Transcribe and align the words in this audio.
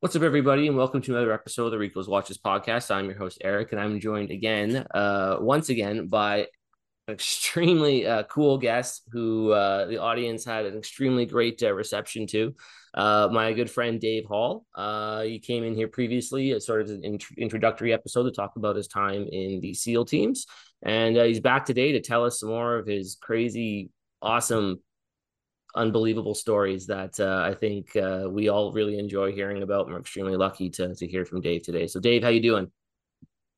What's 0.00 0.14
up, 0.14 0.22
everybody, 0.22 0.68
and 0.68 0.76
welcome 0.76 1.02
to 1.02 1.10
another 1.10 1.32
episode 1.32 1.64
of 1.64 1.70
the 1.72 1.78
Rico's 1.78 2.06
Watches 2.06 2.38
podcast. 2.38 2.94
I'm 2.94 3.06
your 3.06 3.18
host, 3.18 3.38
Eric, 3.40 3.72
and 3.72 3.80
I'm 3.80 3.98
joined 3.98 4.30
again, 4.30 4.86
uh, 4.94 5.38
once 5.40 5.70
again, 5.70 6.06
by 6.06 6.46
an 7.08 7.14
extremely 7.14 8.06
uh, 8.06 8.22
cool 8.22 8.58
guest 8.58 9.02
who 9.10 9.50
uh, 9.50 9.86
the 9.86 9.98
audience 9.98 10.44
had 10.44 10.66
an 10.66 10.78
extremely 10.78 11.26
great 11.26 11.60
uh, 11.64 11.74
reception 11.74 12.28
to. 12.28 12.54
Uh, 12.94 13.28
my 13.32 13.52
good 13.52 13.68
friend 13.68 14.00
Dave 14.00 14.24
Hall. 14.24 14.64
Uh, 14.72 15.22
he 15.22 15.40
came 15.40 15.64
in 15.64 15.74
here 15.74 15.88
previously 15.88 16.52
as 16.52 16.64
sort 16.64 16.82
of 16.82 16.90
an 16.90 17.02
int- 17.02 17.24
introductory 17.36 17.92
episode 17.92 18.22
to 18.22 18.30
talk 18.30 18.52
about 18.54 18.76
his 18.76 18.86
time 18.86 19.26
in 19.32 19.58
the 19.58 19.74
SEAL 19.74 20.04
teams, 20.04 20.46
and 20.80 21.16
he's 21.16 21.40
back 21.40 21.66
today 21.66 21.90
to 21.90 22.00
tell 22.00 22.24
us 22.24 22.38
some 22.38 22.50
more 22.50 22.76
of 22.76 22.86
his 22.86 23.16
crazy, 23.20 23.90
awesome 24.22 24.78
unbelievable 25.78 26.34
stories 26.34 26.86
that 26.86 27.18
uh, 27.20 27.42
I 27.46 27.54
think 27.54 27.96
uh, 27.96 28.26
we 28.28 28.48
all 28.48 28.72
really 28.72 28.98
enjoy 28.98 29.32
hearing 29.32 29.62
about. 29.62 29.86
And 29.86 29.94
we're 29.94 30.00
extremely 30.00 30.36
lucky 30.36 30.68
to 30.70 30.94
to 30.94 31.06
hear 31.06 31.24
from 31.24 31.40
Dave 31.40 31.62
today. 31.62 31.86
So, 31.86 32.00
Dave, 32.00 32.22
how 32.22 32.28
you 32.28 32.42
doing? 32.42 32.70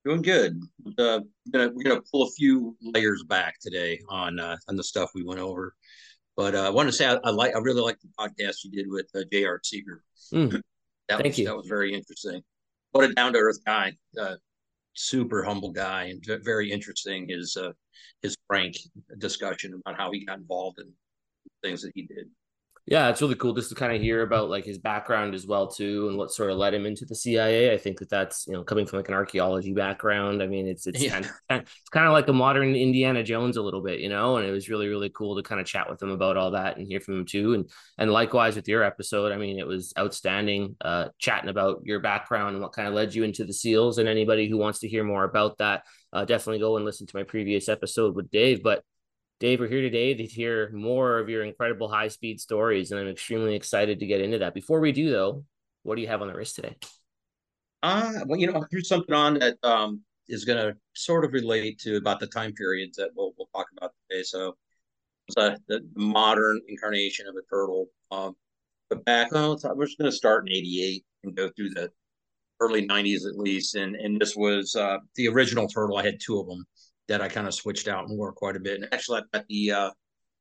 Doing 0.05 0.23
good. 0.23 0.61
Uh, 0.99 1.21
we're 1.47 1.53
gonna 1.53 1.71
we're 1.75 1.83
gonna 1.83 2.03
pull 2.11 2.23
a 2.23 2.31
few 2.31 2.77
layers 2.81 3.25
back 3.25 3.57
today 3.61 4.01
on 4.09 4.39
uh, 4.39 4.57
on 4.69 4.77
the 4.77 4.85
stuff 4.85 5.11
we 5.15 5.25
went 5.25 5.41
over. 5.41 5.75
But 6.37 6.55
uh, 6.55 6.67
I 6.67 6.71
want 6.71 6.89
to 6.89 6.93
say 6.93 7.07
I, 7.07 7.19
I, 7.25 7.31
like 7.31 7.55
I 7.57 7.59
really 7.59 7.83
like 7.83 7.99
the 8.01 8.09
podcast 8.19 8.65
you 8.65 8.71
did 8.71 8.87
with 8.89 9.07
uh, 9.15 9.25
J.R. 9.33 9.61
Seeger. 9.65 10.03
Mm. 10.33 10.63
Thank 11.11 11.25
was, 11.25 11.39
you. 11.39 11.47
That 11.47 11.57
was 11.57 11.67
very 11.67 11.93
interesting. 11.93 12.41
What 12.93 13.11
a 13.11 13.13
down 13.15 13.33
to 13.33 13.39
earth 13.39 13.59
guy. 13.67 13.93
Uh, 14.19 14.37
super 14.95 15.43
humble 15.43 15.71
guy 15.71 16.05
and 16.05 16.45
very 16.45 16.71
interesting. 16.71 17.29
His 17.29 17.57
uh, 17.57 17.73
his 18.23 18.37
frank 18.47 18.77
discussion 19.19 19.81
about 19.85 19.99
how 19.99 20.11
he 20.13 20.25
got 20.25 20.39
involved 20.39 20.79
in 20.79 20.93
things 21.63 21.83
that 21.83 21.93
he 21.95 22.03
did. 22.03 22.29
Yeah, 22.87 23.09
it's 23.09 23.21
really 23.21 23.37
cool 23.37 23.55
just 23.55 23.69
to 23.69 23.77
kind 23.77 23.95
of 23.95 24.03
hear 24.03 24.23
about 24.23 24.51
like 24.51 24.65
his 24.65 24.79
background 24.79 25.35
as 25.35 25.47
well 25.47 25.69
too, 25.69 26.09
and 26.09 26.19
what 26.19 26.33
sort 26.33 26.51
of 26.51 26.57
led 26.57 26.75
him 26.75 26.87
into 26.87 27.05
the 27.05 27.15
CIA. 27.15 27.73
I 27.73 27.79
think 27.79 28.01
that 28.01 28.09
that's 28.09 28.47
you 28.49 28.53
know 28.53 28.65
coming 28.65 28.85
from 28.85 28.99
like 28.99 29.09
an 29.09 29.15
archaeology 29.15 29.73
background. 29.73 30.43
I 30.43 30.49
mean, 30.49 30.67
it's 30.67 30.89
it's 30.89 31.01
yeah. 31.01 31.11
kind 31.11 31.25
of, 31.27 31.31
it's 31.51 31.89
kind 31.91 32.07
of 32.07 32.13
like 32.13 32.27
a 32.27 32.33
modern 32.33 32.75
Indiana 32.75 33.23
Jones 33.23 33.57
a 33.57 33.63
little 33.63 33.83
bit, 33.83 34.01
you 34.01 34.09
know. 34.09 34.39
And 34.39 34.49
it 34.49 34.51
was 34.51 34.69
really 34.69 34.89
really 34.89 35.11
cool 35.11 35.37
to 35.37 35.43
kind 35.43 35.61
of 35.61 35.69
chat 35.69 35.89
with 35.89 36.03
him 36.03 36.11
about 36.11 36.37
all 36.37 36.53
that 36.53 36.79
and 36.79 36.87
hear 36.87 37.01
from 37.01 37.19
him 37.19 37.27
too. 37.27 37.55
And 37.55 37.71
and 37.99 38.11
likewise 38.11 38.57
with 38.57 38.67
your 38.67 38.83
episode, 38.83 39.31
I 39.31 39.37
mean, 39.37 39.59
it 39.59 39.67
was 39.67 39.93
outstanding 39.97 40.75
uh, 40.81 41.11
chatting 41.19 41.51
about 41.51 41.83
your 41.85 42.01
background 42.01 42.55
and 42.55 42.63
what 42.63 42.73
kind 42.73 42.89
of 42.89 42.95
led 42.95 43.15
you 43.15 43.23
into 43.23 43.45
the 43.45 43.53
SEALs. 43.53 43.99
And 43.99 44.09
anybody 44.09 44.49
who 44.49 44.57
wants 44.57 44.81
to 44.81 44.89
hear 44.89 45.05
more 45.05 45.23
about 45.23 45.59
that, 45.59 45.85
uh, 46.13 46.25
definitely 46.25 46.59
go 46.59 46.77
and 46.77 46.85
listen 46.85 47.07
to 47.07 47.17
my 47.17 47.23
previous 47.23 47.69
episode 47.69 48.17
with 48.17 48.31
Dave. 48.33 48.65
But 48.65 48.83
Dave, 49.41 49.59
we're 49.59 49.69
here 49.69 49.81
today 49.81 50.13
to 50.13 50.27
hear 50.27 50.71
more 50.71 51.19
of 51.19 51.31
your 51.31 51.45
incredible 51.45 51.89
high 51.89 52.09
speed 52.09 52.39
stories, 52.39 52.91
and 52.91 53.01
I'm 53.01 53.09
extremely 53.09 53.55
excited 53.55 53.99
to 54.01 54.07
get 54.07 54.21
into 54.21 54.37
that. 54.41 54.53
Before 54.53 54.81
we 54.81 54.93
do, 54.93 55.11
though, 55.11 55.47
what 55.83 55.95
do 55.95 56.03
you 56.03 56.09
have 56.09 56.21
on 56.21 56.29
the 56.29 56.35
wrist 56.35 56.57
today? 56.57 56.77
Uh, 57.83 58.13
well, 58.27 58.39
you 58.39 58.53
know, 58.53 58.61
I 58.61 58.67
threw 58.71 58.83
something 58.83 59.15
on 59.15 59.39
that 59.39 59.57
um, 59.63 60.03
is 60.29 60.45
going 60.45 60.59
to 60.59 60.77
sort 60.95 61.25
of 61.25 61.33
relate 61.33 61.79
to 61.79 61.97
about 61.97 62.21
the 62.21 62.27
time 62.27 62.53
periods 62.53 62.99
that 62.99 63.13
we'll, 63.17 63.33
we'll 63.39 63.49
talk 63.55 63.65
about 63.79 63.93
today. 64.11 64.23
So, 64.25 64.57
a, 65.39 65.57
the 65.69 65.89
modern 65.95 66.61
incarnation 66.69 67.27
of 67.27 67.35
a 67.35 67.43
turtle. 67.49 67.87
Um, 68.11 68.37
but 68.91 69.03
back, 69.07 69.29
oh, 69.33 69.57
we're 69.75 69.87
just 69.87 69.97
going 69.97 70.11
to 70.11 70.17
start 70.17 70.47
in 70.47 70.53
88 70.53 71.03
and 71.25 71.35
go 71.35 71.49
through 71.57 71.71
the 71.71 71.91
early 72.61 72.87
90s 72.87 73.27
at 73.27 73.39
least. 73.39 73.75
And, 73.75 73.97
and 73.97 74.21
this 74.21 74.37
was 74.37 74.77
uh, 74.77 74.99
the 75.15 75.29
original 75.29 75.67
turtle. 75.67 75.97
I 75.97 76.05
had 76.05 76.21
two 76.21 76.39
of 76.39 76.47
them 76.47 76.67
that 77.11 77.21
I 77.21 77.29
kind 77.29 77.47
of 77.47 77.55
switched 77.55 77.89
out 77.89 78.09
and 78.09 78.17
wore 78.17 78.33
quite 78.33 78.57
a 78.57 78.61
bit. 78.61 78.81
And 78.81 78.89
actually, 78.93 79.19
I've 79.19 79.31
got 79.33 79.45
the 79.49 79.73
uh, 79.73 79.91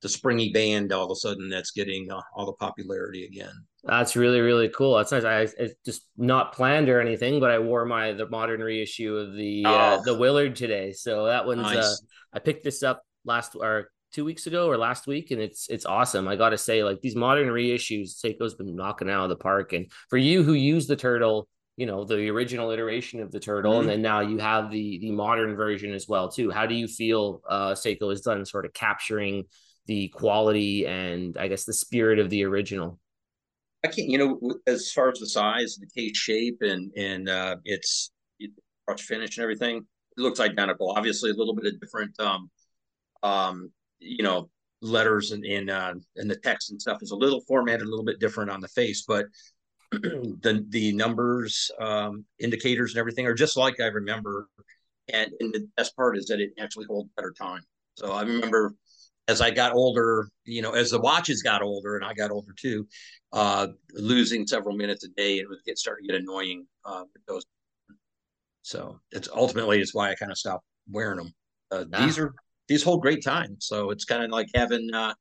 the 0.02 0.08
springy 0.08 0.52
band 0.54 0.94
all 0.94 1.06
of 1.06 1.12
a 1.12 1.16
sudden 1.16 1.50
that's 1.50 1.72
getting 1.72 2.10
uh, 2.10 2.22
all 2.36 2.46
the 2.46 2.54
popularity 2.54 3.26
again. 3.26 3.52
That's 3.84 4.16
really 4.16 4.40
really 4.40 4.70
cool. 4.70 4.96
That's 4.96 5.12
nice. 5.12 5.26
I 5.26 5.48
it's 5.58 5.74
just 5.84 6.04
not 6.16 6.54
planned 6.54 6.88
or 6.88 7.02
anything, 7.02 7.40
but 7.40 7.52
I 7.52 7.60
wore 7.60 7.86
my 7.86 8.14
the 8.14 8.30
modern 8.30 8.62
reissue 8.62 9.16
of 9.18 9.34
the 9.34 9.66
uh, 9.66 9.70
oh. 9.70 9.74
uh, 9.74 10.02
the 10.02 10.18
Willard 10.18 10.56
today. 10.56 10.94
So 10.94 11.26
that 11.26 11.46
one's 11.46 11.66
uh, 11.66 11.74
nice. 11.74 11.86
uh, 11.86 11.96
I 12.34 12.40
picked 12.40 12.64
this 12.64 12.84
up 12.84 13.02
last 13.26 13.56
or 13.56 13.90
two 14.12 14.26
weeks 14.26 14.48
ago 14.48 14.68
or 14.68 14.78
last 14.78 15.08
week, 15.08 15.32
and 15.32 15.42
it's 15.42 15.70
it's 15.70 15.86
awesome. 15.86 16.28
I 16.28 16.36
got 16.36 16.50
to 16.50 16.58
say, 16.58 16.84
like 16.84 17.02
these 17.02 17.16
modern 17.16 17.48
reissues, 17.48 18.12
Seiko's 18.24 18.54
been 18.54 18.76
knocking 18.76 19.10
out 19.10 19.24
of 19.24 19.30
the 19.30 19.38
park. 19.38 19.74
And 19.74 19.92
for 20.10 20.18
you 20.18 20.44
who 20.44 20.54
use 20.54 20.86
the 20.86 20.96
turtle 20.96 21.48
you 21.80 21.86
know 21.86 22.04
the 22.04 22.30
original 22.30 22.72
iteration 22.72 23.22
of 23.22 23.32
the 23.32 23.40
turtle 23.40 23.72
mm-hmm. 23.72 23.84
and 23.84 23.90
then 23.90 24.02
now 24.02 24.20
you 24.20 24.38
have 24.38 24.70
the 24.70 25.00
the 25.00 25.12
modern 25.12 25.56
version 25.56 25.94
as 25.94 26.10
well 26.10 26.28
too. 26.30 26.52
How 26.52 26.66
do 26.66 26.76
you 26.76 26.90
feel 26.90 27.42
uh 27.48 27.72
seiko 27.72 28.10
has 28.10 28.20
done 28.20 28.46
sort 28.46 28.66
of 28.66 28.74
capturing 28.74 29.46
the 29.86 30.10
quality 30.10 30.86
and 30.86 31.38
i 31.38 31.48
guess 31.48 31.64
the 31.64 31.74
spirit 31.74 32.20
of 32.20 32.30
the 32.30 32.44
original? 32.44 33.00
I 33.86 33.88
can't 33.88 34.10
you 34.10 34.18
know 34.18 34.60
as 34.68 34.92
far 34.92 35.10
as 35.10 35.20
the 35.20 35.28
size 35.28 35.78
the 35.80 35.88
case 35.88 36.18
shape 36.18 36.58
and 36.60 36.92
and 36.98 37.30
uh 37.30 37.56
it's 37.64 38.12
brush 38.86 39.02
finish 39.04 39.38
and 39.38 39.44
everything 39.44 39.78
it 39.78 40.22
looks 40.22 40.42
identical. 40.42 40.92
Obviously 40.92 41.32
a 41.32 41.34
little 41.34 41.56
bit 41.56 41.74
of 41.74 41.80
different 41.80 42.20
um 42.20 42.52
um 43.24 43.72
you 44.00 44.22
know 44.22 44.50
letters 44.82 45.32
and 45.32 45.46
and 45.46 45.70
uh 45.70 45.94
and 46.18 46.30
the 46.30 46.36
text 46.36 46.72
and 46.72 46.82
stuff 46.82 47.02
is 47.02 47.12
a 47.12 47.16
little 47.16 47.40
formatted 47.48 47.88
a 47.88 47.90
little 47.90 48.06
bit 48.06 48.20
different 48.20 48.50
on 48.50 48.60
the 48.60 48.68
face 48.70 49.04
but 49.06 49.26
the 49.92 50.66
the 50.70 50.94
numbers, 50.94 51.72
um, 51.80 52.26
indicators, 52.40 52.92
and 52.92 53.00
everything 53.00 53.26
are 53.26 53.34
just 53.34 53.58
like 53.58 53.80
I 53.80 53.86
remember. 53.86 54.48
And, 55.12 55.32
and 55.40 55.52
the 55.52 55.68
best 55.76 55.96
part 55.96 56.18
is 56.18 56.28
that 56.28 56.40
it 56.40 56.52
actually 56.60 56.86
holds 56.86 57.10
better 57.16 57.34
time. 57.36 57.64
So 57.96 58.12
I 58.12 58.22
remember 58.22 58.76
as 59.30 59.42
I 59.42 59.52
got 59.52 59.74
older, 59.74 60.28
you 60.44 60.62
know, 60.62 60.72
as 60.72 60.90
the 60.90 61.00
watches 61.00 61.44
got 61.44 61.62
older 61.62 61.96
and 61.96 62.04
I 62.04 62.14
got 62.14 62.32
older 62.32 62.52
too, 62.60 62.88
uh, 63.32 63.68
losing 63.94 64.48
several 64.48 64.76
minutes 64.76 65.04
a 65.04 65.10
day, 65.10 65.38
it 65.38 65.48
would 65.48 65.60
get 65.66 65.78
starting 65.78 66.08
to 66.08 66.14
get 66.14 66.22
annoying 66.22 66.66
uh, 66.84 67.04
with 67.14 67.26
those. 67.28 67.46
So 68.64 69.00
it's 69.12 69.30
ultimately 69.34 69.82
it's 69.82 69.94
why 69.94 70.10
I 70.10 70.16
kind 70.16 70.32
of 70.32 70.38
stopped 70.38 70.66
wearing 70.90 71.18
them. 71.18 71.34
Uh, 71.72 71.86
ah. 71.94 72.06
These 72.06 72.18
are 72.18 72.34
these 72.68 72.84
hold 72.84 73.02
great 73.02 73.24
time. 73.24 73.58
So 73.60 73.92
it's 73.92 74.06
kind 74.06 74.24
of 74.24 74.32
like 74.32 74.48
having 74.56 74.90
uh, 74.94 75.14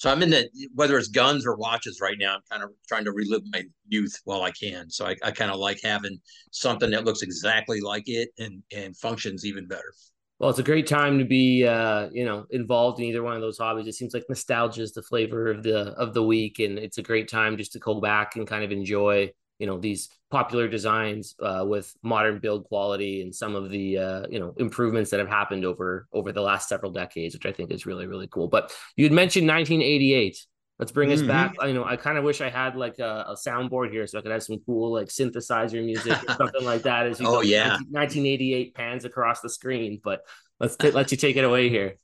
so 0.00 0.10
I'm 0.10 0.22
in 0.22 0.30
the 0.30 0.48
whether 0.74 0.96
it's 0.96 1.08
guns 1.08 1.46
or 1.46 1.56
watches 1.56 2.00
right 2.00 2.16
now. 2.18 2.36
I'm 2.36 2.40
kind 2.50 2.62
of 2.62 2.70
trying 2.88 3.04
to 3.04 3.12
relive 3.12 3.42
my 3.52 3.64
youth 3.86 4.18
while 4.24 4.40
I 4.40 4.50
can. 4.50 4.88
So 4.88 5.04
I, 5.04 5.14
I 5.22 5.30
kind 5.30 5.50
of 5.50 5.58
like 5.58 5.78
having 5.84 6.18
something 6.52 6.90
that 6.92 7.04
looks 7.04 7.20
exactly 7.20 7.82
like 7.82 8.04
it 8.06 8.30
and 8.38 8.62
and 8.74 8.96
functions 8.96 9.44
even 9.44 9.68
better. 9.68 9.92
Well, 10.38 10.48
it's 10.48 10.58
a 10.58 10.62
great 10.62 10.86
time 10.86 11.18
to 11.18 11.26
be, 11.26 11.66
uh, 11.66 12.08
you 12.12 12.24
know, 12.24 12.46
involved 12.48 12.98
in 12.98 13.04
either 13.04 13.22
one 13.22 13.34
of 13.34 13.42
those 13.42 13.58
hobbies. 13.58 13.86
It 13.86 13.92
seems 13.92 14.14
like 14.14 14.24
nostalgia 14.26 14.80
is 14.80 14.92
the 14.92 15.02
flavor 15.02 15.50
of 15.50 15.62
the 15.62 15.90
of 15.98 16.14
the 16.14 16.22
week, 16.22 16.60
and 16.60 16.78
it's 16.78 16.96
a 16.96 17.02
great 17.02 17.28
time 17.28 17.58
just 17.58 17.72
to 17.72 17.78
go 17.78 18.00
back 18.00 18.36
and 18.36 18.46
kind 18.46 18.64
of 18.64 18.72
enjoy 18.72 19.30
you 19.58 19.66
know 19.66 19.78
these 19.78 20.08
popular 20.30 20.68
designs 20.68 21.34
uh, 21.42 21.64
with 21.66 21.92
modern 22.02 22.38
build 22.38 22.64
quality 22.64 23.22
and 23.22 23.34
some 23.34 23.56
of 23.56 23.68
the 23.68 23.98
uh, 23.98 24.26
you 24.30 24.38
know 24.38 24.54
improvements 24.58 25.10
that 25.10 25.20
have 25.20 25.28
happened 25.28 25.64
over 25.64 26.06
over 26.12 26.32
the 26.32 26.40
last 26.40 26.68
several 26.68 26.92
decades, 26.92 27.34
which 27.34 27.46
I 27.46 27.52
think 27.52 27.70
is 27.70 27.86
really 27.86 28.06
really 28.06 28.28
cool. 28.28 28.48
But 28.48 28.72
you 28.96 29.04
had 29.04 29.12
mentioned 29.12 29.46
1988. 29.48 30.46
Let's 30.78 30.92
bring 30.92 31.10
mm-hmm. 31.10 31.20
us 31.20 31.26
back. 31.28 31.54
You 31.62 31.74
know, 31.74 31.84
I 31.84 31.96
kind 31.96 32.16
of 32.16 32.24
wish 32.24 32.40
I 32.40 32.48
had 32.48 32.74
like 32.74 32.98
a, 33.00 33.26
a, 33.28 33.34
soundboard 33.34 33.90
here 33.90 34.06
so 34.06 34.18
I 34.18 34.22
could 34.22 34.30
have 34.30 34.42
some 34.42 34.60
cool 34.64 34.90
like 34.94 35.08
synthesizer 35.08 35.84
music 35.84 36.18
or 36.26 36.34
something 36.38 36.64
like 36.64 36.82
that. 36.82 37.06
As 37.06 37.20
you 37.20 37.26
oh 37.28 37.42
yeah, 37.42 37.72
1988 37.90 38.74
pans 38.74 39.04
across 39.04 39.42
the 39.42 39.50
screen. 39.50 40.00
But 40.02 40.22
let's 40.58 40.76
t- 40.76 40.90
let 40.90 41.10
you 41.10 41.18
take 41.18 41.36
it 41.36 41.44
away 41.44 41.68
here. 41.68 41.96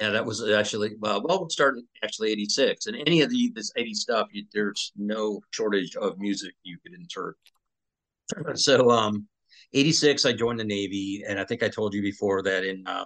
Yeah, 0.00 0.10
that 0.10 0.24
was 0.24 0.48
actually 0.48 0.92
well. 1.00 1.22
Well, 1.22 1.40
we'll 1.40 1.50
start 1.50 1.76
in 1.76 1.84
actually 2.04 2.30
'86, 2.30 2.86
and 2.86 2.96
any 3.04 3.20
of 3.22 3.30
the 3.30 3.52
this 3.54 3.72
'80 3.76 3.94
stuff, 3.94 4.28
you, 4.30 4.44
there's 4.52 4.92
no 4.96 5.40
shortage 5.50 5.96
of 5.96 6.18
music 6.18 6.54
you 6.62 6.78
could 6.82 6.94
insert. 6.94 7.36
So, 8.54 8.90
um, 8.90 9.26
'86, 9.72 10.24
I 10.24 10.32
joined 10.32 10.60
the 10.60 10.64
Navy, 10.64 11.24
and 11.26 11.38
I 11.38 11.44
think 11.44 11.62
I 11.62 11.68
told 11.68 11.94
you 11.94 12.02
before 12.02 12.42
that 12.42 12.64
in 12.64 12.86
uh, 12.86 13.04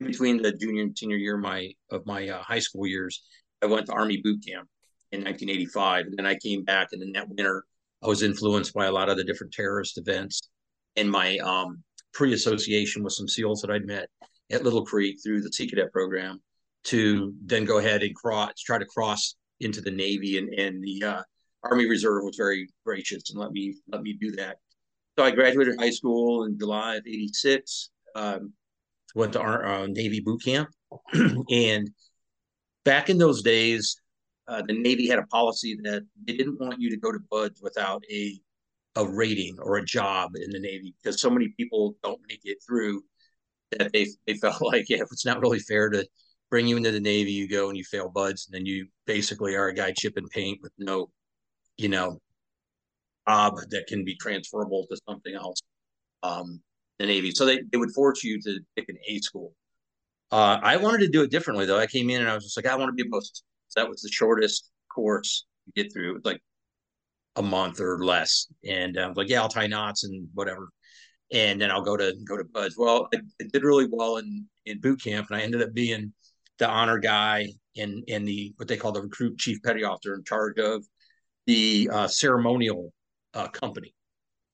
between 0.00 0.42
the 0.42 0.52
junior 0.52 0.82
and 0.82 0.96
senior 0.96 1.16
year 1.16 1.36
my 1.36 1.72
of 1.90 2.06
my 2.06 2.28
uh, 2.28 2.42
high 2.42 2.58
school 2.58 2.86
years, 2.86 3.22
I 3.62 3.66
went 3.66 3.86
to 3.86 3.92
Army 3.92 4.18
boot 4.18 4.44
camp 4.46 4.68
in 5.12 5.20
1985, 5.20 6.06
and 6.06 6.18
then 6.18 6.26
I 6.26 6.36
came 6.36 6.64
back, 6.64 6.88
and 6.92 7.02
in 7.02 7.12
that 7.12 7.28
winter, 7.28 7.64
I 8.02 8.08
was 8.08 8.22
influenced 8.22 8.74
by 8.74 8.86
a 8.86 8.92
lot 8.92 9.08
of 9.08 9.16
the 9.16 9.24
different 9.24 9.52
terrorist 9.52 9.98
events, 9.98 10.40
and 10.96 11.10
my 11.10 11.38
um, 11.38 11.82
pre-association 12.12 13.02
with 13.02 13.12
some 13.12 13.28
SEALs 13.28 13.60
that 13.62 13.70
I'd 13.70 13.86
met 13.86 14.08
at 14.50 14.64
Little 14.64 14.84
Creek 14.84 15.18
through 15.22 15.42
the 15.42 15.52
Sea 15.52 15.68
Cadet 15.68 15.92
program 15.92 16.40
to 16.84 17.34
then 17.44 17.64
go 17.64 17.78
ahead 17.78 18.02
and 18.02 18.14
cross, 18.14 18.52
try 18.60 18.78
to 18.78 18.86
cross 18.86 19.36
into 19.60 19.80
the 19.80 19.90
Navy, 19.90 20.38
and 20.38 20.52
and 20.54 20.82
the 20.82 21.02
uh, 21.02 21.22
Army 21.62 21.86
Reserve 21.86 22.22
was 22.24 22.36
very 22.36 22.68
gracious 22.84 23.30
and 23.30 23.38
let 23.38 23.52
me 23.52 23.74
let 23.88 24.02
me 24.02 24.16
do 24.20 24.32
that. 24.32 24.58
So 25.18 25.24
I 25.24 25.30
graduated 25.30 25.78
high 25.78 25.90
school 25.90 26.44
in 26.44 26.58
July 26.58 26.96
of 26.96 27.06
'86. 27.06 27.90
Um, 28.14 28.52
went 29.14 29.32
to 29.32 29.40
our 29.40 29.64
uh, 29.64 29.86
Navy 29.86 30.20
boot 30.20 30.42
camp, 30.44 30.68
and 31.50 31.90
back 32.84 33.08
in 33.08 33.18
those 33.18 33.42
days, 33.42 33.96
uh, 34.48 34.62
the 34.66 34.74
Navy 34.74 35.08
had 35.08 35.18
a 35.18 35.26
policy 35.26 35.78
that 35.82 36.02
they 36.24 36.36
didn't 36.36 36.60
want 36.60 36.80
you 36.80 36.90
to 36.90 36.96
go 36.96 37.12
to 37.12 37.18
BUD/S 37.30 37.60
without 37.62 38.02
a 38.10 38.38
a 38.96 39.06
rating 39.06 39.56
or 39.60 39.76
a 39.76 39.84
job 39.84 40.30
in 40.36 40.50
the 40.50 40.58
Navy 40.58 40.94
because 41.02 41.20
so 41.20 41.28
many 41.28 41.48
people 41.56 41.96
don't 42.02 42.20
make 42.28 42.40
it 42.44 42.58
through 42.66 43.02
that 43.72 43.92
they 43.92 44.06
they 44.26 44.34
felt 44.34 44.60
like 44.62 44.88
yeah, 44.88 45.02
it's 45.02 45.26
not 45.26 45.40
really 45.40 45.58
fair 45.58 45.88
to 45.90 46.06
bring 46.50 46.66
you 46.66 46.76
into 46.76 46.92
the 46.92 47.00
Navy, 47.00 47.32
you 47.32 47.48
go 47.48 47.68
and 47.68 47.76
you 47.76 47.84
fail 47.84 48.08
BUD/S, 48.08 48.46
and 48.46 48.54
then 48.54 48.66
you 48.66 48.86
basically 49.06 49.54
are 49.54 49.68
a 49.68 49.74
guy 49.74 49.92
chipping 49.92 50.28
paint 50.28 50.58
with 50.62 50.72
no, 50.78 51.10
you 51.76 51.88
know, 51.88 52.20
job 53.28 53.56
that 53.70 53.86
can 53.86 54.04
be 54.04 54.16
transferable 54.16 54.86
to 54.90 54.98
something 55.08 55.34
else. 55.34 55.60
Um, 56.22 56.60
the 56.98 57.06
Navy. 57.06 57.30
So 57.30 57.44
they, 57.44 57.60
they 57.70 57.78
would 57.78 57.92
force 57.92 58.24
you 58.24 58.40
to 58.40 58.58
pick 58.74 58.88
an 58.88 58.96
A 59.08 59.18
school. 59.18 59.52
Uh, 60.30 60.58
I 60.62 60.76
wanted 60.76 60.98
to 61.00 61.08
do 61.08 61.22
it 61.22 61.30
differently 61.30 61.66
though. 61.66 61.78
I 61.78 61.86
came 61.86 62.10
in 62.10 62.20
and 62.20 62.30
I 62.30 62.34
was 62.34 62.44
just 62.44 62.56
like, 62.56 62.66
I 62.66 62.74
want 62.76 62.88
to 62.88 62.92
be 62.92 63.06
a 63.06 63.10
post. 63.10 63.44
That 63.76 63.88
was 63.88 64.00
the 64.00 64.08
shortest 64.10 64.70
course 64.92 65.44
to 65.66 65.82
get 65.82 65.92
through. 65.92 66.10
It 66.10 66.14
was 66.14 66.24
like 66.24 66.40
a 67.36 67.42
month 67.42 67.80
or 67.80 68.02
less. 68.02 68.46
And 68.66 68.98
I 68.98 69.06
was 69.06 69.16
like, 69.16 69.28
yeah, 69.28 69.42
I'll 69.42 69.48
tie 69.48 69.66
knots 69.66 70.04
and 70.04 70.28
whatever. 70.34 70.70
And 71.32 71.60
then 71.60 71.70
I'll 71.70 71.82
go 71.82 71.96
to 71.96 72.14
go 72.26 72.36
to 72.36 72.44
BUD/S. 72.44 72.76
Well, 72.78 73.08
I, 73.12 73.18
I 73.40 73.44
did 73.52 73.64
really 73.64 73.88
well 73.90 74.18
in 74.18 74.46
in 74.64 74.80
boot 74.80 75.02
camp, 75.02 75.26
and 75.30 75.40
I 75.40 75.42
ended 75.42 75.60
up 75.60 75.74
being 75.74 76.12
the 76.58 76.68
honor 76.68 76.98
guy 76.98 77.48
in 77.74 78.04
in 78.06 78.24
the 78.24 78.54
what 78.56 78.68
they 78.68 78.76
call 78.76 78.92
the 78.92 79.02
recruit 79.02 79.36
chief 79.36 79.58
petty 79.64 79.82
officer 79.82 80.14
in 80.14 80.22
charge 80.22 80.58
of 80.58 80.84
the 81.46 81.90
uh, 81.92 82.06
ceremonial 82.06 82.92
uh, 83.36 83.48
company. 83.48 83.94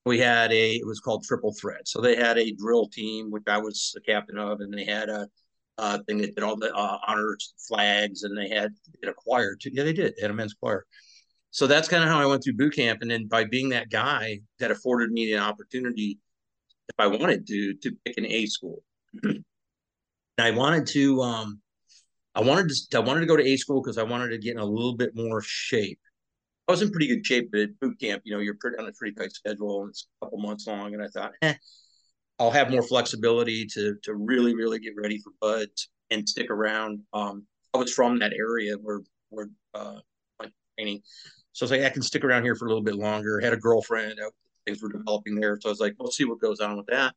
We 0.05 0.19
had 0.19 0.53
a 0.53 0.75
it 0.75 0.87
was 0.87 1.01
called 1.01 1.25
Triple 1.25 1.55
Threat. 1.55 1.87
So 1.87 2.01
they 2.01 2.17
had 2.17 2.39
a 2.39 2.53
drill 2.53 2.89
team, 2.89 3.31
which 3.31 3.45
I 3.47 3.59
was 3.59 3.93
the 3.95 4.01
captain 4.01 4.37
of, 4.39 4.61
and 4.61 4.77
they 4.77 4.85
had 4.85 5.09
a 5.09 5.29
thing 6.07 6.19
that 6.19 6.35
did 6.35 6.45
all 6.45 6.57
the 6.57 6.75
uh, 6.75 6.99
honors 7.07 7.55
flags, 7.69 8.23
and 8.23 8.37
they 8.37 8.49
had 8.49 8.73
it 9.03 9.09
acquired 9.09 9.61
too. 9.61 9.71
Yeah, 9.73 9.85
they 9.85 9.93
did. 9.93 10.15
They 10.17 10.23
had 10.23 10.31
a 10.31 10.35
men's 10.35 10.55
choir. 10.55 10.85
So 11.51 11.67
that's 11.67 11.89
kind 11.89 12.03
of 12.03 12.09
how 12.09 12.19
I 12.19 12.27
went 12.27 12.43
through 12.43 12.55
boot 12.55 12.75
camp, 12.75 13.03
and 13.03 13.11
then 13.11 13.29
by 13.29 13.45
being 13.45 13.69
that 13.71 13.91
guy, 13.91 14.41
that 14.59 14.71
afforded 14.71 15.11
me 15.11 15.33
an 15.33 15.41
opportunity, 15.41 16.19
if 16.89 16.95
I 16.99 17.07
wanted 17.07 17.47
to, 17.47 17.75
to 17.75 17.93
pick 18.05 18.17
an 18.17 18.27
A 18.27 18.47
school. 18.47 18.83
and 19.23 19.45
I 20.39 20.51
wanted 20.51 20.87
to, 20.89 21.21
um, 21.21 21.61
I 22.35 22.41
wanted 22.41 22.71
to, 22.71 22.97
I 22.97 23.01
wanted 23.01 23.21
to 23.21 23.27
go 23.27 23.37
to 23.37 23.47
A 23.47 23.57
school 23.59 23.83
because 23.83 23.99
I 23.99 24.03
wanted 24.03 24.31
to 24.31 24.39
get 24.39 24.53
in 24.53 24.61
a 24.61 24.65
little 24.65 24.97
bit 24.97 25.11
more 25.15 25.43
shape. 25.43 26.01
I 26.69 26.73
was 26.73 26.83
in 26.83 26.91
pretty 26.91 27.09
good 27.09 27.27
shape, 27.27 27.51
but 27.51 27.61
at 27.61 27.81
boot 27.81 27.99
camp, 28.01 28.23
you 28.25 28.33
know, 28.33 28.41
you're 28.41 28.57
pretty 28.61 28.79
on 28.79 28.87
a 28.87 28.93
pretty 28.93 29.15
tight 29.15 29.33
schedule, 29.33 29.83
and 29.83 29.91
it's 29.91 30.07
a 30.21 30.27
couple 30.27 30.39
months 30.39 30.67
long, 30.67 30.95
and 30.95 31.03
I 31.03 31.09
thought, 31.09 31.33
eh, 31.43 31.55
I'll 32.39 32.51
have 32.51 32.71
more 32.71 32.83
flexibility 32.83 33.67
to 33.67 33.97
to 34.05 34.15
really 34.15 34.55
really 34.55 34.79
get 34.79 34.95
ready 34.97 35.19
for 35.19 35.33
BUD/S 35.41 35.89
and 36.11 36.29
stick 36.29 36.51
around. 36.51 37.01
Um, 37.13 37.47
I 37.75 37.79
was 37.79 37.93
from 37.93 38.19
that 38.21 38.33
area 38.33 38.75
where 38.77 39.01
where 39.31 39.49
uh, 39.75 39.99
my 40.39 40.49
training, 40.79 41.03
so 41.53 41.65
I 41.65 41.67
was 41.67 41.71
like, 41.73 41.83
I 41.83 41.91
can 41.91 42.03
stick 42.03 42.25
around 42.25 42.45
here 42.45 42.55
for 42.55 42.67
a 42.67 42.69
little 42.69 42.85
bit 42.85 42.97
longer. 42.97 43.41
I 43.41 43.45
had 43.45 43.55
a 43.55 43.59
girlfriend, 43.59 44.21
uh, 44.21 44.31
things 44.67 44.83
were 44.83 44.93
developing 44.93 45.35
there, 45.35 45.59
so 45.61 45.69
I 45.69 45.73
was 45.73 45.81
like, 45.81 45.95
we'll 45.99 46.11
see 46.13 46.25
what 46.25 46.41
goes 46.41 46.61
on 46.61 46.77
with 46.77 46.87
that. 46.87 47.15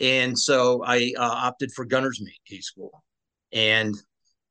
And 0.00 0.38
so 0.38 0.82
I 0.84 1.12
uh, 1.16 1.22
opted 1.22 1.72
for 1.72 1.84
Gunner's 1.84 2.20
Mate 2.22 2.58
A 2.58 2.60
School, 2.62 3.04
and 3.52 3.94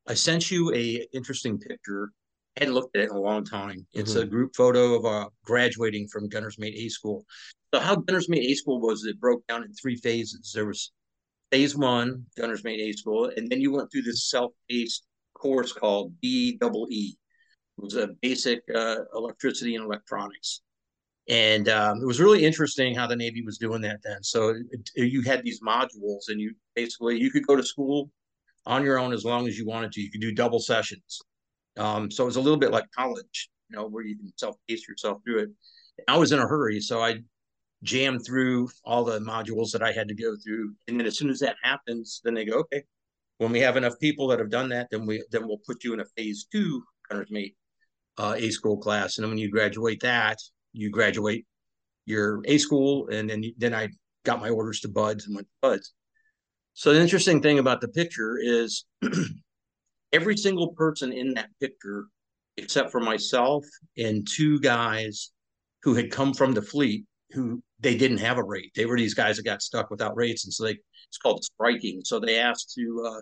I 0.07 0.13
sent 0.13 0.51
you 0.51 0.73
a 0.73 1.07
interesting 1.13 1.57
picture. 1.59 2.11
Hadn't 2.57 2.73
looked 2.73 2.95
at 2.97 3.03
it 3.03 3.09
in 3.09 3.15
a 3.15 3.19
long 3.19 3.45
time. 3.45 3.85
It's 3.93 4.11
mm-hmm. 4.11 4.21
a 4.21 4.25
group 4.25 4.55
photo 4.55 4.95
of 4.95 5.05
uh, 5.05 5.29
graduating 5.45 6.07
from 6.09 6.27
Gunner's 6.27 6.59
Mate 6.59 6.75
A 6.75 6.89
School. 6.89 7.25
So 7.73 7.79
how 7.79 7.95
Gunner's 7.95 8.27
Mate 8.27 8.51
A 8.51 8.55
School 8.55 8.81
was, 8.81 9.05
it 9.05 9.19
broke 9.19 9.45
down 9.47 9.63
in 9.63 9.73
three 9.73 9.95
phases. 9.95 10.51
There 10.53 10.65
was 10.65 10.91
phase 11.51 11.75
one, 11.77 12.25
Gunner's 12.37 12.63
Mate 12.63 12.81
A 12.81 12.97
School, 12.97 13.31
and 13.35 13.49
then 13.49 13.61
you 13.61 13.71
went 13.71 13.91
through 13.91 14.03
this 14.03 14.29
self-paced 14.29 15.05
course 15.33 15.71
called 15.71 16.13
BEE. 16.21 16.59
It 16.61 17.15
was 17.77 17.95
a 17.95 18.09
basic 18.21 18.61
uh, 18.75 18.97
electricity 19.15 19.75
and 19.75 19.85
electronics. 19.85 20.61
And 21.29 21.69
um, 21.69 22.01
it 22.01 22.05
was 22.05 22.19
really 22.19 22.43
interesting 22.43 22.95
how 22.95 23.07
the 23.07 23.15
Navy 23.15 23.41
was 23.43 23.57
doing 23.57 23.81
that 23.81 23.99
then. 24.03 24.21
So 24.23 24.49
it, 24.49 24.89
it, 24.95 25.11
you 25.11 25.21
had 25.21 25.43
these 25.43 25.61
modules, 25.61 26.27
and 26.27 26.39
you 26.39 26.53
basically 26.75 27.17
you 27.17 27.31
could 27.31 27.47
go 27.47 27.55
to 27.55 27.63
school 27.63 28.09
on 28.65 28.83
your 28.83 28.99
own 28.99 29.13
as 29.13 29.23
long 29.23 29.47
as 29.47 29.57
you 29.57 29.65
wanted 29.65 29.91
to. 29.93 30.01
You 30.01 30.11
could 30.11 30.21
do 30.21 30.33
double 30.33 30.59
sessions. 30.59 31.21
Um, 31.77 32.11
so 32.11 32.23
it 32.23 32.27
was 32.27 32.35
a 32.35 32.41
little 32.41 32.59
bit 32.59 32.71
like 32.71 32.85
college, 32.95 33.49
you 33.69 33.77
know, 33.77 33.87
where 33.87 34.03
you 34.03 34.17
can 34.17 34.31
self-pace 34.35 34.87
yourself 34.87 35.19
through 35.23 35.39
it. 35.39 35.49
I 36.07 36.17
was 36.17 36.31
in 36.31 36.39
a 36.39 36.47
hurry, 36.47 36.79
so 36.79 37.01
I 37.01 37.19
jammed 37.83 38.25
through 38.25 38.69
all 38.85 39.03
the 39.03 39.19
modules 39.19 39.71
that 39.71 39.83
I 39.83 39.91
had 39.91 40.07
to 40.07 40.15
go 40.15 40.35
through. 40.43 40.73
And 40.87 40.99
then 40.99 41.07
as 41.07 41.17
soon 41.17 41.29
as 41.29 41.39
that 41.39 41.55
happens, 41.63 42.21
then 42.23 42.33
they 42.33 42.45
go, 42.45 42.59
okay, 42.59 42.83
when 43.37 43.51
we 43.51 43.59
have 43.59 43.77
enough 43.77 43.99
people 43.99 44.27
that 44.27 44.39
have 44.39 44.49
done 44.49 44.69
that, 44.69 44.87
then 44.91 45.05
we 45.05 45.23
then 45.31 45.47
we'll 45.47 45.61
put 45.65 45.83
you 45.83 45.93
in 45.93 45.99
a 45.99 46.05
phase 46.17 46.45
two 46.51 46.83
Gunner's 47.09 47.31
Mate 47.31 47.55
uh, 48.17 48.35
A 48.37 48.49
school 48.51 48.77
class. 48.77 49.17
And 49.17 49.23
then 49.23 49.31
when 49.31 49.39
you 49.39 49.49
graduate 49.49 50.01
that, 50.01 50.37
you 50.73 50.91
graduate 50.91 51.45
your 52.05 52.41
A 52.45 52.57
school, 52.57 53.07
and 53.09 53.29
then 53.29 53.43
then 53.57 53.73
I 53.73 53.89
got 54.25 54.39
my 54.39 54.49
orders 54.49 54.79
to 54.81 54.89
BUD/S 54.89 55.25
and 55.25 55.35
went 55.35 55.47
to 55.47 55.53
BUD/S. 55.67 55.91
So 56.73 56.93
the 56.93 57.01
interesting 57.01 57.41
thing 57.41 57.59
about 57.59 57.81
the 57.81 57.87
picture 57.87 58.37
is 58.41 58.85
every 60.13 60.37
single 60.37 60.69
person 60.69 61.11
in 61.11 61.33
that 61.35 61.49
picture, 61.59 62.07
except 62.57 62.91
for 62.91 62.99
myself 62.99 63.65
and 63.97 64.27
two 64.27 64.59
guys 64.59 65.31
who 65.83 65.93
had 65.95 66.11
come 66.11 66.33
from 66.33 66.53
the 66.53 66.61
fleet, 66.61 67.05
who 67.31 67.61
they 67.79 67.95
didn't 67.95 68.19
have 68.19 68.37
a 68.37 68.43
rate. 68.43 68.71
They 68.75 68.85
were 68.85 68.97
these 68.97 69.13
guys 69.13 69.37
that 69.37 69.45
got 69.45 69.61
stuck 69.61 69.89
without 69.89 70.15
rates, 70.15 70.45
and 70.45 70.53
so 70.53 70.65
they 70.65 70.77
it's 71.07 71.17
called 71.17 71.43
striking. 71.43 72.01
So 72.03 72.19
they 72.19 72.39
asked 72.39 72.73
to 72.75 73.03
uh, 73.07 73.21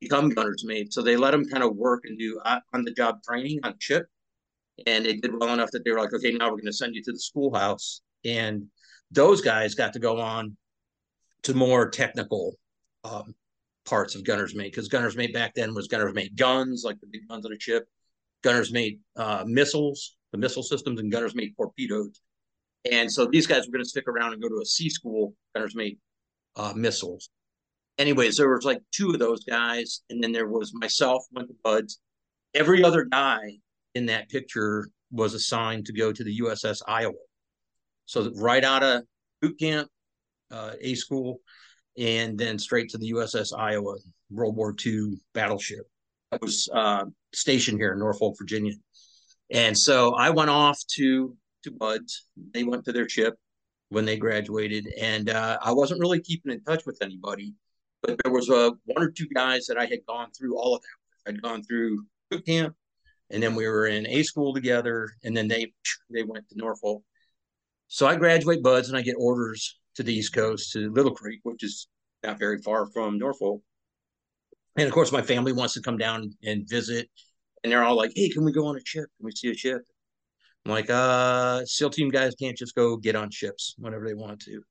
become 0.00 0.30
gunner's 0.30 0.64
mate. 0.64 0.92
So 0.92 1.02
they 1.02 1.16
let 1.16 1.30
them 1.30 1.44
kind 1.44 1.62
of 1.62 1.76
work 1.76 2.02
and 2.04 2.18
do 2.18 2.40
uh, 2.44 2.60
on 2.74 2.84
the 2.84 2.92
job 2.92 3.22
training 3.22 3.60
on 3.62 3.74
ship, 3.78 4.06
and 4.86 5.04
they 5.04 5.14
did 5.14 5.32
well 5.38 5.52
enough 5.52 5.70
that 5.72 5.84
they 5.84 5.92
were 5.92 6.00
like, 6.00 6.12
okay, 6.12 6.32
now 6.32 6.46
we're 6.46 6.56
going 6.56 6.66
to 6.66 6.72
send 6.72 6.94
you 6.94 7.02
to 7.04 7.12
the 7.12 7.18
schoolhouse. 7.18 8.00
And 8.24 8.66
those 9.10 9.40
guys 9.40 9.74
got 9.74 9.92
to 9.94 9.98
go 9.98 10.20
on 10.20 10.56
to 11.42 11.54
more 11.54 11.88
technical 11.88 12.56
um, 13.04 13.34
parts 13.90 14.14
of 14.14 14.24
gunner's 14.24 14.54
mate 14.54 14.72
because 14.72 14.88
gunner's 14.88 15.16
mate 15.16 15.34
back 15.34 15.54
then 15.54 15.74
was 15.74 15.88
gunner's 15.88 16.14
mate 16.14 16.36
guns, 16.36 16.82
like 16.84 16.98
the 17.00 17.08
big 17.10 17.28
guns 17.28 17.44
on 17.44 17.52
a 17.52 17.60
ship, 17.60 17.86
gunner's 18.42 18.72
mate 18.72 19.00
uh, 19.16 19.44
missiles, 19.46 20.16
the 20.32 20.38
missile 20.38 20.62
systems, 20.62 21.00
and 21.00 21.12
gunner's 21.12 21.34
mate 21.34 21.52
torpedoes. 21.56 22.20
And 22.90 23.12
so 23.12 23.26
these 23.26 23.46
guys 23.46 23.66
were 23.66 23.72
going 23.72 23.84
to 23.84 23.88
stick 23.88 24.08
around 24.08 24.32
and 24.32 24.40
go 24.40 24.48
to 24.48 24.60
a 24.62 24.64
sea 24.64 24.88
school, 24.88 25.34
Gunner's 25.54 25.74
Mate 25.74 25.98
uh, 26.56 26.72
missiles. 26.74 27.28
Anyways, 27.98 28.36
there 28.36 28.48
was 28.48 28.64
like 28.64 28.80
two 28.92 29.10
of 29.10 29.18
those 29.18 29.44
guys, 29.44 30.00
and 30.08 30.22
then 30.22 30.32
there 30.32 30.48
was 30.48 30.72
myself, 30.72 31.24
went 31.32 31.48
to 31.48 31.54
BUD/S. 31.62 31.98
Every 32.54 32.82
other 32.82 33.04
guy 33.04 33.58
in 33.94 34.06
that 34.06 34.30
picture 34.30 34.88
was 35.12 35.34
assigned 35.34 35.84
to 35.86 35.92
go 35.92 36.12
to 36.12 36.24
the 36.24 36.38
USS 36.38 36.80
Iowa. 36.86 37.12
So 38.06 38.32
right 38.36 38.64
out 38.64 38.82
of 38.82 39.02
boot 39.42 39.58
camp, 39.58 39.88
uh, 40.50 40.72
A 40.80 40.94
school, 40.94 41.40
and 42.00 42.38
then 42.38 42.58
straight 42.58 42.88
to 42.90 42.98
the 42.98 43.12
USS 43.12 43.56
Iowa, 43.56 43.96
World 44.30 44.56
War 44.56 44.74
II 44.84 45.20
battleship. 45.34 45.86
I 46.32 46.38
was 46.40 46.68
uh, 46.74 47.04
stationed 47.34 47.78
here 47.78 47.92
in 47.92 47.98
Norfolk, 47.98 48.36
Virginia. 48.38 48.72
And 49.52 49.76
so 49.76 50.14
I 50.14 50.30
went 50.30 50.50
off 50.50 50.80
to 50.96 51.36
to 51.64 51.70
BUD/S. 51.70 52.26
They 52.54 52.64
went 52.64 52.84
to 52.86 52.92
their 52.92 53.08
ship 53.08 53.34
when 53.90 54.06
they 54.06 54.16
graduated, 54.16 54.86
and 54.98 55.28
uh, 55.28 55.58
I 55.60 55.72
wasn't 55.72 56.00
really 56.00 56.20
keeping 56.20 56.52
in 56.52 56.62
touch 56.62 56.86
with 56.86 56.98
anybody. 57.02 57.54
But 58.00 58.18
there 58.22 58.32
was 58.32 58.48
uh, 58.48 58.70
one 58.84 59.04
or 59.04 59.10
two 59.10 59.28
guys 59.34 59.66
that 59.66 59.76
I 59.76 59.84
had 59.84 59.98
gone 60.08 60.30
through 60.30 60.56
all 60.56 60.74
of 60.74 60.80
that. 60.80 61.30
I'd 61.30 61.42
gone 61.42 61.62
through 61.62 62.06
boot 62.30 62.46
camp, 62.46 62.74
and 63.28 63.42
then 63.42 63.54
we 63.54 63.66
were 63.66 63.88
in 63.88 64.06
A 64.06 64.22
school 64.22 64.54
together, 64.54 65.10
and 65.22 65.36
then 65.36 65.48
they 65.48 65.72
they 66.08 66.22
went 66.22 66.48
to 66.48 66.56
Norfolk. 66.56 67.02
So 67.88 68.06
I 68.06 68.16
graduate 68.16 68.62
BUD/S, 68.62 68.88
and 68.88 68.96
I 68.96 69.02
get 69.02 69.16
orders 69.18 69.78
to 70.00 70.04
the 70.04 70.14
East 70.14 70.34
Coast 70.34 70.72
to 70.72 70.90
Little 70.92 71.14
Creek, 71.14 71.40
which 71.42 71.62
is 71.62 71.88
not 72.22 72.38
very 72.38 72.60
far 72.62 72.86
from 72.86 73.18
Norfolk. 73.18 73.60
And 74.76 74.86
of 74.86 74.92
course, 74.94 75.12
my 75.12 75.22
family 75.22 75.52
wants 75.52 75.74
to 75.74 75.82
come 75.82 75.98
down 75.98 76.32
and 76.42 76.68
visit, 76.68 77.08
and 77.62 77.70
they're 77.70 77.84
all 77.84 77.96
like, 77.96 78.12
"Hey, 78.16 78.30
can 78.30 78.44
we 78.44 78.52
go 78.52 78.66
on 78.66 78.76
a 78.76 78.80
ship? 78.84 79.06
Can 79.18 79.26
we 79.26 79.32
see 79.32 79.50
a 79.50 79.54
ship?" 79.54 79.82
I'm 80.64 80.72
like, 80.72 80.90
uh, 80.90 81.64
SEAL 81.64 81.90
team 81.90 82.10
guys 82.10 82.34
can't 82.34 82.56
just 82.56 82.74
go 82.74 82.96
get 82.96 83.16
on 83.16 83.30
ships 83.30 83.74
whenever 83.78 84.06
they 84.06 84.14
want 84.14 84.40
to. 84.42 84.62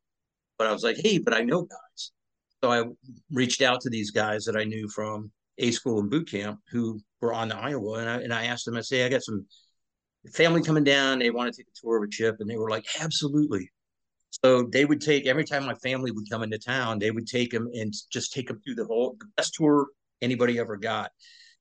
But 0.58 0.68
I 0.68 0.72
was 0.72 0.84
like, 0.84 0.98
hey, 0.98 1.18
but 1.18 1.34
I 1.34 1.42
know 1.42 1.64
guys. 1.64 2.12
So 2.64 2.72
I 2.72 2.84
reached 3.32 3.62
out 3.62 3.82
to 3.82 3.90
these 3.90 4.12
guys 4.12 4.46
that 4.46 4.56
I 4.56 4.66
knew 4.66 4.88
from 4.90 5.32
A 5.58 5.72
school 5.72 6.00
and 6.00 6.10
boot 6.10 6.30
camp 6.30 6.60
who 6.72 7.00
were 7.22 7.34
on 7.34 7.48
the 7.48 7.56
Iowa. 7.56 8.00
And 8.00 8.10
I, 8.10 8.16
and 8.18 8.34
I 8.34 8.46
asked 8.46 8.66
them, 8.66 8.78
I 8.78 8.82
say, 8.82 9.06
I 9.06 9.10
got 9.10 9.24
some 9.24 9.48
family 10.34 10.62
coming 10.62 10.84
down. 10.84 11.20
They 11.20 11.32
want 11.32 11.52
to 11.52 11.58
take 11.58 11.68
a 11.68 11.80
tour 11.80 11.98
of 11.98 12.08
a 12.08 12.12
ship. 12.12 12.36
And 12.40 12.50
they 12.50 12.58
were 12.58 12.70
like, 12.70 12.86
absolutely. 13.00 13.72
So 14.32 14.64
they 14.64 14.86
would 14.86 15.02
take 15.02 15.28
every 15.28 15.44
time 15.44 15.66
my 15.66 15.76
family 15.76 16.12
would 16.12 16.30
come 16.30 16.44
into 16.44 16.60
town, 16.60 17.00
they 17.00 17.12
would 17.12 17.28
take 17.28 17.52
them 17.52 17.70
and 17.74 17.94
just 18.12 18.34
take 18.34 18.48
them 18.48 18.62
through 18.64 18.76
the 18.76 18.86
whole 18.86 19.16
the 19.20 19.26
best 19.36 19.56
tour 19.56 19.88
anybody 20.22 20.60
ever 20.60 20.78
got. 20.78 21.12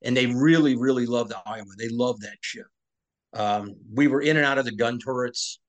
And 0.02 0.16
they 0.16 0.26
really, 0.26 0.76
really 0.76 1.06
loved 1.06 1.30
the 1.30 1.38
Iowa. 1.44 1.66
They 1.76 1.88
loved 1.88 2.22
that 2.22 2.36
ship. 2.40 2.66
Um, 3.34 3.74
we 3.92 4.06
were 4.06 4.20
in 4.20 4.36
and 4.36 4.46
out 4.46 4.58
of 4.58 4.64
the 4.64 4.72
gun 4.72 4.98
turrets, 4.98 5.60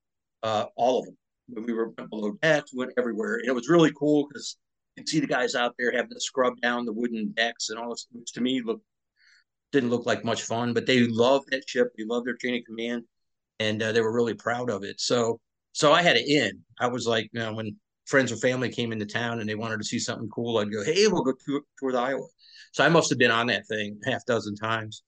uh, 0.42 0.66
all 0.76 1.00
of 1.00 1.06
them. 1.06 1.64
We 1.66 1.72
were 1.72 1.90
below 1.90 2.32
decks, 2.42 2.72
went 2.72 2.92
everywhere. 2.96 3.36
And 3.36 3.48
it 3.48 3.54
was 3.54 3.68
really 3.68 3.92
cool 3.98 4.28
because 4.28 4.56
you 4.96 5.02
could 5.02 5.08
see 5.08 5.20
the 5.20 5.26
guys 5.26 5.56
out 5.56 5.74
there 5.78 5.90
having 5.90 6.10
to 6.10 6.20
scrub 6.20 6.60
down 6.60 6.84
the 6.84 6.92
wooden 6.92 7.32
decks 7.32 7.70
and 7.70 7.78
all 7.78 7.90
this, 7.90 8.06
which 8.12 8.32
to 8.34 8.40
me 8.40 8.62
looked 8.64 8.84
didn't 9.72 9.90
look 9.90 10.06
like 10.06 10.24
much 10.24 10.42
fun, 10.42 10.72
but 10.72 10.86
they 10.86 11.06
loved 11.06 11.50
that 11.50 11.68
ship. 11.68 11.92
They 11.96 12.04
loved 12.04 12.26
their 12.26 12.36
chain 12.36 12.56
of 12.56 12.64
command, 12.66 13.04
and 13.58 13.82
uh, 13.82 13.92
they 13.92 14.00
were 14.00 14.12
really 14.12 14.34
proud 14.34 14.70
of 14.70 14.82
it. 14.82 15.00
So, 15.00 15.40
so 15.72 15.92
I 15.92 16.02
had 16.02 16.16
it 16.16 16.28
in. 16.28 16.60
I 16.78 16.88
was 16.88 17.06
like, 17.06 17.28
you 17.32 17.40
know, 17.40 17.54
when 17.54 17.76
friends 18.06 18.32
or 18.32 18.36
family 18.36 18.68
came 18.68 18.92
into 18.92 19.06
town 19.06 19.40
and 19.40 19.48
they 19.48 19.54
wanted 19.54 19.78
to 19.78 19.84
see 19.84 19.98
something 19.98 20.28
cool, 20.28 20.58
I'd 20.58 20.72
go, 20.72 20.82
"Hey, 20.84 21.06
we'll 21.06 21.22
go 21.22 21.32
tour, 21.46 21.62
tour 21.78 21.92
the 21.92 21.98
Iowa." 21.98 22.26
So 22.72 22.84
I 22.84 22.88
must 22.88 23.10
have 23.10 23.18
been 23.18 23.30
on 23.30 23.46
that 23.48 23.66
thing 23.66 23.98
half 24.04 24.24
dozen 24.26 24.56
times 24.56 25.02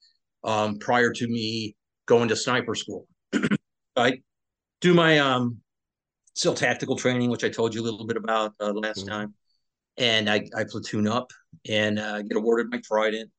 um, 0.45 0.79
prior 0.79 1.13
to 1.13 1.29
me 1.29 1.77
going 2.07 2.29
to 2.29 2.37
sniper 2.37 2.75
school. 2.75 3.07
I 3.97 4.21
do 4.81 4.95
my 4.95 5.19
um 5.19 5.59
SEAL 6.35 6.55
tactical 6.55 6.97
training, 6.97 7.31
which 7.31 7.45
I 7.45 7.49
told 7.49 7.75
you 7.75 7.83
a 7.83 7.85
little 7.85 8.07
bit 8.07 8.17
about 8.17 8.55
uh, 8.61 8.73
last 8.73 9.01
mm-hmm. 9.01 9.09
time, 9.09 9.35
and 9.99 10.31
I, 10.31 10.49
I 10.57 10.65
platoon 10.65 11.07
up 11.07 11.31
and 11.69 11.99
uh, 11.99 12.23
get 12.23 12.37
awarded 12.37 12.71
my 12.71 12.81
trident. 12.85 13.31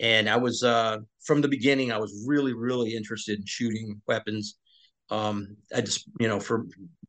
And 0.00 0.28
I 0.28 0.36
was 0.36 0.62
uh, 0.62 0.98
from 1.22 1.42
the 1.42 1.48
beginning, 1.48 1.92
I 1.92 1.98
was 1.98 2.24
really, 2.26 2.54
really 2.54 2.94
interested 2.94 3.38
in 3.38 3.44
shooting 3.46 4.00
weapons. 4.06 4.56
Um, 5.10 5.56
I 5.74 5.80
just, 5.80 6.08
you 6.18 6.28
know, 6.28 6.40
for 6.40 6.66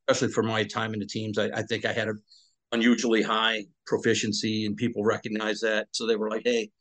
especially 0.08 0.34
for 0.34 0.44
my 0.44 0.64
time 0.64 0.94
in 0.94 1.00
the 1.00 1.06
teams, 1.06 1.38
I, 1.38 1.50
I 1.54 1.62
think 1.64 1.86
I 1.86 1.94
had 1.94 2.10
a 2.10 2.14
unusually 2.72 3.22
high 3.22 3.66
proficiency, 3.86 4.66
and 4.66 4.76
people 4.76 5.04
recognized 5.04 5.64
that. 5.64 5.88
So 5.92 6.08
they 6.08 6.16
were 6.16 6.30
like, 6.30 6.44
"Hey, 6.46 6.72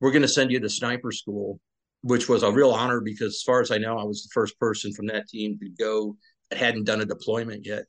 we're 0.00 0.12
going 0.12 0.22
to 0.22 0.28
send 0.28 0.50
you 0.50 0.60
to 0.60 0.68
sniper 0.68 1.12
school," 1.12 1.60
which 2.02 2.28
was 2.28 2.42
a 2.42 2.52
real 2.52 2.70
honor 2.70 3.00
because, 3.00 3.36
as 3.36 3.42
far 3.42 3.60
as 3.60 3.70
I 3.70 3.78
know, 3.78 3.98
I 3.98 4.04
was 4.04 4.24
the 4.24 4.30
first 4.32 4.58
person 4.58 4.92
from 4.92 5.06
that 5.06 5.28
team 5.28 5.58
to 5.60 5.68
go 5.78 6.16
that 6.50 6.58
hadn't 6.58 6.84
done 6.84 7.00
a 7.00 7.06
deployment 7.06 7.66
yet. 7.66 7.84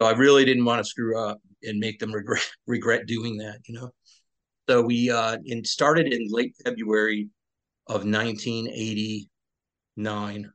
So 0.00 0.08
I 0.08 0.12
really 0.12 0.44
didn't 0.44 0.64
want 0.64 0.80
to 0.80 0.88
screw 0.88 1.18
up 1.18 1.40
and 1.62 1.78
make 1.78 1.98
them 1.98 2.12
regret 2.12 2.46
regret 2.66 3.06
doing 3.06 3.36
that, 3.38 3.60
you 3.66 3.78
know. 3.78 3.90
So 4.68 4.82
we 4.82 5.10
uh 5.10 5.38
in 5.44 5.64
started 5.64 6.12
in 6.12 6.28
late 6.30 6.54
February 6.64 7.28
of 7.88 8.04
1989. 8.04 10.52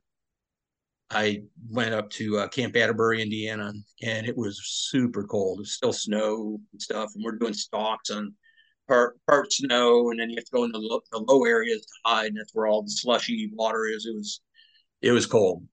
I 1.12 1.42
went 1.70 1.94
up 1.94 2.10
to 2.10 2.38
uh, 2.38 2.48
Camp 2.48 2.76
Atterbury, 2.76 3.22
Indiana, 3.22 3.72
and 4.02 4.26
it 4.26 4.36
was 4.36 4.60
super 4.64 5.24
cold. 5.24 5.58
It 5.58 5.62
was 5.62 5.74
still 5.74 5.92
snow 5.92 6.58
and 6.72 6.82
stuff, 6.82 7.10
and 7.14 7.24
we're 7.24 7.36
doing 7.38 7.54
stalks 7.54 8.10
on 8.10 8.34
part 8.88 9.18
part 9.26 9.52
snow, 9.52 10.10
and 10.10 10.18
then 10.18 10.30
you 10.30 10.36
have 10.36 10.44
to 10.44 10.52
go 10.52 10.64
into 10.64 10.78
the 10.78 10.84
low, 10.84 11.00
the 11.10 11.18
low 11.18 11.44
areas 11.44 11.82
to 11.82 11.92
hide, 12.04 12.28
and 12.28 12.38
that's 12.38 12.54
where 12.54 12.66
all 12.66 12.82
the 12.82 12.90
slushy 12.90 13.50
water 13.54 13.86
is. 13.86 14.06
It 14.06 14.14
was 14.14 14.40
it 15.02 15.12
was 15.12 15.26
cold, 15.26 15.64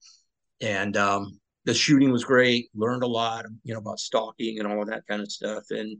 and 0.61 0.97
um, 0.97 1.39
the 1.65 1.73
shooting 1.73 2.11
was 2.11 2.25
great. 2.25 2.69
Learned 2.73 3.03
a 3.03 3.07
lot, 3.07 3.45
you 3.63 3.73
know, 3.73 3.79
about 3.79 3.99
stalking 3.99 4.59
and 4.59 4.67
all 4.67 4.81
of 4.81 4.89
that 4.89 5.07
kind 5.07 5.21
of 5.21 5.31
stuff. 5.31 5.63
And 5.69 5.97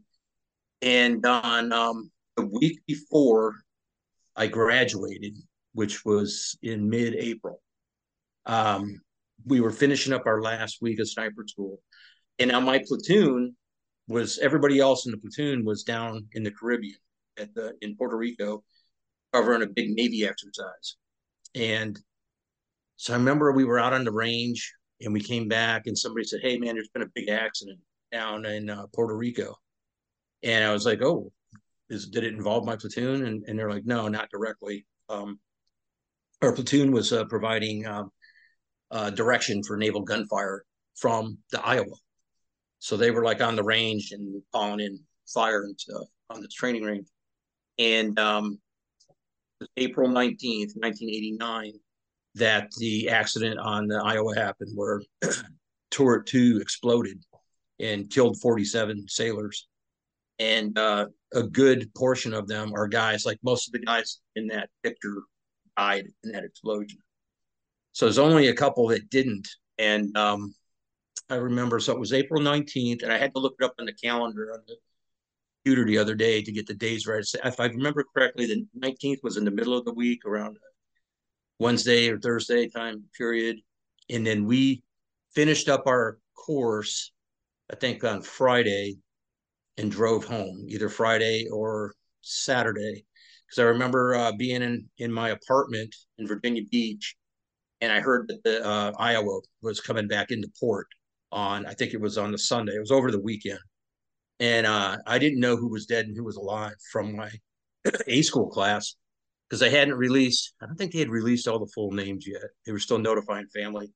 and 0.82 1.26
on 1.26 1.72
um, 1.72 2.12
the 2.36 2.46
week 2.46 2.80
before 2.88 3.56
I 4.36 4.48
graduated, 4.48 5.36
which 5.74 6.06
was 6.06 6.58
in 6.62 6.90
mid-April, 6.90 7.62
um, 8.46 9.02
we 9.46 9.62
were 9.62 9.72
finishing 9.72 10.14
up 10.14 10.26
our 10.26 10.42
last 10.42 10.80
week 10.82 11.00
of 11.00 11.10
sniper 11.10 11.46
school, 11.48 11.82
and 12.38 12.52
now 12.52 12.60
my 12.60 12.82
platoon 12.88 13.56
was 14.08 14.40
everybody 14.40 14.80
else 14.80 15.06
in 15.06 15.12
the 15.12 15.18
platoon 15.18 15.64
was 15.64 15.84
down 15.84 16.28
in 16.34 16.44
the 16.44 16.52
Caribbean 16.52 16.98
at 17.38 17.54
the 17.54 17.74
in 17.82 17.96
Puerto 17.96 18.18
Rico, 18.18 18.64
covering 19.34 19.62
a 19.62 19.68
big 19.68 19.92
Navy 19.92 20.26
exercise, 20.26 20.98
and 21.56 22.00
so 22.98 23.14
I 23.14 23.18
remember 23.18 23.52
we 23.52 23.66
were 23.66 23.80
out 23.80 23.94
on 23.94 24.04
the 24.04 24.12
range 24.12 24.74
and 25.02 25.14
we 25.14 25.22
came 25.22 25.48
back 25.48 25.88
and 25.88 25.98
somebody 25.98 26.26
said, 26.26 26.42
"Hey, 26.42 26.58
man, 26.58 26.76
there's 26.76 26.90
been 26.90 27.04
a 27.04 27.12
big 27.16 27.30
accident 27.30 27.80
down 28.12 28.46
in 28.46 28.70
uh, 28.70 28.88
Puerto 28.94 29.16
Rico," 29.16 29.56
and 30.44 30.64
I 30.66 30.74
was 30.74 30.86
like, 30.86 31.02
"Oh, 31.02 31.32
is 31.90 32.08
did 32.10 32.24
it 32.24 32.34
involve 32.34 32.66
my 32.66 32.76
platoon?" 32.76 33.26
And 33.26 33.44
and 33.48 33.58
they're 33.58 33.72
like, 33.72 33.86
"No, 33.86 34.08
not 34.08 34.30
directly." 34.30 34.86
Um, 35.08 35.40
our 36.42 36.54
platoon 36.54 36.92
was 36.92 37.12
uh, 37.14 37.26
providing 37.26 37.86
um, 37.86 38.12
uh, 38.92 39.10
direction 39.10 39.64
for 39.64 39.78
naval 39.78 40.02
gunfire 40.02 40.64
from 40.96 41.38
the 41.52 41.66
Iowa, 41.66 41.96
so 42.80 42.98
they 42.98 43.12
were 43.12 43.24
like 43.24 43.42
on 43.42 43.56
the 43.56 43.64
range 43.64 44.12
and 44.12 44.42
calling 44.52 44.80
in 44.80 45.00
fire 45.34 45.64
and 45.64 45.80
stuff 45.80 46.08
on 46.30 46.42
this 46.42 46.54
training 46.54 46.84
range, 46.84 47.08
and 47.78 48.18
um, 48.20 48.60
April 49.78 50.10
nineteenth, 50.10 50.74
nineteen 50.76 51.10
eighty 51.10 51.32
nine 51.32 51.74
that 52.36 52.72
the 52.78 53.10
accident 53.10 53.60
on 53.60 53.88
the 53.88 54.02
Iowa 54.04 54.36
happened 54.36 54.72
where 54.76 55.02
Turret 55.92 56.26
2 56.28 56.60
exploded 56.62 57.22
and 57.80 58.10
killed 58.10 58.40
47 58.40 59.06
sailors. 59.08 59.68
And 60.38 60.78
uh, 60.78 61.08
a 61.34 61.44
good 61.44 61.94
portion 61.96 62.34
of 62.34 62.48
them 62.48 62.74
are 62.76 62.88
guys, 62.88 63.26
like 63.26 63.40
most 63.44 63.68
of 63.68 63.74
the 63.74 63.86
guys 63.86 64.22
in 64.36 64.48
that 64.48 64.70
picture 64.84 65.24
died 65.78 66.06
in 66.24 66.32
that 66.32 66.44
explosion. 66.44 67.00
So 67.92 68.06
there's 68.06 68.20
only 68.20 68.48
a 68.48 68.54
couple 68.54 68.88
that 68.88 69.10
didn't. 69.10 69.48
And 69.78 70.16
um, 70.18 70.54
I 71.30 71.36
remember, 71.36 71.80
so 71.80 71.94
it 71.94 72.00
was 72.00 72.14
April 72.14 72.42
19th, 72.42 73.04
and 73.04 73.12
I 73.12 73.18
had 73.18 73.34
to 73.34 73.40
look 73.40 73.56
it 73.60 73.66
up 73.66 73.76
on 73.80 73.86
the 73.86 73.94
calendar 73.94 74.52
on 74.54 74.60
the 74.68 74.76
computer 75.64 75.86
the 75.86 75.98
other 75.98 76.16
day 76.16 76.42
to 76.42 76.52
get 76.52 76.68
the 76.68 76.74
days 76.74 77.06
right. 77.06 77.24
If 77.44 77.60
I 77.60 77.66
remember 77.66 78.04
correctly, 78.16 78.46
the 78.46 78.66
19th 78.80 79.20
was 79.24 79.38
in 79.38 79.46
the 79.46 79.52
middle 79.52 79.78
of 79.78 79.86
the 79.86 79.94
week 79.94 80.26
around 80.26 80.58
Wednesday 81.60 82.10
or 82.10 82.20
Thursday 82.20 82.68
time 82.68 83.04
period. 83.18 83.58
And 84.10 84.26
then 84.26 84.46
we 84.46 84.84
finished 85.36 85.70
up 85.70 85.86
our 85.86 86.18
course, 86.36 87.12
I 87.72 87.76
think 87.76 88.04
on 88.04 88.22
Friday 88.22 88.98
and 89.78 89.92
drove 89.92 90.26
home 90.26 90.66
either 90.68 90.90
Friday 90.90 91.48
or 91.52 91.94
Saturday. 92.22 93.06
Because 93.46 93.60
I 93.60 93.68
remember 93.68 94.16
uh, 94.16 94.32
being 94.32 94.62
in, 94.62 94.90
in 94.98 95.12
my 95.12 95.30
apartment 95.30 95.96
in 96.18 96.28
Virginia 96.28 96.64
Beach 96.72 97.16
and 97.82 97.92
I 97.92 98.00
heard 98.00 98.28
that 98.28 98.44
the 98.44 98.66
uh, 98.66 98.92
Iowa 98.98 99.40
was 99.62 99.80
coming 99.80 100.08
back 100.08 100.32
into 100.32 100.50
port 100.60 100.88
on, 101.32 101.66
I 101.66 101.74
think 101.74 101.94
it 101.94 102.02
was 102.02 102.18
on 102.18 102.32
the 102.32 102.38
Sunday. 102.38 102.74
It 102.74 102.80
was 102.80 102.92
over 102.92 103.12
the 103.12 103.22
weekend. 103.22 103.60
And 104.40 104.66
uh, 104.66 104.98
I 105.06 105.20
didn't 105.20 105.40
know 105.40 105.56
who 105.56 105.70
was 105.70 105.86
dead 105.86 106.06
and 106.06 106.16
who 106.16 106.24
was 106.24 106.38
alive 106.38 106.76
from 106.92 107.16
my 107.16 107.30
A 108.08 108.22
school 108.22 108.50
class 108.50 108.96
because 109.48 109.60
they 109.60 109.70
hadn't 109.70 109.96
released. 109.96 110.54
I 110.62 110.66
don't 110.66 110.76
think 110.76 110.92
they 110.92 111.00
had 111.00 111.10
released 111.10 111.48
all 111.48 111.60
the 111.60 111.72
full 111.74 111.92
names 111.92 112.26
yet. 112.28 112.42
They 112.66 112.72
were 112.72 112.80
still 112.80 113.00
notifying 113.00 113.48
family, 113.54 113.92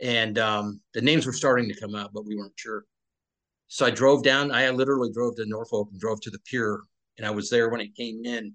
and 0.00 0.38
um, 0.38 0.80
the 0.94 1.00
names 1.00 1.26
were 1.26 1.32
starting 1.32 1.68
to 1.68 1.80
come 1.80 1.94
out, 1.94 2.10
but 2.12 2.24
we 2.24 2.36
weren't 2.36 2.54
sure. 2.56 2.84
So 3.68 3.86
I 3.86 3.90
drove 3.90 4.22
down. 4.22 4.50
I 4.50 4.70
literally 4.70 5.10
drove 5.12 5.36
to 5.36 5.46
Norfolk 5.46 5.88
and 5.90 6.00
drove 6.00 6.20
to 6.22 6.30
the 6.30 6.38
pier, 6.40 6.80
and 7.18 7.26
I 7.26 7.30
was 7.30 7.50
there 7.50 7.68
when 7.68 7.80
it 7.80 7.94
came 7.94 8.24
in, 8.24 8.54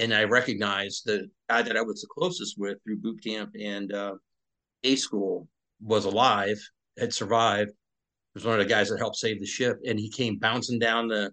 and 0.00 0.14
I 0.14 0.24
recognized 0.24 1.02
the 1.04 1.28
guy 1.48 1.62
that 1.62 1.76
I 1.76 1.82
was 1.82 2.00
the 2.00 2.08
closest 2.10 2.58
with 2.58 2.78
through 2.82 2.98
boot 2.98 3.22
camp 3.22 3.50
and 3.60 3.92
uh, 3.92 4.14
A 4.82 4.96
school 4.96 5.46
was 5.82 6.06
alive, 6.06 6.58
had 6.98 7.12
survived. 7.12 7.70
Was 8.34 8.44
one 8.44 8.60
of 8.60 8.66
the 8.66 8.72
guys 8.72 8.88
that 8.88 8.98
helped 8.98 9.16
save 9.16 9.40
the 9.40 9.46
ship, 9.46 9.78
and 9.84 9.98
he 9.98 10.08
came 10.08 10.38
bouncing 10.38 10.78
down 10.78 11.08
the 11.08 11.32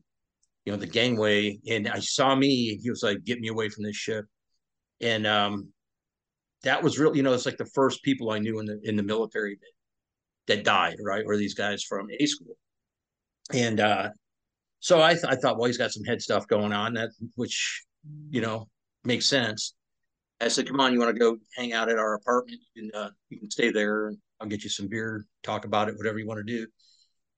you 0.66 0.74
know, 0.74 0.78
the 0.78 0.88
gangway, 0.88 1.58
and 1.70 1.88
I 1.88 2.00
saw 2.00 2.36
me. 2.36 2.78
He 2.82 2.90
was 2.90 3.02
like, 3.02 3.24
"Get 3.24 3.40
me 3.40 3.48
away 3.48 3.70
from 3.70 3.86
this 3.86 3.96
ship," 3.96 4.26
and 5.00 5.26
um, 5.26 5.70
that 6.64 6.84
was 6.84 7.00
really, 7.00 7.18
you 7.18 7.24
know, 7.24 7.34
it's 7.34 7.46
like 7.46 7.58
the 7.58 7.72
first 7.74 8.04
people 8.04 8.32
I 8.32 8.40
knew 8.40 8.60
in 8.60 8.66
the 8.66 8.80
in 8.84 8.98
the 8.98 9.04
military 9.04 9.58
that, 10.48 10.56
that 10.56 10.66
died, 10.66 10.98
right? 11.02 11.24
Or 11.26 11.38
these 11.38 11.54
guys 11.54 11.84
from 11.84 12.08
A 12.20 12.26
school, 12.26 12.58
and 13.54 13.80
uh, 13.80 14.10
so 14.80 15.02
I, 15.02 15.14
th- 15.14 15.26
I 15.26 15.36
thought, 15.36 15.58
well, 15.58 15.68
he's 15.68 15.78
got 15.78 15.92
some 15.92 16.04
head 16.04 16.22
stuff 16.22 16.48
going 16.48 16.74
on 16.74 16.96
that, 16.96 17.12
which 17.36 17.86
you 18.30 18.42
know 18.42 18.68
makes 19.04 19.26
sense. 19.26 19.74
I 20.40 20.50
said, 20.50 20.68
"Come 20.68 20.80
on, 20.80 20.94
you 20.94 21.00
want 21.00 21.16
to 21.16 21.20
go 21.20 21.38
hang 21.56 21.74
out 21.74 21.90
at 21.90 21.98
our 21.98 22.16
apartment? 22.16 22.60
You 22.76 22.92
can 22.92 23.02
uh, 23.02 23.10
you 23.30 23.40
can 23.40 23.50
stay 23.50 23.72
there, 23.72 24.08
and 24.08 24.18
I'll 24.40 24.48
get 24.48 24.64
you 24.64 24.70
some 24.70 24.88
beer, 24.88 25.26
talk 25.44 25.66
about 25.66 25.90
it, 25.90 25.98
whatever 25.98 26.20
you 26.20 26.28
want 26.28 26.46
to 26.46 26.58
do." 26.58 26.68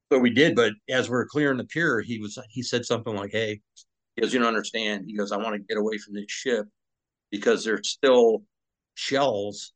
but 0.10 0.20
we 0.20 0.30
did. 0.32 0.56
But 0.56 0.74
as 0.90 1.10
we 1.10 1.16
are 1.16 1.26
clearing 1.26 1.58
the 1.58 1.66
pier, 1.66 2.02
he 2.02 2.20
was 2.20 2.38
he 2.50 2.64
said 2.64 2.86
something 2.86 3.16
like, 3.16 3.32
"Hey, 3.32 3.62
he 4.16 4.22
goes, 4.22 4.34
you 4.34 4.40
don't 4.40 4.48
understand." 4.48 5.06
He 5.08 5.16
goes, 5.16 5.32
"I 5.32 5.38
want 5.38 5.56
to 5.56 5.60
get 5.60 5.78
away 5.78 5.98
from 5.98 6.16
this 6.16 6.26
ship 6.28 6.68
because 7.32 7.64
there's 7.64 7.90
still 7.90 8.44
shells 8.96 9.74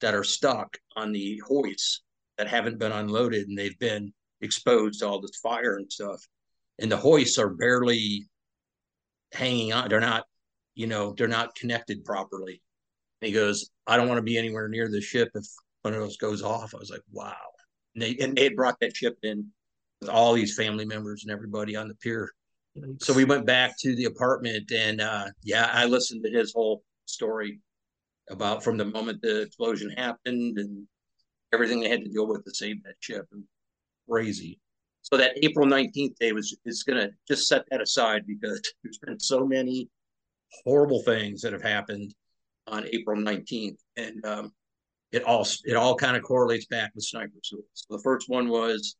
that 0.00 0.14
are 0.14 0.24
stuck 0.24 0.76
on 0.96 1.12
the 1.12 1.40
hoists 1.46 2.02
that 2.38 2.48
haven't 2.48 2.78
been 2.78 2.92
unloaded, 2.92 3.48
and 3.48 3.58
they've 3.58 3.78
been 3.78 4.12
exposed 4.40 5.00
to 5.00 5.08
all 5.08 5.20
this 5.20 5.38
fire 5.42 5.76
and 5.76 5.90
stuff. 5.92 6.24
And 6.78 6.90
the 6.90 6.96
hoists 6.96 7.38
are 7.38 7.50
barely 7.50 8.26
hanging 9.34 9.72
on; 9.72 9.88
they're 9.88 10.00
not, 10.00 10.24
you 10.74 10.86
know, 10.86 11.14
they're 11.16 11.28
not 11.28 11.54
connected 11.54 12.04
properly." 12.04 12.62
And 13.20 13.28
he 13.28 13.32
goes, 13.32 13.70
"I 13.86 13.96
don't 13.96 14.08
want 14.08 14.18
to 14.18 14.22
be 14.22 14.38
anywhere 14.38 14.68
near 14.68 14.88
the 14.88 15.00
ship 15.00 15.30
if 15.34 15.44
one 15.82 15.94
of 15.94 16.00
those 16.00 16.16
goes 16.16 16.42
off." 16.42 16.74
I 16.74 16.78
was 16.78 16.90
like, 16.90 17.02
"Wow." 17.12 17.34
And 17.94 18.02
they, 18.02 18.16
and 18.20 18.36
they 18.36 18.44
had 18.44 18.56
brought 18.56 18.80
that 18.80 18.96
ship 18.96 19.16
in 19.22 19.50
with 20.00 20.10
all 20.10 20.34
these 20.34 20.54
family 20.54 20.84
members 20.84 21.24
and 21.24 21.32
everybody 21.32 21.76
on 21.76 21.88
the 21.88 21.94
pier. 21.94 22.32
So 23.00 23.14
we 23.14 23.24
went 23.24 23.46
back 23.46 23.78
to 23.80 23.94
the 23.94 24.06
apartment 24.06 24.70
and 24.72 25.00
uh, 25.00 25.26
yeah, 25.42 25.70
I 25.72 25.84
listened 25.84 26.24
to 26.24 26.30
his 26.30 26.52
whole 26.52 26.82
story 27.06 27.60
about 28.28 28.64
from 28.64 28.76
the 28.76 28.84
moment 28.84 29.22
the 29.22 29.42
explosion 29.42 29.90
happened 29.90 30.58
and 30.58 30.86
everything 31.52 31.80
they 31.80 31.88
had 31.88 32.02
to 32.02 32.10
deal 32.10 32.26
with 32.26 32.44
to 32.44 32.54
save 32.54 32.82
that 32.82 32.96
ship. 32.98 33.26
Crazy. 34.10 34.58
So 35.04 35.18
that 35.18 35.36
April 35.42 35.66
19th 35.66 36.16
day 36.18 36.32
was 36.32 36.56
is 36.64 36.82
gonna 36.82 37.10
just 37.28 37.46
set 37.46 37.64
that 37.70 37.80
aside 37.80 38.26
because 38.26 38.60
there's 38.82 38.98
been 38.98 39.20
so 39.20 39.46
many 39.46 39.88
horrible 40.64 41.02
things 41.02 41.42
that 41.42 41.52
have 41.52 41.62
happened 41.62 42.14
on 42.66 42.86
April 42.92 43.20
19th. 43.20 43.76
And 43.96 44.24
um, 44.24 44.52
it 45.12 45.22
all 45.24 45.46
it 45.64 45.76
all 45.76 45.94
kind 45.94 46.16
of 46.16 46.22
correlates 46.22 46.66
back 46.66 46.90
with 46.94 47.04
sniper 47.04 47.32
school. 47.42 47.64
So 47.74 47.96
the 47.96 48.02
first 48.02 48.28
one 48.28 48.48
was 48.48 48.96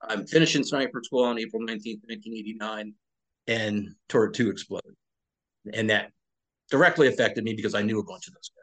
I'm 0.00 0.26
finishing 0.26 0.64
sniper 0.64 1.00
school 1.04 1.24
on 1.24 1.38
April 1.38 1.62
19th, 1.62 2.02
1989, 2.08 2.94
and 3.46 3.88
Turret 4.08 4.34
2 4.34 4.50
exploded. 4.50 4.94
And 5.72 5.90
that 5.90 6.10
directly 6.70 7.06
affected 7.06 7.44
me 7.44 7.54
because 7.54 7.74
I 7.74 7.82
knew 7.82 8.00
a 8.00 8.04
bunch 8.04 8.26
of 8.26 8.34
those 8.34 8.50
guys. 8.56 8.62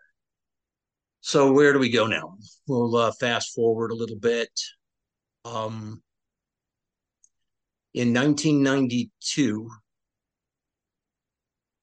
So 1.21 1.51
where 1.53 1.71
do 1.71 1.79
we 1.79 1.89
go 1.89 2.07
now? 2.07 2.35
We'll 2.67 2.95
uh, 2.95 3.11
fast 3.19 3.53
forward 3.53 3.91
a 3.91 3.95
little 3.95 4.17
bit. 4.17 4.49
Um, 5.45 6.01
in 7.99 8.13
1992, 8.13 9.69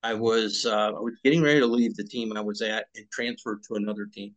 I 0.03 0.15
was 0.15 0.65
uh, 0.65 0.93
I 0.97 1.01
was 1.01 1.13
getting 1.23 1.43
ready 1.43 1.61
to 1.61 1.67
leave 1.67 1.95
the 1.95 2.05
team 2.05 2.35
I 2.35 2.41
was 2.41 2.63
at 2.63 2.87
and 2.95 3.05
transferred 3.13 3.63
to 3.65 3.75
another 3.75 4.07
team. 4.07 4.35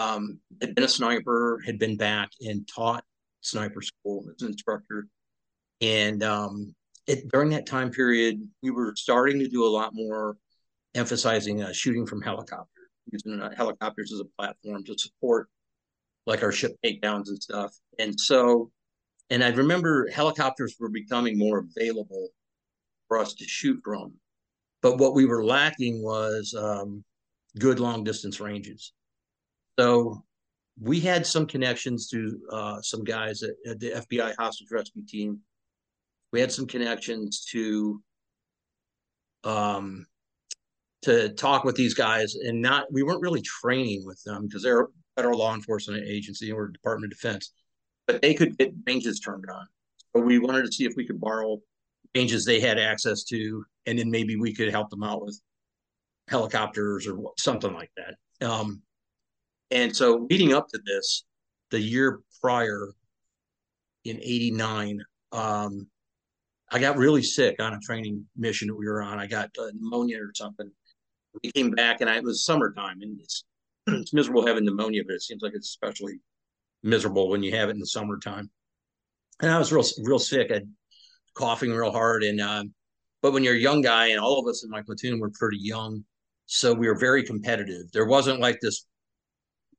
Um, 0.00 0.40
had 0.60 0.74
been 0.74 0.82
a 0.82 0.88
sniper, 0.88 1.62
had 1.64 1.78
been 1.78 1.96
back 1.96 2.30
and 2.40 2.66
taught 2.66 3.04
sniper 3.42 3.80
school 3.80 4.24
as 4.34 4.42
an 4.42 4.48
instructor, 4.48 5.06
and 5.80 6.24
um, 6.24 6.74
it, 7.06 7.30
during 7.30 7.50
that 7.50 7.66
time 7.66 7.92
period, 7.92 8.40
we 8.64 8.72
were 8.72 8.92
starting 8.96 9.38
to 9.38 9.48
do 9.48 9.64
a 9.64 9.70
lot 9.70 9.94
more 9.94 10.36
emphasizing 10.96 11.62
uh, 11.62 11.72
shooting 11.72 12.06
from 12.06 12.22
helicopter, 12.22 12.90
using 13.12 13.40
uh, 13.40 13.54
helicopters 13.56 14.12
as 14.12 14.18
a 14.18 14.24
platform 14.36 14.82
to 14.82 14.98
support 14.98 15.48
like 16.26 16.42
our 16.42 16.50
ship 16.50 16.72
takedowns 16.84 17.28
and 17.28 17.40
stuff. 17.40 17.72
And 18.00 18.18
so, 18.18 18.72
and 19.30 19.42
I 19.42 19.48
remember 19.48 20.08
helicopters 20.10 20.76
were 20.78 20.90
becoming 20.90 21.38
more 21.38 21.64
available 21.76 22.28
for 23.08 23.18
us 23.18 23.34
to 23.34 23.44
shoot 23.44 23.80
from. 23.84 24.14
But 24.82 24.98
what 24.98 25.14
we 25.14 25.24
were 25.24 25.44
lacking 25.44 26.02
was 26.02 26.54
um, 26.54 27.04
good 27.58 27.80
long 27.80 28.04
distance 28.04 28.40
ranges. 28.40 28.92
So 29.78 30.24
we 30.80 31.00
had 31.00 31.26
some 31.26 31.46
connections 31.46 32.08
to 32.08 32.38
uh, 32.50 32.82
some 32.82 33.04
guys 33.04 33.42
at, 33.42 33.54
at, 33.66 33.80
the 33.80 33.90
FBI 33.90 34.34
hostage 34.38 34.70
rescue 34.70 35.02
team. 35.06 35.40
We 36.32 36.40
had 36.40 36.52
some 36.52 36.66
connections 36.66 37.44
to 37.52 38.02
um, 39.44 40.06
to 41.02 41.28
talk 41.30 41.64
with 41.64 41.76
these 41.76 41.94
guys, 41.94 42.34
and 42.34 42.60
not 42.60 42.92
we 42.92 43.02
weren't 43.02 43.20
really 43.22 43.42
training 43.42 44.04
with 44.04 44.22
them 44.24 44.46
because 44.46 44.62
they're 44.62 44.82
a 44.82 44.86
federal 45.16 45.38
law 45.38 45.54
enforcement 45.54 46.04
agency 46.06 46.50
or 46.50 46.68
Department 46.68 47.12
of 47.12 47.18
Defense, 47.18 47.52
but 48.06 48.22
they 48.22 48.34
could 48.34 48.56
get 48.58 48.74
ranges 48.86 49.20
turned 49.20 49.46
on. 49.50 49.66
So 50.14 50.22
we 50.22 50.38
wanted 50.38 50.66
to 50.66 50.72
see 50.72 50.84
if 50.84 50.94
we 50.96 51.06
could 51.06 51.20
borrow 51.20 51.60
ranges 52.14 52.44
they 52.44 52.60
had 52.60 52.78
access 52.78 53.24
to, 53.24 53.64
and 53.86 53.98
then 53.98 54.10
maybe 54.10 54.36
we 54.36 54.54
could 54.54 54.70
help 54.70 54.90
them 54.90 55.02
out 55.02 55.24
with 55.24 55.40
helicopters 56.28 57.06
or 57.06 57.32
something 57.38 57.72
like 57.72 57.90
that. 57.96 58.46
Um, 58.46 58.82
and 59.70 59.94
so 59.94 60.26
leading 60.30 60.52
up 60.52 60.68
to 60.68 60.80
this, 60.84 61.24
the 61.70 61.80
year 61.80 62.20
prior 62.40 62.92
in 64.04 64.16
89, 64.16 65.00
um, 65.32 65.86
I 66.70 66.78
got 66.78 66.96
really 66.96 67.22
sick 67.22 67.60
on 67.60 67.74
a 67.74 67.80
training 67.80 68.24
mission 68.36 68.68
that 68.68 68.76
we 68.76 68.86
were 68.86 69.02
on. 69.02 69.18
I 69.18 69.26
got 69.26 69.50
uh, 69.58 69.70
pneumonia 69.74 70.18
or 70.18 70.32
something. 70.34 70.70
We 71.42 71.50
came 71.52 71.70
back 71.70 72.00
and 72.00 72.08
I, 72.08 72.16
it 72.16 72.24
was 72.24 72.44
summertime 72.44 73.02
and 73.02 73.18
it's, 73.20 73.44
it's 73.86 74.12
miserable 74.12 74.46
having 74.46 74.64
pneumonia, 74.64 75.02
but 75.06 75.14
it 75.14 75.22
seems 75.22 75.42
like 75.42 75.52
it's 75.54 75.68
especially 75.68 76.20
miserable 76.84 77.28
when 77.28 77.42
you 77.42 77.54
have 77.56 77.68
it 77.68 77.72
in 77.72 77.80
the 77.80 77.86
summertime. 77.86 78.50
And 79.40 79.50
I 79.50 79.58
was 79.58 79.72
real, 79.72 79.84
real 80.04 80.18
sick. 80.18 80.50
I 80.52 80.60
coughing 81.34 81.72
real 81.72 81.90
hard. 81.90 82.22
And, 82.22 82.40
um, 82.40 82.74
but 83.22 83.32
when 83.32 83.42
you're 83.42 83.54
a 83.54 83.58
young 83.58 83.80
guy 83.80 84.08
and 84.08 84.20
all 84.20 84.38
of 84.38 84.46
us 84.46 84.64
in 84.64 84.70
my 84.70 84.82
platoon 84.82 85.18
were 85.18 85.30
pretty 85.30 85.58
young, 85.58 86.04
so 86.46 86.72
we 86.74 86.86
were 86.86 86.98
very 86.98 87.22
competitive. 87.22 87.90
There 87.92 88.06
wasn't 88.06 88.40
like 88.40 88.60
this 88.60 88.86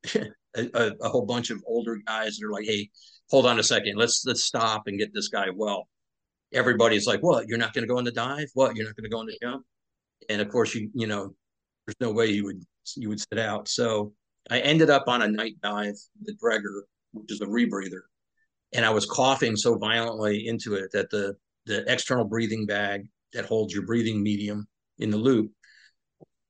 a, 0.14 0.92
a, 1.00 1.08
whole 1.08 1.26
bunch 1.26 1.50
of 1.50 1.62
older 1.66 1.96
guys 2.06 2.36
that 2.36 2.46
are 2.46 2.50
like, 2.50 2.64
"Hey, 2.64 2.90
hold 3.30 3.46
on 3.46 3.58
a 3.58 3.62
second, 3.62 3.96
let's 3.96 4.24
let's 4.26 4.44
stop 4.44 4.82
and 4.86 4.98
get 4.98 5.14
this 5.14 5.28
guy 5.28 5.46
well." 5.54 5.88
Everybody's 6.52 7.06
like, 7.06 7.22
"What? 7.22 7.46
You're 7.48 7.58
not 7.58 7.72
going 7.72 7.82
to 7.82 7.88
go 7.92 7.98
in 7.98 8.04
the 8.04 8.12
dive? 8.12 8.48
What? 8.54 8.76
You're 8.76 8.86
not 8.86 8.96
going 8.96 9.04
to 9.04 9.10
go 9.10 9.20
in 9.20 9.26
the 9.26 9.38
jump?" 9.40 9.64
And 10.28 10.40
of 10.40 10.48
course, 10.48 10.74
you 10.74 10.90
you 10.94 11.06
know, 11.06 11.34
there's 11.86 11.96
no 12.00 12.12
way 12.12 12.26
you 12.26 12.44
would 12.44 12.62
you 12.96 13.08
would 13.08 13.20
sit 13.20 13.38
out. 13.38 13.68
So 13.68 14.12
I 14.50 14.60
ended 14.60 14.90
up 14.90 15.04
on 15.08 15.22
a 15.22 15.28
night 15.28 15.56
dive, 15.62 15.94
the 16.22 16.34
Draeger, 16.34 16.82
which 17.16 17.32
is 17.32 17.40
a 17.40 17.46
rebreather, 17.46 18.02
and 18.72 18.84
I 18.84 18.90
was 18.90 19.06
coughing 19.06 19.56
so 19.56 19.76
violently 19.76 20.46
into 20.46 20.74
it 20.74 20.90
that 20.92 21.10
the 21.10 21.36
the 21.66 21.90
external 21.92 22.24
breathing 22.24 22.66
bag 22.66 23.08
that 23.32 23.44
holds 23.44 23.74
your 23.74 23.84
breathing 23.84 24.22
medium 24.22 24.68
in 24.98 25.10
the 25.10 25.16
loop 25.16 25.50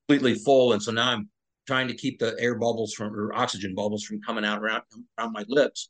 completely 0.07 0.35
full, 0.35 0.73
and 0.73 0.81
so 0.81 0.91
now 0.91 1.11
I'm 1.11 1.29
trying 1.65 1.87
to 1.89 1.95
keep 1.95 2.19
the 2.19 2.35
air 2.39 2.55
bubbles 2.55 2.93
from 2.93 3.13
or 3.13 3.33
oxygen 3.33 3.75
bubbles 3.75 4.03
from 4.03 4.21
coming 4.21 4.45
out 4.45 4.59
around, 4.59 4.83
around 5.17 5.33
my 5.33 5.43
lips 5.47 5.89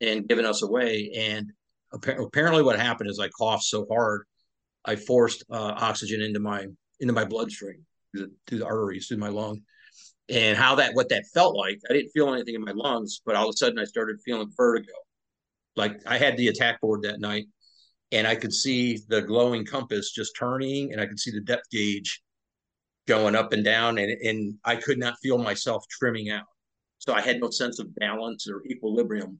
and 0.00 0.28
giving 0.28 0.44
us 0.44 0.62
away. 0.62 1.12
And 1.16 1.52
apparently, 1.92 2.62
what 2.62 2.78
happened 2.78 3.10
is 3.10 3.20
I 3.20 3.28
coughed 3.28 3.64
so 3.64 3.86
hard, 3.88 4.24
I 4.84 4.96
forced 4.96 5.44
uh, 5.50 5.74
oxygen 5.76 6.20
into 6.20 6.40
my 6.40 6.66
into 7.00 7.12
my 7.12 7.24
bloodstream 7.24 7.84
through 8.12 8.26
the, 8.26 8.32
through 8.46 8.58
the 8.58 8.66
arteries 8.66 9.06
through 9.06 9.18
my 9.18 9.28
lung. 9.28 9.62
And 10.28 10.56
how 10.56 10.74
that 10.76 10.94
what 10.94 11.10
that 11.10 11.26
felt 11.34 11.54
like, 11.54 11.80
I 11.88 11.92
didn't 11.92 12.12
feel 12.12 12.32
anything 12.32 12.54
in 12.54 12.64
my 12.64 12.72
lungs, 12.72 13.20
but 13.26 13.36
all 13.36 13.48
of 13.48 13.52
a 13.52 13.56
sudden 13.56 13.78
I 13.78 13.84
started 13.84 14.20
feeling 14.24 14.50
vertigo. 14.56 14.92
Like 15.76 16.00
I 16.06 16.18
had 16.18 16.36
the 16.36 16.48
attack 16.48 16.80
board 16.80 17.02
that 17.02 17.20
night, 17.20 17.46
and 18.12 18.26
I 18.26 18.34
could 18.34 18.52
see 18.52 19.00
the 19.08 19.20
glowing 19.20 19.66
compass 19.66 20.12
just 20.12 20.36
turning, 20.38 20.92
and 20.92 21.00
I 21.00 21.06
could 21.06 21.20
see 21.20 21.30
the 21.30 21.40
depth 21.40 21.68
gauge 21.70 22.22
going 23.06 23.34
up 23.34 23.52
and 23.52 23.64
down, 23.64 23.98
and, 23.98 24.10
and 24.10 24.54
I 24.64 24.76
could 24.76 24.98
not 24.98 25.18
feel 25.22 25.36
myself 25.36 25.84
trimming 25.90 26.30
out. 26.30 26.46
So 26.98 27.12
I 27.12 27.20
had 27.20 27.38
no 27.38 27.50
sense 27.50 27.78
of 27.78 27.94
balance 27.96 28.48
or 28.48 28.62
equilibrium. 28.66 29.38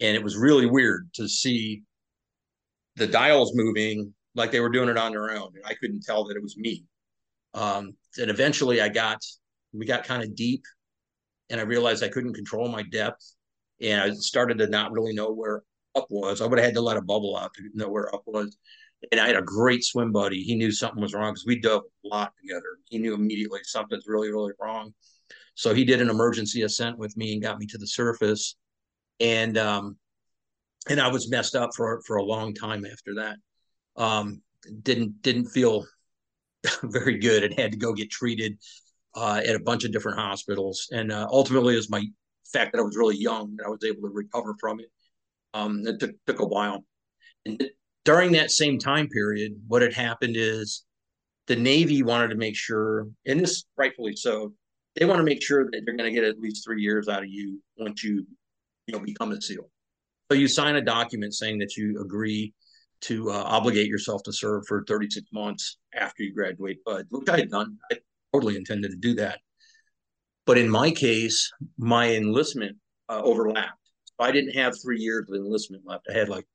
And 0.00 0.16
it 0.16 0.22
was 0.22 0.36
really 0.36 0.66
weird 0.66 1.08
to 1.14 1.28
see 1.28 1.82
the 2.96 3.06
dials 3.06 3.52
moving 3.54 4.12
like 4.34 4.50
they 4.50 4.60
were 4.60 4.68
doing 4.68 4.88
it 4.88 4.98
on 4.98 5.12
their 5.12 5.30
own. 5.30 5.52
And 5.54 5.64
I 5.64 5.74
couldn't 5.74 6.02
tell 6.02 6.24
that 6.24 6.36
it 6.36 6.42
was 6.42 6.56
me. 6.58 6.84
Um, 7.54 7.92
and 8.18 8.30
eventually 8.30 8.80
I 8.80 8.88
got, 8.88 9.18
we 9.72 9.86
got 9.86 10.04
kind 10.04 10.22
of 10.22 10.34
deep 10.34 10.64
and 11.48 11.60
I 11.60 11.64
realized 11.64 12.02
I 12.02 12.08
couldn't 12.08 12.34
control 12.34 12.68
my 12.68 12.82
depth. 12.82 13.34
And 13.82 14.00
I 14.00 14.10
started 14.10 14.58
to 14.58 14.66
not 14.66 14.92
really 14.92 15.14
know 15.14 15.32
where 15.32 15.62
up 15.96 16.06
was. 16.10 16.40
I 16.40 16.46
would 16.46 16.58
have 16.58 16.66
had 16.66 16.74
to 16.74 16.80
let 16.80 16.96
a 16.96 17.02
bubble 17.02 17.36
out 17.36 17.54
to 17.54 17.62
know 17.74 17.88
where 17.88 18.14
up 18.14 18.22
was 18.26 18.56
and 19.10 19.20
I 19.20 19.26
had 19.26 19.36
a 19.36 19.42
great 19.42 19.84
swim 19.84 20.12
buddy. 20.12 20.42
He 20.42 20.54
knew 20.54 20.70
something 20.70 21.00
was 21.00 21.14
wrong 21.14 21.32
because 21.32 21.46
we 21.46 21.60
dove 21.60 21.82
a 22.04 22.08
lot 22.08 22.32
together. 22.40 22.78
He 22.88 22.98
knew 22.98 23.14
immediately 23.14 23.60
something's 23.64 24.06
really, 24.06 24.30
really 24.30 24.52
wrong. 24.60 24.92
So 25.54 25.74
he 25.74 25.84
did 25.84 26.00
an 26.00 26.10
emergency 26.10 26.62
ascent 26.62 26.98
with 26.98 27.16
me 27.16 27.32
and 27.32 27.42
got 27.42 27.58
me 27.58 27.66
to 27.66 27.78
the 27.78 27.86
surface. 27.86 28.56
And 29.18 29.56
um, 29.58 29.96
and 30.88 31.00
I 31.00 31.08
was 31.08 31.30
messed 31.30 31.54
up 31.54 31.70
for 31.74 32.02
for 32.06 32.16
a 32.16 32.24
long 32.24 32.54
time 32.54 32.84
after 32.84 33.14
that. 33.16 33.36
Um, 33.96 34.42
didn't 34.82 35.22
didn't 35.22 35.46
feel 35.46 35.84
very 36.82 37.18
good 37.18 37.44
and 37.44 37.58
had 37.58 37.72
to 37.72 37.78
go 37.78 37.92
get 37.92 38.10
treated 38.10 38.58
uh, 39.14 39.40
at 39.46 39.56
a 39.56 39.60
bunch 39.60 39.84
of 39.84 39.92
different 39.92 40.18
hospitals. 40.18 40.88
And 40.92 41.12
uh, 41.12 41.26
ultimately, 41.30 41.74
it 41.74 41.78
was 41.78 41.90
my 41.90 42.04
fact 42.52 42.72
that 42.72 42.78
I 42.78 42.84
was 42.84 42.96
really 42.96 43.16
young 43.16 43.56
that 43.56 43.66
I 43.66 43.70
was 43.70 43.84
able 43.84 44.02
to 44.02 44.14
recover 44.14 44.54
from 44.60 44.80
it. 44.80 44.90
Um, 45.54 45.82
it 45.86 45.98
took 45.98 46.12
took 46.26 46.40
a 46.40 46.46
while. 46.46 46.84
And 47.46 47.62
during 48.04 48.32
that 48.32 48.50
same 48.50 48.78
time 48.78 49.08
period, 49.08 49.52
what 49.66 49.82
had 49.82 49.94
happened 49.94 50.36
is 50.36 50.84
the 51.46 51.56
Navy 51.56 52.02
wanted 52.02 52.28
to 52.28 52.36
make 52.36 52.56
sure, 52.56 53.08
and 53.26 53.40
this 53.40 53.64
rightfully 53.76 54.16
so, 54.16 54.52
they 54.96 55.04
want 55.04 55.18
to 55.18 55.24
make 55.24 55.42
sure 55.42 55.64
that 55.64 55.82
they're 55.84 55.96
going 55.96 56.12
to 56.12 56.14
get 56.14 56.24
at 56.24 56.38
least 56.38 56.64
three 56.64 56.82
years 56.82 57.08
out 57.08 57.22
of 57.22 57.28
you 57.28 57.60
once 57.76 58.02
you, 58.02 58.26
you 58.86 58.94
know, 58.94 59.00
become 59.00 59.32
a 59.32 59.40
SEAL. 59.40 59.70
So 60.30 60.36
you 60.36 60.48
sign 60.48 60.76
a 60.76 60.80
document 60.80 61.34
saying 61.34 61.58
that 61.58 61.76
you 61.76 62.00
agree 62.00 62.54
to 63.02 63.30
uh, 63.30 63.42
obligate 63.46 63.86
yourself 63.86 64.22
to 64.24 64.32
serve 64.32 64.64
for 64.66 64.84
36 64.86 65.26
months 65.32 65.78
after 65.94 66.22
you 66.22 66.34
graduate, 66.34 66.78
but 66.84 67.06
which 67.10 67.28
I 67.28 67.38
had 67.38 67.50
done. 67.50 67.78
I 67.90 67.98
totally 68.32 68.56
intended 68.56 68.90
to 68.90 68.96
do 68.96 69.14
that. 69.14 69.38
But 70.46 70.58
in 70.58 70.68
my 70.68 70.90
case, 70.90 71.50
my 71.78 72.14
enlistment 72.14 72.76
uh, 73.08 73.20
overlapped. 73.22 73.78
So 74.06 74.26
I 74.26 74.32
didn't 74.32 74.56
have 74.56 74.74
three 74.82 75.00
years 75.00 75.26
of 75.28 75.36
enlistment 75.36 75.82
left. 75.86 76.06
I 76.10 76.18
had 76.18 76.28
like 76.28 76.46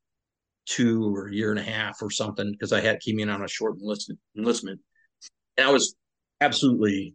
two 0.65 1.15
or 1.15 1.27
a 1.27 1.33
year 1.33 1.51
and 1.51 1.59
a 1.59 1.63
half 1.63 2.01
or 2.01 2.09
something 2.09 2.51
because 2.51 2.73
I 2.73 2.81
had 2.81 2.99
came 2.99 3.19
in 3.19 3.29
on 3.29 3.43
a 3.43 3.47
short 3.47 3.75
enlistment 3.79 4.19
enlistment, 4.37 4.81
and 5.57 5.67
I 5.67 5.71
was 5.71 5.95
absolutely, 6.41 7.13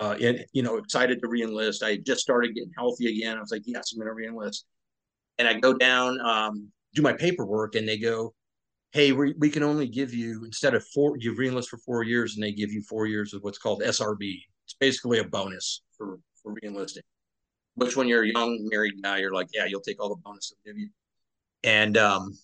uh, 0.00 0.16
in, 0.18 0.44
you 0.52 0.62
know, 0.62 0.76
excited 0.76 1.20
to 1.20 1.28
reenlist. 1.28 1.82
I 1.82 1.96
just 1.96 2.20
started 2.20 2.54
getting 2.54 2.72
healthy 2.76 3.18
again. 3.18 3.36
I 3.36 3.40
was 3.40 3.50
like, 3.50 3.62
yes, 3.66 3.92
I'm 3.92 4.02
going 4.02 4.14
to 4.14 4.32
reenlist, 4.32 4.62
and 5.38 5.48
I 5.48 5.54
go 5.54 5.74
down, 5.74 6.20
um, 6.20 6.68
do 6.94 7.02
my 7.02 7.12
paperwork, 7.12 7.74
and 7.74 7.86
they 7.86 7.98
go, 7.98 8.32
hey, 8.92 9.12
we, 9.12 9.34
we 9.38 9.50
can 9.50 9.62
only 9.62 9.86
give 9.86 10.14
you 10.14 10.44
instead 10.44 10.74
of 10.74 10.86
four, 10.88 11.16
you 11.18 11.34
reenlist 11.34 11.68
for 11.68 11.78
four 11.78 12.02
years, 12.02 12.34
and 12.34 12.42
they 12.42 12.52
give 12.52 12.72
you 12.72 12.82
four 12.82 13.06
years 13.06 13.34
of 13.34 13.42
what's 13.42 13.58
called 13.58 13.82
SRB. 13.82 14.40
It's 14.64 14.74
basically 14.78 15.18
a 15.18 15.24
bonus 15.24 15.82
for 15.96 16.18
for 16.42 16.54
reenlisting. 16.54 17.02
Which, 17.74 17.96
when 17.96 18.08
you're 18.08 18.24
a 18.24 18.28
young 18.28 18.66
married 18.70 18.94
guy, 19.02 19.18
you're 19.18 19.32
like, 19.32 19.48
yeah, 19.54 19.64
you'll 19.64 19.80
take 19.80 20.02
all 20.02 20.08
the 20.08 20.20
bonus 20.24 20.50
they'll 20.50 20.72
give 20.72 20.80
you. 20.80 20.88
And 21.62 21.96
um, 21.96 22.36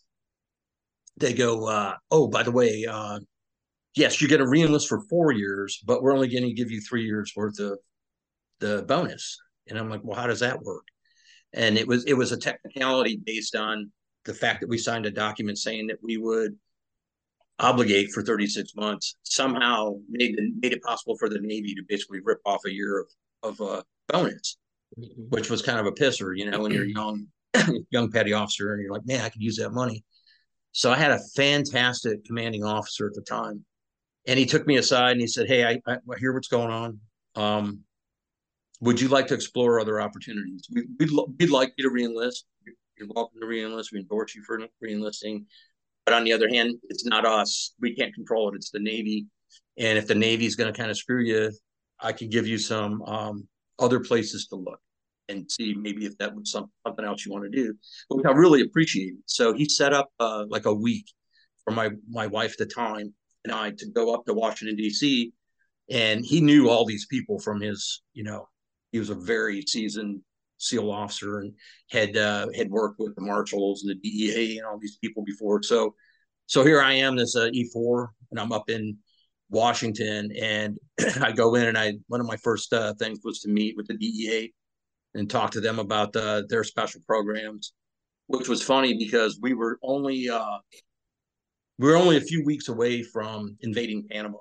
they 1.17 1.33
go, 1.33 1.69
uh, 1.69 1.95
oh, 2.11 2.29
by 2.29 2.45
the 2.45 2.53
way, 2.53 2.87
uh, 2.89 3.19
yes, 3.97 4.21
you're 4.21 4.29
going 4.29 4.41
to 4.41 4.47
reenlist 4.47 4.87
for 4.87 5.01
four 5.09 5.33
years, 5.33 5.81
but 5.85 6.03
we're 6.03 6.15
only 6.15 6.29
going 6.29 6.45
to 6.45 6.53
give 6.53 6.71
you 6.71 6.81
three 6.81 7.05
years 7.05 7.33
worth 7.35 7.59
of 7.59 7.79
the 8.61 8.85
bonus. 8.87 9.39
And 9.69 9.79
I'm 9.79 9.91
like, 9.91 10.03
well, 10.05 10.19
how 10.19 10.27
does 10.27 10.41
that 10.41 10.63
work? 10.63 10.85
And 11.53 11.79
it 11.79 11.87
was 11.87 12.05
it 12.05 12.15
was 12.15 12.33
a 12.33 12.37
technicality 12.37 13.21
based 13.25 13.55
on 13.55 13.91
the 14.25 14.35
fact 14.35 14.61
that 14.61 14.69
we 14.69 14.79
signed 14.79 15.07
a 15.07 15.11
document 15.11 15.59
saying 15.59 15.87
that 15.89 15.99
we 16.03 16.17
would 16.17 16.57
obligate 17.59 18.11
for 18.11 18.23
36 18.23 18.75
months. 18.75 19.17
Somehow 19.23 19.95
made 20.09 20.37
the, 20.37 20.53
made 20.61 20.73
it 20.73 20.83
possible 20.83 21.17
for 21.19 21.29
the 21.29 21.41
Navy 21.41 21.75
to 21.75 21.83
basically 21.89 22.21
rip 22.23 22.41
off 22.45 22.63
a 22.67 22.73
year 22.73 23.01
of, 23.43 23.59
of 23.59 23.61
uh, 23.61 23.83
bonus, 24.09 24.57
mm-hmm. 24.99 25.23
which 25.29 25.51
was 25.51 25.63
kind 25.63 25.79
of 25.79 25.87
a 25.87 25.93
pisser, 25.93 26.37
you 26.37 26.51
know, 26.51 26.61
when 26.61 26.73
you're 26.73 26.85
young, 26.85 27.27
young 27.91 28.11
petty 28.11 28.33
officer, 28.33 28.73
and 28.73 28.83
you're 28.83 28.93
like, 28.93 29.07
man, 29.07 29.21
I 29.21 29.29
could 29.29 29.43
use 29.43 29.57
that 29.57 29.71
money. 29.71 30.05
So 30.73 30.91
I 30.91 30.97
had 30.97 31.13
a 31.13 31.21
fantastic 31.37 32.25
commanding 32.25 32.65
officer 32.65 33.07
at 33.07 33.15
the 33.15 33.23
time, 33.23 33.65
and 34.27 34.39
he 34.39 34.47
took 34.47 34.67
me 34.67 34.77
aside 34.77 35.13
and 35.13 35.21
he 35.21 35.29
said, 35.29 35.47
"Hey, 35.47 35.65
I, 35.65 35.79
I 35.87 35.99
hear 36.19 36.33
what's 36.33 36.49
going 36.49 36.73
on. 36.73 36.99
Um, 37.37 37.81
would 38.81 39.01
you 39.01 39.07
like 39.07 39.29
to 39.29 39.35
explore 39.35 39.79
other 39.79 40.01
opportunities? 40.01 40.67
We, 40.73 40.83
would 40.99 41.11
we'd, 41.11 41.27
we'd 41.39 41.51
like 41.51 41.75
you 41.77 41.89
to 41.89 41.95
reenlist. 41.95 42.43
You're 42.99 43.09
welcome 43.15 43.41
to 43.41 43.47
reenlist. 43.47 43.93
We 43.93 44.01
endorse 44.01 44.35
you 44.35 44.43
for 44.45 44.61
reenlisting. 44.83 45.45
But 46.05 46.15
on 46.15 46.25
the 46.25 46.33
other 46.33 46.49
hand, 46.49 46.77
it's 46.91 47.05
not 47.05 47.25
us. 47.25 47.75
We 47.81 47.95
can't 47.95 48.15
control 48.15 48.51
it. 48.51 48.57
It's 48.57 48.71
the 48.71 48.79
Navy. 48.79 49.27
And 49.79 49.99
if 49.99 50.07
the 50.07 50.15
Navy's 50.15 50.55
going 50.55 50.73
to 50.73 50.79
kind 50.79 50.91
of 50.91 50.97
screw 50.97 51.23
you, 51.23 51.51
I 52.01 52.13
can 52.13 52.29
give 52.29 52.47
you 52.47 52.59
some 52.59 53.03
um, 53.03 53.49
other 53.79 54.01
places 54.01 54.47
to 54.49 54.57
look 54.57 54.81
and 55.29 55.51
see 55.51 55.75
maybe 55.75 56.05
if 56.05 56.17
that 56.19 56.35
was 56.35 56.51
some, 56.51 56.71
something 56.87 57.05
else 57.05 57.25
you 57.25 57.33
want 57.33 57.45
to 57.45 57.51
do, 57.51 57.75
which 58.09 58.27
I 58.27 58.33
really 58.33 58.61
appreciate. 58.61 59.15
So 59.27 59.55
he 59.55 59.69
set 59.69 59.93
up 59.93 60.11
uh, 60.21 60.45
like 60.49 60.67
a 60.67 60.75
week 60.75 61.07
for 61.65 61.73
my 61.73 61.91
my 62.09 62.27
wife 62.27 62.53
at 62.53 62.59
the 62.59 62.67
time 62.67 63.15
and 63.45 63.53
I 63.53 63.71
to 63.71 63.87
go 63.87 64.15
up 64.15 64.27
to 64.27 64.35
Washington 64.35 64.77
D.C. 64.77 65.33
And 65.91 66.25
he 66.25 66.41
knew 66.41 66.69
all 66.69 66.85
these 66.85 67.07
people 67.07 67.39
from 67.39 67.61
his, 67.61 68.03
you 68.13 68.25
know, 68.25 68.49
he 68.93 68.99
was 68.99 69.11
a 69.11 69.15
very 69.15 69.63
seasoned 69.63 70.21
SEAL 70.65 70.91
officer 70.91 71.41
and 71.41 71.53
had 71.91 72.17
uh, 72.17 72.47
had 72.57 72.71
worked 72.71 72.99
with 72.99 73.15
the 73.15 73.23
marshals 73.23 73.83
and 73.83 73.91
the 73.91 74.01
DEA 74.01 74.59
and 74.59 74.67
all 74.67 74.79
these 74.79 74.99
people 74.99 75.23
before. 75.25 75.63
So, 75.63 75.95
so 76.47 76.65
here 76.65 76.81
I 76.81 76.95
am, 76.95 77.17
this 77.17 77.37
uh, 77.37 77.51
E4, 77.55 78.09
and 78.31 78.41
I'm 78.41 78.53
up 78.53 78.71
in 78.71 78.97
Washington, 79.51 80.31
and 80.41 80.79
I 81.21 81.33
go 81.33 81.55
in 81.55 81.69
and 81.69 81.79
I 81.79 81.95
one 82.09 82.21
of 82.21 82.27
my 82.27 82.37
first 82.37 82.73
uh, 82.73 82.95
things 82.95 83.21
was 83.25 83.41
to 83.41 83.49
meet 83.49 83.77
with 83.77 83.87
the 83.87 83.95
DEA 83.95 84.53
and 85.15 85.31
talk 85.31 85.51
to 85.53 85.61
them 85.61 85.79
about 85.79 86.15
uh, 86.17 86.43
their 86.49 86.65
special 86.65 87.01
programs, 87.07 87.73
which 88.27 88.49
was 88.49 88.63
funny 88.63 88.97
because 88.99 89.39
we 89.41 89.55
were 89.55 89.79
only 89.83 90.29
uh, 90.29 90.59
we 91.79 91.89
were 91.89 91.97
only 91.97 92.17
a 92.17 92.23
few 92.23 92.45
weeks 92.45 92.69
away 92.69 93.03
from 93.03 93.57
invading 93.61 94.07
Panama, 94.11 94.39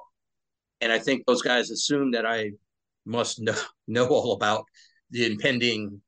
and 0.82 0.92
I 0.92 1.00
think 1.00 1.26
those 1.26 1.42
guys 1.42 1.72
assumed 1.72 2.14
that 2.14 2.26
I 2.26 2.52
must 3.06 3.42
know 3.42 3.56
know 3.88 4.08
all 4.08 4.34
about 4.34 4.66
the 5.12 5.26
impending, 5.26 6.02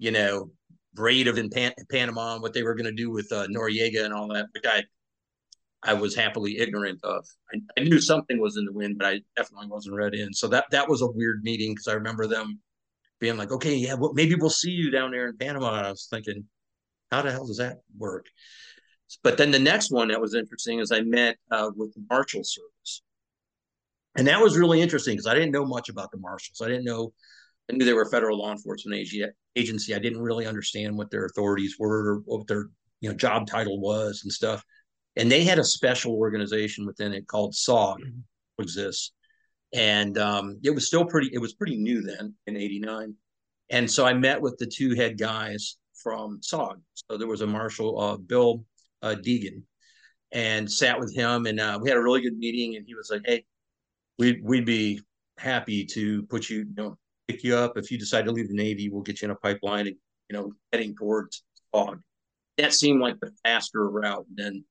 you 0.00 0.10
know, 0.10 0.50
raid 0.96 1.28
of 1.28 1.38
in 1.38 1.50
Pan- 1.50 1.74
Panama 1.90 2.34
and 2.34 2.42
what 2.42 2.54
they 2.54 2.64
were 2.64 2.74
going 2.74 2.86
to 2.86 2.92
do 2.92 3.10
with 3.10 3.30
uh, 3.30 3.46
Noriega 3.46 4.04
and 4.04 4.14
all 4.14 4.26
that, 4.28 4.46
which 4.52 4.64
I 4.66 4.82
I 5.82 5.94
was 5.94 6.14
happily 6.14 6.58
ignorant 6.58 7.00
of. 7.04 7.24
I, 7.54 7.58
I, 7.78 7.84
knew 7.84 8.00
something 8.00 8.38
was 8.38 8.58
in 8.58 8.66
the 8.66 8.72
wind, 8.72 8.98
but 8.98 9.06
I 9.06 9.20
definitely 9.36 9.68
wasn't 9.68 9.96
read 9.96 10.14
in. 10.14 10.32
So 10.34 10.48
that 10.48 10.64
that 10.72 10.88
was 10.88 11.02
a 11.02 11.10
weird 11.10 11.42
meeting 11.42 11.72
because 11.72 11.86
I 11.86 11.94
remember 11.94 12.26
them 12.26 12.60
being 13.20 13.36
like, 13.36 13.52
"Okay, 13.52 13.74
yeah, 13.76 13.94
well, 13.94 14.12
maybe 14.14 14.34
we'll 14.34 14.50
see 14.50 14.70
you 14.70 14.90
down 14.90 15.10
there 15.10 15.28
in 15.28 15.36
Panama." 15.36 15.76
And 15.76 15.86
I 15.86 15.90
was 15.90 16.08
thinking, 16.10 16.44
how 17.10 17.22
the 17.22 17.30
hell 17.30 17.46
does 17.46 17.58
that 17.58 17.78
work? 17.96 18.26
But 19.22 19.36
then 19.36 19.50
the 19.50 19.58
next 19.58 19.90
one 19.90 20.08
that 20.08 20.20
was 20.20 20.34
interesting 20.34 20.80
is 20.80 20.92
I 20.92 21.02
met 21.02 21.36
uh, 21.50 21.70
with 21.76 21.92
the 21.94 22.04
Marshal 22.08 22.42
Service, 22.44 23.02
and 24.16 24.26
that 24.28 24.40
was 24.40 24.56
really 24.56 24.80
interesting 24.80 25.14
because 25.14 25.26
I 25.26 25.34
didn't 25.34 25.52
know 25.52 25.66
much 25.66 25.88
about 25.90 26.10
the 26.10 26.18
Marshals. 26.18 26.60
I 26.62 26.68
didn't 26.68 26.84
know. 26.84 27.12
I 27.70 27.76
knew 27.76 27.84
they 27.84 27.94
were 27.94 28.02
a 28.02 28.10
federal 28.10 28.38
law 28.38 28.52
enforcement 28.52 29.00
agency. 29.56 29.94
I 29.94 29.98
didn't 29.98 30.20
really 30.20 30.46
understand 30.46 30.98
what 30.98 31.10
their 31.10 31.26
authorities 31.26 31.76
were, 31.78 32.14
or 32.14 32.16
what 32.24 32.46
their 32.46 32.68
you 33.00 33.08
know 33.08 33.16
job 33.16 33.46
title 33.46 33.80
was, 33.80 34.22
and 34.24 34.32
stuff 34.32 34.64
and 35.16 35.30
they 35.30 35.44
had 35.44 35.58
a 35.58 35.64
special 35.64 36.14
organization 36.14 36.86
within 36.86 37.12
it 37.12 37.26
called 37.26 37.54
SOG 37.54 37.98
mm-hmm. 37.98 38.62
exists 38.62 39.12
and 39.72 40.18
um, 40.18 40.58
it 40.64 40.70
was 40.70 40.86
still 40.86 41.04
pretty 41.04 41.30
it 41.32 41.38
was 41.38 41.54
pretty 41.54 41.76
new 41.76 42.02
then 42.02 42.34
in 42.46 42.56
89 42.56 43.14
and 43.70 43.90
so 43.90 44.04
i 44.04 44.12
met 44.12 44.40
with 44.40 44.56
the 44.58 44.66
two 44.66 44.94
head 44.94 45.18
guys 45.18 45.76
from 45.94 46.40
SOG 46.40 46.80
so 46.94 47.16
there 47.16 47.28
was 47.28 47.42
a 47.42 47.46
marshal 47.46 48.00
uh, 48.00 48.16
bill 48.16 48.64
uh, 49.02 49.14
Degan 49.14 49.62
and 50.32 50.70
sat 50.70 50.98
with 50.98 51.14
him 51.14 51.46
and 51.46 51.60
uh, 51.60 51.78
we 51.80 51.88
had 51.88 51.98
a 51.98 52.02
really 52.02 52.20
good 52.20 52.36
meeting 52.36 52.76
and 52.76 52.84
he 52.86 52.94
was 52.94 53.10
like 53.10 53.22
hey 53.24 53.44
we'd, 54.18 54.40
we'd 54.42 54.66
be 54.66 55.00
happy 55.38 55.84
to 55.84 56.22
put 56.24 56.48
you 56.48 56.58
you 56.58 56.74
know 56.76 56.98
pick 57.30 57.44
you 57.44 57.56
up 57.56 57.76
if 57.76 57.90
you 57.90 57.98
decide 57.98 58.24
to 58.24 58.32
leave 58.32 58.48
the 58.48 58.54
navy 58.54 58.88
we'll 58.88 59.02
get 59.02 59.20
you 59.20 59.26
in 59.26 59.32
a 59.32 59.36
pipeline 59.36 59.86
and 59.86 59.96
you 60.28 60.36
know 60.36 60.52
heading 60.72 60.94
towards 60.94 61.42
SOG 61.74 61.98
that 62.58 62.74
seemed 62.74 63.00
like 63.00 63.18
the 63.20 63.30
faster 63.44 63.88
route 63.88 64.26
than 64.34 64.64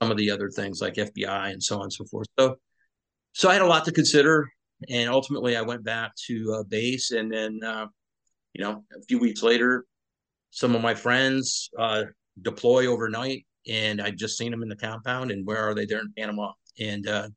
some 0.00 0.10
of 0.10 0.16
the 0.16 0.30
other 0.30 0.50
things 0.50 0.80
like 0.80 0.94
FBI 0.94 1.50
and 1.50 1.62
so 1.62 1.76
on 1.76 1.84
and 1.84 1.92
so 1.92 2.04
forth. 2.04 2.26
So, 2.38 2.56
so 3.32 3.48
I 3.48 3.54
had 3.54 3.62
a 3.62 3.66
lot 3.66 3.84
to 3.86 3.92
consider, 3.92 4.48
and 4.88 5.10
ultimately 5.10 5.56
I 5.56 5.62
went 5.62 5.84
back 5.84 6.12
to 6.26 6.56
uh, 6.58 6.62
base, 6.64 7.10
and 7.10 7.32
then 7.32 7.60
uh, 7.64 7.86
you 8.54 8.62
know 8.62 8.84
a 8.94 9.02
few 9.08 9.18
weeks 9.18 9.42
later, 9.42 9.84
some 10.50 10.74
of 10.74 10.82
my 10.82 10.94
friends 10.94 11.70
uh, 11.78 12.04
deploy 12.40 12.86
overnight, 12.86 13.46
and 13.68 14.00
I'd 14.00 14.18
just 14.18 14.38
seen 14.38 14.50
them 14.50 14.62
in 14.62 14.68
the 14.68 14.76
compound, 14.76 15.30
and 15.30 15.46
where 15.46 15.58
are 15.58 15.74
they? 15.74 15.86
They're 15.86 16.00
in 16.00 16.12
Panama, 16.16 16.52
and 16.78 17.06
uh, 17.08 17.28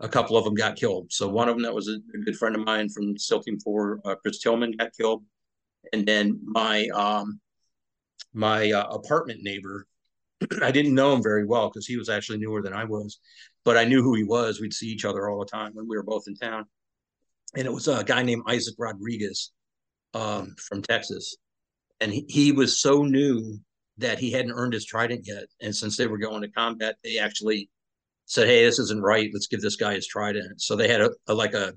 a 0.00 0.08
couple 0.08 0.36
of 0.36 0.44
them 0.44 0.54
got 0.54 0.76
killed. 0.76 1.12
So 1.12 1.28
one 1.28 1.48
of 1.48 1.56
them 1.56 1.62
that 1.62 1.74
was 1.74 1.88
a, 1.88 1.98
a 2.14 2.18
good 2.24 2.36
friend 2.36 2.54
of 2.54 2.64
mine 2.64 2.88
from 2.88 3.18
SEAL 3.18 3.42
Team 3.42 3.58
Four, 3.60 4.00
uh, 4.04 4.14
Chris 4.16 4.44
Tilghman, 4.44 4.78
got 4.78 4.92
killed, 4.96 5.24
and 5.92 6.06
then 6.06 6.40
my 6.44 6.86
um, 6.94 7.40
my 8.32 8.70
uh, 8.70 8.86
apartment 8.88 9.42
neighbor 9.42 9.86
I 10.62 10.70
didn't 10.70 10.94
know 10.94 11.12
him 11.12 11.22
very 11.22 11.44
well 11.44 11.68
because 11.68 11.86
he 11.86 11.96
was 11.96 12.08
actually 12.08 12.38
newer 12.38 12.62
than 12.62 12.72
I 12.72 12.84
was, 12.84 13.18
but 13.64 13.76
I 13.76 13.84
knew 13.84 14.02
who 14.02 14.14
he 14.14 14.24
was. 14.24 14.60
We'd 14.60 14.72
see 14.72 14.88
each 14.88 15.04
other 15.04 15.28
all 15.28 15.38
the 15.38 15.46
time 15.46 15.72
when 15.74 15.88
we 15.88 15.96
were 15.96 16.02
both 16.02 16.24
in 16.26 16.36
town. 16.36 16.66
And 17.56 17.66
it 17.66 17.72
was 17.72 17.88
a 17.88 18.04
guy 18.04 18.22
named 18.22 18.42
Isaac 18.46 18.74
Rodriguez 18.78 19.52
um, 20.14 20.54
from 20.58 20.82
Texas. 20.82 21.36
And 22.00 22.12
he, 22.12 22.24
he 22.28 22.52
was 22.52 22.80
so 22.80 23.02
new 23.02 23.58
that 23.96 24.18
he 24.18 24.30
hadn't 24.30 24.52
earned 24.52 24.74
his 24.74 24.84
trident 24.84 25.26
yet. 25.26 25.44
And 25.60 25.74
since 25.74 25.96
they 25.96 26.06
were 26.06 26.18
going 26.18 26.42
to 26.42 26.48
combat, 26.48 26.96
they 27.02 27.18
actually 27.18 27.68
said, 28.28 28.46
Hey, 28.46 28.64
this 28.64 28.78
isn't 28.78 29.02
right. 29.02 29.30
Let's 29.32 29.48
give 29.48 29.60
this 29.60 29.76
guy 29.76 29.94
his 29.94 30.06
trident. 30.06 30.60
So 30.60 30.76
they 30.76 30.88
had 30.88 31.00
a, 31.00 31.10
a 31.26 31.34
like 31.34 31.54
a 31.54 31.72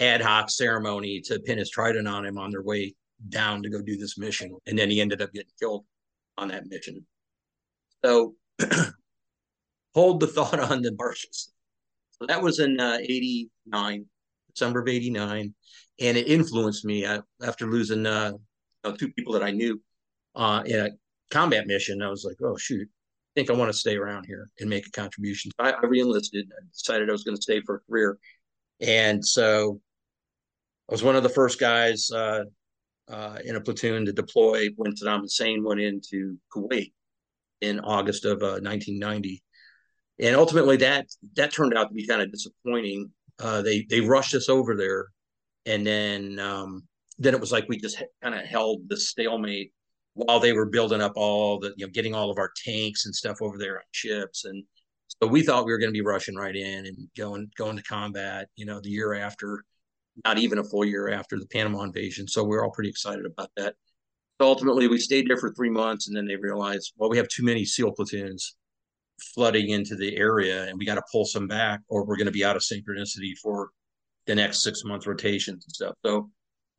ad 0.00 0.20
hoc 0.20 0.50
ceremony 0.50 1.20
to 1.22 1.40
pin 1.40 1.58
his 1.58 1.70
trident 1.70 2.06
on 2.06 2.26
him 2.26 2.36
on 2.38 2.50
their 2.50 2.62
way 2.62 2.94
down 3.30 3.62
to 3.62 3.70
go 3.70 3.80
do 3.80 3.96
this 3.96 4.18
mission. 4.18 4.56
And 4.66 4.78
then 4.78 4.90
he 4.90 5.00
ended 5.00 5.22
up 5.22 5.32
getting 5.32 5.50
killed 5.58 5.84
on 6.36 6.48
that 6.48 6.66
mission. 6.66 7.04
So 8.04 8.34
hold 9.94 10.20
the 10.20 10.26
thought 10.26 10.60
on 10.60 10.82
the 10.82 10.94
Marshals. 10.96 11.52
So 12.10 12.26
that 12.26 12.42
was 12.42 12.58
in 12.58 12.78
uh, 12.78 12.98
89, 13.00 14.06
December 14.54 14.80
of 14.80 14.88
89. 14.88 15.54
And 16.00 16.16
it 16.16 16.28
influenced 16.28 16.84
me 16.84 17.04
uh, 17.04 17.22
after 17.44 17.66
losing 17.66 18.06
uh, 18.06 18.32
you 18.84 18.90
know, 18.90 18.96
two 18.96 19.12
people 19.12 19.32
that 19.32 19.42
I 19.42 19.50
knew 19.50 19.80
uh, 20.34 20.62
in 20.64 20.80
a 20.80 20.90
combat 21.30 21.66
mission. 21.66 22.02
I 22.02 22.10
was 22.10 22.24
like, 22.24 22.36
oh, 22.42 22.56
shoot, 22.56 22.88
I 22.88 22.97
think 23.38 23.50
I 23.50 23.52
want 23.52 23.70
to 23.70 23.78
stay 23.78 23.96
around 23.96 24.24
here 24.26 24.50
and 24.58 24.68
make 24.68 24.86
a 24.86 24.90
contribution. 24.90 25.52
I, 25.60 25.70
I 25.70 25.82
reenlisted. 25.82 26.42
I 26.42 26.66
decided 26.72 27.08
I 27.08 27.12
was 27.12 27.22
going 27.22 27.36
to 27.36 27.42
stay 27.42 27.60
for 27.60 27.76
a 27.76 27.80
career. 27.80 28.18
And 28.80 29.24
so 29.24 29.80
I 30.88 30.92
was 30.92 31.04
one 31.04 31.14
of 31.14 31.22
the 31.22 31.28
first 31.28 31.60
guys 31.60 32.10
uh, 32.10 32.44
uh, 33.08 33.38
in 33.44 33.54
a 33.54 33.60
platoon 33.60 34.06
to 34.06 34.12
deploy 34.12 34.68
when 34.74 34.92
Saddam 34.92 35.20
Hussein 35.20 35.62
went 35.62 35.80
into 35.80 36.36
Kuwait 36.52 36.92
in 37.60 37.78
August 37.78 38.24
of 38.24 38.42
uh, 38.42 38.58
1990, 38.60 39.42
and 40.20 40.36
ultimately 40.36 40.76
that 40.76 41.06
that 41.34 41.52
turned 41.52 41.76
out 41.76 41.88
to 41.88 41.94
be 41.94 42.06
kind 42.06 42.22
of 42.22 42.30
disappointing. 42.30 43.10
Uh, 43.40 43.62
they 43.62 43.84
they 43.90 44.00
rushed 44.00 44.34
us 44.34 44.48
over 44.48 44.76
there, 44.76 45.06
and 45.66 45.84
then 45.84 46.38
um, 46.38 46.84
then 47.18 47.34
it 47.34 47.40
was 47.40 47.50
like 47.50 47.68
we 47.68 47.78
just 47.78 48.00
kind 48.22 48.34
of 48.34 48.42
held 48.42 48.88
the 48.88 48.96
stalemate 48.96 49.72
while 50.18 50.40
they 50.40 50.52
were 50.52 50.66
building 50.66 51.00
up 51.00 51.12
all 51.14 51.60
the 51.60 51.72
you 51.76 51.86
know 51.86 51.92
getting 51.92 52.14
all 52.14 52.30
of 52.30 52.38
our 52.38 52.50
tanks 52.64 53.06
and 53.06 53.14
stuff 53.14 53.40
over 53.40 53.56
there 53.56 53.76
on 53.76 53.82
ships. 53.92 54.44
And 54.44 54.64
so 55.06 55.28
we 55.28 55.42
thought 55.42 55.64
we 55.64 55.72
were 55.72 55.78
going 55.78 55.90
to 55.90 55.98
be 55.98 56.04
rushing 56.04 56.34
right 56.34 56.54
in 56.54 56.86
and 56.86 57.08
going 57.16 57.50
going 57.56 57.76
to 57.76 57.82
combat 57.84 58.48
you 58.56 58.66
know 58.66 58.80
the 58.80 58.90
year 58.90 59.14
after 59.14 59.64
not 60.24 60.38
even 60.38 60.58
a 60.58 60.64
full 60.64 60.84
year 60.84 61.08
after 61.10 61.38
the 61.38 61.46
panama 61.46 61.82
invasion. 61.82 62.26
So 62.26 62.42
we 62.42 62.50
we're 62.50 62.64
all 62.64 62.72
pretty 62.72 62.90
excited 62.90 63.26
about 63.26 63.50
that. 63.56 63.74
Ultimately 64.40 64.88
we 64.88 64.98
stayed 64.98 65.28
there 65.28 65.36
for 65.36 65.52
three 65.52 65.70
months 65.70 66.08
and 66.08 66.16
then 66.16 66.26
they 66.26 66.36
realized 66.36 66.94
well 66.96 67.10
we 67.10 67.16
have 67.16 67.28
too 67.28 67.44
many 67.44 67.64
seal 67.64 67.92
platoons 67.92 68.56
flooding 69.34 69.70
into 69.70 69.94
the 69.94 70.16
area 70.16 70.64
and 70.64 70.78
we 70.78 70.86
got 70.86 70.94
to 70.96 71.02
pull 71.10 71.24
some 71.24 71.46
back 71.46 71.80
or 71.88 72.04
we're 72.04 72.16
going 72.16 72.26
to 72.26 72.32
be 72.32 72.44
out 72.44 72.56
of 72.56 72.62
synchronicity 72.62 73.36
for 73.40 73.70
the 74.26 74.34
next 74.34 74.62
six 74.62 74.84
month 74.84 75.06
rotations 75.06 75.64
and 75.64 75.72
stuff. 75.72 75.94
So 76.04 76.30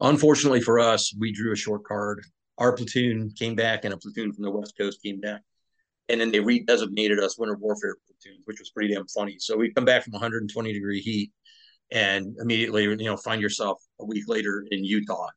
unfortunately 0.02 0.62
for 0.62 0.80
us 0.80 1.14
we 1.18 1.32
drew 1.32 1.54
a 1.54 1.58
short 1.58 1.86
card 1.86 2.22
our 2.60 2.74
platoon 2.74 3.32
came 3.32 3.56
back 3.56 3.86
and 3.86 3.94
a 3.94 3.98
platoon 3.98 4.32
from 4.32 4.44
the 4.44 4.52
west 4.52 4.74
coast 4.78 5.02
came 5.02 5.20
back 5.20 5.42
and 6.10 6.22
then 6.22 6.32
they 6.32 6.40
redesignated 6.40 7.20
us 7.20 7.38
winter 7.40 7.58
warfare 7.60 7.96
platoons 8.06 8.44
which 8.46 8.60
was 8.60 8.70
pretty 8.70 8.94
damn 8.94 9.08
funny 9.08 9.36
so 9.40 9.58
we 9.58 9.74
come 9.74 9.86
back 9.86 10.04
from 10.04 10.14
120 10.14 10.74
degree 10.74 11.02
heat 11.02 11.32
and 11.92 12.36
immediately 12.40 12.84
you 12.84 12.96
know 12.98 13.18
find 13.18 13.42
yourself 13.42 13.82
a 14.00 14.06
week 14.06 14.26
later 14.28 14.66
in 14.72 14.84
utah 14.84 15.28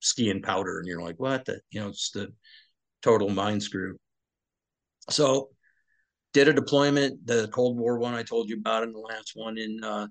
skiing 0.00 0.42
powder 0.42 0.78
and 0.78 0.86
you're 0.86 1.02
like 1.02 1.18
what 1.18 1.44
the 1.46 1.60
you 1.70 1.80
know 1.80 1.88
it's 1.88 2.10
the 2.10 2.28
total 3.02 3.30
mind 3.30 3.62
screw 3.62 3.96
so 5.08 5.48
did 6.32 6.48
a 6.48 6.52
deployment 6.52 7.24
the 7.26 7.48
cold 7.48 7.78
war 7.78 7.98
one 7.98 8.14
i 8.14 8.22
told 8.22 8.48
you 8.48 8.56
about 8.56 8.82
in 8.82 8.92
the 8.92 8.98
last 8.98 9.32
one 9.34 9.56
in 9.56 9.82
uh 9.82 10.06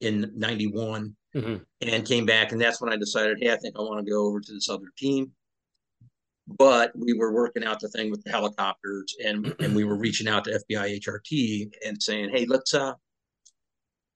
in 0.00 0.30
91 0.36 1.16
mm-hmm. 1.34 1.56
and 1.82 2.06
came 2.06 2.26
back. 2.26 2.52
And 2.52 2.60
that's 2.60 2.80
when 2.80 2.92
I 2.92 2.96
decided, 2.96 3.38
hey, 3.40 3.52
I 3.52 3.56
think 3.56 3.76
I 3.76 3.82
want 3.82 4.04
to 4.04 4.10
go 4.10 4.26
over 4.26 4.40
to 4.40 4.52
this 4.52 4.68
other 4.68 4.86
team. 4.96 5.32
But 6.56 6.92
we 6.94 7.12
were 7.12 7.32
working 7.32 7.64
out 7.64 7.78
the 7.80 7.88
thing 7.88 8.10
with 8.10 8.24
the 8.24 8.30
helicopters, 8.30 9.14
and 9.24 9.54
and 9.60 9.76
we 9.76 9.84
were 9.84 9.96
reaching 9.96 10.28
out 10.28 10.44
to 10.44 10.60
FBI 10.70 10.98
HRT 11.00 11.70
and 11.86 12.02
saying, 12.02 12.30
hey, 12.30 12.46
let's 12.46 12.72
uh, 12.72 12.94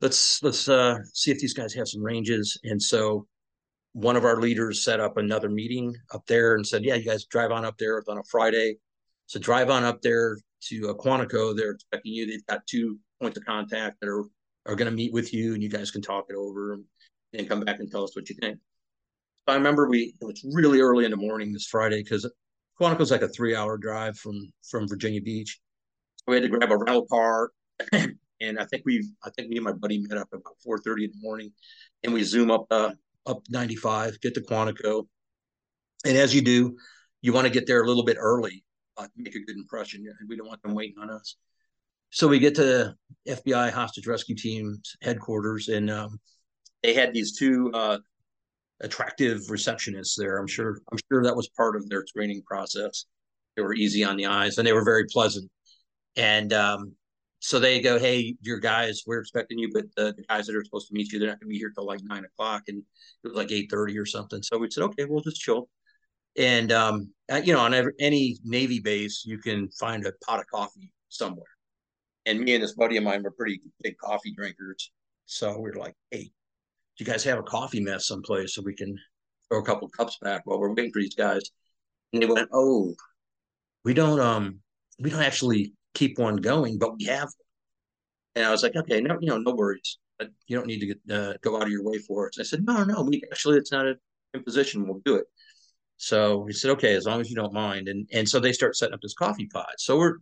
let's 0.00 0.42
let's 0.42 0.68
uh, 0.68 0.98
see 1.12 1.30
if 1.30 1.38
these 1.38 1.52
guys 1.52 1.74
have 1.74 1.88
some 1.88 2.02
ranges. 2.02 2.58
And 2.64 2.82
so 2.82 3.26
one 3.92 4.16
of 4.16 4.24
our 4.24 4.40
leaders 4.40 4.82
set 4.82 5.00
up 5.00 5.18
another 5.18 5.50
meeting 5.50 5.94
up 6.14 6.24
there 6.26 6.54
and 6.54 6.66
said, 6.66 6.84
yeah, 6.84 6.94
you 6.94 7.04
guys 7.04 7.26
drive 7.26 7.50
on 7.50 7.66
up 7.66 7.76
there 7.78 8.02
on 8.08 8.18
a 8.18 8.24
Friday. 8.30 8.76
So 9.26 9.38
drive 9.38 9.68
on 9.68 9.84
up 9.84 10.00
there 10.00 10.38
to 10.68 10.90
uh, 10.90 10.94
Quantico. 10.94 11.54
They're 11.54 11.72
expecting 11.72 12.12
you. 12.12 12.26
They've 12.26 12.46
got 12.46 12.66
two 12.66 12.98
points 13.20 13.36
of 13.36 13.44
contact 13.44 13.98
that 14.00 14.08
are 14.08 14.24
are 14.66 14.76
going 14.76 14.90
to 14.90 14.96
meet 14.96 15.12
with 15.12 15.34
you, 15.34 15.54
and 15.54 15.62
you 15.62 15.68
guys 15.68 15.90
can 15.90 16.02
talk 16.02 16.26
it 16.28 16.36
over 16.36 16.74
and, 16.74 16.84
and 17.34 17.48
come 17.48 17.60
back 17.60 17.80
and 17.80 17.90
tell 17.90 18.04
us 18.04 18.14
what 18.14 18.28
you 18.28 18.36
think. 18.40 18.58
I 19.46 19.54
remember 19.54 19.88
we 19.88 20.14
it 20.20 20.24
was 20.24 20.44
really 20.52 20.80
early 20.80 21.04
in 21.04 21.10
the 21.10 21.16
morning 21.16 21.52
this 21.52 21.66
Friday 21.66 22.02
because 22.02 22.30
Quantico's 22.80 23.10
like 23.10 23.22
a 23.22 23.28
three 23.28 23.54
hour 23.54 23.76
drive 23.76 24.16
from 24.18 24.50
from 24.68 24.88
Virginia 24.88 25.20
Beach. 25.20 25.60
We 26.26 26.36
had 26.36 26.42
to 26.44 26.48
grab 26.48 26.70
a 26.70 26.76
rental 26.76 27.06
car, 27.06 27.50
and 27.92 28.58
I 28.58 28.64
think 28.66 28.84
we 28.84 29.08
I 29.24 29.30
think 29.30 29.48
me 29.48 29.56
and 29.56 29.64
my 29.64 29.72
buddy 29.72 29.98
met 29.98 30.18
up 30.18 30.28
about 30.32 30.54
four 30.62 30.78
thirty 30.78 31.04
in 31.04 31.10
the 31.10 31.20
morning, 31.20 31.52
and 32.04 32.12
we 32.12 32.22
zoom 32.22 32.50
up 32.50 32.66
uh, 32.70 32.92
up 33.26 33.42
ninety 33.50 33.76
five, 33.76 34.20
get 34.20 34.34
to 34.34 34.40
Quantico, 34.40 35.06
and 36.04 36.16
as 36.16 36.34
you 36.34 36.42
do, 36.42 36.76
you 37.20 37.32
want 37.32 37.46
to 37.46 37.52
get 37.52 37.66
there 37.66 37.82
a 37.82 37.86
little 37.86 38.04
bit 38.04 38.16
early 38.18 38.64
uh, 38.96 39.06
make 39.16 39.34
a 39.34 39.40
good 39.40 39.56
impression. 39.56 40.04
We 40.28 40.36
don't 40.36 40.48
want 40.48 40.62
them 40.62 40.74
waiting 40.74 40.98
on 41.00 41.10
us. 41.10 41.36
So 42.10 42.28
we 42.28 42.38
get 42.38 42.54
to 42.56 42.94
FBI 43.26 43.72
hostage 43.72 44.06
rescue 44.06 44.36
team's 44.36 44.96
headquarters, 45.00 45.68
and 45.68 45.90
um, 45.90 46.20
they 46.82 46.94
had 46.94 47.14
these 47.14 47.36
two 47.38 47.70
uh, 47.72 47.98
attractive 48.82 49.40
receptionists 49.48 50.14
there. 50.16 50.38
I'm 50.38 50.46
sure. 50.46 50.78
I'm 50.90 50.98
sure 51.10 51.22
that 51.22 51.36
was 51.36 51.48
part 51.56 51.76
of 51.76 51.88
their 51.88 52.04
screening 52.06 52.42
process. 52.42 53.06
They 53.56 53.62
were 53.62 53.74
easy 53.74 54.04
on 54.04 54.16
the 54.16 54.26
eyes, 54.26 54.58
and 54.58 54.66
they 54.66 54.72
were 54.72 54.84
very 54.84 55.06
pleasant. 55.06 55.50
And 56.16 56.52
um, 56.52 56.92
so 57.38 57.58
they 57.58 57.80
go, 57.80 57.98
"Hey, 57.98 58.36
your 58.40 58.58
guys, 58.58 59.02
we're 59.06 59.20
expecting 59.20 59.58
you, 59.58 59.70
but 59.72 59.84
the, 59.96 60.14
guys 60.28 60.46
that 60.46 60.56
are 60.56 60.64
supposed 60.64 60.88
to 60.88 60.94
meet 60.94 61.12
you, 61.12 61.18
they're 61.18 61.28
not 61.28 61.40
going 61.40 61.48
to 61.48 61.52
be 61.52 61.58
here 61.58 61.72
till 61.74 61.86
like 61.86 62.00
nine 62.02 62.24
o'clock." 62.24 62.64
And 62.68 62.78
it 62.78 63.28
was 63.28 63.36
like 63.36 63.52
eight 63.52 63.70
thirty 63.70 63.98
or 63.98 64.06
something. 64.06 64.42
So 64.42 64.58
we 64.58 64.70
said, 64.70 64.84
"Okay, 64.84 65.04
we'll 65.04 65.22
just 65.22 65.40
chill." 65.40 65.68
And 66.36 66.72
um, 66.72 67.10
you 67.44 67.52
know, 67.52 67.60
on 67.60 67.74
every, 67.74 67.92
any 68.00 68.38
Navy 68.44 68.80
base, 68.80 69.24
you 69.26 69.38
can 69.38 69.70
find 69.70 70.06
a 70.06 70.12
pot 70.24 70.40
of 70.40 70.46
coffee 70.46 70.92
somewhere. 71.08 71.46
And 72.24 72.40
me 72.40 72.54
and 72.54 72.62
this 72.62 72.74
buddy 72.74 72.96
of 72.96 73.04
mine 73.04 73.22
were 73.22 73.32
pretty 73.32 73.60
big 73.82 73.98
coffee 73.98 74.32
drinkers, 74.34 74.92
so 75.26 75.58
we 75.58 75.70
are 75.70 75.74
like, 75.74 75.94
"Hey, 76.10 76.30
you 77.00 77.06
guys 77.06 77.24
have 77.24 77.38
a 77.38 77.42
coffee 77.42 77.80
mess 77.80 78.06
someplace 78.06 78.54
so 78.54 78.62
we 78.62 78.74
can 78.74 78.96
throw 79.48 79.60
a 79.60 79.64
couple 79.64 79.88
cups 79.88 80.18
back 80.22 80.42
while 80.44 80.58
we're 80.58 80.74
waiting 80.74 80.92
for 80.92 81.00
these 81.00 81.14
guys?" 81.14 81.42
And 82.12 82.22
they 82.22 82.26
went, 82.26 82.48
"Oh, 82.52 82.94
we 83.84 83.94
don't 83.94 84.20
um 84.20 84.60
we 85.00 85.10
don't 85.10 85.22
actually 85.22 85.74
keep 85.94 86.18
one 86.18 86.36
going, 86.36 86.78
but 86.78 86.96
we 86.98 87.04
have." 87.06 87.28
And 88.34 88.44
I 88.46 88.50
was 88.50 88.62
like, 88.62 88.76
"Okay, 88.76 89.00
no, 89.00 89.18
you 89.20 89.28
know, 89.28 89.38
no 89.38 89.54
worries. 89.54 89.98
You 90.46 90.56
don't 90.56 90.66
need 90.66 90.80
to 90.80 90.86
get, 90.86 91.00
uh, 91.10 91.34
go 91.42 91.56
out 91.56 91.64
of 91.64 91.70
your 91.70 91.84
way 91.84 91.98
for 91.98 92.28
it." 92.28 92.36
I 92.38 92.44
said, 92.44 92.64
"No, 92.64 92.84
no, 92.84 93.02
we 93.02 93.22
actually 93.30 93.58
it's 93.58 93.72
not 93.72 93.86
an 93.86 93.96
imposition. 94.34 94.86
We'll 94.86 95.02
do 95.04 95.16
it." 95.16 95.26
So 96.02 96.44
he 96.46 96.52
said, 96.52 96.72
okay, 96.72 96.94
as 96.96 97.04
long 97.04 97.20
as 97.20 97.30
you 97.30 97.36
don't 97.36 97.52
mind. 97.52 97.86
And 97.86 98.08
and 98.12 98.28
so 98.28 98.40
they 98.40 98.52
start 98.52 98.76
setting 98.76 98.94
up 98.94 99.00
this 99.00 99.14
coffee 99.14 99.46
pot. 99.46 99.74
So 99.78 99.96
we're 99.96 100.18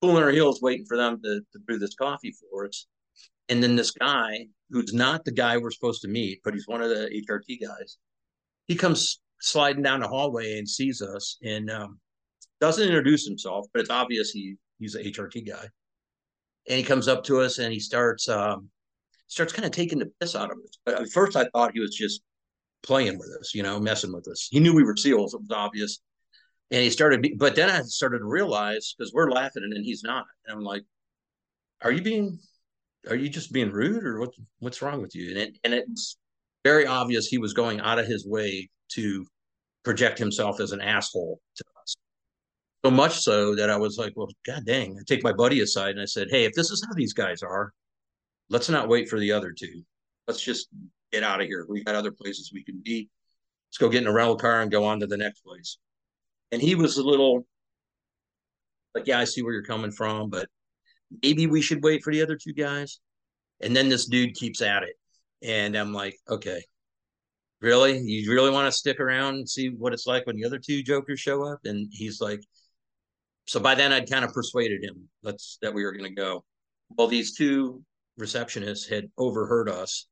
pulling 0.00 0.24
our 0.24 0.30
heels 0.30 0.60
waiting 0.60 0.84
for 0.86 0.96
them 0.96 1.20
to, 1.22 1.40
to 1.52 1.58
brew 1.60 1.78
this 1.78 1.94
coffee 1.94 2.32
for 2.32 2.66
us. 2.66 2.88
And 3.48 3.62
then 3.62 3.76
this 3.76 3.92
guy, 3.92 4.46
who's 4.70 4.92
not 4.92 5.24
the 5.24 5.32
guy 5.32 5.56
we're 5.56 5.70
supposed 5.70 6.02
to 6.02 6.08
meet, 6.08 6.40
but 6.44 6.54
he's 6.54 6.68
one 6.68 6.82
of 6.82 6.88
the 6.88 7.10
HRT 7.28 7.60
guys, 7.60 7.98
he 8.66 8.76
comes 8.76 9.20
sliding 9.40 9.82
down 9.82 10.00
the 10.00 10.08
hallway 10.08 10.58
and 10.58 10.68
sees 10.68 11.02
us 11.02 11.38
and 11.42 11.70
um, 11.70 11.98
doesn't 12.60 12.86
introduce 12.86 13.26
himself, 13.26 13.66
but 13.72 13.80
it's 13.80 13.90
obvious 13.90 14.30
he 14.30 14.56
he's 14.78 14.94
an 14.94 15.04
HRT 15.04 15.46
guy. 15.48 15.66
And 16.68 16.78
he 16.78 16.84
comes 16.84 17.08
up 17.08 17.24
to 17.24 17.40
us 17.40 17.58
and 17.58 17.72
he 17.72 17.80
starts 17.80 18.28
um, 18.28 18.68
starts 19.26 19.52
kind 19.52 19.66
of 19.66 19.72
taking 19.72 19.98
the 19.98 20.10
piss 20.20 20.36
out 20.36 20.50
of 20.50 20.58
us. 20.58 20.78
But 20.84 21.00
at 21.00 21.10
first, 21.10 21.36
I 21.36 21.46
thought 21.52 21.72
he 21.72 21.80
was 21.80 21.94
just 21.94 22.22
playing 22.82 23.18
with 23.18 23.30
us, 23.40 23.54
you 23.54 23.62
know, 23.62 23.80
messing 23.80 24.12
with 24.12 24.26
us. 24.28 24.48
He 24.50 24.60
knew 24.60 24.74
we 24.74 24.84
were 24.84 24.96
SEALs, 24.96 25.34
it 25.34 25.40
was 25.40 25.50
obvious. 25.50 26.00
And 26.70 26.82
he 26.82 26.90
started, 26.90 27.26
but 27.38 27.56
then 27.56 27.68
I 27.68 27.82
started 27.82 28.18
to 28.18 28.24
realize 28.24 28.94
because 28.96 29.12
we're 29.12 29.30
laughing 29.30 29.64
and 29.64 29.84
he's 29.84 30.04
not. 30.04 30.24
And 30.46 30.56
I'm 30.56 30.64
like, 30.64 30.82
are 31.82 31.90
you 31.90 32.00
being, 32.00 32.38
are 33.08 33.16
you 33.16 33.28
just 33.28 33.52
being 33.52 33.70
rude 33.70 34.04
or 34.04 34.20
what, 34.20 34.30
what's 34.58 34.82
wrong 34.82 35.00
with 35.00 35.14
you? 35.14 35.30
And 35.30 35.38
it, 35.38 35.58
and 35.64 35.74
it's 35.74 36.16
very 36.64 36.86
obvious 36.86 37.26
he 37.26 37.38
was 37.38 37.54
going 37.54 37.80
out 37.80 37.98
of 37.98 38.06
his 38.06 38.26
way 38.26 38.68
to 38.92 39.26
project 39.84 40.18
himself 40.18 40.60
as 40.60 40.72
an 40.72 40.80
asshole 40.80 41.40
to 41.56 41.64
us. 41.80 41.96
So 42.84 42.90
much 42.90 43.18
so 43.20 43.54
that 43.54 43.70
I 43.70 43.76
was 43.76 43.98
like, 43.98 44.12
well, 44.16 44.28
God 44.46 44.64
dang. 44.66 44.96
I 44.98 45.02
take 45.06 45.22
my 45.22 45.32
buddy 45.32 45.60
aside 45.60 45.90
and 45.90 46.00
I 46.00 46.06
said, 46.06 46.28
hey, 46.30 46.44
if 46.44 46.52
this 46.54 46.70
is 46.70 46.84
how 46.86 46.94
these 46.94 47.12
guys 47.12 47.42
are, 47.42 47.72
let's 48.48 48.68
not 48.68 48.88
wait 48.88 49.08
for 49.08 49.18
the 49.18 49.32
other 49.32 49.52
two. 49.52 49.82
Let's 50.26 50.42
just 50.42 50.68
get 51.12 51.22
out 51.22 51.40
of 51.40 51.46
here. 51.46 51.66
We 51.68 51.84
got 51.84 51.94
other 51.94 52.12
places 52.12 52.52
we 52.52 52.64
can 52.64 52.80
be. 52.84 53.08
Let's 53.68 53.78
go 53.78 53.88
get 53.88 54.02
in 54.02 54.08
a 54.08 54.12
rental 54.12 54.36
car 54.36 54.62
and 54.62 54.70
go 54.70 54.84
on 54.84 55.00
to 55.00 55.06
the 55.06 55.16
next 55.16 55.40
place. 55.40 55.78
And 56.52 56.60
he 56.60 56.74
was 56.74 56.98
a 56.98 57.02
little 57.02 57.46
like, 58.94 59.06
yeah, 59.06 59.20
I 59.20 59.24
see 59.24 59.42
where 59.42 59.52
you're 59.52 59.62
coming 59.62 59.92
from, 59.92 60.30
but 60.30 60.48
maybe 61.22 61.46
we 61.46 61.62
should 61.62 61.82
wait 61.82 62.02
for 62.02 62.12
the 62.12 62.22
other 62.22 62.36
two 62.36 62.52
guys. 62.52 63.00
And 63.60 63.74
then 63.76 63.88
this 63.88 64.06
dude 64.06 64.34
keeps 64.34 64.62
at 64.62 64.82
it. 64.82 64.96
And 65.42 65.76
I'm 65.76 65.92
like, 65.92 66.16
okay, 66.28 66.62
really? 67.60 67.98
You 67.98 68.32
really 68.32 68.50
want 68.50 68.66
to 68.66 68.72
stick 68.72 69.00
around 69.00 69.34
and 69.34 69.48
see 69.48 69.68
what 69.68 69.92
it's 69.92 70.06
like 70.06 70.26
when 70.26 70.36
the 70.36 70.44
other 70.44 70.58
two 70.58 70.82
jokers 70.82 71.20
show 71.20 71.44
up? 71.44 71.60
And 71.64 71.88
he's 71.90 72.20
like, 72.20 72.40
so 73.46 73.60
by 73.60 73.74
then 73.74 73.92
I'd 73.92 74.10
kind 74.10 74.24
of 74.24 74.32
persuaded 74.32 74.84
him 74.84 75.08
let's 75.22 75.58
that 75.62 75.74
we 75.74 75.84
were 75.84 75.92
going 75.92 76.14
to 76.14 76.20
go. 76.20 76.44
Well, 76.96 77.08
these 77.08 77.36
two 77.36 77.82
receptionists 78.18 78.88
had 78.88 79.10
overheard 79.18 79.68
us 79.68 80.06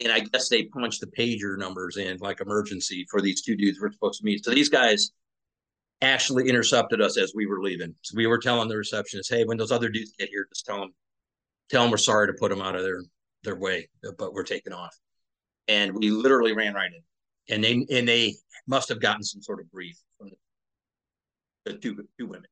and 0.00 0.12
I 0.12 0.20
guess 0.20 0.48
they 0.48 0.64
punched 0.64 1.00
the 1.00 1.06
pager 1.06 1.58
numbers 1.58 1.96
in 1.96 2.16
like 2.18 2.40
emergency 2.40 3.06
for 3.10 3.20
these 3.20 3.42
two 3.42 3.56
dudes 3.56 3.78
we're 3.80 3.92
supposed 3.92 4.20
to 4.20 4.24
meet. 4.24 4.44
So 4.44 4.50
these 4.50 4.68
guys 4.68 5.12
actually 6.02 6.48
intercepted 6.48 7.00
us 7.00 7.16
as 7.16 7.32
we 7.34 7.46
were 7.46 7.62
leaving. 7.62 7.94
So 8.02 8.16
we 8.16 8.26
were 8.26 8.38
telling 8.38 8.68
the 8.68 8.76
receptionist, 8.76 9.30
"Hey, 9.30 9.44
when 9.44 9.56
those 9.56 9.72
other 9.72 9.88
dudes 9.88 10.12
get 10.18 10.28
here, 10.28 10.46
just 10.52 10.66
tell 10.66 10.80
them, 10.80 10.94
tell 11.70 11.82
them 11.82 11.90
we're 11.90 11.96
sorry 11.96 12.26
to 12.26 12.34
put 12.34 12.50
them 12.50 12.60
out 12.60 12.76
of 12.76 12.82
their 12.82 13.02
their 13.44 13.56
way, 13.56 13.88
but 14.18 14.32
we're 14.34 14.42
taking 14.42 14.72
off." 14.72 14.96
And 15.68 15.94
we 15.94 16.10
literally 16.10 16.52
ran 16.54 16.74
right 16.74 16.90
in, 16.92 17.54
and 17.54 17.64
they 17.64 17.86
and 17.96 18.06
they 18.08 18.36
must 18.66 18.88
have 18.88 19.00
gotten 19.00 19.22
some 19.22 19.42
sort 19.42 19.60
of 19.60 19.70
brief 19.70 19.96
from 20.18 20.30
the, 21.64 21.72
the 21.72 21.78
two 21.78 21.96
two 22.18 22.26
women. 22.26 22.48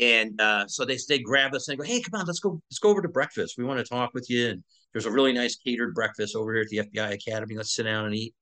And 0.00 0.40
uh, 0.40 0.66
so 0.66 0.84
they 0.84 0.98
they 1.08 1.20
grab 1.20 1.54
us 1.54 1.68
and 1.68 1.78
go, 1.78 1.84
"Hey, 1.84 2.02
come 2.02 2.20
on, 2.20 2.26
let's 2.26 2.40
go 2.40 2.60
let's 2.70 2.78
go 2.78 2.90
over 2.90 3.02
to 3.02 3.08
breakfast. 3.08 3.56
We 3.56 3.64
want 3.64 3.78
to 3.78 3.84
talk 3.84 4.12
with 4.12 4.28
you." 4.28 4.48
And 4.48 4.64
there's 4.92 5.06
a 5.06 5.10
really 5.10 5.32
nice 5.32 5.56
catered 5.56 5.94
breakfast 5.94 6.36
over 6.36 6.52
here 6.52 6.62
at 6.62 6.68
the 6.68 6.78
FBI 6.78 7.12
Academy. 7.12 7.56
Let's 7.56 7.74
sit 7.74 7.84
down 7.84 8.06
and 8.06 8.14
eat. 8.14 8.34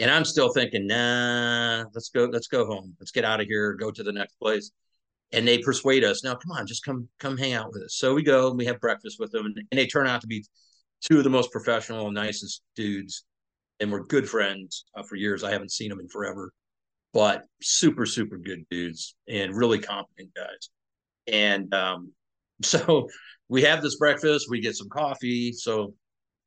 And 0.00 0.10
I'm 0.10 0.24
still 0.24 0.50
thinking, 0.50 0.86
nah, 0.86 1.84
let's 1.94 2.08
go, 2.08 2.24
let's 2.24 2.46
go 2.46 2.64
home. 2.64 2.96
Let's 2.98 3.10
get 3.10 3.26
out 3.26 3.40
of 3.40 3.46
here, 3.46 3.74
go 3.74 3.90
to 3.90 4.02
the 4.02 4.12
next 4.12 4.34
place. 4.40 4.70
And 5.32 5.46
they 5.46 5.58
persuade 5.58 6.04
us, 6.04 6.24
now 6.24 6.34
come 6.34 6.52
on, 6.52 6.66
just 6.66 6.84
come, 6.84 7.06
come 7.20 7.36
hang 7.36 7.52
out 7.52 7.70
with 7.72 7.82
us. 7.82 7.96
So 7.96 8.14
we 8.14 8.22
go 8.22 8.48
and 8.48 8.56
we 8.56 8.64
have 8.64 8.80
breakfast 8.80 9.18
with 9.20 9.30
them. 9.30 9.44
And, 9.46 9.64
they 9.70 9.86
turn 9.86 10.06
out 10.06 10.22
to 10.22 10.26
be 10.26 10.44
two 11.02 11.18
of 11.18 11.24
the 11.24 11.30
most 11.30 11.52
professional 11.52 12.10
nicest 12.10 12.62
dudes. 12.74 13.24
And 13.78 13.92
we're 13.92 14.04
good 14.04 14.28
friends 14.28 14.86
uh, 14.96 15.02
for 15.02 15.16
years. 15.16 15.44
I 15.44 15.52
haven't 15.52 15.70
seen 15.70 15.90
them 15.90 16.00
in 16.00 16.08
forever, 16.08 16.50
but 17.12 17.44
super, 17.62 18.06
super 18.06 18.38
good 18.38 18.64
dudes 18.70 19.14
and 19.28 19.54
really 19.54 19.78
competent 19.78 20.30
guys. 20.34 20.70
And 21.26 21.72
um, 21.74 22.12
so 22.62 23.06
we 23.48 23.62
have 23.62 23.82
this 23.82 23.96
breakfast, 23.96 24.46
we 24.48 24.60
get 24.60 24.76
some 24.76 24.88
coffee, 24.88 25.52
so 25.52 25.94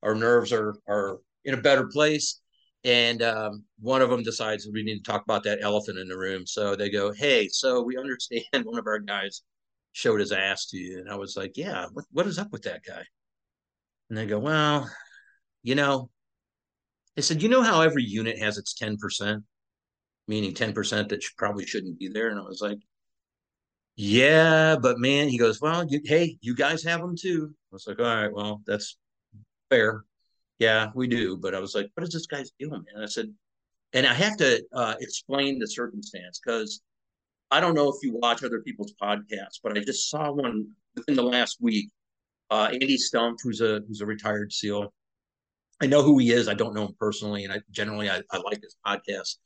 our 0.01 0.15
nerves 0.15 0.51
are 0.51 0.75
are 0.87 1.19
in 1.45 1.53
a 1.53 1.61
better 1.61 1.87
place. 1.87 2.41
And 2.85 3.21
um, 3.21 3.63
one 3.79 4.01
of 4.01 4.09
them 4.09 4.23
decides 4.23 4.67
we 4.67 4.83
need 4.83 5.03
to 5.03 5.11
talk 5.11 5.23
about 5.23 5.43
that 5.43 5.59
elephant 5.61 5.99
in 5.99 6.07
the 6.07 6.17
room. 6.17 6.45
So 6.45 6.75
they 6.75 6.89
go, 6.89 7.11
"Hey, 7.13 7.47
so 7.49 7.81
we 7.81 7.97
understand 7.97 8.43
one 8.65 8.79
of 8.79 8.87
our 8.87 8.99
guys 8.99 9.41
showed 9.93 10.19
his 10.19 10.31
ass 10.31 10.67
to 10.67 10.77
you," 10.77 10.99
and 10.99 11.09
I 11.09 11.15
was 11.15 11.37
like, 11.37 11.57
"Yeah, 11.57 11.87
what 11.93 12.05
what 12.11 12.27
is 12.27 12.39
up 12.39 12.51
with 12.51 12.63
that 12.63 12.83
guy?" 12.85 13.03
And 14.09 14.17
they 14.17 14.25
go, 14.25 14.39
"Well, 14.39 14.89
you 15.63 15.75
know," 15.75 16.09
they 17.15 17.21
said, 17.21 17.41
"You 17.41 17.49
know 17.49 17.63
how 17.63 17.81
every 17.81 18.03
unit 18.03 18.37
has 18.39 18.57
its 18.57 18.73
ten 18.73 18.97
percent, 18.97 19.43
meaning 20.27 20.53
ten 20.53 20.73
percent 20.73 21.09
that 21.09 21.23
probably 21.37 21.65
shouldn't 21.65 21.99
be 21.99 22.09
there." 22.09 22.29
And 22.29 22.39
I 22.39 22.43
was 22.43 22.61
like, 22.61 22.79
yeah, 23.95 24.75
but 24.81 24.97
man, 24.99 25.29
he 25.29 25.37
goes, 25.37 25.61
well, 25.61 25.85
you, 25.87 26.01
hey, 26.03 26.37
you 26.41 26.55
guys 26.55 26.83
have 26.83 26.99
them 27.01 27.15
too. 27.15 27.53
I 27.53 27.75
was 27.75 27.87
like, 27.87 27.99
all 27.99 28.05
right, 28.05 28.33
well, 28.33 28.61
that's 28.65 28.97
fair. 29.69 30.03
Yeah, 30.59 30.91
we 30.95 31.07
do. 31.07 31.37
But 31.37 31.55
I 31.55 31.59
was 31.59 31.75
like, 31.75 31.89
what 31.95 32.03
is 32.03 32.13
this 32.13 32.27
guy's 32.27 32.51
doing, 32.59 32.83
man? 32.93 33.03
I 33.03 33.07
said, 33.07 33.33
and 33.93 34.07
I 34.07 34.13
have 34.13 34.37
to 34.37 34.63
uh, 34.73 34.95
explain 34.99 35.59
the 35.59 35.67
circumstance 35.67 36.39
because 36.43 36.81
I 37.51 37.59
don't 37.59 37.75
know 37.75 37.89
if 37.89 37.95
you 38.01 38.13
watch 38.15 38.43
other 38.43 38.61
people's 38.61 38.93
podcasts, 39.01 39.59
but 39.63 39.77
I 39.77 39.81
just 39.81 40.09
saw 40.09 40.31
one 40.31 40.67
within 40.95 41.15
the 41.15 41.23
last 41.23 41.57
week. 41.61 41.89
Uh, 42.49 42.69
Andy 42.71 42.97
Stumpf, 42.97 43.37
who's 43.43 43.61
a 43.61 43.81
who's 43.87 44.01
a 44.01 44.05
retired 44.05 44.51
SEAL, 44.51 44.93
I 45.81 45.87
know 45.87 46.01
who 46.01 46.17
he 46.17 46.31
is. 46.31 46.47
I 46.47 46.53
don't 46.53 46.73
know 46.73 46.85
him 46.85 46.95
personally, 46.99 47.43
and 47.43 47.53
I 47.53 47.61
generally 47.71 48.09
I, 48.09 48.21
I 48.31 48.37
like 48.37 48.61
his 48.61 48.75
podcast. 48.85 49.37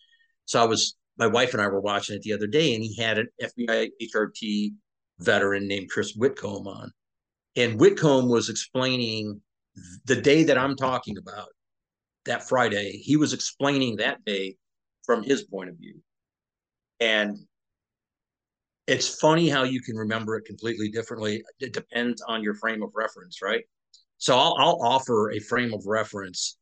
So 0.46 0.62
I 0.62 0.65
was 0.65 0.96
my 1.17 1.28
wife 1.28 1.54
and 1.54 1.62
I 1.62 1.67
were 1.67 1.82
watching 1.82 2.15
it 2.15 2.22
the 2.22 2.34
other 2.34 2.48
day, 2.48 2.76
and 2.76 2.84
he 2.84 2.96
had 2.96 3.17
an 3.17 3.28
FBI 3.41 3.89
HRT 4.02 4.74
veteran 5.20 5.67
named 5.67 5.89
Chris 5.89 6.13
Whitcomb 6.15 6.67
on, 6.67 6.91
and 7.56 7.80
Whitcomb 7.80 8.30
was 8.30 8.50
explaining 8.50 9.41
the 10.06 10.16
day 10.16 10.44
that 10.44 10.58
I'm 10.58 10.76
talking 10.76 11.18
about, 11.18 11.50
that 12.26 12.48
Friday. 12.48 12.92
He 12.92 13.18
was 13.18 13.34
explaining 13.34 13.98
that 13.98 14.24
day 14.26 14.58
from 15.06 15.24
his 15.24 15.44
point 15.44 15.70
of 15.70 15.78
view, 15.78 16.02
and 17.00 17.38
it's 18.88 19.20
funny 19.20 19.50
how 19.50 19.63
you 19.63 19.82
can 19.82 19.96
remember 19.96 20.36
it 20.36 20.46
completely 20.46 20.90
differently. 20.90 21.44
It 21.60 21.74
depends 21.74 22.22
on 22.22 22.42
your 22.42 22.54
frame 22.56 22.82
of 22.82 22.92
reference, 22.96 23.42
right? 23.42 23.63
So 24.18 24.36
I'll, 24.38 24.56
I'll 24.60 24.82
offer 24.82 25.32
a 25.32 25.40
frame 25.40 25.74
of 25.74 25.84
reference 25.86 26.58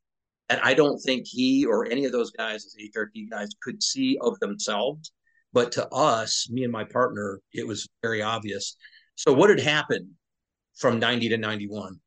that 0.49 0.63
I 0.65 0.73
don't 0.73 0.99
think 0.99 1.25
he 1.27 1.65
or 1.65 1.85
any 1.85 2.05
of 2.05 2.11
those 2.11 2.31
guys 2.31 2.65
as 2.65 2.75
HRT 2.95 3.29
guys 3.29 3.49
could 3.61 3.81
see 3.81 4.17
of 4.21 4.39
themselves. 4.39 5.11
But 5.53 5.71
to 5.73 5.87
us, 5.89 6.49
me 6.49 6.63
and 6.63 6.71
my 6.71 6.83
partner, 6.83 7.39
it 7.53 7.65
was 7.65 7.87
very 8.01 8.21
obvious. 8.21 8.75
So 9.15 9.31
what 9.31 9.49
had 9.49 9.59
happened 9.59 10.09
from 10.77 10.99
90 10.99 11.29
to 11.29 11.37
91? 11.37 11.99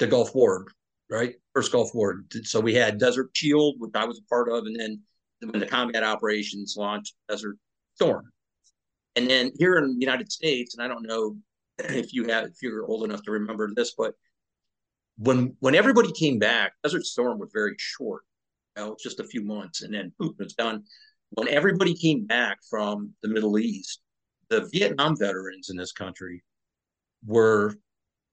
The 0.00 0.06
Gulf 0.06 0.34
War, 0.34 0.66
right? 1.10 1.34
First 1.54 1.70
Gulf 1.70 1.94
War. 1.94 2.24
So 2.44 2.58
we 2.58 2.74
had 2.74 2.98
Desert 2.98 3.30
Shield, 3.34 3.76
which 3.78 3.92
I 3.94 4.06
was 4.06 4.18
a 4.18 4.28
part 4.28 4.48
of, 4.48 4.64
and 4.64 4.74
then 4.74 5.02
when 5.40 5.60
the 5.60 5.66
combat 5.66 6.02
operations 6.02 6.74
launched 6.76 7.14
Desert 7.28 7.58
Storm. 7.94 8.30
And 9.14 9.28
then 9.28 9.52
here 9.58 9.76
in 9.76 9.94
the 9.94 10.00
United 10.00 10.32
States, 10.32 10.74
and 10.74 10.82
I 10.82 10.88
don't 10.88 11.06
know 11.06 11.36
if 11.78 12.14
you 12.14 12.24
have 12.28 12.46
if 12.46 12.62
you're 12.62 12.86
old 12.86 13.04
enough 13.04 13.22
to 13.24 13.30
remember 13.30 13.70
this, 13.74 13.94
but 13.96 14.14
when 15.18 15.54
when 15.60 15.74
everybody 15.74 16.12
came 16.12 16.38
back, 16.38 16.72
Desert 16.82 17.04
Storm 17.04 17.38
was 17.38 17.50
very 17.52 17.74
short, 17.78 18.22
you 18.76 18.82
know, 18.82 18.96
just 18.98 19.20
a 19.20 19.24
few 19.24 19.44
months, 19.44 19.82
and 19.82 19.92
then 19.92 20.12
boom, 20.18 20.34
it's 20.38 20.54
done. 20.54 20.84
When 21.30 21.48
everybody 21.48 21.94
came 21.94 22.26
back 22.26 22.58
from 22.70 23.12
the 23.22 23.28
Middle 23.28 23.58
East, 23.58 24.00
the 24.48 24.66
Vietnam 24.72 25.16
veterans 25.16 25.68
in 25.68 25.76
this 25.76 25.92
country 25.92 26.42
were 27.26 27.74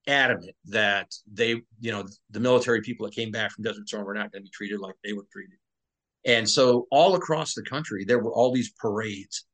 adamant 0.08 0.56
that 0.66 1.14
they, 1.32 1.62
you 1.80 1.92
know, 1.92 2.06
the 2.32 2.40
military 2.40 2.82
people 2.82 3.06
that 3.06 3.16
came 3.16 3.32
back 3.32 3.52
from 3.52 3.64
Desert 3.64 3.88
Storm 3.88 4.06
were 4.06 4.14
not 4.14 4.32
going 4.32 4.44
to 4.44 4.48
be 4.48 4.52
treated 4.54 4.80
like 4.80 4.96
they 5.04 5.14
were 5.14 5.26
treated. 5.32 5.58
And 6.26 6.50
so 6.50 6.88
all 6.92 7.16
across 7.16 7.54
the 7.54 7.64
country, 7.64 8.06
there 8.06 8.20
were 8.20 8.34
all 8.34 8.52
these 8.52 8.72
parades 8.72 9.46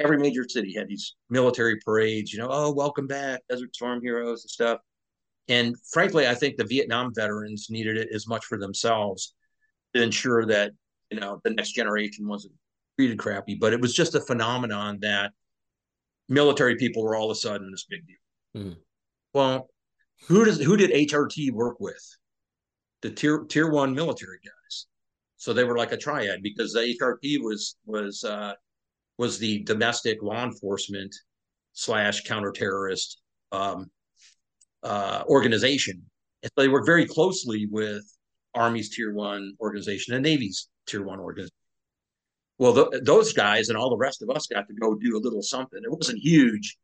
every 0.00 0.18
major 0.18 0.46
city 0.48 0.74
had 0.74 0.88
these 0.88 1.14
military 1.28 1.76
parades, 1.84 2.32
you 2.32 2.38
know, 2.38 2.48
oh, 2.50 2.72
welcome 2.72 3.06
back, 3.06 3.40
Desert 3.48 3.74
Storm 3.74 4.00
heroes 4.00 4.44
and 4.44 4.50
stuff. 4.50 4.80
And 5.48 5.74
frankly, 5.92 6.28
I 6.28 6.34
think 6.34 6.56
the 6.56 6.64
Vietnam 6.64 7.12
veterans 7.14 7.68
needed 7.70 7.96
it 7.96 8.08
as 8.12 8.28
much 8.28 8.44
for 8.44 8.58
themselves 8.58 9.34
to 9.94 10.02
ensure 10.02 10.44
that, 10.46 10.72
you 11.10 11.18
know, 11.18 11.40
the 11.42 11.50
next 11.50 11.72
generation 11.72 12.28
wasn't 12.28 12.54
treated 12.98 13.18
crappy. 13.18 13.54
But 13.54 13.72
it 13.72 13.80
was 13.80 13.94
just 13.94 14.14
a 14.14 14.20
phenomenon 14.20 14.98
that 15.00 15.32
military 16.28 16.76
people 16.76 17.02
were 17.02 17.16
all 17.16 17.30
of 17.30 17.36
a 17.36 17.40
sudden 17.40 17.70
this 17.70 17.86
big 17.88 18.02
deal. 18.06 18.62
Mm. 18.62 18.76
Well, 19.32 19.68
who 20.26 20.44
does 20.44 20.60
who 20.60 20.76
did 20.76 20.90
HRT 20.90 21.52
work 21.52 21.80
with? 21.80 22.02
The 23.02 23.10
tier 23.10 23.44
tier 23.44 23.70
one 23.70 23.94
military 23.94 24.38
guys. 24.44 24.86
So 25.36 25.52
they 25.52 25.64
were 25.64 25.78
like 25.78 25.92
a 25.92 25.96
triad 25.96 26.42
because 26.42 26.72
the 26.72 26.96
HRT 27.00 27.40
was 27.40 27.76
was 27.86 28.24
uh, 28.24 28.54
was 29.18 29.38
the 29.38 29.62
domestic 29.64 30.22
law 30.22 30.44
enforcement 30.44 31.14
slash 31.72 32.24
counterterrorist 32.24 33.16
um, 33.52 33.90
uh, 34.82 35.22
organization. 35.28 36.02
And 36.42 36.50
so 36.54 36.62
they 36.62 36.68
work 36.68 36.86
very 36.86 37.06
closely 37.06 37.66
with 37.70 38.04
Army's 38.54 38.90
Tier 38.90 39.12
One 39.12 39.54
organization 39.60 40.14
and 40.14 40.24
Navy's 40.24 40.68
Tier 40.86 41.04
One 41.04 41.20
organization. 41.20 41.54
Well, 42.58 42.74
th- 42.74 43.02
those 43.04 43.32
guys 43.32 43.68
and 43.68 43.78
all 43.78 43.90
the 43.90 43.96
rest 43.96 44.22
of 44.22 44.30
us 44.30 44.46
got 44.48 44.66
to 44.66 44.74
go 44.74 44.96
do 44.96 45.16
a 45.16 45.22
little 45.22 45.42
something. 45.42 45.80
It 45.82 45.90
wasn't 45.90 46.18
huge, 46.18 46.76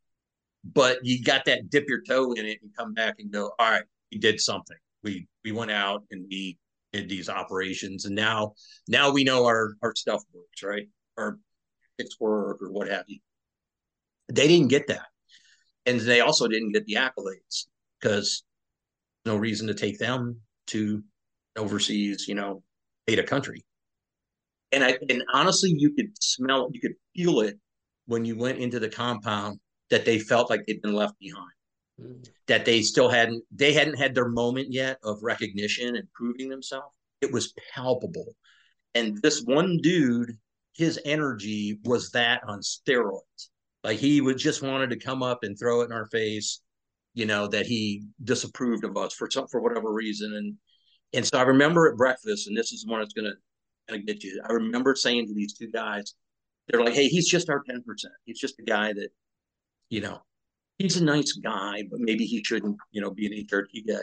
but 0.72 0.98
you 1.03 1.22
got 1.22 1.44
that 1.44 1.70
dip 1.70 1.88
your 1.88 2.03
toe 2.03 2.33
in 2.33 2.46
it 2.46 2.59
and 2.62 2.74
come 2.77 2.94
back 2.94 3.16
and 3.18 3.31
go, 3.31 3.53
all 3.59 3.70
right, 3.70 3.85
we 4.11 4.18
did 4.18 4.40
something. 4.40 4.77
We 5.03 5.27
we 5.44 5.53
went 5.53 5.70
out 5.70 6.05
and 6.11 6.24
we 6.31 6.59
did 6.92 7.09
these 7.09 7.29
operations, 7.29 8.07
and 8.07 8.14
now 8.14 8.55
now 8.88 9.12
we 9.12 9.24
know 9.24 9.44
our 9.44 9.74
our 9.83 9.94
stuff 9.94 10.22
works, 10.33 10.62
right? 10.62 10.88
Our 11.18 11.38
fix 11.98 12.18
work 12.18 12.62
or 12.62 12.72
what 12.72 12.88
have 12.88 13.05
you. 13.09 13.18
They 14.33 14.48
didn't 14.48 14.68
get 14.68 14.87
that. 14.88 15.07
And 15.87 16.00
they 16.00 16.20
also 16.20 16.48
didn't 16.48 16.72
get 16.72 16.87
the 16.87 16.94
accolades 16.94 17.66
because 18.00 18.42
no 19.27 19.37
reason 19.37 19.66
to 19.66 19.74
take 19.74 19.98
them 19.98 20.40
to 20.68 21.03
overseas, 21.57 22.27
you 22.27 22.35
know, 22.35 22.62
aid 23.07 23.18
a 23.18 23.22
country. 23.22 23.64
And 24.72 24.83
I 24.83 24.98
and 25.11 25.22
honestly, 25.33 25.74
you 25.77 25.94
could 25.94 26.11
smell, 26.20 26.70
you 26.72 26.81
could 26.81 26.94
feel 27.14 27.40
it 27.40 27.59
when 28.07 28.24
you 28.24 28.37
went 28.37 28.59
into 28.59 28.81
the 28.81 28.88
compound 28.88 29.61
that 29.90 30.05
they 30.05 30.18
felt 30.18 30.51
like 30.51 30.64
they'd 30.66 30.83
been 30.83 30.94
left 30.94 31.18
behind. 31.18 31.51
Mm. 32.01 32.27
That 32.49 32.64
they 32.64 32.83
still 32.83 33.09
hadn't 33.09 33.44
they 33.55 33.73
hadn't 33.73 33.99
had 33.99 34.14
their 34.14 34.29
moment 34.29 34.73
yet 34.73 34.99
of 35.03 35.23
recognition 35.23 35.97
and 35.97 36.12
proving 36.12 36.49
themselves. 36.49 36.94
It 37.20 37.33
was 37.33 37.55
palpable. 37.75 38.35
And 38.94 39.20
this 39.23 39.42
one 39.42 39.79
dude 39.83 40.37
his 40.75 41.01
energy 41.05 41.79
was 41.85 42.11
that 42.11 42.42
on 42.47 42.61
steroids. 42.61 43.49
Like 43.83 43.99
he 43.99 44.20
would 44.20 44.38
just 44.38 44.62
wanted 44.62 44.90
to 44.90 44.99
come 44.99 45.23
up 45.23 45.40
and 45.42 45.59
throw 45.59 45.83
it 45.83 45.87
in 45.87 45.92
our 45.92 46.07
face, 46.07 46.61
you 47.14 47.27
know, 47.27 47.47
that 47.49 47.66
he 47.66 48.05
disapproved 48.23 48.85
of 48.85 48.97
us 48.97 49.14
for 49.14 49.31
some 49.31 49.47
for 49.49 49.61
whatever 49.61 49.92
reason. 49.92 50.35
And 50.35 50.57
and 51.12 51.27
so 51.27 51.38
I 51.38 51.42
remember 51.42 51.88
at 51.88 51.97
breakfast, 51.97 52.49
and 52.49 52.57
this 52.57 52.73
is 52.73 52.83
the 52.83 52.90
one 52.90 53.01
that's 53.01 53.12
gonna 53.12 53.35
gonna 53.88 54.03
get 54.03 54.25
you. 54.25 54.42
I 54.49 54.53
remember 54.53 54.94
saying 54.94 55.29
to 55.29 55.35
these 55.35 55.55
two 55.55 55.70
guys, 55.70 56.14
they're 56.66 56.83
like, 56.83 56.94
"Hey, 56.94 57.09
he's 57.09 57.29
just 57.29 57.51
our 57.51 57.62
ten 57.68 57.83
percent. 57.83 58.14
He's 58.25 58.40
just 58.40 58.59
a 58.59 58.64
guy 58.64 58.92
that, 58.94 59.11
you 59.90 60.01
know, 60.01 60.20
he's 60.79 60.97
a 60.97 61.05
nice 61.05 61.33
guy, 61.33 61.85
but 61.90 62.01
maybe 62.01 62.25
he 62.25 62.42
shouldn't, 62.44 62.77
you 62.90 63.01
know, 63.01 63.11
be 63.11 63.27
an 63.27 63.47
HRT 63.47 63.87
guy." 63.87 64.03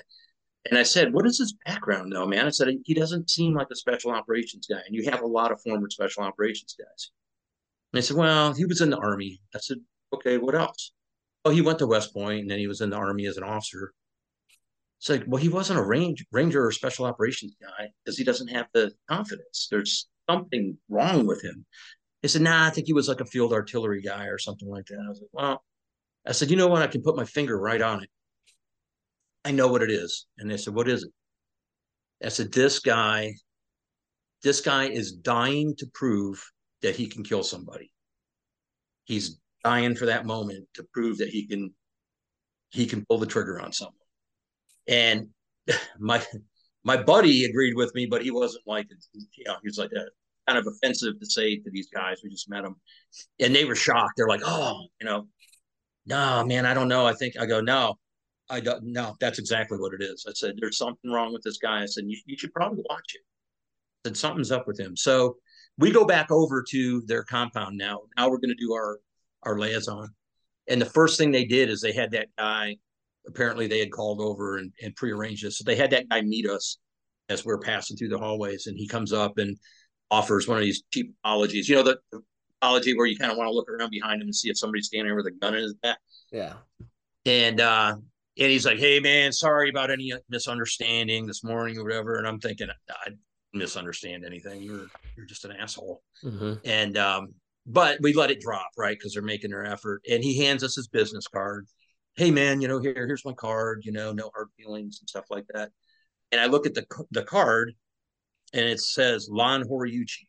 And 0.70 0.78
I 0.78 0.84
said, 0.84 1.14
What 1.14 1.26
is 1.26 1.40
his 1.40 1.56
background 1.66 2.12
though, 2.14 2.28
man? 2.28 2.46
I 2.46 2.50
said, 2.50 2.70
He 2.86 2.94
doesn't 2.94 3.30
seem 3.30 3.54
like 3.54 3.68
a 3.72 3.76
special 3.76 4.12
operations 4.12 4.68
guy. 4.68 4.82
And 4.86 4.96
you 4.96 5.10
have 5.10 5.22
a 5.22 5.28
lot 5.28 5.52
of 5.52 5.62
former 5.62 5.90
special 5.90 6.24
operations 6.24 6.76
guys. 6.78 7.12
And 7.94 8.00
I 8.00 8.02
said, 8.02 8.18
Well, 8.18 8.54
he 8.54 8.66
was 8.66 8.82
in 8.82 8.90
the 8.90 8.98
Army. 8.98 9.42
I 9.56 9.60
said, 9.60 9.78
Okay, 10.14 10.38
what 10.38 10.56
else? 10.56 10.92
Oh, 11.46 11.50
he 11.50 11.62
went 11.62 11.80
to 11.80 11.88
West 11.88 12.14
Point 12.14 12.42
and 12.42 12.52
then 12.52 12.60
he 12.60 12.68
was 12.68 12.82
in 12.82 12.92
the 12.92 12.98
Army 12.98 13.26
as 13.26 13.38
an 13.38 13.44
officer. 13.44 13.94
It's 15.00 15.10
like, 15.10 15.24
well, 15.26 15.42
he 15.42 15.50
wasn't 15.50 15.80
a 15.80 15.84
range, 15.84 16.24
ranger 16.32 16.64
or 16.64 16.72
special 16.72 17.06
operations 17.06 17.56
guy 17.60 17.90
because 18.06 18.20
he 18.20 18.24
doesn't 18.24 18.50
have 18.50 18.68
the 18.72 18.92
confidence. 19.10 19.68
There's 19.72 20.08
something 20.30 20.78
wrong 20.90 21.26
with 21.26 21.44
him. 21.44 21.66
He 22.22 22.28
said, 22.28 22.44
nah, 22.44 22.68
I 22.68 22.70
think 22.70 22.86
he 22.86 22.94
was 22.94 23.08
like 23.08 23.20
a 23.20 23.26
field 23.26 23.52
artillery 23.52 24.04
guy 24.04 24.28
or 24.28 24.38
something 24.38 24.70
like 24.70 24.86
that. 24.86 25.04
I 25.04 25.10
was 25.10 25.20
like, 25.20 25.30
well, 25.34 25.64
I 26.26 26.34
said, 26.34 26.50
you 26.52 26.58
know 26.58 26.68
what? 26.68 26.82
I 26.82 26.88
can 26.88 27.02
put 27.02 27.16
my 27.16 27.26
finger 27.26 27.60
right 27.60 27.82
on 27.82 28.04
it. 28.04 28.10
I 29.44 29.52
know 29.52 29.68
what 29.68 29.82
it 29.82 29.92
is. 29.92 30.28
And 30.38 30.50
they 30.50 30.58
said, 30.58 30.74
What 30.74 30.88
is 30.88 31.04
it? 31.04 31.12
I 32.26 32.30
said, 32.30 32.52
This 32.52 32.80
guy, 32.80 33.34
this 34.44 34.62
guy 34.62 34.86
is 34.86 35.14
dying 35.14 35.76
to 35.78 35.88
prove 35.94 36.44
that 36.82 36.96
he 36.96 37.08
can 37.08 37.24
kill 37.24 37.44
somebody. 37.44 37.92
He's 39.06 39.40
dying 39.64 39.96
for 39.96 40.08
that 40.08 40.26
moment 40.26 40.68
to 40.76 40.86
prove 40.94 41.18
that 41.20 41.30
he 41.30 41.48
can 41.48 41.74
he 42.70 42.86
can 42.86 43.06
pull 43.06 43.18
the 43.18 43.26
trigger 43.26 43.60
on 43.60 43.72
someone. 43.72 43.96
And 44.88 45.28
my 46.00 46.24
my 46.84 47.02
buddy 47.02 47.46
agreed 47.46 47.76
with 47.76 47.94
me, 47.96 48.06
but 48.06 48.24
he 48.24 48.32
wasn't 48.32 48.64
like 48.68 48.88
you 49.14 49.44
know, 49.46 49.56
he 49.62 49.68
was 49.68 49.78
like 49.78 49.92
that 49.92 50.10
kind 50.48 50.58
of 50.58 50.68
offensive 50.68 51.20
to 51.20 51.26
say 51.26 51.58
to 51.58 51.72
these 51.72 51.90
guys. 51.90 52.22
We 52.24 52.30
just 52.30 52.50
met 52.50 52.64
them. 52.64 52.76
And 53.40 53.56
they 53.56 53.66
were 53.66 53.76
shocked. 53.76 54.14
They're 54.18 54.28
like, 54.28 54.42
oh, 54.44 54.88
you 55.00 55.06
know, 55.06 55.28
no, 56.06 56.44
man, 56.46 56.66
I 56.66 56.74
don't 56.74 56.88
know. 56.88 57.06
I 57.06 57.14
think 57.14 57.36
I 57.40 57.46
go, 57.46 57.62
no, 57.62 57.96
I 58.50 58.60
don't 58.60 58.84
know. 58.84 59.16
That's 59.20 59.40
exactly 59.40 59.78
what 59.78 59.94
it 59.94 60.02
is. 60.02 60.26
I 60.28 60.34
said, 60.34 60.56
there's 60.60 60.78
something 60.78 61.12
wrong 61.12 61.34
with 61.34 61.44
this 61.44 61.58
guy. 61.58 61.84
I 61.84 61.86
said, 61.86 62.06
you, 62.08 62.18
you 62.26 62.38
should 62.38 62.54
probably 62.54 62.84
watch 62.90 63.16
it. 63.16 63.22
I 64.04 64.10
said, 64.10 64.18
something's 64.18 64.52
up 64.52 64.68
with 64.68 64.80
him. 64.80 64.98
So 64.98 65.38
we 65.78 65.92
go 65.92 66.06
back 66.06 66.32
over 66.32 66.64
to 66.70 67.02
their 67.06 67.24
compound 67.24 67.78
now. 67.78 68.02
Now 68.18 68.30
we're 68.30 68.40
going 68.40 68.56
to 68.56 68.56
do 68.56 68.74
our, 68.74 69.00
our 69.44 69.58
liaison. 69.58 70.10
And 70.68 70.82
the 70.82 70.86
first 70.86 71.18
thing 71.18 71.32
they 71.32 71.46
did 71.46 71.70
is 71.70 71.82
they 71.82 71.94
had 71.94 72.12
that 72.12 72.28
guy, 72.38 72.78
apparently 73.28 73.68
they 73.68 73.80
had 73.80 73.92
called 73.92 74.20
over 74.22 74.58
and, 74.58 74.72
and 74.82 74.96
prearranged 74.96 75.46
this. 75.46 75.58
So 75.58 75.64
they 75.64 75.76
had 75.76 75.92
that 75.92 76.10
guy 76.10 76.22
meet 76.22 76.50
us 76.50 76.78
as 77.30 77.46
we're 77.46 77.60
passing 77.60 77.96
through 77.96 78.10
the 78.10 78.20
hallways. 78.20 78.68
And 78.68 78.78
he 78.78 78.88
comes 78.88 79.14
up 79.14 79.38
and 79.38 79.58
offers 80.10 80.48
one 80.48 80.58
of 80.58 80.64
these 80.64 80.84
cheap 80.92 81.14
apologies. 81.24 81.70
You 81.70 81.78
know, 81.78 81.84
the 81.84 82.22
apology 82.62 82.96
where 82.96 83.08
you 83.08 83.18
kind 83.18 83.32
of 83.32 83.38
want 83.38 83.48
to 83.48 83.54
look 83.54 83.70
around 83.70 83.90
behind 83.90 84.22
him 84.22 84.28
and 84.28 84.36
see 84.36 84.50
if 84.50 84.58
somebody's 84.58 84.88
standing 84.88 85.08
there 85.08 85.16
with 85.16 85.28
a 85.28 85.32
gun 85.32 85.56
in 85.56 85.64
his 85.64 85.74
back. 85.76 85.98
Yeah. 86.32 86.54
And 87.26 87.60
uh, 87.60 87.96
and 88.38 88.52
he's 88.52 88.66
like, 88.66 88.80
"Hey, 88.80 89.00
man, 89.00 89.32
sorry 89.32 89.70
about 89.70 89.92
any 89.92 90.14
misunderstanding 90.30 91.28
this 91.28 91.44
morning 91.44 91.78
or 91.78 91.84
whatever." 91.84 92.18
And 92.18 92.28
I'm 92.28 92.40
thinking, 92.40 92.68
I 92.90 93.12
misunderstand 93.54 94.26
anything. 94.26 94.62
You're 94.64 94.88
you're 95.16 95.26
just 95.26 95.46
an 95.46 95.52
asshole. 95.52 96.02
Mm-hmm. 96.24 96.54
And 96.66 96.98
um, 96.98 97.34
but 97.68 98.00
we 98.02 98.14
let 98.14 98.32
it 98.32 98.40
drop, 98.42 98.70
right? 98.78 98.98
Because 98.98 99.14
they're 99.14 99.22
making 99.22 99.52
their 99.52 99.66
effort. 99.66 100.02
And 100.10 100.24
he 100.24 100.44
hands 100.44 100.64
us 100.64 100.76
his 100.76 100.88
business 100.88 101.28
card. 101.28 101.68
Hey, 102.16 102.32
man, 102.32 102.62
you 102.62 102.68
know, 102.68 102.80
here 102.80 103.06
here's 103.08 103.26
my 103.26 103.34
card. 103.34 103.82
You 103.84 103.92
know, 103.92 104.12
no 104.14 104.32
hard 104.34 104.48
feelings 104.58 105.00
and 105.02 105.10
stuff 105.10 105.26
like 105.30 105.46
that. 105.54 105.72
and 106.32 106.42
I 106.42 106.46
look 106.48 106.66
at 106.66 106.74
the 106.74 106.86
the 107.12 107.24
card, 107.24 107.74
and 108.54 108.66
it 108.66 108.80
says 108.80 109.28
Lon 109.30 109.64
Horiuchi. 109.64 110.26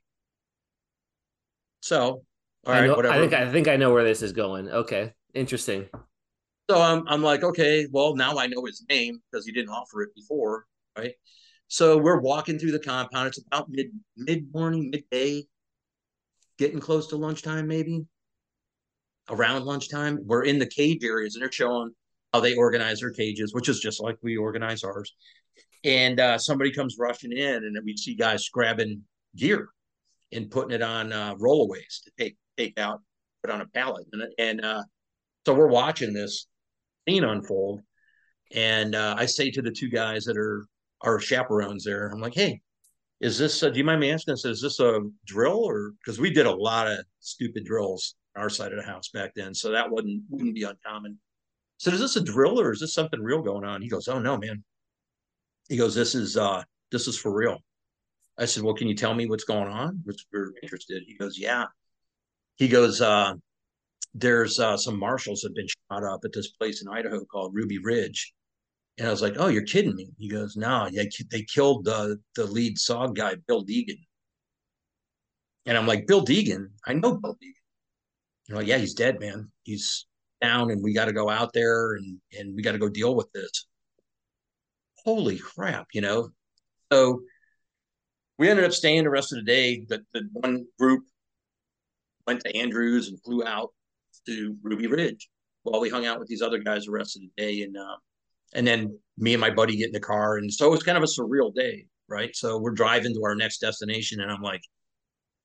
So, 1.83 2.23
all 2.65 2.73
right, 2.73 2.85
I 2.85 2.87
know, 2.87 2.95
whatever. 2.95 3.15
I 3.15 3.19
think 3.19 3.33
I 3.33 3.53
think 3.53 3.69
I 3.69 3.77
know 3.77 3.93
where 3.93 4.05
this 4.05 4.23
is 4.23 4.33
going. 4.33 4.69
Okay, 4.69 5.13
interesting. 5.35 5.89
So 6.71 6.81
I'm 6.81 7.05
I'm 7.09 7.23
like, 7.23 7.43
okay, 7.43 7.89
well 7.91 8.15
now 8.15 8.39
I 8.39 8.47
know 8.47 8.65
his 8.65 8.85
name 8.89 9.19
because 9.31 9.45
he 9.45 9.53
didn't 9.53 9.71
offer 9.71 10.03
it 10.03 10.15
before, 10.15 10.65
right? 10.97 11.13
So 11.67 11.99
we're 11.99 12.21
walking 12.21 12.59
through 12.59 12.71
the 12.71 12.79
compound. 12.79 13.29
It's 13.29 13.43
about 13.45 13.69
mid 13.69 13.89
mid 14.17 14.47
morning, 14.55 14.91
midday, 14.91 15.43
getting 16.57 16.79
close 16.79 17.09
to 17.09 17.17
lunchtime, 17.17 17.67
maybe 17.67 18.07
around 19.29 19.65
lunchtime. 19.65 20.21
We're 20.25 20.45
in 20.45 20.61
the 20.61 20.67
cage 20.67 21.03
areas 21.03 21.35
and 21.35 21.43
they're 21.43 21.51
showing 21.51 21.91
how 22.33 22.41
they 22.41 22.55
organize 22.55 23.01
their 23.01 23.11
cages, 23.11 23.53
which 23.55 23.69
is 23.69 23.81
just 23.81 24.01
like 24.01 24.19
we 24.23 24.37
organize 24.37 24.85
ours. 24.85 25.13
And 25.83 26.21
uh, 26.21 26.39
somebody 26.39 26.73
comes 26.73 26.97
rushing 26.97 27.33
in, 27.33 27.57
and 27.57 27.77
we 27.85 27.97
see 27.97 28.15
guys 28.15 28.49
grabbing 28.49 29.03
gear 29.35 29.69
and 30.33 30.51
putting 30.51 30.73
it 30.73 30.83
on 30.83 31.13
uh, 31.13 31.35
rollaways 31.35 32.03
to 32.05 32.11
take 32.19 32.37
take 32.57 32.79
out, 32.79 33.01
put 33.43 33.53
on 33.53 33.61
a 33.61 33.67
pallet. 33.67 34.07
And, 34.13 34.23
and 34.39 34.65
uh, 34.65 34.83
so 35.47 35.55
we're 35.55 35.69
watching 35.69 36.13
this 36.13 36.47
scene 37.09 37.25
unfold. 37.25 37.81
And 38.55 38.95
uh, 38.95 39.15
I 39.19 39.27
say 39.27 39.51
to 39.51 39.63
the 39.63 39.71
two 39.71 39.89
guys 39.89 40.25
that 40.25 40.37
are 40.37 40.67
our 41.01 41.19
chaperones 41.19 41.85
there, 41.85 42.09
I'm 42.09 42.21
like, 42.21 42.35
hey, 42.35 42.61
is 43.21 43.39
this, 43.39 43.63
uh, 43.63 43.71
do 43.71 43.79
you 43.79 43.85
mind 43.85 44.01
me 44.01 44.11
asking 44.11 44.33
this? 44.35 44.45
Is 44.45 44.61
this 44.61 44.81
a 44.81 45.01
drill 45.27 45.65
or, 45.65 45.93
because 46.05 46.21
we 46.21 46.31
did 46.31 46.47
a 46.47 46.55
lot 46.55 46.87
of 46.87 46.99
stupid 47.21 47.65
drills 47.65 48.15
on 48.37 48.43
our 48.43 48.51
side 48.51 48.73
of 48.73 48.79
the 48.79 48.85
house 48.85 49.09
back 49.09 49.33
then. 49.35 49.55
So 49.55 49.71
that 49.71 49.91
wouldn't, 49.91 50.23
wouldn't 50.29 50.55
be 50.55 50.65
uncommon. 50.65 51.19
So 51.79 51.91
is 51.91 52.01
this 52.01 52.17
a 52.17 52.23
drill 52.23 52.61
or 52.61 52.73
is 52.73 52.81
this 52.81 52.95
something 52.95 53.21
real 53.21 53.43
going 53.43 53.65
on? 53.65 53.81
He 53.83 53.89
goes, 53.89 54.09
oh 54.09 54.19
no, 54.19 54.37
man. 54.37 54.63
He 55.69 55.77
goes, 55.77 55.95
this 55.95 56.15
is, 56.15 56.37
uh, 56.37 56.63
this 56.91 57.09
is 57.09 57.19
for 57.19 57.33
real. 57.33 57.59
I 58.39 58.47
said, 58.47 58.63
well, 58.63 58.75
can 58.75 58.89
you 58.89 58.95
tell 58.95 59.15
me 59.15 59.27
what's 59.27 59.45
going 59.45 59.69
on? 59.69 60.01
Which 60.05 60.25
we're 60.33 60.53
interested. 60.63 61.03
He 61.07 61.15
goes, 61.15 61.39
yeah. 61.39 61.67
He 62.57 62.69
goes, 62.69 63.01
uh, 63.01 63.35
there's 64.15 64.59
uh, 64.59 64.77
some 64.77 64.99
marshals 64.99 65.43
have 65.43 65.55
been 65.55 65.69
shot 65.69 66.05
up 66.05 66.21
at 66.25 66.33
this 66.33 66.49
place 66.49 66.83
in 66.83 66.89
Idaho 66.89 67.25
called 67.25 67.55
Ruby 67.55 67.79
Ridge. 67.79 68.33
And 68.99 69.07
I 69.07 69.11
was 69.11 69.23
like, 69.23 69.35
oh, 69.39 69.49
you're 69.49 69.65
kidding 69.65 69.95
me. 69.95 70.11
He 70.19 70.29
goes, 70.29 70.57
no, 70.57 70.89
yeah, 70.91 71.05
they 71.31 71.43
killed 71.43 71.85
the, 71.85 72.19
the 72.37 72.45
lead 72.45 72.77
SOG 72.77 73.15
guy, 73.15 73.37
Bill 73.49 73.65
Degan. 73.65 73.99
And 75.65 75.79
I'm 75.79 75.87
like, 75.87 76.07
Bill 76.07 76.25
Degan? 76.25 76.67
I 76.87 76.95
know 76.95 77.15
Bill 77.15 77.35
Degan. 77.35 77.53
You 78.49 78.55
know, 78.55 78.61
yeah, 78.61 78.79
he's 78.79 78.95
dead, 78.95 79.21
man. 79.21 79.51
He's 79.63 80.07
down 80.41 80.71
and 80.71 80.83
we 80.83 80.93
got 80.93 81.07
to 81.07 81.13
go 81.13 81.31
out 81.31 81.53
there 81.53 81.93
and, 81.93 82.19
and 82.39 82.55
we 82.55 82.63
got 82.63 82.73
to 82.73 82.79
go 82.79 82.89
deal 82.89 83.15
with 83.15 83.33
this. 83.33 83.67
Holy 85.05 85.39
crap, 85.39 85.87
you 85.95 86.01
know? 86.01 86.31
So 86.93 87.23
we 88.43 88.49
ended 88.49 88.65
up 88.65 88.73
staying 88.73 89.05
the 89.05 89.11
rest 89.11 89.33
of 89.33 89.37
the 89.37 89.45
day. 89.45 89.85
The, 89.89 90.05
the 90.13 90.29
one 90.33 90.67
group 90.77 91.05
went 92.27 92.41
to 92.41 92.57
Andrews 92.57 93.07
and 93.07 93.23
flew 93.23 93.45
out 93.45 93.71
to 94.27 94.57
Ruby 94.65 94.89
Ridge 94.89 95.29
while 95.63 95.81
we 95.81 95.89
hung 95.89 96.07
out 96.07 96.19
with 96.19 96.27
these 96.27 96.43
other 96.43 96.59
guys 96.59 96.87
the 96.87 96.91
rest 96.91 97.15
of 97.15 97.23
the 97.23 97.31
day. 97.41 97.63
And 97.63 97.77
uh, 97.77 97.95
and 98.53 98.67
then 98.67 98.99
me 99.17 99.35
and 99.35 99.41
my 99.41 99.51
buddy 99.51 99.77
get 99.77 99.87
in 99.87 99.93
the 99.93 100.01
car, 100.01 100.39
and 100.39 100.53
so 100.53 100.67
it 100.67 100.71
was 100.73 100.83
kind 100.83 100.99
of 100.99 101.05
a 101.05 101.07
surreal 101.07 101.55
day, 101.55 101.87
right? 102.09 102.35
So 102.35 102.59
we're 102.59 102.73
driving 102.73 103.15
to 103.15 103.23
our 103.25 103.37
next 103.37 103.59
destination, 103.59 104.21
and 104.21 104.33
I'm 104.33 104.43
like, 104.43 104.63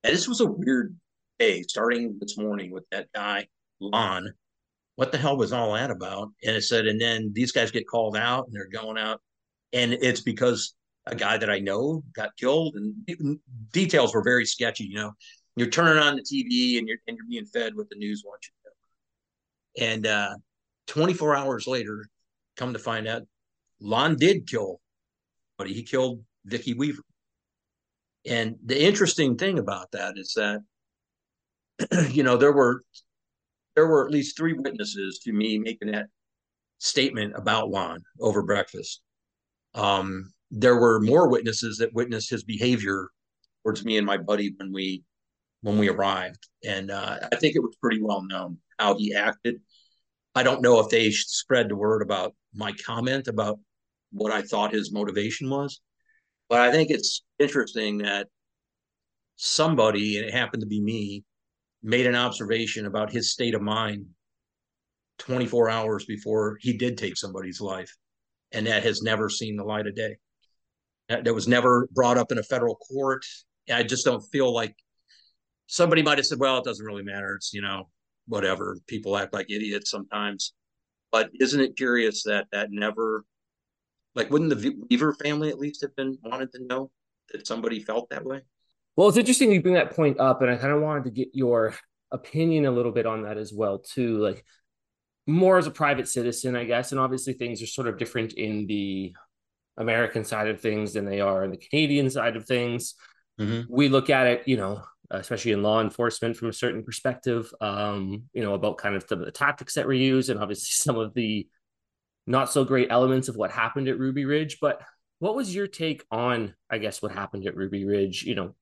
this 0.04 0.28
was 0.28 0.42
a 0.42 0.48
weird 0.48 0.96
day 1.38 1.62
starting 1.62 2.18
this 2.20 2.36
morning 2.36 2.72
with 2.72 2.86
that 2.90 3.10
guy 3.14 3.46
Lon. 3.80 4.34
What 4.96 5.12
the 5.12 5.20
hell 5.20 5.38
was 5.38 5.54
all 5.54 5.74
that 5.74 5.92
about? 5.92 6.30
And 6.44 6.56
it 6.56 6.64
said, 6.64 6.88
and 6.88 7.00
then 7.00 7.30
these 7.32 7.52
guys 7.52 7.70
get 7.70 7.88
called 7.88 8.18
out, 8.18 8.48
and 8.48 8.56
they're 8.56 8.82
going 8.82 8.98
out, 8.98 9.22
and 9.72 9.94
it's 9.94 10.22
because 10.22 10.74
a 11.12 11.16
guy 11.16 11.38
that 11.38 11.50
I 11.50 11.60
know 11.60 12.04
got 12.14 12.36
killed, 12.38 12.76
and 12.76 13.40
details 13.72 14.14
were 14.14 14.24
very 14.24 14.46
sketchy. 14.46 14.86
You 14.86 14.96
know, 14.96 15.12
you're 15.56 15.70
turning 15.70 16.02
on 16.02 16.16
the 16.16 16.22
TV 16.22 16.78
and 16.78 16.88
you're 16.88 16.98
and 17.08 17.18
you're 17.18 17.28
being 17.30 17.46
fed 17.46 17.76
what 17.76 17.90
the 17.90 17.98
news 17.98 18.24
wants 18.26 18.48
you 18.48 18.54
to 18.64 19.86
know. 19.86 19.94
and 19.94 20.08
uh, 20.08 20.36
24 20.88 21.36
hours 21.36 21.68
later, 21.68 22.06
come 22.56 22.74
to 22.74 22.80
find 22.80 23.08
out, 23.08 23.24
Lon 23.80 24.16
did 24.16 24.48
kill, 24.48 24.80
but 25.58 25.68
he 25.68 25.84
killed 25.84 26.24
Vicki 26.46 26.74
Weaver. 26.74 27.04
And 28.26 28.56
the 28.66 28.82
interesting 28.82 29.38
thing 29.38 29.60
about 29.60 29.92
that 29.92 30.18
is 30.18 30.34
that, 30.36 30.62
you 32.12 32.24
know, 32.24 32.38
there 32.38 32.54
were 32.54 32.84
there 33.76 33.88
were 33.88 34.06
at 34.06 34.12
least 34.12 34.36
three 34.36 34.54
witnesses 34.54 35.20
to 35.20 35.32
me 35.32 35.60
making 35.60 35.92
that 35.92 36.08
statement 36.80 37.34
about 37.36 37.70
Lon 37.70 38.02
over 38.20 38.42
breakfast. 38.44 39.02
Um, 39.76 40.34
there 40.52 40.80
were 40.80 41.00
more 41.00 41.30
witnesses 41.30 41.78
that 41.78 41.94
witnessed 41.94 42.30
his 42.30 42.44
behavior 42.44 43.10
towards 43.64 43.84
me 43.84 43.98
and 43.98 44.06
my 44.06 44.18
buddy 44.18 44.54
when 44.58 44.72
we 44.72 45.04
when 45.62 45.78
we 45.78 45.90
arrived, 45.90 46.48
and 46.64 46.92
uh, 46.92 47.18
I 47.32 47.36
think 47.36 47.56
it 47.56 47.64
was 47.64 47.76
pretty 47.82 48.02
well 48.02 48.24
known 48.24 48.60
how 48.80 48.96
he 48.96 49.14
acted. 49.14 49.60
I 50.36 50.44
don't 50.44 50.62
know 50.62 50.80
if 50.80 50.90
they 50.90 51.10
spread 51.10 51.68
the 51.68 51.76
word 51.76 52.04
about 52.04 52.36
my 52.54 52.74
comment 52.86 53.28
about 53.28 53.60
what 54.12 54.32
I 54.32 54.44
thought 54.44 54.72
his 54.72 54.94
motivation 54.94 55.50
was, 55.50 55.82
but 56.48 56.62
I 56.62 56.72
think 56.72 56.92
it's 56.92 57.24
interesting 57.40 57.98
that 58.00 58.28
somebody, 59.36 60.18
and 60.18 60.28
it 60.28 60.34
happened 60.34 60.62
to 60.62 60.68
be 60.68 60.80
me, 60.80 61.24
made 61.82 62.06
an 62.06 62.16
observation 62.16 62.86
about 62.86 63.12
his 63.12 63.32
state 63.32 63.56
of 63.56 63.62
mind 63.62 64.06
24 65.20 65.70
hours 65.70 66.06
before 66.06 66.58
he 66.62 66.78
did 66.78 66.98
take 66.98 67.18
somebody's 67.18 67.62
life. 67.62 67.92
And 68.52 68.68
that 68.68 68.84
has 68.84 69.02
never 69.02 69.30
seen 69.30 69.58
the 69.58 69.64
light 69.64 69.88
of 69.88 69.96
day. 69.96 70.18
That, 71.10 71.34
was 71.34 71.48
never 71.48 71.88
brought 71.94 72.18
up 72.18 72.32
in 72.32 72.38
a 72.38 72.44
federal 72.44 72.76
court. 72.76 73.26
I 73.74 73.84
just 73.84 74.04
don't 74.04 74.22
feel 74.22 74.54
like 74.54 74.76
somebody 75.68 76.02
might 76.02 76.18
have 76.18 76.26
said, 76.26 76.40
well, 76.40 76.58
it 76.58 76.66
doesn't 76.66 76.86
really 76.86 77.04
matter. 77.04 77.36
It's, 77.36 77.54
you 77.54 77.62
know, 77.62 77.90
whatever. 78.28 78.78
People 78.88 79.18
act 79.18 79.34
like 79.34 79.50
idiots 79.50 79.90
sometimes. 79.90 80.54
But 81.12 81.30
isn't 81.40 81.62
it 81.62 81.78
curious 81.78 82.24
that 82.24 82.48
that 82.52 82.72
never, 82.72 83.24
like, 84.16 84.30
wouldn't 84.30 84.50
the 84.50 84.76
Weaver 84.90 85.14
family 85.14 85.50
at 85.50 85.60
least 85.60 85.82
have 85.82 85.96
been 85.96 86.18
wanted 86.24 86.52
to 86.52 86.66
know 86.66 86.92
that 87.32 87.48
somebody 87.48 87.80
felt 87.80 88.10
that 88.10 88.26
way? 88.26 88.42
Well, 88.98 89.08
it's 89.08 89.18
interesting 89.18 89.52
you 89.52 89.62
bring 89.62 89.76
that 89.76 89.96
point 89.96 90.20
up, 90.20 90.42
and 90.42 90.52
I 90.52 90.58
kind 90.58 90.74
of 90.74 90.82
wanted 90.82 91.06
to 91.06 91.12
get 91.12 91.30
your 91.32 91.74
opinion 92.12 92.66
a 92.66 92.72
little 92.72 92.92
bit 92.92 93.06
on 93.06 93.24
that 93.24 93.38
as 93.38 93.54
well, 93.54 93.80
too. 93.80 94.18
Like, 94.18 94.44
more 95.26 95.58
as 95.58 95.68
a 95.68 95.72
private 95.72 96.08
citizen, 96.08 96.56
I 96.56 96.66
guess, 96.66 96.92
and 96.92 97.00
obviously 97.00 97.34
things 97.34 97.62
are 97.62 97.68
sort 97.68 97.88
of 97.88 97.98
different 97.98 98.34
in 98.34 98.66
the 98.66 99.14
American 99.78 100.24
side 100.24 100.48
of 100.48 100.60
things 100.60 100.94
than 100.94 101.06
they 101.06 101.22
are 101.22 101.44
in 101.44 101.52
the 101.52 101.58
Canadian 101.58 102.10
side 102.10 102.36
of 102.36 102.46
things. 102.46 102.96
Mm-hmm. 103.40 103.74
We 103.74 103.90
look 103.90 104.10
at 104.10 104.28
it, 104.28 104.48
you 104.48 104.58
know, 104.58 104.84
especially 105.12 105.52
in 105.52 105.64
law 105.64 105.82
enforcement 105.82 106.36
from 106.36 106.50
a 106.50 106.54
certain 106.54 106.84
perspective, 106.84 107.52
um, 107.62 108.24
you 108.34 108.44
know, 108.44 108.54
about 108.54 108.78
kind 108.78 108.96
of 108.96 109.06
some 109.08 109.20
of 109.20 109.26
the 109.26 109.32
tactics 109.32 109.76
that 109.76 109.86
were 109.86 109.94
used 109.94 110.30
and 110.30 110.40
obviously 110.40 110.66
some 110.72 110.98
of 110.98 111.14
the 111.14 111.48
not 112.26 112.52
so 112.52 112.66
great 112.66 112.92
elements 112.92 113.30
of 113.30 113.38
what 113.38 113.52
happened 113.52 113.88
at 113.88 114.00
Ruby 114.00 114.26
Ridge. 114.26 114.58
But 114.60 114.82
what 115.20 115.36
was 115.36 115.56
your 115.56 115.68
take 115.68 116.04
on, 116.12 116.54
I 116.70 116.78
guess, 116.78 117.02
what 117.02 117.12
happened 117.12 117.48
at 117.48 117.56
Ruby 117.56 117.86
Ridge? 117.86 118.24
You 118.24 118.36
know, 118.36 118.56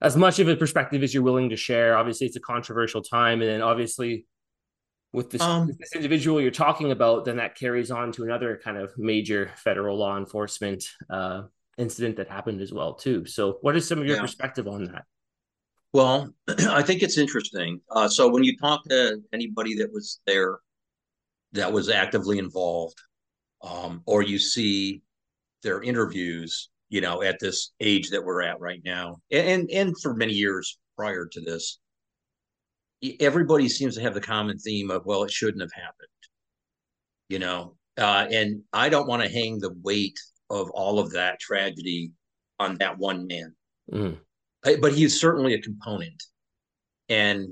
as 0.00 0.16
much 0.16 0.38
of 0.38 0.48
a 0.48 0.56
perspective 0.56 1.02
as 1.02 1.12
you're 1.12 1.22
willing 1.22 1.50
to 1.50 1.56
share. 1.56 1.96
Obviously, 1.96 2.26
it's 2.26 2.36
a 2.36 2.40
controversial 2.40 3.02
time. 3.02 3.42
And 3.42 3.50
then 3.50 3.62
obviously, 3.62 4.26
with 5.12 5.30
this, 5.30 5.40
um, 5.40 5.72
this 5.78 5.94
individual 5.94 6.40
you're 6.40 6.50
talking 6.50 6.92
about, 6.92 7.24
then 7.24 7.36
that 7.36 7.56
carries 7.56 7.90
on 7.90 8.12
to 8.12 8.24
another 8.24 8.60
kind 8.62 8.76
of 8.76 8.92
major 8.96 9.50
federal 9.56 9.98
law 9.98 10.16
enforcement 10.16 10.84
uh, 11.08 11.42
incident 11.78 12.16
that 12.16 12.28
happened 12.28 12.60
as 12.60 12.72
well 12.72 12.94
too. 12.94 13.26
So, 13.26 13.58
what 13.62 13.76
is 13.76 13.88
some 13.88 13.98
of 13.98 14.06
your 14.06 14.16
yeah. 14.16 14.22
perspective 14.22 14.68
on 14.68 14.84
that? 14.84 15.04
Well, 15.92 16.32
I 16.48 16.82
think 16.82 17.02
it's 17.02 17.18
interesting. 17.18 17.80
Uh, 17.90 18.08
so, 18.08 18.28
when 18.28 18.44
you 18.44 18.56
talk 18.56 18.84
to 18.88 19.20
anybody 19.32 19.74
that 19.76 19.92
was 19.92 20.20
there, 20.26 20.58
that 21.52 21.72
was 21.72 21.88
actively 21.88 22.38
involved, 22.38 22.98
um, 23.62 24.02
or 24.06 24.22
you 24.22 24.38
see 24.38 25.02
their 25.62 25.82
interviews, 25.82 26.70
you 26.88 27.00
know, 27.00 27.22
at 27.22 27.40
this 27.40 27.72
age 27.80 28.10
that 28.10 28.24
we're 28.24 28.42
at 28.42 28.60
right 28.60 28.80
now, 28.84 29.16
and 29.32 29.68
and 29.70 30.00
for 30.00 30.14
many 30.14 30.34
years 30.34 30.78
prior 30.96 31.26
to 31.26 31.40
this, 31.40 31.80
everybody 33.20 33.68
seems 33.68 33.94
to 33.96 34.02
have 34.02 34.14
the 34.14 34.20
common 34.20 34.58
theme 34.58 34.90
of, 34.90 35.06
well, 35.06 35.24
it 35.24 35.30
shouldn't 35.30 35.62
have 35.62 35.72
happened, 35.72 36.08
you 37.28 37.38
know. 37.38 37.76
Uh, 37.98 38.26
and 38.30 38.62
I 38.72 38.88
don't 38.88 39.08
want 39.08 39.22
to 39.22 39.28
hang 39.28 39.58
the 39.58 39.74
weight 39.82 40.18
of 40.48 40.70
all 40.70 40.98
of 40.98 41.12
that 41.12 41.40
tragedy 41.40 42.12
on 42.58 42.76
that 42.78 42.98
one 42.98 43.26
man. 43.26 43.54
Mm. 43.92 44.18
But 44.62 44.92
he's 44.92 45.20
certainly 45.20 45.54
a 45.54 45.60
component. 45.60 46.22
And 47.08 47.48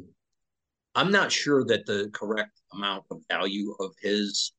I'm 0.95 1.11
not 1.11 1.33
sure 1.33 1.65
that 1.67 1.87
the 1.87 2.11
correct 2.13 2.53
amount 2.73 3.05
of 3.11 3.21
value 3.31 3.75
of 3.81 3.93
his 4.01 4.53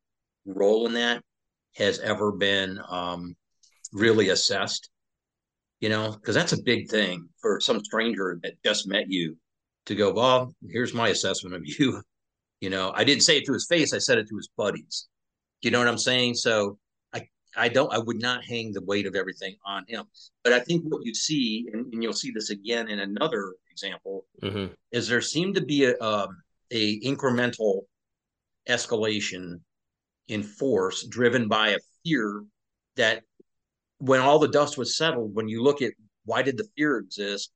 role 0.46 0.88
in 0.88 0.94
that 0.94 1.22
has 1.76 2.00
ever 2.00 2.32
been 2.32 2.80
um, 2.90 3.36
really 3.94 4.30
assessed, 4.30 4.90
you 5.80 5.90
know, 5.90 6.12
because 6.12 6.36
that's 6.36 6.54
a 6.54 6.64
big 6.64 6.90
thing 6.90 7.30
for 7.42 7.60
some 7.60 7.84
stranger 7.84 8.40
that 8.44 8.54
just 8.64 8.88
met 8.88 9.06
you 9.08 9.38
to 9.86 9.96
go, 9.96 10.14
well, 10.14 10.54
here's 10.70 10.94
my 10.94 11.10
assessment 11.10 11.56
of 11.56 11.62
you. 11.80 12.02
You 12.62 12.70
know, 12.70 12.92
I 12.94 13.04
didn't 13.04 13.24
say 13.24 13.38
it 13.38 13.46
to 13.46 13.54
his 13.54 13.68
face, 13.68 13.94
I 13.94 14.00
said 14.00 14.18
it 14.18 14.28
to 14.30 14.36
his 14.36 14.50
buddies. 14.58 15.08
You 15.62 15.72
know 15.72 15.80
what 15.80 15.88
I'm 15.88 15.98
saying? 15.98 16.36
So 16.36 16.78
I, 17.14 17.28
I 17.56 17.70
don't, 17.70 17.94
I 17.94 18.00
would 18.00 18.22
not 18.22 18.44
hang 18.44 18.74
the 18.74 18.84
weight 18.84 19.06
of 19.06 19.16
everything 19.16 19.56
on 19.66 19.86
him. 19.88 20.06
But 20.44 20.54
I 20.54 20.60
think 20.60 20.84
what 20.84 21.06
you 21.06 21.14
see, 21.14 21.70
and, 21.72 21.94
and 21.94 22.04
you'll 22.04 22.14
see 22.14 22.32
this 22.32 22.50
again 22.50 22.90
in 22.90 23.00
another 23.00 23.56
example, 23.72 24.26
mm-hmm. 24.44 24.74
is 24.92 25.08
there 25.08 25.22
seemed 25.22 25.56
to 25.56 25.66
be 25.66 25.86
a, 25.86 25.98
um, 26.00 26.38
a 26.72 27.00
incremental 27.02 27.84
escalation 28.68 29.62
in 30.28 30.44
force 30.44 31.08
driven 31.08 31.48
by 31.48 31.70
a 31.70 31.80
fear 32.04 32.44
that 32.96 33.24
when 34.00 34.20
all 34.20 34.40
the 34.40 34.48
dust 34.48 34.78
was 34.78 34.98
settled, 34.98 35.34
when 35.34 35.48
you 35.48 35.64
look 35.64 35.82
at 35.82 35.94
why 36.26 36.42
did 36.42 36.58
the 36.58 36.68
fear 36.78 36.98
exist, 36.98 37.52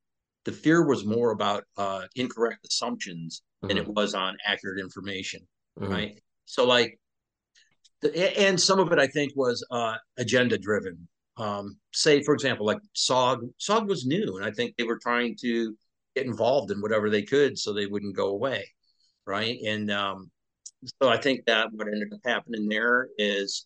the 0.45 0.51
fear 0.51 0.85
was 0.85 1.05
more 1.05 1.31
about 1.31 1.63
uh, 1.77 2.03
incorrect 2.15 2.65
assumptions 2.65 3.41
mm-hmm. 3.57 3.67
than 3.69 3.77
it 3.77 3.83
mm-hmm. 3.83 3.93
was 3.93 4.13
on 4.13 4.37
accurate 4.45 4.79
information, 4.79 5.41
mm-hmm. 5.79 5.91
right? 5.91 6.19
So, 6.45 6.65
like, 6.65 6.99
the, 8.01 8.39
and 8.39 8.59
some 8.59 8.79
of 8.79 8.91
it 8.91 8.99
I 8.99 9.07
think 9.07 9.33
was 9.35 9.65
uh, 9.71 9.95
agenda 10.17 10.57
driven. 10.57 11.07
Um, 11.37 11.77
say, 11.93 12.21
for 12.21 12.33
example, 12.33 12.65
like 12.65 12.79
SOG, 12.95 13.39
SOG 13.59 13.87
was 13.87 14.05
new, 14.05 14.37
and 14.37 14.45
I 14.45 14.51
think 14.51 14.75
they 14.77 14.83
were 14.83 14.99
trying 15.01 15.35
to 15.41 15.75
get 16.15 16.25
involved 16.25 16.69
in 16.69 16.79
whatever 16.81 17.09
they 17.09 17.23
could 17.23 17.57
so 17.57 17.73
they 17.73 17.87
wouldn't 17.87 18.15
go 18.15 18.27
away, 18.27 18.65
right? 19.25 19.57
And 19.65 19.89
um, 19.89 20.29
so 21.01 21.09
I 21.09 21.17
think 21.17 21.45
that 21.45 21.69
what 21.71 21.87
ended 21.87 22.13
up 22.13 22.19
happening 22.23 22.67
there 22.67 23.07
is 23.17 23.65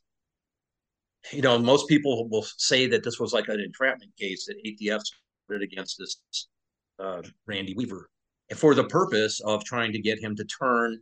you 1.32 1.42
know, 1.42 1.58
most 1.60 1.88
people 1.88 2.28
will 2.30 2.46
say 2.58 2.88
that 2.88 3.04
this 3.04 3.20
was 3.20 3.34
like 3.34 3.48
an 3.48 3.60
entrapment 3.60 4.12
case 4.18 4.46
that 4.46 4.56
ATF 4.66 5.02
started 5.46 5.64
against 5.64 5.98
this 5.98 6.18
uh, 7.00 7.22
Randy 7.46 7.74
Weaver 7.76 8.10
for 8.56 8.76
the 8.76 8.86
purpose 8.86 9.42
of 9.42 9.64
trying 9.64 9.92
to 9.92 10.00
get 10.00 10.20
him 10.20 10.36
to 10.36 10.46
turn 10.46 11.00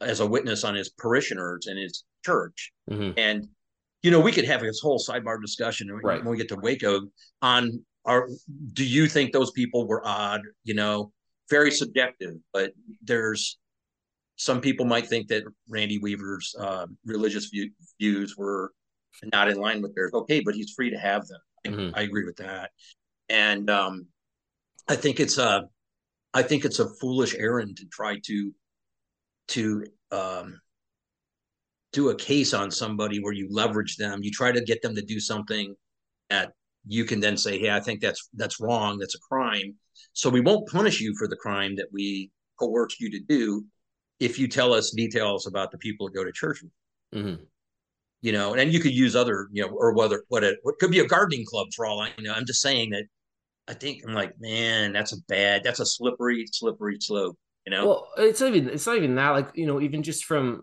as 0.00 0.20
a 0.20 0.26
witness 0.26 0.64
on 0.64 0.74
his 0.74 0.88
parishioners 0.90 1.66
and 1.66 1.78
his 1.78 2.04
church. 2.24 2.72
Mm-hmm. 2.90 3.18
And, 3.18 3.48
you 4.02 4.10
know, 4.10 4.20
we 4.20 4.32
could 4.32 4.46
have 4.46 4.62
this 4.62 4.80
whole 4.80 4.98
sidebar 4.98 5.40
discussion 5.40 5.90
right. 5.90 6.22
when 6.22 6.30
we 6.30 6.36
get 6.38 6.48
to 6.48 6.56
Waco 6.56 7.02
on 7.42 7.84
our, 8.06 8.28
do 8.72 8.84
you 8.84 9.08
think 9.08 9.32
those 9.32 9.50
people 9.50 9.86
were 9.86 10.06
odd? 10.06 10.40
You 10.64 10.74
know, 10.74 11.12
very 11.50 11.70
subjective, 11.70 12.36
but 12.52 12.72
there's, 13.02 13.58
some 14.36 14.62
people 14.62 14.86
might 14.86 15.06
think 15.06 15.28
that 15.28 15.44
Randy 15.68 15.98
Weaver's 15.98 16.54
uh, 16.58 16.86
religious 17.04 17.46
view, 17.46 17.70
views 17.98 18.38
were 18.38 18.72
not 19.34 19.50
in 19.50 19.58
line 19.58 19.82
with 19.82 19.94
theirs. 19.94 20.12
Okay, 20.14 20.40
but 20.40 20.54
he's 20.54 20.72
free 20.72 20.88
to 20.88 20.98
have 20.98 21.26
them. 21.26 21.40
Mm-hmm. 21.66 21.94
I, 21.94 22.02
agree 22.02 22.24
with 22.24 22.36
that. 22.36 22.70
And 23.28 23.68
um, 23.68 24.06
I 24.88 24.96
think 24.96 25.20
it's 25.20 25.38
a, 25.38 25.64
I 26.32 26.42
think 26.42 26.64
it's 26.64 26.78
a 26.78 26.88
foolish 27.00 27.34
errand 27.36 27.76
to 27.78 27.86
try 27.86 28.18
to, 28.24 28.52
to 29.48 29.84
um, 30.12 30.60
do 31.92 32.10
a 32.10 32.14
case 32.14 32.54
on 32.54 32.70
somebody 32.70 33.18
where 33.20 33.32
you 33.32 33.48
leverage 33.50 33.96
them. 33.96 34.20
You 34.22 34.30
try 34.30 34.52
to 34.52 34.60
get 34.60 34.82
them 34.82 34.94
to 34.94 35.02
do 35.02 35.20
something 35.20 35.74
that 36.28 36.52
you 36.86 37.04
can 37.04 37.20
then 37.20 37.36
say, 37.36 37.58
"Hey, 37.58 37.70
I 37.70 37.80
think 37.80 38.00
that's 38.00 38.28
that's 38.34 38.60
wrong. 38.60 38.98
That's 38.98 39.16
a 39.16 39.18
crime." 39.18 39.74
So 40.12 40.30
we 40.30 40.40
won't 40.40 40.68
punish 40.68 41.00
you 41.00 41.14
for 41.18 41.28
the 41.28 41.36
crime 41.36 41.76
that 41.76 41.88
we 41.92 42.30
coerced 42.58 43.00
you 43.00 43.10
to 43.10 43.20
do 43.20 43.64
if 44.18 44.38
you 44.38 44.48
tell 44.48 44.72
us 44.72 44.92
details 44.92 45.46
about 45.46 45.72
the 45.72 45.78
people 45.78 46.06
that 46.06 46.14
go 46.14 46.24
to 46.24 46.32
church. 46.32 46.62
Mm-hmm 47.14 47.42
you 48.22 48.32
know, 48.32 48.54
and 48.54 48.72
you 48.72 48.80
could 48.80 48.92
use 48.92 49.16
other, 49.16 49.48
you 49.50 49.62
know, 49.62 49.72
or 49.72 49.94
whether 49.94 50.24
what 50.28 50.44
it 50.44 50.58
what 50.62 50.78
could 50.78 50.90
be 50.90 50.98
a 51.00 51.06
gardening 51.06 51.44
club 51.46 51.68
for 51.74 51.86
all 51.86 52.00
I 52.00 52.10
know. 52.18 52.32
I'm 52.32 52.46
just 52.46 52.60
saying 52.60 52.90
that 52.90 53.04
I 53.68 53.74
think 53.74 54.02
I'm 54.06 54.14
like, 54.14 54.34
man, 54.40 54.92
that's 54.92 55.12
a 55.12 55.20
bad, 55.28 55.62
that's 55.64 55.80
a 55.80 55.86
slippery, 55.86 56.46
slippery 56.50 56.98
slope, 57.00 57.38
you 57.66 57.70
know. 57.70 57.86
Well, 57.86 58.08
it's 58.18 58.40
not 58.40 58.54
even 58.54 58.68
it's 58.70 58.86
not 58.86 58.96
even 58.96 59.14
that. 59.16 59.30
Like 59.30 59.50
you 59.54 59.66
know, 59.66 59.80
even 59.80 60.02
just 60.02 60.24
from 60.24 60.62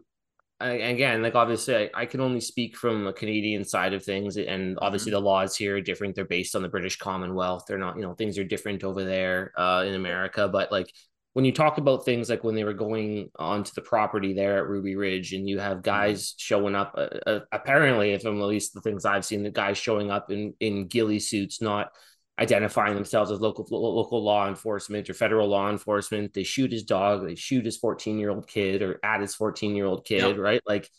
again, 0.60 1.22
like 1.22 1.36
obviously, 1.36 1.76
I, 1.76 1.90
I 1.94 2.06
can 2.06 2.20
only 2.20 2.42
speak 2.42 2.76
from 2.76 3.08
a 3.08 3.14
Canadian 3.14 3.64
side 3.64 3.94
of 3.94 4.04
things, 4.04 4.38
and 4.38 4.78
obviously 4.82 5.12
mm-hmm. 5.12 5.24
the 5.24 5.30
laws 5.30 5.56
here 5.56 5.78
are 5.78 5.82
different. 5.82 6.16
They're 6.16 6.26
based 6.26 6.56
on 6.56 6.62
the 6.62 6.70
British 6.70 6.98
Commonwealth. 6.98 7.66
They're 7.68 7.78
not, 7.78 7.96
you 7.96 8.02
know, 8.02 8.14
things 8.14 8.38
are 8.38 8.44
different 8.44 8.84
over 8.84 9.04
there 9.04 9.52
uh, 9.58 9.84
in 9.88 9.94
America. 9.94 10.48
But 10.48 10.72
like 10.72 10.92
when 11.34 11.46
you 11.46 11.52
talk 11.52 11.78
about 11.78 12.04
things 12.04 12.30
like 12.30 12.44
when 12.44 12.56
they 12.56 12.64
were 12.64 12.74
going 12.74 13.30
onto 13.38 13.72
the 13.76 13.82
property 13.82 14.34
there 14.34 14.58
at 14.58 14.68
Ruby 14.68 14.96
Ridge, 14.96 15.34
and 15.34 15.48
you 15.48 15.60
have 15.60 15.78
mm-hmm. 15.78 15.82
guys 15.82 16.34
showing 16.38 16.76
up, 16.76 16.96
uh, 16.98 17.30
uh, 17.30 17.40
apparently, 17.52 18.14
if 18.14 18.26
I'm 18.26 18.42
at 18.42 18.48
least 18.48 18.74
the 18.74 18.82
things 18.82 19.06
I've 19.06 19.26
seen, 19.26 19.44
the 19.44 19.52
guys 19.52 19.78
showing 19.78 20.10
up 20.12 20.32
in 20.32 20.54
in 20.60 20.88
ghillie 20.88 21.20
suits, 21.20 21.62
not 21.62 21.92
identifying 22.40 22.96
themselves 22.96 23.32
as 23.32 23.40
local 23.40 23.66
local 23.70 24.24
law 24.24 24.48
enforcement 24.48 25.10
or 25.10 25.14
federal 25.14 25.48
law 25.48 25.70
enforcement. 25.70 26.34
They 26.34 26.44
shoot 26.44 26.72
his 26.72 26.84
dog, 26.84 27.26
they 27.26 27.36
shoot 27.36 27.66
his 27.66 27.78
14 27.78 28.20
year 28.20 28.30
old 28.30 28.48
kid, 28.48 28.82
or 28.82 29.00
at 29.04 29.22
his 29.22 29.36
14 29.36 29.76
year 29.76 29.86
old 29.86 30.06
kid, 30.06 30.22
yep. 30.22 30.38
right? 30.38 30.62
Like 30.66 30.90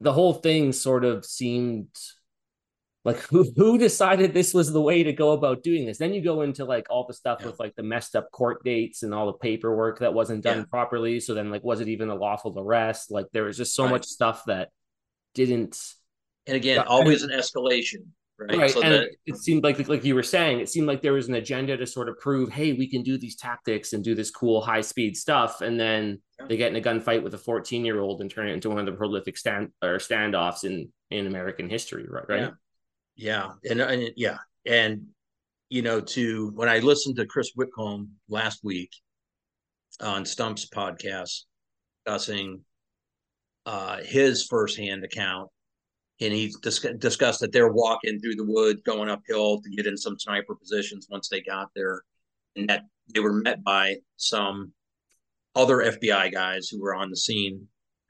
the 0.00 0.12
whole 0.12 0.34
thing 0.34 0.72
sort 0.72 1.04
of 1.04 1.24
seemed 1.24 1.88
like 3.04 3.18
who 3.18 3.50
who 3.56 3.78
decided 3.78 4.32
this 4.32 4.54
was 4.54 4.72
the 4.72 4.80
way 4.80 5.02
to 5.02 5.12
go 5.12 5.32
about 5.32 5.62
doing 5.62 5.86
this 5.86 5.98
then 5.98 6.14
you 6.14 6.20
go 6.20 6.42
into 6.42 6.64
like 6.64 6.86
all 6.90 7.04
the 7.06 7.14
stuff 7.14 7.38
yeah. 7.40 7.46
with 7.46 7.58
like 7.58 7.74
the 7.74 7.82
messed 7.82 8.14
up 8.14 8.30
court 8.30 8.62
dates 8.64 9.02
and 9.02 9.12
all 9.12 9.26
the 9.26 9.32
paperwork 9.32 9.98
that 9.98 10.14
wasn't 10.14 10.42
done 10.42 10.58
yeah. 10.58 10.64
properly 10.70 11.18
so 11.18 11.34
then 11.34 11.50
like 11.50 11.64
was 11.64 11.80
it 11.80 11.88
even 11.88 12.10
a 12.10 12.14
lawful 12.14 12.54
arrest 12.58 13.10
like 13.10 13.26
there 13.32 13.44
was 13.44 13.56
just 13.56 13.74
so 13.74 13.84
right. 13.84 13.92
much 13.92 14.04
stuff 14.04 14.44
that 14.46 14.70
didn't 15.34 15.80
and 16.46 16.56
again 16.56 16.78
always 16.78 17.22
an 17.22 17.30
escalation 17.30 18.04
right, 18.48 18.58
right. 18.58 18.70
So 18.70 18.82
and 18.82 18.94
that... 18.94 19.10
it 19.26 19.36
seemed 19.36 19.64
like 19.64 19.88
like 19.88 20.04
you 20.04 20.14
were 20.14 20.22
saying 20.22 20.60
it 20.60 20.68
seemed 20.68 20.86
like 20.86 21.02
there 21.02 21.12
was 21.12 21.28
an 21.28 21.34
agenda 21.34 21.76
to 21.76 21.86
sort 21.86 22.08
of 22.08 22.18
prove 22.18 22.50
hey 22.50 22.72
we 22.72 22.88
can 22.88 23.02
do 23.02 23.18
these 23.18 23.36
tactics 23.36 23.92
and 23.92 24.02
do 24.02 24.14
this 24.14 24.30
cool 24.30 24.60
high 24.60 24.80
speed 24.80 25.16
stuff 25.16 25.60
and 25.60 25.78
then 25.78 26.20
yeah. 26.38 26.46
they 26.48 26.56
get 26.56 26.74
in 26.74 26.76
a 26.76 26.80
gunfight 26.80 27.22
with 27.22 27.34
a 27.34 27.38
14 27.38 27.84
year 27.84 28.00
old 28.00 28.20
and 28.20 28.30
turn 28.30 28.48
it 28.48 28.52
into 28.52 28.68
one 28.68 28.78
of 28.78 28.86
the 28.86 28.92
prolific 28.92 29.36
stand 29.36 29.70
or 29.82 29.98
standoffs 29.98 30.64
in 30.64 30.90
in 31.10 31.26
american 31.26 31.68
history 31.68 32.06
right 32.08 32.28
right 32.28 32.52
yeah, 33.16 33.52
and, 33.68 33.80
and 33.80 34.10
yeah, 34.16 34.38
and 34.66 35.06
you 35.68 35.82
know, 35.82 36.00
to 36.00 36.50
when 36.54 36.68
I 36.68 36.78
listened 36.78 37.16
to 37.16 37.26
Chris 37.26 37.52
Whitcomb 37.54 38.10
last 38.28 38.64
week 38.64 38.90
on 40.00 40.24
Stumpf's 40.24 40.68
podcast 40.68 41.42
discussing 42.04 42.62
uh, 43.66 43.98
his 44.02 44.46
firsthand 44.46 45.04
account, 45.04 45.50
and 46.20 46.32
he 46.32 46.54
dis- 46.62 46.86
discussed 46.98 47.40
that 47.40 47.52
they're 47.52 47.72
walking 47.72 48.20
through 48.20 48.36
the 48.36 48.44
woods, 48.44 48.80
going 48.84 49.08
uphill 49.08 49.60
to 49.60 49.70
get 49.70 49.86
in 49.86 49.96
some 49.96 50.18
sniper 50.18 50.54
positions 50.54 51.08
once 51.10 51.28
they 51.28 51.40
got 51.40 51.68
there, 51.74 52.02
and 52.56 52.68
that 52.68 52.82
they 53.12 53.20
were 53.20 53.32
met 53.32 53.62
by 53.64 53.96
some 54.16 54.72
other 55.54 55.78
FBI 55.78 56.32
guys 56.32 56.68
who 56.68 56.80
were 56.80 56.94
on 56.94 57.10
the 57.10 57.16
scene, 57.16 57.66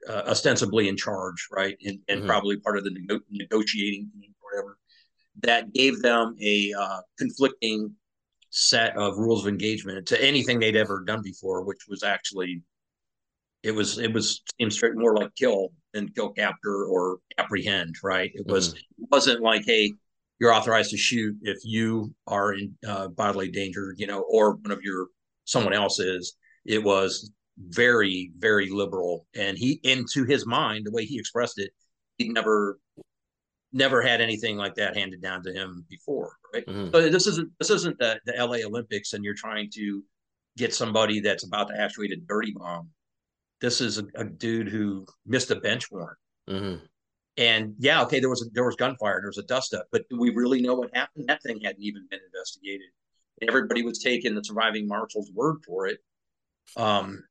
uh, 0.07 0.23
ostensibly 0.27 0.87
in 0.87 0.97
charge, 0.97 1.47
right, 1.51 1.77
and, 1.83 1.99
and 2.07 2.19
mm-hmm. 2.19 2.27
probably 2.27 2.57
part 2.57 2.77
of 2.77 2.83
the 2.83 2.91
nego- 2.91 3.23
negotiating 3.31 4.09
team, 4.13 4.33
or 4.41 4.51
whatever 4.51 4.77
that 5.41 5.73
gave 5.73 6.01
them 6.01 6.35
a 6.41 6.73
uh, 6.77 6.99
conflicting 7.17 7.93
set 8.49 8.95
of 8.95 9.17
rules 9.17 9.41
of 9.41 9.47
engagement 9.47 10.07
to 10.07 10.23
anything 10.23 10.59
they'd 10.59 10.75
ever 10.75 11.03
done 11.05 11.21
before, 11.23 11.63
which 11.63 11.85
was 11.87 12.03
actually 12.03 12.61
it 13.63 13.71
was 13.71 13.97
it 13.97 14.13
was 14.13 14.41
seemed 14.59 14.73
straight 14.73 14.95
more 14.95 15.15
like 15.15 15.33
kill 15.35 15.69
than 15.93 16.09
kill 16.09 16.29
capture 16.29 16.85
or 16.85 17.19
apprehend 17.37 17.95
right 18.03 18.31
it 18.33 18.45
was 18.47 18.69
mm-hmm. 18.69 19.03
it 19.03 19.09
wasn't 19.11 19.41
like 19.41 19.63
hey 19.65 19.91
you're 20.39 20.53
authorized 20.53 20.91
to 20.91 20.97
shoot 20.97 21.35
if 21.41 21.57
you 21.63 22.13
are 22.27 22.53
in 22.53 22.75
uh, 22.87 23.07
bodily 23.07 23.49
danger 23.49 23.93
you 23.97 24.07
know 24.07 24.21
or 24.29 24.55
one 24.55 24.71
of 24.71 24.81
your 24.81 25.07
someone 25.45 25.73
else 25.73 25.99
is 25.99 26.35
it 26.65 26.83
was 26.83 27.31
very 27.57 28.31
very 28.37 28.69
liberal 28.69 29.27
and 29.35 29.57
he 29.57 29.79
into 29.83 30.25
his 30.25 30.45
mind 30.45 30.85
the 30.85 30.91
way 30.91 31.05
he 31.05 31.19
expressed 31.19 31.59
it 31.59 31.71
he 32.17 32.29
never 32.29 32.79
never 33.73 34.01
had 34.01 34.21
anything 34.21 34.55
like 34.55 34.75
that 34.75 34.95
handed 34.95 35.21
down 35.21 35.43
to 35.43 35.51
him 35.51 35.85
before, 35.89 36.37
right? 36.53 36.65
Mm-hmm. 36.65 36.91
So 36.91 37.09
this 37.09 37.27
isn't 37.27 37.51
this 37.59 37.71
isn't 37.71 37.97
the, 37.97 38.19
the 38.25 38.33
LA 38.33 38.65
Olympics, 38.65 39.13
and 39.13 39.25
you're 39.25 39.33
trying 39.33 39.69
to 39.73 40.03
get 40.55 40.73
somebody 40.73 41.19
that's 41.19 41.43
about 41.43 41.69
to 41.69 41.79
actuate 41.79 42.11
a 42.11 42.17
dirty 42.17 42.53
bomb. 42.55 42.89
This 43.63 43.79
is 43.79 43.97
a, 43.97 44.03
a 44.15 44.25
dude 44.25 44.67
who 44.67 45.05
missed 45.25 45.49
a 45.49 45.55
bench 45.55 45.89
warrant. 45.89 46.17
Mm-hmm. 46.49 46.85
And 47.37 47.75
yeah, 47.79 48.03
okay, 48.03 48.19
there 48.19 48.29
was 48.29 48.41
a, 48.41 48.49
there 48.51 48.65
was 48.65 48.75
gunfire, 48.75 49.21
there 49.21 49.29
was 49.29 49.37
a 49.37 49.43
dust 49.43 49.73
up, 49.73 49.87
but 49.89 50.03
do 50.09 50.19
we 50.19 50.31
really 50.31 50.61
know 50.61 50.75
what 50.75 50.93
happened? 50.93 51.29
That 51.29 51.41
thing 51.41 51.61
hadn't 51.63 51.81
even 51.81 52.05
been 52.11 52.19
investigated. 52.25 52.87
Everybody 53.41 53.83
was 53.83 53.99
taking 53.99 54.35
the 54.35 54.43
surviving 54.43 54.85
marshal's 54.85 55.31
word 55.33 55.63
for 55.65 55.87
it. 55.87 55.99
Um, 56.75 57.23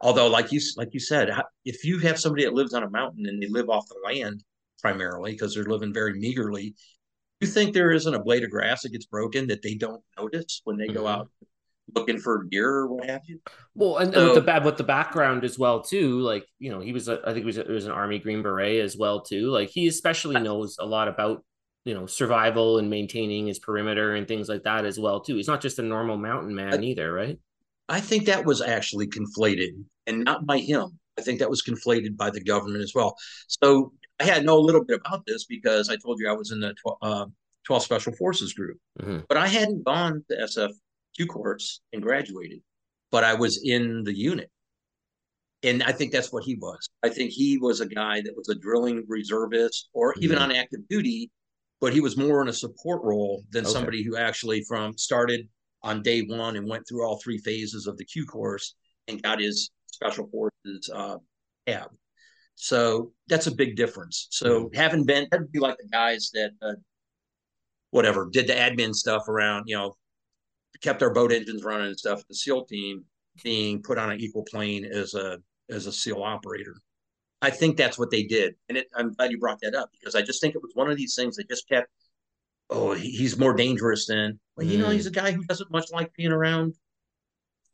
although, 0.00 0.26
like 0.26 0.52
you 0.52 0.60
like 0.78 0.94
you 0.94 1.00
said, 1.00 1.30
if 1.66 1.84
you 1.84 1.98
have 1.98 2.18
somebody 2.18 2.44
that 2.44 2.54
lives 2.54 2.72
on 2.72 2.82
a 2.82 2.90
mountain 2.90 3.26
and 3.26 3.40
they 3.40 3.48
live 3.48 3.68
off 3.68 3.86
the 3.86 4.00
land, 4.04 4.42
primarily 4.80 5.32
because 5.32 5.54
they're 5.54 5.64
living 5.64 5.92
very 5.92 6.18
meagerly. 6.18 6.74
You 7.40 7.46
think 7.46 7.74
there 7.74 7.92
isn't 7.92 8.14
a 8.14 8.22
blade 8.22 8.42
of 8.42 8.50
grass 8.50 8.82
that 8.82 8.92
gets 8.92 9.06
broken 9.06 9.48
that 9.48 9.60
they 9.60 9.74
don't 9.74 10.02
notice 10.18 10.62
when 10.64 10.78
they 10.78 10.86
mm-hmm. 10.86 10.96
go 10.96 11.06
out 11.06 11.30
looking 11.94 12.18
for 12.18 12.44
gear 12.44 12.70
or 12.70 12.86
what 12.94 13.08
have 13.08 13.22
you? 13.26 13.40
Well, 13.74 13.98
and, 13.98 14.12
so, 14.12 14.18
and 14.18 14.28
with 14.28 14.34
the 14.36 14.40
bad 14.42 14.64
with 14.64 14.76
the 14.76 14.84
background 14.84 15.44
as 15.44 15.58
well 15.58 15.82
too. 15.82 16.20
Like 16.20 16.46
you 16.58 16.70
know, 16.70 16.80
he 16.80 16.92
was 16.92 17.08
a, 17.08 17.20
I 17.24 17.32
think 17.32 17.38
he 17.40 17.44
was 17.44 17.58
a, 17.58 17.62
it 17.62 17.70
was 17.70 17.86
an 17.86 17.92
Army 17.92 18.18
Green 18.18 18.42
Beret 18.42 18.80
as 18.80 18.96
well 18.96 19.22
too. 19.22 19.50
Like 19.50 19.70
he 19.70 19.86
especially 19.86 20.40
knows 20.40 20.76
a 20.78 20.86
lot 20.86 21.08
about 21.08 21.44
you 21.84 21.94
know 21.94 22.06
survival 22.06 22.78
and 22.78 22.90
maintaining 22.90 23.46
his 23.46 23.58
perimeter 23.58 24.14
and 24.14 24.26
things 24.26 24.48
like 24.48 24.62
that 24.64 24.84
as 24.84 24.98
well 24.98 25.20
too. 25.20 25.36
He's 25.36 25.48
not 25.48 25.60
just 25.60 25.78
a 25.78 25.82
normal 25.82 26.16
mountain 26.16 26.54
man 26.54 26.74
I, 26.74 26.82
either, 26.82 27.12
right? 27.12 27.38
I 27.88 28.00
think 28.00 28.26
that 28.26 28.44
was 28.44 28.62
actually 28.62 29.08
conflated 29.08 29.72
and 30.06 30.24
not 30.24 30.46
by 30.46 30.58
him. 30.58 30.98
I 31.18 31.22
think 31.22 31.38
that 31.38 31.50
was 31.50 31.62
conflated 31.62 32.16
by 32.16 32.30
the 32.30 32.42
government 32.42 32.82
as 32.82 32.92
well. 32.94 33.16
So 33.46 33.92
I 34.20 34.24
had 34.24 34.44
know 34.44 34.58
a 34.58 34.60
little 34.60 34.84
bit 34.84 35.00
about 35.04 35.26
this 35.26 35.44
because 35.44 35.88
I 35.88 35.96
told 35.96 36.18
you 36.18 36.28
I 36.28 36.32
was 36.32 36.50
in 36.50 36.60
the 36.60 36.74
12, 36.74 36.98
uh, 37.02 37.26
12 37.66 37.82
Special 37.82 38.12
Forces 38.14 38.52
group, 38.52 38.78
mm-hmm. 39.00 39.20
but 39.28 39.36
I 39.36 39.46
hadn't 39.46 39.84
gone 39.84 40.24
to 40.30 40.40
SFQ 41.18 41.28
course 41.28 41.80
and 41.92 42.02
graduated, 42.02 42.60
but 43.10 43.24
I 43.24 43.34
was 43.34 43.62
in 43.64 44.02
the 44.04 44.16
unit. 44.16 44.50
And 45.62 45.82
I 45.82 45.92
think 45.92 46.12
that's 46.12 46.32
what 46.32 46.44
he 46.44 46.56
was. 46.56 46.88
I 47.02 47.08
think 47.08 47.30
he 47.30 47.56
was 47.56 47.80
a 47.80 47.86
guy 47.86 48.20
that 48.20 48.36
was 48.36 48.50
a 48.50 48.54
drilling 48.54 49.04
reservist 49.08 49.88
or 49.94 50.14
even 50.18 50.36
mm-hmm. 50.36 50.50
on 50.50 50.56
active 50.56 50.80
duty, 50.90 51.30
but 51.80 51.94
he 51.94 52.00
was 52.00 52.18
more 52.18 52.42
in 52.42 52.48
a 52.48 52.52
support 52.52 53.02
role 53.02 53.42
than 53.50 53.64
okay. 53.64 53.72
somebody 53.72 54.02
who 54.02 54.16
actually 54.16 54.62
from 54.68 54.96
started 54.98 55.48
on 55.82 56.02
day 56.02 56.22
one 56.22 56.56
and 56.56 56.68
went 56.68 56.86
through 56.86 57.04
all 57.04 57.18
three 57.18 57.38
phases 57.38 57.86
of 57.86 57.96
the 57.96 58.04
Q 58.04 58.26
course 58.26 58.74
and 59.08 59.22
got 59.22 59.40
his 59.40 59.70
special 59.86 60.28
forces 60.28 60.90
uh, 60.94 61.16
tab. 61.66 61.88
So 62.56 63.12
that's 63.28 63.46
a 63.46 63.54
big 63.54 63.74
difference. 63.74 64.28
So 64.30 64.64
mm-hmm. 64.64 64.76
having 64.76 65.04
been, 65.04 65.28
that'd 65.30 65.50
be 65.50 65.60
like 65.60 65.76
the 65.78 65.88
guys 65.88 66.30
that, 66.34 66.50
uh, 66.60 66.74
whatever, 67.90 68.28
did 68.30 68.46
the 68.46 68.52
admin 68.52 68.94
stuff 68.94 69.28
around, 69.28 69.64
you 69.66 69.76
know, 69.76 69.94
kept 70.84 71.02
our 71.02 71.10
boat 71.10 71.32
engines 71.32 71.64
running 71.64 71.88
and 71.88 71.98
stuff. 71.98 72.22
The 72.28 72.34
SEAL 72.34 72.66
team 72.66 73.04
being 73.42 73.82
put 73.82 73.98
on 73.98 74.12
an 74.12 74.20
equal 74.20 74.44
plane 74.44 74.84
as 74.84 75.14
a 75.14 75.38
as 75.70 75.86
a 75.86 75.92
SEAL 75.92 76.22
operator. 76.22 76.76
I 77.40 77.50
think 77.50 77.76
that's 77.76 77.98
what 77.98 78.10
they 78.10 78.22
did, 78.22 78.54
and 78.68 78.78
it, 78.78 78.86
I'm 78.94 79.12
glad 79.14 79.30
you 79.30 79.38
brought 79.38 79.60
that 79.62 79.74
up 79.74 79.90
because 79.98 80.14
I 80.14 80.22
just 80.22 80.40
think 80.40 80.54
it 80.54 80.62
was 80.62 80.72
one 80.74 80.90
of 80.90 80.96
these 80.96 81.14
things 81.14 81.36
that 81.36 81.48
just 81.48 81.68
kept. 81.68 81.88
Oh, 82.70 82.92
he's 82.92 83.38
more 83.38 83.54
dangerous 83.54 84.06
than 84.06 84.38
well, 84.56 84.66
you 84.66 84.78
mm. 84.78 84.82
know, 84.82 84.90
he's 84.90 85.06
a 85.06 85.10
guy 85.10 85.32
who 85.32 85.44
doesn't 85.44 85.70
much 85.70 85.90
like 85.92 86.14
being 86.14 86.32
around 86.32 86.74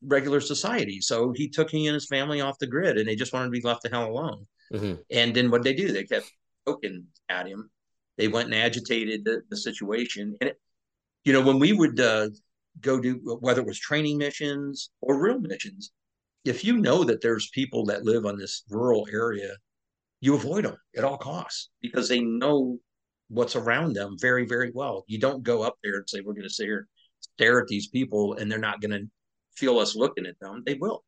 regular 0.02 0.40
society. 0.40 1.00
So 1.00 1.32
he 1.32 1.48
took 1.48 1.70
he 1.70 1.86
and 1.86 1.94
his 1.94 2.08
family 2.08 2.40
off 2.40 2.58
the 2.58 2.66
grid, 2.66 2.98
and 2.98 3.08
they 3.08 3.16
just 3.16 3.32
wanted 3.32 3.46
to 3.46 3.50
be 3.50 3.60
left 3.60 3.82
the 3.82 3.88
hell 3.88 4.06
alone. 4.06 4.46
Mm-hmm. 4.72 4.94
And 5.10 5.34
then 5.34 5.50
what 5.50 5.62
they 5.62 5.74
do? 5.74 5.92
They 5.92 6.04
kept 6.04 6.30
poking 6.66 7.06
at 7.28 7.46
him. 7.46 7.70
They 8.18 8.28
went 8.28 8.46
and 8.46 8.54
agitated 8.54 9.24
the, 9.24 9.42
the 9.48 9.56
situation. 9.56 10.36
And 10.40 10.50
it, 10.50 10.60
you 11.24 11.32
know, 11.32 11.42
when 11.42 11.58
we 11.58 11.72
would 11.72 11.98
uh, 12.00 12.30
go 12.80 13.00
do 13.00 13.20
whether 13.40 13.60
it 13.60 13.66
was 13.66 13.78
training 13.78 14.18
missions 14.18 14.90
or 15.00 15.20
real 15.20 15.40
missions, 15.40 15.92
if 16.44 16.64
you 16.64 16.78
know 16.78 17.04
that 17.04 17.20
there's 17.20 17.50
people 17.50 17.84
that 17.86 18.04
live 18.04 18.26
on 18.26 18.38
this 18.38 18.64
rural 18.70 19.06
area, 19.12 19.50
you 20.20 20.34
avoid 20.34 20.64
them 20.64 20.76
at 20.96 21.04
all 21.04 21.18
costs 21.18 21.70
because 21.80 22.08
they 22.08 22.20
know 22.20 22.78
what's 23.28 23.56
around 23.56 23.94
them 23.94 24.16
very, 24.20 24.46
very 24.46 24.70
well. 24.74 25.04
You 25.06 25.18
don't 25.18 25.42
go 25.42 25.62
up 25.62 25.76
there 25.82 25.96
and 25.96 26.08
say, 26.08 26.20
we're 26.20 26.34
going 26.34 26.42
to 26.42 26.50
sit 26.50 26.66
here, 26.66 26.88
stare 27.20 27.60
at 27.60 27.68
these 27.68 27.88
people, 27.88 28.34
and 28.34 28.50
they're 28.50 28.58
not 28.58 28.80
going 28.80 28.90
to 28.90 29.06
feel 29.56 29.78
us 29.78 29.94
looking 29.94 30.26
at 30.26 30.38
them. 30.40 30.62
They 30.66 30.74
will. 30.74 31.04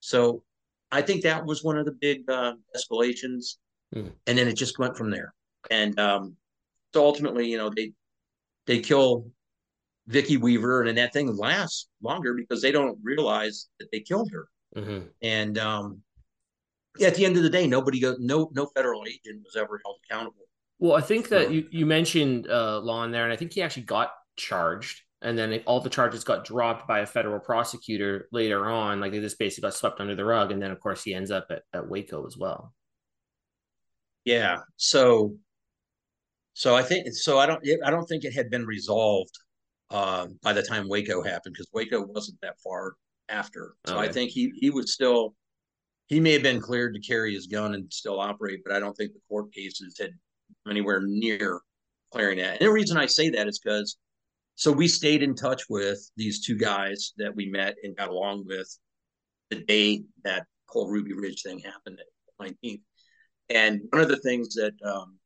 So 0.00 0.42
I 0.90 1.02
think 1.02 1.22
that 1.22 1.44
was 1.44 1.62
one 1.62 1.76
of 1.76 1.84
the 1.84 1.92
big 1.92 2.28
uh, 2.30 2.54
escalations, 2.76 3.56
mm. 3.94 4.10
and 4.26 4.38
then 4.38 4.48
it 4.48 4.56
just 4.56 4.78
went 4.78 4.96
from 4.96 5.10
there. 5.10 5.34
And 5.70 5.98
um, 5.98 6.36
so 6.94 7.04
ultimately, 7.04 7.48
you 7.48 7.58
know, 7.58 7.70
they 7.74 7.92
they 8.66 8.80
kill 8.80 9.30
Vicki 10.08 10.36
Weaver, 10.36 10.80
and 10.80 10.88
then 10.88 10.94
that 10.96 11.12
thing 11.12 11.34
lasts 11.36 11.88
longer 12.02 12.34
because 12.34 12.60
they 12.60 12.72
don't 12.72 12.98
realize 13.02 13.68
that 13.78 13.88
they 13.92 14.00
killed 14.00 14.30
her. 14.32 14.48
Mm-hmm. 14.76 15.06
And 15.22 15.58
um, 15.58 16.02
at 17.00 17.14
the 17.14 17.24
end 17.24 17.36
of 17.36 17.42
the 17.42 17.50
day, 17.50 17.66
nobody 17.66 18.00
go 18.00 18.16
no 18.18 18.50
no 18.52 18.66
federal 18.74 19.04
agent 19.06 19.42
was 19.44 19.56
ever 19.56 19.80
held 19.84 19.96
accountable. 20.04 20.48
Well, 20.78 20.96
I 20.96 21.00
think 21.00 21.28
that 21.28 21.50
you 21.52 21.66
you 21.70 21.86
mentioned 21.86 22.48
uh, 22.50 22.80
Lon 22.80 23.06
in 23.06 23.12
there, 23.12 23.24
and 23.24 23.32
I 23.32 23.36
think 23.36 23.52
he 23.52 23.62
actually 23.62 23.84
got 23.84 24.10
charged 24.36 25.02
and 25.20 25.36
then 25.36 25.60
all 25.66 25.80
the 25.80 25.90
charges 25.90 26.22
got 26.22 26.44
dropped 26.44 26.86
by 26.86 27.00
a 27.00 27.06
federal 27.06 27.40
prosecutor 27.40 28.28
later 28.30 28.66
on. 28.66 29.00
Like 29.00 29.12
they 29.12 29.20
just 29.20 29.38
basically 29.38 29.66
got 29.68 29.74
swept 29.74 30.00
under 30.00 30.14
the 30.14 30.24
rug, 30.24 30.52
and 30.52 30.62
then 30.62 30.70
of 30.70 30.80
course 30.80 31.02
he 31.02 31.14
ends 31.14 31.30
up 31.30 31.46
at, 31.50 31.62
at 31.72 31.88
Waco 31.88 32.26
as 32.26 32.36
well. 32.36 32.72
Yeah. 34.24 34.58
So, 34.76 35.36
so 36.54 36.76
I 36.76 36.82
think 36.82 37.08
so. 37.12 37.38
I 37.38 37.46
don't. 37.46 37.64
I 37.84 37.90
don't 37.90 38.06
think 38.06 38.24
it 38.24 38.34
had 38.34 38.50
been 38.50 38.66
resolved 38.66 39.36
uh, 39.90 40.26
by 40.42 40.52
the 40.52 40.62
time 40.62 40.88
Waco 40.88 41.22
happened 41.22 41.54
because 41.54 41.68
Waco 41.72 42.04
wasn't 42.06 42.40
that 42.42 42.60
far 42.62 42.94
after. 43.28 43.74
So 43.86 43.98
okay. 43.98 44.08
I 44.08 44.12
think 44.12 44.30
he 44.30 44.52
he 44.56 44.70
was 44.70 44.92
still. 44.92 45.34
He 46.06 46.20
may 46.20 46.32
have 46.32 46.42
been 46.42 46.60
cleared 46.60 46.94
to 46.94 47.00
carry 47.00 47.34
his 47.34 47.48
gun 47.48 47.74
and 47.74 47.92
still 47.92 48.18
operate, 48.18 48.60
but 48.64 48.74
I 48.74 48.80
don't 48.80 48.94
think 48.94 49.12
the 49.12 49.20
court 49.28 49.52
cases 49.52 49.94
had 50.00 50.12
anywhere 50.66 51.02
near 51.02 51.60
clearing 52.10 52.38
that. 52.38 52.52
And 52.52 52.60
the 52.60 52.72
reason 52.72 52.96
I 52.96 53.04
say 53.04 53.28
that 53.28 53.46
is 53.46 53.58
because 53.58 53.98
so 54.54 54.72
we 54.72 54.88
stayed 54.88 55.22
in 55.22 55.34
touch 55.34 55.62
with 55.68 55.98
these 56.16 56.44
two 56.44 56.56
guys 56.56 57.12
that 57.18 57.34
we 57.36 57.46
met 57.48 57.76
and 57.84 57.96
got 57.96 58.08
along 58.08 58.44
with 58.46 58.66
the 59.50 59.56
day 59.56 60.02
that 60.24 60.46
whole 60.66 60.88
Ruby 60.88 61.12
Ridge 61.12 61.42
thing 61.42 61.60
happened 61.60 62.00
at 62.00 62.46
19th. 62.46 62.80
And 63.50 63.82
one 63.90 64.02
of 64.02 64.08
the 64.08 64.16
things 64.16 64.54
that 64.54 64.72
um, 64.84 65.18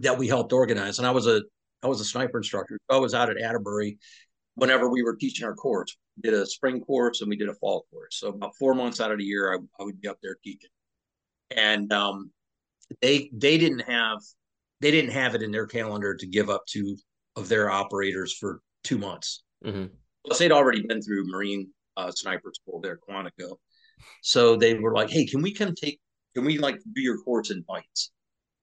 that 0.00 0.16
we 0.16 0.28
helped 0.28 0.52
organize, 0.52 0.98
and 0.98 1.06
I 1.06 1.10
was 1.10 1.26
a 1.26 1.42
I 1.82 1.86
was 1.86 2.00
a 2.00 2.04
sniper 2.04 2.38
instructor. 2.38 2.78
I 2.90 2.98
was 2.98 3.14
out 3.14 3.30
at 3.30 3.40
Atterbury 3.40 3.98
whenever 4.54 4.88
we 4.88 5.02
were 5.02 5.16
teaching 5.16 5.46
our 5.46 5.54
course. 5.54 5.96
We 6.16 6.30
did 6.30 6.38
a 6.38 6.46
spring 6.46 6.80
course 6.80 7.20
and 7.20 7.30
we 7.30 7.36
did 7.36 7.48
a 7.48 7.54
fall 7.54 7.86
course. 7.92 8.18
So 8.18 8.28
about 8.28 8.56
four 8.58 8.74
months 8.74 9.00
out 9.00 9.12
of 9.12 9.18
the 9.18 9.24
year, 9.24 9.52
I, 9.52 9.58
I 9.80 9.84
would 9.84 10.00
be 10.00 10.08
up 10.08 10.18
there 10.22 10.36
teaching. 10.42 10.70
And 11.56 11.92
um, 11.92 12.30
they 13.00 13.30
they 13.32 13.56
didn't 13.58 13.80
have 13.80 14.18
they 14.80 14.90
didn't 14.90 15.12
have 15.12 15.34
it 15.34 15.42
in 15.42 15.50
their 15.50 15.66
calendar 15.66 16.14
to 16.14 16.26
give 16.26 16.50
up 16.50 16.64
two 16.66 16.96
of 17.36 17.48
their 17.48 17.70
operators 17.70 18.34
for 18.34 18.60
two 18.84 18.98
months. 18.98 19.44
Mm-hmm. 19.64 19.86
Plus, 20.26 20.38
they'd 20.38 20.52
already 20.52 20.82
been 20.86 21.00
through 21.00 21.26
Marine 21.26 21.68
uh, 21.96 22.10
sniper 22.10 22.52
school 22.52 22.80
there, 22.80 22.98
Quantico. 22.98 23.56
So 24.22 24.56
they 24.56 24.74
were 24.74 24.92
like, 24.92 25.10
"Hey, 25.10 25.26
can 25.26 25.42
we 25.42 25.52
come 25.52 25.74
take? 25.74 26.00
Can 26.34 26.44
we 26.44 26.58
like 26.58 26.78
do 26.94 27.00
your 27.00 27.18
course 27.18 27.50
in 27.50 27.64
bites?" 27.66 28.12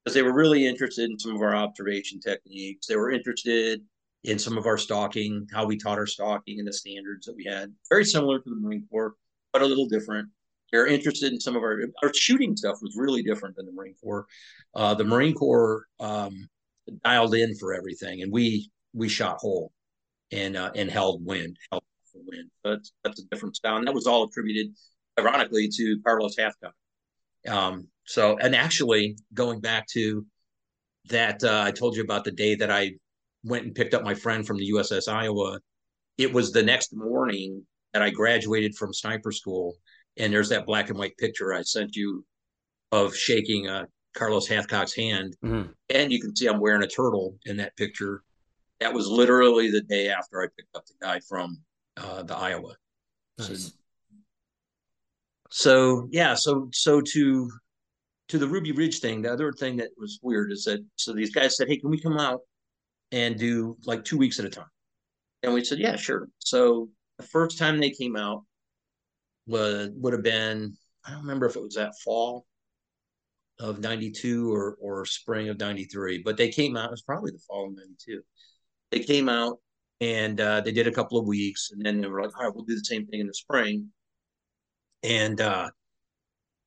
Because 0.05 0.13
they 0.13 0.21
were 0.21 0.33
really 0.33 0.67
interested 0.67 1.09
in 1.09 1.17
some 1.17 1.35
of 1.35 1.41
our 1.41 1.55
observation 1.55 2.19
techniques. 2.19 2.85
They 2.85 2.95
were 2.95 3.11
interested 3.11 3.81
in 4.23 4.37
some 4.37 4.57
of 4.57 4.67
our 4.67 4.77
stalking, 4.77 5.47
how 5.51 5.65
we 5.65 5.77
taught 5.77 5.97
our 5.97 6.05
stalking 6.05 6.59
and 6.59 6.67
the 6.67 6.73
standards 6.73 7.25
that 7.25 7.35
we 7.35 7.43
had. 7.43 7.73
Very 7.89 8.05
similar 8.05 8.39
to 8.39 8.49
the 8.49 8.55
Marine 8.55 8.85
Corps, 8.89 9.15
but 9.51 9.61
a 9.61 9.65
little 9.65 9.87
different. 9.87 10.29
They're 10.71 10.87
interested 10.87 11.31
in 11.31 11.39
some 11.39 11.55
of 11.55 11.63
our 11.63 11.81
our 12.03 12.13
shooting 12.13 12.55
stuff 12.55 12.79
was 12.81 12.95
really 12.97 13.23
different 13.23 13.55
than 13.55 13.65
the 13.65 13.71
Marine 13.71 13.95
Corps. 14.01 14.25
Uh, 14.73 14.93
the 14.93 15.03
Marine 15.03 15.33
Corps 15.33 15.85
um, 15.99 16.49
dialed 17.03 17.35
in 17.35 17.55
for 17.55 17.73
everything, 17.73 18.21
and 18.21 18.31
we 18.31 18.69
we 18.93 19.09
shot 19.09 19.37
whole 19.39 19.71
and 20.31 20.57
uh, 20.57 20.71
and 20.75 20.89
held 20.89 21.25
wind, 21.25 21.57
held 21.71 21.83
wind. 22.15 22.49
That's 22.63 22.91
that's 23.03 23.21
a 23.21 23.25
different 23.25 23.55
style, 23.55 23.77
and 23.77 23.87
that 23.87 23.93
was 23.93 24.07
all 24.07 24.23
attributed, 24.23 24.73
ironically, 25.19 25.69
to 25.69 25.99
Carlos 26.03 26.35
Hathcock. 26.35 26.73
Um, 27.47 27.87
so, 28.05 28.37
and 28.37 28.55
actually, 28.55 29.17
going 29.33 29.59
back 29.59 29.87
to 29.87 30.25
that, 31.09 31.43
uh, 31.43 31.63
I 31.65 31.71
told 31.71 31.95
you 31.95 32.03
about 32.03 32.23
the 32.23 32.31
day 32.31 32.55
that 32.55 32.71
I 32.71 32.93
went 33.43 33.65
and 33.65 33.75
picked 33.75 33.93
up 33.93 34.03
my 34.03 34.13
friend 34.13 34.45
from 34.45 34.57
the 34.57 34.71
USS 34.71 35.11
Iowa. 35.11 35.59
It 36.17 36.31
was 36.31 36.51
the 36.51 36.63
next 36.63 36.95
morning 36.95 37.65
that 37.93 38.01
I 38.01 38.09
graduated 38.09 38.75
from 38.75 38.93
sniper 38.93 39.31
school, 39.31 39.75
and 40.17 40.31
there's 40.31 40.49
that 40.49 40.65
black 40.65 40.89
and 40.89 40.97
white 40.97 41.17
picture 41.17 41.53
I 41.53 41.61
sent 41.63 41.95
you 41.95 42.25
of 42.91 43.15
shaking 43.15 43.67
a 43.67 43.87
Carlos 44.15 44.47
Hathcock's 44.47 44.95
hand. 44.95 45.35
Mm-hmm. 45.43 45.71
And 45.89 46.11
you 46.11 46.21
can 46.21 46.35
see 46.35 46.47
I'm 46.47 46.59
wearing 46.59 46.83
a 46.83 46.87
turtle 46.87 47.35
in 47.45 47.57
that 47.57 47.75
picture. 47.75 48.23
That 48.79 48.93
was 48.93 49.07
literally 49.07 49.71
the 49.71 49.81
day 49.81 50.09
after 50.09 50.41
I 50.41 50.47
picked 50.57 50.75
up 50.75 50.85
the 50.85 50.93
guy 51.01 51.19
from 51.27 51.59
uh, 51.97 52.23
the 52.23 52.35
Iowa. 52.35 52.75
Nice. 53.37 53.47
So, 53.47 53.71
so 55.49 56.07
yeah, 56.11 56.33
so 56.33 56.69
so 56.73 57.01
to 57.01 57.49
to 58.29 58.37
the 58.37 58.47
Ruby 58.47 58.71
Ridge 58.71 58.99
thing, 58.99 59.21
the 59.21 59.31
other 59.31 59.51
thing 59.51 59.77
that 59.77 59.89
was 59.97 60.19
weird 60.21 60.51
is 60.51 60.63
that 60.65 60.83
so 60.95 61.13
these 61.13 61.31
guys 61.31 61.57
said, 61.57 61.67
Hey, 61.67 61.77
can 61.77 61.89
we 61.89 61.99
come 61.99 62.17
out 62.17 62.41
and 63.11 63.37
do 63.37 63.77
like 63.85 64.03
two 64.03 64.17
weeks 64.17 64.39
at 64.39 64.45
a 64.45 64.49
time? 64.49 64.65
And 65.43 65.53
we 65.53 65.63
said, 65.63 65.79
Yeah, 65.79 65.95
sure. 65.95 66.27
So 66.39 66.89
the 67.17 67.25
first 67.25 67.57
time 67.57 67.79
they 67.79 67.91
came 67.91 68.15
out 68.15 68.43
was 69.47 69.89
would 69.95 70.13
have 70.13 70.23
been, 70.23 70.75
I 71.05 71.11
don't 71.11 71.21
remember 71.21 71.45
if 71.45 71.55
it 71.55 71.61
was 71.61 71.75
that 71.75 71.93
fall 72.03 72.45
of 73.59 73.79
92 73.79 74.53
or 74.53 74.77
or 74.81 75.05
spring 75.05 75.49
of 75.49 75.59
93 75.59 76.21
but 76.23 76.35
they 76.35 76.49
came 76.49 76.75
out 76.75 76.87
it 76.87 76.91
was 76.91 77.01
probably 77.01 77.31
the 77.31 77.39
fall 77.47 77.67
of 77.67 77.75
92 77.75 78.21
they 78.91 78.99
came 78.99 79.29
out 79.29 79.59
and 80.01 80.41
uh, 80.41 80.59
they 80.59 80.73
did 80.73 80.87
a 80.87 80.91
couple 80.91 81.17
of 81.17 81.25
weeks 81.25 81.69
and 81.71 81.85
then 81.85 82.01
they 82.01 82.07
were 82.07 82.21
like 82.21 82.37
all 82.37 82.45
right 82.45 82.53
we'll 82.53 82.65
do 82.65 82.75
the 82.75 82.83
same 82.83 83.05
thing 83.07 83.21
in 83.21 83.27
the 83.27 83.33
spring 83.33 83.89
and 85.03 85.39
uh, 85.39 85.69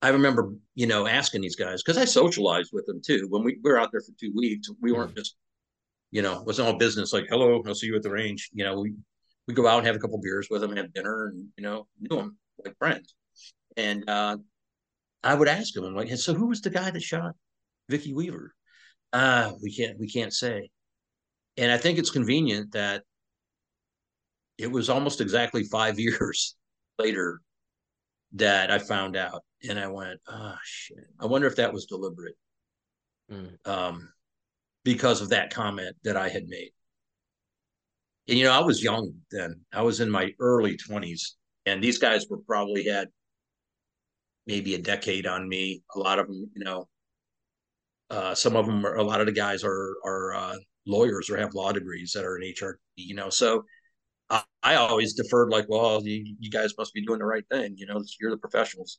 i 0.03 0.09
remember 0.09 0.53
you 0.74 0.86
know 0.86 1.07
asking 1.07 1.40
these 1.40 1.57
guys 1.57 1.82
because 1.82 1.99
i 1.99 2.05
socialized 2.05 2.70
with 2.72 2.86
them 2.86 3.01
too 3.05 3.26
when 3.30 3.42
we, 3.42 3.59
we 3.62 3.70
were 3.70 3.80
out 3.80 3.90
there 3.92 4.01
for 4.01 4.12
two 4.18 4.32
weeks 4.34 4.68
we 4.80 4.92
weren't 4.92 5.14
just 5.16 5.36
you 6.11 6.22
know 6.22 6.40
it 6.40 6.46
wasn't 6.46 6.66
all 6.66 6.76
business 6.76 7.12
like 7.12 7.26
hello 7.28 7.62
i'll 7.66 7.74
see 7.74 7.86
you 7.86 7.96
at 7.96 8.03
the 8.03 8.11
range 8.11 8.51
you 8.53 8.64
know 8.64 8.80
we 8.80 8.92
we 9.46 9.55
go 9.55 9.66
out 9.66 9.78
and 9.78 9.86
have 9.86 9.96
a 9.96 9.99
couple 9.99 10.20
beers 10.20 10.49
with 10.51 10.61
them 10.61 10.76
have 10.76 10.92
dinner 10.92 11.26
and 11.26 11.46
you 11.57 11.62
know 11.62 11.86
knew 12.01 12.16
them 12.16 12.36
like 12.64 12.76
friends 12.78 13.14
and 13.78 14.09
uh, 14.11 14.36
I 15.22 15.34
would 15.34 15.49
ask 15.49 15.72
them, 15.72 15.84
I'm 15.84 15.94
like, 15.94 16.11
so 16.16 16.34
who 16.34 16.49
was 16.49 16.61
the 16.61 16.70
guy 16.70 16.90
that 16.90 17.03
shot 17.03 17.34
Vicki 17.88 18.12
Weaver? 18.12 18.55
Uh, 19.12 19.53
we 19.62 19.74
can't 19.74 19.99
we 19.99 20.09
can't 20.09 20.32
say. 20.32 20.68
And 21.57 21.72
I 21.72 21.78
think 21.78 21.99
it's 21.99 22.11
convenient 22.11 22.72
that 22.72 23.05
it 24.59 24.70
was 24.70 24.90
almost 24.90 25.20
exactly 25.20 25.64
five 25.64 25.99
years 25.99 26.57
later 26.99 27.40
that 28.33 28.70
I 28.70 28.79
found 28.79 29.16
out. 29.16 29.43
And 29.68 29.79
I 29.79 29.89
went, 29.89 30.20
oh 30.29 30.57
shit. 30.64 30.99
I 31.20 31.26
wonder 31.26 31.47
if 31.47 31.57
that 31.57 31.72
was 31.72 31.87
deliberate. 31.87 32.37
mm. 33.31 33.57
um, 33.66 34.09
because 34.85 35.20
of 35.20 35.31
that 35.31 35.53
comment 35.53 35.97
that 36.05 36.16
I 36.16 36.29
had 36.29 36.47
made. 36.49 36.70
And 38.29 38.39
you 38.39 38.45
know, 38.45 38.53
I 38.53 38.61
was 38.61 38.83
young 38.83 39.12
then. 39.31 39.61
I 39.72 39.83
was 39.83 40.01
in 40.01 40.11
my 40.11 40.33
early 40.39 40.76
twenties, 40.76 41.37
and 41.66 41.83
these 41.83 41.99
guys 41.99 42.26
were 42.29 42.39
probably 42.47 42.85
had 42.85 43.09
maybe 44.47 44.74
a 44.74 44.83
decade 44.83 45.26
on 45.26 45.49
me. 45.49 45.83
A 45.95 45.99
lot 45.99 46.18
of 46.18 46.26
them, 46.26 46.51
you 46.55 46.64
know, 46.64 46.89
uh, 48.11 48.35
some 48.35 48.57
of 48.57 48.66
them, 48.66 48.85
are, 48.87 48.97
a 48.97 49.03
lot 49.03 49.20
of 49.20 49.26
the 49.26 49.33
guys 49.33 49.64
are 49.64 49.97
are 50.05 50.35
uh, 50.35 50.57
lawyers 50.87 51.31
or 51.31 51.39
have 51.39 51.55
law 51.55 51.72
degrees 51.72 52.12
that 52.12 52.24
are 52.24 52.39
in 52.39 52.53
HR. 52.53 52.79
You 52.97 53.14
know, 53.14 53.31
so 53.31 53.64
I, 54.62 54.74
always 54.74 55.14
deferred 55.14 55.51
like, 55.51 55.66
well, 55.68 56.03
you, 56.05 56.37
you, 56.39 56.51
guys 56.51 56.74
must 56.76 56.93
be 56.93 57.05
doing 57.05 57.18
the 57.18 57.24
right 57.24 57.45
thing. 57.51 57.74
You 57.76 57.87
know, 57.87 58.03
you're 58.20 58.31
the 58.31 58.37
professionals. 58.37 58.99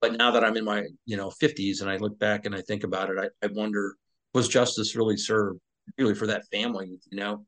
But 0.00 0.12
now 0.12 0.30
that 0.30 0.44
I'm 0.44 0.56
in 0.56 0.64
my 0.64 0.84
you 1.06 1.16
know 1.16 1.30
50s 1.42 1.80
and 1.80 1.90
I 1.90 1.96
look 1.96 2.18
back 2.18 2.44
and 2.44 2.54
I 2.54 2.60
think 2.60 2.84
about 2.84 3.10
it, 3.10 3.16
I, 3.18 3.28
I 3.44 3.48
wonder 3.52 3.96
was 4.34 4.48
justice 4.48 4.94
really 4.94 5.16
served 5.16 5.60
really 5.98 6.14
for 6.14 6.26
that 6.26 6.46
family? 6.52 6.98
You 7.10 7.18
know, 7.18 7.46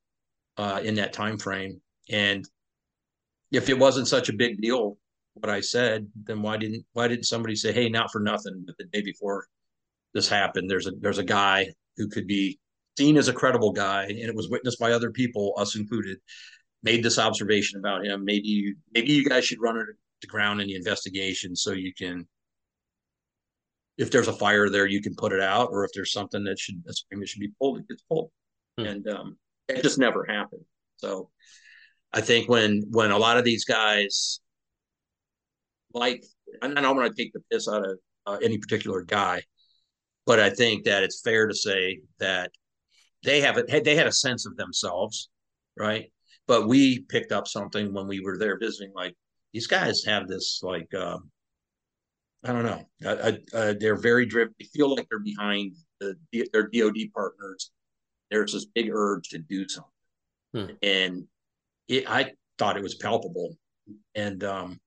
uh, 0.56 0.80
in 0.82 0.94
that 0.94 1.12
time 1.12 1.38
frame, 1.38 1.80
and 2.08 2.44
if 3.52 3.68
it 3.68 3.78
wasn't 3.78 4.08
such 4.08 4.28
a 4.28 4.32
big 4.34 4.60
deal 4.60 4.96
what 5.34 5.50
I 5.50 5.60
said, 5.60 6.08
then 6.24 6.42
why 6.42 6.56
didn't 6.56 6.84
why 6.92 7.08
didn't 7.08 7.24
somebody 7.24 7.54
say, 7.54 7.72
hey, 7.72 7.88
not 7.88 8.10
for 8.10 8.20
nothing, 8.20 8.64
but 8.66 8.76
the 8.78 8.84
day 8.84 9.02
before 9.02 9.46
this 10.14 10.28
happened, 10.28 10.70
there's 10.70 10.86
a 10.86 10.92
there's 11.00 11.18
a 11.18 11.24
guy 11.24 11.68
who 11.96 12.08
could 12.08 12.26
be 12.26 12.58
seen 12.96 13.16
as 13.16 13.28
a 13.28 13.32
credible 13.32 13.72
guy, 13.72 14.04
and 14.04 14.18
it 14.18 14.34
was 14.34 14.48
witnessed 14.48 14.78
by 14.78 14.92
other 14.92 15.10
people, 15.10 15.54
us 15.56 15.76
included, 15.76 16.18
made 16.82 17.02
this 17.02 17.18
observation 17.18 17.78
about 17.78 18.04
him. 18.04 18.24
Maybe 18.24 18.48
you 18.48 18.76
maybe 18.92 19.12
you 19.12 19.24
guys 19.24 19.44
should 19.44 19.60
run 19.60 19.76
it 19.76 19.86
to 20.20 20.26
ground 20.26 20.60
in 20.60 20.68
the 20.68 20.74
investigation 20.74 21.54
so 21.54 21.72
you 21.72 21.92
can 21.94 22.26
if 23.98 24.12
there's 24.12 24.28
a 24.28 24.32
fire 24.32 24.70
there, 24.70 24.86
you 24.86 25.02
can 25.02 25.14
put 25.16 25.32
it 25.32 25.40
out, 25.40 25.70
or 25.72 25.84
if 25.84 25.90
there's 25.92 26.12
something 26.12 26.44
that 26.44 26.58
should 26.58 26.82
that 26.84 26.96
should 27.26 27.40
be 27.40 27.52
pulled, 27.60 27.80
it 27.80 27.88
gets 27.88 28.02
pulled. 28.02 28.30
Hmm. 28.78 28.84
And 28.84 29.08
um, 29.08 29.36
it 29.68 29.82
just 29.82 29.98
never 29.98 30.24
happened. 30.24 30.64
So 30.96 31.30
I 32.12 32.20
think 32.20 32.48
when 32.48 32.84
when 32.90 33.10
a 33.10 33.18
lot 33.18 33.38
of 33.38 33.44
these 33.44 33.64
guys 33.64 34.40
like 35.92 36.24
I 36.62 36.68
don't 36.68 36.96
want 36.96 37.14
to 37.14 37.22
take 37.22 37.32
the 37.32 37.42
piss 37.50 37.68
out 37.68 37.84
of 37.84 37.98
uh, 38.26 38.38
any 38.42 38.58
particular 38.58 39.02
guy, 39.02 39.42
but 40.26 40.38
I 40.38 40.50
think 40.50 40.84
that 40.84 41.02
it's 41.02 41.20
fair 41.20 41.46
to 41.46 41.54
say 41.54 42.00
that 42.18 42.52
they 43.24 43.40
have 43.40 43.58
it. 43.58 43.84
They 43.84 43.96
had 43.96 44.06
a 44.06 44.12
sense 44.12 44.46
of 44.46 44.56
themselves, 44.56 45.28
right? 45.76 46.10
But 46.48 46.66
we 46.66 47.00
picked 47.00 47.30
up 47.30 47.46
something 47.46 47.92
when 47.92 48.08
we 48.08 48.20
were 48.20 48.38
there 48.38 48.58
visiting. 48.58 48.92
Like 48.94 49.14
these 49.52 49.68
guys 49.68 50.02
have 50.04 50.26
this, 50.26 50.60
like 50.62 50.92
um, 50.94 51.30
I 52.42 52.52
don't 52.52 52.64
know, 52.64 52.84
uh, 53.04 53.32
uh, 53.54 53.74
they're 53.78 54.00
very 54.00 54.26
driven. 54.26 54.54
They 54.58 54.66
feel 54.66 54.94
like 54.94 55.06
they're 55.08 55.20
behind 55.20 55.76
the, 56.00 56.16
their 56.52 56.68
DoD 56.68 57.12
partners. 57.14 57.70
There's 58.30 58.52
this 58.52 58.66
big 58.66 58.90
urge 58.90 59.28
to 59.28 59.38
do 59.38 59.66
something, 59.68 59.90
hmm. 60.54 60.66
and 60.82 61.24
it, 61.88 62.10
I 62.10 62.32
thought 62.58 62.76
it 62.76 62.82
was 62.82 62.94
palpable. 62.94 63.56
And 64.14 64.44
um, 64.44 64.78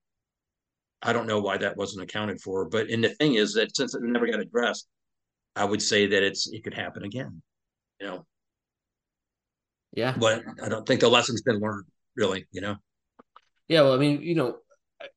I 1.01 1.13
don't 1.13 1.25
know 1.27 1.41
why 1.41 1.57
that 1.57 1.77
wasn't 1.77 2.03
accounted 2.03 2.41
for. 2.41 2.69
But 2.69 2.89
and 2.89 3.03
the 3.03 3.09
thing 3.09 3.35
is 3.35 3.53
that 3.53 3.75
since 3.75 3.95
it 3.95 4.03
never 4.03 4.27
got 4.27 4.39
addressed, 4.39 4.87
I 5.55 5.65
would 5.65 5.81
say 5.81 6.07
that 6.07 6.23
it's 6.23 6.47
it 6.51 6.63
could 6.63 6.73
happen 6.73 7.03
again. 7.03 7.41
You 7.99 8.07
know. 8.07 8.25
Yeah. 9.93 10.15
But 10.17 10.43
I 10.63 10.69
don't 10.69 10.85
think 10.85 11.01
the 11.01 11.09
lesson's 11.09 11.41
been 11.41 11.59
learned, 11.59 11.85
really, 12.15 12.47
you 12.51 12.61
know. 12.61 12.77
Yeah, 13.67 13.81
well, 13.81 13.93
I 13.93 13.97
mean, 13.97 14.21
you 14.21 14.35
know, 14.35 14.57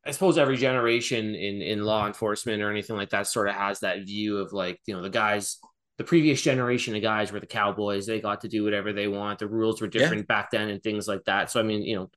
I 0.06 0.10
suppose 0.12 0.38
every 0.38 0.56
generation 0.56 1.34
in 1.34 1.60
in 1.60 1.84
law 1.84 2.06
enforcement 2.06 2.62
or 2.62 2.70
anything 2.70 2.96
like 2.96 3.10
that 3.10 3.26
sort 3.26 3.48
of 3.48 3.54
has 3.54 3.80
that 3.80 4.04
view 4.04 4.38
of 4.38 4.52
like, 4.52 4.80
you 4.86 4.94
know, 4.94 5.02
the 5.02 5.10
guys 5.10 5.58
the 5.98 6.04
previous 6.04 6.42
generation 6.42 6.96
of 6.96 7.02
guys 7.02 7.30
were 7.30 7.40
the 7.40 7.46
cowboys. 7.46 8.06
They 8.06 8.20
got 8.20 8.40
to 8.40 8.48
do 8.48 8.64
whatever 8.64 8.92
they 8.92 9.06
want. 9.06 9.38
The 9.38 9.46
rules 9.46 9.80
were 9.80 9.86
different 9.86 10.26
yeah. 10.28 10.34
back 10.34 10.50
then 10.50 10.68
and 10.68 10.82
things 10.82 11.06
like 11.06 11.24
that. 11.26 11.50
So 11.50 11.60
I 11.60 11.62
mean, 11.62 11.82
you 11.82 11.96
know, 11.96 12.10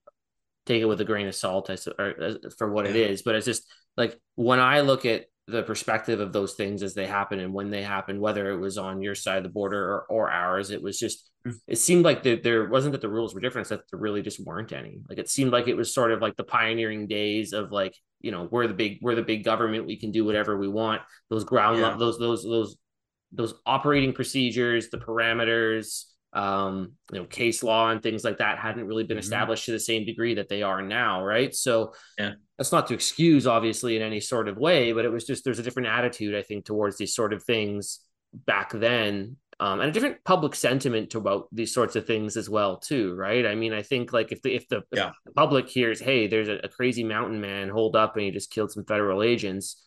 take 0.65 0.81
it 0.81 0.85
with 0.85 1.01
a 1.01 1.05
grain 1.05 1.27
of 1.27 1.35
salt 1.35 1.69
or, 1.69 2.21
uh, 2.21 2.49
for 2.57 2.71
what 2.71 2.85
yeah. 2.85 2.91
it 2.91 2.95
is. 3.11 3.21
But 3.21 3.35
it's 3.35 3.45
just 3.45 3.67
like 3.95 4.19
when 4.35 4.59
I 4.59 4.81
look 4.81 5.05
at 5.05 5.25
the 5.47 5.63
perspective 5.63 6.19
of 6.19 6.33
those 6.33 6.55
things 6.55 6.83
as 6.83 6.93
they 6.93 7.07
happen 7.07 7.39
and 7.39 7.53
when 7.53 7.69
they 7.69 7.81
happen, 7.81 8.19
whether 8.19 8.51
it 8.51 8.57
was 8.57 8.77
on 8.77 9.01
your 9.01 9.15
side 9.15 9.37
of 9.37 9.43
the 9.43 9.49
border 9.49 9.81
or, 9.81 10.05
or 10.09 10.29
ours, 10.29 10.71
it 10.71 10.81
was 10.81 10.99
just 10.99 11.29
mm. 11.47 11.53
it 11.67 11.77
seemed 11.77 12.03
like 12.03 12.21
the, 12.21 12.35
there 12.35 12.67
wasn't 12.67 12.91
that 12.91 13.01
the 13.01 13.09
rules 13.09 13.33
were 13.33 13.39
different, 13.39 13.69
that 13.69 13.81
there 13.89 13.99
really 13.99 14.21
just 14.21 14.43
weren't 14.43 14.73
any. 14.73 14.99
Like 15.07 15.19
it 15.19 15.29
seemed 15.29 15.51
like 15.51 15.67
it 15.67 15.77
was 15.77 15.93
sort 15.93 16.11
of 16.11 16.21
like 16.21 16.35
the 16.35 16.43
pioneering 16.43 17.07
days 17.07 17.53
of 17.53 17.71
like 17.71 17.95
you 18.19 18.31
know 18.31 18.49
we're 18.51 18.67
the 18.67 18.73
big 18.73 18.99
we're 19.01 19.15
the 19.15 19.21
big 19.21 19.45
government, 19.45 19.87
we 19.87 19.97
can 19.97 20.11
do 20.11 20.25
whatever 20.25 20.57
we 20.57 20.67
want. 20.67 21.01
Those 21.29 21.45
ground 21.45 21.79
yeah. 21.79 21.95
those 21.97 22.19
those 22.19 22.43
those 22.43 22.75
those 23.31 23.53
operating 23.65 24.13
procedures, 24.13 24.89
the 24.89 24.97
parameters, 24.97 26.05
um, 26.37 26.91
you 27.11 27.19
know, 27.19 27.25
case 27.25 27.63
law 27.63 27.89
and 27.89 28.03
things 28.03 28.23
like 28.23 28.37
that 28.37 28.59
hadn't 28.59 28.85
really 28.85 29.03
been 29.03 29.17
mm-hmm. 29.17 29.23
established 29.23 29.65
to 29.65 29.71
the 29.71 29.79
same 29.79 30.05
degree 30.05 30.35
that 30.35 30.47
they 30.47 30.61
are 30.61 30.83
now, 30.83 31.23
right? 31.23 31.53
So 31.53 31.93
yeah. 32.19 32.33
that's 32.59 32.71
not 32.71 32.85
to 32.87 32.93
excuse, 32.93 33.47
obviously, 33.47 33.95
in 33.95 34.03
any 34.03 34.19
sort 34.19 34.47
of 34.47 34.55
way, 34.55 34.93
but 34.93 35.03
it 35.03 35.09
was 35.09 35.25
just 35.25 35.43
there's 35.43 35.57
a 35.57 35.63
different 35.63 35.87
attitude, 35.87 36.35
I 36.35 36.43
think, 36.43 36.65
towards 36.65 36.97
these 36.97 37.15
sort 37.15 37.33
of 37.33 37.43
things 37.43 38.01
back 38.31 38.71
then. 38.71 39.37
Um, 39.59 39.79
and 39.79 39.89
a 39.89 39.91
different 39.91 40.23
public 40.25 40.53
sentiment 40.53 41.15
about 41.15 41.47
these 41.51 41.73
sorts 41.73 41.95
of 41.95 42.05
things 42.05 42.37
as 42.37 42.47
well, 42.47 42.77
too, 42.77 43.15
right? 43.15 43.43
I 43.43 43.55
mean, 43.55 43.73
I 43.73 43.81
think 43.81 44.13
like 44.13 44.31
if 44.31 44.39
the 44.43 44.53
if 44.53 44.67
the, 44.67 44.83
yeah. 44.93 45.07
if 45.07 45.15
the 45.25 45.31
public 45.31 45.67
hears, 45.67 45.99
"Hey, 45.99 46.27
there's 46.27 46.49
a, 46.49 46.59
a 46.63 46.69
crazy 46.69 47.03
mountain 47.03 47.41
man 47.41 47.69
hold 47.69 47.95
up 47.95 48.15
and 48.15 48.25
he 48.25 48.29
just 48.29 48.51
killed 48.51 48.71
some 48.71 48.85
federal 48.85 49.23
agents," 49.23 49.86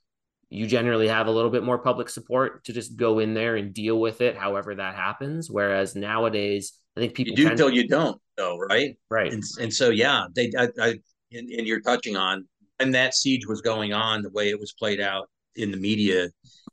you 0.50 0.66
generally 0.66 1.06
have 1.06 1.28
a 1.28 1.30
little 1.30 1.50
bit 1.50 1.62
more 1.62 1.78
public 1.78 2.08
support 2.08 2.64
to 2.64 2.72
just 2.72 2.96
go 2.96 3.20
in 3.20 3.34
there 3.34 3.54
and 3.56 3.72
deal 3.72 4.00
with 4.00 4.20
it 4.20 4.36
however 4.36 4.74
that 4.74 4.96
happens. 4.96 5.50
Whereas 5.50 5.94
nowadays 5.94 6.72
i 6.96 7.00
think 7.00 7.14
people 7.14 7.38
you 7.38 7.48
do 7.48 7.56
till 7.56 7.70
you 7.70 7.86
don't 7.86 8.20
though 8.36 8.58
right? 8.58 8.96
Right. 9.10 9.32
And, 9.32 9.42
and 9.60 9.72
so 9.72 9.90
yeah 9.90 10.26
they 10.34 10.50
I, 10.58 10.68
I 10.80 10.88
and, 11.32 11.48
and 11.48 11.66
you're 11.66 11.80
touching 11.80 12.16
on 12.16 12.46
and 12.80 12.94
that 12.94 13.14
siege 13.14 13.46
was 13.46 13.60
going 13.60 13.92
on 13.92 14.22
the 14.22 14.30
way 14.30 14.50
it 14.50 14.58
was 14.58 14.72
played 14.72 15.00
out 15.00 15.30
in 15.54 15.70
the 15.70 15.76
media 15.76 16.28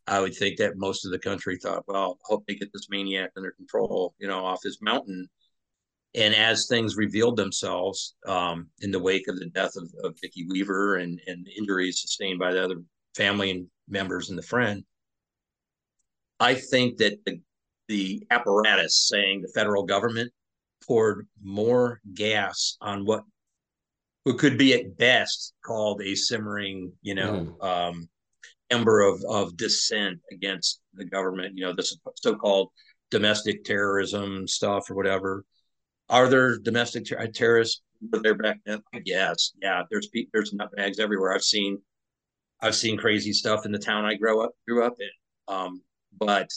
i 0.08 0.20
would 0.20 0.36
think 0.36 0.58
that 0.58 0.74
most 0.76 1.06
of 1.06 1.12
the 1.12 1.20
country 1.20 1.58
thought 1.58 1.84
well 1.88 2.18
I 2.24 2.34
hope 2.34 2.46
they 2.48 2.56
get 2.56 2.74
this 2.74 2.88
maniac 2.90 3.32
under 3.38 3.52
control 3.52 4.16
you 4.18 4.28
know 4.28 4.44
off 4.44 4.64
his 4.64 4.80
mountain. 4.82 5.28
And 6.16 6.34
as 6.34 6.66
things 6.66 6.96
revealed 6.96 7.38
themselves 7.38 8.16
um, 8.26 8.70
in 8.82 8.90
the 8.90 9.00
wake 9.00 9.28
of 9.28 9.38
the 9.38 9.48
death 9.48 9.76
of, 9.76 9.88
of 10.04 10.16
Vicki 10.20 10.48
Weaver 10.50 10.96
and, 10.96 11.20
and 11.28 11.48
injuries 11.56 12.02
sustained 12.02 12.40
by 12.40 12.54
the 12.54 12.64
other 12.64 12.78
family 13.18 13.52
and 13.52 13.68
members 13.90 14.30
and 14.30 14.38
the 14.38 14.44
friend. 14.44 14.84
I 16.40 16.54
think 16.54 16.98
that 16.98 17.18
the, 17.26 17.42
the 17.88 18.24
apparatus 18.30 19.08
saying 19.10 19.42
the 19.42 19.52
federal 19.54 19.84
government 19.84 20.32
poured 20.88 21.28
more 21.42 22.00
gas 22.14 22.78
on 22.80 23.06
what 23.06 23.24
what 24.24 24.38
could 24.38 24.58
be 24.58 24.74
at 24.74 24.98
best 24.98 25.54
called 25.66 26.02
a 26.02 26.14
simmering, 26.14 26.92
you 27.02 27.16
know, 27.16 27.56
mm. 27.62 27.66
um, 27.66 28.10
ember 28.70 29.02
of 29.02 29.24
of 29.30 29.56
dissent 29.56 30.20
against 30.32 30.82
the 30.94 31.06
government. 31.06 31.58
You 31.58 31.66
know, 31.66 31.74
this 31.74 31.98
so-called 32.16 32.70
domestic 33.10 33.64
terrorism 33.64 34.48
stuff 34.48 34.90
or 34.92 34.96
whatever. 34.96 35.46
Are 36.10 36.28
there 36.30 36.58
domestic 36.58 37.06
ter- 37.06 37.26
terrorists 37.28 37.82
there 38.02 38.36
back 38.36 38.60
then? 38.66 38.82
Yes, 39.06 39.54
yeah. 39.62 39.84
There's 39.90 40.10
there's 40.34 40.54
nutbags 40.54 41.00
everywhere. 41.00 41.34
I've 41.34 41.44
seen 41.44 41.82
I've 42.62 42.76
seen 42.76 42.98
crazy 42.98 43.34
stuff 43.34 43.66
in 43.66 43.72
the 43.72 43.80
town 43.80 44.06
I 44.06 44.16
grew 44.16 44.44
up 44.44 44.52
grew 44.68 44.84
up 44.84 44.96
in. 45.00 45.54
Um, 45.54 45.82
but 46.18 46.50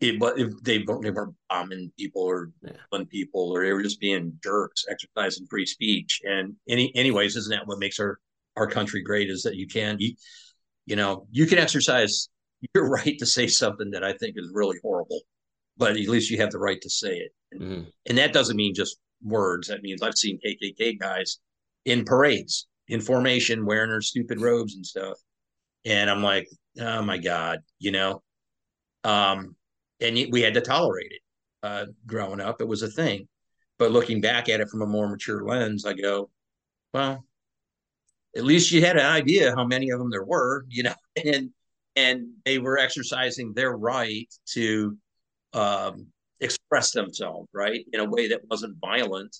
it 0.00 0.18
but 0.18 0.38
if 0.38 0.52
they 0.62 0.78
they 0.78 1.10
weren't 1.10 1.34
bombing 1.48 1.92
people 1.98 2.22
or 2.22 2.50
killing 2.90 3.06
people 3.06 3.50
or 3.52 3.64
they 3.64 3.72
were 3.72 3.82
just 3.82 4.00
being 4.00 4.38
jerks, 4.42 4.84
exercising 4.88 5.46
free 5.48 5.66
speech. 5.66 6.20
And 6.24 6.54
any 6.68 6.92
anyways, 6.94 7.36
isn't 7.36 7.50
that 7.50 7.66
what 7.66 7.78
makes 7.78 7.98
our 7.98 8.18
our 8.56 8.68
country 8.68 9.02
great? 9.02 9.30
Is 9.30 9.42
that 9.42 9.56
you 9.56 9.66
can 9.66 9.96
you, 9.98 10.14
you 10.86 10.96
know 10.96 11.26
you 11.30 11.46
can 11.46 11.58
exercise 11.58 12.28
your 12.74 12.88
right 12.90 13.18
to 13.18 13.26
say 13.26 13.46
something 13.46 13.90
that 13.90 14.04
I 14.04 14.12
think 14.12 14.34
is 14.36 14.50
really 14.52 14.78
horrible, 14.82 15.20
but 15.76 15.92
at 15.92 16.08
least 16.08 16.30
you 16.30 16.38
have 16.38 16.50
the 16.50 16.58
right 16.58 16.80
to 16.80 16.90
say 16.90 17.16
it. 17.16 17.32
And, 17.50 17.60
mm-hmm. 17.60 17.82
and 18.06 18.18
that 18.18 18.32
doesn't 18.32 18.56
mean 18.56 18.74
just 18.74 18.98
words. 19.22 19.68
That 19.68 19.82
means 19.82 20.02
I've 20.02 20.18
seen 20.18 20.38
KKK 20.44 20.98
guys 20.98 21.38
in 21.84 22.04
parades 22.04 22.66
in 22.88 23.00
formation 23.00 23.66
wearing 23.66 23.90
her 23.90 24.00
stupid 24.00 24.40
robes 24.40 24.74
and 24.74 24.84
stuff. 24.84 25.18
And 25.84 26.10
I'm 26.10 26.22
like, 26.22 26.48
oh 26.80 27.02
my 27.02 27.18
God, 27.18 27.60
you 27.78 27.92
know? 27.92 28.22
Um, 29.04 29.54
and 30.00 30.16
we 30.30 30.42
had 30.42 30.54
to 30.54 30.60
tolerate 30.60 31.12
it. 31.12 31.20
Uh, 31.62 31.86
growing 32.06 32.40
up, 32.40 32.60
it 32.60 32.68
was 32.68 32.82
a 32.82 32.88
thing. 32.88 33.26
But 33.78 33.90
looking 33.90 34.20
back 34.20 34.48
at 34.48 34.60
it 34.60 34.68
from 34.68 34.82
a 34.82 34.86
more 34.86 35.08
mature 35.08 35.44
lens, 35.44 35.84
I 35.84 35.92
go, 35.92 36.30
well, 36.94 37.24
at 38.36 38.44
least 38.44 38.70
you 38.70 38.80
had 38.80 38.96
an 38.96 39.06
idea 39.06 39.54
how 39.54 39.64
many 39.64 39.90
of 39.90 39.98
them 39.98 40.10
there 40.10 40.24
were, 40.24 40.64
you 40.68 40.84
know, 40.84 40.94
and 41.24 41.50
and 41.96 42.28
they 42.44 42.58
were 42.58 42.78
exercising 42.78 43.52
their 43.54 43.76
right 43.76 44.32
to 44.52 44.96
um, 45.52 46.06
express 46.40 46.92
themselves, 46.92 47.48
right, 47.52 47.84
in 47.92 47.98
a 47.98 48.08
way 48.08 48.28
that 48.28 48.42
wasn't 48.48 48.76
violent 48.80 49.36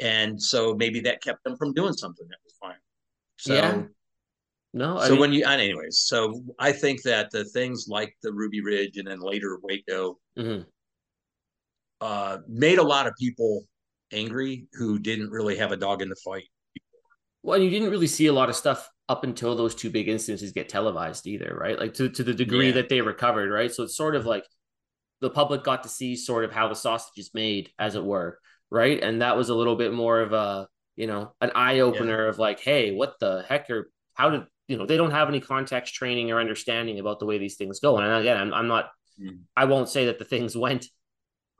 and 0.00 0.40
so 0.40 0.74
maybe 0.74 1.00
that 1.00 1.22
kept 1.22 1.44
them 1.44 1.56
from 1.56 1.72
doing 1.72 1.92
something 1.92 2.26
that 2.28 2.38
was 2.44 2.54
fine. 2.60 2.80
So, 3.36 3.54
yeah. 3.54 3.82
No. 4.72 4.98
I 4.98 5.06
so 5.06 5.12
mean, 5.12 5.20
when 5.20 5.32
you, 5.32 5.46
anyways, 5.46 5.98
so 6.00 6.42
I 6.58 6.72
think 6.72 7.02
that 7.02 7.30
the 7.30 7.44
things 7.44 7.86
like 7.88 8.16
the 8.22 8.32
Ruby 8.32 8.60
Ridge 8.60 8.96
and 8.96 9.06
then 9.06 9.20
later 9.20 9.58
Waco 9.62 10.18
mm-hmm. 10.36 10.62
uh, 12.00 12.38
made 12.48 12.78
a 12.78 12.82
lot 12.82 13.06
of 13.06 13.14
people 13.18 13.64
angry 14.12 14.66
who 14.72 14.98
didn't 14.98 15.30
really 15.30 15.56
have 15.56 15.72
a 15.72 15.76
dog 15.76 16.02
in 16.02 16.08
the 16.08 16.16
fight. 16.16 16.48
Well, 17.42 17.58
you 17.58 17.70
didn't 17.70 17.90
really 17.90 18.06
see 18.06 18.26
a 18.26 18.32
lot 18.32 18.48
of 18.48 18.56
stuff 18.56 18.88
up 19.08 19.22
until 19.22 19.54
those 19.54 19.74
two 19.74 19.90
big 19.90 20.08
instances 20.08 20.52
get 20.52 20.68
televised 20.68 21.26
either, 21.26 21.56
right? 21.56 21.78
Like 21.78 21.94
to, 21.94 22.08
to 22.08 22.24
the 22.24 22.34
degree 22.34 22.68
yeah. 22.68 22.74
that 22.74 22.88
they 22.88 23.00
recovered, 23.00 23.52
right? 23.52 23.72
So 23.72 23.82
it's 23.84 23.96
sort 23.96 24.16
of 24.16 24.26
like 24.26 24.44
the 25.20 25.30
public 25.30 25.62
got 25.62 25.82
to 25.82 25.88
see 25.88 26.16
sort 26.16 26.44
of 26.44 26.52
how 26.52 26.68
the 26.68 26.74
sausage 26.74 27.18
is 27.18 27.30
made, 27.34 27.70
as 27.78 27.94
it 27.94 28.04
were, 28.04 28.38
right? 28.74 29.00
And 29.00 29.22
that 29.22 29.36
was 29.36 29.48
a 29.50 29.54
little 29.54 29.76
bit 29.76 29.94
more 29.94 30.20
of 30.20 30.32
a, 30.32 30.66
you 30.96 31.06
know, 31.06 31.32
an 31.40 31.52
eye 31.54 31.80
opener 31.80 32.24
yeah. 32.24 32.28
of 32.28 32.38
like, 32.40 32.58
hey, 32.58 32.90
what 32.90 33.14
the 33.20 33.44
heck 33.48 33.70
are, 33.70 33.88
how 34.14 34.30
did, 34.30 34.42
you 34.66 34.76
know, 34.76 34.84
they 34.84 34.96
don't 34.96 35.12
have 35.12 35.28
any 35.28 35.40
context 35.40 35.94
training 35.94 36.32
or 36.32 36.40
understanding 36.40 36.98
about 36.98 37.20
the 37.20 37.26
way 37.26 37.38
these 37.38 37.54
things 37.54 37.78
go. 37.78 37.96
And 37.98 38.12
again, 38.12 38.36
I'm, 38.36 38.52
I'm 38.52 38.66
not, 38.66 38.90
mm. 39.20 39.38
I 39.56 39.66
won't 39.66 39.88
say 39.88 40.06
that 40.06 40.18
the 40.18 40.24
things 40.24 40.56
went 40.66 40.86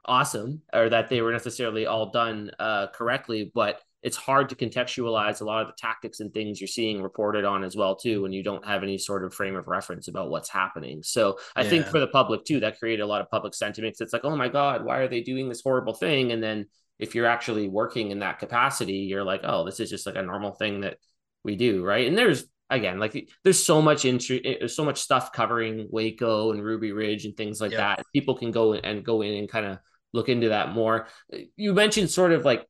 awesome 0.04 0.62
or 0.72 0.88
that 0.88 1.08
they 1.08 1.22
were 1.22 1.32
necessarily 1.32 1.86
all 1.86 2.10
done 2.10 2.50
uh, 2.58 2.88
correctly, 2.88 3.50
but 3.54 3.80
it's 4.02 4.18
hard 4.18 4.50
to 4.50 4.54
contextualize 4.54 5.40
a 5.40 5.44
lot 5.44 5.62
of 5.62 5.68
the 5.68 5.74
tactics 5.78 6.20
and 6.20 6.32
things 6.32 6.60
you're 6.60 6.68
seeing 6.68 7.00
reported 7.00 7.44
on 7.44 7.64
as 7.64 7.74
well 7.74 7.96
too 7.96 8.22
when 8.22 8.32
you 8.32 8.42
don't 8.42 8.66
have 8.66 8.82
any 8.82 8.98
sort 8.98 9.24
of 9.24 9.32
frame 9.32 9.56
of 9.56 9.66
reference 9.66 10.08
about 10.08 10.28
what's 10.28 10.50
happening 10.50 11.02
so 11.02 11.38
i 11.56 11.62
yeah. 11.62 11.70
think 11.70 11.86
for 11.86 11.98
the 11.98 12.06
public 12.06 12.44
too 12.44 12.60
that 12.60 12.78
created 12.78 13.02
a 13.02 13.06
lot 13.06 13.22
of 13.22 13.30
public 13.30 13.54
sentiments 13.54 14.00
it's 14.00 14.12
like 14.12 14.24
oh 14.24 14.36
my 14.36 14.48
god 14.48 14.84
why 14.84 14.98
are 14.98 15.08
they 15.08 15.22
doing 15.22 15.48
this 15.48 15.62
horrible 15.62 15.94
thing 15.94 16.30
and 16.32 16.42
then 16.42 16.66
if 16.98 17.14
you're 17.14 17.26
actually 17.26 17.68
working 17.68 18.10
in 18.10 18.20
that 18.20 18.38
capacity 18.38 18.98
you're 18.98 19.24
like 19.24 19.42
oh 19.44 19.64
this 19.64 19.80
is 19.80 19.90
just 19.90 20.06
like 20.06 20.16
a 20.16 20.22
normal 20.22 20.52
thing 20.52 20.80
that 20.80 20.96
we 21.44 21.56
do 21.56 21.84
right 21.84 22.06
and 22.06 22.16
there's 22.16 22.44
again 22.70 22.98
like 22.98 23.28
there's 23.42 23.62
so 23.62 23.82
much 23.82 24.04
into 24.04 24.40
eh, 24.44 24.56
there's 24.58 24.76
so 24.76 24.84
much 24.84 25.00
stuff 25.00 25.32
covering 25.32 25.86
waco 25.90 26.52
and 26.52 26.62
ruby 26.62 26.92
ridge 26.92 27.24
and 27.24 27.36
things 27.36 27.60
like 27.60 27.72
that 27.72 28.02
people 28.12 28.34
can 28.34 28.50
go 28.50 28.72
and 28.72 29.04
go 29.04 29.22
in 29.22 29.34
and 29.34 29.48
kind 29.48 29.66
of 29.66 29.78
look 30.12 30.28
into 30.28 30.48
that 30.48 30.72
more 30.72 31.06
you 31.56 31.74
mentioned 31.74 32.08
sort 32.08 32.32
of 32.32 32.44
like 32.44 32.66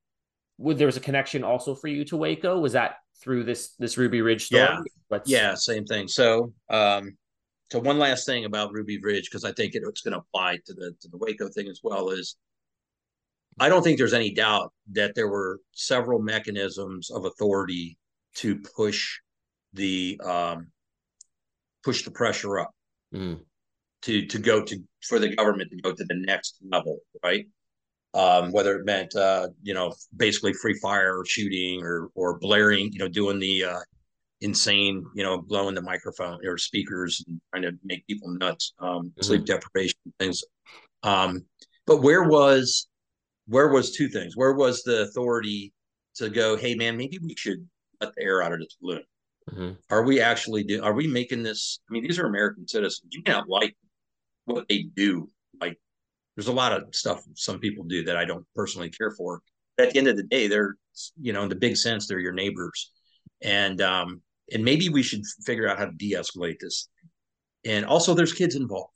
would 0.59 0.79
there 0.79 0.87
was 0.87 0.97
a 0.97 1.01
connection 1.01 1.45
also 1.45 1.75
for 1.75 1.89
you 1.89 2.05
to 2.07 2.17
Waco? 2.17 2.59
Was 2.59 2.73
that 2.73 2.97
through 3.23 3.45
this 3.45 3.75
this 3.79 3.99
Ruby 3.99 4.23
Ridge 4.23 4.47
story? 4.47 4.63
Yeah, 4.63 4.79
What's... 5.09 5.31
yeah, 5.31 5.55
same 5.55 5.85
thing. 5.85 6.09
So, 6.09 6.53
um, 6.71 7.17
so 7.71 7.81
one 7.81 7.99
last 7.99 8.27
thing 8.27 8.45
about 8.45 8.73
Ruby 8.73 9.01
Ridge 9.01 9.29
because 9.31 9.45
I 9.45 9.53
think 9.53 9.75
it, 9.75 9.83
it's 9.87 10.03
going 10.03 10.13
to 10.13 10.19
apply 10.19 10.59
to 10.67 10.75
the 10.75 10.95
to 11.01 11.09
the 11.09 11.19
Waco 11.19 11.49
thing 11.49 11.69
as 11.69 11.81
well 11.83 12.11
is 12.11 12.37
I 13.59 13.69
don't 13.69 13.83
think 13.83 13.99
there's 13.99 14.15
any 14.15 14.33
doubt 14.33 14.73
that 14.93 15.15
there 15.15 15.29
were 15.29 15.61
several 15.73 16.21
mechanisms 16.21 17.11
of 17.11 17.25
authority 17.25 17.99
to 18.37 18.61
push 18.77 19.19
the 19.73 20.21
um, 20.25 20.69
push 21.83 22.03
the 22.05 22.11
pressure 22.11 22.59
up 22.59 22.71
mm. 23.15 23.41
to 24.03 24.27
to 24.27 24.39
go 24.39 24.63
to 24.63 24.83
for 25.03 25.19
the 25.19 25.35
government 25.37 25.71
to 25.71 25.81
go 25.81 25.93
to 25.93 26.05
the 26.05 26.17
next 26.27 26.59
level, 26.69 26.99
right? 27.23 27.47
um, 28.15 28.53
whether 28.53 28.77
it 28.77 28.87
meant 28.87 29.15
uh, 29.17 29.49
you 29.63 29.75
know 29.75 29.93
basically 30.17 30.53
free 30.55 30.75
fire 30.75 31.19
or 31.19 31.27
shooting 31.27 31.83
or 31.83 32.11
or 32.15 32.39
blaring, 32.39 32.93
you 32.93 32.99
know, 32.99 33.09
doing 33.09 33.39
the 33.39 33.65
uh, 33.65 33.81
insane, 34.41 35.05
you 35.15 35.25
know, 35.25 35.43
blowing 35.43 35.75
the 35.75 35.83
microphone 35.83 36.39
or 36.47 36.57
speakers 36.57 37.25
and 37.27 37.41
trying 37.51 37.63
to 37.63 37.73
make 37.85 38.07
people 38.07 38.29
nuts, 38.29 38.73
um, 38.79 38.89
mm-hmm. 38.89 39.23
sleep 39.23 39.45
deprivation 39.45 39.99
things. 40.19 40.43
Um, 41.03 41.45
but 41.87 42.03
where 42.03 42.23
was 42.23 42.87
where 43.47 43.69
was 43.69 43.93
two 43.93 44.09
things? 44.09 44.37
Where 44.37 44.53
was 44.53 44.83
the 44.83 45.03
authority 45.03 45.73
to 46.17 46.31
go? 46.31 46.57
Hey, 46.57 46.75
man, 46.75 46.97
maybe 46.97 47.19
we 47.19 47.35
should 47.37 47.67
let 48.01 48.15
the 48.15 48.23
air 48.23 48.43
out 48.43 48.53
of 48.53 48.61
this 48.61 48.77
balloon. 48.81 49.03
Mm-hmm. 49.51 49.73
Are 49.91 50.05
we 50.05 50.21
actually 50.21 50.65
do? 50.65 50.83
Are 50.83 50.95
we 50.95 51.07
making 51.07 51.43
this? 51.43 51.81
I 51.89 51.93
mean, 51.93 52.03
these 52.03 52.19
are 52.19 52.27
American 52.27 52.67
citizens. 52.67 53.13
You 53.13 53.23
cannot 53.23 53.49
like 53.49 53.77
what 54.47 54.67
they 54.69 54.85
do, 54.95 55.29
like 55.61 55.79
there's 56.37 56.49
a 56.49 56.53
lot 56.53 56.73
of 56.73 56.95
stuff 56.95 57.25
some 57.35 57.59
people 57.59 57.85
do 57.85 58.05
that 58.05 58.17
I 58.17 58.25
don't 58.25 58.47
personally 58.55 58.91
care 58.91 59.13
for. 59.13 59.41
But 59.77 59.89
at 59.89 59.93
the 59.93 59.99
end 59.99 60.09
of 60.09 60.17
the 60.17 60.23
day, 60.25 60.47
they're 60.47 60.77
you 61.21 61.33
know 61.33 61.43
in 61.43 61.49
the 61.49 61.57
big 61.57 61.77
sense 61.77 62.07
they're 62.07 62.19
your 62.21 62.33
neighbors, 62.33 62.93
and 63.43 63.81
um, 63.81 64.23
and 64.53 64.65
maybe 64.65 64.89
we 64.89 65.03
should 65.03 65.23
figure 65.45 65.69
out 65.69 65.79
how 65.79 65.87
to 65.87 65.93
de-escalate 65.93 66.59
this. 66.61 66.89
And 67.65 67.85
also, 67.85 68.15
there's 68.15 68.33
kids 68.33 68.57
involved. 68.57 68.93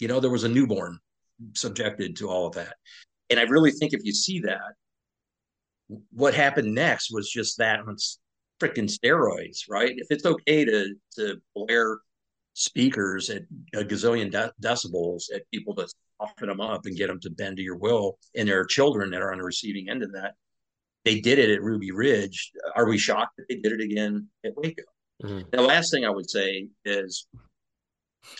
You 0.00 0.08
know, 0.08 0.20
there 0.20 0.30
was 0.30 0.44
a 0.44 0.48
newborn 0.48 0.98
subjected 1.54 2.16
to 2.16 2.28
all 2.28 2.46
of 2.46 2.54
that, 2.54 2.74
and 3.32 3.40
I 3.40 3.44
really 3.44 3.70
think 3.70 3.94
if 3.94 4.04
you 4.04 4.12
see 4.12 4.40
that, 4.40 4.74
what 6.12 6.34
happened 6.34 6.74
next 6.74 7.10
was 7.10 7.30
just 7.30 7.56
that 7.58 7.80
on 7.80 7.96
freaking 8.60 8.90
steroids, 8.90 9.60
right? 9.68 9.92
If 9.96 10.08
it's 10.10 10.26
okay 10.26 10.64
to 10.66 10.94
to 11.16 11.40
blare 11.54 11.98
speakers 12.52 13.30
at 13.30 13.42
a 13.72 13.78
gazillion 13.78 14.30
de- 14.30 14.52
decibels 14.62 15.24
at 15.34 15.50
people 15.50 15.74
to 15.74 15.88
soften 16.20 16.48
them 16.48 16.60
up 16.60 16.84
and 16.84 16.94
get 16.94 17.06
them 17.08 17.18
to 17.20 17.30
bend 17.30 17.56
to 17.56 17.62
your 17.62 17.76
will. 17.76 18.18
And 18.36 18.46
there 18.46 18.60
are 18.60 18.66
children 18.66 19.10
that 19.10 19.22
are 19.22 19.32
on 19.32 19.38
the 19.38 19.44
receiving 19.44 19.88
end 19.88 20.02
of 20.02 20.12
that. 20.12 20.34
They 21.06 21.20
did 21.20 21.38
it 21.38 21.48
at 21.48 21.62
Ruby 21.62 21.90
Ridge. 21.90 22.52
Are 22.76 22.86
we 22.86 22.98
shocked 22.98 23.38
that 23.38 23.46
they 23.48 23.56
did 23.56 23.72
it 23.72 23.80
again 23.80 24.28
at 24.44 24.52
Waco? 24.54 24.82
Mm-hmm. 25.24 25.48
The 25.50 25.62
last 25.62 25.90
thing 25.90 26.04
I 26.04 26.10
would 26.10 26.28
say 26.28 26.68
is 26.84 27.26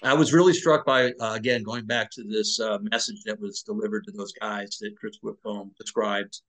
I 0.02 0.14
was 0.14 0.32
really 0.32 0.52
struck 0.52 0.86
by, 0.86 1.12
uh, 1.20 1.34
again, 1.34 1.62
going 1.62 1.86
back 1.86 2.10
to 2.12 2.24
this 2.24 2.60
uh, 2.60 2.78
message 2.90 3.22
that 3.26 3.40
was 3.40 3.62
delivered 3.62 4.04
to 4.04 4.12
those 4.12 4.32
guys 4.32 4.78
that 4.80 4.96
Chris 4.98 5.18
Whitcomb 5.22 5.72
described 5.78 6.40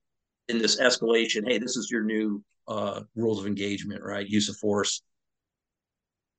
in 0.48 0.58
this 0.58 0.80
escalation. 0.80 1.46
Hey, 1.46 1.58
this 1.58 1.76
is 1.76 1.90
your 1.90 2.04
new 2.04 2.42
uh, 2.68 3.02
rules 3.16 3.40
of 3.40 3.46
engagement, 3.46 4.02
right? 4.02 4.26
Use 4.26 4.48
of 4.48 4.56
force. 4.56 5.02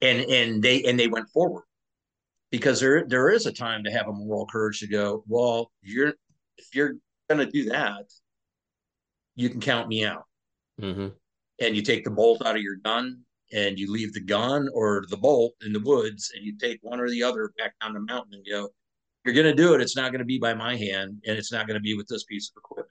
And 0.02 0.22
and 0.30 0.62
they 0.62 0.84
and 0.84 1.00
they 1.00 1.08
went 1.08 1.30
forward 1.30 1.64
because 2.52 2.80
there 2.80 3.06
there 3.08 3.30
is 3.30 3.46
a 3.46 3.52
time 3.52 3.84
to 3.84 3.92
have 3.92 4.08
a 4.08 4.14
moral 4.14 4.46
courage 4.46 4.80
to 4.80 4.88
go 4.88 5.24
well 5.28 5.72
you're 5.82 6.14
if 6.58 6.74
you're 6.74 6.94
going 7.30 7.46
to 7.46 7.52
do 7.52 7.70
that 7.70 8.06
you 9.36 9.50
can 9.50 9.60
count 9.60 9.88
me 9.88 10.06
out 10.06 10.24
mm-hmm. 10.82 11.08
and 11.60 11.76
you 11.76 11.82
take 11.82 12.04
the 12.04 12.12
bolt 12.12 12.46
out 12.46 12.56
of 12.56 12.62
your 12.62 12.78
gun 12.78 13.20
and 13.56 13.80
you 13.80 13.92
leave 13.92 14.14
the 14.14 14.22
gun 14.22 14.68
or 14.74 15.06
the 15.10 15.18
bolt 15.18 15.54
in 15.66 15.74
the 15.74 15.80
woods 15.80 16.32
and 16.36 16.46
you 16.46 16.56
take 16.58 16.80
one 16.82 17.00
or 17.00 17.10
the 17.10 17.24
other 17.24 17.52
back 17.58 17.74
down 17.82 17.94
the 17.94 18.00
mountain 18.00 18.34
and 18.34 18.46
go 18.50 18.70
you're 19.24 19.34
going 19.34 19.46
to 19.46 19.54
do 19.54 19.74
it 19.74 19.82
it's 19.82 19.96
not 19.96 20.12
going 20.12 20.20
to 20.20 20.26
be 20.26 20.38
by 20.38 20.54
my 20.54 20.76
hand 20.76 21.22
and 21.26 21.38
it's 21.38 21.52
not 21.52 21.68
going 21.68 21.76
to 21.76 21.82
be 21.82 21.96
with 21.96 22.08
this 22.08 22.26
piece 22.26 22.52
of 22.52 22.60
equipment 22.60 22.90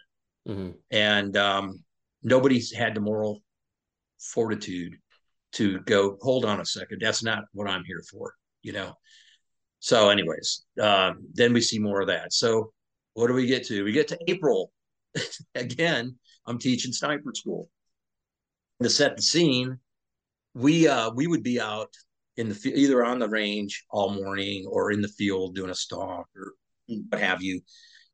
mm-hmm. 0.49 0.71
and 0.91 1.37
um, 1.37 1.83
nobody's 2.23 2.73
had 2.73 2.95
the 2.95 3.01
moral 3.01 3.43
fortitude 4.19 4.95
to 5.53 5.79
go 5.81 6.17
hold 6.21 6.45
on 6.45 6.61
a 6.61 6.67
second 6.67 6.99
that's 7.01 7.23
not 7.23 7.45
what 7.53 7.69
i'm 7.69 7.85
here 7.85 8.03
for 8.11 8.35
you 8.63 8.73
know 8.73 8.95
so, 9.85 10.09
anyways, 10.09 10.65
uh, 10.81 11.13
then 11.35 11.53
we 11.53 11.61
see 11.61 11.79
more 11.79 12.01
of 12.01 12.07
that. 12.07 12.33
So, 12.33 12.73
what 13.13 13.27
do 13.27 13.35
we 13.35 13.45
get 13.45 13.67
to? 13.67 13.85
We 13.85 13.93
get 13.93 14.09
to 14.09 14.19
April. 14.29 14.73
Again, 15.55 16.17
I'm 16.47 16.59
teaching 16.59 16.91
sniper 16.91 17.33
school. 17.35 17.69
To 18.83 18.89
set 18.89 19.15
the 19.15 19.23
scene, 19.23 19.79
we 20.55 20.89
uh, 20.89 21.11
we 21.11 21.27
would 21.27 21.43
be 21.43 21.61
out 21.61 21.91
in 22.37 22.49
the 22.49 22.73
either 22.75 23.05
on 23.05 23.19
the 23.19 23.29
range 23.29 23.85
all 23.91 24.11
morning 24.11 24.67
or 24.69 24.91
in 24.91 25.01
the 25.01 25.09
field 25.09 25.55
doing 25.55 25.71
a 25.71 25.75
stalk 25.75 26.27
or 26.37 26.55
what 26.87 27.21
have 27.21 27.43
you, 27.43 27.61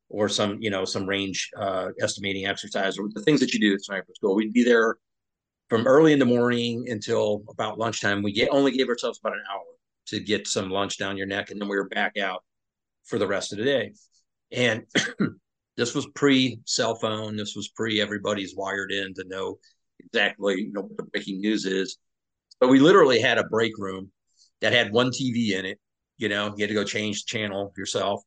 or 0.09 0.29
some 0.29 0.59
you 0.61 0.71
know 0.71 0.85
some 0.85 1.07
range 1.07 1.51
uh, 1.57 1.89
estimating 2.01 2.47
exercise 2.47 2.99
or 2.99 3.09
the 3.15 3.23
things 3.23 3.41
that 3.41 3.53
you 3.53 3.61
do 3.61 3.75
at 3.75 3.83
sniper 3.83 4.13
school. 4.15 4.35
We'd 4.35 4.53
be 4.53 4.65
there 4.65 4.97
from 5.69 5.87
early 5.87 6.13
in 6.13 6.19
the 6.19 6.25
morning 6.25 6.87
until 6.89 7.45
about 7.49 7.79
lunchtime. 7.79 8.23
We 8.23 8.33
get 8.33 8.49
only 8.51 8.73
gave 8.73 8.89
ourselves 8.89 9.21
about 9.23 9.35
an 9.35 9.45
hour 9.51 9.65
to 10.07 10.21
get 10.21 10.49
some 10.49 10.71
lunch 10.71 10.99
down 10.99 11.17
your 11.17 11.27
neck, 11.27 11.51
and 11.51 11.61
then 11.61 11.69
we 11.69 11.77
were 11.77 11.89
back 11.89 12.17
out 12.19 12.43
for 13.05 13.19
the 13.19 13.27
rest 13.27 13.53
of 13.53 13.59
the 13.59 13.65
day. 13.65 13.93
And 14.53 14.85
this 15.77 15.95
was 15.95 16.07
pre 16.15 16.61
cell 16.65 16.95
phone. 16.95 17.37
This 17.37 17.55
was 17.55 17.69
pre 17.69 18.01
everybody's 18.01 18.57
wired 18.57 18.93
in 18.93 19.15
to 19.15 19.25
know 19.27 19.59
exactly 19.99 20.63
you 20.63 20.73
know 20.73 20.83
what 20.83 20.97
the 20.97 21.03
breaking 21.05 21.41
news 21.41 21.67
is. 21.67 21.99
But 22.61 22.69
we 22.69 22.79
literally 22.79 23.21
had 23.21 23.39
a 23.39 23.45
break 23.45 23.73
room 23.79 24.11
that 24.61 24.73
had 24.73 24.93
one 24.93 25.11
TV 25.11 25.53
in 25.53 25.65
it. 25.65 25.79
You 26.19 26.29
know, 26.29 26.55
you 26.57 26.63
had 26.63 26.69
to 26.69 26.75
go 26.75 26.85
change 26.85 27.25
the 27.25 27.39
channel 27.39 27.73
yourself, 27.77 28.23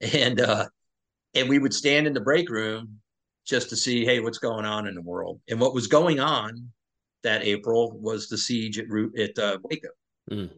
and 0.00 0.40
uh, 0.40 0.66
and 1.34 1.48
we 1.48 1.58
would 1.58 1.74
stand 1.74 2.06
in 2.06 2.12
the 2.12 2.20
break 2.20 2.50
room 2.50 3.00
just 3.46 3.70
to 3.70 3.76
see, 3.76 4.04
hey, 4.04 4.20
what's 4.20 4.38
going 4.38 4.66
on 4.66 4.86
in 4.86 4.94
the 4.94 5.02
world. 5.02 5.40
And 5.48 5.58
what 5.58 5.74
was 5.74 5.86
going 5.86 6.20
on 6.20 6.70
that 7.22 7.42
April 7.42 7.98
was 7.98 8.28
the 8.28 8.38
siege 8.38 8.78
at 8.78 8.86
at 9.18 9.38
uh, 9.38 9.58
Waco. 9.62 9.88
Mm. 10.30 10.50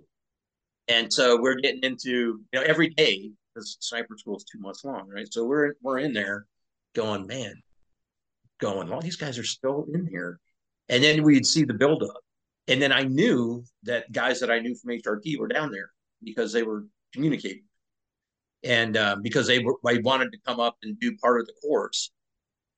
And 0.89 1.13
so 1.13 1.41
we're 1.41 1.55
getting 1.55 1.85
into, 1.85 2.11
you 2.11 2.45
know, 2.53 2.63
every 2.63 2.89
day 2.89 3.31
because 3.55 3.77
sniper 3.81 4.17
school 4.19 4.37
is 4.37 4.45
two 4.45 4.59
months 4.59 4.85
long, 4.85 5.09
right? 5.09 5.33
So 5.33 5.45
we're 5.45 5.75
we're 5.83 5.99
in 5.99 6.13
there 6.13 6.47
going, 6.95 7.27
man, 7.27 7.55
going, 8.61 8.89
well, 8.89 9.01
these 9.01 9.17
guys 9.17 9.39
are 9.39 9.45
still 9.45 9.87
in 9.93 10.07
here. 10.07 10.41
And 10.89 11.03
then 11.03 11.23
we'd 11.23 11.47
see 11.47 11.65
the 11.65 11.75
buildup. 11.75 12.21
And 12.71 12.81
then 12.81 12.93
I 12.93 13.03
knew 13.03 13.65
that 13.83 14.11
guys 14.13 14.39
that 14.41 14.51
I 14.51 14.61
knew 14.61 14.77
from 14.77 14.93
HRT 14.93 15.39
were 15.39 15.49
down 15.49 15.73
there 15.73 15.91
because 16.23 16.53
they 16.53 16.63
were 16.63 16.87
communicating. 17.13 17.65
And 18.63 18.97
uh, 18.97 19.17
because 19.21 19.49
they 19.49 19.59
were, 19.59 19.75
I 19.85 19.99
wanted 20.05 20.31
to 20.33 20.39
come 20.47 20.61
up 20.61 20.77
and 20.83 20.99
do 21.01 21.17
part 21.17 21.41
of 21.41 21.47
the 21.49 21.55
course. 21.61 22.13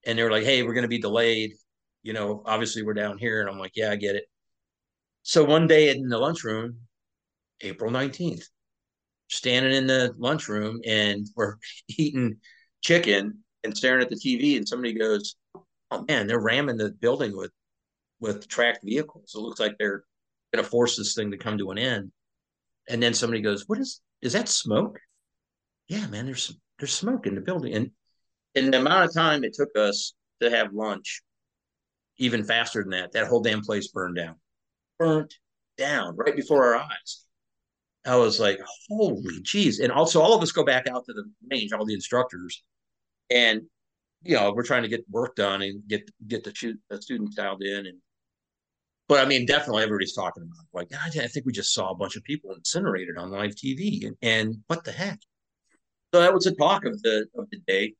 And 0.05 0.17
they 0.17 0.23
were 0.23 0.31
like, 0.31 0.45
hey, 0.45 0.63
we're 0.63 0.73
going 0.73 0.81
to 0.81 0.89
be 0.89 0.99
delayed. 0.99 1.53
You 2.01 2.13
know, 2.13 2.41
obviously 2.45 2.81
we're 2.81 2.95
down 2.95 3.19
here. 3.19 3.41
And 3.41 3.49
I'm 3.49 3.59
like, 3.59 3.73
yeah, 3.75 3.91
I 3.91 3.95
get 3.95 4.15
it. 4.15 4.25
So 5.21 5.43
one 5.43 5.67
day 5.67 5.89
in 5.89 6.09
the 6.09 6.17
lunchroom, 6.17 6.79
April 7.61 7.91
19th, 7.91 8.45
standing 9.29 9.73
in 9.73 9.85
the 9.85 10.13
lunchroom 10.17 10.81
and 10.87 11.27
we're 11.35 11.57
eating 11.87 12.37
chicken 12.81 13.43
and 13.63 13.77
staring 13.77 14.01
at 14.01 14.09
the 14.09 14.15
TV, 14.15 14.57
and 14.57 14.67
somebody 14.67 14.93
goes, 14.93 15.35
"Oh 15.91 16.03
man, 16.07 16.27
they're 16.27 16.41
ramming 16.41 16.75
the 16.75 16.91
building 16.91 17.35
with 17.35 17.51
with 18.23 18.47
tracked 18.47 18.83
vehicles. 18.83 19.33
It 19.35 19.39
looks 19.39 19.59
like 19.59 19.75
they're 19.77 20.03
going 20.53 20.63
to 20.63 20.69
force 20.69 20.97
this 20.97 21.13
thing 21.13 21.31
to 21.31 21.37
come 21.37 21.57
to 21.57 21.71
an 21.71 21.77
end." 21.77 22.11
And 22.89 23.03
then 23.03 23.13
somebody 23.13 23.41
goes, 23.41 23.67
"What 23.67 23.79
is? 23.79 24.01
Is 24.21 24.33
that 24.33 24.49
smoke?" 24.49 24.99
Yeah, 25.87 26.07
man, 26.07 26.25
there's 26.25 26.57
there's 26.79 26.93
smoke 26.93 27.27
in 27.27 27.35
the 27.35 27.41
building, 27.41 27.73
and 27.75 27.91
in 28.55 28.71
the 28.71 28.79
amount 28.79 29.05
of 29.05 29.13
time 29.13 29.43
it 29.43 29.53
took 29.53 29.75
us 29.77 30.13
to 30.41 30.49
have 30.49 30.73
lunch, 30.73 31.21
even 32.17 32.43
faster 32.43 32.81
than 32.81 32.91
that, 32.91 33.11
that 33.11 33.27
whole 33.27 33.41
damn 33.41 33.61
place 33.61 33.89
burned 33.89 34.15
down, 34.15 34.35
burnt 34.97 35.33
down 35.77 36.15
right 36.15 36.35
before 36.35 36.65
our 36.65 36.81
eyes. 36.81 37.25
I 38.05 38.17
was 38.17 38.39
like, 38.39 38.59
holy 38.89 39.41
jeez. 39.43 39.81
And 39.81 39.91
also 39.91 40.21
all 40.21 40.35
of 40.35 40.43
us 40.43 40.51
go 40.51 40.65
back 40.65 40.87
out 40.87 41.05
to 41.05 41.13
the 41.13 41.23
range, 41.49 41.71
all 41.71 41.85
the 41.85 41.93
instructors, 41.93 42.63
and 43.29 43.63
you 44.23 44.35
know, 44.35 44.53
we're 44.53 44.63
trying 44.63 44.83
to 44.83 44.89
get 44.89 45.05
work 45.09 45.35
done 45.35 45.61
and 45.61 45.85
get 45.87 46.09
get 46.27 46.43
the, 46.43 46.53
shoot, 46.55 46.79
the 46.89 47.01
students 47.01 47.35
dialed 47.35 47.61
in. 47.61 47.85
And 47.85 47.99
but 49.13 49.23
I 49.23 49.27
mean, 49.27 49.45
definitely 49.45 49.83
everybody's 49.83 50.15
talking 50.15 50.41
about 50.41 50.63
it. 50.63 50.91
like, 50.91 51.03
I 51.03 51.27
think 51.27 51.45
we 51.45 51.51
just 51.51 51.71
saw 51.71 51.91
a 51.91 51.95
bunch 51.95 52.15
of 52.15 52.23
people 52.23 52.51
incinerated 52.55 53.15
on 53.15 53.29
live 53.29 53.51
TV, 53.51 54.07
and, 54.07 54.17
and 54.23 54.55
what 54.65 54.83
the 54.83 54.91
heck? 54.91 55.19
So 56.11 56.19
that 56.19 56.33
was 56.33 56.45
the 56.45 56.55
talk 56.55 56.83
of 56.85 56.99
the 57.03 57.27
of 57.37 57.47
the 57.51 57.59
day. 57.67 57.93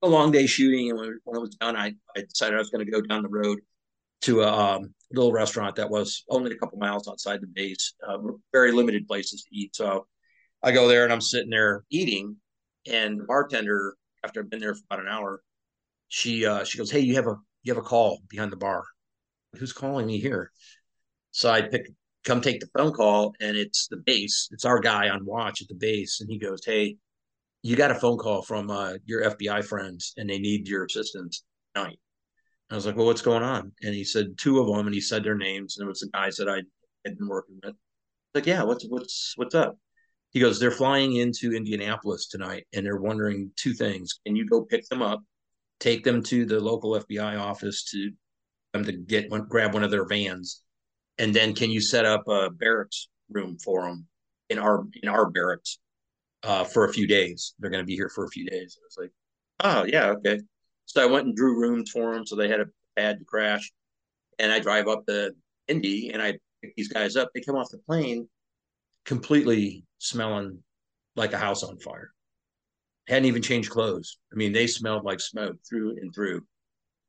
A 0.00 0.08
long 0.08 0.32
day 0.32 0.46
shooting, 0.46 0.88
and 0.88 0.98
when, 0.98 1.20
when 1.24 1.36
it 1.36 1.40
was 1.40 1.54
done, 1.56 1.76
I, 1.76 1.92
I 2.16 2.22
decided 2.22 2.54
I 2.54 2.60
was 2.60 2.70
going 2.70 2.86
to 2.86 2.90
go 2.90 3.02
down 3.02 3.24
the 3.24 3.28
road 3.28 3.58
to 4.22 4.40
a 4.40 4.50
um, 4.50 4.94
little 5.12 5.32
restaurant 5.32 5.76
that 5.76 5.90
was 5.90 6.24
only 6.30 6.50
a 6.50 6.56
couple 6.56 6.78
miles 6.78 7.08
outside 7.08 7.42
the 7.42 7.46
base, 7.46 7.92
uh, 8.08 8.16
very 8.52 8.72
limited 8.72 9.06
places 9.06 9.42
to 9.42 9.54
eat. 9.54 9.76
So 9.76 10.06
I 10.62 10.72
go 10.72 10.88
there 10.88 11.04
and 11.04 11.12
I'm 11.12 11.20
sitting 11.20 11.50
there 11.50 11.84
eating, 11.90 12.36
and 12.90 13.20
the 13.20 13.24
bartender, 13.24 13.96
after 14.24 14.40
I've 14.40 14.48
been 14.48 14.60
there 14.60 14.74
for 14.74 14.80
about 14.90 15.04
an 15.04 15.12
hour, 15.12 15.42
she 16.08 16.46
uh, 16.46 16.64
she 16.64 16.78
goes, 16.78 16.90
"Hey, 16.90 17.00
you 17.00 17.16
have 17.16 17.26
a 17.26 17.36
you 17.64 17.74
have 17.74 17.84
a 17.84 17.86
call 17.86 18.22
behind 18.30 18.50
the 18.50 18.56
bar. 18.56 18.82
Who's 19.56 19.72
calling 19.72 20.06
me 20.06 20.18
here?" 20.18 20.52
So 21.32 21.50
I 21.50 21.62
pick 21.62 21.90
come 22.24 22.40
take 22.40 22.60
the 22.60 22.68
phone 22.76 22.92
call, 22.92 23.34
and 23.40 23.56
it's 23.56 23.88
the 23.88 23.98
base. 23.98 24.48
It's 24.52 24.64
our 24.64 24.80
guy 24.80 25.08
on 25.08 25.24
watch 25.24 25.62
at 25.62 25.68
the 25.68 25.74
base, 25.74 26.20
and 26.20 26.30
he 26.30 26.38
goes, 26.38 26.64
"Hey." 26.64 26.96
You 27.62 27.74
got 27.74 27.90
a 27.90 27.96
phone 27.96 28.16
call 28.16 28.42
from 28.42 28.70
uh, 28.70 28.92
your 29.06 29.24
FBI 29.24 29.64
friends, 29.64 30.12
and 30.16 30.30
they 30.30 30.38
need 30.38 30.68
your 30.68 30.84
assistance 30.84 31.42
tonight. 31.74 31.98
I 32.70 32.74
was 32.76 32.86
like, 32.86 32.96
well, 32.96 33.06
what's 33.06 33.22
going 33.22 33.42
on? 33.42 33.72
And 33.82 33.94
he 33.94 34.04
said 34.04 34.38
two 34.38 34.60
of 34.60 34.66
them, 34.66 34.86
and 34.86 34.94
he 34.94 35.00
said 35.00 35.24
their 35.24 35.36
names, 35.36 35.76
and 35.76 35.86
it 35.86 35.88
was 35.88 36.00
the 36.00 36.10
guys 36.12 36.36
that 36.36 36.48
I 36.48 36.62
had 37.04 37.18
been 37.18 37.28
working 37.28 37.58
with. 37.64 37.74
Like, 38.34 38.46
yeah, 38.46 38.62
what's 38.62 38.84
what's 38.88 39.32
what's 39.36 39.54
up? 39.54 39.78
He 40.30 40.40
goes, 40.40 40.60
they're 40.60 40.70
flying 40.70 41.16
into 41.16 41.54
Indianapolis 41.54 42.28
tonight, 42.28 42.66
and 42.72 42.84
they're 42.84 43.00
wondering 43.00 43.50
two 43.56 43.72
things: 43.72 44.18
can 44.24 44.36
you 44.36 44.46
go 44.46 44.62
pick 44.62 44.86
them 44.88 45.02
up, 45.02 45.22
take 45.80 46.04
them 46.04 46.22
to 46.24 46.44
the 46.44 46.60
local 46.60 46.92
FBI 46.92 47.40
office 47.40 47.84
to 47.90 48.10
them 48.72 48.84
to 48.84 48.92
get 48.92 49.30
one, 49.30 49.46
grab 49.48 49.74
one 49.74 49.84
of 49.84 49.90
their 49.90 50.06
vans, 50.06 50.62
and 51.18 51.34
then 51.34 51.54
can 51.54 51.70
you 51.70 51.80
set 51.80 52.04
up 52.04 52.26
a 52.28 52.50
barracks 52.50 53.08
room 53.30 53.58
for 53.62 53.82
them 53.82 54.06
in 54.50 54.58
our 54.58 54.84
in 55.02 55.08
our 55.08 55.30
barracks 55.30 55.78
uh, 56.42 56.64
for 56.64 56.84
a 56.84 56.92
few 56.92 57.06
days? 57.06 57.54
They're 57.58 57.70
going 57.70 57.82
to 57.82 57.86
be 57.86 57.96
here 57.96 58.10
for 58.10 58.24
a 58.24 58.30
few 58.30 58.46
days. 58.46 58.78
I 58.80 58.84
was 58.84 58.96
like, 58.98 59.12
oh 59.60 59.84
yeah, 59.84 60.10
okay. 60.10 60.40
So 60.86 61.02
I 61.02 61.06
went 61.06 61.26
and 61.26 61.36
drew 61.36 61.60
rooms 61.60 61.90
for 61.90 62.14
them, 62.14 62.26
so 62.26 62.36
they 62.36 62.48
had 62.48 62.60
a 62.60 62.66
pad 62.96 63.18
to 63.18 63.24
crash. 63.24 63.72
And 64.38 64.52
I 64.52 64.60
drive 64.60 64.86
up 64.88 65.06
to 65.06 65.32
Indy, 65.68 66.10
and 66.12 66.22
I 66.22 66.38
pick 66.62 66.76
these 66.76 66.88
guys 66.88 67.16
up. 67.16 67.30
They 67.34 67.40
come 67.40 67.56
off 67.56 67.70
the 67.70 67.78
plane 67.78 68.28
completely 69.06 69.84
smelling 69.98 70.58
like 71.14 71.32
a 71.32 71.38
house 71.38 71.62
on 71.62 71.78
fire. 71.78 72.10
Hadn't 73.08 73.26
even 73.26 73.40
changed 73.40 73.70
clothes. 73.70 74.18
I 74.32 74.36
mean, 74.36 74.52
they 74.52 74.66
smelled 74.66 75.04
like 75.04 75.20
smoke 75.20 75.56
through 75.66 75.96
and 76.00 76.12
through. 76.14 76.44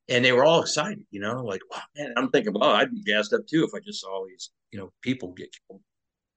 And 0.10 0.24
they 0.24 0.32
were 0.32 0.46
all 0.46 0.62
excited, 0.62 1.06
you 1.12 1.20
know, 1.20 1.44
like, 1.44 1.62
wow, 1.70 1.82
man, 1.98 2.14
I'm 2.16 2.30
thinking, 2.30 2.54
well, 2.54 2.72
I'd 2.72 2.92
be 2.92 3.04
gassed 3.04 3.34
up 3.34 3.46
too 3.46 3.66
if 3.66 3.72
I 3.76 3.80
just 3.86 4.02
saw 4.02 4.10
all 4.10 4.26
these, 4.26 4.52
you 4.72 4.80
know, 4.80 4.92
people 5.02 5.34
get 5.34 5.50
killed. 5.68 5.82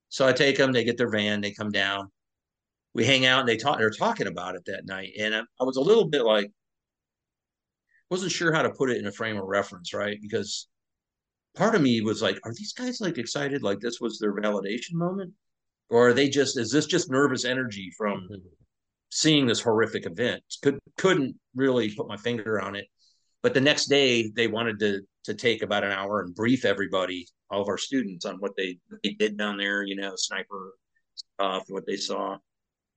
So 0.09 0.27
I 0.27 0.33
take 0.33 0.57
them, 0.57 0.73
they 0.73 0.83
get 0.83 0.99
their 0.99 1.11
van, 1.11 1.41
they 1.41 1.53
come 1.53 1.71
down. 1.71 2.11
We 2.95 3.05
hang 3.05 3.27
out 3.27 3.41
and 3.41 3.49
they 3.49 3.57
talk, 3.57 3.79
they're 3.79 3.91
talking 3.91 4.27
about 4.27 4.57
it 4.57 4.65
that 4.67 4.87
night. 4.87 5.13
And 5.19 5.35
I, 5.35 5.41
I 5.61 5.65
was 5.65 5.77
a 5.77 5.81
little 5.81 6.09
bit 6.09 6.25
like, 6.25 6.51
wasn't 8.11 8.33
sure 8.33 8.53
how 8.53 8.63
to 8.63 8.71
put 8.71 8.91
it 8.91 8.99
in 8.99 9.07
a 9.07 9.13
frame 9.13 9.37
of 9.37 9.45
reference, 9.47 9.95
right? 9.95 10.19
Because 10.21 10.67
part 11.55 11.77
of 11.77 11.83
me 11.83 12.01
was 12.01 12.21
like, 12.21 12.39
are 12.45 12.53
these 12.53 12.73
guys 12.73 13.01
like 13.01 13.19
excited 13.19 13.63
like 13.63 13.79
this 13.79 14.01
was 14.01 14.19
their 14.19 14.35
validation 14.35 14.95
moment? 14.95 15.33
Or 15.89 16.09
are 16.09 16.13
they 16.13 16.29
just 16.29 16.59
is 16.59 16.71
this 16.71 16.87
just 16.87 17.11
nervous 17.11 17.45
energy 17.45 17.93
from 17.97 18.23
mm-hmm. 18.23 18.35
seeing 19.11 19.47
this 19.47 19.61
horrific 19.61 20.07
event? 20.07 20.43
Could 20.63 20.79
couldn't 20.97 21.37
really 21.55 21.95
put 21.95 22.09
my 22.09 22.17
finger 22.17 22.61
on 22.61 22.77
it. 22.77 22.87
But 23.43 23.55
the 23.55 23.61
next 23.61 23.87
day 23.87 24.31
they 24.31 24.47
wanted 24.47 24.79
to 24.81 25.01
to 25.25 25.35
take 25.35 25.63
about 25.63 25.85
an 25.85 25.93
hour 25.93 26.23
and 26.23 26.35
brief 26.35 26.65
everybody, 26.65 27.27
all 27.51 27.61
of 27.61 27.69
our 27.69 27.79
students, 27.79 28.25
on 28.25 28.37
what 28.37 28.53
they, 28.57 28.79
they 29.05 29.11
did 29.11 29.37
down 29.37 29.59
there, 29.59 29.83
you 29.83 29.95
know, 29.95 30.13
sniper 30.17 30.73
stuff, 31.15 31.65
what 31.69 31.87
they 31.87 31.97
saw. 31.97 32.39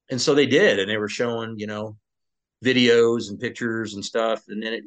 And 0.09 0.21
so 0.21 0.33
they 0.33 0.45
did, 0.45 0.79
and 0.79 0.89
they 0.89 0.97
were 0.97 1.09
showing, 1.09 1.59
you 1.59 1.67
know, 1.67 1.97
videos 2.63 3.29
and 3.29 3.39
pictures 3.39 3.93
and 3.95 4.03
stuff. 4.03 4.41
And 4.47 4.63
then 4.63 4.73
it 4.73 4.83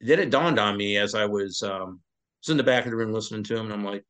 then 0.00 0.18
it 0.18 0.30
dawned 0.30 0.58
on 0.58 0.76
me 0.76 0.96
as 0.96 1.14
I 1.14 1.26
was 1.26 1.62
um, 1.62 2.00
was 2.42 2.50
in 2.50 2.56
the 2.56 2.62
back 2.62 2.84
of 2.84 2.90
the 2.90 2.96
room 2.96 3.12
listening 3.12 3.44
to 3.44 3.56
him, 3.56 3.66
and 3.66 3.72
I'm 3.72 3.84
like, 3.84 4.04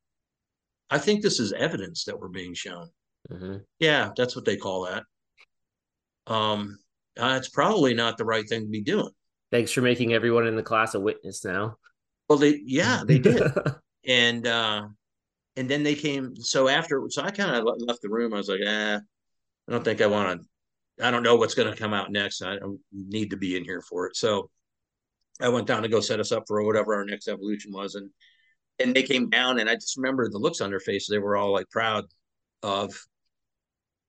I 0.89 0.97
think 0.97 1.21
this 1.21 1.39
is 1.39 1.53
evidence 1.53 2.05
that 2.05 2.19
we're 2.19 2.29
being 2.29 2.53
shown. 2.53 2.89
Mm-hmm. 3.31 3.57
Yeah, 3.79 4.11
that's 4.15 4.35
what 4.35 4.45
they 4.45 4.57
call 4.57 4.85
that. 4.85 5.03
Um, 6.31 6.79
uh, 7.19 7.35
it's 7.37 7.49
probably 7.49 7.93
not 7.93 8.17
the 8.17 8.25
right 8.25 8.47
thing 8.47 8.61
to 8.61 8.69
be 8.69 8.81
doing. 8.81 9.11
Thanks 9.51 9.71
for 9.71 9.81
making 9.81 10.13
everyone 10.13 10.47
in 10.47 10.55
the 10.55 10.63
class 10.63 10.95
a 10.95 10.99
witness 10.99 11.43
now. 11.43 11.77
Well, 12.29 12.39
they 12.39 12.61
yeah 12.63 13.03
they 13.05 13.19
did, 13.19 13.43
and 14.07 14.47
uh, 14.47 14.87
and 15.57 15.69
then 15.69 15.83
they 15.83 15.95
came. 15.95 16.35
So 16.37 16.69
after, 16.69 17.03
so 17.09 17.23
I 17.23 17.31
kind 17.31 17.55
of 17.55 17.67
left 17.79 18.01
the 18.01 18.09
room. 18.09 18.33
I 18.33 18.37
was 18.37 18.49
like, 18.49 18.61
ah, 18.65 18.99
I 19.67 19.71
don't 19.71 19.83
think 19.83 20.01
I 20.01 20.07
want 20.07 20.41
to. 20.41 21.05
I 21.05 21.11
don't 21.11 21.23
know 21.23 21.35
what's 21.35 21.55
going 21.55 21.71
to 21.71 21.77
come 21.77 21.93
out 21.93 22.11
next. 22.11 22.41
I 22.41 22.57
don't 22.57 22.79
need 22.93 23.31
to 23.31 23.37
be 23.37 23.57
in 23.57 23.63
here 23.63 23.81
for 23.81 24.07
it. 24.07 24.15
So 24.15 24.49
I 25.41 25.49
went 25.49 25.67
down 25.67 25.81
to 25.81 25.89
go 25.89 25.99
set 25.99 26.19
us 26.19 26.31
up 26.31 26.43
for 26.47 26.63
whatever 26.63 26.93
our 26.93 27.05
next 27.05 27.27
evolution 27.27 27.71
was, 27.73 27.95
and 27.95 28.09
and 28.79 28.95
they 28.95 29.03
came 29.03 29.29
down, 29.29 29.59
and 29.59 29.69
I 29.69 29.75
just 29.75 29.97
remember 29.97 30.29
the 30.29 30.37
looks 30.37 30.61
on 30.61 30.69
their 30.69 30.79
faces. 30.79 31.09
They 31.09 31.19
were 31.19 31.35
all 31.35 31.51
like 31.51 31.69
proud 31.69 32.05
of 32.63 32.93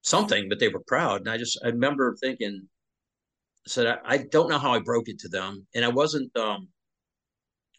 something, 0.02 0.48
but 0.48 0.58
they 0.58 0.68
were 0.68 0.82
proud. 0.86 1.22
And 1.22 1.30
I 1.30 1.38
just 1.38 1.58
I 1.64 1.68
remember 1.68 2.16
thinking, 2.20 2.68
said 3.66 3.86
I, 3.86 3.98
I 4.04 4.18
don't 4.18 4.48
know 4.48 4.58
how 4.58 4.72
I 4.72 4.80
broke 4.80 5.08
it 5.08 5.18
to 5.20 5.28
them, 5.28 5.66
and 5.74 5.84
I 5.84 5.88
wasn't 5.88 6.34
um 6.36 6.68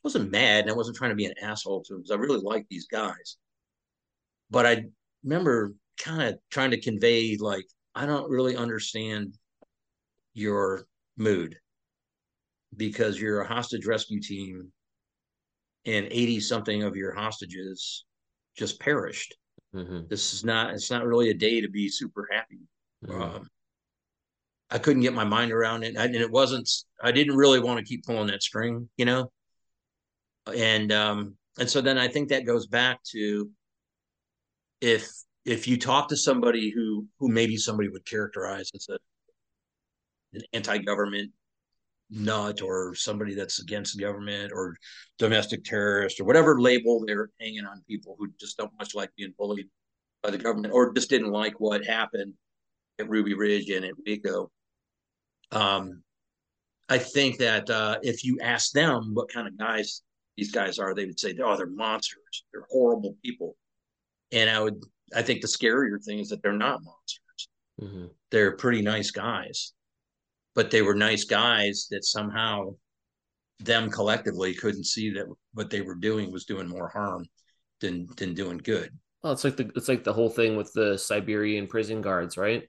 wasn't 0.03 0.31
mad, 0.31 0.63
and 0.63 0.71
I 0.71 0.75
wasn't 0.75 0.97
trying 0.97 1.11
to 1.11 1.15
be 1.15 1.25
an 1.25 1.33
asshole 1.41 1.83
to 1.83 1.93
them 1.93 2.01
because 2.01 2.11
I 2.11 2.19
really 2.19 2.41
like 2.41 2.65
these 2.69 2.87
guys. 2.87 3.37
But 4.49 4.65
I 4.65 4.85
remember 5.23 5.73
kind 5.97 6.21
of 6.21 6.39
trying 6.49 6.71
to 6.71 6.81
convey 6.81 7.37
like 7.37 7.65
I 7.95 8.05
don't 8.05 8.29
really 8.29 8.55
understand 8.55 9.37
your 10.33 10.85
mood 11.17 11.55
because 12.75 13.19
you're 13.19 13.41
a 13.41 13.47
hostage 13.47 13.85
rescue 13.85 14.19
team 14.19 14.71
and 15.85 16.07
80 16.09 16.39
something 16.39 16.83
of 16.83 16.95
your 16.95 17.13
hostages 17.13 18.05
just 18.57 18.79
perished. 18.79 19.35
Mm-hmm. 19.75 20.01
This 20.09 20.33
is 20.33 20.43
not, 20.43 20.73
it's 20.73 20.91
not 20.91 21.05
really 21.05 21.29
a 21.29 21.35
day 21.35 21.61
to 21.61 21.69
be 21.69 21.89
super 21.89 22.27
happy. 22.31 22.61
Mm-hmm. 23.05 23.21
Um, 23.21 23.47
I 24.73 24.79
couldn't 24.79 25.03
get 25.03 25.13
my 25.13 25.23
mind 25.23 25.51
around 25.51 25.83
it. 25.83 25.95
and 25.95 26.15
it 26.15 26.31
wasn't, 26.31 26.67
I 27.01 27.11
didn't 27.11 27.35
really 27.35 27.59
want 27.59 27.77
to 27.77 27.85
keep 27.85 28.05
pulling 28.05 28.27
that 28.27 28.41
string, 28.41 28.89
you 28.97 29.05
know? 29.05 29.31
And, 30.53 30.91
um, 30.91 31.37
and 31.59 31.69
so 31.69 31.79
then 31.79 31.99
I 31.99 32.07
think 32.07 32.29
that 32.29 32.47
goes 32.47 32.65
back 32.65 32.99
to 33.11 33.51
if, 34.81 35.07
if 35.45 35.67
you 35.67 35.77
talk 35.77 36.09
to 36.09 36.17
somebody 36.17 36.71
who, 36.71 37.05
who 37.19 37.29
maybe 37.29 37.55
somebody 37.55 37.87
would 37.87 38.03
characterize 38.03 38.71
as 38.73 38.87
a, 38.89 38.97
an 40.33 40.41
anti-government 40.53 41.31
nut 42.09 42.63
or 42.63 42.95
somebody 42.95 43.35
that's 43.35 43.61
against 43.61 43.95
the 43.95 44.03
government 44.03 44.51
or 44.51 44.75
domestic 45.19 45.63
terrorist 45.63 46.19
or 46.19 46.23
whatever 46.23 46.59
label 46.59 47.03
they're 47.05 47.29
hanging 47.39 47.65
on 47.65 47.83
people 47.87 48.15
who 48.17 48.27
just 48.39 48.57
don't 48.57 48.71
much 48.79 48.95
like 48.95 49.11
being 49.15 49.35
bullied 49.37 49.69
by 50.23 50.31
the 50.31 50.37
government 50.37 50.73
or 50.73 50.91
just 50.93 51.11
didn't 51.11 51.31
like 51.31 51.59
what 51.59 51.85
happened 51.85 52.33
at 52.97 53.07
Ruby 53.07 53.35
Ridge 53.35 53.69
and 53.69 53.85
at 53.85 53.93
Waco. 54.05 54.49
Um, 55.53 56.03
I 56.89 56.97
think 56.97 57.37
that 57.39 57.69
uh, 57.69 57.97
if 58.01 58.23
you 58.23 58.39
ask 58.41 58.71
them 58.71 59.13
what 59.13 59.31
kind 59.31 59.47
of 59.47 59.57
guys 59.57 60.01
these 60.37 60.51
guys 60.51 60.79
are, 60.79 60.93
they 60.93 61.05
would 61.05 61.19
say, 61.19 61.35
"Oh, 61.43 61.55
they're 61.55 61.67
monsters. 61.67 62.45
They're 62.51 62.67
horrible 62.69 63.15
people." 63.23 63.55
And 64.31 64.49
I 64.49 64.59
would, 64.59 64.81
I 65.15 65.21
think 65.21 65.41
the 65.41 65.47
scarier 65.47 66.03
thing 66.03 66.19
is 66.19 66.29
that 66.29 66.41
they're 66.41 66.53
not 66.53 66.81
monsters. 66.83 67.49
Mm-hmm. 67.81 68.05
They're 68.31 68.57
pretty 68.57 68.81
nice 68.81 69.11
guys 69.11 69.73
but 70.55 70.71
they 70.71 70.81
were 70.81 70.95
nice 70.95 71.23
guys 71.23 71.87
that 71.91 72.05
somehow 72.05 72.75
them 73.59 73.89
collectively 73.89 74.53
couldn't 74.53 74.85
see 74.85 75.11
that 75.11 75.25
what 75.53 75.69
they 75.69 75.81
were 75.81 75.95
doing 75.95 76.31
was 76.31 76.45
doing 76.45 76.67
more 76.67 76.89
harm 76.89 77.25
than 77.81 78.07
than 78.17 78.33
doing 78.33 78.57
good. 78.57 78.91
Well, 79.21 79.33
it's 79.33 79.43
like 79.43 79.57
the 79.57 79.71
it's 79.75 79.87
like 79.87 80.03
the 80.03 80.13
whole 80.13 80.29
thing 80.29 80.55
with 80.55 80.71
the 80.73 80.97
Siberian 80.97 81.67
prison 81.67 82.01
guards, 82.01 82.37
right? 82.37 82.63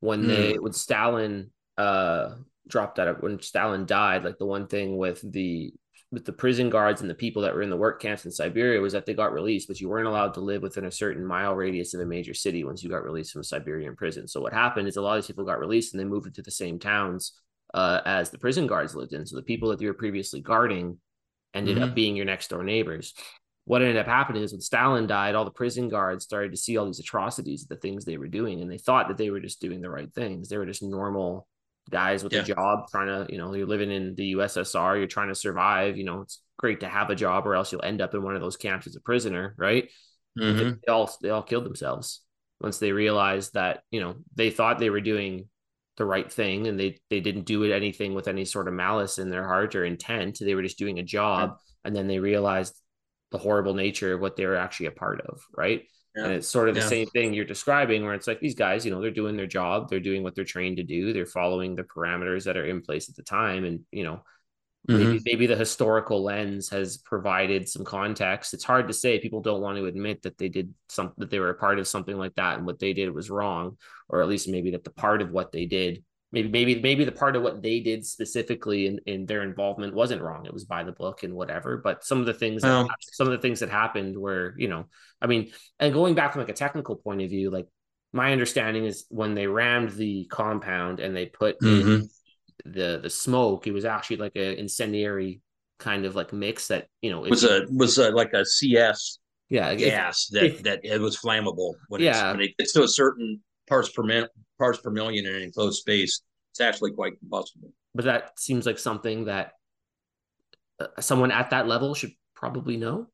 When 0.00 0.26
they 0.26 0.54
mm. 0.54 0.60
when 0.60 0.72
Stalin 0.72 1.50
uh 1.78 2.34
dropped 2.68 2.98
out 2.98 3.08
of 3.08 3.22
when 3.22 3.40
Stalin 3.40 3.86
died, 3.86 4.24
like 4.24 4.38
the 4.38 4.46
one 4.46 4.66
thing 4.66 4.96
with 4.98 5.20
the 5.32 5.72
with 6.10 6.24
the 6.24 6.32
prison 6.32 6.70
guards 6.70 7.02
and 7.02 7.10
the 7.10 7.14
people 7.14 7.42
that 7.42 7.54
were 7.54 7.60
in 7.60 7.68
the 7.68 7.76
work 7.76 8.00
camps 8.00 8.24
in 8.24 8.30
Siberia 8.30 8.80
was 8.80 8.94
that 8.94 9.04
they 9.04 9.12
got 9.12 9.32
released, 9.32 9.68
but 9.68 9.78
you 9.78 9.90
weren't 9.90 10.08
allowed 10.08 10.32
to 10.34 10.40
live 10.40 10.62
within 10.62 10.86
a 10.86 10.90
certain 10.90 11.24
mile 11.24 11.54
radius 11.54 11.92
of 11.92 12.00
a 12.00 12.06
major 12.06 12.32
city 12.32 12.64
once 12.64 12.82
you 12.82 12.88
got 12.88 13.04
released 13.04 13.32
from 13.32 13.42
Siberian 13.42 13.94
prison. 13.94 14.26
So 14.26 14.40
what 14.40 14.54
happened 14.54 14.88
is 14.88 14.96
a 14.96 15.02
lot 15.02 15.18
of 15.18 15.22
these 15.22 15.26
people 15.26 15.44
got 15.44 15.60
released 15.60 15.92
and 15.92 16.00
they 16.00 16.06
moved 16.06 16.26
into 16.26 16.40
the 16.40 16.50
same 16.50 16.78
towns 16.78 17.32
uh, 17.74 18.00
as 18.06 18.30
the 18.30 18.38
prison 18.38 18.66
guards 18.66 18.94
lived 18.94 19.12
in. 19.12 19.26
So 19.26 19.36
the 19.36 19.42
people 19.42 19.68
that 19.68 19.82
you 19.82 19.88
were 19.88 19.94
previously 19.94 20.40
guarding 20.40 20.98
ended 21.52 21.76
mm-hmm. 21.76 21.84
up 21.84 21.94
being 21.94 22.16
your 22.16 22.24
next 22.24 22.48
door 22.48 22.64
neighbors. 22.64 23.12
What 23.66 23.82
ended 23.82 23.98
up 23.98 24.06
happening 24.06 24.42
is 24.42 24.52
when 24.52 24.62
Stalin 24.62 25.06
died, 25.06 25.34
all 25.34 25.44
the 25.44 25.50
prison 25.50 25.90
guards 25.90 26.24
started 26.24 26.52
to 26.52 26.56
see 26.56 26.78
all 26.78 26.86
these 26.86 27.00
atrocities, 27.00 27.66
the 27.66 27.76
things 27.76 28.06
they 28.06 28.16
were 28.16 28.28
doing, 28.28 28.62
and 28.62 28.72
they 28.72 28.78
thought 28.78 29.08
that 29.08 29.18
they 29.18 29.28
were 29.28 29.40
just 29.40 29.60
doing 29.60 29.82
the 29.82 29.90
right 29.90 30.10
things. 30.14 30.48
They 30.48 30.56
were 30.56 30.64
just 30.64 30.82
normal 30.82 31.46
guys 31.90 32.24
with 32.24 32.32
yeah. 32.32 32.40
a 32.40 32.44
job 32.44 32.88
trying 32.90 33.06
to, 33.06 33.32
you 33.32 33.38
know, 33.38 33.54
you're 33.54 33.66
living 33.66 33.90
in 33.90 34.14
the 34.14 34.34
USSR, 34.34 34.98
you're 34.98 35.06
trying 35.06 35.28
to 35.28 35.34
survive. 35.34 35.96
You 35.96 36.04
know, 36.04 36.22
it's 36.22 36.42
great 36.58 36.80
to 36.80 36.88
have 36.88 37.10
a 37.10 37.14
job, 37.14 37.46
or 37.46 37.54
else 37.54 37.72
you'll 37.72 37.84
end 37.84 38.00
up 38.00 38.14
in 38.14 38.22
one 38.22 38.34
of 38.34 38.40
those 38.40 38.56
camps 38.56 38.86
as 38.86 38.96
a 38.96 39.00
prisoner, 39.00 39.54
right? 39.56 39.90
Mm-hmm. 40.38 40.74
They 40.86 40.92
all 40.92 41.10
they 41.22 41.30
all 41.30 41.42
killed 41.42 41.64
themselves 41.64 42.22
once 42.60 42.78
they 42.78 42.92
realized 42.92 43.54
that 43.54 43.82
you 43.90 44.00
know 44.00 44.16
they 44.34 44.50
thought 44.50 44.78
they 44.78 44.90
were 44.90 45.00
doing 45.00 45.46
the 45.96 46.04
right 46.04 46.30
thing 46.32 46.66
and 46.66 46.78
they 46.78 46.98
they 47.10 47.20
didn't 47.20 47.44
do 47.44 47.64
it 47.64 47.72
anything 47.72 48.14
with 48.14 48.28
any 48.28 48.44
sort 48.44 48.68
of 48.68 48.74
malice 48.74 49.18
in 49.18 49.30
their 49.30 49.44
heart 49.44 49.74
or 49.74 49.84
intent 49.84 50.38
they 50.40 50.54
were 50.54 50.62
just 50.62 50.78
doing 50.78 50.98
a 50.98 51.02
job 51.02 51.50
yeah. 51.50 51.56
and 51.84 51.96
then 51.96 52.06
they 52.06 52.18
realized 52.18 52.80
the 53.30 53.38
horrible 53.38 53.74
nature 53.74 54.14
of 54.14 54.20
what 54.20 54.36
they 54.36 54.46
were 54.46 54.56
actually 54.56 54.86
a 54.86 54.92
part 54.92 55.20
of 55.22 55.40
right 55.56 55.82
yeah. 56.18 56.24
and 56.24 56.32
it's 56.34 56.48
sort 56.48 56.68
of 56.68 56.74
the 56.74 56.80
yeah. 56.80 56.88
same 56.88 57.06
thing 57.08 57.32
you're 57.32 57.44
describing 57.44 58.04
where 58.04 58.14
it's 58.14 58.26
like 58.26 58.40
these 58.40 58.54
guys 58.54 58.84
you 58.84 58.90
know 58.90 59.00
they're 59.00 59.10
doing 59.10 59.36
their 59.36 59.46
job 59.46 59.88
they're 59.88 60.00
doing 60.00 60.22
what 60.22 60.34
they're 60.34 60.44
trained 60.44 60.76
to 60.76 60.82
do 60.82 61.12
they're 61.12 61.26
following 61.26 61.74
the 61.74 61.82
parameters 61.82 62.44
that 62.44 62.56
are 62.56 62.66
in 62.66 62.82
place 62.82 63.08
at 63.08 63.16
the 63.16 63.22
time 63.22 63.64
and 63.64 63.80
you 63.92 64.04
know 64.04 64.20
mm-hmm. 64.88 64.98
maybe 64.98 65.22
maybe 65.24 65.46
the 65.46 65.56
historical 65.56 66.22
lens 66.22 66.68
has 66.68 66.98
provided 66.98 67.68
some 67.68 67.84
context 67.84 68.54
it's 68.54 68.64
hard 68.64 68.88
to 68.88 68.94
say 68.94 69.18
people 69.18 69.40
don't 69.40 69.62
want 69.62 69.78
to 69.78 69.86
admit 69.86 70.22
that 70.22 70.36
they 70.38 70.48
did 70.48 70.74
some 70.88 71.12
that 71.18 71.30
they 71.30 71.38
were 71.38 71.50
a 71.50 71.54
part 71.54 71.78
of 71.78 71.88
something 71.88 72.16
like 72.16 72.34
that 72.34 72.58
and 72.58 72.66
what 72.66 72.78
they 72.78 72.92
did 72.92 73.14
was 73.14 73.30
wrong 73.30 73.76
or 74.08 74.20
at 74.20 74.28
least 74.28 74.48
maybe 74.48 74.72
that 74.72 74.84
the 74.84 74.90
part 74.90 75.22
of 75.22 75.30
what 75.30 75.52
they 75.52 75.66
did 75.66 76.02
maybe 76.32 76.48
maybe 76.48 76.80
maybe 76.80 77.04
the 77.04 77.12
part 77.12 77.36
of 77.36 77.42
what 77.42 77.62
they 77.62 77.80
did 77.80 78.04
specifically 78.04 78.86
in, 78.86 79.00
in 79.06 79.26
their 79.26 79.42
involvement 79.42 79.94
wasn't 79.94 80.20
wrong 80.20 80.44
it 80.46 80.52
was 80.52 80.64
by 80.64 80.82
the 80.84 80.92
book 80.92 81.22
and 81.22 81.34
whatever 81.34 81.78
but 81.78 82.04
some 82.04 82.20
of 82.20 82.26
the 82.26 82.34
things 82.34 82.62
that, 82.62 82.86
some 83.00 83.26
of 83.26 83.32
the 83.32 83.38
things 83.38 83.60
that 83.60 83.70
happened 83.70 84.16
were 84.16 84.54
you 84.58 84.68
know 84.68 84.84
i 85.22 85.26
mean 85.26 85.50
and 85.78 85.94
going 85.94 86.14
back 86.14 86.32
from 86.32 86.42
like 86.42 86.50
a 86.50 86.54
technical 86.54 86.96
point 86.96 87.22
of 87.22 87.30
view 87.30 87.50
like 87.50 87.66
my 88.12 88.32
understanding 88.32 88.84
is 88.84 89.06
when 89.10 89.34
they 89.34 89.46
rammed 89.46 89.90
the 89.90 90.26
compound 90.30 91.00
and 91.00 91.14
they 91.14 91.26
put 91.26 91.58
mm-hmm. 91.60 91.90
in 91.90 92.08
the 92.64 93.00
the 93.02 93.10
smoke 93.10 93.66
it 93.66 93.72
was 93.72 93.84
actually 93.84 94.16
like 94.16 94.36
a 94.36 94.58
incendiary 94.58 95.40
kind 95.78 96.04
of 96.04 96.14
like 96.14 96.32
mix 96.32 96.68
that 96.68 96.88
you 97.02 97.10
know 97.10 97.24
it 97.24 97.30
was 97.30 97.44
a 97.44 97.64
was 97.70 97.98
a, 97.98 98.10
like 98.10 98.32
a 98.32 98.44
cs 98.44 99.20
yeah 99.48 99.74
gas 99.74 100.28
if, 100.32 100.34
that 100.34 100.44
if, 100.44 100.62
that 100.62 100.80
it 100.82 101.00
was 101.00 101.16
flammable 101.16 101.74
when 101.88 102.00
yeah 102.00 102.32
when 102.32 102.40
it 102.40 102.56
gets 102.58 102.72
to 102.72 102.82
a 102.82 102.88
certain 102.88 103.40
parts 103.68 103.88
per 103.90 104.02
minute 104.02 104.30
parts 104.58 104.80
per 104.80 104.90
million 104.90 105.26
in 105.26 105.34
an 105.34 105.42
enclosed 105.42 105.80
space, 105.80 106.22
it's 106.50 106.60
actually 106.60 106.92
quite 106.92 107.18
combustible. 107.18 107.72
But 107.94 108.04
that 108.04 108.38
seems 108.38 108.66
like 108.66 108.78
something 108.78 109.26
that 109.26 109.52
uh, 110.80 110.86
someone 111.00 111.30
at 111.30 111.50
that 111.50 111.66
level 111.66 111.94
should 111.94 112.12
probably 112.34 112.76
know. 112.76 113.08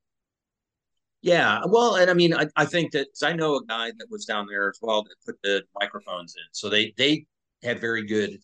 Yeah, 1.22 1.60
well, 1.66 1.96
and 1.96 2.10
I 2.10 2.14
mean, 2.14 2.34
I, 2.34 2.46
I 2.54 2.66
think 2.66 2.92
that 2.92 3.06
I 3.22 3.32
know 3.32 3.56
a 3.56 3.64
guy 3.64 3.92
that 3.98 4.06
was 4.10 4.26
down 4.26 4.46
there 4.46 4.68
as 4.68 4.78
well 4.82 5.04
that 5.04 5.14
put 5.24 5.36
the 5.42 5.62
microphones 5.74 6.34
in, 6.36 6.44
so 6.52 6.68
they 6.68 6.92
they 6.98 7.24
had 7.62 7.80
very 7.80 8.06
good 8.06 8.38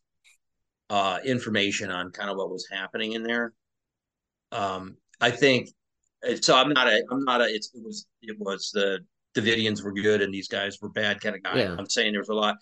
uh, 0.89 1.19
information 1.25 1.91
on 1.91 2.11
kind 2.11 2.31
of 2.31 2.39
what 2.39 2.51
was 2.51 2.67
happening 2.71 3.13
in 3.13 3.23
there. 3.23 3.53
Um, 4.51 4.97
I 5.21 5.31
think 5.31 5.69
so. 6.41 6.57
I'm 6.57 6.71
not 6.71 6.89
a. 6.89 7.03
I'm 7.11 7.25
not 7.25 7.43
a. 7.43 7.55
It's, 7.55 7.71
it 7.75 7.85
was. 7.85 8.07
It 8.23 8.37
was 8.39 8.71
the 8.73 9.01
Davidians 9.35 9.83
were 9.83 9.93
good 9.93 10.23
and 10.23 10.33
these 10.33 10.49
guys 10.49 10.79
were 10.81 10.89
bad 10.89 11.21
kind 11.21 11.37
of 11.37 11.43
guy. 11.43 11.59
Yeah. 11.61 11.77
I'm 11.79 11.89
saying 11.89 12.13
there 12.13 12.21
was 12.21 12.29
a 12.29 12.35
lot. 12.35 12.57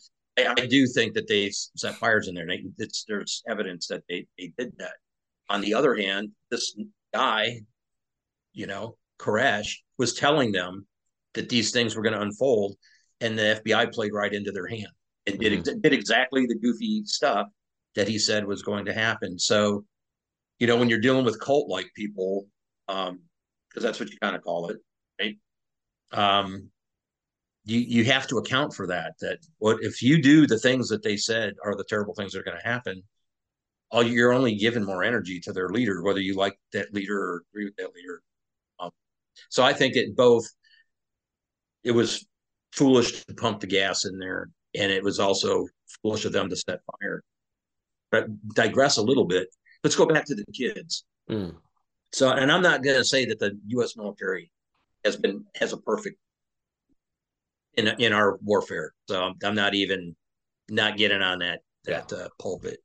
I, 0.47 0.55
I, 0.63 0.67
do 0.67 0.87
think 0.87 1.15
that 1.15 1.29
they 1.29 1.51
set 1.51 1.97
fires 1.97 2.29
in 2.29 2.35
there. 2.35 2.47
They, 2.47 2.65
it's, 2.79 3.05
there's 3.09 3.43
evidence 3.49 3.87
that 3.89 4.03
they, 4.09 4.27
they 4.39 4.53
did 4.59 4.73
that. 4.79 4.95
On 5.49 5.61
the 5.61 5.75
other 5.75 5.95
hand, 5.95 6.31
this 6.51 6.77
guy, 7.15 7.61
you 8.53 8.67
know, 8.67 8.97
Koresh, 9.19 9.75
was 9.99 10.15
telling 10.15 10.53
them 10.53 10.87
that 11.35 11.49
these 11.49 11.71
things 11.71 11.97
were 11.97 12.03
going 12.03 12.15
to 12.15 12.21
unfold, 12.21 12.77
and 13.21 13.39
the 13.39 13.61
FBI 13.65 13.93
played 13.93 14.13
right 14.13 14.33
into 14.33 14.53
their 14.53 14.67
hand 14.67 14.89
and 15.27 15.39
did, 15.39 15.53
mm-hmm. 15.53 15.81
did 15.81 15.93
exactly 15.93 16.47
the 16.47 16.55
goofy 16.57 17.03
stuff 17.05 17.49
that 17.95 18.09
he 18.09 18.19
said 18.19 18.47
was 18.47 18.63
going 18.63 18.85
to 18.85 18.93
happen. 18.93 19.39
So, 19.39 19.85
you 20.59 20.67
know, 20.67 20.77
when 20.77 20.89
you're 20.89 21.01
dealing 21.01 21.25
with 21.25 21.41
cult 21.41 21.69
like 21.69 21.87
people, 21.97 22.47
because 22.87 23.09
um, 23.11 23.19
that's 23.75 24.01
what 24.01 24.11
you 24.11 24.19
kind 24.23 24.37
of 24.37 24.43
call 24.43 24.71
it, 24.71 24.77
right? 25.21 25.37
Um, 26.13 26.71
you 27.69 27.81
you 27.81 28.05
have 28.05 28.27
to 28.29 28.39
account 28.39 28.75
for 28.75 28.87
that. 28.87 29.15
That 29.21 29.39
what 29.59 29.83
if 29.83 30.03
you 30.03 30.23
do 30.23 30.47
the 30.47 30.59
things 30.59 30.89
that 30.89 31.03
they 31.03 31.17
said 31.17 31.55
are 31.65 31.77
the 31.77 31.85
terrible 31.85 32.15
things 32.15 32.33
that 32.33 32.41
are 32.41 32.45
going 32.45 32.57
to 32.57 32.69
happen? 32.69 33.03
All 33.91 34.03
you're 34.03 34.33
only 34.33 34.57
giving 34.57 34.85
more 34.85 35.05
energy 35.05 35.41
to 35.41 35.53
their 35.53 35.69
leader, 35.69 36.03
whether 36.03 36.21
you 36.21 36.35
like 36.35 36.59
that 36.73 36.93
leader 36.93 37.19
or 37.19 37.43
agree 37.53 37.67
with 37.67 37.77
that 37.77 37.95
leader. 37.95 38.23
Um, 38.81 38.91
so 39.51 39.63
I 39.63 39.73
think 39.73 39.97
it 39.97 40.17
both. 40.17 40.47
It 41.85 41.93
was 41.93 42.27
foolish 42.73 43.25
to 43.25 43.35
pump 43.35 43.61
the 43.61 43.67
gas 43.67 44.05
in 44.05 44.19
there, 44.19 44.51
and 44.75 44.91
it 44.91 45.03
was 45.03 45.19
also 45.19 45.67
foolish 46.03 46.25
of 46.25 46.33
them 46.33 46.49
to 46.49 46.57
set 46.57 46.81
fire. 47.01 47.23
But 48.11 48.27
digress 48.55 48.97
a 48.97 49.03
little 49.03 49.27
bit. 49.27 49.49
Let's 49.85 49.97
go 49.97 50.07
back 50.07 50.25
to 50.27 50.35
the 50.35 50.45
kids. 50.53 51.05
Mm. 51.31 51.55
So, 52.13 52.31
and 52.31 52.51
I'm 52.51 52.63
not 52.63 52.83
going 52.83 52.97
to 52.97 53.05
say 53.05 53.27
that 53.27 53.39
the 53.39 53.59
U.S. 53.69 53.97
military 53.97 54.51
has 55.05 55.17
been 55.17 55.45
has 55.57 55.73
a 55.73 55.77
perfect 55.77 56.19
in 57.79 57.89
in 57.99 58.13
our 58.13 58.39
warfare. 58.43 58.93
So 59.09 59.33
I'm 59.43 59.55
not 59.55 59.75
even 59.75 60.15
not 60.69 60.97
getting 60.97 61.23
on 61.23 61.39
that 61.39 61.61
that 61.85 62.13
yeah. 62.13 62.19
uh, 62.19 62.29
pulpit. 62.41 62.79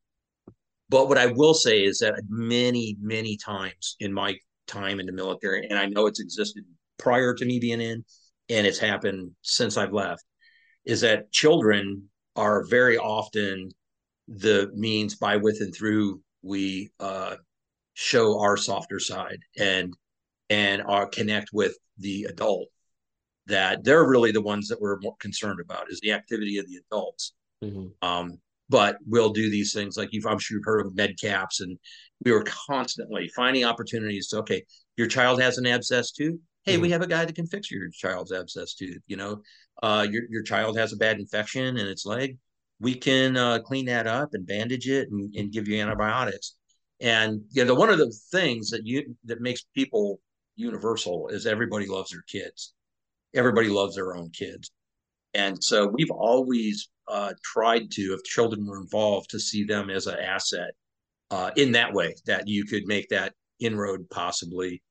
But 0.89 1.10
what 1.10 1.18
I 1.18 1.28
will 1.28 1.54
say 1.54 1.84
is 1.84 2.00
that 2.00 2.22
many 2.30 2.95
many 3.02 3.38
times 3.38 3.95
in 3.99 4.14
my 4.14 4.36
time 4.68 4.99
in 4.99 5.06
the 5.06 5.11
military, 5.11 5.68
and 5.70 5.78
I 5.78 5.88
know 5.88 6.06
it's 6.06 6.22
existed 6.22 6.64
prior 6.98 7.34
to 7.34 7.45
me 7.45 7.60
being 7.60 7.82
in, 7.82 8.06
and 8.49 8.68
it's 8.68 8.80
happened 8.80 9.32
since 9.41 9.76
I've 9.76 9.94
left, 9.94 10.24
is 10.86 11.02
that 11.02 11.32
children 11.32 12.10
are 12.36 12.65
very 12.65 12.98
often 12.98 13.70
the 14.28 14.72
means 14.74 15.15
by 15.15 15.38
with 15.38 15.57
and 15.60 15.76
through 15.76 16.22
we 16.41 16.91
uh, 16.99 17.36
show 17.94 18.40
our 18.40 18.57
softer 18.57 18.99
side 18.99 19.40
and 19.57 19.94
and 20.49 20.82
are 20.84 21.07
connect 21.07 21.49
with 21.52 21.76
the 21.98 22.26
adult 22.26 22.68
that 23.48 23.84
they're 23.84 24.07
really 24.07 24.32
the 24.32 24.41
ones 24.41 24.68
that 24.68 24.80
we're 24.80 24.99
more 25.02 25.15
concerned 25.20 25.60
about 25.60 25.91
is 25.91 25.99
the 26.02 26.11
activity 26.11 26.57
of 26.57 26.68
the 26.68 26.80
adults. 26.88 27.34
Mm-hmm. 27.64 27.88
Um, 28.07 28.40
but 28.70 28.98
we'll 29.06 29.34
do 29.34 29.49
these 29.49 29.74
things 29.74 29.98
like 29.98 30.10
you've, 30.11 30.26
I'm 30.26 30.40
sure 30.40 30.57
you've 30.57 30.65
heard 30.65 30.86
of 30.86 30.95
med 30.95 31.20
caps, 31.20 31.60
and 31.60 31.78
we 32.24 32.32
were 32.32 32.45
constantly 32.45 33.30
finding 33.36 33.65
opportunities 33.65 34.28
to 34.30 34.38
okay, 34.40 34.64
your 34.95 35.07
child 35.07 35.41
has 35.41 35.57
an 35.57 35.68
abscess 35.68 36.11
tooth. 36.11 36.40
Hey, 36.64 36.74
mm-hmm. 36.74 36.82
we 36.84 36.90
have 36.91 37.02
a 37.02 37.07
guy 37.07 37.26
that 37.26 37.36
can 37.36 37.45
fix 37.45 37.70
your 37.70 37.90
child's 37.90 38.32
abscess 38.32 38.74
tooth. 38.74 39.02
You 39.07 39.18
know, 39.18 39.41
uh, 39.82 40.07
your 40.10 40.24
your 40.30 40.44
child 40.44 40.78
has 40.78 40.94
a 40.94 40.98
bad 40.98 41.20
infection 41.20 41.78
in 41.78 41.88
its 41.88 42.06
leg. 42.06 42.38
We 42.80 42.95
can 42.95 43.38
uh, 43.38 43.60
clean 43.60 43.86
that 43.86 44.07
up 44.07 44.30
and 44.34 44.48
bandage 44.48 44.90
it 44.90 45.10
and, 45.11 45.34
and 45.36 45.52
give 45.52 45.68
you 45.68 45.82
antibiotics. 45.82 46.56
And 47.02 47.41
you 47.52 47.65
know, 47.65 47.76
one 47.76 47.90
of 47.90 47.98
the 47.98 48.15
things 48.32 48.70
that 48.70 48.88
you 48.88 49.15
that 49.26 49.41
makes 49.41 49.65
people 49.76 50.22
universal 50.56 51.28
is 51.28 51.45
everybody 51.45 51.88
loves 51.88 52.11
their 52.11 52.24
kids 52.28 52.74
everybody 53.34 53.69
loves 53.69 53.95
their 53.95 54.15
own 54.15 54.30
kids. 54.30 54.72
And 55.34 55.61
so 55.64 55.88
we've 55.88 56.11
always 56.11 56.89
uh, 57.07 57.34
tried 57.43 57.91
to, 57.91 58.14
if 58.14 58.23
children 58.23 58.65
were 58.65 58.80
involved, 58.80 59.30
to 59.31 59.39
see 59.39 59.64
them 59.64 59.89
as 59.89 60.07
an 60.07 60.19
asset 60.19 60.72
uh, 61.31 61.51
in 61.55 61.72
that 61.72 61.93
way 61.93 62.15
that 62.26 62.47
you 62.47 62.65
could 62.65 62.85
make 62.85 63.10
that 63.10 63.34
inroad 63.60 64.07
possibly 64.10 64.81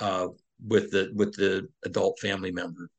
uh, 0.00 0.28
with 0.66 0.90
the 0.90 1.10
with 1.14 1.34
the 1.34 1.68
adult 1.84 2.18
family 2.20 2.50
member. 2.50 2.90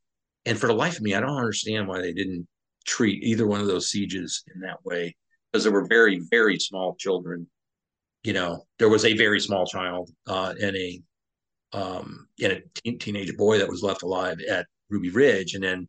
And 0.46 0.58
for 0.58 0.68
the 0.68 0.74
life 0.74 0.98
of 0.98 1.02
me, 1.02 1.14
I 1.14 1.20
don't 1.20 1.38
understand 1.38 1.88
why 1.88 2.02
they 2.02 2.14
didn't 2.14 2.48
treat 2.86 3.24
either 3.24 3.46
one 3.46 3.60
of 3.60 3.68
those 3.68 3.92
sieges 3.92 4.44
in 4.54 4.62
that 4.62 4.84
way 4.86 5.16
because 5.52 5.64
there 5.64 5.74
were 5.74 5.88
very 5.88 6.22
very 6.32 6.58
small 6.60 6.96
children. 6.96 7.48
You 8.24 8.34
know, 8.34 8.64
there 8.80 8.90
was 8.90 9.06
a 9.06 9.18
very 9.18 9.40
small 9.40 9.66
child 9.66 10.10
uh, 10.28 10.54
and 10.62 10.76
a 10.76 11.02
um, 11.74 12.28
and 12.42 12.54
a 12.54 12.62
teen, 12.76 12.98
teenage 12.98 13.36
boy 13.36 13.58
that 13.58 13.68
was 13.68 13.84
left 13.84 14.04
alive 14.04 14.40
at 14.50 14.68
Ruby 14.90 15.10
Ridge. 15.10 15.54
And 15.54 15.64
then 15.64 15.88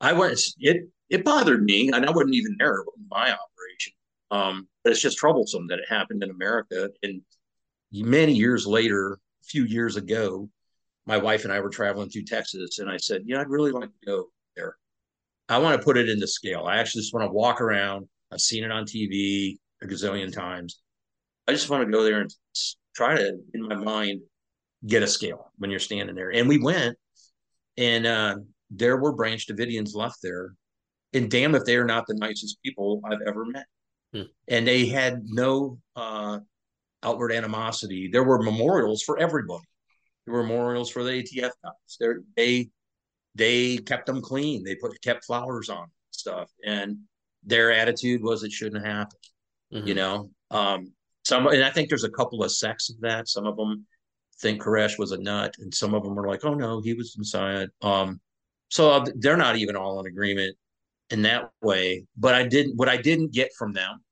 I 0.00 0.12
was 0.12 0.54
it, 0.58 0.88
it 1.08 1.24
bothered 1.24 1.62
me. 1.62 1.90
And 1.92 2.06
I 2.06 2.10
wasn't 2.10 2.34
even 2.34 2.56
there. 2.58 2.82
Wasn't 2.84 3.10
my 3.10 3.32
operation. 3.32 3.92
Um, 4.30 4.68
but 4.84 4.92
it's 4.92 5.02
just 5.02 5.18
troublesome 5.18 5.66
that 5.68 5.78
it 5.78 5.88
happened 5.88 6.22
in 6.22 6.30
America. 6.30 6.88
And 7.02 7.22
many 7.92 8.32
years 8.32 8.66
later, 8.66 9.14
a 9.14 9.44
few 9.44 9.64
years 9.64 9.96
ago, 9.96 10.48
my 11.06 11.16
wife 11.16 11.44
and 11.44 11.52
I 11.52 11.60
were 11.60 11.70
traveling 11.70 12.08
through 12.08 12.24
Texas, 12.24 12.78
and 12.78 12.88
I 12.88 12.96
said, 12.96 13.22
you 13.24 13.34
know, 13.34 13.40
I'd 13.40 13.48
really 13.48 13.72
like 13.72 13.88
to 13.88 14.06
go 14.06 14.26
there. 14.54 14.76
I 15.48 15.58
want 15.58 15.78
to 15.78 15.84
put 15.84 15.96
it 15.96 16.08
into 16.08 16.26
scale. 16.28 16.66
I 16.66 16.76
actually 16.76 17.02
just 17.02 17.12
want 17.12 17.26
to 17.26 17.32
walk 17.32 17.60
around. 17.60 18.08
I've 18.32 18.40
seen 18.40 18.62
it 18.62 18.70
on 18.70 18.84
TV 18.84 19.56
a 19.82 19.86
gazillion 19.86 20.32
times. 20.32 20.80
I 21.48 21.52
just 21.52 21.68
want 21.68 21.84
to 21.84 21.90
go 21.90 22.04
there 22.04 22.20
and 22.20 22.30
try 22.94 23.16
to, 23.16 23.38
in 23.54 23.62
my 23.62 23.74
mind, 23.74 24.20
get 24.86 25.02
a 25.02 25.08
scale 25.08 25.50
when 25.58 25.70
you're 25.70 25.80
standing 25.80 26.14
there. 26.14 26.30
And 26.30 26.48
we 26.48 26.58
went, 26.58 26.96
and 27.80 28.06
uh, 28.06 28.36
there 28.70 28.98
were 28.98 29.12
Branch 29.12 29.44
Davidians 29.46 29.94
left 29.94 30.18
there. 30.22 30.54
And 31.12 31.28
damn 31.30 31.56
if 31.56 31.64
they 31.64 31.76
are 31.76 31.84
not 31.84 32.06
the 32.06 32.14
nicest 32.14 32.62
people 32.62 33.00
I've 33.04 33.22
ever 33.26 33.44
met. 33.44 33.66
Hmm. 34.12 34.22
And 34.46 34.66
they 34.66 34.86
had 34.86 35.22
no 35.24 35.78
uh, 35.96 36.38
outward 37.02 37.32
animosity. 37.32 38.08
There 38.12 38.22
were 38.22 38.42
memorials 38.42 39.02
for 39.02 39.18
everybody. 39.18 39.64
There 40.26 40.34
were 40.34 40.42
memorials 40.42 40.90
for 40.90 41.02
the 41.02 41.22
ATF 41.22 41.50
guys. 41.64 41.96
They're, 41.98 42.20
they 42.36 42.70
they 43.34 43.78
kept 43.78 44.06
them 44.06 44.20
clean. 44.20 44.62
They 44.62 44.74
put 44.74 45.00
kept 45.02 45.24
flowers 45.24 45.68
on 45.68 45.86
stuff, 46.10 46.50
and 46.64 46.98
their 47.44 47.72
attitude 47.72 48.22
was 48.22 48.42
it 48.42 48.52
shouldn't 48.52 48.84
happen. 48.84 49.18
Mm-hmm. 49.72 49.86
You 49.86 49.94
know, 49.94 50.30
um, 50.50 50.92
some 51.24 51.46
and 51.46 51.64
I 51.64 51.70
think 51.70 51.88
there's 51.88 52.04
a 52.04 52.10
couple 52.10 52.42
of 52.42 52.52
sects 52.52 52.90
of 52.90 53.00
that. 53.00 53.28
Some 53.28 53.46
of 53.46 53.56
them 53.56 53.86
think 54.40 54.62
Koresh 54.62 54.98
was 54.98 55.12
a 55.12 55.18
nut, 55.18 55.54
and 55.58 55.72
some 55.72 55.94
of 55.94 56.02
them 56.02 56.14
were 56.14 56.26
like, 56.26 56.44
oh 56.44 56.54
no, 56.54 56.80
he 56.80 56.94
was 56.94 57.12
the 57.12 57.20
Messiah. 57.20 57.68
Um, 57.82 58.20
so 58.68 58.90
uh, 58.90 59.06
they're 59.16 59.36
not 59.36 59.56
even 59.56 59.76
all 59.76 60.00
in 60.00 60.06
agreement 60.06 60.56
in 61.10 61.22
that 61.22 61.50
way. 61.62 62.06
But 62.16 62.34
I 62.34 62.44
didn't. 62.44 62.76
What 62.76 62.88
I 62.88 62.96
didn't 62.96 63.32
get 63.32 63.50
from 63.58 63.72
them 63.72 64.02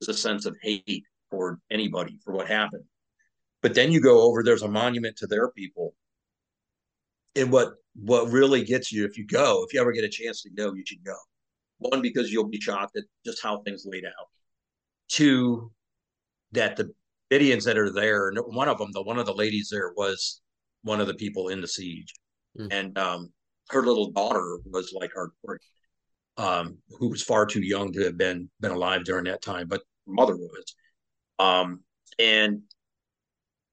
was 0.00 0.08
a 0.08 0.14
sense 0.14 0.46
of 0.46 0.56
hate 0.62 1.04
for 1.30 1.58
anybody 1.70 2.18
for 2.24 2.32
what 2.32 2.48
happened. 2.48 2.84
But 3.62 3.74
then 3.74 3.90
you 3.90 4.00
go 4.00 4.22
over. 4.22 4.42
There's 4.42 4.62
a 4.62 4.68
monument 4.68 5.16
to 5.18 5.26
their 5.26 5.50
people, 5.50 5.94
and 7.36 7.50
what 7.50 7.74
what 7.94 8.30
really 8.30 8.64
gets 8.64 8.92
you 8.92 9.04
if 9.04 9.18
you 9.18 9.26
go, 9.26 9.64
if 9.64 9.74
you 9.74 9.80
ever 9.80 9.92
get 9.92 10.04
a 10.04 10.08
chance 10.08 10.42
to 10.42 10.50
go, 10.50 10.74
you 10.74 10.84
should 10.86 11.04
go. 11.04 11.16
One, 11.78 12.02
because 12.02 12.32
you'll 12.32 12.48
be 12.48 12.60
shocked 12.60 12.96
at 12.96 13.04
just 13.24 13.42
how 13.42 13.62
things 13.62 13.84
laid 13.86 14.04
out. 14.04 14.28
Two, 15.08 15.70
that 16.52 16.76
the 16.76 16.92
Davidians 17.30 17.64
that 17.64 17.78
are 17.78 17.92
there, 17.92 18.28
and 18.28 18.38
one 18.46 18.68
of 18.68 18.78
them, 18.78 18.90
the 18.92 19.02
one 19.02 19.18
of 19.18 19.26
the 19.26 19.34
ladies 19.34 19.68
there 19.70 19.92
was 19.96 20.40
one 20.82 21.00
of 21.00 21.06
the 21.06 21.14
people 21.14 21.48
in 21.48 21.60
the 21.60 21.68
siege, 21.68 22.12
mm. 22.58 22.68
and 22.70 22.96
um, 22.98 23.30
her 23.70 23.82
little 23.82 24.10
daughter 24.10 24.58
was 24.64 24.92
like 24.94 25.10
our 25.16 25.30
um, 26.36 26.78
who 26.98 27.08
was 27.08 27.22
far 27.22 27.44
too 27.46 27.62
young 27.62 27.92
to 27.92 28.04
have 28.04 28.16
been 28.16 28.48
been 28.60 28.72
alive 28.72 29.04
during 29.04 29.24
that 29.24 29.42
time, 29.42 29.68
but 29.68 29.82
mother 30.06 30.36
was. 30.36 30.74
Um, 31.38 31.80
and 32.18 32.62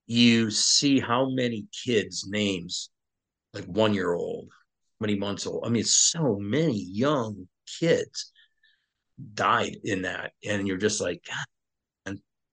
you 0.08 0.52
see 0.52 1.00
how 1.00 1.30
many 1.30 1.66
kids' 1.86 2.26
names 2.28 2.90
like 3.54 3.66
one 3.66 3.94
year 3.94 4.14
old, 4.14 4.52
many 5.00 5.16
months 5.16 5.48
old. 5.48 5.64
I 5.66 5.70
mean, 5.70 5.84
so 5.84 6.38
many 6.40 6.78
young 6.78 7.48
kids 7.80 8.32
died 9.34 9.78
in 9.84 10.04
that. 10.04 10.34
And 10.48 10.68
you're 10.68 10.78
just 10.78 11.02
like, 11.02 11.22
God, 11.28 11.46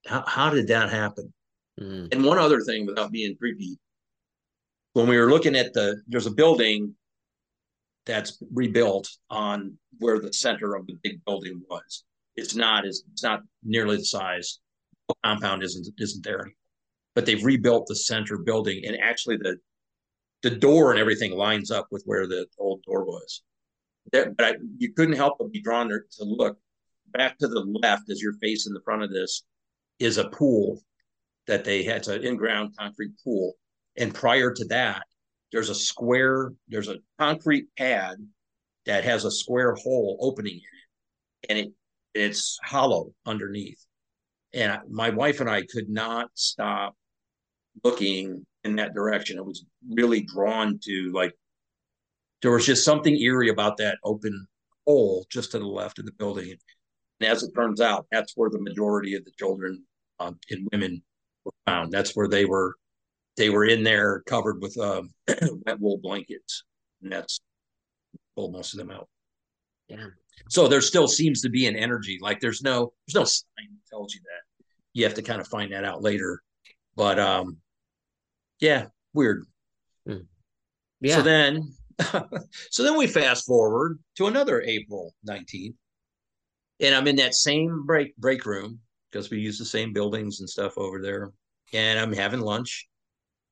how, 0.05 0.23
how 0.25 0.49
did 0.49 0.67
that 0.67 0.89
happen? 0.89 1.33
Mm-hmm. 1.79 2.07
And 2.11 2.23
one 2.23 2.37
other 2.37 2.61
thing 2.61 2.85
without 2.85 3.11
being 3.11 3.35
creepy, 3.35 3.77
when 4.93 5.07
we 5.07 5.17
were 5.17 5.29
looking 5.29 5.55
at 5.55 5.73
the, 5.73 6.01
there's 6.07 6.27
a 6.27 6.31
building 6.31 6.95
that's 8.05 8.41
rebuilt 8.51 9.09
on 9.29 9.77
where 9.99 10.19
the 10.19 10.33
center 10.33 10.75
of 10.75 10.85
the 10.87 10.97
big 11.03 11.23
building 11.25 11.61
was. 11.69 12.03
It's 12.35 12.55
not 12.55 12.85
as 12.85 13.03
it's 13.11 13.23
not 13.23 13.41
nearly 13.63 13.97
the 13.97 14.05
size. 14.05 14.59
The 15.07 15.15
compound 15.23 15.63
isn't 15.63 15.87
isn't 15.99 16.23
there 16.23 16.39
anymore. 16.39 16.53
But 17.15 17.25
they've 17.25 17.43
rebuilt 17.43 17.85
the 17.87 17.95
center 17.95 18.37
building, 18.37 18.83
and 18.85 18.97
actually 18.99 19.37
the 19.37 19.57
the 20.41 20.49
door 20.49 20.91
and 20.91 20.99
everything 20.99 21.31
lines 21.31 21.71
up 21.71 21.87
with 21.91 22.03
where 22.05 22.27
the 22.27 22.47
old 22.57 22.81
door 22.83 23.05
was. 23.05 23.43
That, 24.11 24.35
but 24.35 24.45
I, 24.45 24.55
you 24.77 24.91
couldn't 24.91 25.15
help 25.15 25.37
but 25.39 25.51
be 25.51 25.61
drawn 25.61 25.87
to 25.87 26.23
look 26.23 26.57
back 27.13 27.37
to 27.37 27.47
the 27.47 27.61
left 27.61 28.09
as 28.09 28.21
you're 28.21 28.37
facing 28.41 28.73
the 28.73 28.81
front 28.83 29.03
of 29.03 29.11
this 29.11 29.43
is 29.99 30.17
a 30.17 30.29
pool 30.29 30.81
that 31.47 31.63
they 31.63 31.83
had. 31.83 32.07
An 32.07 32.23
in-ground 32.23 32.75
concrete 32.77 33.11
pool, 33.23 33.53
and 33.97 34.13
prior 34.13 34.51
to 34.51 34.65
that, 34.65 35.03
there's 35.51 35.69
a 35.69 35.75
square. 35.75 36.51
There's 36.67 36.89
a 36.89 36.97
concrete 37.19 37.67
pad 37.77 38.17
that 38.85 39.03
has 39.03 39.25
a 39.25 39.31
square 39.31 39.75
hole 39.75 40.17
opening 40.21 40.55
in 40.55 40.59
it, 40.59 41.49
and 41.49 41.59
it 41.59 41.73
it's 42.13 42.59
hollow 42.63 43.13
underneath. 43.25 43.83
And 44.53 44.79
my 44.89 45.09
wife 45.09 45.39
and 45.39 45.49
I 45.49 45.63
could 45.63 45.89
not 45.89 46.29
stop 46.35 46.95
looking 47.83 48.45
in 48.63 48.75
that 48.75 48.93
direction. 48.93 49.37
It 49.37 49.45
was 49.45 49.65
really 49.91 50.21
drawn 50.21 50.79
to 50.83 51.11
like 51.13 51.33
there 52.41 52.51
was 52.51 52.65
just 52.65 52.85
something 52.85 53.17
eerie 53.17 53.49
about 53.49 53.77
that 53.77 53.97
open 54.03 54.45
hole 54.85 55.25
just 55.29 55.51
to 55.51 55.59
the 55.59 55.65
left 55.65 55.99
of 55.99 56.05
the 56.05 56.11
building. 56.13 56.55
And 57.19 57.29
as 57.29 57.43
it 57.43 57.51
turns 57.55 57.81
out, 57.81 58.05
that's 58.11 58.33
where 58.35 58.49
the 58.49 58.61
majority 58.61 59.15
of 59.15 59.23
the 59.25 59.31
children 59.37 59.83
um, 60.19 60.39
and 60.49 60.67
women 60.71 61.01
were 61.45 61.53
found. 61.65 61.91
That's 61.91 62.15
where 62.15 62.27
they 62.27 62.45
were. 62.45 62.75
They 63.35 63.49
were 63.49 63.65
in 63.65 63.83
there 63.83 64.21
covered 64.27 64.61
with 64.61 64.77
uh, 64.77 65.03
wet 65.65 65.79
wool 65.79 65.97
blankets, 65.97 66.63
and 67.01 67.11
that's 67.11 67.39
pulled 68.35 68.53
most 68.53 68.73
of 68.73 68.77
them 68.77 68.91
out. 68.91 69.07
Yeah. 69.87 70.07
So 70.49 70.67
there 70.67 70.81
still 70.81 71.07
seems 71.07 71.41
to 71.41 71.49
be 71.49 71.67
an 71.67 71.75
energy. 71.75 72.19
Like 72.21 72.39
there's 72.39 72.61
no 72.61 72.93
there's 73.07 73.15
no 73.15 73.23
sign 73.23 73.69
that 73.71 73.89
tells 73.89 74.13
you 74.13 74.21
that. 74.21 74.65
You 74.93 75.03
have 75.05 75.15
to 75.15 75.21
kind 75.21 75.41
of 75.41 75.47
find 75.47 75.71
that 75.73 75.83
out 75.83 76.03
later. 76.03 76.41
But 76.95 77.19
um, 77.19 77.57
yeah, 78.59 78.85
weird. 79.13 79.45
Mm. 80.07 80.25
Yeah. 81.01 81.15
So 81.17 81.21
then, 81.21 81.73
so 82.71 82.83
then 82.83 82.97
we 82.97 83.07
fast 83.07 83.45
forward 83.45 83.99
to 84.17 84.27
another 84.27 84.61
April 84.61 85.13
19th, 85.27 85.75
and 86.79 86.95
I'm 86.95 87.07
in 87.07 87.15
that 87.17 87.35
same 87.35 87.85
break 87.85 88.15
break 88.17 88.45
room 88.45 88.79
because 89.11 89.29
we 89.29 89.39
use 89.39 89.57
the 89.57 89.65
same 89.65 89.93
buildings 89.93 90.39
and 90.39 90.49
stuff 90.49 90.77
over 90.77 91.01
there, 91.01 91.31
and 91.73 91.99
I'm 91.99 92.13
having 92.13 92.39
lunch, 92.39 92.87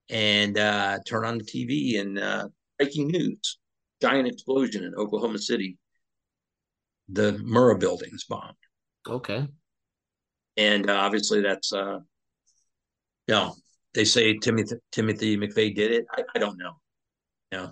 and 0.10 0.58
uh, 0.58 1.00
turn 1.08 1.26
on 1.26 1.38
the 1.38 1.44
TV 1.44 2.00
and 2.00 2.20
uh, 2.20 2.48
breaking 2.78 3.08
news: 3.08 3.60
giant 4.02 4.28
explosion 4.28 4.84
in 4.84 4.96
Oklahoma 4.96 5.40
City. 5.40 5.78
The 7.10 7.34
Murrah 7.44 7.80
building's 7.80 8.24
bombed. 8.24 8.56
Okay. 9.08 9.48
And 10.58 10.90
uh, 10.90 10.96
obviously, 10.96 11.42
that's 11.42 11.74
uh, 11.74 12.00
you 13.28 13.34
know 13.36 13.56
they 13.94 14.06
say 14.06 14.38
Timothy 14.38 14.76
Timothy 14.92 15.38
McVeigh 15.38 15.76
did 15.76 15.92
it. 15.92 16.06
I, 16.12 16.24
I 16.36 16.40
don't 16.40 16.58
know. 16.58 16.74
You 17.52 17.58
know, 17.58 17.72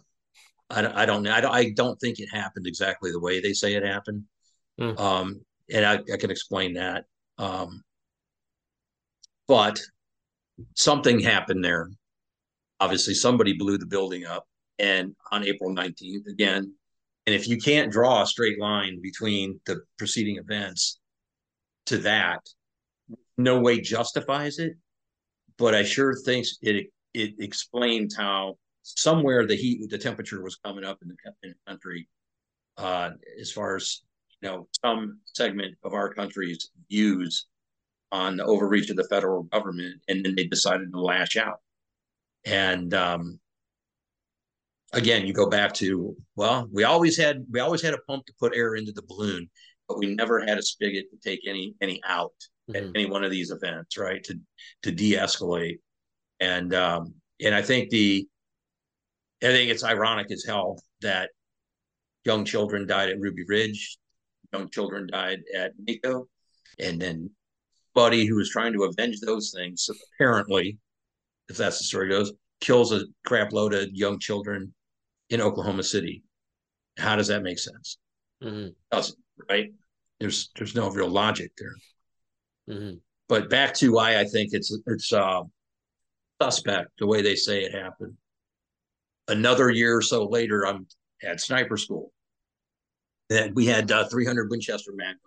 I, 0.69 1.03
I 1.03 1.05
don't 1.05 1.23
know. 1.23 1.33
I 1.33 1.41
don't, 1.41 1.53
I 1.53 1.71
don't 1.71 1.99
think 1.99 2.19
it 2.19 2.29
happened 2.31 2.67
exactly 2.67 3.11
the 3.11 3.19
way 3.19 3.39
they 3.39 3.53
say 3.53 3.73
it 3.73 3.85
happened. 3.85 4.23
Mm. 4.79 4.99
Um, 4.99 5.41
and 5.71 5.85
I, 5.85 5.99
I 6.11 6.17
can 6.17 6.31
explain 6.31 6.73
that. 6.75 7.05
Um, 7.37 7.83
but 9.47 9.79
something 10.75 11.19
happened 11.19 11.63
there. 11.63 11.89
Obviously, 12.79 13.13
somebody 13.13 13.53
blew 13.53 13.77
the 13.77 13.85
building 13.85 14.25
up. 14.25 14.45
And 14.77 15.15
on 15.31 15.43
April 15.43 15.75
19th, 15.75 16.27
again, 16.27 16.73
and 17.25 17.35
if 17.35 17.47
you 17.47 17.57
can't 17.57 17.91
draw 17.91 18.21
a 18.21 18.27
straight 18.27 18.59
line 18.59 19.01
between 19.01 19.59
the 19.65 19.81
preceding 19.97 20.37
events 20.37 20.99
to 21.87 21.97
that, 21.99 22.39
no 23.37 23.59
way 23.59 23.81
justifies 23.81 24.57
it 24.57 24.73
but 25.59 25.75
I 25.75 25.83
sure 25.83 26.15
think 26.15 26.47
it 26.61 26.87
it 27.13 27.35
explains 27.39 28.15
how 28.15 28.57
somewhere 28.81 29.45
the 29.45 29.55
heat, 29.55 29.87
the 29.89 29.97
temperature 29.97 30.41
was 30.41 30.55
coming 30.55 30.83
up 30.83 30.99
in 31.01 31.09
the, 31.09 31.15
in 31.43 31.49
the 31.49 31.71
country, 31.71 32.07
uh, 32.77 33.11
as 33.39 33.51
far 33.51 33.75
as 33.75 34.01
you 34.41 34.49
know, 34.49 34.67
some 34.83 35.19
segment 35.25 35.75
of 35.83 35.93
our 35.93 36.13
country's 36.13 36.69
views 36.89 37.47
on 38.11 38.37
the 38.37 38.45
overreach 38.45 38.89
of 38.89 38.95
the 38.95 39.07
federal 39.09 39.43
government, 39.43 40.01
and 40.07 40.25
then 40.25 40.35
they 40.35 40.45
decided 40.45 40.91
to 40.91 40.99
lash 40.99 41.37
out. 41.37 41.59
And 42.45 42.93
um, 42.93 43.39
again, 44.93 45.25
you 45.25 45.33
go 45.33 45.49
back 45.49 45.73
to 45.75 46.15
well, 46.35 46.67
we 46.71 46.83
always 46.83 47.17
had 47.17 47.45
we 47.51 47.59
always 47.59 47.81
had 47.81 47.93
a 47.93 48.01
pump 48.07 48.25
to 48.25 48.33
put 48.39 48.55
air 48.55 48.75
into 48.75 48.91
the 48.91 49.03
balloon, 49.03 49.49
but 49.87 49.97
we 49.97 50.15
never 50.15 50.39
had 50.39 50.57
a 50.57 50.63
spigot 50.63 51.05
to 51.11 51.29
take 51.29 51.41
any 51.47 51.75
any 51.81 52.01
out 52.07 52.33
mm-hmm. 52.69 52.75
at 52.75 52.91
any 52.95 53.05
one 53.05 53.23
of 53.23 53.31
these 53.31 53.51
events, 53.51 53.97
right? 53.97 54.23
To 54.25 54.39
to 54.83 54.91
de-escalate. 54.91 55.79
And 56.39 56.73
um, 56.73 57.13
and 57.43 57.53
I 57.53 57.61
think 57.61 57.89
the 57.89 58.27
I 59.43 59.47
think 59.47 59.71
it's 59.71 59.83
ironic 59.83 60.31
as 60.31 60.43
hell 60.45 60.81
that 61.01 61.29
young 62.25 62.45
children 62.45 62.87
died 62.87 63.09
at 63.09 63.19
Ruby 63.19 63.43
Ridge, 63.47 63.97
young 64.53 64.69
children 64.69 65.07
died 65.07 65.39
at 65.55 65.73
Waco. 65.87 66.27
and 66.79 67.01
then 67.01 67.29
Buddy, 67.95 68.25
who 68.25 68.35
was 68.35 68.49
trying 68.49 68.73
to 68.73 68.83
avenge 68.83 69.19
those 69.19 69.51
things, 69.55 69.89
apparently, 69.89 70.77
if 71.49 71.57
that's 71.57 71.79
the 71.79 71.83
story 71.83 72.09
goes, 72.09 72.31
kills 72.61 72.91
a 72.91 73.05
crap 73.25 73.51
load 73.51 73.73
of 73.73 73.89
young 73.91 74.19
children 74.19 74.73
in 75.29 75.41
Oklahoma 75.41 75.83
City. 75.83 76.23
How 76.97 77.15
does 77.15 77.27
that 77.27 77.43
make 77.43 77.59
sense? 77.59 77.97
Mm-hmm. 78.43 78.69
Doesn't 78.91 79.17
right? 79.49 79.71
There's 80.19 80.51
there's 80.55 80.75
no 80.75 80.89
real 80.89 81.09
logic 81.09 81.51
there. 81.57 82.75
Mm-hmm. 82.75 82.97
But 83.27 83.49
back 83.49 83.73
to 83.75 83.93
why 83.93 84.19
I 84.19 84.25
think 84.25 84.49
it's 84.53 84.75
it's 84.87 85.11
uh, 85.13 85.41
suspect 86.41 86.91
the 86.99 87.07
way 87.07 87.21
they 87.21 87.35
say 87.35 87.63
it 87.63 87.73
happened. 87.73 88.13
another 89.27 89.69
year 89.69 89.95
or 89.97 90.01
so 90.01 90.25
later, 90.25 90.65
I'm 90.65 90.87
at 91.23 91.41
sniper 91.41 91.77
school. 91.77 92.11
That 93.29 93.53
we 93.53 93.65
had 93.65 93.91
uh, 93.91 94.07
300 94.09 94.49
Winchester 94.49 94.91
Magnum 94.95 95.19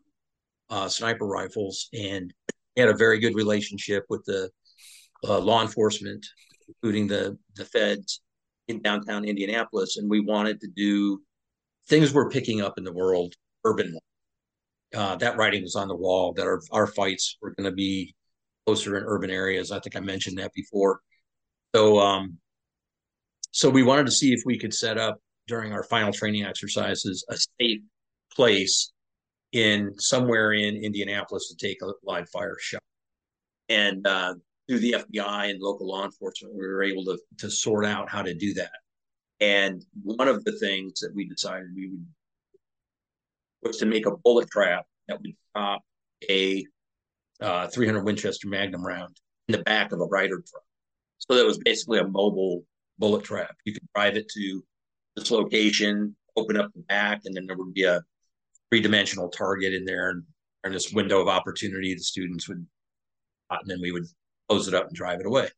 uh, 0.70 0.88
sniper 0.88 1.26
rifles, 1.26 1.88
and 1.92 2.32
had 2.76 2.88
a 2.88 2.96
very 2.96 3.18
good 3.18 3.34
relationship 3.34 4.04
with 4.08 4.24
the 4.24 4.50
uh, 5.28 5.38
law 5.38 5.62
enforcement, 5.62 6.26
including 6.66 7.06
the 7.06 7.38
the 7.54 7.64
feds 7.64 8.22
in 8.68 8.80
downtown 8.80 9.24
Indianapolis, 9.24 9.98
and 9.98 10.10
we 10.10 10.20
wanted 10.20 10.60
to 10.60 10.68
do 10.68 11.20
things 11.88 12.12
we're 12.12 12.30
picking 12.30 12.60
up 12.60 12.78
in 12.78 12.84
the 12.84 12.92
world 12.92 13.34
urban. 13.64 13.96
Uh, 14.94 15.16
that 15.16 15.36
writing 15.36 15.62
was 15.62 15.76
on 15.76 15.88
the 15.88 15.96
wall 15.96 16.32
that 16.32 16.46
our 16.46 16.60
our 16.70 16.86
fights 16.86 17.36
were 17.42 17.54
going 17.54 17.68
to 17.68 17.74
be 17.74 18.14
closer 18.66 18.96
in 18.96 19.04
urban 19.04 19.30
areas. 19.30 19.70
I 19.70 19.78
think 19.80 19.96
I 19.96 20.00
mentioned 20.00 20.38
that 20.38 20.52
before. 20.54 21.00
So 21.74 21.98
um, 22.00 22.38
so 23.50 23.68
we 23.68 23.82
wanted 23.82 24.06
to 24.06 24.12
see 24.12 24.32
if 24.32 24.42
we 24.46 24.58
could 24.58 24.72
set 24.72 24.96
up 24.96 25.18
during 25.46 25.72
our 25.72 25.82
final 25.82 26.12
training 26.12 26.44
exercises 26.44 27.24
a 27.28 27.36
safe 27.60 27.80
place 28.34 28.92
in 29.52 29.92
somewhere 29.98 30.52
in 30.52 30.76
Indianapolis 30.76 31.48
to 31.48 31.66
take 31.66 31.82
a 31.82 31.92
live 32.02 32.28
fire 32.30 32.56
shot. 32.58 32.82
And 33.68 34.06
uh, 34.06 34.34
through 34.68 34.80
the 34.80 34.96
FBI 34.98 35.50
and 35.50 35.60
local 35.60 35.88
law 35.88 36.04
enforcement, 36.04 36.54
we 36.54 36.66
were 36.66 36.82
able 36.82 37.04
to 37.04 37.18
to 37.38 37.50
sort 37.50 37.84
out 37.84 38.08
how 38.08 38.22
to 38.22 38.34
do 38.34 38.54
that. 38.54 38.72
And 39.40 39.84
one 40.02 40.28
of 40.28 40.44
the 40.44 40.58
things 40.58 41.00
that 41.00 41.14
we 41.14 41.28
decided 41.28 41.68
we 41.74 41.88
would 41.88 42.06
was 43.62 43.78
to 43.78 43.86
make 43.86 44.06
a 44.06 44.16
bullet 44.16 44.50
trap 44.50 44.86
that 45.08 45.20
would 45.20 45.34
stop 45.50 45.82
a 46.28 46.64
uh, 47.40 47.66
300 47.68 48.04
Winchester 48.04 48.48
Magnum 48.48 48.84
round 48.84 49.16
in 49.48 49.52
the 49.52 49.62
back 49.62 49.92
of 49.92 50.00
a 50.00 50.04
Ryder 50.04 50.36
truck. 50.36 50.64
So 51.18 51.36
that 51.36 51.46
was 51.46 51.58
basically 51.58 51.98
a 51.98 52.06
mobile 52.06 52.64
bullet 52.98 53.24
trap. 53.24 53.54
You 53.64 53.72
could 53.74 53.88
drive 53.94 54.16
it 54.16 54.28
to 54.30 54.64
this 55.16 55.30
location, 55.30 56.16
open 56.36 56.58
up 56.58 56.70
the 56.74 56.82
back, 56.82 57.22
and 57.24 57.34
then 57.34 57.46
there 57.46 57.56
would 57.56 57.74
be 57.74 57.84
a 57.84 58.00
three-dimensional 58.70 59.28
target 59.28 59.74
in 59.74 59.84
there 59.84 60.10
and, 60.10 60.22
and 60.64 60.74
this 60.74 60.92
window 60.92 61.20
of 61.20 61.28
opportunity 61.28 61.94
the 61.94 62.00
students 62.00 62.48
would 62.48 62.66
and 63.60 63.70
then 63.70 63.80
we 63.80 63.92
would 63.92 64.06
close 64.48 64.68
it 64.68 64.74
up 64.74 64.86
and 64.86 64.96
drive 64.96 65.20
it 65.20 65.26
away. 65.26 65.48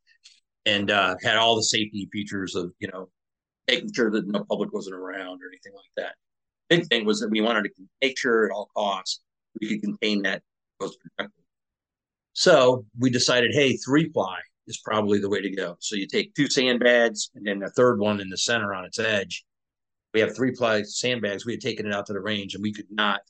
And 0.66 0.90
uh, 0.90 1.16
had 1.22 1.36
all 1.36 1.56
the 1.56 1.62
safety 1.62 2.08
features 2.12 2.54
of 2.54 2.72
you 2.80 2.88
know 2.92 3.08
making 3.68 3.92
sure 3.92 4.10
that 4.10 4.26
no 4.26 4.44
public 4.44 4.72
wasn't 4.72 4.96
around 4.96 5.40
or 5.42 5.48
anything 5.48 5.72
like 5.74 5.90
that. 5.96 6.14
Big 6.68 6.86
thing 6.86 7.04
was 7.04 7.20
that 7.20 7.30
we 7.30 7.40
wanted 7.40 7.64
to 7.64 7.70
make 8.00 8.18
sure 8.18 8.46
at 8.46 8.52
all 8.52 8.68
costs 8.74 9.20
we 9.60 9.68
could 9.68 9.82
contain 9.82 10.22
that. 10.22 10.42
So 12.32 12.84
we 12.98 13.10
decided 13.10 13.52
hey 13.54 13.76
three 13.76 14.08
ply 14.08 14.38
is 14.66 14.80
probably 14.84 15.18
the 15.18 15.28
way 15.28 15.40
to 15.40 15.50
go 15.50 15.76
so 15.78 15.96
you 15.96 16.06
take 16.06 16.34
two 16.34 16.48
sandbags 16.48 17.30
and 17.34 17.46
then 17.46 17.62
a 17.62 17.70
third 17.70 17.98
one 17.98 18.20
in 18.20 18.28
the 18.28 18.36
center 18.36 18.72
on 18.74 18.84
its 18.84 18.98
edge 18.98 19.44
we 20.14 20.20
have 20.20 20.34
three 20.34 20.52
ply 20.52 20.82
sandbags. 20.84 21.44
We 21.44 21.54
had 21.54 21.60
taken 21.60 21.86
it 21.86 21.92
out 21.92 22.06
to 22.06 22.12
the 22.12 22.20
range, 22.20 22.54
and 22.54 22.62
we 22.62 22.72
could 22.72 22.86
not 22.90 23.20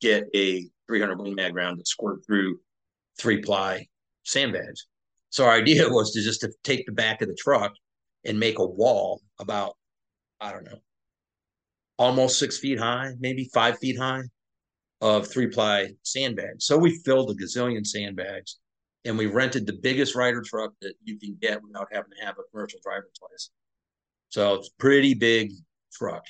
get 0.00 0.28
a 0.36 0.68
300 0.86 1.20
Win 1.20 1.34
Mag 1.34 1.56
round 1.56 1.78
to 1.78 1.86
squirt 1.86 2.24
through 2.24 2.60
three 3.18 3.40
ply 3.40 3.88
sandbags. 4.24 4.86
So 5.30 5.46
our 5.46 5.52
idea 5.52 5.88
was 5.88 6.12
to 6.12 6.22
just 6.22 6.42
to 6.42 6.52
take 6.62 6.84
the 6.84 6.92
back 6.92 7.22
of 7.22 7.28
the 7.28 7.34
truck 7.34 7.72
and 8.24 8.38
make 8.38 8.58
a 8.58 8.66
wall 8.66 9.22
about, 9.40 9.76
I 10.40 10.52
don't 10.52 10.64
know, 10.64 10.78
almost 11.96 12.38
six 12.38 12.58
feet 12.58 12.78
high, 12.78 13.14
maybe 13.18 13.50
five 13.54 13.78
feet 13.78 13.98
high 13.98 14.24
of 15.00 15.26
three 15.26 15.46
ply 15.46 15.88
sandbags. 16.02 16.66
So 16.66 16.76
we 16.76 17.00
filled 17.04 17.30
a 17.30 17.34
gazillion 17.34 17.86
sandbags 17.86 18.58
and 19.06 19.16
we 19.16 19.26
rented 19.26 19.66
the 19.66 19.78
biggest 19.82 20.14
Ryder 20.14 20.42
truck 20.42 20.72
that 20.82 20.94
you 21.04 21.18
can 21.18 21.36
get 21.40 21.62
without 21.62 21.88
having 21.92 22.10
to 22.18 22.24
have 22.24 22.34
a 22.38 22.50
commercial 22.50 22.80
driver's 22.82 23.18
license. 23.22 23.50
So 24.30 24.54
it's 24.54 24.68
pretty 24.68 25.14
big 25.14 25.52
truck. 25.92 26.24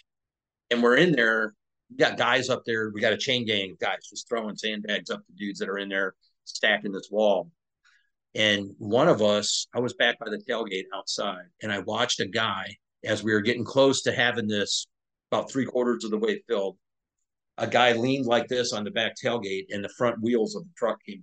And 0.70 0.82
we're 0.82 0.96
in 0.96 1.12
there. 1.12 1.54
We 1.90 1.96
got 1.96 2.18
guys 2.18 2.50
up 2.50 2.62
there. 2.66 2.90
We 2.92 3.00
got 3.00 3.12
a 3.12 3.18
chain 3.18 3.46
gang 3.46 3.72
of 3.72 3.78
guys 3.78 4.08
just 4.10 4.28
throwing 4.28 4.56
sandbags 4.56 5.10
up 5.10 5.24
to 5.26 5.32
dudes 5.32 5.58
that 5.60 5.68
are 5.68 5.78
in 5.78 5.88
there 5.88 6.14
stacking 6.44 6.92
this 6.92 7.08
wall. 7.10 7.50
And 8.34 8.72
one 8.78 9.08
of 9.08 9.22
us, 9.22 9.66
I 9.74 9.80
was 9.80 9.94
back 9.94 10.18
by 10.18 10.28
the 10.28 10.42
tailgate 10.48 10.84
outside, 10.94 11.46
and 11.62 11.72
I 11.72 11.78
watched 11.78 12.20
a 12.20 12.26
guy 12.26 12.76
as 13.04 13.22
we 13.22 13.32
were 13.32 13.40
getting 13.40 13.64
close 13.64 14.02
to 14.02 14.12
having 14.12 14.46
this 14.46 14.86
about 15.32 15.50
three 15.50 15.64
quarters 15.64 16.04
of 16.04 16.10
the 16.10 16.18
way 16.18 16.42
filled. 16.46 16.76
A 17.56 17.66
guy 17.66 17.92
leaned 17.92 18.26
like 18.26 18.48
this 18.48 18.74
on 18.74 18.84
the 18.84 18.90
back 18.90 19.14
tailgate, 19.22 19.66
and 19.70 19.82
the 19.82 19.88
front 19.96 20.20
wheels 20.20 20.54
of 20.54 20.64
the 20.64 20.70
truck 20.76 20.98
came. 21.06 21.22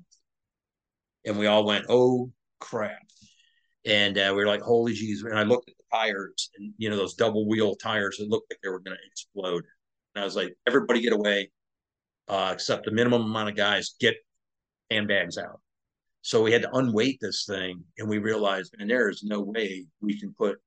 And 1.26 1.38
we 1.38 1.48
all 1.48 1.66
went, 1.66 1.86
"Oh 1.90 2.32
crap!" 2.60 3.02
And 3.86 4.18
uh, 4.18 4.34
we 4.36 4.44
were 4.44 4.48
like, 4.48 4.62
"Holy 4.62 4.94
jeez!" 4.94 5.24
And 5.24 5.38
I 5.38 5.44
looked 5.44 5.70
at 5.70 5.76
the 5.78 5.98
tires 5.98 6.50
and 6.58 6.74
you 6.78 6.90
know 6.90 6.98
those 6.98 7.16
double 7.16 7.48
wheel 7.48 7.76
tires 7.76 8.18
that 8.18 8.30
looked 8.30 8.52
like 8.52 8.60
they 8.64 8.70
were 8.70 8.80
going 8.80 8.98
to 8.98 9.08
explode. 9.08 9.64
And 10.16 10.22
I 10.22 10.26
was 10.26 10.36
like, 10.36 10.56
everybody 10.68 11.02
get 11.02 11.14
away, 11.14 11.52
uh, 12.28 12.52
except 12.54 12.86
the 12.86 12.91
minimum 12.91 13.24
amount 13.24 13.50
of 13.50 13.56
guys 13.56 13.95
get 14.00 14.16
handbags 14.91 15.38
out. 15.38 15.60
So 16.22 16.41
we 16.41 16.52
had 16.52 16.62
to 16.62 16.76
unweight 16.76 17.18
this 17.20 17.45
thing, 17.45 17.84
and 17.98 18.08
we 18.08 18.18
realized, 18.18 18.76
and 18.80 18.90
there 18.90 19.10
is 19.10 19.24
no 19.24 19.41
way 19.41 19.86
we 20.02 20.18
can 20.18 20.34
put 20.34 20.58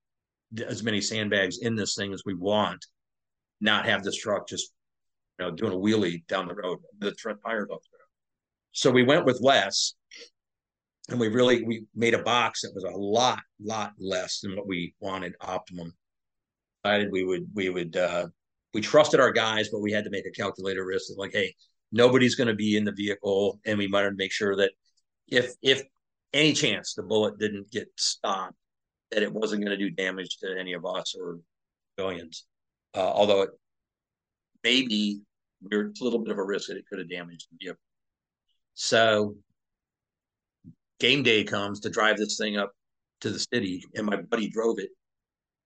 as 0.66 0.83
many 0.83 1.01
sandbags 1.01 1.59
in 1.59 1.74
this 1.74 1.95
thing 1.95 2.12
as 2.12 2.23
we 2.27 2.35
want, 2.35 2.85
not 3.61 3.87
have 3.87 4.03
this 4.03 4.16
truck 4.16 4.47
just 4.49 4.73
you 5.39 5.47
know 5.47 5.51
doing 5.51 5.73
a 5.73 5.77
wheelie 5.77 6.27
down 6.27 6.49
the 6.49 6.55
road, 6.55 6.78
the 6.99 7.12
tires 7.12 7.39
off 7.45 7.45
the 7.45 7.70
road. 7.70 7.81
So 8.73 8.91
we 8.91 9.03
went 9.03 9.24
with 9.24 9.41
less, 9.41 9.95
and 11.09 11.20
we 11.20 11.28
really 11.28 11.62
we 11.65 11.85
made 11.95 12.15
a 12.15 12.23
box 12.23 12.62
that 12.62 12.74
was 12.74 12.85
a 12.85 12.91
lot 12.91 13.41
lot 13.62 13.93
less 13.99 14.41
than 14.41 14.57
what 14.57 14.66
we 14.66 14.95
wanted 15.01 15.35
optimum. 15.41 15.93
Decided 16.85 17.12
we 17.12 17.24
would 17.24 17.47
we 17.55 17.69
would 17.69 17.97
uh 17.97 18.27
we 18.74 18.81
trusted 18.81 19.20
our 19.20 19.33
guys 19.33 19.69
but 19.69 19.81
we 19.81 19.93
had 19.93 20.05
to 20.05 20.11
make 20.11 20.27
a 20.27 20.31
calculated 20.31 20.83
risk 20.83 21.11
of 21.11 21.19
like 21.19 21.33
hey 21.33 21.55
nobody's 21.93 22.35
going 22.35 22.49
to 22.49 22.55
be 22.55 22.77
in 22.77 22.85
the 22.85 22.93
vehicle 22.93 23.59
and 23.65 23.78
we 23.78 23.87
wanted 23.87 24.11
to 24.11 24.16
make 24.16 24.33
sure 24.33 24.57
that 24.57 24.73
if 25.28 25.53
if 25.62 25.83
any 26.33 26.53
chance 26.53 26.95
the 26.95 27.03
bullet 27.03 27.39
didn't 27.39 27.70
get 27.70 27.89
stopped 27.97 28.55
that 29.11 29.23
it 29.23 29.33
wasn't 29.33 29.65
going 29.65 29.77
to 29.77 29.83
do 29.83 29.91
damage 29.91 30.39
to 30.39 30.59
any 30.59 30.73
of 30.73 30.85
us 30.85 31.15
or 31.19 31.39
civilians. 31.97 32.45
Uh, 32.95 33.11
although 33.12 33.43
it 33.43 33.51
maybe 34.62 35.20
there's 35.62 36.01
a 36.01 36.05
little 36.05 36.19
bit 36.19 36.33
of 36.33 36.39
a 36.39 36.45
risk 36.45 36.69
that 36.69 36.77
it 36.77 36.85
could 36.89 36.99
have 36.99 37.09
damaged 37.09 37.47
the 37.51 37.65
vehicle. 37.65 37.81
So 38.74 39.37
game 41.01 41.23
day 41.23 41.44
comes 41.44 41.81
to 41.81 41.90
drive 41.90 42.16
this 42.16 42.36
thing 42.36 42.56
up 42.56 42.73
to 43.20 43.31
the 43.31 43.39
city, 43.39 43.82
and 43.94 44.06
my 44.06 44.16
buddy 44.16 44.48
drove 44.48 44.78
it. 44.78 44.90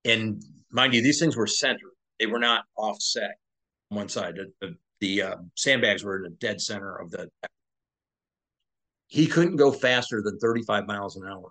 And 0.05 0.43
mind 0.71 0.95
you, 0.95 1.03
these 1.03 1.19
things 1.19 1.37
were 1.37 1.47
centered; 1.47 1.93
they 2.19 2.27
were 2.27 2.39
not 2.39 2.65
offset 2.77 3.33
on 3.91 3.97
one 3.99 4.09
side. 4.09 4.37
The, 4.37 4.53
the, 4.61 4.75
the 5.01 5.23
uh, 5.23 5.37
sandbags 5.57 6.05
were 6.05 6.17
in 6.17 6.23
the 6.23 6.31
dead 6.31 6.61
center 6.61 6.97
of 6.97 7.11
the. 7.11 7.29
He 9.09 9.27
couldn't 9.27 9.57
go 9.57 9.73
faster 9.73 10.23
than 10.23 10.39
35 10.39 10.87
miles 10.87 11.17
an 11.17 11.27
hour 11.27 11.51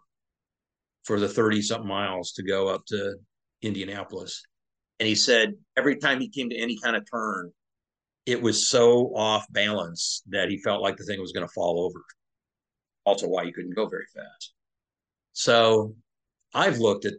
for 1.03 1.19
the 1.19 1.27
30 1.27 1.61
something 1.61 1.87
miles 1.87 2.31
to 2.33 2.43
go 2.43 2.69
up 2.69 2.85
to 2.85 3.15
Indianapolis. 3.61 4.41
And 4.99 5.07
he 5.07 5.15
said 5.15 5.53
every 5.75 5.97
time 5.97 6.21
he 6.21 6.29
came 6.29 6.49
to 6.49 6.55
any 6.55 6.77
kind 6.81 6.95
of 6.95 7.03
turn, 7.11 7.51
it 8.25 8.41
was 8.41 8.67
so 8.67 9.13
off 9.15 9.45
balance 9.51 10.23
that 10.29 10.49
he 10.49 10.57
felt 10.59 10.81
like 10.81 10.95
the 10.97 11.03
thing 11.03 11.19
was 11.19 11.31
going 11.31 11.47
to 11.47 11.53
fall 11.53 11.83
over 11.83 12.01
also 13.09 13.27
why 13.27 13.43
you 13.43 13.53
couldn't 13.53 13.75
go 13.75 13.87
very 13.95 14.09
fast. 14.15 14.53
So 15.33 15.95
I've 16.53 16.79
looked 16.79 17.05
at, 17.05 17.13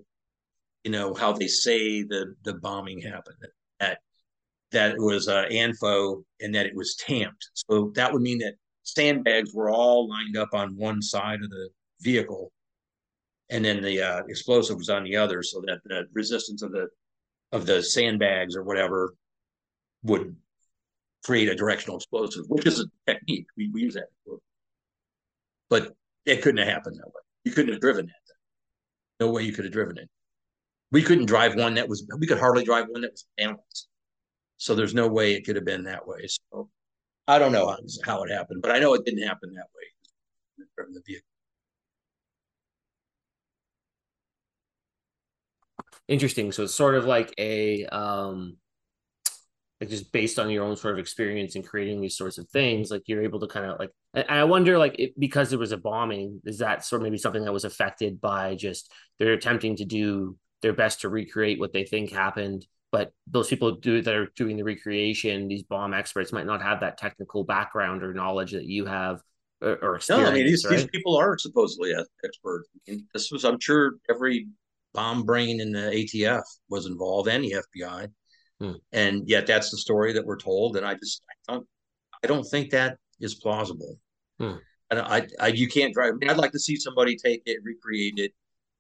you 0.85 0.93
know, 0.97 1.15
how 1.15 1.33
they 1.33 1.49
say 1.49 2.03
the 2.03 2.23
the 2.47 2.55
bombing 2.55 3.01
happened 3.01 3.37
that 3.81 3.99
that 4.73 4.93
it 4.93 5.01
was 5.01 5.29
uh, 5.29 5.45
ANFO 5.51 6.23
and 6.41 6.55
that 6.55 6.67
it 6.67 6.75
was 6.75 6.95
tamped. 6.95 7.45
So 7.55 7.91
that 7.95 8.13
would 8.13 8.23
mean 8.23 8.39
that 8.39 8.55
sandbags 8.85 9.53
were 9.53 9.71
all 9.71 10.09
lined 10.09 10.37
up 10.37 10.51
on 10.53 10.77
one 10.77 11.03
side 11.03 11.41
of 11.43 11.51
the 11.51 11.69
vehicle, 12.01 12.53
and 13.51 13.65
then 13.65 13.83
the 13.83 14.01
uh, 14.01 14.23
explosive 14.29 14.77
was 14.77 14.89
on 14.89 15.05
the 15.05 15.17
other, 15.17 15.43
so 15.43 15.61
that 15.67 15.81
the 15.85 16.05
resistance 16.13 16.63
of 16.63 16.73
the 16.73 16.87
of 17.53 17.67
the 17.67 17.83
sandbags 17.83 18.55
or 18.57 18.63
whatever 18.63 19.15
would 20.05 20.37
create 21.25 21.49
a 21.49 21.55
directional 21.55 21.97
explosive, 21.97 22.45
which 22.49 22.67
is 22.67 22.81
a 22.81 23.13
technique 23.13 23.47
we, 23.57 23.71
we 23.75 23.83
use 23.83 23.95
that. 23.95 24.09
But 25.71 25.95
it 26.27 26.43
couldn't 26.43 26.59
have 26.59 26.69
happened 26.69 26.97
that 26.97 27.07
way. 27.07 27.23
You 27.45 27.53
couldn't 27.53 27.73
have 27.73 27.81
driven 27.81 28.07
that. 28.07 29.25
No 29.25 29.31
way 29.31 29.45
you 29.45 29.53
could 29.53 29.65
have 29.65 29.73
driven 29.73 29.97
it. 29.97 30.09
We 30.93 31.03
couldn't 31.03 31.27
drive 31.27 31.55
one 31.55 31.75
that 31.75 31.89
was. 31.89 32.07
We 32.19 32.27
could 32.27 32.39
hardly 32.39 32.65
drive 32.65 32.87
one 32.89 33.03
that 33.03 33.13
was 33.13 33.25
balanced. 33.39 33.89
So 34.59 34.75
there's 34.75 34.95
no 34.95 35.09
way 35.09 35.33
it 35.33 35.47
could 35.47 35.57
have 35.57 35.65
been 35.65 35.85
that 35.85 36.07
way. 36.07 36.27
So 36.27 36.69
I 37.27 37.39
don't 37.39 37.53
know 37.53 37.69
how, 37.69 37.79
how 38.05 38.23
it 38.25 38.31
happened, 38.31 38.61
but 38.61 38.73
I 38.73 38.79
know 38.79 38.93
it 38.95 39.05
didn't 39.05 39.27
happen 39.27 39.55
that 39.55 39.69
way. 39.75 40.67
From 40.75 40.93
the 40.93 41.01
vehicle. 41.07 41.25
Interesting. 46.09 46.53
So 46.53 46.65
it's 46.65 46.75
sort 46.75 46.97
of 46.97 47.05
like 47.05 47.33
a 47.39 47.87
um 47.87 48.57
like 49.81 49.91
just 49.91 50.13
based 50.13 50.39
on 50.39 50.51
your 50.51 50.65
own 50.65 50.77
sort 50.77 50.95
of 50.95 50.99
experience 50.99 51.57
in 51.57 51.63
creating 51.63 52.01
these 52.01 52.17
sorts 52.17 52.39
of 52.39 52.49
things 52.51 52.91
like 52.91 53.03
you're 53.07 53.23
able 53.23 53.41
to 53.41 53.47
kind 53.47 53.67
of 53.67 53.79
like 53.79 53.91
and 54.15 54.27
i 54.29 54.45
wonder 54.45 54.77
like 54.79 54.99
it, 54.99 55.19
because 55.19 55.49
there 55.51 55.59
was 55.59 55.73
a 55.73 55.77
bombing 55.77 56.41
is 56.45 56.59
that 56.59 56.85
sort 56.85 57.01
of 57.01 57.05
maybe 57.05 57.17
something 57.17 57.45
that 57.45 57.53
was 57.53 57.65
affected 57.65 58.21
by 58.21 58.55
just 58.55 58.93
they're 59.19 59.33
attempting 59.33 59.77
to 59.77 59.85
do 59.85 60.37
their 60.63 60.73
best 60.73 61.01
to 61.01 61.09
recreate 61.09 61.59
what 61.59 61.73
they 61.73 61.85
think 61.85 62.11
happened. 62.11 62.67
But 62.93 63.13
those 63.27 63.49
people 63.49 63.77
do 63.77 64.03
that 64.03 64.15
are 64.15 64.33
doing 64.37 64.57
the 64.57 64.65
recreation, 64.65 65.47
these 65.47 65.63
bomb 65.63 65.95
experts 65.95 66.33
might 66.33 66.47
not 66.47 66.63
have 66.63 66.81
that 66.81 66.99
technical 66.99 67.45
background 67.45 68.03
or 68.03 68.13
knowledge 68.13 68.53
that 68.53 68.65
you 68.65 68.85
have 68.87 69.21
or, 69.61 69.77
or 69.81 69.97
experience. 69.97 70.27
No, 70.27 70.31
I 70.31 70.35
mean 70.35 70.47
these, 70.47 70.65
right? 70.65 70.77
these 70.77 70.89
people 70.89 71.17
are 71.17 71.39
supposedly 71.39 71.95
experts. 72.25 72.69
This 73.15 73.31
was, 73.31 73.45
I'm 73.45 73.61
sure, 73.61 73.95
every 74.09 74.49
bomb 74.93 75.23
brain 75.23 75.61
in 75.61 75.71
the 75.71 75.79
ATF 75.79 76.43
was 76.69 76.87
involved 76.87 77.29
and 77.29 77.45
the 77.45 77.63
FBI, 77.77 78.09
hmm. 78.61 78.73
and 78.93 79.29
yet 79.29 79.47
that's 79.47 79.71
the 79.71 79.79
story 79.79 80.13
that 80.13 80.25
we're 80.25 80.37
told. 80.37 80.77
And 80.77 80.87
I 80.87 80.95
just 80.95 81.23
I 81.31 81.53
don't 81.53 81.67
I 82.23 82.27
don't 82.27 82.45
think 82.45 82.71
that 82.71 82.99
is 83.21 83.35
plausible. 83.35 83.99
Hmm. 84.39 84.57
And 84.91 85.01
I, 85.01 85.27
I 85.39 85.49
you 85.49 85.69
can't 85.69 85.95
drive. 85.95 86.15
I 86.15 86.17
mean, 86.17 86.31
I'd 86.31 86.37
like 86.37 86.53
to 86.53 86.59
see 86.59 86.77
somebody 86.77 87.17
take 87.17 87.43
it, 87.47 87.59
recreate 87.63 88.19
it, 88.19 88.33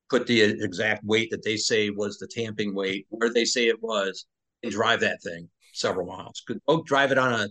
put 0.08 0.26
the 0.26 0.40
exact 0.40 1.04
weight 1.04 1.30
that 1.30 1.44
they 1.44 1.56
say 1.56 1.90
was 1.90 2.18
the 2.18 2.26
tamping 2.26 2.74
weight 2.74 3.06
where 3.10 3.32
they 3.32 3.44
say 3.44 3.68
it 3.68 3.82
was, 3.82 4.26
and 4.62 4.72
drive 4.72 5.00
that 5.00 5.22
thing 5.22 5.48
several 5.72 6.06
miles. 6.06 6.42
Could 6.46 6.60
go 6.68 6.82
drive 6.82 7.12
it 7.12 7.18
on 7.18 7.32
a 7.32 7.48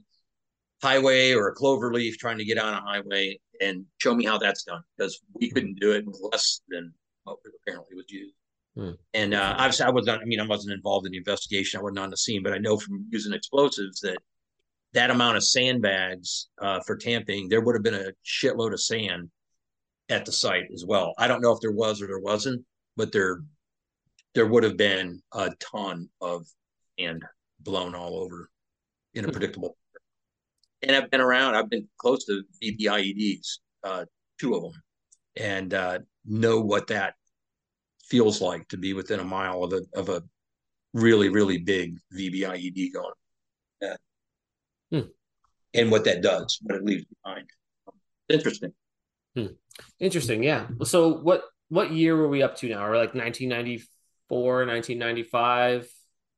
highway 0.81 1.34
or 1.34 1.47
a 1.47 1.53
clover 1.53 1.93
leaf 1.93 2.18
trying 2.18 2.38
to 2.38 2.45
get 2.45 2.57
on 2.57 2.73
a 2.73 2.81
highway 2.81 3.39
and 3.61 3.85
show 3.97 4.15
me 4.15 4.26
how 4.26 4.38
that's 4.38 4.64
done 4.64 4.81
because 4.97 5.22
we 5.34 5.49
couldn't 5.49 5.80
do 5.80 5.91
it 5.91 6.06
with 6.06 6.19
less 6.31 6.61
than 6.69 6.93
what 7.23 7.38
apparently 7.61 7.95
was 7.95 8.06
used. 8.10 8.34
Hmm. 8.75 8.91
And 9.13 9.33
uh, 9.33 9.55
obviously, 9.57 9.85
I 9.85 9.89
was 9.89 10.05
not. 10.05 10.21
I 10.21 10.25
mean, 10.25 10.39
I 10.39 10.45
wasn't 10.45 10.73
involved 10.73 11.05
in 11.05 11.11
the 11.11 11.17
investigation. 11.17 11.79
I 11.79 11.83
wasn't 11.83 11.99
on 11.99 12.09
the 12.09 12.17
scene, 12.17 12.43
but 12.43 12.53
I 12.53 12.57
know 12.57 12.77
from 12.77 13.05
using 13.09 13.33
explosives 13.33 13.99
that 14.01 14.17
that 14.93 15.11
amount 15.11 15.37
of 15.37 15.43
sandbags 15.43 16.49
uh, 16.61 16.79
for 16.85 16.95
tamping, 16.95 17.49
there 17.49 17.61
would 17.61 17.75
have 17.75 17.83
been 17.83 17.93
a 17.93 18.11
shitload 18.25 18.73
of 18.73 18.81
sand 18.81 19.29
at 20.09 20.25
the 20.25 20.31
site 20.31 20.65
as 20.73 20.85
well. 20.85 21.13
I 21.17 21.27
don't 21.27 21.41
know 21.41 21.51
if 21.51 21.59
there 21.61 21.71
was 21.71 22.01
or 22.01 22.07
there 22.07 22.19
wasn't, 22.19 22.63
but 22.95 23.11
there 23.11 23.41
there 24.35 24.47
would 24.47 24.63
have 24.63 24.77
been 24.77 25.21
a 25.33 25.51
ton 25.59 26.07
of 26.21 26.45
sand 26.99 27.23
blown 27.61 27.95
all 27.95 28.17
over 28.17 28.49
in 29.13 29.25
a 29.25 29.27
hmm. 29.27 29.31
predictable. 29.31 29.77
And 30.81 30.95
I've 30.95 31.11
been 31.11 31.21
around. 31.21 31.55
I've 31.55 31.69
been 31.69 31.87
close 31.97 32.23
to 32.25 32.43
VBIEDs, 32.63 33.57
uh, 33.83 34.05
two 34.39 34.55
of 34.55 34.63
them, 34.63 34.81
and 35.35 35.73
uh, 35.73 35.99
know 36.25 36.61
what 36.61 36.87
that 36.87 37.15
feels 38.10 38.41
like 38.41 38.68
to 38.69 38.77
be 38.77 38.94
within 38.94 39.19
a 39.19 39.23
mile 39.23 39.64
of 39.64 39.73
a 39.73 39.81
of 39.94 40.10
a 40.10 40.23
really 40.94 41.30
really 41.30 41.57
big 41.57 41.98
VBIED 42.14 42.94
going. 42.94 43.14
Yeah. 43.81 43.95
Hmm. 44.91 45.07
And 45.73 45.91
what 45.91 46.06
that 46.06 46.22
does, 46.22 46.60
what 46.64 46.77
it 46.77 46.84
leaves 46.84 47.06
behind. 47.23 47.48
Interesting. 48.27 48.73
Hmm. 49.36 49.48
Interesting. 49.99 50.44
Yeah. 50.44 50.68
So 50.84 51.19
what 51.19 51.44
what 51.69 51.91
year 51.91 52.15
were 52.15 52.27
we 52.27 52.41
up 52.41 52.57
to 52.57 52.69
now? 52.69 52.81
We're 52.81 52.98
like 52.98 53.14
1994, 53.14 54.65
1995. 54.65 55.90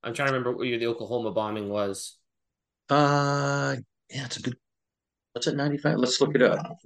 I'm 0.03 0.13
trying 0.13 0.27
to 0.27 0.33
remember 0.33 0.51
what 0.51 0.67
year 0.67 0.79
the 0.79 0.87
Oklahoma 0.87 1.31
bombing 1.31 1.69
was. 1.69 2.17
Uh 2.89 3.77
yeah, 4.09 4.25
it's 4.25 4.37
a 4.37 4.41
good. 4.41 4.57
What's 5.33 5.47
it 5.47 5.55
95? 5.55 5.97
Let's 5.97 6.19
look 6.19 6.35
it 6.35 6.41
up. 6.41 6.77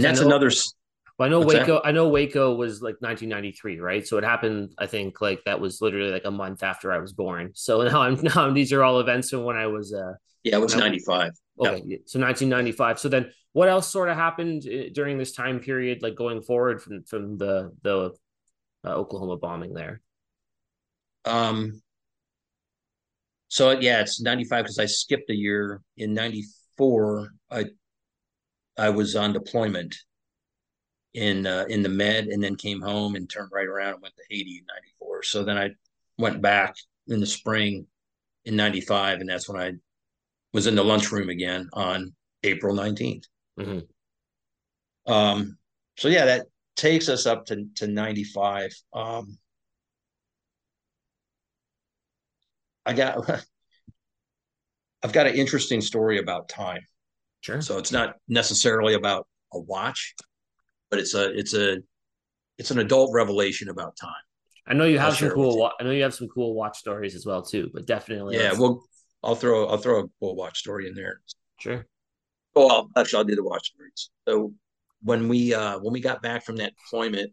And 0.00 0.04
that's 0.04 0.20
know, 0.20 0.26
another. 0.26 0.50
I 1.18 1.28
know 1.28 1.40
Waco. 1.40 1.74
That? 1.74 1.86
I 1.86 1.92
know 1.92 2.08
Waco 2.08 2.54
was 2.54 2.80
like 2.80 2.96
1993, 3.00 3.80
right? 3.80 4.06
So 4.06 4.16
it 4.16 4.24
happened. 4.24 4.72
I 4.78 4.86
think 4.86 5.20
like 5.20 5.40
that 5.44 5.60
was 5.60 5.82
literally 5.82 6.10
like 6.10 6.24
a 6.24 6.30
month 6.30 6.62
after 6.62 6.92
I 6.92 6.98
was 6.98 7.12
born. 7.12 7.50
So 7.54 7.82
now 7.88 8.02
I'm 8.02 8.18
now 8.22 8.50
these 8.50 8.72
are 8.72 8.82
all 8.82 9.00
events 9.00 9.30
from 9.30 9.44
when 9.44 9.56
I 9.56 9.66
was. 9.66 9.92
uh 9.92 10.14
Yeah, 10.42 10.56
it 10.56 10.60
was 10.60 10.74
95. 10.74 11.32
Okay, 11.58 11.80
so 12.06 12.18
1995. 12.18 12.98
So 12.98 13.08
then, 13.10 13.30
what 13.52 13.68
else 13.68 13.90
sort 13.90 14.08
of 14.08 14.16
happened 14.16 14.66
eh, 14.66 14.88
during 14.94 15.18
this 15.18 15.32
time 15.32 15.60
period, 15.60 16.02
like 16.02 16.14
going 16.14 16.40
forward 16.40 16.82
from 16.82 17.04
from 17.04 17.36
the 17.36 17.72
the 17.82 18.12
uh, 18.84 18.94
Oklahoma 18.94 19.36
bombing 19.36 19.74
there? 19.74 20.00
Um. 21.26 21.82
So 23.48 23.72
yeah, 23.72 24.00
it's 24.00 24.22
95 24.22 24.64
because 24.64 24.78
I 24.78 24.86
skipped 24.86 25.28
a 25.28 25.34
year 25.34 25.82
in 25.96 26.14
94. 26.14 27.32
I 27.50 27.64
I 28.80 28.88
was 28.88 29.14
on 29.14 29.34
deployment 29.34 29.94
in 31.12 31.46
uh, 31.46 31.66
in 31.68 31.82
the 31.82 31.88
Med, 31.88 32.28
and 32.28 32.42
then 32.42 32.56
came 32.56 32.80
home 32.80 33.14
and 33.14 33.28
turned 33.28 33.50
right 33.52 33.66
around 33.66 33.94
and 33.94 34.02
went 34.02 34.16
to 34.16 34.22
Haiti 34.30 34.58
in 34.58 34.64
'94. 35.00 35.22
So 35.24 35.44
then 35.44 35.58
I 35.58 35.70
went 36.18 36.40
back 36.40 36.74
in 37.08 37.20
the 37.20 37.26
spring 37.26 37.86
in 38.46 38.56
'95, 38.56 39.20
and 39.20 39.28
that's 39.28 39.48
when 39.48 39.60
I 39.60 39.72
was 40.54 40.66
in 40.66 40.74
the 40.74 40.84
lunchroom 40.84 41.28
again 41.28 41.68
on 41.74 42.14
April 42.42 42.74
19th. 42.74 43.24
Mm-hmm. 43.58 45.12
Um, 45.12 45.58
so 45.98 46.08
yeah, 46.08 46.24
that 46.24 46.46
takes 46.76 47.10
us 47.10 47.26
up 47.26 47.44
to 47.46 47.66
to 47.76 47.86
'95. 47.86 48.70
Um, 48.94 49.36
I 52.86 52.94
got 52.94 53.28
I've 55.02 55.12
got 55.12 55.26
an 55.26 55.34
interesting 55.34 55.82
story 55.82 56.18
about 56.18 56.48
time. 56.48 56.80
Sure. 57.40 57.60
So 57.60 57.78
it's 57.78 57.92
not 57.92 58.16
necessarily 58.28 58.94
about 58.94 59.26
a 59.52 59.58
watch, 59.58 60.14
but 60.90 60.98
it's 60.98 61.14
a 61.14 61.36
it's 61.36 61.54
a 61.54 61.78
it's 62.58 62.70
an 62.70 62.78
adult 62.78 63.10
revelation 63.14 63.68
about 63.68 63.96
time. 63.96 64.12
I 64.66 64.74
know 64.74 64.84
you 64.84 64.98
have 64.98 65.10
I'll 65.10 65.16
some 65.16 65.30
cool. 65.30 65.58
Wa- 65.58 65.72
I 65.80 65.84
know 65.84 65.90
you 65.90 66.02
have 66.02 66.14
some 66.14 66.28
cool 66.28 66.54
watch 66.54 66.78
stories 66.78 67.14
as 67.14 67.24
well 67.24 67.42
too. 67.42 67.70
But 67.72 67.86
definitely, 67.86 68.36
yeah. 68.36 68.52
Well, 68.52 68.84
I'll 69.22 69.34
throw 69.34 69.66
I'll 69.66 69.78
throw 69.78 70.04
a 70.04 70.08
cool 70.20 70.36
watch 70.36 70.58
story 70.58 70.86
in 70.88 70.94
there. 70.94 71.20
Sure. 71.58 71.86
Oh, 72.54 72.68
I'll, 72.68 72.90
actually, 72.96 73.18
I'll 73.18 73.24
do 73.24 73.36
the 73.36 73.44
watch 73.44 73.72
stories. 73.72 74.10
So 74.28 74.54
when 75.02 75.28
we 75.28 75.54
uh 75.54 75.78
when 75.78 75.92
we 75.92 76.00
got 76.00 76.22
back 76.22 76.44
from 76.44 76.56
that 76.56 76.74
deployment 76.76 77.32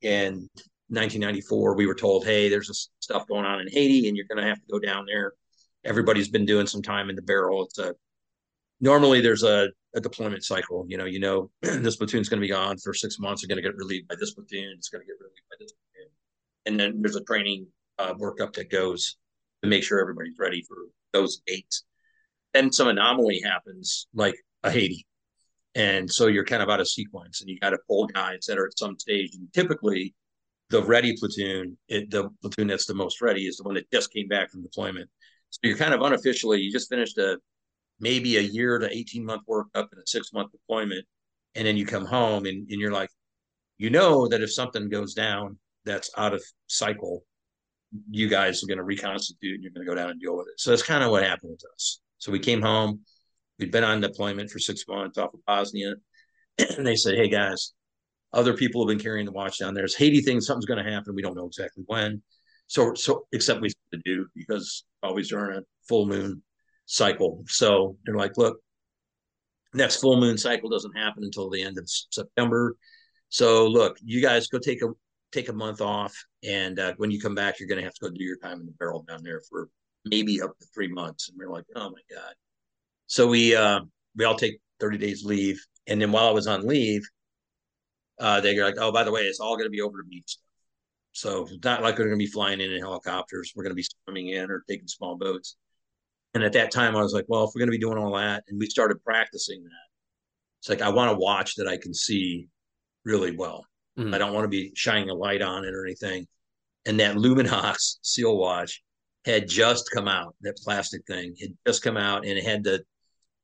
in 0.00 0.48
1994, 0.88 1.76
we 1.76 1.86
were 1.86 1.94
told, 1.94 2.24
"Hey, 2.24 2.48
there's 2.48 2.68
this 2.68 2.90
stuff 3.00 3.26
going 3.28 3.44
on 3.44 3.60
in 3.60 3.68
Haiti, 3.68 4.08
and 4.08 4.16
you're 4.16 4.26
going 4.26 4.42
to 4.42 4.48
have 4.48 4.58
to 4.58 4.66
go 4.70 4.78
down 4.78 5.06
there." 5.06 5.34
Everybody's 5.84 6.28
been 6.28 6.46
doing 6.46 6.66
some 6.66 6.82
time 6.82 7.10
in 7.10 7.16
the 7.16 7.22
barrel. 7.22 7.64
It's 7.64 7.78
a 7.78 7.94
normally 8.82 9.22
there's 9.22 9.44
a, 9.44 9.70
a 9.94 10.00
deployment 10.00 10.44
cycle. 10.44 10.84
You 10.86 10.98
know, 10.98 11.06
you 11.06 11.20
know 11.20 11.50
this 11.62 11.96
platoon's 11.96 12.28
going 12.28 12.40
to 12.40 12.46
be 12.46 12.52
gone 12.52 12.76
for 12.76 12.92
six 12.92 13.18
months. 13.18 13.40
They're 13.40 13.48
going 13.48 13.62
to 13.62 13.68
get 13.68 13.78
relieved 13.78 14.08
by 14.08 14.16
this 14.20 14.34
platoon. 14.34 14.74
It's 14.76 14.90
going 14.90 15.00
to 15.00 15.06
get 15.06 15.16
relieved 15.18 15.46
by 15.50 15.56
this 15.58 15.72
platoon, 15.72 16.10
and 16.66 16.78
then 16.78 17.00
there's 17.00 17.16
a 17.16 17.24
training 17.24 17.66
uh, 17.98 18.12
workup 18.14 18.52
that 18.54 18.70
goes 18.70 19.16
to 19.62 19.68
make 19.68 19.84
sure 19.84 20.00
everybody's 20.00 20.36
ready 20.38 20.62
for 20.68 20.76
those 21.12 21.40
dates. 21.46 21.84
Then 22.52 22.70
some 22.70 22.88
anomaly 22.88 23.40
happens, 23.42 24.08
like 24.12 24.34
a 24.62 24.70
Haiti, 24.70 25.06
and 25.74 26.10
so 26.10 26.26
you're 26.26 26.44
kind 26.44 26.62
of 26.62 26.68
out 26.68 26.80
of 26.80 26.88
sequence, 26.88 27.40
and 27.40 27.48
you 27.48 27.58
got 27.58 27.70
to 27.70 27.78
pull 27.88 28.06
guys 28.08 28.44
that 28.46 28.58
are 28.58 28.66
at 28.66 28.78
some 28.78 28.98
stage. 28.98 29.34
And 29.34 29.50
typically, 29.54 30.14
the 30.68 30.82
ready 30.82 31.16
platoon, 31.16 31.78
it, 31.88 32.10
the 32.10 32.28
platoon 32.42 32.66
that's 32.66 32.86
the 32.86 32.94
most 32.94 33.22
ready, 33.22 33.46
is 33.46 33.56
the 33.56 33.62
one 33.62 33.74
that 33.74 33.90
just 33.90 34.12
came 34.12 34.28
back 34.28 34.50
from 34.50 34.62
deployment. 34.62 35.08
So 35.50 35.60
you're 35.62 35.76
kind 35.76 35.94
of 35.94 36.00
unofficially, 36.00 36.60
you 36.60 36.72
just 36.72 36.88
finished 36.88 37.18
a 37.18 37.38
maybe 38.02 38.36
a 38.36 38.40
year 38.40 38.78
to 38.78 38.94
18 38.94 39.24
month 39.24 39.42
workup 39.48 39.88
and 39.92 40.02
a 40.02 40.06
six 40.06 40.32
month 40.34 40.50
deployment. 40.52 41.06
And 41.54 41.66
then 41.66 41.76
you 41.76 41.86
come 41.86 42.04
home 42.04 42.44
and, 42.44 42.68
and 42.68 42.80
you're 42.80 42.92
like, 42.92 43.08
you 43.78 43.88
know 43.88 44.28
that 44.28 44.42
if 44.42 44.52
something 44.52 44.88
goes 44.90 45.14
down 45.14 45.58
that's 45.84 46.10
out 46.18 46.34
of 46.34 46.42
cycle, 46.66 47.24
you 48.10 48.28
guys 48.28 48.62
are 48.62 48.66
going 48.66 48.78
to 48.78 48.84
reconstitute 48.84 49.54
and 49.54 49.62
you're 49.62 49.72
going 49.72 49.86
to 49.86 49.90
go 49.90 49.94
down 49.94 50.10
and 50.10 50.20
deal 50.20 50.36
with 50.36 50.46
it. 50.48 50.58
So 50.58 50.70
that's 50.70 50.82
kind 50.82 51.04
of 51.04 51.10
what 51.10 51.22
happened 51.22 51.52
with 51.52 51.62
us. 51.74 52.00
So 52.18 52.32
we 52.32 52.38
came 52.38 52.60
home, 52.60 53.00
we'd 53.58 53.70
been 53.70 53.84
on 53.84 54.00
deployment 54.00 54.50
for 54.50 54.58
six 54.58 54.84
months 54.88 55.18
off 55.18 55.34
of 55.34 55.40
Bosnia. 55.46 55.94
And 56.76 56.86
they 56.86 56.96
said, 56.96 57.14
hey 57.14 57.28
guys, 57.28 57.72
other 58.32 58.54
people 58.54 58.82
have 58.82 58.88
been 58.88 59.02
carrying 59.02 59.24
the 59.26 59.32
watch 59.32 59.58
down 59.58 59.74
there. 59.74 59.84
It's 59.84 59.94
Haiti 59.94 60.20
thing, 60.20 60.40
something's 60.40 60.66
going 60.66 60.84
to 60.84 60.90
happen. 60.90 61.14
We 61.14 61.22
don't 61.22 61.36
know 61.36 61.46
exactly 61.46 61.82
when. 61.86 62.22
So, 62.66 62.94
so 62.94 63.26
except 63.32 63.60
we 63.62 63.68
to 63.68 64.00
do 64.04 64.26
because 64.34 64.84
always 65.02 65.28
during 65.30 65.58
a 65.58 65.62
full 65.88 66.06
moon 66.06 66.42
cycle. 66.92 67.42
So 67.48 67.96
they're 68.04 68.16
like, 68.16 68.36
look, 68.36 68.58
next 69.72 69.96
full 69.96 70.20
moon 70.20 70.36
cycle 70.36 70.68
doesn't 70.68 70.96
happen 70.96 71.24
until 71.24 71.48
the 71.48 71.62
end 71.62 71.78
of 71.78 71.88
September. 71.88 72.76
So 73.30 73.66
look, 73.66 73.96
you 74.04 74.20
guys 74.20 74.48
go 74.48 74.58
take 74.58 74.82
a 74.82 74.88
take 75.32 75.48
a 75.48 75.52
month 75.54 75.80
off, 75.80 76.14
and 76.44 76.78
uh, 76.78 76.92
when 76.98 77.10
you 77.10 77.18
come 77.18 77.34
back, 77.34 77.58
you're 77.58 77.68
going 77.68 77.78
to 77.78 77.84
have 77.84 77.94
to 77.94 78.00
go 78.02 78.10
do 78.10 78.22
your 78.22 78.36
time 78.36 78.60
in 78.60 78.66
the 78.66 78.72
barrel 78.72 79.02
down 79.08 79.22
there 79.22 79.40
for 79.48 79.70
maybe 80.04 80.42
up 80.42 80.50
to 80.58 80.66
three 80.74 80.88
months. 80.88 81.30
And 81.30 81.38
we're 81.38 81.50
like, 81.50 81.64
oh 81.74 81.88
my 81.90 82.14
god. 82.14 82.34
So 83.06 83.26
we 83.26 83.56
uh, 83.56 83.80
we 84.14 84.26
all 84.26 84.36
take 84.36 84.60
30 84.80 84.98
days 84.98 85.24
leave, 85.24 85.64
and 85.86 86.00
then 86.00 86.12
while 86.12 86.28
I 86.28 86.32
was 86.32 86.46
on 86.46 86.66
leave, 86.66 87.02
uh, 88.20 88.40
they're 88.42 88.62
like, 88.64 88.76
oh, 88.78 88.92
by 88.92 89.04
the 89.04 89.12
way, 89.12 89.22
it's 89.22 89.40
all 89.40 89.56
going 89.56 89.66
to 89.66 89.70
be 89.70 89.80
over 89.80 89.96
the 89.96 90.08
beach 90.08 90.36
So 91.12 91.44
it's 91.44 91.64
not 91.64 91.82
like 91.82 91.98
we're 91.98 92.04
going 92.04 92.18
to 92.18 92.24
be 92.24 92.30
flying 92.30 92.60
in 92.60 92.70
in 92.70 92.80
helicopters. 92.80 93.52
We're 93.56 93.64
going 93.64 93.72
to 93.72 93.76
be 93.76 93.86
swimming 94.04 94.28
in 94.28 94.50
or 94.50 94.62
taking 94.68 94.88
small 94.88 95.16
boats. 95.16 95.56
And 96.34 96.42
at 96.42 96.54
that 96.54 96.70
time, 96.70 96.96
I 96.96 97.02
was 97.02 97.12
like, 97.12 97.26
well, 97.28 97.44
if 97.44 97.50
we're 97.54 97.60
going 97.60 97.70
to 97.70 97.78
be 97.78 97.78
doing 97.78 97.98
all 97.98 98.16
that, 98.16 98.44
and 98.48 98.58
we 98.58 98.66
started 98.66 99.02
practicing 99.04 99.62
that, 99.62 99.88
it's 100.60 100.68
like 100.68 100.80
I 100.80 100.88
want 100.88 101.10
a 101.10 101.18
watch 101.18 101.56
that 101.56 101.68
I 101.68 101.76
can 101.76 101.92
see 101.92 102.48
really 103.04 103.36
well. 103.36 103.66
Mm-hmm. 103.98 104.14
I 104.14 104.18
don't 104.18 104.32
want 104.32 104.44
to 104.44 104.48
be 104.48 104.72
shining 104.74 105.10
a 105.10 105.14
light 105.14 105.42
on 105.42 105.64
it 105.64 105.74
or 105.74 105.84
anything. 105.84 106.26
And 106.86 106.98
that 107.00 107.16
Luminox 107.16 107.96
seal 108.02 108.36
watch 108.36 108.82
had 109.24 109.48
just 109.48 109.90
come 109.92 110.08
out. 110.08 110.34
That 110.40 110.56
plastic 110.56 111.02
thing 111.06 111.34
had 111.40 111.50
just 111.66 111.82
come 111.82 111.96
out, 111.96 112.24
and 112.24 112.38
it 112.38 112.44
had 112.44 112.64
the 112.64 112.82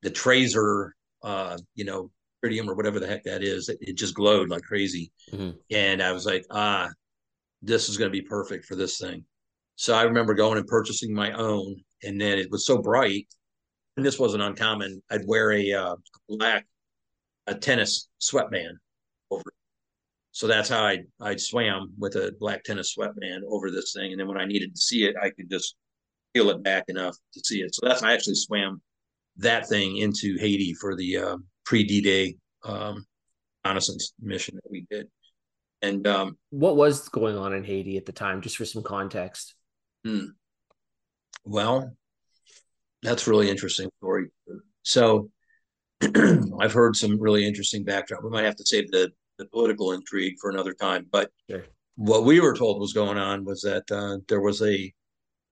the 0.03 0.11
tracer, 0.11 0.95
uh, 1.23 1.59
you 1.75 1.85
know, 1.85 2.11
tritium 2.45 2.69
or 2.69 2.75
whatever 2.75 3.01
the 3.01 3.07
heck 3.07 3.25
that 3.25 3.43
is. 3.43 3.69
It, 3.69 3.79
it 3.81 3.97
just 3.97 4.15
glowed 4.15 4.49
like 4.49 4.63
crazy. 4.63 5.13
Mm-hmm. 5.33 5.57
And 5.71 6.03
I 6.03 6.13
was 6.13 6.25
like, 6.25 6.47
ah, 6.51 6.89
this 7.63 7.89
is 7.89 7.97
going 7.97 8.11
to 8.11 8.17
be 8.17 8.23
perfect 8.23 8.65
for 8.65 8.77
this 8.77 8.99
thing. 8.99 9.25
So 9.77 9.95
I 9.95 10.03
remember 10.03 10.35
going 10.35 10.59
and 10.59 10.67
purchasing 10.67 11.15
my 11.15 11.33
own, 11.33 11.77
and 12.03 12.21
then 12.21 12.39
it 12.39 12.51
was 12.51 12.67
so 12.67 12.79
bright, 12.79 13.27
and 13.97 14.05
this 14.05 14.19
wasn't 14.19 14.43
uncommon. 14.43 15.03
I'd 15.11 15.27
wear 15.27 15.53
a 15.53 15.73
uh, 15.73 15.97
black 16.29 16.67
a 17.47 17.55
tennis 17.55 18.09
sweatband 18.19 18.79
over. 19.31 19.43
It. 19.47 19.55
So 20.33 20.47
that's 20.47 20.69
how 20.69 20.85
I 20.85 20.99
I 21.21 21.37
swam 21.37 21.93
with 21.99 22.15
a 22.17 22.33
black 22.39 22.65
tennis 22.65 22.93
sweatband 22.93 23.45
over 23.49 23.71
this 23.71 23.93
thing, 23.93 24.13
and 24.13 24.21
then 24.21 24.29
when 24.29 24.39
I 24.39 24.45
needed 24.45 24.75
to 24.75 24.81
see 24.81 25.05
it, 25.05 25.17
I 25.21 25.31
could 25.31 25.51
just 25.51 25.77
peel 26.35 26.51
it 26.51 26.63
back 26.63 26.85
enough 26.89 27.17
to 27.35 27.41
see 27.45 27.61
it. 27.63 27.75
So 27.75 27.87
that's 27.87 28.03
I 28.03 28.13
actually 28.13 28.37
swam 28.37 28.81
that 29.39 29.69
thing 29.69 29.97
into 29.99 30.37
Haiti 30.39 30.75
for 30.75 30.97
the 30.97 31.17
uh, 31.17 31.37
pre 31.65 31.85
D 31.85 32.01
Day 32.01 32.37
um, 32.65 33.05
reconnaissance 33.69 34.13
mission 34.21 34.57
that 34.57 34.71
we 34.71 34.87
did. 34.91 35.09
And 35.83 36.07
um, 36.07 36.37
what 36.51 36.77
was 36.77 37.09
going 37.09 37.37
on 37.37 37.53
in 37.53 37.65
Haiti 37.65 37.97
at 37.97 38.07
the 38.07 38.13
time, 38.13 38.41
just 38.41 38.57
for 38.57 38.65
some 38.65 38.83
context? 38.83 39.55
Hmm. 40.05 40.27
Well, 41.45 41.93
that's 43.03 43.27
really 43.27 43.51
interesting 43.51 43.91
story. 43.99 44.27
So 44.83 45.31
I've 46.61 46.73
heard 46.73 46.97
some 46.97 47.21
really 47.21 47.47
interesting 47.47 47.85
backdrop. 47.85 48.23
We 48.23 48.31
might 48.31 48.45
have 48.45 48.57
to 48.57 48.67
save 48.67 48.91
the, 48.91 49.11
the 49.39 49.47
political 49.47 49.93
intrigue 49.93 50.37
for 50.41 50.51
another 50.51 50.73
time. 50.73 51.07
But 51.11 51.31
sure. 51.51 51.65
what 51.97 52.25
we 52.25 52.41
were 52.41 52.57
told 52.57 52.81
was 52.81 52.93
going 52.93 53.19
on 53.19 53.45
was 53.45 53.63
that 53.63 53.91
uh, 53.91 54.19
there 54.29 54.41
was 54.41 54.63
a 54.63 54.93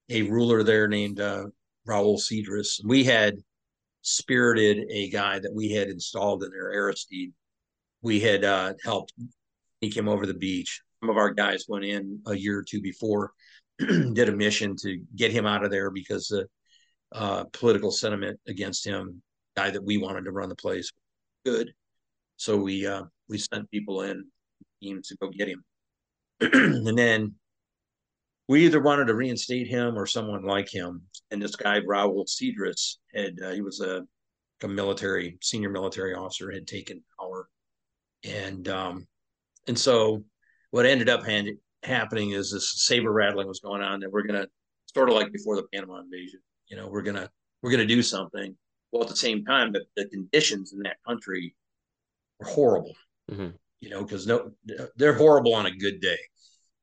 a 0.09 0.23
ruler 0.23 0.63
there 0.63 0.87
named 0.87 1.21
uh, 1.21 1.47
Raoul 1.85 2.19
Cedras. 2.19 2.81
We 2.85 3.05
had 3.05 3.39
spirited 4.03 4.87
a 4.91 5.11
guy 5.11 5.39
that 5.41 5.53
we 5.53 5.73
had 5.73 5.89
installed 5.89 6.45
in 6.45 6.51
there, 6.51 6.73
Aristide. 6.73 7.33
We 8.03 8.21
had 8.21 8.45
uh, 8.45 8.75
helped 8.85 9.13
sneak 9.81 9.97
him 9.97 10.09
over 10.09 10.27
the 10.27 10.35
beach. 10.35 10.81
Some 11.01 11.11
of 11.11 11.17
our 11.17 11.33
guys 11.33 11.65
went 11.69 11.85
in 11.85 12.21
a 12.27 12.35
year 12.35 12.59
or 12.59 12.63
two 12.63 12.81
before, 12.81 13.33
did 14.15 14.29
a 14.29 14.33
mission 14.33 14.75
to 14.83 15.01
get 15.15 15.33
him 15.33 15.47
out 15.47 15.65
of 15.65 15.71
there 15.71 15.91
because 15.91 16.29
the 16.29 16.47
uh, 17.13 17.45
political 17.53 17.91
sentiment 17.91 18.39
against 18.49 18.87
him, 18.87 19.23
guy 19.57 19.71
that 19.71 19.85
we 19.85 19.97
wanted 19.97 20.25
to 20.25 20.33
run 20.33 20.49
the 20.49 20.57
place, 20.57 20.91
good. 21.45 21.73
So 22.37 22.57
we 22.57 22.87
uh, 22.87 23.05
we 23.29 23.39
sent 23.39 23.71
people 23.71 24.03
in 24.03 24.25
teams 24.83 25.09
to 25.09 25.17
go 25.17 25.31
get 25.31 25.49
him, 25.49 25.65
and 26.41 26.99
then 26.99 27.35
we 28.49 28.65
either 28.65 28.81
wanted 28.81 29.07
to 29.07 29.15
reinstate 29.15 29.67
him 29.67 29.97
or 29.97 30.07
someone 30.07 30.45
like 30.45 30.73
him. 30.73 31.03
And 31.31 31.43
this 31.43 31.57
guy, 31.57 31.81
Raoul 31.85 32.27
Cedras, 32.27 32.99
had 33.15 33.39
uh, 33.45 33.51
he 33.51 33.61
was 33.61 33.81
a, 33.81 34.03
a, 34.63 34.69
military 34.69 35.39
senior 35.43 35.71
military 35.71 36.15
officer, 36.15 36.51
had 36.51 36.67
taken 36.67 37.03
power, 37.19 37.49
and 38.25 38.69
um, 38.69 39.07
and 39.67 39.79
so 39.79 40.25
what 40.71 40.87
ended 40.87 41.09
up 41.09 41.25
hand, 41.25 41.49
happening 41.87 42.31
is 42.31 42.51
this 42.51 42.85
saber 42.85 43.13
rattling 43.13 43.49
was 43.49 43.61
going 43.61 43.83
on 43.83 44.01
that 44.01 44.11
we're 44.11 44.23
gonna 44.23 44.47
sort 44.95 45.09
of 45.09 45.15
like 45.15 45.33
before 45.33 45.57
the 45.57 45.67
Panama 45.73 46.01
invasion. 46.01 46.41
You 46.69 46.77
know, 46.77 46.89
we're 46.89 47.03
gonna 47.03 47.31
we're 47.63 47.71
gonna 47.71 47.87
do 47.87 48.03
something. 48.03 48.57
Well, 48.93 49.03
at 49.03 49.09
the 49.09 49.17
same 49.17 49.45
time, 49.45 49.73
the, 49.73 49.85
the 49.97 50.09
conditions 50.09 50.73
in 50.73 50.81
that 50.81 50.97
country 51.07 51.55
are 52.41 52.49
horrible. 52.49 52.95
Mm-hmm. 53.31 53.49
You 53.81 53.91
know, 53.91 54.03
because 54.03 54.27
no, 54.27 54.53
they're 54.97 55.15
horrible 55.15 55.55
on 55.55 55.67
a 55.67 55.71
good 55.71 56.01
day 56.01 56.19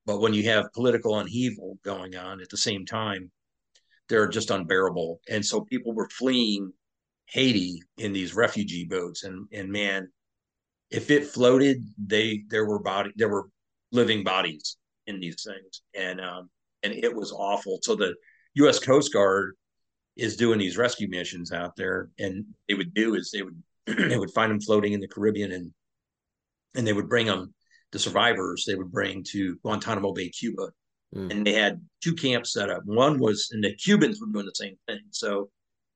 but 0.05 0.19
when 0.19 0.33
you 0.33 0.43
have 0.49 0.73
political 0.73 1.17
upheaval 1.17 1.79
going 1.83 2.15
on 2.15 2.41
at 2.41 2.49
the 2.49 2.57
same 2.57 2.85
time, 2.85 3.31
they're 4.09 4.27
just 4.27 4.51
unbearable. 4.51 5.21
And 5.29 5.45
so 5.45 5.61
people 5.61 5.93
were 5.93 6.09
fleeing 6.09 6.73
Haiti 7.27 7.81
in 7.97 8.11
these 8.11 8.35
refugee 8.35 8.85
boats. 8.85 9.23
And 9.23 9.47
and 9.53 9.71
man, 9.71 10.11
if 10.89 11.09
it 11.09 11.25
floated, 11.25 11.77
they 11.97 12.43
there 12.49 12.65
were 12.65 12.79
body 12.79 13.11
there 13.15 13.29
were 13.29 13.49
living 13.91 14.23
bodies 14.23 14.77
in 15.07 15.19
these 15.19 15.43
things. 15.43 15.81
And 15.95 16.21
um 16.21 16.49
and 16.83 16.93
it 16.93 17.13
was 17.13 17.31
awful. 17.31 17.79
So 17.81 17.95
the 17.95 18.15
US 18.55 18.79
Coast 18.79 19.13
Guard 19.13 19.55
is 20.15 20.35
doing 20.35 20.59
these 20.59 20.77
rescue 20.77 21.07
missions 21.09 21.51
out 21.51 21.75
there 21.75 22.09
and 22.19 22.45
they 22.67 22.75
would 22.75 22.93
do 22.93 23.15
is 23.15 23.31
they 23.31 23.41
would 23.41 23.61
they 23.87 24.17
would 24.17 24.31
find 24.31 24.51
them 24.51 24.61
floating 24.61 24.93
in 24.93 24.99
the 24.99 25.07
Caribbean 25.07 25.51
and 25.51 25.71
and 26.75 26.85
they 26.87 26.93
would 26.93 27.09
bring 27.09 27.27
them 27.27 27.53
the 27.93 27.99
survivors 27.99 28.65
they 28.65 28.75
would 28.75 28.91
bring 28.91 29.23
to 29.23 29.55
Guantanamo 29.57 30.11
Bay, 30.11 30.29
Cuba. 30.29 30.69
Mm. 31.15 31.31
And 31.31 31.47
they 31.47 31.53
had 31.53 31.79
two 32.03 32.15
camps 32.15 32.51
set 32.51 32.69
up. 32.69 32.81
One 32.85 33.19
was, 33.19 33.49
and 33.51 33.63
the 33.63 33.75
Cubans 33.75 34.19
were 34.19 34.27
doing 34.33 34.47
the 34.47 34.51
same 34.55 34.75
thing. 34.87 35.01
So 35.11 35.49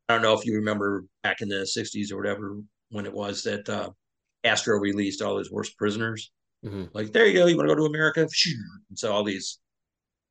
I 0.08 0.14
don't 0.14 0.22
know 0.22 0.34
if 0.34 0.46
you 0.46 0.56
remember 0.56 1.06
back 1.24 1.42
in 1.42 1.50
the 1.50 1.68
60s 1.78 2.12
or 2.12 2.18
whatever 2.18 2.58
when 2.90 3.06
it 3.06 3.14
was 3.14 3.44
that 3.44 3.68
uh, 3.68 3.90
Castro 4.44 4.78
released 4.78 5.22
all 5.22 5.38
his 5.38 5.52
worst 5.52 5.76
prisoners. 5.78 6.32
Mm-hmm. 6.66 6.86
Like, 6.94 7.12
there 7.12 7.26
you 7.28 7.34
go. 7.34 7.46
You 7.46 7.58
want 7.58 7.70
to 7.70 7.76
go 7.76 7.82
to 7.82 7.86
America? 7.86 8.22
And 8.22 8.30
so 8.98 9.12
all 9.12 9.24
these 9.24 9.60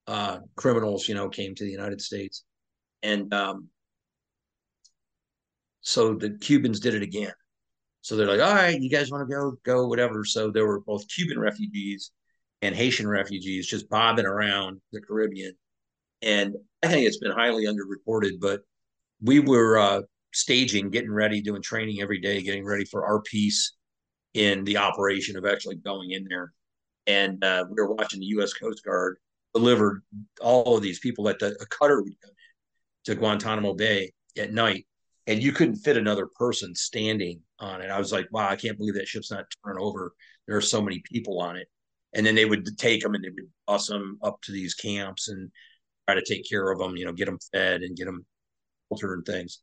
uh, 0.06 0.38
criminals, 0.56 1.08
you 1.08 1.14
know, 1.14 1.28
came 1.28 1.54
to 1.54 1.64
the 1.64 1.70
United 1.70 2.00
States. 2.00 2.44
And 3.02 3.32
um, 3.32 3.68
so 5.80 6.14
the 6.14 6.30
Cubans 6.30 6.80
did 6.80 6.94
it 6.94 7.02
again. 7.02 7.32
So 8.02 8.16
they're 8.16 8.26
like, 8.26 8.40
all 8.40 8.54
right, 8.54 8.80
you 8.80 8.90
guys 8.90 9.10
want 9.10 9.28
to 9.28 9.34
go, 9.34 9.52
go, 9.64 9.88
whatever. 9.88 10.24
So 10.24 10.50
there 10.50 10.66
were 10.66 10.80
both 10.80 11.08
Cuban 11.08 11.38
refugees 11.38 12.12
and 12.62 12.74
Haitian 12.74 13.08
refugees 13.08 13.66
just 13.66 13.88
bobbing 13.88 14.26
around 14.26 14.80
the 14.92 15.00
Caribbean. 15.00 15.54
And 16.22 16.56
I 16.82 16.88
think 16.88 17.06
it's 17.06 17.18
been 17.18 17.32
highly 17.32 17.66
underreported, 17.66 18.40
but 18.40 18.60
we 19.20 19.40
were 19.40 19.78
uh, 19.78 20.02
staging, 20.32 20.90
getting 20.90 21.12
ready, 21.12 21.40
doing 21.40 21.62
training 21.62 22.00
every 22.00 22.20
day, 22.20 22.42
getting 22.42 22.64
ready 22.64 22.84
for 22.84 23.04
our 23.06 23.20
piece 23.22 23.75
in 24.36 24.64
the 24.64 24.76
operation 24.76 25.36
of 25.36 25.46
actually 25.46 25.76
going 25.76 26.10
in 26.10 26.26
there. 26.28 26.52
And 27.06 27.42
uh, 27.42 27.64
we 27.68 27.74
were 27.74 27.94
watching 27.94 28.20
the 28.20 28.26
U.S. 28.26 28.52
Coast 28.52 28.84
Guard 28.84 29.16
deliver 29.54 30.02
all 30.40 30.76
of 30.76 30.82
these 30.82 30.98
people 30.98 31.24
that 31.24 31.38
the, 31.38 31.56
a 31.60 31.66
cutter 31.66 32.02
would 32.02 32.20
come 32.20 32.30
in 32.30 33.14
to 33.14 33.18
Guantanamo 33.18 33.72
Bay 33.72 34.12
at 34.38 34.52
night 34.52 34.86
and 35.26 35.42
you 35.42 35.52
couldn't 35.52 35.76
fit 35.76 35.96
another 35.96 36.26
person 36.26 36.74
standing 36.74 37.40
on 37.58 37.80
it. 37.80 37.90
I 37.90 37.98
was 37.98 38.12
like, 38.12 38.28
wow, 38.30 38.48
I 38.48 38.56
can't 38.56 38.76
believe 38.76 38.94
that 38.94 39.08
ship's 39.08 39.30
not 39.30 39.46
turning 39.64 39.82
over. 39.82 40.12
There 40.46 40.56
are 40.56 40.62
so 40.62 40.82
many 40.82 41.02
people 41.10 41.40
on 41.40 41.56
it. 41.56 41.68
And 42.12 42.24
then 42.24 42.34
they 42.34 42.44
would 42.44 42.66
take 42.78 43.02
them 43.02 43.14
and 43.14 43.24
they 43.24 43.30
would 43.30 43.48
bus 43.66 43.88
them 43.88 44.18
up 44.22 44.40
to 44.42 44.52
these 44.52 44.74
camps 44.74 45.28
and 45.28 45.50
try 46.06 46.14
to 46.14 46.24
take 46.24 46.48
care 46.48 46.70
of 46.70 46.78
them, 46.78 46.96
you 46.96 47.06
know, 47.06 47.12
get 47.12 47.26
them 47.26 47.38
fed 47.52 47.82
and 47.82 47.96
get 47.96 48.04
them 48.04 48.26
shelter 48.90 49.14
and 49.14 49.24
things. 49.24 49.62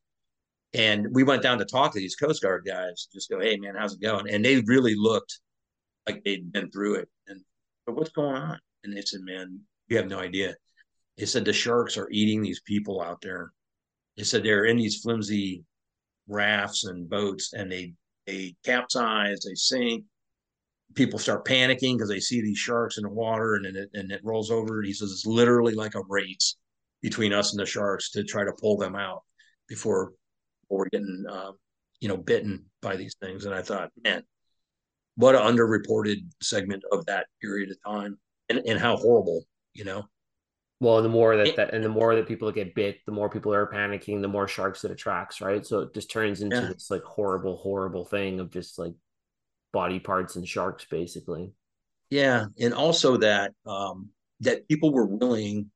And 0.73 1.07
we 1.11 1.23
went 1.23 1.43
down 1.43 1.59
to 1.59 1.65
talk 1.65 1.93
to 1.93 1.99
these 1.99 2.15
Coast 2.15 2.41
Guard 2.41 2.65
guys, 2.65 3.07
just 3.13 3.29
go, 3.29 3.39
hey, 3.39 3.57
man, 3.57 3.75
how's 3.77 3.93
it 3.93 4.01
going? 4.01 4.27
And 4.29 4.43
they 4.43 4.61
really 4.65 4.95
looked 4.95 5.39
like 6.07 6.23
they'd 6.23 6.51
been 6.51 6.71
through 6.71 6.95
it. 6.95 7.09
And 7.27 7.41
but 7.85 7.95
what's 7.95 8.11
going 8.11 8.35
on? 8.35 8.59
And 8.83 8.95
they 8.95 9.01
said, 9.01 9.21
man, 9.21 9.59
you 9.87 9.97
have 9.97 10.07
no 10.07 10.19
idea. 10.19 10.55
They 11.17 11.25
said 11.25 11.45
the 11.45 11.53
sharks 11.53 11.97
are 11.97 12.09
eating 12.09 12.41
these 12.41 12.61
people 12.61 13.01
out 13.01 13.21
there 13.21 13.51
they 14.17 14.23
said 14.23 14.43
they're 14.43 14.65
in 14.65 14.77
these 14.77 15.01
flimsy 15.01 15.63
rafts 16.27 16.85
and 16.85 17.09
boats 17.09 17.53
and 17.53 17.71
they 17.71 17.93
they 18.25 18.55
capsize, 18.63 19.43
they 19.43 19.55
sink. 19.55 20.05
People 20.95 21.19
start 21.19 21.45
panicking 21.45 21.95
because 21.95 22.09
they 22.09 22.19
see 22.19 22.41
these 22.41 22.57
sharks 22.57 22.97
in 22.97 23.03
the 23.03 23.09
water 23.09 23.55
and 23.55 23.65
it 23.65 23.89
and 23.93 24.11
it 24.11 24.21
rolls 24.23 24.51
over. 24.51 24.79
And 24.79 24.87
He 24.87 24.93
says 24.93 25.11
it's 25.11 25.25
literally 25.25 25.73
like 25.73 25.95
a 25.95 26.03
race 26.07 26.55
between 27.01 27.33
us 27.33 27.51
and 27.51 27.59
the 27.59 27.65
sharks 27.65 28.11
to 28.11 28.23
try 28.23 28.45
to 28.45 28.53
pull 28.61 28.77
them 28.77 28.95
out 28.95 29.23
before, 29.67 30.11
before 30.11 30.13
we're 30.77 30.89
getting 30.89 31.25
uh, 31.29 31.51
you 31.99 32.07
know 32.07 32.17
bitten 32.17 32.65
by 32.81 32.95
these 32.95 33.15
things. 33.21 33.45
And 33.45 33.55
I 33.55 33.61
thought, 33.61 33.91
man, 34.03 34.23
what 35.15 35.35
an 35.35 35.41
underreported 35.41 36.25
segment 36.41 36.83
of 36.91 37.05
that 37.05 37.27
period 37.41 37.71
of 37.71 37.77
time 37.85 38.17
and, 38.49 38.61
and 38.65 38.79
how 38.79 38.97
horrible, 38.97 39.43
you 39.73 39.85
know. 39.85 40.03
Well, 40.79 41.01
the 41.01 41.09
more 41.09 41.37
that, 41.37 41.55
that 41.55 41.73
and 41.73 41.83
the 41.83 41.89
more 41.89 42.13
that 42.15 42.27
people 42.27 42.51
get 42.51 42.75
bit, 42.75 42.97
the 43.05 43.13
more 43.13 43.29
people 43.29 43.53
are 43.53 43.71
panicking, 43.71 44.21
the 44.21 44.27
more 44.27 44.49
sharks 44.49 44.83
it 44.83 44.91
attracts, 44.91 45.39
right? 45.39 45.65
So 45.65 45.79
it 45.79 45.93
just 45.93 46.11
turns 46.11 46.41
into 46.41 46.57
yeah. 46.57 46.67
this 46.67 46.91
like 46.91 47.03
horrible, 47.03 47.55
horrible 47.55 48.03
thing 48.03 48.41
of 48.41 48.51
just 48.51 48.77
like 48.77 48.93
body 49.71 49.99
parts 49.99 50.35
and 50.35 50.45
sharks, 50.45 50.85
basically. 50.89 51.53
Yeah, 52.09 52.47
and 52.59 52.73
also 52.73 53.17
that 53.17 53.53
um, 53.65 54.09
that 54.41 54.67
people 54.67 54.91
were 54.91 55.05
willing 55.05 55.71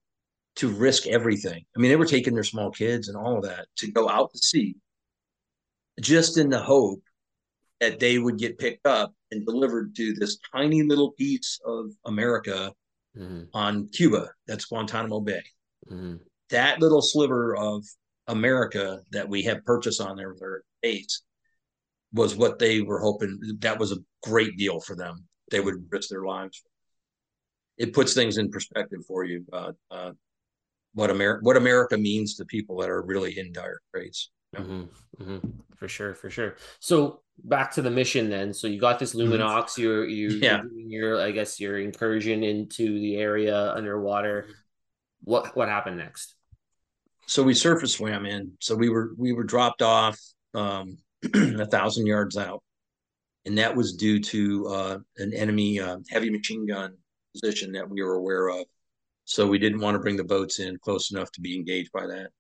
to 0.58 0.70
risk 0.70 1.08
everything. 1.08 1.64
I 1.76 1.80
mean, 1.80 1.90
they 1.90 1.96
were 1.96 2.06
taking 2.06 2.34
their 2.34 2.44
small 2.44 2.72
kids 2.72 3.08
and 3.08 3.18
all 3.18 3.38
of 3.38 3.44
that 3.44 3.68
to 3.78 3.92
go 3.92 4.10
out 4.10 4.32
to 4.34 4.38
sea, 4.40 4.76
just 6.00 6.38
in 6.38 6.50
the 6.50 6.60
hope 6.60 7.02
that 7.80 8.00
they 8.00 8.18
would 8.18 8.38
get 8.38 8.58
picked 8.58 8.86
up 8.86 9.14
and 9.32 9.46
delivered 9.46 9.96
to 9.96 10.14
this 10.14 10.38
tiny 10.54 10.84
little 10.84 11.12
piece 11.12 11.60
of 11.66 11.92
America 12.06 12.72
mm-hmm. 13.18 13.44
on 13.54 13.88
Cuba. 13.90 14.30
That's 14.48 14.66
Guantanamo 14.66 15.20
Bay. 15.20 15.44
Mm-hmm. 15.90 16.16
That 16.50 16.80
little 16.82 17.02
sliver 17.02 17.56
of 17.56 17.84
America 18.28 19.02
that 19.12 19.28
we 19.28 19.44
have 19.44 19.66
purchased 19.66 20.02
on 20.02 20.16
there 20.16 20.34
with 20.34 20.42
our 20.42 20.64
base 20.82 21.24
was 22.14 22.36
what 22.36 22.58
they 22.58 22.82
were 22.82 23.00
hoping. 23.00 23.40
That 23.60 23.80
was 23.80 23.92
a 23.92 23.98
great 24.24 24.58
deal 24.58 24.80
for 24.80 24.96
them. 24.96 25.26
They 25.52 25.60
would 25.60 25.86
risk 25.90 26.10
their 26.10 26.24
lives. 26.24 26.64
It 27.78 27.94
puts 27.94 28.14
things 28.14 28.38
in 28.38 28.50
perspective 28.50 29.02
for 29.08 29.24
you. 29.24 29.46
Uh, 29.52 29.74
uh, 29.92 30.12
what 30.94 31.12
America 31.12 31.40
what 31.44 31.58
America 31.58 31.98
means 31.98 32.36
to 32.36 32.46
people 32.46 32.78
that 32.78 32.90
are 32.90 33.04
really 33.04 33.38
in 33.38 33.52
dire 33.54 33.80
straits. 33.90 34.32
Mm-hmm, 34.56 35.24
mm-hmm, 35.24 35.50
for 35.76 35.88
sure, 35.88 36.14
for 36.14 36.30
sure. 36.30 36.56
So 36.80 37.22
back 37.44 37.72
to 37.74 37.82
the 37.82 37.92
mission 37.92 38.30
then. 38.30 38.54
So 38.54 38.68
you 38.68 38.80
got 38.80 39.00
this 39.00 39.14
mm-hmm. 39.14 39.34
Luminox. 39.34 39.78
You're 39.78 40.06
you 40.08 40.30
yeah. 40.30 40.62
Doing 40.62 40.90
your 40.90 41.22
I 41.22 41.32
guess 41.32 41.60
your 41.60 41.78
incursion 41.78 42.44
into 42.44 43.00
the 43.00 43.18
area 43.18 43.74
underwater. 43.74 44.48
What 45.24 45.56
what 45.56 45.68
happened 45.68 45.98
next? 45.98 46.36
So 47.26 47.44
we 47.44 47.54
surface 47.54 47.94
swam 47.94 48.26
in. 48.26 48.54
So 48.60 48.76
we 48.76 48.90
were 48.90 49.12
we 49.18 49.34
were 49.34 49.44
dropped 49.44 49.82
off 49.82 50.18
um, 50.54 50.98
a 51.34 51.66
thousand 51.66 52.06
yards 52.06 52.38
out, 52.38 52.64
and 53.46 53.58
that 53.58 53.76
was 53.76 53.96
due 53.96 54.20
to 54.22 54.68
uh, 54.68 54.98
an 55.18 55.34
enemy 55.34 55.80
uh, 55.80 55.98
heavy 56.10 56.30
machine 56.30 56.66
gun 56.66 56.96
position 57.34 57.74
that 57.74 57.90
we 57.90 58.02
were 58.02 58.16
aware 58.16 58.48
of. 58.48 58.66
So 59.26 59.46
we 59.46 59.60
didn't 59.60 59.82
want 59.82 59.96
to 59.96 60.00
bring 60.00 60.16
the 60.16 60.24
boats 60.24 60.60
in 60.60 60.78
close 60.80 61.12
enough 61.12 61.30
to 61.34 61.42
be 61.42 61.56
engaged 61.56 61.92
by 61.92 62.08
that, 62.08 62.32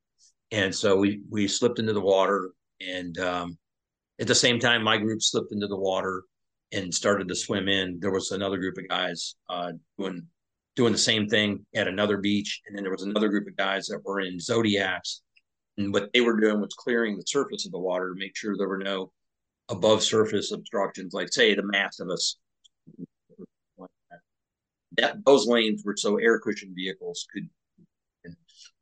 and 0.51 0.73
so 0.73 0.97
we 0.97 1.21
we 1.29 1.47
slipped 1.47 1.79
into 1.79 1.93
the 1.93 2.01
water 2.01 2.51
and 2.79 3.17
um, 3.19 3.57
at 4.19 4.27
the 4.27 4.35
same 4.35 4.59
time, 4.59 4.83
my 4.83 4.97
group 4.97 5.21
slipped 5.21 5.51
into 5.51 5.67
the 5.67 5.77
water 5.77 6.23
and 6.71 6.93
started 6.93 7.27
to 7.27 7.35
swim 7.35 7.67
in. 7.67 7.99
There 7.99 8.11
was 8.11 8.31
another 8.31 8.57
group 8.57 8.77
of 8.77 8.87
guys 8.87 9.35
uh, 9.49 9.73
doing 9.97 10.27
doing 10.75 10.91
the 10.91 10.97
same 10.97 11.27
thing 11.27 11.65
at 11.75 11.87
another 11.87 12.17
beach, 12.17 12.61
and 12.67 12.75
then 12.75 12.83
there 12.83 12.91
was 12.91 13.03
another 13.03 13.29
group 13.29 13.47
of 13.47 13.55
guys 13.57 13.87
that 13.87 14.03
were 14.03 14.21
in 14.21 14.39
zodiacs, 14.39 15.21
and 15.77 15.93
what 15.93 16.11
they 16.13 16.21
were 16.21 16.39
doing 16.39 16.61
was 16.61 16.73
clearing 16.77 17.15
the 17.15 17.23
surface 17.25 17.65
of 17.65 17.71
the 17.71 17.79
water 17.79 18.13
to 18.13 18.19
make 18.19 18.35
sure 18.35 18.55
there 18.55 18.67
were 18.67 18.77
no 18.77 19.11
above 19.69 20.03
surface 20.03 20.51
obstructions, 20.51 21.13
like 21.13 21.31
say 21.31 21.53
the 21.53 21.63
mast 21.63 21.99
of 21.99 22.09
us. 22.09 22.37
That 24.97 25.23
those 25.25 25.47
lanes 25.47 25.83
were 25.85 25.95
so 25.95 26.17
air 26.17 26.39
cushion 26.39 26.73
vehicles 26.75 27.27
could, 27.31 27.47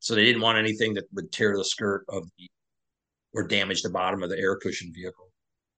so 0.05 0.13
they 0.13 0.23
didn't 0.23 0.43
want 0.43 0.59
anything 0.59 0.93
that 0.93 1.05
would 1.15 1.31
tear 1.31 1.57
the 1.57 1.65
skirt 1.65 2.05
of 2.09 2.29
the 2.37 2.47
or 3.33 3.41
damage 3.41 3.81
the 3.81 3.89
bottom 3.89 4.21
of 4.21 4.29
the 4.29 4.37
air 4.37 4.55
cushion 4.55 4.93
vehicle. 4.93 5.31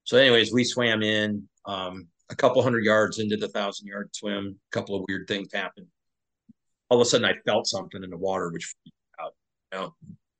So, 0.03 0.17
anyways, 0.17 0.51
we 0.51 0.65
swam 0.65 1.01
in 1.01 1.47
um, 1.65 2.09
a 2.29 2.35
couple 2.35 2.61
hundred 2.61 2.83
yards 2.83 3.19
into 3.19 3.37
the 3.37 3.47
thousand 3.47 3.87
yard 3.87 4.09
swim. 4.13 4.59
A 4.69 4.75
couple 4.75 4.97
of 4.97 5.05
weird 5.07 5.29
things 5.29 5.47
happened. 5.53 5.87
All 6.89 6.99
of 6.99 7.07
a 7.07 7.09
sudden, 7.09 7.25
I 7.25 7.35
felt 7.45 7.67
something 7.67 8.03
in 8.03 8.09
the 8.09 8.17
water, 8.17 8.49
which 8.51 8.75
out, 9.17 9.33
you 9.71 9.79
know, 9.79 9.95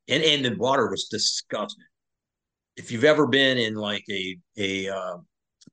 and 0.09 0.21
and 0.21 0.43
the 0.43 0.57
water 0.57 0.89
was 0.89 1.05
disgusting. 1.05 1.85
If 2.75 2.91
you've 2.91 3.05
ever 3.05 3.25
been 3.25 3.57
in 3.57 3.75
like 3.75 4.03
a 4.11 4.37
a 4.57 4.89
uh, 4.89 5.17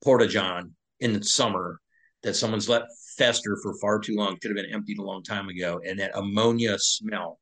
porta 0.05 0.29
john 0.29 0.73
in 1.01 1.15
the 1.15 1.25
summer 1.25 1.81
that 2.23 2.37
someone's 2.37 2.69
let 2.69 2.85
fester 3.19 3.59
for 3.61 3.77
far 3.81 3.99
too 3.99 4.15
long, 4.15 4.39
should 4.41 4.57
have 4.57 4.65
been 4.65 4.73
emptied 4.73 5.01
a 5.01 5.03
long 5.03 5.25
time 5.25 5.49
ago, 5.49 5.81
and 5.85 5.99
that 5.99 6.17
ammonia 6.17 6.79
smell 6.79 7.41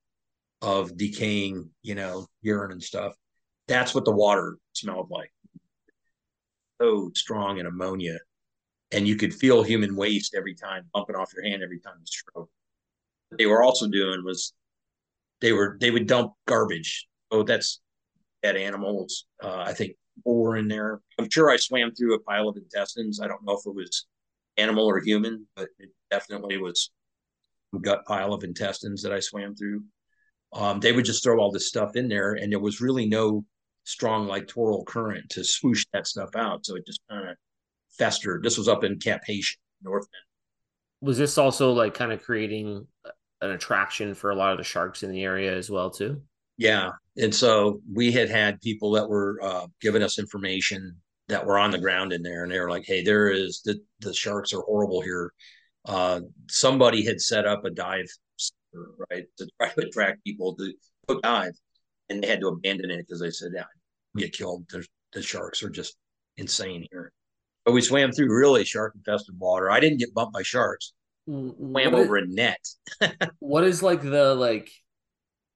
of 0.63 0.97
decaying, 0.97 1.69
you 1.83 1.95
know, 1.95 2.27
urine 2.41 2.73
and 2.73 2.83
stuff 2.83 3.15
that's 3.69 3.95
what 3.95 4.05
the 4.05 4.13
water 4.13 4.59
smelled 4.73 5.11
like. 5.11 5.33
So 6.81 7.11
strong 7.15 7.59
in 7.59 7.67
ammonia. 7.67 8.19
And 8.91 9.09
you 9.09 9.17
could 9.17 9.33
feel 9.33 9.63
human 9.63 9.97
waste 9.97 10.35
every 10.35 10.55
time 10.55 10.85
bumping 10.93 11.17
off 11.17 11.33
your 11.35 11.45
hand 11.45 11.63
every 11.63 11.79
time 11.79 11.95
you 11.99 12.07
stroke. 12.07 12.51
What 13.29 13.39
they 13.39 13.47
were 13.47 13.63
also 13.63 13.89
doing 13.89 14.23
was 14.25 14.53
they 15.41 15.53
were 15.53 15.79
they 15.81 15.91
would 15.91 16.07
dump 16.07 16.33
garbage. 16.47 17.09
Oh, 17.31 17.43
that's 17.43 17.81
dead 18.43 18.57
animals. 18.57 19.27
Uh, 19.43 19.65
I 19.67 19.73
think 19.73 19.97
were 20.25 20.59
in 20.59 20.69
there. 20.69 21.01
I'm 21.19 21.31
sure 21.31 21.51
I 21.51 21.57
swam 21.57 21.95
through 21.95 22.15
a 22.15 22.21
pile 22.21 22.49
of 22.49 22.59
intestines. 22.59 23.21
I 23.21 23.29
don't 23.29 23.45
know 23.45 23.55
if 23.55 23.65
it 23.65 23.75
was 23.75 24.07
animal 24.59 24.85
or 24.85 25.01
human, 25.01 25.47
but 25.57 25.69
it 25.79 25.89
definitely 26.11 26.59
was 26.59 26.91
a 27.75 27.79
gut 27.79 28.05
pile 28.05 28.35
of 28.35 28.45
intestines 28.45 29.03
that 29.03 29.13
I 29.13 29.21
swam 29.21 29.55
through. 29.55 29.83
Um, 30.53 30.81
they 30.81 30.93
would 30.93 31.05
just 31.05 31.23
throw 31.23 31.39
all 31.39 31.51
this 31.51 31.69
stuff 31.69 31.97
in 31.97 32.09
there, 32.09 32.33
and 32.33 32.53
there 32.53 32.61
was 32.61 32.81
really 32.81 33.07
no 33.07 33.45
strong 33.85 34.29
littoral 34.29 34.85
current 34.85 35.29
to 35.31 35.45
swoosh 35.45 35.85
that 35.93 36.07
stuff 36.07 36.31
out. 36.37 36.65
So 36.67 36.77
it 36.77 36.87
just 36.87 37.01
kind 37.11 37.29
of 37.29 37.37
festered. 37.99 38.43
This 38.43 38.59
was 38.59 38.69
up 38.69 38.85
in 38.85 38.99
Cap-Haïtien, 38.99 39.57
Northman. 39.83 40.21
Was 41.01 41.19
this 41.19 41.39
also 41.39 41.73
like 41.73 41.95
kind 41.95 42.13
of 42.13 42.23
creating 42.23 42.87
an 43.41 43.51
attraction 43.51 44.15
for 44.15 44.31
a 44.31 44.37
lot 44.37 44.53
of 44.53 44.59
the 44.59 44.65
sharks 44.65 45.03
in 45.03 45.11
the 45.11 45.25
area 45.25 45.57
as 45.57 45.69
well, 45.71 45.91
too? 45.91 46.23
Yeah. 46.59 46.91
And 47.17 47.35
so 47.35 47.81
we 47.93 48.13
had 48.13 48.31
had 48.31 48.61
people 48.61 48.93
that 48.93 49.09
were 49.09 49.41
uh, 49.43 49.67
giving 49.81 50.03
us 50.03 50.19
information 50.19 50.97
that 51.29 51.45
were 51.45 51.59
on 51.59 51.71
the 51.71 51.79
ground 51.79 52.13
in 52.13 52.23
there, 52.23 52.43
and 52.43 52.53
they 52.53 52.61
were 52.61 52.71
like, 52.71 52.85
"Hey, 52.87 53.03
there 53.03 53.29
is 53.29 53.63
the 53.65 53.81
the 54.01 54.15
sharks 54.15 54.53
are 54.53 54.61
horrible 54.63 55.01
here." 55.01 55.33
Uh, 55.85 56.21
somebody 56.49 57.05
had 57.05 57.21
set 57.21 57.47
up 57.47 57.65
a 57.65 57.71
dive, 57.71 58.07
right, 59.11 59.25
to 59.39 59.49
try 59.61 59.71
to 59.71 59.87
attract 59.87 60.25
people 60.25 60.55
to 60.57 60.73
go 61.09 61.21
dive 61.21 61.55
and 62.13 62.23
they 62.23 62.29
had 62.29 62.41
to 62.41 62.49
abandon 62.49 62.91
it 62.91 62.99
because 62.99 63.21
they 63.21 63.31
said, 63.31 63.53
"Yeah, 63.55 63.65
get 64.17 64.33
killed. 64.33 64.67
There's, 64.71 64.89
the 65.13 65.23
sharks 65.23 65.63
are 65.63 65.71
just 65.71 65.97
insane 66.37 66.87
here." 66.91 67.13
But 67.65 67.73
we 67.73 67.81
swam 67.81 68.13
through 68.13 68.35
really 68.35 68.65
shark 68.65 68.95
infested 68.95 69.39
water. 69.39 69.71
I 69.71 69.81
didn't 69.81 69.99
get 69.99 70.15
bumped 70.15 70.35
by 70.35 70.43
sharks. 70.43 70.93
Mm-hmm. 71.29 71.71
Swam 71.71 71.95
over 71.95 72.17
a 72.17 72.27
net. 72.27 72.61
what 73.39 73.65
is 73.65 73.83
like 73.83 74.03
the 74.03 74.35
like? 74.35 74.71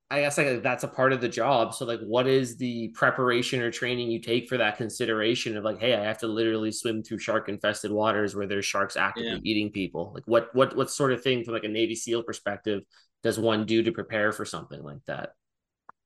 I 0.09 0.21
guess 0.21 0.39
like 0.39 0.63
that's 0.63 0.85
a 0.85 0.89
part 0.89 1.13
of 1.13 1.21
the 1.21 1.29
job. 1.29 1.75
So 1.75 1.85
like, 1.85 1.99
what 2.01 2.29
is 2.29 2.57
the 2.57 2.89
preparation 2.95 3.61
or 3.61 3.73
training 3.73 4.09
you 4.09 4.21
take 4.21 4.49
for 4.49 4.57
that 4.57 4.77
consideration 4.77 5.57
of 5.57 5.65
like, 5.65 5.81
hey, 5.81 5.95
I 5.95 6.05
have 6.05 6.19
to 6.19 6.29
literally 6.29 6.71
swim 6.71 7.03
through 7.03 7.19
shark 7.19 7.49
infested 7.49 7.91
waters 7.91 8.37
where 8.37 8.47
there's 8.47 8.65
sharks 8.65 8.97
actively 8.97 9.31
yeah. 9.31 9.39
eating 9.43 9.73
people. 9.73 10.13
Like, 10.15 10.23
what 10.27 10.55
what 10.55 10.77
what 10.77 10.91
sort 10.91 11.13
of 11.13 11.23
thing 11.25 11.43
from 11.43 11.55
like 11.55 11.65
a 11.65 11.69
Navy 11.69 11.97
SEAL 11.97 12.23
perspective 12.23 12.83
does 13.27 13.39
one 13.39 13.67
do 13.67 13.83
to 13.83 13.93
prepare 13.93 14.33
for 14.33 14.45
something 14.45 14.83
like 14.83 15.05
that? 15.07 15.31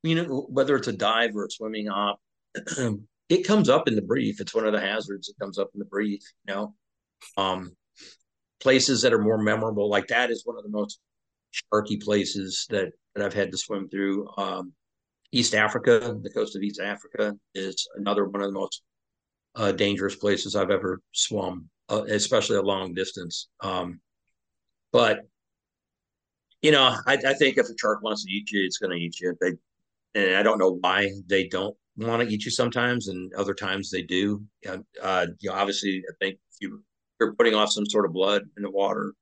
you 0.02 0.14
know, 0.14 0.46
whether 0.48 0.76
it's 0.76 0.88
a 0.88 0.92
dive 0.92 1.36
or 1.36 1.46
a 1.46 1.50
swimming 1.50 1.88
op, 1.88 2.20
it 3.28 3.46
comes 3.46 3.68
up 3.68 3.86
in 3.86 3.94
the 3.94 4.02
brief. 4.02 4.40
It's 4.40 4.54
one 4.54 4.66
of 4.66 4.72
the 4.72 4.80
hazards 4.80 5.26
that 5.26 5.42
comes 5.42 5.58
up 5.58 5.70
in 5.74 5.78
the 5.78 5.86
brief, 5.86 6.22
you 6.46 6.54
know. 6.54 6.74
Um, 7.36 7.76
places 8.60 9.02
that 9.02 9.12
are 9.12 9.18
more 9.18 9.38
memorable, 9.38 9.88
like 9.88 10.08
that 10.08 10.30
is 10.30 10.42
one 10.44 10.56
of 10.56 10.64
the 10.64 10.70
most 10.70 11.00
sharky 11.72 12.02
places 12.02 12.66
that, 12.70 12.92
that 13.14 13.24
I've 13.24 13.34
had 13.34 13.50
to 13.52 13.58
swim 13.58 13.88
through. 13.88 14.28
Um, 14.38 14.72
East 15.32 15.54
Africa, 15.54 16.16
the 16.22 16.30
coast 16.30 16.56
of 16.56 16.62
East 16.62 16.80
Africa, 16.80 17.34
is 17.54 17.86
another 17.96 18.24
one 18.24 18.42
of 18.42 18.52
the 18.52 18.58
most 18.58 18.82
uh, 19.54 19.72
dangerous 19.72 20.16
places 20.16 20.56
I've 20.56 20.70
ever 20.70 21.00
swum, 21.12 21.68
uh, 21.88 22.04
especially 22.08 22.56
a 22.56 22.62
long 22.62 22.94
distance. 22.94 23.48
Um, 23.60 24.00
but 24.92 25.20
you 26.62 26.72
know, 26.72 26.96
I, 27.06 27.14
I, 27.14 27.34
think 27.34 27.56
if 27.56 27.66
a 27.68 27.78
shark 27.78 28.02
wants 28.02 28.24
to 28.24 28.30
eat 28.30 28.50
you, 28.50 28.64
it's 28.64 28.78
going 28.78 28.90
to 28.90 28.96
eat 28.96 29.18
you. 29.18 29.34
They 29.40 29.52
and 30.14 30.36
I 30.36 30.42
don't 30.42 30.58
know 30.58 30.78
why 30.80 31.10
they 31.26 31.48
don't 31.48 31.76
want 31.96 32.22
to 32.22 32.28
eat 32.28 32.44
you 32.44 32.50
sometimes, 32.50 33.08
and 33.08 33.32
other 33.34 33.54
times 33.54 33.90
they 33.90 34.02
do. 34.02 34.42
Uh, 35.02 35.26
you 35.38 35.50
know, 35.50 35.56
obviously, 35.56 36.02
I 36.08 36.12
think 36.20 36.38
you, 36.60 36.82
you're 37.20 37.34
putting 37.34 37.54
off 37.54 37.70
some 37.70 37.86
sort 37.86 38.06
of 38.06 38.12
blood 38.12 38.42
in 38.56 38.62
the 38.62 38.70
water, 38.70 39.14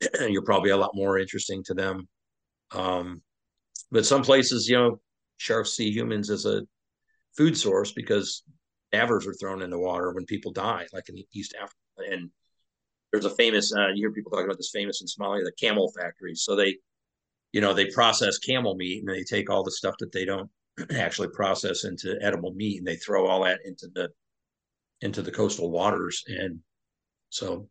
you're 0.28 0.42
probably 0.42 0.70
a 0.70 0.76
lot 0.76 0.94
more 0.94 1.18
interesting 1.18 1.62
to 1.64 1.74
them. 1.74 2.08
Um, 2.72 3.22
but 3.90 4.06
some 4.06 4.22
places, 4.22 4.68
you 4.68 4.76
know, 4.76 5.00
sharks 5.36 5.72
see 5.72 5.90
humans 5.90 6.30
as 6.30 6.46
a 6.46 6.62
food 7.36 7.56
source 7.56 7.92
because 7.92 8.42
davers 8.92 9.26
are 9.26 9.34
thrown 9.34 9.62
in 9.62 9.70
the 9.70 9.78
water 9.78 10.12
when 10.12 10.24
people 10.26 10.52
die, 10.52 10.86
like 10.92 11.08
in 11.08 11.22
East 11.34 11.54
Africa. 11.56 12.12
And 12.12 12.30
there's 13.12 13.24
a 13.24 13.30
famous, 13.30 13.74
uh, 13.74 13.88
you 13.88 14.02
hear 14.02 14.12
people 14.12 14.30
talking 14.30 14.46
about 14.46 14.56
this 14.56 14.70
famous 14.72 15.00
in 15.00 15.06
Somalia, 15.06 15.44
the 15.44 15.52
camel 15.52 15.92
factory. 15.96 16.34
So 16.34 16.54
they 16.54 16.76
you 17.52 17.60
know, 17.60 17.74
they 17.74 17.86
process 17.86 18.38
camel 18.38 18.76
meat 18.76 19.00
and 19.00 19.08
they 19.08 19.24
take 19.24 19.50
all 19.50 19.64
the 19.64 19.70
stuff 19.70 19.96
that 19.98 20.12
they 20.12 20.24
don't 20.24 20.50
actually 20.96 21.28
process 21.28 21.84
into 21.84 22.18
edible 22.22 22.52
meat 22.52 22.78
and 22.78 22.86
they 22.86 22.96
throw 22.96 23.26
all 23.26 23.44
that 23.44 23.60
into 23.64 23.88
the 23.94 24.08
into 25.00 25.22
the 25.22 25.32
coastal 25.32 25.70
waters. 25.70 26.24
And 26.28 26.60
so 27.30 27.68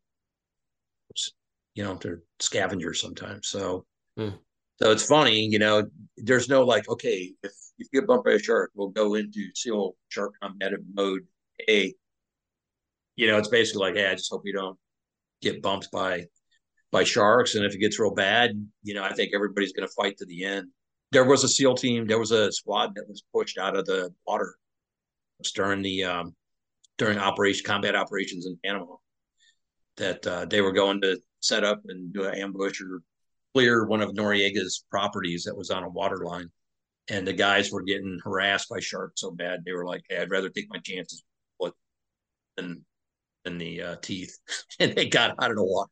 you 1.75 1.83
know, 1.83 1.97
they're 2.01 2.21
scavengers 2.39 2.99
sometimes. 2.99 3.47
So 3.47 3.85
mm. 4.17 4.37
so 4.81 4.91
it's 4.91 5.05
funny, 5.05 5.39
you 5.39 5.59
know, 5.59 5.87
there's 6.17 6.49
no 6.49 6.63
like, 6.63 6.89
okay, 6.89 7.33
if 7.43 7.51
if 7.77 7.87
you 7.93 8.01
get 8.01 8.07
bumped 8.07 8.25
by 8.25 8.33
a 8.33 8.39
shark, 8.39 8.71
we'll 8.75 8.89
go 8.89 9.15
into 9.15 9.47
SEAL 9.55 9.95
shark 10.09 10.33
combative 10.41 10.81
mode 10.93 11.25
A. 11.69 11.93
You 13.15 13.27
know, 13.27 13.37
it's 13.37 13.47
basically 13.47 13.81
like, 13.81 13.95
hey, 13.95 14.07
I 14.07 14.15
just 14.15 14.29
hope 14.29 14.41
you 14.43 14.53
don't 14.53 14.77
get 15.41 15.61
bumped 15.61 15.91
by 15.91 16.25
by 16.91 17.03
sharks. 17.03 17.55
And 17.55 17.65
if 17.65 17.75
it 17.75 17.79
gets 17.79 17.99
real 17.99 18.13
bad, 18.13 18.51
you 18.83 18.93
know, 18.93 19.03
I 19.03 19.13
think 19.13 19.31
everybody's 19.33 19.73
going 19.73 19.87
to 19.87 19.93
fight 19.93 20.17
to 20.17 20.25
the 20.25 20.43
end. 20.43 20.67
There 21.11 21.25
was 21.25 21.43
a 21.43 21.47
SEAL 21.47 21.75
team. 21.75 22.07
There 22.07 22.19
was 22.19 22.31
a 22.31 22.51
squad 22.51 22.95
that 22.95 23.07
was 23.07 23.23
pushed 23.33 23.57
out 23.57 23.75
of 23.75 23.85
the 23.85 24.13
water 24.27 24.55
during 25.55 25.81
the 25.81 26.03
um, 26.03 26.35
during 26.97 27.17
operation 27.17 27.65
combat 27.65 27.95
operations 27.95 28.45
in 28.45 28.57
Panama. 28.63 28.95
That 29.97 30.25
uh, 30.25 30.45
they 30.45 30.61
were 30.61 30.71
going 30.71 31.01
to 31.01 31.19
set 31.41 31.63
up 31.63 31.81
and 31.87 32.13
do 32.13 32.25
an 32.25 32.35
ambush 32.35 32.81
or 32.81 33.01
clear 33.53 33.85
one 33.85 34.01
of 34.01 34.11
Noriega's 34.11 34.85
properties 34.91 35.43
that 35.43 35.57
was 35.57 35.71
on 35.71 35.83
a 35.83 35.89
water 35.89 36.23
line. 36.23 36.49
And 37.09 37.27
the 37.27 37.33
guys 37.33 37.71
were 37.71 37.81
getting 37.81 38.19
harassed 38.23 38.69
by 38.69 38.79
sharks 38.79 39.21
so 39.21 39.31
bad 39.31 39.61
they 39.65 39.71
were 39.73 39.85
like, 39.85 40.03
"Hey, 40.07 40.17
I'd 40.17 40.29
rather 40.29 40.49
take 40.49 40.67
my 40.69 40.79
chances 40.79 41.23
than 42.59 42.85
than 43.49 43.57
the 43.57 43.81
uh, 43.81 43.95
teeth." 44.01 44.37
and 44.79 44.93
they 44.95 45.07
got 45.07 45.31
out 45.41 45.51
of 45.51 45.57
the 45.57 45.63
water 45.63 45.91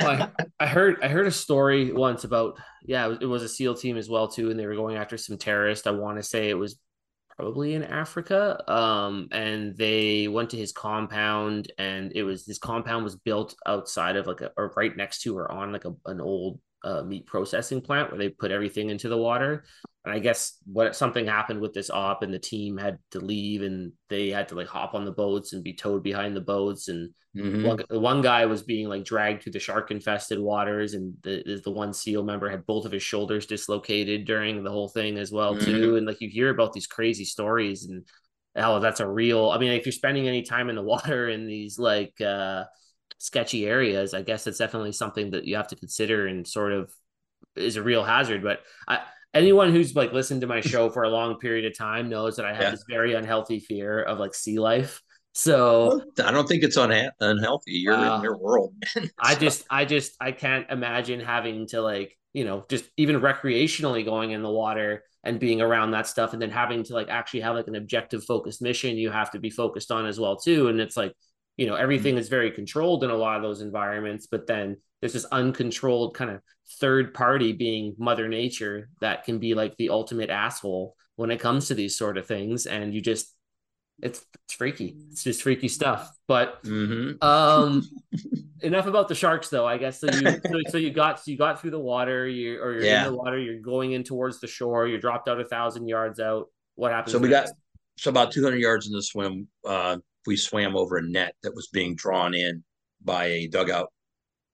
well, 0.00 0.32
I, 0.38 0.44
I, 0.60 0.66
heard 0.66 1.02
I 1.02 1.08
heard 1.08 1.26
a 1.26 1.32
story 1.32 1.92
once 1.92 2.24
about 2.24 2.58
yeah 2.84 3.06
it 3.06 3.08
was, 3.08 3.18
it 3.20 3.26
was, 3.26 3.42
a 3.42 3.48
SEAL 3.48 3.76
team 3.76 3.96
as 3.96 4.08
well 4.08 4.28
too, 4.28 4.50
and 4.50 4.58
they 4.58 4.66
were 4.66 4.74
going 4.74 4.96
after 4.96 5.16
some 5.16 5.38
terrorist. 5.38 5.86
I 5.86 5.90
want 5.90 6.18
to 6.18 6.22
say 6.22 6.48
it 6.48 6.54
was 6.54 6.78
probably 7.36 7.74
in 7.74 7.82
Africa. 7.82 8.62
Um, 8.70 9.28
and 9.32 9.76
they 9.76 10.28
went 10.28 10.50
to 10.50 10.56
his 10.56 10.72
compound, 10.72 11.72
and 11.78 12.12
it 12.14 12.22
was 12.22 12.46
his 12.46 12.58
compound 12.58 13.04
was 13.04 13.16
built 13.16 13.54
outside 13.66 14.16
of 14.16 14.26
like 14.26 14.40
a 14.40 14.50
or 14.56 14.72
right 14.76 14.96
next 14.96 15.22
to 15.22 15.36
or 15.36 15.50
on 15.50 15.72
like 15.72 15.84
a, 15.84 15.94
an 16.06 16.20
old 16.20 16.58
uh, 16.84 17.02
meat 17.02 17.26
processing 17.26 17.80
plant 17.80 18.10
where 18.10 18.18
they 18.18 18.28
put 18.28 18.50
everything 18.50 18.90
into 18.90 19.08
the 19.08 19.16
water. 19.16 19.64
And 20.04 20.12
I 20.12 20.18
guess 20.18 20.58
what 20.66 20.96
something 20.96 21.26
happened 21.26 21.60
with 21.60 21.74
this 21.74 21.90
op, 21.90 22.22
and 22.22 22.34
the 22.34 22.38
team 22.38 22.76
had 22.76 22.98
to 23.12 23.20
leave, 23.20 23.62
and 23.62 23.92
they 24.08 24.30
had 24.30 24.48
to 24.48 24.56
like 24.56 24.66
hop 24.66 24.94
on 24.94 25.04
the 25.04 25.12
boats 25.12 25.52
and 25.52 25.62
be 25.62 25.74
towed 25.74 26.02
behind 26.02 26.34
the 26.34 26.40
boats. 26.40 26.88
And 26.88 27.10
mm-hmm. 27.36 27.64
one, 27.64 27.84
one 28.02 28.22
guy 28.22 28.46
was 28.46 28.64
being 28.64 28.88
like 28.88 29.04
dragged 29.04 29.42
through 29.42 29.52
the 29.52 29.60
shark 29.60 29.92
infested 29.92 30.40
waters, 30.40 30.94
and 30.94 31.14
the 31.22 31.60
the 31.62 31.70
one 31.70 31.92
SEAL 31.92 32.24
member 32.24 32.50
had 32.50 32.66
both 32.66 32.84
of 32.84 32.90
his 32.90 33.02
shoulders 33.04 33.46
dislocated 33.46 34.24
during 34.24 34.64
the 34.64 34.72
whole 34.72 34.88
thing 34.88 35.18
as 35.18 35.30
well 35.30 35.54
mm-hmm. 35.54 35.64
too. 35.64 35.96
And 35.96 36.06
like 36.06 36.20
you 36.20 36.28
hear 36.28 36.50
about 36.50 36.72
these 36.72 36.88
crazy 36.88 37.24
stories, 37.24 37.84
and 37.84 38.04
how 38.56 38.80
that's 38.80 39.00
a 39.00 39.08
real. 39.08 39.50
I 39.50 39.58
mean, 39.58 39.70
if 39.70 39.86
you're 39.86 39.92
spending 39.92 40.26
any 40.26 40.42
time 40.42 40.68
in 40.68 40.74
the 40.74 40.82
water 40.94 41.28
in 41.28 41.46
these 41.46 41.78
like 41.78 42.20
uh 42.20 42.64
sketchy 43.18 43.66
areas, 43.66 44.14
I 44.14 44.22
guess 44.22 44.46
it's 44.46 44.58
definitely 44.58 44.92
something 44.92 45.30
that 45.30 45.44
you 45.44 45.56
have 45.56 45.68
to 45.68 45.76
consider 45.76 46.26
and 46.26 46.46
sort 46.46 46.72
of 46.72 46.92
is 47.56 47.76
a 47.76 47.82
real 47.82 48.04
hazard. 48.04 48.42
But 48.42 48.60
I, 48.88 49.00
anyone 49.34 49.72
who's 49.72 49.94
like 49.94 50.12
listened 50.12 50.42
to 50.42 50.46
my 50.46 50.60
show 50.72 50.90
for 50.90 51.04
a 51.04 51.08
long 51.08 51.38
period 51.38 51.64
of 51.64 51.76
time 51.76 52.08
knows 52.08 52.36
that 52.36 52.46
I 52.46 52.52
have 52.52 52.62
yeah. 52.62 52.70
this 52.70 52.84
very 52.88 53.14
unhealthy 53.14 53.60
fear 53.60 54.02
of 54.02 54.18
like 54.18 54.34
sea 54.34 54.58
life. 54.58 55.00
So 55.34 56.02
I 56.22 56.30
don't 56.30 56.46
think 56.46 56.62
it's 56.62 56.76
unha- 56.76 57.10
unhealthy. 57.20 57.72
You're 57.72 57.94
uh, 57.94 58.16
in 58.16 58.22
your 58.22 58.36
world. 58.36 58.74
so. 58.86 59.02
I 59.18 59.34
just, 59.34 59.64
I 59.70 59.84
just, 59.84 60.14
I 60.20 60.32
can't 60.32 60.68
imagine 60.70 61.20
having 61.20 61.66
to 61.68 61.80
like, 61.80 62.18
you 62.34 62.44
know, 62.44 62.64
just 62.68 62.84
even 62.96 63.20
recreationally 63.20 64.04
going 64.04 64.32
in 64.32 64.42
the 64.42 64.50
water 64.50 65.04
and 65.24 65.38
being 65.40 65.62
around 65.62 65.92
that 65.92 66.06
stuff, 66.06 66.32
and 66.32 66.42
then 66.42 66.50
having 66.50 66.82
to 66.84 66.94
like 66.94 67.08
actually 67.08 67.40
have 67.40 67.54
like 67.54 67.68
an 67.68 67.76
objective 67.76 68.24
focused 68.24 68.60
mission 68.60 68.96
you 68.96 69.10
have 69.10 69.30
to 69.30 69.38
be 69.38 69.50
focused 69.50 69.90
on 69.90 70.04
as 70.04 70.18
well 70.18 70.36
too. 70.36 70.68
And 70.68 70.80
it's 70.80 70.96
like 70.96 71.14
you 71.56 71.66
know 71.66 71.74
everything 71.74 72.16
is 72.16 72.28
very 72.28 72.50
controlled 72.50 73.04
in 73.04 73.10
a 73.10 73.16
lot 73.16 73.36
of 73.36 73.42
those 73.42 73.60
environments 73.60 74.26
but 74.26 74.46
then 74.46 74.76
there's 75.00 75.12
this 75.12 75.26
uncontrolled 75.26 76.14
kind 76.14 76.30
of 76.30 76.40
third 76.80 77.12
party 77.12 77.52
being 77.52 77.94
mother 77.98 78.28
nature 78.28 78.88
that 79.00 79.24
can 79.24 79.38
be 79.38 79.54
like 79.54 79.76
the 79.76 79.90
ultimate 79.90 80.30
asshole 80.30 80.96
when 81.16 81.30
it 81.30 81.40
comes 81.40 81.68
to 81.68 81.74
these 81.74 81.96
sort 81.96 82.16
of 82.16 82.26
things 82.26 82.66
and 82.66 82.94
you 82.94 83.00
just 83.00 83.34
it's 84.00 84.24
it's 84.44 84.54
freaky 84.54 84.96
it's 85.10 85.22
just 85.22 85.42
freaky 85.42 85.68
stuff 85.68 86.10
but 86.26 86.62
mm-hmm. 86.64 87.22
um 87.24 87.82
enough 88.60 88.86
about 88.86 89.08
the 89.08 89.14
sharks 89.14 89.48
though 89.48 89.66
i 89.66 89.76
guess 89.76 90.00
so 90.00 90.08
you 90.10 90.20
so, 90.46 90.60
so, 90.70 90.78
you 90.78 90.90
got 90.90 91.20
so 91.20 91.30
you 91.30 91.36
got 91.36 91.60
through 91.60 91.70
the 91.70 91.78
water 91.78 92.26
you 92.26 92.60
or 92.60 92.72
you're 92.72 92.84
yeah. 92.84 93.06
in 93.06 93.12
the 93.12 93.16
water 93.16 93.38
you're 93.38 93.60
going 93.60 93.92
in 93.92 94.02
towards 94.02 94.40
the 94.40 94.46
shore 94.46 94.86
you're 94.86 94.98
dropped 94.98 95.28
out 95.28 95.40
a 95.40 95.44
thousand 95.44 95.88
yards 95.88 96.18
out 96.18 96.48
what 96.74 96.90
happens 96.90 97.12
so 97.12 97.18
we 97.18 97.28
next? 97.28 97.50
got 97.50 97.58
so 97.98 98.10
about 98.10 98.32
200 98.32 98.56
yards 98.56 98.86
in 98.86 98.92
the 98.92 99.02
swim 99.02 99.46
uh 99.66 99.96
we 100.26 100.36
swam 100.36 100.76
over 100.76 100.96
a 100.96 101.02
net 101.02 101.34
that 101.42 101.54
was 101.54 101.68
being 101.68 101.94
drawn 101.94 102.34
in 102.34 102.62
by 103.02 103.26
a 103.26 103.48
dugout 103.48 103.92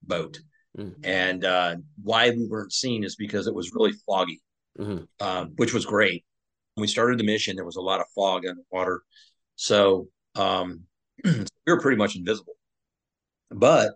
boat. 0.03 0.39
Mm-hmm. 0.77 1.05
And 1.05 1.45
uh, 1.45 1.77
why 2.03 2.31
we 2.31 2.47
weren't 2.47 2.73
seen 2.73 3.05
is 3.05 3.16
because 3.16 3.47
it 3.47 3.55
was 3.55 3.73
really 3.74 3.93
foggy, 4.07 4.40
mm-hmm. 4.78 5.05
um, 5.20 5.53
which 5.57 5.74
was 5.74 5.85
great. 5.85 6.24
When 6.74 6.82
we 6.82 6.89
started 6.89 7.19
the 7.19 7.24
mission, 7.24 7.57
there 7.57 7.65
was 7.65 7.77
a 7.77 7.82
lot 7.82 8.01
of 8.01 8.07
fog 8.15 8.47
on 8.47 8.57
the 8.57 8.62
water. 8.70 9.03
So 9.57 10.09
um, 10.36 10.82
we 11.24 11.45
were 11.66 11.81
pretty 11.81 11.97
much 11.97 12.16
invisible. 12.16 12.55
But 13.51 13.93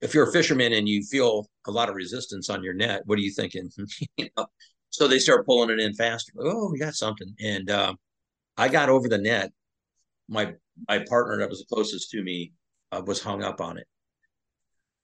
if 0.00 0.14
you're 0.14 0.28
a 0.28 0.32
fisherman 0.32 0.72
and 0.72 0.88
you 0.88 1.02
feel 1.04 1.48
a 1.66 1.70
lot 1.70 1.88
of 1.88 1.94
resistance 1.94 2.50
on 2.50 2.62
your 2.62 2.74
net, 2.74 3.02
what 3.06 3.18
are 3.18 3.22
you 3.22 3.32
thinking? 3.32 3.70
you 4.16 4.28
know? 4.36 4.46
So 4.90 5.08
they 5.08 5.18
start 5.18 5.46
pulling 5.46 5.70
it 5.70 5.80
in 5.80 5.94
faster. 5.94 6.32
Oh, 6.38 6.70
we 6.70 6.78
got 6.78 6.94
something. 6.94 7.34
And 7.40 7.70
uh, 7.70 7.94
I 8.56 8.68
got 8.68 8.90
over 8.90 9.08
the 9.08 9.18
net. 9.18 9.50
My 10.28 10.54
my 10.88 11.04
partner 11.08 11.38
that 11.38 11.48
was 11.48 11.60
the 11.60 11.74
closest 11.74 12.10
to 12.10 12.22
me 12.22 12.52
uh, 12.90 13.02
was 13.04 13.22
hung 13.22 13.42
up 13.42 13.60
on 13.60 13.78
it. 13.78 13.86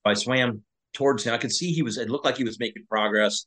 I 0.05 0.15
swam 0.15 0.63
towards 0.95 1.25
him. 1.25 1.35
I 1.35 1.39
could 1.39 1.53
see 1.53 1.73
he 1.73 1.83
was. 1.83 1.99
It 1.99 2.11
looked 2.11 2.25
like 2.25 2.37
he 2.37 2.45
was 2.45 2.59
making 2.59 2.85
progress, 2.89 3.47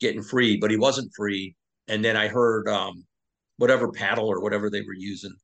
getting 0.00 0.22
free, 0.22 0.56
but 0.56 0.70
he 0.70 0.76
wasn't 0.76 1.12
free. 1.16 1.54
And 1.88 2.04
then 2.04 2.16
I 2.16 2.28
heard 2.28 2.68
um, 2.68 3.04
whatever 3.56 3.90
paddle 3.90 4.26
or 4.26 4.40
whatever 4.42 4.70
they 4.70 4.82
were 4.82 4.94
using. 4.94 5.34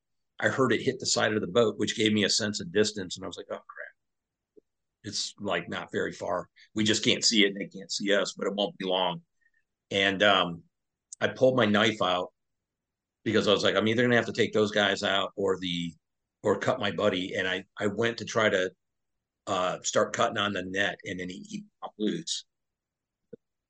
I 0.40 0.48
heard 0.48 0.72
it 0.72 0.82
hit 0.82 0.98
the 0.98 1.06
side 1.06 1.32
of 1.32 1.40
the 1.40 1.46
boat, 1.46 1.74
which 1.78 1.96
gave 1.96 2.12
me 2.12 2.24
a 2.24 2.30
sense 2.30 2.60
of 2.60 2.72
distance, 2.72 3.16
and 3.16 3.24
I 3.24 3.28
was 3.28 3.36
like, 3.36 3.46
"Oh 3.50 3.54
crap!" 3.54 4.64
It's 5.04 5.34
like 5.40 5.68
not 5.68 5.92
very 5.92 6.12
far. 6.12 6.48
We 6.74 6.84
just 6.84 7.04
can't 7.04 7.24
see 7.24 7.44
it, 7.44 7.48
and 7.48 7.56
they 7.56 7.78
can't 7.78 7.90
see 7.90 8.12
us, 8.12 8.34
but 8.36 8.46
it 8.46 8.54
won't 8.54 8.76
be 8.76 8.86
long. 8.86 9.22
And 9.90 10.22
um, 10.22 10.62
I 11.20 11.28
pulled 11.28 11.56
my 11.56 11.66
knife 11.66 12.02
out 12.02 12.32
because 13.24 13.48
I 13.48 13.52
was 13.52 13.64
like, 13.64 13.76
I'm 13.76 13.88
either 13.88 14.02
gonna 14.02 14.16
have 14.16 14.26
to 14.26 14.32
take 14.32 14.52
those 14.52 14.72
guys 14.72 15.02
out 15.02 15.32
or 15.36 15.58
the 15.58 15.92
or 16.47 16.56
cut 16.56 16.78
my 16.78 16.93
buddy. 16.93 17.35
And 17.35 17.48
I, 17.48 17.64
I 17.77 17.89
went 17.89 18.18
to 18.18 18.24
try 18.24 18.48
to 18.48 18.70
uh, 19.48 19.78
start 19.82 20.12
cutting 20.12 20.39
on 20.39 20.52
the 20.52 20.62
net, 20.62 20.97
and 21.05 21.18
then 21.18 21.28
he, 21.28 21.44
he 21.48 21.64
popped 21.82 21.98
loose. 21.98 22.44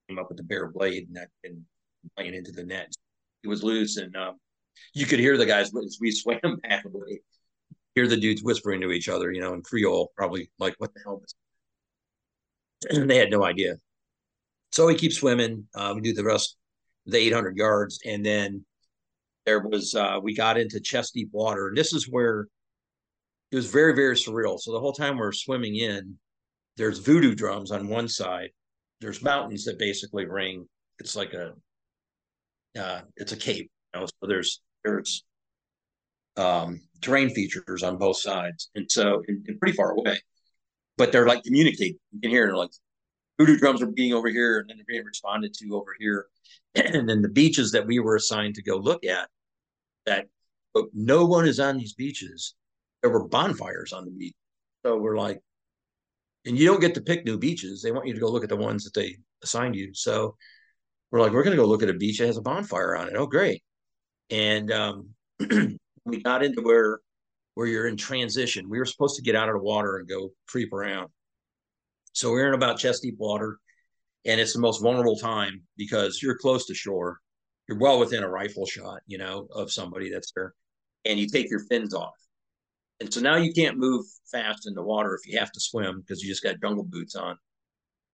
Came 0.09 0.19
up 0.19 0.29
with 0.29 0.37
the 0.37 0.45
bare 0.45 0.69
blade 0.69 1.09
and, 1.09 1.17
that, 1.17 1.29
and 1.43 1.63
playing 2.17 2.35
into 2.35 2.53
the 2.53 2.65
net. 2.65 2.93
He 3.43 3.49
was 3.49 3.65
loose, 3.65 3.97
and 3.97 4.15
um, 4.15 4.37
you 4.93 5.07
could 5.07 5.19
hear 5.19 5.39
the 5.39 5.47
guys 5.47 5.69
as 5.75 5.97
we 5.99 6.11
swam 6.13 6.61
back 6.63 6.85
away. 6.85 7.21
Hear 7.95 8.07
the 8.07 8.17
dudes 8.19 8.43
whispering 8.43 8.83
to 8.83 8.93
each 8.93 9.09
other, 9.09 9.33
you 9.33 9.41
know, 9.41 9.55
in 9.55 9.63
Creole, 9.63 10.13
probably 10.15 10.51
like, 10.59 10.75
"What 10.77 10.93
the 10.93 11.01
hell?" 11.03 11.23
And 12.91 13.09
they 13.09 13.17
had 13.17 13.31
no 13.31 13.43
idea. 13.43 13.77
So 14.73 14.87
we 14.87 14.97
keep 14.97 15.15
swimming. 15.15 15.67
Uh, 15.75 15.95
we 15.95 16.03
do 16.03 16.13
the 16.13 16.25
rest, 16.25 16.59
the 17.07 17.17
800 17.17 17.57
yards, 17.57 17.99
and 18.05 18.25
then 18.25 18.67
there 19.47 19.61
was 19.61 19.95
uh, 19.95 20.21
we 20.23 20.35
got 20.35 20.59
into 20.59 20.79
chest 20.79 21.15
deep 21.15 21.31
water, 21.33 21.69
and 21.69 21.77
this 21.77 21.95
is 21.95 22.07
where 22.07 22.49
it 23.51 23.57
was 23.57 23.71
very 23.71 23.95
very 23.95 24.17
surreal. 24.17 24.59
So 24.59 24.73
the 24.73 24.81
whole 24.81 24.93
time 24.93 25.19
we're 25.19 25.33
swimming 25.33 25.77
in 25.77 26.17
there's 26.77 26.99
voodoo 26.99 27.35
drums 27.35 27.71
on 27.71 27.89
one 27.89 28.09
side. 28.09 28.51
There's 29.01 29.23
mountains 29.23 29.65
that 29.65 29.79
basically 29.79 30.27
ring. 30.27 30.67
It's 30.99 31.17
like 31.17 31.33
a 31.33 31.55
uh, 32.79 33.01
it's 33.17 33.33
a 33.33 33.37
cape 33.37 33.71
you 33.95 34.01
know? 34.01 34.07
so 34.07 34.27
there's 34.27 34.63
there's 34.85 35.25
um, 36.37 36.81
terrain 37.01 37.31
features 37.31 37.83
on 37.83 37.97
both 37.97 38.19
sides. 38.19 38.71
And 38.75 38.91
so 38.91 39.23
and, 39.27 39.45
and 39.49 39.59
pretty 39.59 39.77
far 39.77 39.93
away. 39.93 40.19
But 40.99 41.13
they're 41.13 41.27
like 41.27 41.45
communicating. 41.45 41.99
You 42.13 42.21
can 42.21 42.31
hear 42.31 42.53
like 42.55 42.71
voodoo 43.39 43.59
drums 43.59 43.83
are 43.83 43.87
being 43.87 44.15
over 44.15 44.29
here 44.29 44.61
and 44.61 44.69
then 44.69 44.77
they're 44.79 44.87
being 44.87 45.05
responded 45.05 45.55
to 45.55 45.77
over 45.77 45.95
here. 45.99 46.27
And 46.75 47.09
then 47.09 47.23
the 47.23 47.31
beaches 47.31 47.73
that 47.73 47.87
we 47.87 48.01
were 48.01 48.17
assigned 48.17 48.55
to 48.57 48.63
go 48.63 48.77
look 48.77 49.07
at 49.07 49.31
that 50.05 50.29
but 50.75 50.85
no 50.93 51.25
one 51.25 51.47
is 51.47 51.59
on 51.59 51.79
these 51.79 51.95
beaches 51.95 52.55
there 53.07 53.13
were 53.13 53.29
bonfires 53.29 53.93
on 53.93 54.05
the 54.05 54.11
beach. 54.11 54.35
So 54.85 54.97
we're 54.97 55.17
like, 55.17 55.41
and 56.45 56.59
you 56.59 56.67
don't 56.67 56.81
get 56.81 56.95
to 56.95 57.01
pick 57.01 57.25
new 57.25 57.39
beaches. 57.39 57.81
They 57.81 57.93
want 57.93 58.09
you 58.09 58.15
to 58.15 58.21
go 58.21 58.29
look 58.29 58.43
at 58.43 58.49
the 58.49 58.57
ones 58.57 58.83
that 58.83 58.95
they 58.95 59.17
assigned 59.45 59.77
you. 59.77 59.95
So 59.95 60.37
we're 61.13 61.21
like, 61.21 61.31
we're 61.31 61.45
going 61.45 61.57
to 61.57 61.63
go 61.63 61.69
look 61.69 61.85
at 61.85 61.89
a 61.89 61.95
beach 61.95 62.19
that 62.19 62.27
has 62.27 62.37
a 62.37 62.43
bonfire 62.43 62.97
on 62.97 63.07
it. 63.07 63.15
Oh, 63.17 63.29
great. 63.29 63.63
And 64.31 64.73
um, 64.73 65.11
we 66.05 66.23
got 66.25 66.43
into 66.43 66.63
where 66.63 66.99
where 67.55 67.69
you're 67.69 67.87
in 67.87 67.97
transition. 67.97 68.69
We 68.69 68.79
were 68.79 68.85
supposed 68.85 69.15
to 69.17 69.23
get 69.23 69.37
out 69.37 69.49
of 69.49 69.55
the 69.55 69.63
water 69.63 69.99
and 69.99 70.09
go 70.09 70.31
creep 70.49 70.73
around. 70.73 71.09
So 72.13 72.33
we're 72.33 72.49
in 72.49 72.55
about 72.55 72.79
chest 72.79 73.03
deep 73.03 73.19
water, 73.19 73.59
and 74.25 74.41
it's 74.41 74.53
the 74.53 74.59
most 74.59 74.83
vulnerable 74.83 75.17
time 75.17 75.63
because 75.77 76.21
you're 76.21 76.37
close 76.37 76.67
to 76.67 76.75
shore. 76.75 77.19
You're 77.69 77.79
well 77.79 78.01
within 78.01 78.25
a 78.25 78.29
rifle 78.29 78.67
shot, 78.67 78.99
you 79.07 79.17
know, 79.17 79.47
of 79.53 79.71
somebody 79.73 80.11
that's 80.11 80.33
there, 80.35 80.55
and 81.05 81.21
you 81.21 81.29
take 81.29 81.49
your 81.49 81.61
fins 81.61 81.95
off. 81.95 82.13
And 83.01 83.13
so 83.13 83.21
now 83.21 83.37
you 83.37 83.53
can't 83.53 83.79
move 83.79 84.07
fast 84.31 84.67
in 84.67 84.75
the 84.75 84.83
water 84.83 85.15
if 85.15 85.31
you 85.31 85.39
have 85.39 85.53
to 85.53 85.61
swim 85.61 86.01
because 86.01 86.23
you 86.23 86.29
just 86.29 86.43
got 86.43 86.61
jungle 86.61 86.85
boots 86.85 87.15
on. 87.15 87.37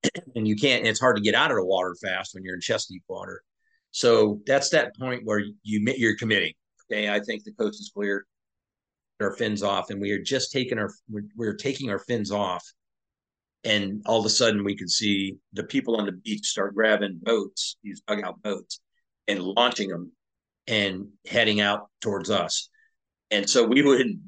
and 0.37 0.47
you 0.49 0.57
can't, 0.57 0.87
it's 0.87 1.01
hard 1.01 1.17
to 1.17 1.23
get 1.23 1.35
out 1.35 1.51
of 1.51 1.57
the 1.57 1.65
water 1.65 1.95
fast 2.03 2.35
when 2.35 2.45
you're 2.45 2.55
in 2.55 2.61
chest 2.61 2.89
deep 2.89 3.05
water. 3.09 3.43
So 3.93 4.41
that's 4.47 4.71
that 4.71 4.97
point 4.97 5.23
where 5.25 5.39
you 5.63 5.95
you're 5.97 6.17
committing. 6.17 6.55
Okay, 6.91 7.09
I 7.09 7.21
think 7.21 7.45
the 7.45 7.53
coast 7.53 7.81
is 7.81 7.93
clear. 7.95 8.27
Our 9.21 9.37
fins 9.37 9.63
off, 9.63 9.91
and 9.91 10.01
we 10.01 10.11
are 10.11 10.23
just 10.23 10.51
taking 10.51 10.79
our 10.79 10.91
we're, 11.09 11.23
we're 11.37 11.55
taking 11.55 11.91
our 11.91 12.01
fins 12.01 12.33
off, 12.33 12.65
and 13.63 14.03
all 14.07 14.19
of 14.19 14.27
a 14.27 14.31
sudden 14.31 14.65
we 14.65 14.77
could 14.77 14.91
see 14.91 15.37
the 15.53 15.63
people 15.63 15.95
on 15.97 16.07
the 16.07 16.13
beach 16.13 16.47
start 16.47 16.75
grabbing 16.75 17.21
boats, 17.23 17.77
these 17.85 18.03
dugout 18.09 18.43
boats, 18.43 18.81
and 19.29 19.41
launching 19.41 19.91
them 19.91 20.11
and 20.67 21.07
heading 21.25 21.61
out 21.61 21.89
towards 22.01 22.31
us. 22.31 22.69
And 23.31 23.49
so 23.49 23.65
we 23.65 23.83
would 23.83 24.21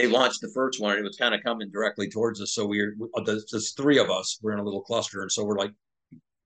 they 0.00 0.06
launched 0.06 0.40
the 0.40 0.50
first 0.54 0.80
one 0.80 0.92
and 0.96 1.00
it 1.00 1.08
was 1.08 1.18
kind 1.18 1.34
of 1.34 1.42
coming 1.44 1.68
directly 1.70 2.08
towards 2.08 2.40
us. 2.40 2.54
So 2.54 2.64
we 2.64 2.80
are 2.80 2.94
uh, 3.14 3.22
there's 3.24 3.72
three 3.72 3.98
of 3.98 4.08
us. 4.08 4.38
We're 4.40 4.52
in 4.52 4.58
a 4.58 4.64
little 4.64 4.80
cluster, 4.80 5.20
and 5.20 5.30
so 5.30 5.44
we're 5.44 5.58
like, 5.58 5.72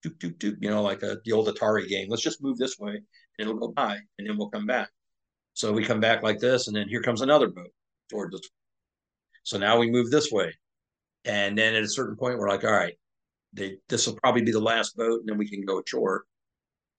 doop, 0.04 0.18
doop, 0.18 0.38
doop, 0.38 0.56
you 0.60 0.70
know, 0.70 0.82
like 0.82 1.04
a, 1.04 1.18
the 1.24 1.30
old 1.30 1.46
Atari 1.46 1.86
game. 1.86 2.08
Let's 2.10 2.22
just 2.22 2.42
move 2.42 2.58
this 2.58 2.80
way, 2.80 2.94
and 2.94 3.04
it'll 3.38 3.54
go 3.54 3.68
by, 3.68 3.98
and 4.18 4.28
then 4.28 4.36
we'll 4.36 4.50
come 4.50 4.66
back. 4.66 4.90
So 5.52 5.72
we 5.72 5.84
come 5.84 6.00
back 6.00 6.24
like 6.24 6.40
this, 6.40 6.66
and 6.66 6.76
then 6.76 6.88
here 6.88 7.00
comes 7.00 7.20
another 7.20 7.46
boat 7.46 7.70
towards 8.10 8.34
us. 8.34 8.40
So 9.44 9.56
now 9.56 9.78
we 9.78 9.88
move 9.88 10.10
this 10.10 10.32
way, 10.32 10.52
and 11.24 11.56
then 11.56 11.76
at 11.76 11.84
a 11.84 11.88
certain 11.88 12.16
point, 12.16 12.38
we're 12.38 12.48
like, 12.48 12.64
all 12.64 12.72
right, 12.72 12.94
they, 13.52 13.76
this 13.88 14.08
will 14.08 14.16
probably 14.16 14.42
be 14.42 14.50
the 14.50 14.58
last 14.58 14.96
boat, 14.96 15.20
and 15.20 15.28
then 15.28 15.38
we 15.38 15.48
can 15.48 15.64
go 15.64 15.80
ashore. 15.80 16.24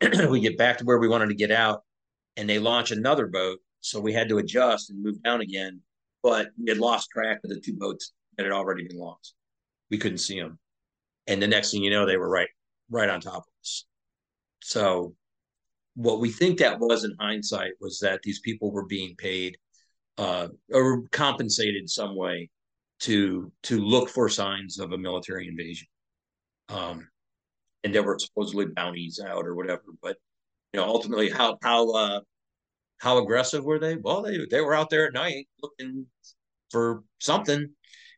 we 0.29 0.39
get 0.39 0.57
back 0.57 0.77
to 0.77 0.85
where 0.85 0.99
we 0.99 1.09
wanted 1.09 1.27
to 1.27 1.35
get 1.35 1.51
out, 1.51 1.83
and 2.37 2.47
they 2.47 2.59
launch 2.59 2.91
another 2.91 3.27
boat. 3.27 3.59
So 3.81 3.99
we 3.99 4.13
had 4.13 4.29
to 4.29 4.37
adjust 4.37 4.89
and 4.89 5.03
move 5.03 5.21
down 5.21 5.41
again, 5.41 5.81
but 6.25 6.47
we 6.57 6.71
had 6.71 6.79
lost 6.79 7.11
track 7.11 7.39
of 7.43 7.51
the 7.51 7.59
two 7.59 7.75
boats 7.75 8.13
that 8.35 8.47
had 8.47 8.51
already 8.51 8.87
been 8.87 8.97
lost. 8.97 9.35
We 9.91 9.99
couldn't 9.99 10.17
see 10.17 10.39
them, 10.41 10.57
and 11.27 11.39
the 11.39 11.47
next 11.47 11.69
thing 11.69 11.83
you 11.83 11.91
know, 11.91 12.07
they 12.07 12.17
were 12.17 12.29
right 12.29 12.49
right 12.89 13.09
on 13.09 13.21
top 13.21 13.43
of 13.43 13.53
us. 13.61 13.85
So 14.63 15.13
what 15.93 16.19
we 16.19 16.31
think 16.31 16.57
that 16.57 16.79
was 16.79 17.03
in 17.03 17.15
hindsight 17.19 17.73
was 17.79 17.99
that 17.99 18.21
these 18.23 18.39
people 18.39 18.71
were 18.71 18.87
being 18.87 19.15
paid 19.17 19.55
uh, 20.17 20.47
or 20.73 21.03
compensated 21.11 21.87
some 21.87 22.15
way 22.15 22.49
to 23.01 23.51
to 23.61 23.79
look 23.79 24.09
for 24.09 24.27
signs 24.27 24.79
of 24.79 24.93
a 24.93 24.97
military 24.97 25.47
invasion. 25.47 25.87
Um, 26.69 27.07
and 27.83 27.93
there 27.93 28.01
were 28.01 28.17
supposedly 28.17 28.65
bounties 28.65 29.19
out 29.23 29.45
or 29.45 29.53
whatever. 29.53 29.83
But 30.01 30.17
you 30.73 30.79
know, 30.79 30.87
ultimately, 30.87 31.29
how 31.29 31.59
how 31.61 31.91
uh, 31.91 32.21
how 32.99 33.17
aggressive 33.17 33.63
were 33.63 33.79
they? 33.79 33.95
Well, 33.95 34.21
they 34.21 34.37
they 34.49 34.61
were 34.61 34.75
out 34.75 34.89
there 34.89 35.07
at 35.07 35.13
night 35.13 35.47
looking 35.61 36.07
for 36.71 37.03
something, 37.19 37.69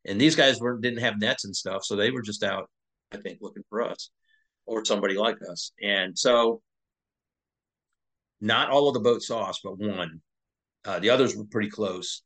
and 0.06 0.22
these 0.22 0.36
guys 0.36 0.60
were 0.60 0.78
didn't 0.80 0.99
have 0.99 1.20
nets 1.20 1.45
and 1.45 1.56
stuff, 1.56 1.84
so 1.84 1.95
they 1.95 2.12
were 2.12 2.22
just 2.22 2.44
out, 2.44 2.70
I 3.12 3.18
think, 3.18 3.40
looking 3.41 3.64
for 3.70 3.82
us 3.82 4.12
or 4.66 4.86
somebody 4.86 5.16
like 5.16 5.38
us. 5.49 5.72
And 5.82 6.18
so, 6.18 6.62
not 8.41 8.70
all 8.70 8.88
of 8.88 8.94
the 8.94 8.99
boats 8.99 9.28
saw 9.28 9.49
us, 9.49 9.60
but 9.64 9.80
one. 9.80 10.22
Uh, 10.86 10.99
the 10.99 11.10
others 11.10 11.36
were 11.36 11.45
pretty 11.45 11.70
close, 11.70 12.24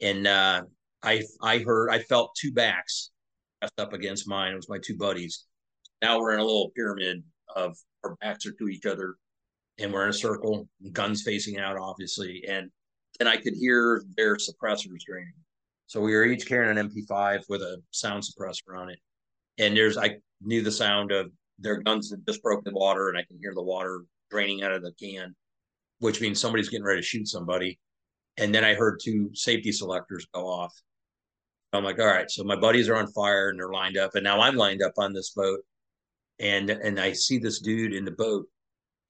and 0.00 0.26
uh, 0.26 0.62
I 1.02 1.22
I 1.42 1.58
heard 1.58 1.90
I 1.90 2.00
felt 2.00 2.34
two 2.40 2.52
backs 2.52 3.10
pressed 3.60 3.78
up 3.78 3.92
against 3.92 4.28
mine. 4.28 4.52
It 4.52 4.56
was 4.56 4.68
my 4.68 4.78
two 4.78 4.96
buddies. 4.96 5.44
Now 6.02 6.18
we're 6.18 6.32
in 6.32 6.40
a 6.40 6.44
little 6.44 6.72
pyramid 6.74 7.22
of 7.54 7.76
our 8.02 8.16
backs 8.16 8.46
are 8.46 8.52
to 8.52 8.68
each 8.68 8.86
other, 8.86 9.14
and 9.78 9.92
we're 9.92 10.04
in 10.04 10.10
a 10.10 10.12
circle, 10.12 10.68
guns 10.92 11.22
facing 11.22 11.58
out, 11.58 11.76
obviously, 11.78 12.44
and 12.48 12.70
and 13.20 13.28
I 13.28 13.36
could 13.36 13.54
hear 13.54 14.02
their 14.16 14.36
suppressors 14.36 15.04
draining. 15.06 15.32
So 15.86 16.00
we 16.00 16.14
were 16.14 16.24
each 16.24 16.46
carrying 16.46 16.76
an 16.76 16.90
MP5 16.90 17.44
with 17.48 17.62
a 17.62 17.80
sound 17.90 18.24
suppressor 18.24 18.76
on 18.76 18.90
it, 18.90 18.98
and 19.58 19.76
there's 19.76 19.98
I 19.98 20.16
knew 20.42 20.62
the 20.62 20.72
sound 20.72 21.12
of 21.12 21.30
their 21.58 21.80
guns 21.82 22.10
had 22.10 22.26
just 22.26 22.42
broken 22.42 22.72
the 22.72 22.78
water, 22.78 23.08
and 23.08 23.18
I 23.18 23.22
can 23.22 23.38
hear 23.40 23.54
the 23.54 23.62
water 23.62 24.04
draining 24.30 24.62
out 24.62 24.72
of 24.72 24.82
the 24.82 24.92
can, 24.92 25.34
which 25.98 26.20
means 26.20 26.40
somebody's 26.40 26.68
getting 26.68 26.84
ready 26.84 27.00
to 27.00 27.06
shoot 27.06 27.28
somebody. 27.28 27.78
And 28.36 28.52
then 28.52 28.64
I 28.64 28.74
heard 28.74 28.98
two 29.02 29.30
safety 29.34 29.70
selectors 29.70 30.26
go 30.34 30.46
off. 30.48 30.74
I'm 31.72 31.84
like, 31.84 31.98
all 31.98 32.06
right, 32.06 32.30
so 32.30 32.44
my 32.44 32.56
buddies 32.56 32.88
are 32.88 32.96
on 32.96 33.08
fire 33.08 33.48
and 33.48 33.58
they're 33.58 33.70
lined 33.70 33.96
up, 33.96 34.14
and 34.14 34.24
now 34.24 34.40
I'm 34.40 34.56
lined 34.56 34.82
up 34.82 34.92
on 34.96 35.12
this 35.12 35.30
boat, 35.30 35.60
and 36.38 36.70
and 36.70 37.00
I 37.00 37.12
see 37.12 37.38
this 37.38 37.60
dude 37.60 37.94
in 37.94 38.04
the 38.04 38.12
boat, 38.12 38.46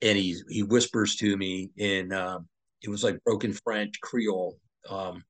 and 0.01 0.17
he 0.17 0.35
he 0.49 0.63
whispers 0.63 1.15
to 1.17 1.37
me 1.37 1.71
in 1.77 2.11
um, 2.13 2.47
it 2.81 2.89
was 2.89 3.03
like 3.03 3.23
broken 3.23 3.53
French 3.53 3.99
Creole, 4.01 4.57
um, 4.89 5.23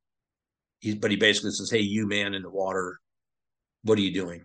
he, 0.80 0.96
but 0.96 1.12
he 1.12 1.18
basically 1.18 1.52
says, 1.52 1.70
"Hey, 1.70 1.80
you 1.80 2.08
man 2.08 2.34
in 2.34 2.42
the 2.42 2.50
water, 2.50 3.00
what 3.84 3.98
are 3.98 4.02
you 4.02 4.14
doing?" 4.14 4.44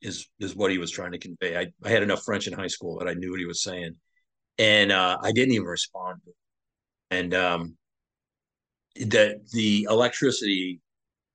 Is 0.00 0.28
is 0.40 0.56
what 0.56 0.70
he 0.70 0.78
was 0.78 0.90
trying 0.90 1.12
to 1.12 1.18
convey. 1.18 1.56
I 1.56 1.66
I 1.84 1.90
had 1.90 2.02
enough 2.02 2.24
French 2.24 2.46
in 2.46 2.52
high 2.52 2.66
school 2.66 2.98
that 2.98 3.08
I 3.08 3.14
knew 3.14 3.30
what 3.30 3.40
he 3.40 3.46
was 3.46 3.62
saying, 3.62 3.94
and 4.58 4.92
uh, 4.92 5.18
I 5.22 5.32
didn't 5.32 5.54
even 5.54 5.66
respond. 5.66 6.20
And 7.10 7.34
um, 7.34 7.76
the 8.96 9.40
the 9.52 9.86
electricity 9.88 10.80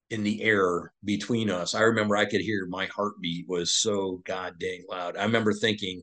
in 0.10 0.24
the 0.24 0.42
air 0.42 0.94
between 1.04 1.50
us. 1.50 1.76
I 1.76 1.82
remember 1.82 2.16
I 2.16 2.26
could 2.26 2.42
hear 2.42 2.66
my 2.66 2.86
heartbeat 2.88 3.48
was 3.48 3.74
so 3.74 4.22
god 4.26 4.56
dang 4.60 4.84
loud. 4.90 5.18
I 5.18 5.24
remember 5.24 5.54
thinking, 5.54 6.02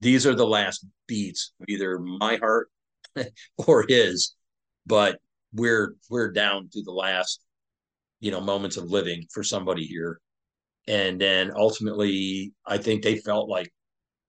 these 0.00 0.26
are 0.26 0.34
the 0.34 0.46
last 0.46 0.84
beats 1.06 1.52
of 1.60 1.68
either 1.68 1.98
my 1.98 2.36
heart 2.36 2.68
or 3.66 3.84
his, 3.88 4.34
but 4.86 5.18
we're 5.52 5.94
we're 6.10 6.32
down 6.32 6.68
to 6.72 6.82
the 6.82 6.92
last, 6.92 7.40
you 8.20 8.30
know, 8.30 8.40
moments 8.40 8.76
of 8.76 8.84
living 8.84 9.26
for 9.32 9.42
somebody 9.42 9.86
here. 9.86 10.20
And 10.88 11.20
then 11.20 11.52
ultimately, 11.56 12.52
I 12.66 12.78
think 12.78 13.02
they 13.02 13.18
felt 13.18 13.48
like, 13.48 13.72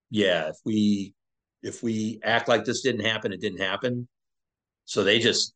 yeah, 0.09 0.49
if 0.49 0.55
we 0.65 1.13
if 1.63 1.83
we 1.83 2.19
act 2.23 2.47
like 2.47 2.65
this 2.65 2.81
didn't 2.81 3.05
happen, 3.05 3.33
it 3.33 3.41
didn't 3.41 3.61
happen. 3.61 4.07
So 4.85 5.03
they 5.03 5.19
just 5.19 5.53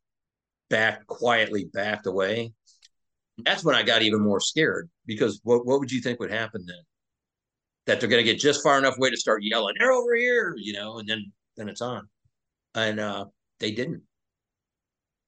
backed 0.70 1.08
quietly 1.08 1.66
backed 1.74 2.08
away 2.08 2.54
that's 3.46 3.64
when 3.64 3.76
I 3.76 3.84
got 3.84 4.02
even 4.02 4.22
more 4.22 4.40
scared 4.40 4.90
because 5.06 5.40
what 5.44 5.66
what 5.66 5.80
would 5.80 5.92
you 5.92 6.02
think 6.02 6.20
would 6.20 6.32
happen 6.32 6.66
then? 6.66 6.78
That 7.88 8.00
they're 8.00 8.10
going 8.10 8.24
to 8.24 8.32
get 8.32 8.40
just 8.40 8.62
far 8.64 8.78
enough 8.78 8.98
away 8.98 9.10
to 9.10 9.18
start 9.18 9.44
yelling, 9.44 9.76
"They're 9.80 9.92
over 9.92 10.16
here," 10.16 10.56
you 10.58 10.74
know, 10.74 11.00
and 11.00 11.10
then 11.10 11.32
then 11.58 11.68
it's 11.68 11.82
on, 11.82 12.08
and 12.76 13.00
uh, 13.00 13.26
they 13.60 13.72
didn't. 13.72 14.04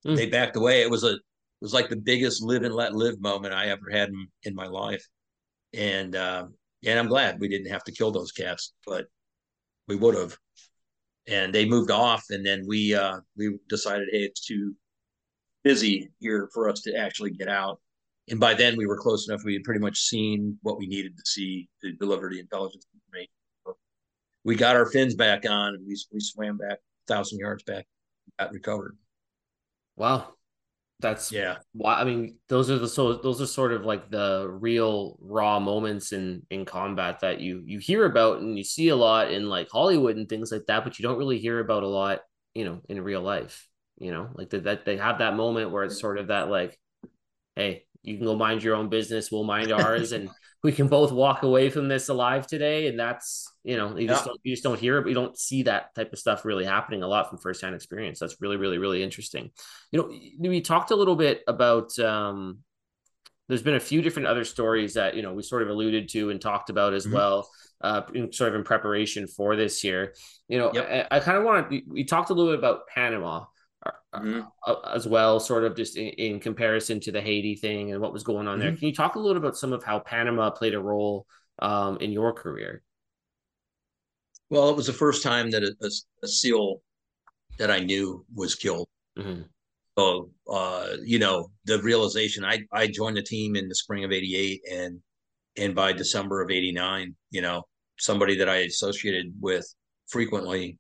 Mm. 0.06 0.16
They 0.16 0.28
backed 0.28 0.56
away. 0.56 0.82
It 0.82 0.90
was 0.90 1.04
a 1.04 1.14
it 1.14 1.22
was 1.62 1.74
like 1.74 1.90
the 1.90 1.96
biggest 1.96 2.44
live 2.44 2.64
and 2.64 2.76
let 2.76 2.94
live 2.94 3.20
moment 3.22 3.54
I 3.54 3.68
ever 3.68 3.90
had 3.92 4.10
in, 4.10 4.28
in 4.44 4.56
my 4.56 4.68
life, 4.68 5.06
and 5.74 6.16
uh, 6.16 6.46
and 6.86 7.00
I'm 7.00 7.08
glad 7.08 7.40
we 7.40 7.48
didn't 7.48 7.72
have 7.72 7.84
to 7.86 7.92
kill 7.92 8.12
those 8.12 8.32
cats, 8.32 8.74
but 8.86 9.06
we 9.88 9.96
would 9.96 10.16
have. 10.16 10.38
And 11.28 11.56
they 11.56 11.66
moved 11.66 11.90
off, 11.90 12.26
and 12.30 12.46
then 12.46 12.66
we 12.68 12.94
uh, 12.94 13.20
we 13.38 13.58
decided, 13.70 14.10
hey, 14.12 14.24
it's 14.24 14.46
too 14.46 14.76
busy 15.64 16.10
here 16.20 16.50
for 16.54 16.70
us 16.70 16.82
to 16.82 16.96
actually 16.96 17.32
get 17.32 17.48
out 17.48 17.80
and 18.30 18.40
by 18.40 18.54
then 18.54 18.78
we 18.78 18.86
were 18.86 18.98
close 18.98 19.28
enough. 19.28 19.44
We 19.44 19.54
had 19.54 19.64
pretty 19.64 19.82
much 19.82 20.00
seen 20.00 20.58
what 20.62 20.78
we 20.78 20.88
needed 20.88 21.18
to 21.18 21.24
see 21.26 21.68
to 21.82 21.92
deliver 21.94 22.30
the 22.30 22.40
intelligence 22.40 22.86
information. 22.94 23.32
We 24.46 24.56
got 24.56 24.76
our 24.76 24.86
fins 24.86 25.16
back 25.16 25.50
on, 25.50 25.76
and 25.76 25.88
we 25.88 25.98
we 26.12 26.20
swam 26.20 26.58
back 26.58 26.80
thousand 27.08 27.40
yards 27.40 27.64
back, 27.64 27.86
got 28.40 28.52
recovered. 28.52 28.98
Wow, 29.96 30.34
that's 31.00 31.32
yeah. 31.32 31.58
Why 31.74 31.96
I 31.96 32.04
mean, 32.04 32.38
those 32.48 32.70
are 32.70 32.80
the 32.80 32.88
so 32.88 33.14
those 33.14 33.42
are 33.42 33.46
sort 33.46 33.74
of 33.74 33.86
like 33.86 34.10
the 34.10 34.48
real 34.50 35.18
raw 35.22 35.60
moments 35.60 36.14
in 36.14 36.44
in 36.50 36.66
combat 36.66 37.20
that 37.22 37.40
you 37.40 37.64
you 37.66 37.80
hear 37.80 38.06
about 38.06 38.40
and 38.40 38.58
you 38.58 38.64
see 38.64 38.90
a 38.90 38.96
lot 38.96 39.32
in 39.32 39.50
like 39.50 39.70
Hollywood 39.70 40.16
and 40.16 40.28
things 40.28 40.52
like 40.52 40.66
that, 40.68 40.84
but 40.84 40.98
you 40.98 41.04
don't 41.04 41.18
really 41.18 41.40
hear 41.40 41.60
about 41.60 41.84
a 41.84 41.88
lot, 41.88 42.22
you 42.54 42.66
know, 42.66 42.82
in 42.90 43.02
real 43.02 43.22
life. 43.22 43.68
You 43.98 44.12
know, 44.12 44.30
like 44.34 44.50
that, 44.50 44.64
that 44.64 44.86
they 44.86 44.98
have 44.98 45.20
that 45.20 45.36
moment 45.36 45.72
where 45.72 45.84
it's 45.84 46.00
sort 46.00 46.18
of 46.18 46.28
that 46.28 46.50
like, 46.50 46.78
hey, 47.56 47.86
you 48.04 48.18
can 48.18 48.26
go 48.26 48.36
mind 48.36 48.64
your 48.64 48.76
own 48.76 48.90
business. 48.90 49.32
We'll 49.32 49.44
mind 49.44 49.72
ours 49.72 50.12
and 50.12 50.30
we 50.64 50.72
can 50.72 50.88
both 50.88 51.12
walk 51.12 51.44
away 51.44 51.70
from 51.70 51.88
this 51.88 52.10
alive 52.10 52.48
today 52.48 52.88
and 52.88 52.98
that's 52.98 53.52
you 53.64 53.76
know 53.76 53.98
you 53.98 54.08
just 54.08 54.26
don't 54.26 54.40
you 54.44 54.54
just 54.54 54.64
don't 54.64 54.80
hear 54.80 54.98
it 54.98 55.08
you 55.08 55.14
don't 55.14 55.38
see 55.38 55.64
that 55.64 55.94
type 55.94 56.14
of 56.14 56.20
stuff 56.20 56.46
really 56.46 56.64
happening 56.64 57.04
a 57.04 57.08
lot 57.08 57.30
from 57.30 57.38
firsthand 57.40 57.76
experience. 57.76 58.20
That's 58.20 58.38
really 58.40 58.58
really 58.58 58.78
really 58.78 59.04
interesting. 59.04 59.52
You 59.92 60.00
know 60.38 60.50
we 60.50 60.62
talked 60.62 60.92
a 60.92 60.96
little 60.96 61.16
bit 61.16 61.42
about 61.48 61.98
um 62.00 62.60
there's 63.50 63.62
been 63.62 63.76
a 63.76 63.80
few 63.80 64.02
different 64.02 64.28
other 64.28 64.44
stories 64.44 64.94
that 64.94 65.16
you 65.16 65.22
know 65.22 65.34
we 65.34 65.44
sort 65.44 65.64
of 65.64 65.70
alluded 65.70 66.10
to 66.10 66.30
and 66.30 66.42
talked 66.42 66.70
about 66.70 66.94
as 66.94 67.06
mm-hmm. 67.06 67.16
well 67.16 67.50
uh 67.82 68.02
in, 68.14 68.32
sort 68.32 68.50
of 68.50 68.56
in 68.56 68.64
preparation 68.64 69.28
for 69.28 69.56
this 69.56 69.82
here 69.82 70.16
you 70.48 70.58
know 70.58 70.72
yep. 70.74 71.08
i, 71.12 71.18
I 71.18 71.20
kind 71.20 71.38
of 71.38 71.44
want 71.44 71.70
to 71.70 71.82
we 71.88 72.06
talked 72.06 72.30
a 72.30 72.34
little 72.34 72.52
bit 72.52 72.60
about 72.60 72.88
panama 72.88 73.44
mm-hmm. 74.16 74.42
Uh, 74.66 74.76
as 74.94 75.08
well, 75.08 75.40
sort 75.40 75.64
of 75.64 75.76
just 75.76 75.98
in, 75.98 76.08
in, 76.10 76.40
comparison 76.40 77.00
to 77.02 77.12
the 77.12 77.22
Haiti 77.22 77.56
thing 77.56 77.92
and 77.92 78.02
what 78.02 78.14
was 78.14 78.24
going 78.24 78.48
on 78.48 78.60
mm-hmm. 78.60 78.68
there. 78.68 78.76
Can 78.76 78.88
you 78.88 78.96
talk 78.96 79.16
a 79.16 79.20
little 79.20 79.38
about 79.38 79.58
some 79.58 79.74
of 79.74 79.84
how 79.84 80.00
Panama 80.00 80.50
played 80.50 80.74
a 80.74 80.80
role 80.80 81.26
um, 81.60 81.98
in 81.98 82.12
your 82.12 82.34
career? 82.34 82.84
Well, 84.50 84.70
it 84.70 84.76
was 84.76 84.88
the 84.88 84.94
first 84.94 85.24
time 85.24 85.52
that 85.52 85.64
a, 85.64 85.74
a, 85.82 85.90
a 86.24 86.28
SEAL 86.28 86.82
that 87.58 87.72
I 87.72 87.80
knew 87.80 88.26
was 88.34 88.56
killed. 88.56 88.88
Mm-hmm. 89.18 89.44
So, 89.98 90.32
uh, 90.52 90.98
you 91.04 91.20
know, 91.20 91.52
the 91.66 91.82
realization 91.82 92.44
I, 92.44 92.60
I 92.72 92.88
joined 92.88 93.18
the 93.18 93.24
team 93.24 93.56
in 93.56 93.68
the 93.68 93.76
spring 93.76 94.04
of 94.04 94.12
88 94.12 94.62
and, 94.72 95.00
and 95.58 95.76
by 95.76 95.94
December 95.94 96.42
of 96.42 96.50
89, 96.50 97.16
you 97.30 97.42
know, 97.42 97.64
somebody 98.00 98.36
that 98.38 98.50
I 98.50 98.58
associated 98.58 99.34
with 99.40 99.66
frequently 100.08 100.78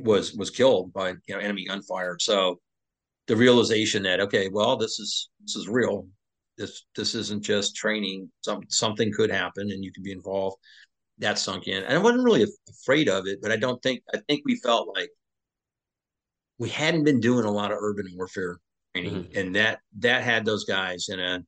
was 0.00 0.34
was 0.34 0.50
killed 0.50 0.92
by 0.92 1.10
you 1.10 1.34
know 1.34 1.38
enemy 1.38 1.66
gunfire. 1.66 2.16
So 2.20 2.58
the 3.26 3.36
realization 3.36 4.02
that 4.04 4.20
okay, 4.20 4.48
well, 4.48 4.76
this 4.76 4.98
is 4.98 5.30
this 5.40 5.56
is 5.56 5.68
real. 5.68 6.06
This 6.58 6.84
this 6.96 7.14
isn't 7.14 7.42
just 7.42 7.76
training. 7.76 8.30
Some 8.42 8.60
something 8.68 9.12
could 9.12 9.30
happen, 9.30 9.70
and 9.70 9.84
you 9.84 9.92
could 9.92 10.04
be 10.04 10.12
involved. 10.12 10.56
That 11.18 11.38
sunk 11.38 11.68
in, 11.68 11.82
and 11.82 11.94
I 11.94 11.98
wasn't 11.98 12.24
really 12.24 12.46
afraid 12.68 13.08
of 13.08 13.26
it. 13.26 13.38
But 13.42 13.52
I 13.52 13.56
don't 13.56 13.82
think 13.82 14.02
I 14.14 14.18
think 14.28 14.42
we 14.44 14.56
felt 14.56 14.88
like 14.94 15.10
we 16.58 16.68
hadn't 16.68 17.04
been 17.04 17.20
doing 17.20 17.44
a 17.44 17.50
lot 17.50 17.70
of 17.70 17.78
urban 17.80 18.06
warfare 18.14 18.58
training, 18.94 19.24
mm-hmm. 19.24 19.38
and 19.38 19.56
that 19.56 19.80
that 19.98 20.22
had 20.22 20.44
those 20.44 20.64
guys 20.64 21.08
in 21.08 21.20
a 21.20 21.40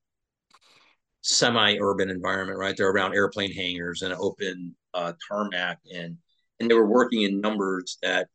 semi-urban 1.22 2.10
environment, 2.10 2.58
right? 2.58 2.76
They're 2.76 2.90
around 2.90 3.14
airplane 3.14 3.52
hangars 3.52 4.02
and 4.02 4.12
open 4.14 4.76
uh, 4.92 5.14
tarmac, 5.28 5.78
and 5.92 6.18
and 6.60 6.70
they 6.70 6.74
were 6.74 6.88
working 6.88 7.22
in 7.22 7.40
numbers 7.40 7.98
that 8.02 8.28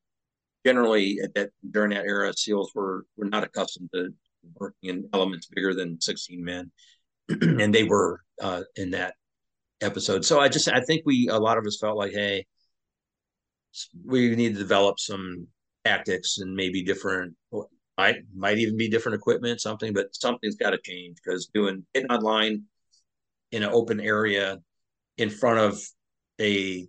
generally 0.65 1.19
at 1.23 1.33
that 1.35 1.49
during 1.71 1.91
that 1.91 2.05
era, 2.05 2.33
SEALs 2.33 2.71
were 2.75 3.05
were 3.17 3.25
not 3.25 3.43
accustomed 3.43 3.89
to 3.93 4.09
working 4.55 4.89
in 4.89 5.09
elements 5.13 5.47
bigger 5.47 5.73
than 5.73 5.99
16 5.99 6.43
men, 6.43 6.71
and 7.29 7.73
they 7.73 7.83
were 7.83 8.21
uh, 8.41 8.63
in 8.75 8.91
that 8.91 9.15
episode. 9.81 10.25
So 10.25 10.39
I 10.39 10.49
just 10.49 10.67
I 10.69 10.81
think 10.81 11.03
we 11.05 11.27
a 11.29 11.37
lot 11.37 11.57
of 11.57 11.65
us 11.65 11.77
felt 11.79 11.97
like, 11.97 12.11
hey, 12.13 12.45
we 14.05 14.35
need 14.35 14.53
to 14.53 14.59
develop 14.59 14.99
some 14.99 15.47
tactics 15.85 16.39
and 16.39 16.55
maybe 16.55 16.83
different 16.83 17.35
might 17.97 18.15
might 18.35 18.57
even 18.57 18.77
be 18.77 18.89
different 18.89 19.15
equipment, 19.17 19.61
something, 19.61 19.93
but 19.93 20.07
something's 20.15 20.55
got 20.55 20.71
to 20.71 20.79
change 20.83 21.17
because 21.23 21.49
doing 21.53 21.85
hitting 21.93 22.11
online 22.11 22.63
in 23.51 23.63
an 23.63 23.69
open 23.71 23.99
area 23.99 24.57
in 25.17 25.29
front 25.29 25.59
of 25.59 25.81
a 26.39 26.87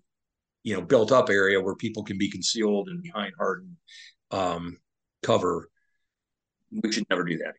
you 0.62 0.74
know 0.74 0.82
built 0.82 1.12
up 1.12 1.30
area 1.30 1.60
where 1.60 1.74
people 1.74 2.02
can 2.02 2.18
be 2.18 2.30
concealed 2.30 2.88
and 2.88 3.02
behind 3.02 3.32
hardened 3.38 3.76
um, 4.30 4.78
cover, 5.22 5.68
we 6.70 6.92
should 6.92 7.06
never 7.10 7.24
do 7.24 7.38
that. 7.38 7.54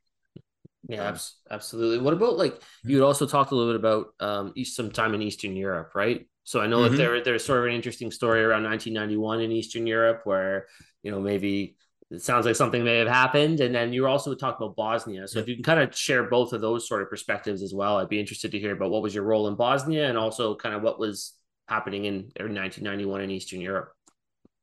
Yeah, 0.87 1.09
um, 1.09 1.17
absolutely. 1.49 2.03
What 2.03 2.13
about 2.13 2.37
like 2.37 2.61
you 2.83 2.97
had 2.97 3.05
also 3.05 3.25
talked 3.25 3.51
a 3.51 3.55
little 3.55 3.73
bit 3.73 3.79
about 3.79 4.07
um, 4.19 4.53
some 4.65 4.91
time 4.91 5.13
in 5.13 5.21
Eastern 5.21 5.55
Europe, 5.55 5.91
right? 5.95 6.27
So 6.43 6.59
I 6.59 6.67
know 6.67 6.79
mm-hmm. 6.79 6.91
that 6.91 6.97
there 6.97 7.23
there's 7.23 7.45
sort 7.45 7.59
of 7.59 7.65
an 7.65 7.71
interesting 7.71 8.11
story 8.11 8.43
around 8.43 8.63
1991 8.63 9.41
in 9.41 9.51
Eastern 9.51 9.87
Europe 9.87 10.21
where 10.23 10.67
you 11.03 11.11
know 11.11 11.19
maybe 11.19 11.77
it 12.09 12.21
sounds 12.21 12.45
like 12.45 12.57
something 12.57 12.83
may 12.83 12.97
have 12.97 13.07
happened, 13.07 13.61
and 13.61 13.73
then 13.73 13.93
you 13.93 14.01
were 14.01 14.09
also 14.09 14.35
talking 14.35 14.65
about 14.65 14.75
Bosnia. 14.75 15.27
So 15.27 15.39
if 15.39 15.47
you 15.47 15.55
can 15.55 15.63
kind 15.63 15.79
of 15.79 15.95
share 15.95 16.23
both 16.23 16.51
of 16.51 16.59
those 16.59 16.87
sort 16.87 17.01
of 17.01 17.09
perspectives 17.09 17.61
as 17.61 17.73
well, 17.73 17.97
I'd 17.97 18.09
be 18.09 18.19
interested 18.19 18.51
to 18.51 18.59
hear 18.59 18.73
about 18.73 18.91
what 18.91 19.01
was 19.01 19.15
your 19.15 19.23
role 19.23 19.47
in 19.47 19.55
Bosnia 19.55 20.09
and 20.09 20.17
also 20.17 20.55
kind 20.55 20.75
of 20.75 20.81
what 20.81 20.99
was 20.99 21.33
happening 21.71 22.05
in 22.05 22.15
1991 22.37 23.21
in 23.21 23.31
Eastern 23.31 23.61
Europe. 23.61 23.93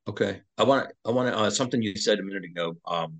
Okay, 0.07 0.41
I 0.57 0.63
want 0.63 0.87
to 0.87 0.95
I 1.05 1.11
want 1.11 1.27
to 1.29 1.37
uh, 1.37 1.49
something 1.49 1.81
you 1.81 1.95
said 1.95 2.19
a 2.19 2.23
minute 2.23 2.45
ago 2.45 2.75
um, 2.85 3.19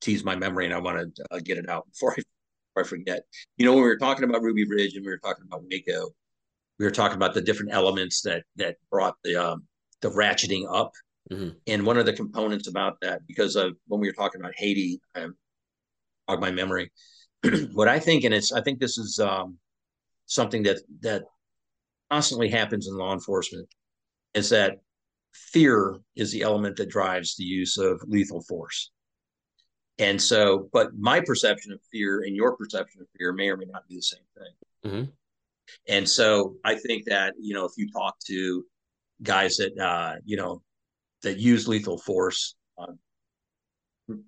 tease 0.00 0.24
my 0.24 0.36
memory, 0.36 0.64
and 0.64 0.74
I 0.74 0.78
want 0.78 1.16
to 1.16 1.24
uh, 1.30 1.40
get 1.40 1.58
it 1.58 1.68
out 1.68 1.86
before 1.92 2.12
I 2.12 2.16
before 2.16 2.84
I 2.84 2.84
forget. 2.84 3.22
You 3.56 3.66
know, 3.66 3.72
when 3.72 3.82
we 3.82 3.88
were 3.88 3.98
talking 3.98 4.24
about 4.24 4.42
Ruby 4.42 4.64
Ridge 4.66 4.94
and 4.94 5.04
we 5.04 5.10
were 5.10 5.18
talking 5.18 5.44
about 5.46 5.62
Waco, 5.70 6.10
we 6.78 6.84
were 6.84 6.90
talking 6.90 7.16
about 7.16 7.34
the 7.34 7.42
different 7.42 7.72
elements 7.72 8.22
that 8.22 8.44
that 8.56 8.76
brought 8.90 9.16
the 9.24 9.36
um, 9.36 9.64
the 10.00 10.10
ratcheting 10.10 10.64
up. 10.70 10.92
Mm-hmm. 11.32 11.50
And 11.66 11.86
one 11.86 11.96
of 11.96 12.04
the 12.04 12.12
components 12.12 12.68
about 12.68 13.00
that, 13.00 13.26
because 13.26 13.56
of 13.56 13.74
when 13.86 13.98
we 14.00 14.08
were 14.08 14.12
talking 14.12 14.42
about 14.42 14.52
Haiti, 14.56 15.00
of 15.14 16.40
my 16.40 16.50
memory. 16.50 16.90
what 17.72 17.88
I 17.88 17.98
think, 17.98 18.24
and 18.24 18.34
it's 18.34 18.52
I 18.52 18.60
think 18.60 18.80
this 18.80 18.98
is 18.98 19.18
um, 19.18 19.58
something 20.26 20.62
that 20.64 20.78
that 21.00 21.22
constantly 22.14 22.48
happens 22.48 22.86
in 22.86 22.94
law 22.96 23.12
enforcement, 23.12 23.66
is 24.34 24.48
that 24.50 24.78
fear 25.32 25.98
is 26.14 26.30
the 26.30 26.42
element 26.42 26.76
that 26.76 26.88
drives 26.88 27.34
the 27.34 27.42
use 27.42 27.76
of 27.76 28.00
lethal 28.06 28.40
force. 28.42 28.92
And 29.98 30.20
so, 30.22 30.68
but 30.72 30.88
my 30.96 31.18
perception 31.20 31.72
of 31.72 31.80
fear 31.90 32.22
and 32.22 32.36
your 32.36 32.56
perception 32.56 33.00
of 33.00 33.08
fear 33.16 33.32
may 33.32 33.48
or 33.48 33.56
may 33.56 33.66
not 33.66 33.88
be 33.88 33.96
the 33.96 34.02
same 34.02 34.28
thing. 34.38 34.52
Mm-hmm. 34.86 35.10
And 35.88 36.08
so 36.08 36.54
I 36.64 36.76
think 36.76 37.04
that, 37.06 37.34
you 37.40 37.54
know, 37.54 37.64
if 37.64 37.72
you 37.76 37.90
talk 37.90 38.14
to 38.26 38.64
guys 39.22 39.56
that, 39.56 39.76
uh, 39.78 40.14
you 40.24 40.36
know, 40.36 40.62
that 41.22 41.38
use 41.38 41.66
lethal 41.66 41.98
force, 41.98 42.54
uh, 42.78 42.92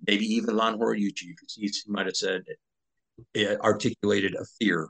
maybe 0.09 0.27
even 0.27 0.57
Lon 0.57 0.77
Horiuchi, 0.79 1.35
he 1.55 1.71
might 1.87 2.07
have 2.07 2.17
said, 2.17 2.43
articulated 3.61 4.35
a 4.35 4.45
fear, 4.59 4.89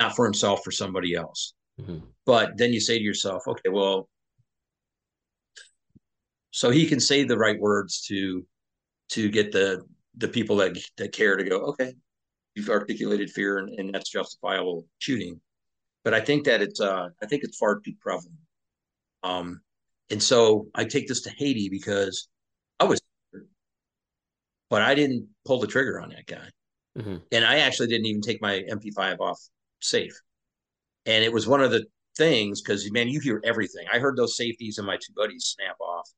not 0.00 0.14
for 0.16 0.24
himself, 0.24 0.62
for 0.64 0.70
somebody 0.70 1.14
else. 1.14 1.54
Mm-hmm. 1.80 1.98
But 2.24 2.56
then 2.56 2.72
you 2.72 2.80
say 2.80 2.98
to 2.98 3.04
yourself, 3.04 3.42
okay, 3.46 3.68
well, 3.70 4.08
so 6.50 6.70
he 6.70 6.86
can 6.86 7.00
say 7.00 7.24
the 7.24 7.38
right 7.38 7.58
words 7.58 8.06
to 8.08 8.46
to 9.10 9.30
get 9.30 9.52
the 9.52 9.84
the 10.16 10.28
people 10.28 10.56
that 10.56 10.76
that 10.96 11.12
care 11.12 11.36
to 11.36 11.44
go, 11.44 11.58
okay, 11.66 11.94
you've 12.54 12.70
articulated 12.70 13.30
fear 13.30 13.58
and, 13.58 13.78
and 13.78 13.94
that's 13.94 14.10
justifiable 14.10 14.86
shooting 14.98 15.40
but 16.06 16.14
I 16.14 16.20
think 16.20 16.44
that 16.44 16.62
it's 16.62 16.80
uh, 16.80 17.08
I 17.20 17.26
think 17.26 17.42
it's 17.42 17.58
far 17.58 17.80
too 17.80 17.92
prevalent. 18.00 18.38
Um, 19.24 19.60
and 20.08 20.22
so 20.22 20.68
I 20.72 20.84
take 20.84 21.08
this 21.08 21.22
to 21.22 21.30
Haiti 21.30 21.68
because 21.68 22.28
I 22.78 22.84
was, 22.84 23.00
but 24.70 24.82
I 24.82 24.94
didn't 24.94 25.26
pull 25.44 25.58
the 25.58 25.66
trigger 25.66 26.00
on 26.00 26.10
that 26.10 26.26
guy, 26.26 26.48
mm-hmm. 26.96 27.16
and 27.32 27.44
I 27.44 27.58
actually 27.58 27.88
didn't 27.88 28.06
even 28.06 28.22
take 28.22 28.40
my 28.40 28.62
MP5 28.70 29.18
off 29.18 29.40
safe, 29.80 30.12
and 31.06 31.24
it 31.24 31.32
was 31.32 31.46
one 31.46 31.62
of 31.62 31.70
the 31.70 31.86
things 32.16 32.60
because 32.60 32.90
man, 32.92 33.08
you 33.08 33.20
hear 33.20 33.40
everything. 33.44 33.86
I 33.92 33.98
heard 33.98 34.16
those 34.16 34.36
safeties 34.36 34.78
and 34.78 34.86
my 34.86 34.96
two 34.96 35.12
buddies 35.16 35.54
snap 35.56 35.76
off. 35.80 36.08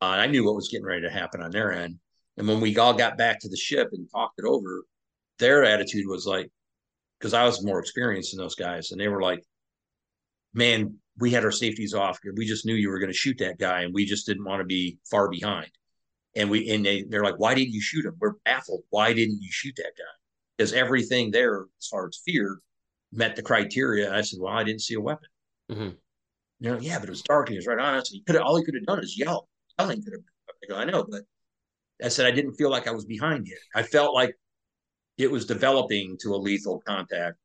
Uh, 0.00 0.12
and 0.12 0.20
I 0.20 0.26
knew 0.26 0.44
what 0.44 0.56
was 0.56 0.68
getting 0.68 0.86
ready 0.86 1.02
to 1.02 1.10
happen 1.10 1.42
on 1.42 1.50
their 1.50 1.72
end. 1.72 1.98
And 2.36 2.46
when 2.46 2.60
we 2.60 2.76
all 2.76 2.92
got 2.92 3.16
back 3.16 3.40
to 3.40 3.48
the 3.48 3.56
ship 3.56 3.88
and 3.92 4.08
talked 4.10 4.38
it 4.38 4.44
over, 4.44 4.82
their 5.38 5.64
attitude 5.64 6.06
was 6.06 6.26
like, 6.26 6.50
because 7.18 7.34
I 7.34 7.44
was 7.44 7.64
more 7.64 7.78
experienced 7.78 8.32
than 8.32 8.40
those 8.40 8.54
guys, 8.54 8.90
and 8.90 9.00
they 9.00 9.08
were 9.08 9.22
like, 9.22 9.42
"Man, 10.54 10.98
we 11.18 11.30
had 11.30 11.44
our 11.44 11.52
safeties 11.52 11.94
off. 11.94 12.18
We 12.34 12.46
just 12.46 12.66
knew 12.66 12.74
you 12.74 12.90
were 12.90 12.98
going 12.98 13.12
to 13.12 13.16
shoot 13.16 13.38
that 13.38 13.58
guy, 13.58 13.82
and 13.82 13.94
we 13.94 14.04
just 14.04 14.26
didn't 14.26 14.44
want 14.44 14.60
to 14.60 14.64
be 14.64 14.98
far 15.10 15.28
behind." 15.28 15.70
And 16.34 16.50
we 16.50 16.68
and 16.70 16.84
they 16.84 17.04
they're 17.04 17.24
like, 17.24 17.38
"Why 17.38 17.54
didn't 17.54 17.72
you 17.72 17.80
shoot 17.80 18.04
him? 18.04 18.16
We're 18.20 18.34
baffled. 18.44 18.82
Why 18.90 19.12
didn't 19.12 19.40
you 19.40 19.50
shoot 19.50 19.74
that 19.76 19.92
guy?" 19.96 20.04
Because 20.56 20.72
everything 20.72 21.30
there, 21.30 21.62
as 21.80 21.88
far 21.88 22.08
as 22.08 22.20
fear, 22.24 22.60
met 23.12 23.36
the 23.36 23.42
criteria. 23.42 24.14
I 24.14 24.20
said, 24.22 24.40
"Well, 24.40 24.52
I 24.52 24.64
didn't 24.64 24.82
see 24.82 24.94
a 24.94 25.00
weapon." 25.00 25.28
Mm-hmm. 25.70 25.90
You 26.60 26.70
know, 26.70 26.78
yeah, 26.80 26.98
but 26.98 27.08
it 27.08 27.10
was 27.10 27.22
dark 27.22 27.48
and 27.48 27.54
he 27.54 27.58
was 27.58 27.66
right 27.66 27.78
on 27.78 27.94
us. 27.96 28.08
He 28.08 28.22
could 28.22 28.36
all 28.36 28.56
he 28.56 28.64
could 28.64 28.74
have 28.74 28.86
done 28.86 29.02
is 29.02 29.18
yell. 29.18 29.48
Yelling 29.78 30.02
could 30.02 30.14
have. 30.14 30.22
I, 30.48 30.66
go, 30.68 30.76
I 30.76 30.84
know, 30.84 31.04
but 31.08 31.22
I 32.02 32.08
said 32.08 32.26
I 32.26 32.30
didn't 32.30 32.54
feel 32.54 32.70
like 32.70 32.88
I 32.88 32.92
was 32.92 33.04
behind 33.04 33.46
you. 33.46 33.56
I 33.74 33.82
felt 33.82 34.14
like 34.14 34.34
it 35.18 35.30
was 35.30 35.46
developing 35.46 36.16
to 36.22 36.34
a 36.34 36.36
lethal 36.36 36.82
contact. 36.86 37.36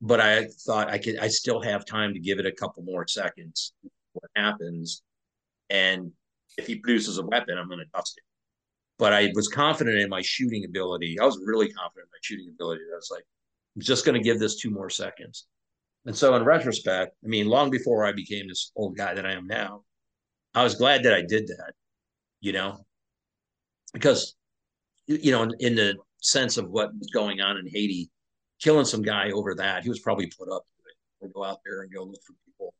But 0.00 0.20
I 0.20 0.48
thought 0.66 0.90
I 0.90 0.98
could 0.98 1.18
I 1.18 1.28
still 1.28 1.62
have 1.62 1.86
time 1.86 2.12
to 2.14 2.20
give 2.20 2.38
it 2.38 2.46
a 2.46 2.52
couple 2.52 2.82
more 2.82 3.06
seconds. 3.06 3.72
What 4.12 4.30
happens? 4.36 5.02
And 5.70 6.12
if 6.58 6.66
he 6.66 6.76
produces 6.76 7.18
a 7.18 7.24
weapon, 7.24 7.56
I'm 7.56 7.68
gonna 7.68 7.84
dust 7.94 8.14
it. 8.18 8.24
But 8.98 9.12
I 9.12 9.32
was 9.34 9.48
confident 9.48 9.98
in 9.98 10.08
my 10.10 10.20
shooting 10.22 10.64
ability. 10.64 11.18
I 11.18 11.24
was 11.24 11.40
really 11.44 11.70
confident 11.72 12.06
in 12.06 12.12
my 12.12 12.18
shooting 12.22 12.48
ability. 12.54 12.82
I 12.92 12.96
was 12.96 13.08
like, 13.10 13.24
Just 13.78 14.04
gonna 14.04 14.20
give 14.22 14.38
this 14.38 14.56
two 14.56 14.70
more 14.70 14.90
seconds. 14.90 15.46
And 16.06 16.16
so 16.16 16.34
in 16.36 16.44
retrospect, 16.44 17.16
I 17.24 17.28
mean, 17.28 17.46
long 17.46 17.70
before 17.70 18.04
I 18.04 18.12
became 18.12 18.48
this 18.48 18.70
old 18.76 18.96
guy 18.96 19.14
that 19.14 19.26
I 19.26 19.32
am 19.32 19.46
now, 19.46 19.84
I 20.54 20.62
was 20.62 20.74
glad 20.74 21.02
that 21.04 21.14
I 21.14 21.22
did 21.22 21.46
that, 21.48 21.72
you 22.40 22.52
know, 22.52 22.84
because 23.92 24.36
you 25.06 25.32
know, 25.32 25.42
in, 25.42 25.52
in 25.60 25.74
the 25.74 25.96
sense 26.20 26.56
of 26.56 26.70
what 26.70 26.94
was 26.98 27.10
going 27.12 27.40
on 27.40 27.56
in 27.58 27.66
Haiti, 27.66 28.10
killing 28.60 28.84
some 28.84 29.02
guy 29.02 29.30
over 29.30 29.54
that, 29.56 29.82
he 29.82 29.88
was 29.88 30.00
probably 30.00 30.26
put 30.26 30.48
up 30.50 30.62
to 30.62 30.90
it. 30.90 31.26
To 31.26 31.32
go 31.32 31.44
out 31.44 31.60
there 31.64 31.82
and 31.82 31.92
go 31.92 32.04
look 32.04 32.20
for 32.26 32.34
people. 32.46 32.74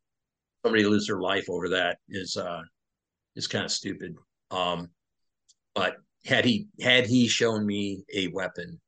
Somebody 0.65 0.85
lose 0.85 1.07
their 1.07 1.21
life 1.21 1.47
over 1.49 1.69
that 1.71 1.99
is 2.09 2.37
uh 2.37 2.63
is 3.37 3.47
kind 3.47 3.65
of 3.65 3.71
stupid. 3.71 4.17
Um, 4.51 4.91
but 5.75 5.97
had 6.25 6.45
he 6.45 6.69
had 6.81 7.07
he 7.07 7.29
shown 7.29 7.67
me 7.67 8.05
a 8.15 8.29
weapon, 8.29 8.81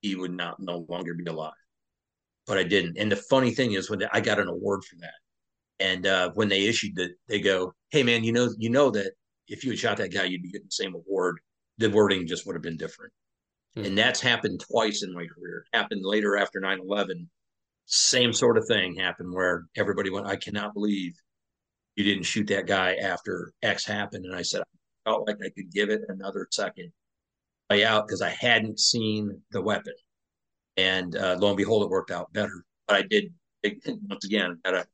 he 0.00 0.14
would 0.14 0.32
not 0.32 0.60
no 0.60 0.86
longer 0.88 1.14
be 1.14 1.24
alive. 1.24 1.52
But 2.46 2.58
I 2.58 2.64
didn't. 2.64 2.98
And 2.98 3.10
the 3.10 3.16
funny 3.16 3.52
thing 3.52 3.72
is, 3.72 3.90
when 3.90 4.02
I 4.12 4.20
got 4.20 4.40
an 4.40 4.48
award 4.48 4.84
for 4.84 4.96
that, 5.00 5.84
and 5.84 6.06
uh, 6.06 6.30
when 6.34 6.48
they 6.48 6.66
issued 6.66 6.98
it, 6.98 7.12
they 7.28 7.40
go, 7.40 7.74
"Hey, 7.90 8.02
man, 8.02 8.24
you 8.24 8.32
know, 8.32 8.50
you 8.58 8.70
know 8.70 8.90
that 8.90 9.12
if 9.48 9.64
you 9.64 9.70
had 9.70 9.78
shot 9.78 9.96
that 9.98 10.12
guy, 10.12 10.24
you'd 10.24 10.42
be 10.42 10.50
getting 10.50 10.66
the 10.66 10.72
same 10.72 10.94
award. 10.94 11.38
The 11.78 11.90
wording 11.90 12.26
just 12.26 12.46
would 12.46 12.56
have 12.56 12.62
been 12.62 12.76
different." 12.76 13.12
Mm-hmm. 13.76 13.86
And 13.86 13.98
that's 13.98 14.20
happened 14.20 14.60
twice 14.68 15.02
in 15.02 15.14
my 15.14 15.26
career. 15.26 15.64
Happened 15.72 16.04
later 16.04 16.36
after 16.36 16.60
9 16.60 16.80
11. 16.80 17.30
Same 17.86 18.32
sort 18.32 18.58
of 18.58 18.66
thing 18.66 18.94
happened 18.94 19.32
where 19.32 19.66
everybody 19.76 20.10
went, 20.10 20.26
I 20.26 20.36
cannot 20.36 20.74
believe 20.74 21.14
you 21.96 22.04
didn't 22.04 22.24
shoot 22.24 22.46
that 22.48 22.66
guy 22.66 22.94
after 22.94 23.52
X 23.62 23.84
happened. 23.84 24.24
And 24.24 24.34
I 24.34 24.42
said, 24.42 24.62
I 24.62 25.10
felt 25.10 25.26
like 25.26 25.38
I 25.44 25.50
could 25.50 25.72
give 25.72 25.90
it 25.90 26.02
another 26.08 26.46
second 26.50 26.92
play 27.70 27.84
out 27.84 28.06
because 28.06 28.20
I 28.20 28.30
hadn't 28.30 28.80
seen 28.80 29.40
the 29.52 29.62
weapon. 29.62 29.94
And 30.76 31.16
uh, 31.16 31.36
lo 31.38 31.48
and 31.48 31.56
behold, 31.56 31.84
it 31.84 31.90
worked 31.90 32.10
out 32.10 32.32
better. 32.32 32.64
But 32.86 32.96
I 32.96 33.02
did, 33.02 33.32
once 34.08 34.24
again, 34.24 34.58
got 34.64 34.74
a 34.74 34.86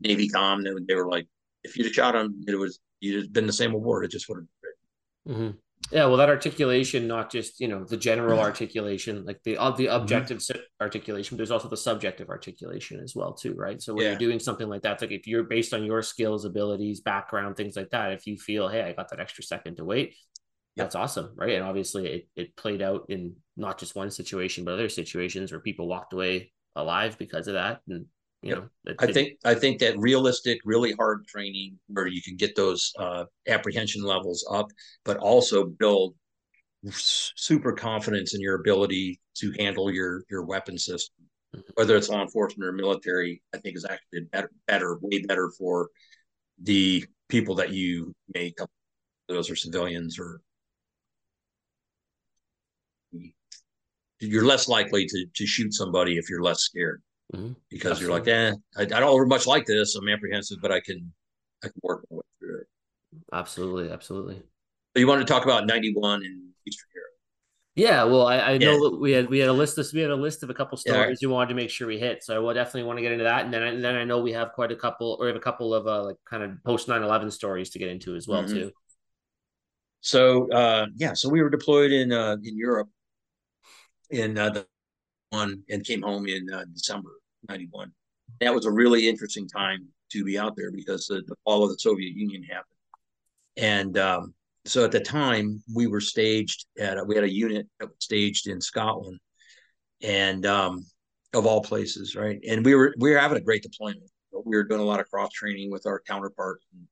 Navy 0.00 0.28
com. 0.28 0.62
They 0.62 0.94
were 0.94 1.08
like, 1.08 1.26
if 1.64 1.76
you'd 1.76 1.86
have 1.86 1.94
shot 1.94 2.14
him, 2.14 2.44
it 2.46 2.54
was, 2.54 2.78
you'd 3.00 3.22
have 3.24 3.32
been 3.32 3.46
the 3.46 3.52
same 3.52 3.74
award. 3.74 4.04
It 4.04 4.10
just 4.10 4.28
would 4.28 4.38
have 4.38 4.46
been. 5.24 5.34
Mm-hmm. 5.34 5.56
Yeah, 5.92 6.06
well, 6.06 6.16
that 6.16 6.28
articulation, 6.28 7.06
not 7.06 7.30
just 7.30 7.60
you 7.60 7.68
know 7.68 7.84
the 7.84 7.96
general 7.96 8.40
articulation, 8.40 9.24
like 9.24 9.40
the 9.44 9.56
uh, 9.56 9.70
the 9.70 9.86
mm-hmm. 9.86 10.02
objective 10.02 10.38
mm-hmm. 10.38 10.60
articulation, 10.80 11.36
but 11.36 11.38
there's 11.38 11.52
also 11.52 11.68
the 11.68 11.76
subjective 11.76 12.28
articulation 12.28 13.00
as 13.00 13.14
well, 13.14 13.32
too, 13.32 13.54
right? 13.54 13.80
So 13.80 13.94
when 13.94 14.02
yeah. 14.02 14.10
you're 14.10 14.18
doing 14.18 14.40
something 14.40 14.68
like 14.68 14.82
that, 14.82 15.00
like 15.00 15.12
if 15.12 15.26
you're 15.26 15.44
based 15.44 15.72
on 15.72 15.84
your 15.84 16.02
skills, 16.02 16.44
abilities, 16.44 17.00
background, 17.00 17.56
things 17.56 17.76
like 17.76 17.90
that, 17.90 18.12
if 18.12 18.26
you 18.26 18.36
feel, 18.36 18.68
hey, 18.68 18.82
I 18.82 18.92
got 18.92 19.08
that 19.10 19.20
extra 19.20 19.44
second 19.44 19.76
to 19.76 19.84
wait, 19.84 20.16
yep. 20.78 20.86
that's 20.86 20.94
awesome, 20.94 21.30
right? 21.36 21.54
And 21.54 21.64
obviously, 21.64 22.06
it 22.06 22.28
it 22.36 22.56
played 22.56 22.82
out 22.82 23.06
in 23.08 23.34
not 23.56 23.78
just 23.78 23.96
one 23.96 24.10
situation, 24.10 24.64
but 24.64 24.74
other 24.74 24.88
situations 24.88 25.52
where 25.52 25.60
people 25.60 25.88
walked 25.88 26.12
away 26.12 26.52
alive 26.76 27.18
because 27.18 27.48
of 27.48 27.54
that, 27.54 27.80
and 27.88 28.06
you 28.42 28.54
know 28.54 28.68
i 29.00 29.06
think 29.06 29.32
i 29.44 29.54
think 29.54 29.80
that 29.80 29.98
realistic 29.98 30.60
really 30.64 30.92
hard 30.92 31.26
training 31.26 31.78
where 31.88 32.06
you 32.06 32.22
can 32.22 32.36
get 32.36 32.54
those 32.54 32.92
uh, 32.98 33.24
apprehension 33.48 34.02
levels 34.02 34.46
up 34.50 34.68
but 35.04 35.16
also 35.16 35.64
build 35.64 36.14
super 36.90 37.72
confidence 37.72 38.34
in 38.34 38.40
your 38.40 38.54
ability 38.54 39.20
to 39.34 39.52
handle 39.58 39.90
your 39.90 40.22
your 40.30 40.44
weapon 40.44 40.78
system 40.78 41.24
mm-hmm. 41.54 41.70
whether 41.74 41.96
it's 41.96 42.08
law 42.08 42.22
enforcement 42.22 42.68
or 42.68 42.72
military 42.72 43.42
i 43.54 43.58
think 43.58 43.76
is 43.76 43.84
actually 43.84 44.20
better 44.30 44.50
better 44.66 44.98
way 45.02 45.20
better 45.22 45.50
for 45.58 45.90
the 46.62 47.04
people 47.28 47.54
that 47.56 47.70
you 47.70 48.14
make 48.34 48.60
up. 48.60 48.70
those 49.28 49.50
are 49.50 49.56
civilians 49.56 50.18
or 50.18 50.40
you're 54.20 54.44
less 54.44 54.68
likely 54.68 55.06
to 55.06 55.26
to 55.34 55.46
shoot 55.46 55.72
somebody 55.72 56.16
if 56.16 56.28
you're 56.28 56.42
less 56.42 56.60
scared 56.60 57.02
mm-hmm. 57.34 57.52
because 57.70 57.92
Absolutely. 57.92 58.30
you're 58.30 58.40
like, 58.42 58.54
eh, 58.54 58.94
I, 58.94 58.96
I, 58.96 59.00
don't 59.00 59.28
much 59.28 59.46
like 59.46 59.66
this. 59.66 59.94
I'm 59.94 60.08
apprehensive, 60.08 60.58
but 60.60 60.72
I 60.72 60.80
can 60.80 61.12
I 61.62 61.68
can 61.68 61.80
work 61.82 62.04
my 62.10 62.16
way 62.16 62.22
through 62.38 62.60
it. 62.60 62.66
Absolutely, 63.32 63.90
absolutely. 63.90 64.36
So 64.36 65.00
you 65.00 65.06
wanted 65.06 65.26
to 65.26 65.32
talk 65.32 65.44
about 65.44 65.66
'91 65.66 66.24
in 66.24 66.50
Eastern 66.66 66.88
Europe? 66.94 67.08
Yeah, 67.74 68.04
well, 68.04 68.26
I, 68.26 68.38
I 68.38 68.58
know 68.58 68.90
yeah. 68.90 68.98
we 68.98 69.12
had 69.12 69.28
we 69.28 69.38
had 69.38 69.48
a 69.48 69.52
list 69.52 69.78
of 69.78 69.86
we 69.92 70.00
had 70.00 70.10
a 70.10 70.16
list 70.16 70.42
of 70.42 70.50
a 70.50 70.54
couple 70.54 70.76
stories 70.76 71.18
yeah. 71.20 71.28
we 71.28 71.32
wanted 71.32 71.50
to 71.50 71.54
make 71.54 71.70
sure 71.70 71.86
we 71.86 71.98
hit. 71.98 72.24
So 72.24 72.34
I 72.34 72.38
will 72.38 72.52
definitely 72.54 72.84
want 72.84 72.98
to 72.98 73.02
get 73.02 73.12
into 73.12 73.24
that, 73.24 73.44
and 73.44 73.54
then 73.54 73.62
and 73.62 73.84
then 73.84 73.94
I 73.94 74.04
know 74.04 74.20
we 74.20 74.32
have 74.32 74.52
quite 74.52 74.72
a 74.72 74.76
couple, 74.76 75.16
or 75.20 75.26
we 75.26 75.28
have 75.28 75.36
a 75.36 75.40
couple 75.40 75.72
of 75.74 75.86
uh, 75.86 76.04
like 76.04 76.16
kind 76.28 76.42
of 76.42 76.62
post 76.64 76.88
9-11 76.88 77.32
stories 77.32 77.70
to 77.70 77.78
get 77.78 77.88
into 77.88 78.16
as 78.16 78.26
well 78.26 78.42
mm-hmm. 78.42 78.54
too. 78.54 78.72
So 80.00 80.50
uh, 80.50 80.86
yeah, 80.96 81.12
so 81.14 81.28
we 81.28 81.42
were 81.42 81.50
deployed 81.50 81.92
in 81.92 82.12
uh, 82.12 82.36
in 82.42 82.56
Europe 82.56 82.88
in 84.10 84.38
uh, 84.38 84.50
the 84.50 84.66
one 85.30 85.62
and 85.68 85.84
came 85.84 86.02
home 86.02 86.26
in 86.26 86.50
uh, 86.52 86.64
December 86.72 87.10
'91. 87.48 87.92
That 88.40 88.54
was 88.54 88.66
a 88.66 88.70
really 88.70 89.08
interesting 89.08 89.48
time 89.48 89.86
to 90.12 90.24
be 90.24 90.38
out 90.38 90.54
there 90.56 90.70
because 90.70 91.06
the, 91.06 91.22
the 91.26 91.36
fall 91.44 91.64
of 91.64 91.70
the 91.70 91.78
Soviet 91.78 92.14
Union 92.14 92.42
happened, 92.42 92.64
and 93.56 93.98
um, 93.98 94.34
so 94.64 94.84
at 94.84 94.92
the 94.92 95.00
time 95.00 95.62
we 95.74 95.86
were 95.86 96.00
staged 96.00 96.66
at 96.78 96.98
a, 96.98 97.04
we 97.04 97.14
had 97.14 97.24
a 97.24 97.32
unit 97.32 97.66
that 97.78 97.86
was 97.86 97.96
staged 98.00 98.48
in 98.48 98.60
Scotland, 98.60 99.18
and 100.02 100.46
um, 100.46 100.84
of 101.34 101.46
all 101.46 101.62
places, 101.62 102.16
right? 102.16 102.38
And 102.48 102.64
we 102.64 102.74
were 102.74 102.94
we 102.98 103.10
were 103.10 103.18
having 103.18 103.38
a 103.38 103.42
great 103.42 103.62
deployment. 103.62 104.10
We 104.32 104.56
were 104.56 104.64
doing 104.64 104.80
a 104.80 104.84
lot 104.84 105.00
of 105.00 105.10
cross 105.10 105.32
training 105.32 105.70
with 105.70 105.86
our 105.86 106.00
counterparts 106.06 106.64
in 106.72 106.86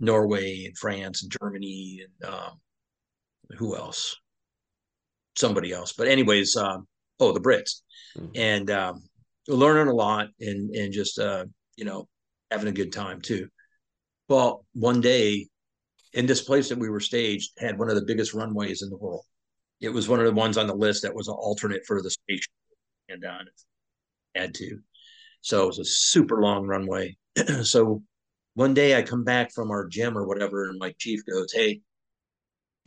Norway 0.00 0.64
and 0.64 0.76
France 0.76 1.22
and 1.22 1.32
Germany 1.40 2.04
and 2.04 2.30
um, 2.30 2.60
who 3.56 3.76
else? 3.76 4.16
Somebody 5.38 5.72
else. 5.72 5.92
But 5.92 6.08
anyways, 6.08 6.56
um, 6.56 6.86
oh, 7.20 7.32
the 7.32 7.40
Brits, 7.40 7.82
mm-hmm. 8.16 8.30
and 8.34 8.70
um, 8.70 9.02
learning 9.46 9.86
a 9.86 9.94
lot 9.94 10.28
and 10.40 10.74
and 10.74 10.92
just 10.92 11.18
uh, 11.20 11.44
you 11.76 11.84
know 11.84 12.08
having 12.50 12.68
a 12.68 12.72
good 12.72 12.92
time 12.92 13.20
too. 13.20 13.48
Well, 14.28 14.66
one 14.72 15.00
day, 15.00 15.46
in 16.12 16.26
this 16.26 16.42
place 16.42 16.68
that 16.68 16.78
we 16.78 16.90
were 16.90 17.00
staged, 17.00 17.52
had 17.58 17.78
one 17.78 17.88
of 17.88 17.94
the 17.94 18.04
biggest 18.04 18.34
runways 18.34 18.82
in 18.82 18.90
the 18.90 18.96
world. 18.96 19.24
It 19.80 19.90
was 19.90 20.08
one 20.08 20.18
of 20.18 20.26
the 20.26 20.32
ones 20.32 20.58
on 20.58 20.66
the 20.66 20.74
list 20.74 21.02
that 21.02 21.14
was 21.14 21.28
an 21.28 21.34
alternate 21.34 21.86
for 21.86 22.02
the 22.02 22.10
station, 22.10 22.52
and 23.08 23.24
on 23.24 23.42
uh, 23.42 23.44
had 24.34 24.54
to. 24.54 24.80
So 25.40 25.62
it 25.62 25.66
was 25.68 25.78
a 25.78 25.84
super 25.84 26.42
long 26.42 26.66
runway. 26.66 27.16
so 27.62 28.02
one 28.54 28.74
day 28.74 28.96
I 28.96 29.02
come 29.02 29.22
back 29.22 29.52
from 29.52 29.70
our 29.70 29.86
gym 29.86 30.18
or 30.18 30.26
whatever, 30.26 30.68
and 30.68 30.80
my 30.80 30.92
chief 30.98 31.20
goes, 31.24 31.52
"Hey, 31.52 31.80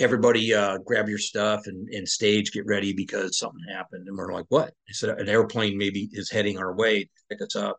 everybody, 0.01 0.53
uh, 0.53 0.77
grab 0.79 1.07
your 1.07 1.17
stuff 1.17 1.67
and, 1.67 1.87
and 1.89 2.07
stage, 2.07 2.51
get 2.51 2.65
ready 2.65 2.93
because 2.93 3.37
something 3.37 3.61
happened." 3.69 4.07
And 4.07 4.17
we're 4.17 4.33
like, 4.33 4.45
"What?" 4.49 4.73
He 4.85 4.93
said, 4.93 5.17
"An 5.19 5.29
airplane 5.29 5.77
maybe 5.77 6.09
is 6.13 6.31
heading 6.31 6.57
our 6.57 6.75
way 6.75 7.03
to 7.03 7.09
pick 7.29 7.41
us 7.41 7.55
up 7.55 7.77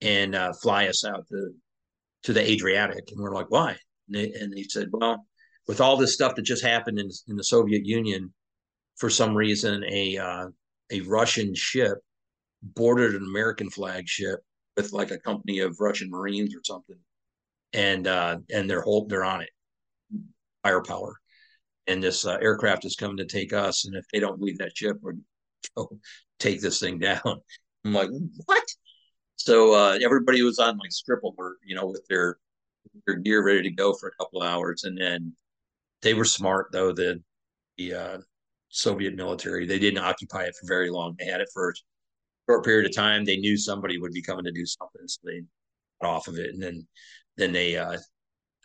and 0.00 0.34
uh, 0.34 0.52
fly 0.54 0.86
us 0.88 1.04
out 1.04 1.26
to 1.28 1.52
to 2.24 2.32
the 2.32 2.50
Adriatic." 2.50 3.10
And 3.10 3.20
we're 3.20 3.34
like, 3.34 3.50
"Why?" 3.50 3.70
And, 4.08 4.16
they, 4.16 4.32
and 4.32 4.52
he 4.54 4.64
said, 4.64 4.88
"Well, 4.92 5.24
with 5.66 5.80
all 5.80 5.96
this 5.96 6.14
stuff 6.14 6.34
that 6.34 6.42
just 6.42 6.64
happened 6.64 6.98
in, 6.98 7.08
in 7.28 7.36
the 7.36 7.44
Soviet 7.44 7.86
Union, 7.86 8.32
for 8.96 9.08
some 9.08 9.36
reason, 9.36 9.84
a 9.84 10.18
uh, 10.18 10.48
a 10.90 11.00
Russian 11.02 11.54
ship 11.54 11.98
boarded 12.62 13.14
an 13.14 13.22
American 13.22 13.70
flag 13.70 14.08
ship 14.08 14.40
with 14.76 14.92
like 14.92 15.10
a 15.10 15.18
company 15.18 15.60
of 15.60 15.76
Russian 15.80 16.10
Marines 16.10 16.54
or 16.54 16.60
something, 16.64 16.98
and 17.72 18.06
uh, 18.06 18.38
and 18.52 18.68
they're 18.68 18.82
hold 18.82 19.08
they're 19.08 19.24
on 19.24 19.42
it, 19.42 19.50
firepower, 20.62 21.19
and 21.86 22.02
this 22.02 22.26
uh, 22.26 22.38
aircraft 22.40 22.84
is 22.84 22.96
coming 22.96 23.16
to 23.18 23.24
take 23.24 23.52
us, 23.52 23.84
and 23.84 23.94
if 23.96 24.04
they 24.12 24.20
don't 24.20 24.40
leave 24.40 24.58
that 24.58 24.76
ship, 24.76 24.98
we're 25.00 25.14
take 26.38 26.60
this 26.60 26.80
thing 26.80 26.98
down. 26.98 27.20
I'm 27.84 27.94
like, 27.94 28.10
what? 28.46 28.64
So 29.36 29.74
uh, 29.74 29.98
everybody 30.02 30.42
was 30.42 30.58
on 30.58 30.78
like 30.78 30.92
strip 30.92 31.22
alert, 31.22 31.56
you 31.64 31.74
know, 31.74 31.86
with 31.86 32.04
their 32.08 32.36
their 33.06 33.16
gear 33.16 33.44
ready 33.44 33.62
to 33.62 33.70
go 33.70 33.94
for 33.94 34.08
a 34.08 34.22
couple 34.22 34.42
hours, 34.42 34.84
and 34.84 34.98
then 35.00 35.34
they 36.02 36.14
were 36.14 36.24
smart 36.24 36.68
though. 36.72 36.92
The 36.92 37.22
the 37.78 37.94
uh, 37.94 38.18
Soviet 38.68 39.14
military 39.14 39.66
they 39.66 39.78
didn't 39.78 40.04
occupy 40.04 40.44
it 40.44 40.54
for 40.60 40.66
very 40.66 40.90
long. 40.90 41.16
They 41.18 41.26
had 41.26 41.40
it 41.40 41.48
for 41.52 41.70
a 41.70 41.72
short 42.50 42.64
period 42.64 42.86
of 42.86 42.94
time, 42.94 43.24
they 43.24 43.36
knew 43.36 43.56
somebody 43.56 43.98
would 43.98 44.12
be 44.12 44.22
coming 44.22 44.44
to 44.44 44.52
do 44.52 44.66
something, 44.66 45.06
so 45.06 45.20
they 45.24 45.42
got 46.02 46.10
off 46.10 46.28
of 46.28 46.36
it, 46.36 46.52
and 46.52 46.62
then 46.62 46.86
then 47.36 47.52
they 47.52 47.76
uh, 47.76 47.96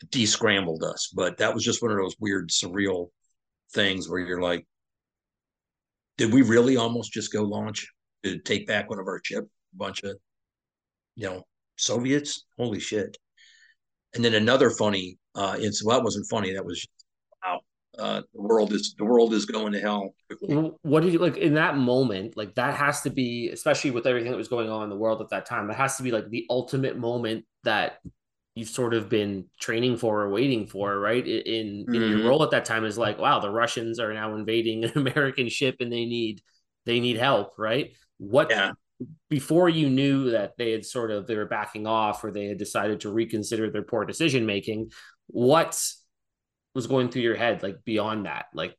descrambled 0.09 0.83
us. 0.83 1.11
But 1.13 1.37
that 1.37 1.53
was 1.53 1.63
just 1.63 1.81
one 1.81 1.91
of 1.91 1.97
those 1.97 2.15
weird, 2.19 2.49
surreal 2.49 3.09
things 3.73 4.09
where 4.09 4.19
you're 4.19 4.41
like, 4.41 4.65
did 6.17 6.33
we 6.33 6.41
really 6.41 6.77
almost 6.77 7.11
just 7.11 7.33
go 7.33 7.43
launch 7.43 7.87
to 8.23 8.39
take 8.39 8.67
back 8.67 8.89
one 8.89 8.99
of 8.99 9.07
our 9.07 9.19
ship? 9.23 9.43
A 9.43 9.77
bunch 9.77 10.03
of, 10.03 10.17
you 11.15 11.29
know, 11.29 11.43
Soviets. 11.77 12.45
Holy 12.57 12.79
shit! 12.79 13.17
And 14.13 14.23
then 14.23 14.33
another 14.33 14.69
funny 14.69 15.17
uh, 15.35 15.57
incident. 15.57 15.87
Well, 15.87 15.97
that 15.97 16.03
wasn't 16.03 16.27
funny. 16.29 16.53
That 16.53 16.65
was 16.65 16.87
wow. 17.43 17.59
uh, 17.99 18.21
the 18.33 18.41
world 18.41 18.71
is 18.71 18.95
the 18.97 19.03
world 19.03 19.33
is 19.33 19.45
going 19.45 19.73
to 19.73 19.81
hell. 19.81 20.15
What 20.83 21.03
did 21.03 21.11
you 21.11 21.19
like 21.19 21.35
in 21.35 21.55
that 21.55 21.75
moment? 21.75 22.37
Like 22.37 22.55
that 22.55 22.75
has 22.75 23.01
to 23.01 23.09
be, 23.09 23.49
especially 23.49 23.91
with 23.91 24.07
everything 24.07 24.31
that 24.31 24.37
was 24.37 24.47
going 24.47 24.69
on 24.69 24.83
in 24.83 24.89
the 24.89 24.95
world 24.95 25.21
at 25.21 25.29
that 25.31 25.45
time. 25.45 25.67
That 25.67 25.75
has 25.75 25.97
to 25.97 26.03
be 26.03 26.11
like 26.11 26.29
the 26.29 26.45
ultimate 26.49 26.97
moment 26.97 27.43
that 27.65 27.97
you've 28.55 28.69
sort 28.69 28.93
of 28.93 29.09
been 29.09 29.45
training 29.59 29.97
for 29.97 30.21
or 30.21 30.29
waiting 30.29 30.65
for, 30.65 30.97
right? 30.97 31.25
In 31.25 31.35
in 31.37 31.85
mm-hmm. 31.85 32.17
your 32.17 32.29
role 32.29 32.43
at 32.43 32.51
that 32.51 32.65
time 32.65 32.85
is 32.85 32.97
like, 32.97 33.19
wow, 33.19 33.39
the 33.39 33.49
Russians 33.49 33.99
are 33.99 34.13
now 34.13 34.33
invading 34.35 34.85
an 34.85 34.91
American 34.95 35.49
ship 35.49 35.77
and 35.81 35.91
they 35.91 36.05
need 36.05 36.41
they 36.85 36.99
need 36.99 37.17
help, 37.17 37.57
right? 37.57 37.93
What 38.17 38.49
yeah. 38.49 38.71
before 39.29 39.69
you 39.69 39.89
knew 39.89 40.31
that 40.31 40.53
they 40.57 40.71
had 40.71 40.85
sort 40.85 41.11
of 41.11 41.27
they 41.27 41.35
were 41.35 41.45
backing 41.45 41.85
off 41.85 42.23
or 42.23 42.31
they 42.31 42.45
had 42.45 42.57
decided 42.57 43.01
to 43.01 43.11
reconsider 43.11 43.69
their 43.69 43.83
poor 43.83 44.05
decision 44.05 44.45
making, 44.45 44.91
what 45.27 45.79
was 46.73 46.87
going 46.87 47.09
through 47.09 47.21
your 47.21 47.35
head 47.35 47.63
like 47.63 47.83
beyond 47.85 48.25
that 48.25 48.45
like 48.53 48.77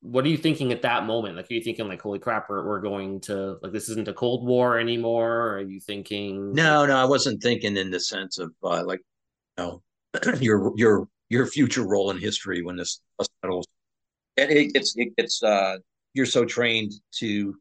what 0.00 0.24
are 0.24 0.28
you 0.28 0.36
thinking 0.36 0.70
at 0.70 0.82
that 0.82 1.06
moment 1.06 1.34
like 1.34 1.50
are 1.50 1.54
you 1.54 1.62
thinking 1.62 1.88
like 1.88 2.00
holy 2.00 2.18
crap 2.18 2.48
we're, 2.48 2.64
we're 2.64 2.80
going 2.80 3.20
to 3.20 3.56
like 3.62 3.72
this 3.72 3.88
isn't 3.88 4.06
a 4.06 4.12
cold 4.12 4.46
war 4.46 4.78
anymore 4.78 5.32
or 5.32 5.56
are 5.56 5.62
you 5.62 5.80
thinking 5.80 6.52
no 6.52 6.86
no 6.86 6.96
i 6.96 7.06
wasn't 7.06 7.42
thinking 7.42 7.76
in 7.76 7.90
the 7.90 7.98
sense 7.98 8.38
of 8.38 8.52
uh, 8.62 8.84
like 8.84 9.00
know 9.58 9.82
your 10.40 10.72
your 10.76 11.08
your 11.28 11.46
future 11.46 11.86
role 11.86 12.10
in 12.10 12.18
history 12.18 12.62
when 12.62 12.76
this 12.76 13.00
settles 13.42 13.66
it, 14.36 14.50
it 14.50 14.72
gets 14.72 14.94
it 14.96 15.14
gets 15.16 15.42
uh 15.42 15.76
you're 16.14 16.26
so 16.26 16.44
trained 16.44 16.92
to 17.12 17.54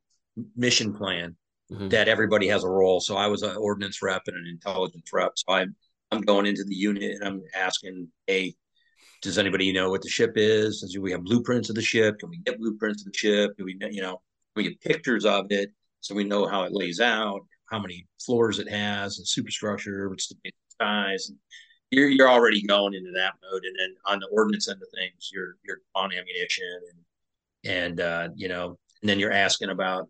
mission 0.56 0.94
plan 0.94 1.36
mm-hmm. 1.72 1.90
that 1.90 2.08
everybody 2.08 2.48
has 2.48 2.64
a 2.64 2.70
role 2.70 3.00
so 3.00 3.18
i 3.18 3.28
was 3.28 3.42
an 3.42 3.56
ordnance 3.58 4.02
rep 4.02 4.22
and 4.28 4.38
an 4.38 4.48
intelligence 4.48 5.10
rep 5.12 5.32
so 5.36 5.54
i'm 5.54 5.76
i'm 6.12 6.22
going 6.22 6.46
into 6.46 6.64
the 6.64 6.76
unit 6.76 7.12
and 7.12 7.24
i'm 7.24 7.42
asking 7.56 8.08
hey 8.28 8.56
does 9.22 9.38
anybody 9.38 9.72
know 9.74 9.90
what 9.90 10.02
the 10.02 10.10
ship 10.10 10.34
is? 10.36 10.82
Do 10.94 11.02
we 11.02 11.12
have 11.12 11.24
blueprints 11.24 11.70
of 11.70 11.76
the 11.76 11.82
ship? 11.82 12.20
Can 12.20 12.30
we 12.30 12.38
get 12.38 12.60
blueprints 12.60 13.02
of 13.02 13.12
the 13.12 13.18
ship? 13.18 13.52
Do 13.58 13.66
we, 13.66 13.78
you 13.90 14.02
know, 14.02 14.22
we 14.56 14.64
get 14.64 14.82
pictures 14.82 15.26
of 15.26 15.48
it 15.50 15.72
so 16.02 16.14
we 16.16 16.24
know 16.24 16.48
how 16.48 16.64
it 16.64 16.74
lays 16.74 17.00
out, 17.00 17.42
how 17.70 17.80
many 17.80 18.08
floors 18.24 18.60
it 18.60 18.70
has, 18.70 19.18
and 19.18 19.28
superstructure, 19.28 20.10
what's 20.10 20.28
the 20.28 20.36
size. 20.80 21.30
And 21.30 21.38
you're 21.92 22.10
you're 22.10 22.30
already 22.30 22.62
going 22.66 22.94
into 22.94 23.12
that 23.16 23.34
mode, 23.42 23.64
and 23.64 23.76
then 23.80 23.96
on 24.06 24.20
the 24.20 24.28
ordnance 24.28 24.68
end 24.68 24.82
of 24.82 24.88
things, 24.94 25.30
you're 25.34 25.56
you're 25.66 25.80
on 25.96 26.12
ammunition 26.12 26.80
and 26.92 27.74
and 27.74 28.02
uh, 28.02 28.30
you 28.36 28.48
know, 28.48 28.78
and 29.02 29.10
then 29.10 29.20
you're 29.20 29.32
asking 29.32 29.70
about 29.70 30.10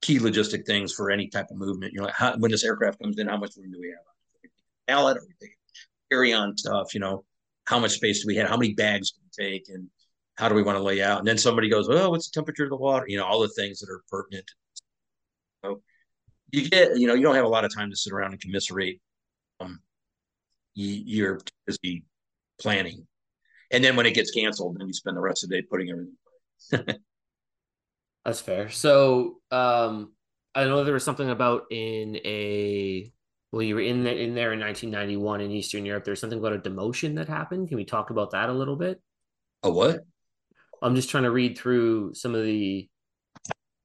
key 0.00 0.18
logistic 0.18 0.64
things 0.66 0.92
for 0.92 1.10
any 1.10 1.28
type 1.28 1.50
of 1.50 1.56
movement. 1.56 1.92
You're 1.92 2.04
like, 2.04 2.14
how, 2.14 2.36
when 2.36 2.50
this 2.50 2.64
aircraft 2.64 3.00
comes 3.02 3.18
in, 3.18 3.26
how 3.28 3.36
much 3.36 3.56
room 3.56 3.72
do 3.72 3.78
we 3.80 3.88
have? 3.88 4.50
Pallet 4.86 5.16
or 5.16 5.26
carry 6.10 6.32
on 6.32 6.56
stuff, 6.56 6.94
you 6.94 7.00
know 7.00 7.24
how 7.68 7.78
much 7.78 7.92
space 7.92 8.22
do 8.22 8.28
we 8.28 8.36
have? 8.36 8.48
How 8.48 8.56
many 8.56 8.72
bags 8.72 9.12
can 9.12 9.20
we 9.24 9.50
take? 9.50 9.68
And 9.68 9.88
how 10.36 10.48
do 10.48 10.54
we 10.54 10.62
want 10.62 10.78
to 10.78 10.82
lay 10.82 11.02
out? 11.02 11.18
And 11.18 11.28
then 11.28 11.36
somebody 11.36 11.68
goes, 11.68 11.86
oh, 11.90 12.08
what's 12.08 12.30
the 12.30 12.40
temperature 12.40 12.64
of 12.64 12.70
the 12.70 12.76
water? 12.76 13.04
You 13.06 13.18
know, 13.18 13.26
all 13.26 13.40
the 13.40 13.48
things 13.48 13.80
that 13.80 13.90
are 13.90 14.00
pertinent. 14.10 14.50
So 15.62 15.82
you 16.50 16.66
get, 16.70 16.98
you 16.98 17.06
know, 17.06 17.12
you 17.12 17.22
don't 17.22 17.34
have 17.34 17.44
a 17.44 17.48
lot 17.48 17.66
of 17.66 17.74
time 17.74 17.90
to 17.90 17.96
sit 17.96 18.10
around 18.14 18.32
and 18.32 18.40
commiserate. 18.40 19.02
Um, 19.60 19.80
you're 20.84 21.40
busy 21.66 22.04
planning. 22.60 23.06
And 23.70 23.82
then 23.84 23.96
when 23.96 24.06
it 24.06 24.14
gets 24.14 24.30
canceled, 24.30 24.76
then 24.78 24.86
you 24.86 24.94
spend 24.94 25.16
the 25.16 25.20
rest 25.20 25.44
of 25.44 25.50
the 25.50 25.60
day 25.60 25.66
putting 25.68 25.90
everything. 25.90 26.98
That's 28.24 28.40
fair. 28.40 28.70
So 28.70 29.40
um, 29.50 30.12
I 30.54 30.64
know 30.64 30.84
there 30.84 30.94
was 30.94 31.04
something 31.04 31.30
about 31.30 31.64
in 31.70 32.16
a 32.24 33.12
well, 33.50 33.62
you 33.62 33.76
were 33.76 33.80
in 33.80 34.04
the, 34.04 34.14
in 34.14 34.34
there 34.34 34.52
in 34.52 34.60
1991 34.60 35.40
in 35.40 35.50
Eastern 35.50 35.86
Europe. 35.86 36.04
There's 36.04 36.20
something 36.20 36.38
about 36.38 36.52
a 36.52 36.58
demotion 36.58 37.14
that 37.14 37.28
happened. 37.28 37.68
Can 37.68 37.78
we 37.78 37.84
talk 37.84 38.10
about 38.10 38.32
that 38.32 38.50
a 38.50 38.52
little 38.52 38.76
bit? 38.76 39.00
A 39.62 39.70
what? 39.70 40.00
I'm 40.82 40.94
just 40.94 41.08
trying 41.08 41.22
to 41.22 41.30
read 41.30 41.58
through 41.58 42.14
some 42.14 42.34
of 42.34 42.44
the. 42.44 42.88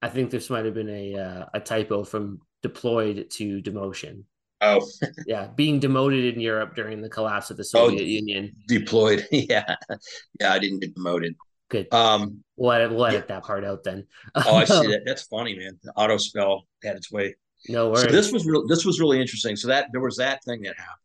I 0.02 0.10
think 0.10 0.32
this 0.32 0.50
might 0.50 0.66
have 0.66 0.74
been 0.74 0.90
a 0.90 1.16
uh, 1.16 1.46
a 1.54 1.60
typo 1.62 2.04
from 2.04 2.40
deployed 2.62 3.30
to 3.32 3.62
demotion. 3.62 4.24
Oh, 4.64 4.88
yeah, 5.28 5.48
being 5.56 5.80
demoted 5.80 6.34
in 6.34 6.40
Europe 6.40 6.76
during 6.76 7.02
the 7.02 7.10
collapse 7.10 7.50
of 7.50 7.58
the 7.58 7.64
oh, 7.76 7.90
Soviet 7.90 8.02
oh, 8.02 8.06
Union. 8.06 8.54
Deployed. 8.68 9.28
Yeah, 9.32 9.76
yeah, 10.40 10.54
I 10.54 10.60
didn't 10.60 10.80
get 10.80 10.96
demoted. 10.96 11.36
Good. 11.70 11.92
Um, 11.94 12.44
edit, 12.60 12.92
we'll 12.92 13.06
edit 13.06 13.26
yeah. 13.28 13.36
that 13.36 13.44
part 13.44 13.66
out 13.66 13.84
then. 13.84 14.06
oh, 14.36 14.56
I 14.56 14.66
see 14.66 14.74
that. 14.88 15.04
That's 15.06 15.24
funny, 15.24 15.58
man. 15.58 15.80
The 15.84 15.92
auto 15.94 16.18
spell 16.18 16.68
had 16.84 16.96
its 16.96 17.12
way. 17.12 17.36
No 17.68 17.90
worries. 17.90 18.04
So 18.04 18.12
this 18.12 18.32
was 18.32 18.46
real. 18.46 18.68
This 18.68 18.86
was 18.86 19.00
really 19.00 19.20
interesting. 19.20 19.56
So 19.56 19.68
that 19.70 19.88
there 19.92 20.02
was 20.02 20.18
that 20.18 20.44
thing 20.44 20.62
that 20.64 20.76
happened, 20.78 20.98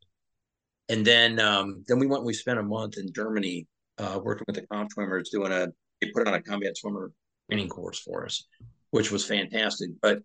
and 0.89 1.07
then 1.07 1.41
um, 1.41 1.85
then 1.89 1.99
we 1.99 2.07
went. 2.07 2.25
We 2.25 2.35
spent 2.35 2.59
a 2.59 2.63
month 2.63 2.99
in 2.99 3.13
Germany 3.13 3.67
uh, 3.99 4.21
working 4.23 4.45
with 4.47 4.57
the 4.57 4.63
Kampfschwimmers, 4.63 5.31
doing 5.31 5.53
a. 5.53 5.69
They 6.01 6.11
put 6.11 6.29
on 6.29 6.35
a 6.35 6.43
combat 6.43 6.77
swimmer 6.77 7.13
training 7.51 7.69
course 7.69 7.99
for 7.99 8.25
us, 8.25 8.47
which 8.91 9.11
was 9.11 9.25
fantastic. 9.25 9.91
But 10.01 10.21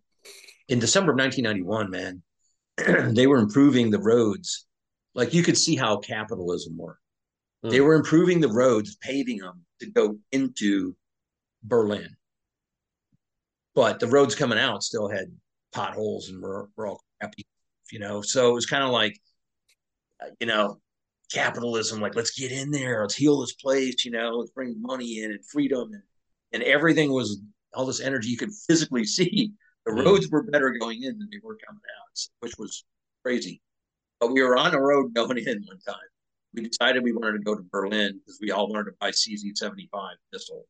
in 0.68 0.80
December 0.80 1.12
of 1.12 1.18
1991, 1.18 1.90
man, 1.90 2.22
they 3.14 3.28
were 3.28 3.40
improving 3.40 3.90
the 3.90 4.00
roads. 4.00 4.66
Like 5.16 5.34
you 5.34 5.44
could 5.44 5.58
see 5.58 5.76
how 5.76 5.98
capitalism 5.98 6.78
worked. 6.78 7.00
Mm. 7.64 7.72
They 7.72 7.82
were 7.82 7.95
improving 7.95 8.40
the 8.40 8.50
roads, 8.50 8.95
paving 8.95 9.40
them 9.40 9.64
to 9.80 9.91
go 9.91 10.18
into 10.32 10.95
Berlin. 11.64 12.16
But 13.76 14.00
the 14.00 14.08
roads 14.08 14.36
coming 14.36 14.60
out 14.60 14.84
still 14.84 15.10
had 15.10 15.32
potholes 15.72 16.30
and 16.30 16.41
were, 16.41 16.70
were 16.76 16.88
all 16.88 17.02
crappy, 17.20 17.45
you 17.91 18.00
know. 18.00 18.22
So 18.22 18.50
it 18.50 18.54
was 18.54 18.66
kind 18.66 18.84
of 18.84 18.91
like, 18.91 19.20
uh, 20.22 20.30
you 20.40 20.45
know, 20.45 20.80
capitalism, 21.32 22.00
like 22.00 22.16
let's 22.16 22.38
get 22.38 22.52
in 22.52 22.70
there, 22.70 23.02
let's 23.02 23.16
heal 23.16 23.40
this 23.41 23.54
place, 23.54 24.06
you 24.06 24.12
know, 24.12 24.38
let's 24.38 24.52
bring 24.52 24.80
money 24.80 25.24
in 25.24 25.32
and 25.32 25.45
freedom 25.45 25.91
and 25.94 26.04
and 26.54 26.62
everything 26.62 27.12
was 27.12 27.41
all 27.74 27.86
this 27.86 28.00
energy 28.00 28.30
you 28.30 28.38
could 28.38 28.54
physically 28.68 29.06
see. 29.06 29.52
The 29.86 29.92
mm. 29.92 30.06
roads 30.06 30.30
were 30.30 30.44
better 30.44 30.72
going 30.72 31.04
in 31.04 31.18
than 31.20 31.30
they 31.32 31.40
were 31.44 31.58
coming 31.68 31.82
out, 32.00 32.20
which 32.40 32.54
was 32.58 32.86
crazy. 33.24 33.62
But 34.20 34.32
we 34.32 34.42
were 34.42 34.58
on 34.58 34.72
the 34.72 34.80
road 34.80 35.14
going 35.16 35.38
in 35.38 35.64
one 35.68 35.80
time 35.86 36.10
we 36.54 36.68
decided 36.68 37.04
we 37.04 37.14
wanted 37.14 37.34
to 37.34 37.40
go 37.40 37.56
to 37.56 37.64
Berlin 37.72 38.20
because 38.20 38.40
we 38.42 38.52
all 38.52 38.70
wanted 38.70 38.86
to 38.86 38.92
buy 39.00 39.12
CZ75 39.12 39.90
pistol. 40.32 40.66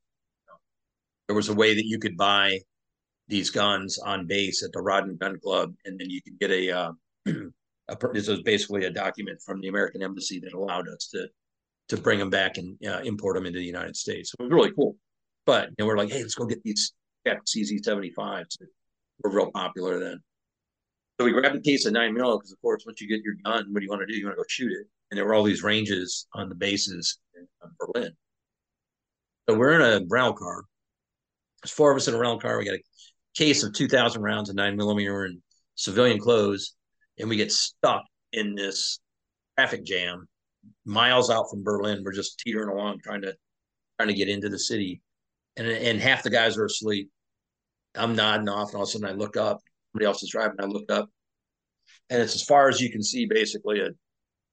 There 1.27 1.35
was 1.35 1.49
a 1.49 1.53
way 1.53 1.73
that 1.73 1.85
you 1.85 1.99
could 1.99 2.17
buy 2.17 2.59
these 3.27 3.49
guns 3.49 3.97
on 3.99 4.27
base 4.27 4.63
at 4.63 4.71
the 4.73 4.81
Rod 4.81 5.05
and 5.05 5.17
Gun 5.17 5.39
Club, 5.39 5.73
and 5.85 5.99
then 5.99 6.09
you 6.09 6.21
could 6.21 6.39
get 6.39 6.51
a, 6.51 6.71
uh, 6.71 6.91
a 7.25 7.97
this 8.13 8.27
was 8.27 8.41
basically 8.41 8.85
a 8.85 8.89
document 8.89 9.41
from 9.41 9.61
the 9.61 9.69
American 9.69 10.03
Embassy 10.03 10.39
that 10.41 10.53
allowed 10.53 10.87
us 10.89 11.07
to 11.13 11.27
to 11.89 11.97
bring 11.97 12.17
them 12.17 12.29
back 12.29 12.57
and 12.57 12.77
uh, 12.87 13.01
import 13.03 13.35
them 13.35 13.45
into 13.45 13.59
the 13.59 13.65
United 13.65 13.95
States. 13.95 14.31
So 14.31 14.35
it 14.39 14.43
was 14.43 14.53
really 14.53 14.71
cool. 14.71 14.95
But 15.45 15.69
you 15.69 15.75
know, 15.79 15.85
we're 15.85 15.97
like, 15.97 16.11
hey, 16.11 16.21
let's 16.21 16.35
go 16.35 16.45
get 16.45 16.63
these 16.63 16.93
CZ75s. 17.27 18.57
Were 19.23 19.31
real 19.31 19.51
popular 19.51 19.99
then. 19.99 20.19
So 21.19 21.25
we 21.25 21.31
grabbed 21.31 21.55
a 21.55 21.61
case 21.61 21.85
of 21.85 21.93
nine 21.93 22.13
mil 22.13 22.37
because, 22.37 22.51
of 22.51 22.61
course, 22.61 22.83
once 22.85 22.99
you 22.99 23.07
get 23.07 23.23
your 23.23 23.35
gun, 23.43 23.67
what 23.71 23.79
do 23.79 23.85
you 23.85 23.89
want 23.89 24.01
to 24.01 24.07
do? 24.07 24.17
You 24.17 24.25
want 24.25 24.37
to 24.37 24.41
go 24.41 24.45
shoot 24.47 24.71
it 24.71 24.87
and 25.13 25.17
there 25.19 25.27
were 25.27 25.35
all 25.35 25.43
these 25.43 25.61
ranges 25.61 26.25
on 26.33 26.49
the 26.49 26.55
bases 26.55 27.19
in 27.35 27.47
um, 27.63 27.69
Berlin. 27.77 28.11
So 29.47 29.55
we're 29.55 29.79
in 29.79 29.81
a 29.81 30.03
rental 30.09 30.33
car. 30.33 30.63
There's 31.61 31.71
four 31.71 31.91
of 31.91 31.97
us 31.97 32.07
in 32.07 32.15
a 32.15 32.17
rental 32.17 32.39
car. 32.39 32.57
We 32.57 32.65
got 32.65 32.73
a 32.73 32.83
case 33.35 33.61
of 33.61 33.73
2,000 33.73 34.23
rounds 34.23 34.49
of 34.49 34.55
nine 34.55 34.75
millimeter 34.75 35.25
in 35.25 35.39
civilian 35.75 36.17
clothes, 36.17 36.73
and 37.19 37.29
we 37.29 37.35
get 37.35 37.51
stuck 37.51 38.03
in 38.31 38.55
this 38.55 38.97
traffic 39.55 39.85
jam 39.85 40.27
miles 40.83 41.29
out 41.29 41.45
from 41.51 41.63
Berlin. 41.63 42.01
We're 42.03 42.11
just 42.11 42.39
teetering 42.39 42.69
along 42.69 43.01
trying 43.03 43.21
to 43.21 43.35
trying 43.99 44.09
to 44.09 44.15
get 44.15 44.29
into 44.29 44.49
the 44.49 44.57
city, 44.57 44.99
and 45.57 45.67
and 45.67 46.01
half 46.01 46.23
the 46.23 46.31
guys 46.31 46.57
are 46.57 46.65
asleep. 46.65 47.11
I'm 47.95 48.15
nodding 48.15 48.49
off, 48.49 48.69
and 48.69 48.77
all 48.77 48.83
of 48.83 48.89
a 48.89 48.91
sudden 48.91 49.07
I 49.07 49.11
look 49.11 49.37
up. 49.37 49.59
Somebody 49.91 50.07
else 50.07 50.23
is 50.23 50.31
driving. 50.31 50.57
I 50.59 50.65
look 50.65 50.91
up, 50.91 51.09
and 52.09 52.21
it's 52.21 52.35
as 52.35 52.43
far 52.43 52.69
as 52.69 52.81
you 52.81 52.91
can 52.91 53.03
see, 53.03 53.25
basically 53.25 53.81
a 53.81 53.89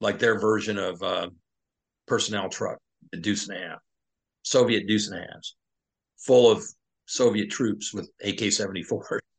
like 0.00 0.18
their 0.18 0.38
version 0.38 0.78
of 0.78 1.02
uh, 1.02 1.28
personnel 2.06 2.48
truck, 2.48 2.78
the 3.12 3.18
deuce 3.18 3.48
and 3.48 3.58
a 3.58 3.68
half, 3.68 3.78
Soviet 4.42 4.86
deuce 4.86 5.08
and 5.08 5.18
a 5.18 5.26
halves, 5.32 5.56
full 6.18 6.50
of 6.50 6.64
Soviet 7.06 7.50
troops 7.50 7.92
with 7.92 8.10
AK 8.24 8.52
74. 8.52 9.20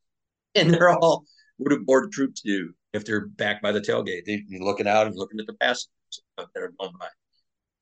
And 0.53 0.69
they're 0.69 0.89
all, 0.89 1.23
what 1.55 1.69
do 1.69 1.79
bored 1.79 2.11
troops 2.11 2.41
do 2.41 2.73
if 2.91 3.05
they're 3.05 3.27
back 3.27 3.61
by 3.61 3.71
the 3.71 3.79
tailgate? 3.79 4.25
They, 4.25 4.43
are 4.53 4.65
looking 4.65 4.85
out 4.85 5.07
and 5.07 5.15
looking 5.15 5.39
at 5.39 5.47
the 5.47 5.53
passengers 5.53 5.89
that 6.37 6.49
are 6.57 6.73
going 6.77 6.91
by. 6.99 7.07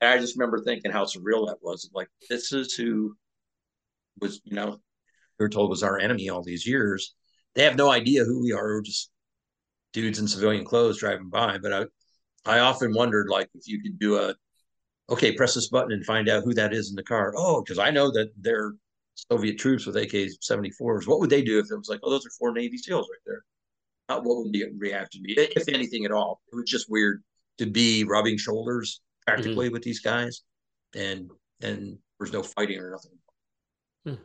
And 0.01 0.11
I 0.11 0.19
just 0.19 0.37
remember 0.37 0.63
thinking 0.63 0.91
how 0.91 1.05
surreal 1.05 1.47
that 1.47 1.57
was. 1.63 1.89
Like, 1.95 2.09
this 2.29 2.53
is 2.53 2.75
who 2.75 3.15
was, 4.21 4.39
you 4.43 4.55
know, 4.55 4.81
we 5.40 5.45
were 5.45 5.49
told 5.49 5.70
was 5.70 5.84
our 5.84 5.99
enemy 5.99 6.30
all 6.30 6.44
these 6.44 6.68
years. 6.68 7.16
They 7.56 7.64
have 7.64 7.76
no 7.76 7.90
idea 7.90 8.26
who 8.26 8.41
we 8.41 8.52
are. 8.52 8.64
We're 8.64 8.82
just 8.82 9.10
dudes 9.94 10.20
in 10.20 10.28
civilian 10.28 10.66
clothes 10.66 10.99
driving 10.99 11.30
by. 11.30 11.57
But 11.57 11.74
I, 11.74 11.86
I 12.45 12.60
often 12.60 12.94
wondered, 12.94 13.28
like, 13.30 13.49
if 13.56 13.68
you 13.68 13.82
could 13.82 13.98
do 13.99 14.18
a, 14.18 14.36
okay, 15.10 15.32
press 15.32 15.56
this 15.56 15.70
button 15.70 15.91
and 15.91 16.06
find 16.06 16.30
out 16.30 16.44
who 16.44 16.53
that 16.53 16.74
is 16.74 16.90
in 16.90 16.95
the 16.95 17.03
car. 17.03 17.34
Oh, 17.36 17.61
because 17.61 17.80
I 17.80 17.90
know 17.90 18.11
that 18.11 18.30
they're 18.40 18.74
Soviet 19.32 19.57
troops 19.57 19.86
with 19.86 19.98
AK 19.98 20.11
74s. 20.11 21.07
What 21.07 21.20
would 21.20 21.30
they 21.30 21.41
do 21.41 21.60
if 21.60 21.72
it 21.72 21.78
was 21.78 21.90
like, 21.90 21.99
oh, 22.03 22.10
those 22.10 22.26
are 22.26 22.32
four 22.38 22.53
Navy 22.53 22.78
SEALs 22.78 23.07
right 23.10 23.20
there? 23.26 23.44
How, 24.07 24.22
what 24.22 24.38
would 24.38 24.52
be 24.52 24.64
the 24.64 24.72
reaction 24.78 25.22
be, 25.24 25.34
if 25.38 25.68
anything 25.68 26.06
at 26.06 26.11
all? 26.11 26.41
It 26.52 26.56
was 26.56 26.70
just 26.70 26.90
weird 26.90 27.24
to 27.60 27.66
be 27.66 28.03
rubbing 28.03 28.38
shoulders 28.38 29.02
practically 29.26 29.68
mm-hmm. 29.68 29.74
with 29.74 29.84
these 29.84 29.99
guys, 29.99 30.41
and 30.95 31.30
and 31.61 31.98
there's 32.18 32.34
no 32.34 32.41
fighting 32.41 32.80
or 32.80 32.91
nothing. 32.91 33.11
Hmm. 34.06 34.24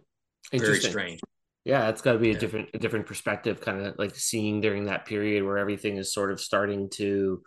Very 0.52 0.80
strange. 0.80 1.20
Yeah, 1.64 1.88
it's 1.88 2.02
got 2.02 2.12
to 2.12 2.18
be 2.18 2.30
a 2.30 2.32
yeah. 2.34 2.38
different 2.38 2.68
a 2.74 2.78
different 2.78 3.06
perspective, 3.06 3.60
kind 3.60 3.86
of 3.86 3.94
like 3.98 4.14
seeing 4.14 4.60
during 4.60 4.84
that 4.84 5.06
period 5.06 5.44
where 5.44 5.58
everything 5.58 5.96
is 5.96 6.12
sort 6.12 6.30
of 6.30 6.40
starting 6.40 6.90
to 6.90 7.42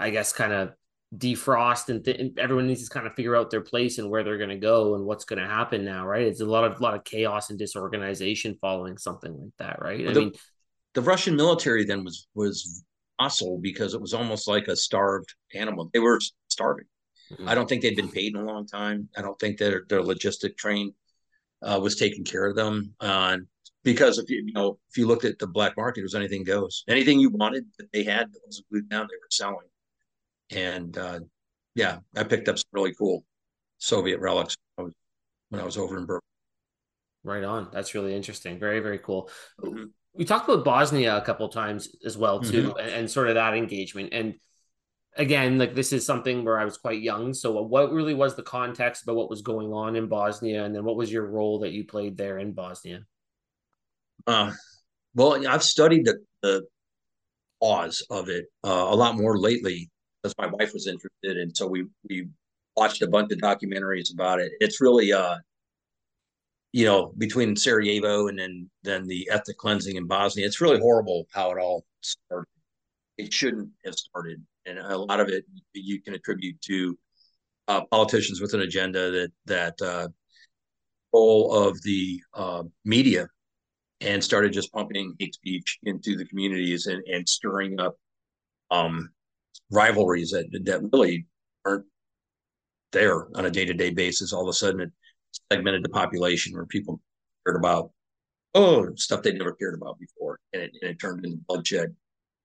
I 0.00 0.10
guess, 0.10 0.32
kind 0.32 0.52
of 0.52 0.70
defrost 1.16 1.90
and, 1.90 2.04
th- 2.04 2.18
and, 2.18 2.38
everyone 2.38 2.66
needs 2.66 2.88
to 2.88 2.92
kind 2.92 3.06
of 3.06 3.14
figure 3.14 3.36
out 3.36 3.50
their 3.50 3.60
place 3.60 3.98
and 3.98 4.08
where 4.08 4.24
they're 4.24 4.38
going 4.38 4.48
to 4.50 4.56
go 4.56 4.94
and 4.94 5.04
what's 5.04 5.24
going 5.24 5.40
to 5.40 5.46
happen 5.46 5.84
now, 5.84 6.06
right? 6.06 6.22
It's 6.22 6.40
a 6.40 6.46
lot 6.46 6.64
of 6.64 6.80
lot 6.80 6.94
of 6.94 7.04
chaos 7.04 7.50
and 7.50 7.58
disorganization 7.58 8.56
following 8.60 8.96
something 8.96 9.32
like 9.32 9.52
that, 9.58 9.82
right? 9.82 10.08
I 10.08 10.12
the, 10.12 10.20
mean, 10.20 10.32
the 10.94 11.02
Russian 11.02 11.36
military 11.36 11.84
then 11.84 12.02
was 12.02 12.28
was 12.34 12.82
docile 13.18 13.58
because 13.60 13.92
it 13.92 14.00
was 14.00 14.14
almost 14.14 14.48
like 14.48 14.68
a 14.68 14.76
starved 14.76 15.34
animal. 15.54 15.90
They 15.92 15.98
were 15.98 16.18
starving. 16.48 16.86
Mm-hmm. 17.32 17.48
I 17.48 17.54
don't 17.54 17.68
think 17.68 17.82
they'd 17.82 17.96
been 17.96 18.10
paid 18.10 18.34
in 18.34 18.40
a 18.40 18.44
long 18.44 18.66
time. 18.66 19.08
I 19.16 19.22
don't 19.22 19.38
think 19.38 19.58
their 19.58 19.84
their 19.88 20.02
logistic 20.02 20.56
train 20.56 20.94
uh, 21.62 21.78
was 21.80 21.96
taking 21.96 22.24
care 22.24 22.46
of 22.46 22.56
them. 22.56 22.94
Uh, 23.00 23.38
because 23.82 24.18
if 24.18 24.28
you, 24.28 24.42
you 24.44 24.52
know 24.52 24.78
if 24.90 24.98
you 24.98 25.06
looked 25.06 25.24
at 25.24 25.38
the 25.38 25.46
black 25.46 25.76
market, 25.76 26.00
it 26.00 26.04
was 26.04 26.14
anything 26.14 26.44
goes. 26.44 26.84
Anything 26.88 27.20
you 27.20 27.30
wanted 27.30 27.64
that 27.78 27.90
they 27.92 28.04
had 28.04 28.32
that 28.32 28.40
wasn't 28.44 28.68
glued 28.68 28.88
down, 28.88 29.06
they 29.08 29.16
were 29.16 29.28
selling 29.30 29.66
and 30.52 30.96
uh, 30.98 31.20
yeah, 31.74 31.98
I 32.16 32.24
picked 32.24 32.48
up 32.48 32.58
some 32.58 32.68
really 32.72 32.94
cool 32.94 33.24
Soviet 33.78 34.20
relics 34.20 34.56
when 34.76 34.92
I 35.60 35.64
was 35.64 35.76
over 35.76 35.96
in 35.96 36.06
Berlin. 36.06 36.20
Right 37.22 37.44
on. 37.44 37.68
That's 37.72 37.94
really 37.94 38.14
interesting. 38.14 38.58
Very 38.58 38.80
very 38.80 38.98
cool. 38.98 39.30
Mm-hmm. 39.62 39.84
We 40.14 40.24
talked 40.24 40.48
about 40.48 40.64
Bosnia 40.64 41.16
a 41.16 41.20
couple 41.20 41.48
times 41.48 41.88
as 42.04 42.18
well 42.18 42.40
too, 42.40 42.70
mm-hmm. 42.70 42.78
and, 42.78 42.90
and 42.90 43.10
sort 43.10 43.28
of 43.28 43.34
that 43.34 43.54
engagement 43.54 44.10
and 44.12 44.34
again, 45.16 45.58
like 45.58 45.74
this 45.74 45.92
is 45.92 46.04
something 46.06 46.44
where 46.44 46.58
I 46.58 46.64
was 46.64 46.78
quite 46.78 47.02
young. 47.02 47.34
So, 47.34 47.60
what 47.62 47.92
really 47.92 48.14
was 48.14 48.36
the 48.36 48.42
context 48.42 49.02
about 49.02 49.16
what 49.16 49.30
was 49.30 49.42
going 49.42 49.72
on 49.72 49.96
in 49.96 50.06
Bosnia, 50.08 50.64
and 50.64 50.74
then 50.74 50.84
what 50.84 50.96
was 50.96 51.12
your 51.12 51.26
role 51.26 51.60
that 51.60 51.72
you 51.72 51.84
played 51.84 52.16
there 52.16 52.38
in 52.38 52.52
Bosnia? 52.52 53.04
Uh, 54.26 54.52
well, 55.14 55.46
I've 55.46 55.62
studied 55.62 56.04
the 56.04 56.18
the 56.42 56.66
cause 57.60 58.04
of 58.10 58.28
it 58.28 58.46
uh, 58.64 58.86
a 58.88 58.96
lot 58.96 59.16
more 59.16 59.38
lately 59.38 59.90
because 60.22 60.34
my 60.38 60.46
wife 60.46 60.72
was 60.72 60.86
interested, 60.86 61.36
and 61.36 61.56
so 61.56 61.66
we 61.66 61.86
we 62.08 62.28
watched 62.76 63.02
a 63.02 63.08
bunch 63.08 63.32
of 63.32 63.38
documentaries 63.38 64.12
about 64.12 64.40
it. 64.40 64.52
It's 64.60 64.80
really 64.80 65.12
uh 65.12 65.36
you 66.72 66.84
know 66.84 67.12
between 67.18 67.56
Sarajevo 67.56 68.28
and 68.28 68.38
then 68.38 68.70
then 68.82 69.06
the 69.06 69.28
ethnic 69.30 69.58
cleansing 69.58 69.96
in 69.96 70.06
Bosnia, 70.06 70.46
it's 70.46 70.60
really 70.60 70.78
horrible 70.80 71.26
how 71.32 71.50
it 71.50 71.58
all 71.58 71.84
started. 72.00 72.46
It 73.18 73.32
shouldn't 73.32 73.68
have 73.84 73.94
started, 73.94 74.42
and 74.70 74.92
a 74.92 74.96
lot 74.96 75.20
of 75.20 75.28
it 75.28 75.44
you 75.72 76.00
can 76.00 76.14
attribute 76.14 76.60
to 76.60 76.96
uh, 77.68 77.82
politicians 77.90 78.40
with 78.40 78.54
an 78.54 78.60
agenda 78.60 79.10
that 79.10 79.32
that 79.46 79.82
uh, 79.82 80.08
role 81.12 81.52
of 81.54 81.80
the 81.82 82.20
uh, 82.34 82.62
media 82.84 83.28
and 84.00 84.22
started 84.22 84.52
just 84.52 84.72
pumping 84.72 85.14
hate 85.18 85.34
speech 85.34 85.78
into 85.82 86.16
the 86.16 86.24
communities 86.24 86.86
and, 86.86 87.02
and 87.06 87.28
stirring 87.28 87.78
up 87.78 87.96
um, 88.70 89.10
rivalries 89.70 90.30
that 90.30 90.46
that 90.64 90.80
really 90.92 91.26
aren't 91.64 91.84
there 92.92 93.26
on 93.36 93.46
a 93.46 93.50
day 93.50 93.64
to 93.64 93.74
day 93.74 93.90
basis. 93.90 94.32
All 94.32 94.42
of 94.42 94.48
a 94.48 94.52
sudden, 94.52 94.80
it 94.80 94.90
segmented 95.52 95.84
the 95.84 95.90
population 95.90 96.54
where 96.54 96.66
people 96.66 97.00
cared 97.46 97.56
about 97.56 97.90
oh 98.54 98.88
stuff 98.96 99.22
they 99.22 99.32
never 99.32 99.52
cared 99.52 99.74
about 99.74 99.98
before, 99.98 100.38
and 100.52 100.62
it, 100.62 100.72
and 100.80 100.90
it 100.90 101.00
turned 101.00 101.24
into 101.24 101.38
bloodshed. 101.48 101.94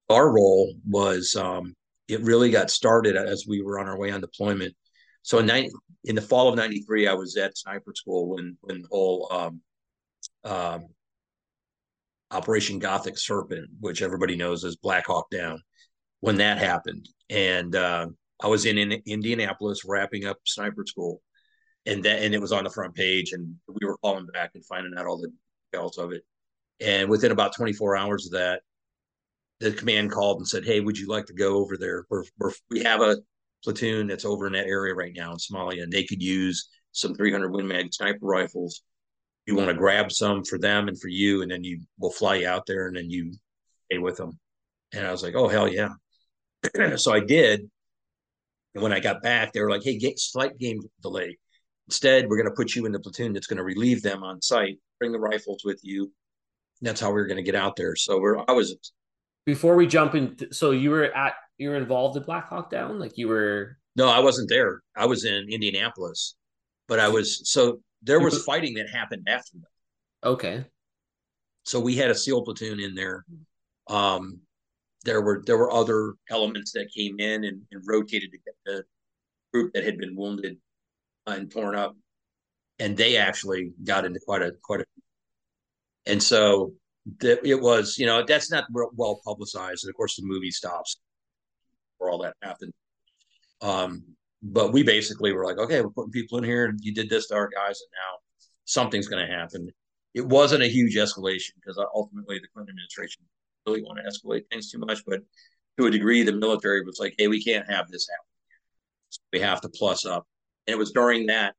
Our 0.10 0.31
role 0.31 0.73
was 0.88 1.35
um, 1.35 1.73
it 2.07 2.22
really 2.22 2.52
got 2.52 2.69
started 2.69 3.15
as 3.15 3.45
we 3.48 3.61
were 3.61 3.80
on 3.80 3.88
our 3.88 3.98
way 3.98 4.11
on 4.11 4.22
deployment. 4.22 4.76
So 5.23 5.40
in, 5.40 5.48
90, 5.48 5.72
in 6.03 6.15
the 6.15 6.22
fall 6.22 6.49
of 6.49 6.56
'93, 6.56 7.07
I 7.07 7.14
was 7.14 7.36
at 7.38 7.57
sniper 7.57 7.94
school 7.95 8.30
when 8.30 8.57
when 8.61 8.84
the 8.84 8.88
whole 8.91 9.27
um, 9.32 9.61
um, 10.44 10.86
Operation 12.32 12.80
Gothic 12.80 13.18
Serpent, 13.18 13.69
which 13.80 14.02
everybody 14.02 14.36
knows 14.36 14.64
as 14.64 14.76
Black 14.76 15.07
Hawk 15.07 15.30
Down, 15.32 15.61
when 16.19 16.38
that 16.38 16.57
happened. 16.57 17.07
And 17.30 17.76
uh, 17.76 18.07
I 18.41 18.48
was 18.48 18.65
in, 18.65 18.77
in 18.77 19.02
Indianapolis 19.06 19.84
wrapping 19.86 20.26
up 20.26 20.38
sniper 20.45 20.86
school, 20.86 21.22
and 21.86 22.03
that 22.03 22.22
and 22.22 22.34
it 22.34 22.41
was 22.41 22.52
on 22.52 22.64
the 22.64 22.69
front 22.69 22.95
page, 22.95 23.32
and 23.34 23.56
we 23.68 23.86
were 23.86 23.98
calling 23.98 24.27
back 24.27 24.52
and 24.56 24.65
finding 24.65 24.94
out 24.98 25.06
all 25.06 25.18
the 25.18 25.32
details 25.72 25.98
of 25.98 26.11
it. 26.11 26.23
And 26.82 27.10
within 27.10 27.32
about 27.32 27.56
24 27.56 27.95
hours 27.95 28.26
of 28.26 28.34
that, 28.34 28.61
the 29.60 29.72
command 29.72 30.11
called 30.11 30.40
and 30.40 30.48
said, 30.48 30.65
"Hey, 30.65 30.80
would 30.80 30.98
you 30.98 31.07
like 31.07 31.26
to 31.27 31.34
go 31.34 31.57
over 31.57 31.77
there? 31.77 32.06
We're, 32.10 32.23
we're, 32.38 32.52
we 32.69 32.84
have 32.84 33.02
a 33.02 33.18
platoon 33.64 34.07
that's 34.07 34.26
over 34.26 34.48
in 34.48 34.53
that 34.53 34.68
area 34.68 34.94
right 34.94 35.14
now 35.15 35.32
in 35.32 35.38
Somalia, 35.38 35.84
and 35.84 35.91
they 35.91 36.03
could 36.03 36.22
use 36.22 36.69
some 36.91 37.15
300 37.15 37.52
Win 37.52 37.68
Mag 37.68 37.94
sniper 37.94 38.26
rifles. 38.26 38.82
You 39.45 39.56
want 39.56 39.69
to 39.69 39.76
grab 39.76 40.11
some 40.11 40.44
for 40.44 40.57
them 40.57 40.88
and 40.88 40.99
for 40.99 41.07
you, 41.07 41.41
and 41.41 41.52
then 41.52 41.64
you 41.64 41.82
will 41.99 42.11
fly 42.11 42.36
you 42.36 42.48
out 42.48 42.65
there, 42.65 42.88
and 42.88 42.95
then 42.95 43.10
you 43.10 43.34
stay 43.90 43.99
with 43.99 44.18
them." 44.18 44.40
And 44.94 45.06
I 45.06 45.11
was 45.11 45.23
like, 45.23 45.36
"Oh 45.36 45.48
hell 45.48 45.68
yeah!" 45.68 45.90
so 46.98 47.14
I 47.14 47.19
did. 47.19 47.69
And 48.73 48.84
when 48.84 48.91
I 48.91 48.99
got 48.99 49.23
back, 49.23 49.53
they 49.53 49.61
were 49.61 49.69
like, 49.69 49.84
"Hey, 49.84 49.98
get 49.98 50.19
slight 50.19 50.57
game 50.57 50.82
delay. 51.02 51.38
Instead, 51.88 52.27
we're 52.27 52.38
going 52.38 52.49
to 52.49 52.56
put 52.56 52.76
you 52.76 52.86
in 52.86 52.91
the 52.91 52.99
platoon 52.99 53.32
that's 53.32 53.48
going 53.48 53.57
to 53.57 53.64
relieve 53.64 54.02
them 54.02 54.23
on 54.23 54.41
site. 54.41 54.80
Bring 54.99 55.11
the 55.11 55.19
rifles 55.19 55.61
with 55.64 55.80
you. 55.84 56.11
That's 56.82 56.99
how 56.99 57.11
we 57.11 57.22
are 57.22 57.27
going 57.27 57.38
to 57.38 57.44
get 57.44 57.56
out 57.56 57.77
there." 57.77 57.95
So 57.95 58.19
we're 58.19 58.44
I 58.48 58.52
was 58.52 58.76
before 59.45 59.76
we 59.76 59.88
jump 59.88 60.15
in 60.15 60.35
so 60.51 60.72
you 60.72 60.89
were 60.89 61.05
at 61.15 61.34
you 61.57 61.69
were 61.69 61.76
involved 61.76 62.17
in 62.17 62.23
black 62.23 62.49
hawk 62.49 62.69
down? 62.69 62.99
Like 62.99 63.17
you 63.17 63.27
were 63.27 63.77
no 63.95 64.09
i 64.09 64.19
wasn't 64.19 64.49
there. 64.49 64.81
I 64.95 65.05
was 65.05 65.26
in 65.26 65.47
indianapolis. 65.49 66.35
But 66.88 66.99
i 66.99 67.07
was 67.07 67.49
so 67.49 67.80
there 68.01 68.19
was 68.19 68.43
fighting 68.43 68.76
that 68.76 68.89
happened 68.89 69.27
after 69.27 69.57
that. 69.57 70.30
Okay. 70.30 70.65
So 71.63 71.80
we 71.80 71.95
had 71.95 72.11
a 72.11 72.15
seal 72.15 72.43
platoon 72.43 72.80
in 72.80 72.95
there. 72.95 73.26
Um 73.88 74.39
there 75.03 75.22
were 75.22 75.43
there 75.45 75.57
were 75.57 75.72
other 75.72 76.15
elements 76.30 76.72
that 76.73 76.91
came 76.95 77.19
in 77.19 77.43
and, 77.43 77.61
and 77.72 77.84
rotated 77.85 78.31
to 78.31 78.38
get 78.38 78.55
the 78.65 78.84
group 79.53 79.73
that 79.73 79.84
had 79.84 79.97
been 79.97 80.15
wounded 80.15 80.57
and 81.27 81.51
torn 81.51 81.76
up. 81.76 81.95
And 82.80 82.97
they 82.97 83.17
actually 83.17 83.72
got 83.84 84.05
into 84.05 84.19
quite 84.19 84.41
a 84.41 84.51
quite 84.61 84.81
a 84.81 84.85
and 86.05 86.22
so 86.22 86.73
that 87.19 87.45
it 87.45 87.60
was, 87.60 87.98
you 87.98 88.06
know, 88.06 88.23
that's 88.26 88.52
not 88.52 88.65
well 88.72 89.22
publicized. 89.23 89.84
And 89.84 89.90
of 89.91 89.95
course, 89.95 90.15
the 90.15 90.23
movie 90.26 90.52
stops 90.52 90.98
where 91.98 92.10
all 92.10 92.19
that 92.19 92.36
happened. 92.41 92.73
Um, 93.61 94.03
but 94.41 94.73
we 94.73 94.84
basically 94.84 95.34
were 95.34 95.45
like, 95.45 95.57
okay, 95.57 95.82
we're 95.82 95.90
putting 95.90 96.11
people 96.11 96.38
in 96.38 96.44
here. 96.44 96.76
You 96.80 96.94
did 96.94 97.10
this 97.10 97.27
to 97.27 97.36
our 97.36 97.48
guys, 97.48 97.80
and 97.82 97.91
now 97.94 98.19
something's 98.65 99.07
going 99.07 99.26
to 99.26 99.34
happen. 99.34 99.69
It 100.14 100.26
wasn't 100.26 100.64
a 100.64 100.68
huge 100.68 100.95
escalation 100.95 101.52
because 101.56 101.77
ultimately 101.94 102.40
the 102.40 102.48
Clinton 102.53 102.73
administration 102.73 103.23
really 103.65 103.82
want 103.82 103.99
to 103.99 104.10
escalate 104.10 104.44
things 104.49 104.72
too 104.72 104.80
much. 104.80 105.03
But 105.06 105.22
to 105.77 105.88
a 105.88 105.91
degree, 105.91 106.23
the 106.23 106.34
military 106.34 106.84
was 106.84 106.99
like, 106.99 107.15
hey, 107.18 107.27
we 107.27 107.44
can't 107.44 107.69
have 107.69 107.90
this 107.90 108.07
happen. 108.10 108.26
So 109.10 109.22
we 109.34 109.40
have 109.40 109.61
to 109.61 109.69
plus 109.69 110.06
up. 110.06 110.26
And 110.68 110.73
it 110.73 110.77
was 110.77 110.91
during 110.91 111.27
that 111.27 111.56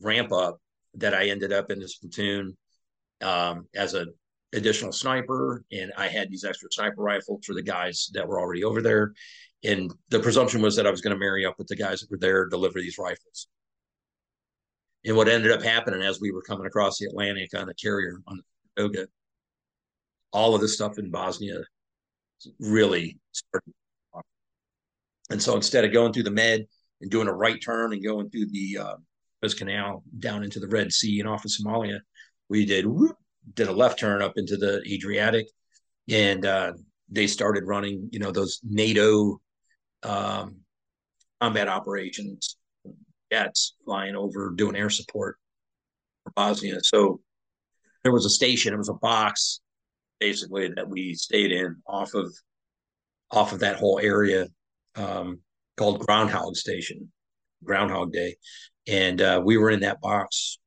ramp 0.00 0.32
up 0.32 0.58
that 0.94 1.14
I 1.14 1.26
ended 1.28 1.52
up 1.52 1.70
in 1.70 1.78
this 1.78 1.96
platoon 1.96 2.56
um, 3.22 3.66
as 3.74 3.94
a 3.94 4.06
additional 4.52 4.92
sniper 4.92 5.64
and 5.70 5.92
I 5.96 6.08
had 6.08 6.30
these 6.30 6.44
extra 6.44 6.68
sniper 6.72 7.02
rifles 7.02 7.44
for 7.46 7.54
the 7.54 7.62
guys 7.62 8.10
that 8.14 8.26
were 8.26 8.40
already 8.40 8.64
over 8.64 8.82
there. 8.82 9.12
And 9.62 9.92
the 10.08 10.20
presumption 10.20 10.62
was 10.62 10.74
that 10.76 10.86
I 10.86 10.90
was 10.90 11.00
going 11.00 11.14
to 11.14 11.20
marry 11.20 11.44
up 11.44 11.56
with 11.58 11.68
the 11.68 11.76
guys 11.76 12.00
that 12.00 12.10
were 12.10 12.18
there, 12.18 12.46
deliver 12.46 12.80
these 12.80 12.98
rifles. 12.98 13.48
And 15.04 15.16
what 15.16 15.28
ended 15.28 15.52
up 15.52 15.62
happening 15.62 16.02
as 16.02 16.20
we 16.20 16.32
were 16.32 16.42
coming 16.42 16.66
across 16.66 16.98
the 16.98 17.06
Atlantic 17.06 17.50
on 17.56 17.66
the 17.66 17.74
carrier 17.74 18.20
on 18.26 18.40
the 18.76 19.08
all 20.32 20.54
of 20.54 20.60
this 20.60 20.74
stuff 20.74 20.98
in 20.98 21.10
Bosnia 21.10 21.60
really 22.58 23.18
started. 23.32 23.72
And 25.30 25.42
so 25.42 25.54
instead 25.54 25.84
of 25.84 25.92
going 25.92 26.12
through 26.12 26.24
the 26.24 26.30
Med 26.30 26.66
and 27.00 27.10
doing 27.10 27.28
a 27.28 27.32
right 27.32 27.60
turn 27.62 27.92
and 27.92 28.02
going 28.02 28.30
through 28.30 28.46
the 28.46 28.78
uh, 28.78 28.96
Canal 29.56 30.02
down 30.18 30.44
into 30.44 30.60
the 30.60 30.68
Red 30.68 30.92
Sea 30.92 31.20
and 31.20 31.28
off 31.28 31.44
of 31.44 31.50
Somalia, 31.50 31.98
we 32.48 32.64
did 32.66 32.86
whoop, 32.86 33.16
did 33.54 33.68
a 33.68 33.72
left 33.72 33.98
turn 33.98 34.22
up 34.22 34.34
into 34.36 34.56
the 34.56 34.82
Adriatic, 34.90 35.46
and 36.08 36.44
uh, 36.44 36.72
they 37.08 37.26
started 37.26 37.64
running, 37.66 38.08
you 38.12 38.18
know, 38.18 38.30
those 38.30 38.60
NATO 38.62 39.40
um, 40.02 40.56
combat 41.40 41.68
operations, 41.68 42.56
jets 43.32 43.74
flying 43.84 44.16
over 44.16 44.52
doing 44.56 44.76
air 44.76 44.90
support 44.90 45.36
for 46.24 46.32
Bosnia. 46.34 46.80
So 46.82 47.20
there 48.02 48.12
was 48.12 48.24
a 48.24 48.30
station, 48.30 48.74
it 48.74 48.78
was 48.78 48.88
a 48.88 48.94
box, 48.94 49.60
basically 50.18 50.68
that 50.76 50.88
we 50.88 51.14
stayed 51.14 51.50
in 51.50 51.76
off 51.86 52.14
of 52.14 52.32
off 53.32 53.52
of 53.52 53.60
that 53.60 53.76
whole 53.76 54.00
area 54.00 54.46
um, 54.96 55.40
called 55.76 56.00
Groundhog 56.00 56.56
Station, 56.56 57.10
Groundhog 57.64 58.12
Day, 58.12 58.36
and 58.86 59.20
uh, 59.20 59.40
we 59.44 59.56
were 59.56 59.70
in 59.70 59.80
that 59.80 60.00
box 60.00 60.58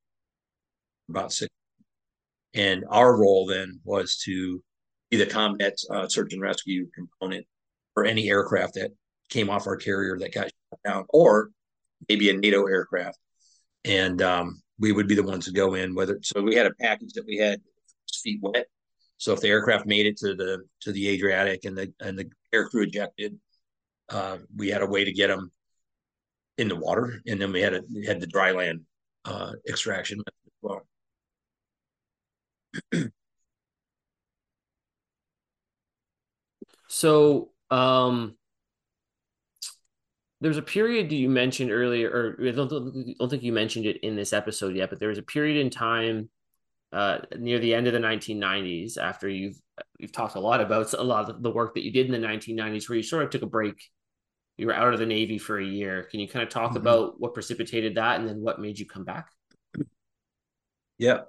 about 1.08 1.32
six 1.32 1.50
and 2.54 2.84
our 2.88 3.16
role 3.16 3.46
then 3.46 3.80
was 3.84 4.16
to 4.24 4.62
be 5.10 5.16
the 5.16 5.26
combat 5.26 5.74
uh, 5.90 6.08
search 6.08 6.32
and 6.32 6.42
rescue 6.42 6.86
component 6.94 7.46
for 7.92 8.04
any 8.04 8.28
aircraft 8.28 8.74
that 8.74 8.90
came 9.28 9.50
off 9.50 9.66
our 9.66 9.76
carrier 9.76 10.18
that 10.18 10.34
got 10.34 10.44
shot 10.44 10.80
down, 10.84 11.04
or 11.08 11.50
maybe 12.08 12.30
a 12.30 12.36
NATO 12.36 12.66
aircraft. 12.66 13.18
And 13.84 14.22
um, 14.22 14.62
we 14.78 14.92
would 14.92 15.08
be 15.08 15.14
the 15.14 15.22
ones 15.22 15.44
to 15.46 15.52
go 15.52 15.74
in. 15.74 15.94
Whether 15.94 16.18
so, 16.22 16.42
we 16.42 16.54
had 16.54 16.66
a 16.66 16.74
package 16.80 17.12
that 17.14 17.26
we 17.26 17.36
had 17.36 17.60
feet 18.22 18.40
wet. 18.42 18.66
So 19.18 19.32
if 19.32 19.40
the 19.40 19.48
aircraft 19.48 19.86
made 19.86 20.06
it 20.06 20.16
to 20.18 20.34
the 20.34 20.64
to 20.82 20.92
the 20.92 21.08
Adriatic 21.08 21.64
and 21.64 21.76
the 21.76 21.92
and 22.00 22.18
the 22.18 22.30
aircrew 22.54 22.86
ejected, 22.86 23.38
uh, 24.10 24.38
we 24.56 24.68
had 24.68 24.82
a 24.82 24.86
way 24.86 25.04
to 25.04 25.12
get 25.12 25.28
them 25.28 25.50
in 26.58 26.68
the 26.68 26.76
water, 26.76 27.20
and 27.26 27.40
then 27.40 27.52
we 27.52 27.60
had 27.60 27.74
a 27.74 27.82
had 28.06 28.20
the 28.20 28.26
dry 28.26 28.52
land 28.52 28.80
uh, 29.24 29.52
extraction 29.68 30.20
as 30.26 30.52
well. 30.62 30.86
so 36.88 37.50
um 37.70 38.36
there's 40.44 40.58
a 40.58 40.62
period 40.62 41.10
you 41.10 41.30
mentioned 41.30 41.70
earlier, 41.70 42.10
or 42.10 42.36
I 42.46 42.50
don't, 42.50 42.68
don't 42.68 43.30
think 43.30 43.42
you 43.42 43.52
mentioned 43.52 43.86
it 43.86 43.96
in 44.02 44.14
this 44.14 44.34
episode 44.34 44.76
yet, 44.76 44.90
but 44.90 45.00
there 45.00 45.08
was 45.08 45.16
a 45.16 45.22
period 45.22 45.56
in 45.56 45.70
time 45.70 46.28
uh, 46.92 47.20
near 47.38 47.58
the 47.58 47.74
end 47.74 47.86
of 47.86 47.94
the 47.94 47.98
1990s 47.98 48.98
after 48.98 49.26
you've 49.26 49.56
you've 49.98 50.12
talked 50.12 50.36
a 50.36 50.40
lot 50.40 50.60
about 50.60 50.92
a 50.92 51.02
lot 51.02 51.30
of 51.30 51.42
the 51.42 51.50
work 51.50 51.74
that 51.74 51.82
you 51.82 51.90
did 51.90 52.06
in 52.06 52.12
the 52.12 52.28
1990s 52.28 52.88
where 52.88 52.96
you 52.96 53.02
sort 53.02 53.24
of 53.24 53.30
took 53.30 53.40
a 53.40 53.46
break. 53.46 53.90
You 54.58 54.66
were 54.66 54.74
out 54.74 54.92
of 54.92 55.00
the 55.00 55.06
navy 55.06 55.38
for 55.38 55.58
a 55.58 55.64
year. 55.64 56.02
Can 56.04 56.20
you 56.20 56.28
kind 56.28 56.42
of 56.42 56.50
talk 56.50 56.70
mm-hmm. 56.70 56.76
about 56.76 57.18
what 57.18 57.32
precipitated 57.32 57.94
that 57.94 58.20
and 58.20 58.28
then 58.28 58.42
what 58.42 58.60
made 58.60 58.78
you 58.78 58.86
come 58.86 59.04
back? 59.04 59.30
Yeah 60.98 61.22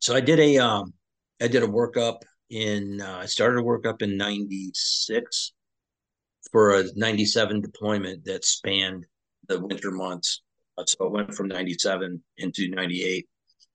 so 0.00 0.14
i 0.14 0.20
did 0.20 0.38
a 0.38 0.58
um 0.58 0.92
I 1.40 1.48
did 1.48 1.62
a 1.62 1.68
workup 1.68 2.22
in, 2.50 3.00
uh, 3.00 3.18
I 3.18 3.26
started 3.26 3.58
a 3.58 3.62
workup 3.62 4.02
in 4.02 4.16
96 4.16 5.52
for 6.50 6.76
a 6.76 6.84
97 6.94 7.60
deployment 7.60 8.24
that 8.24 8.44
spanned 8.44 9.04
the 9.48 9.60
winter 9.60 9.90
months. 9.90 10.42
Uh, 10.78 10.84
so 10.86 11.06
it 11.06 11.12
went 11.12 11.34
from 11.34 11.48
97 11.48 12.22
into 12.38 12.70
98. 12.70 13.26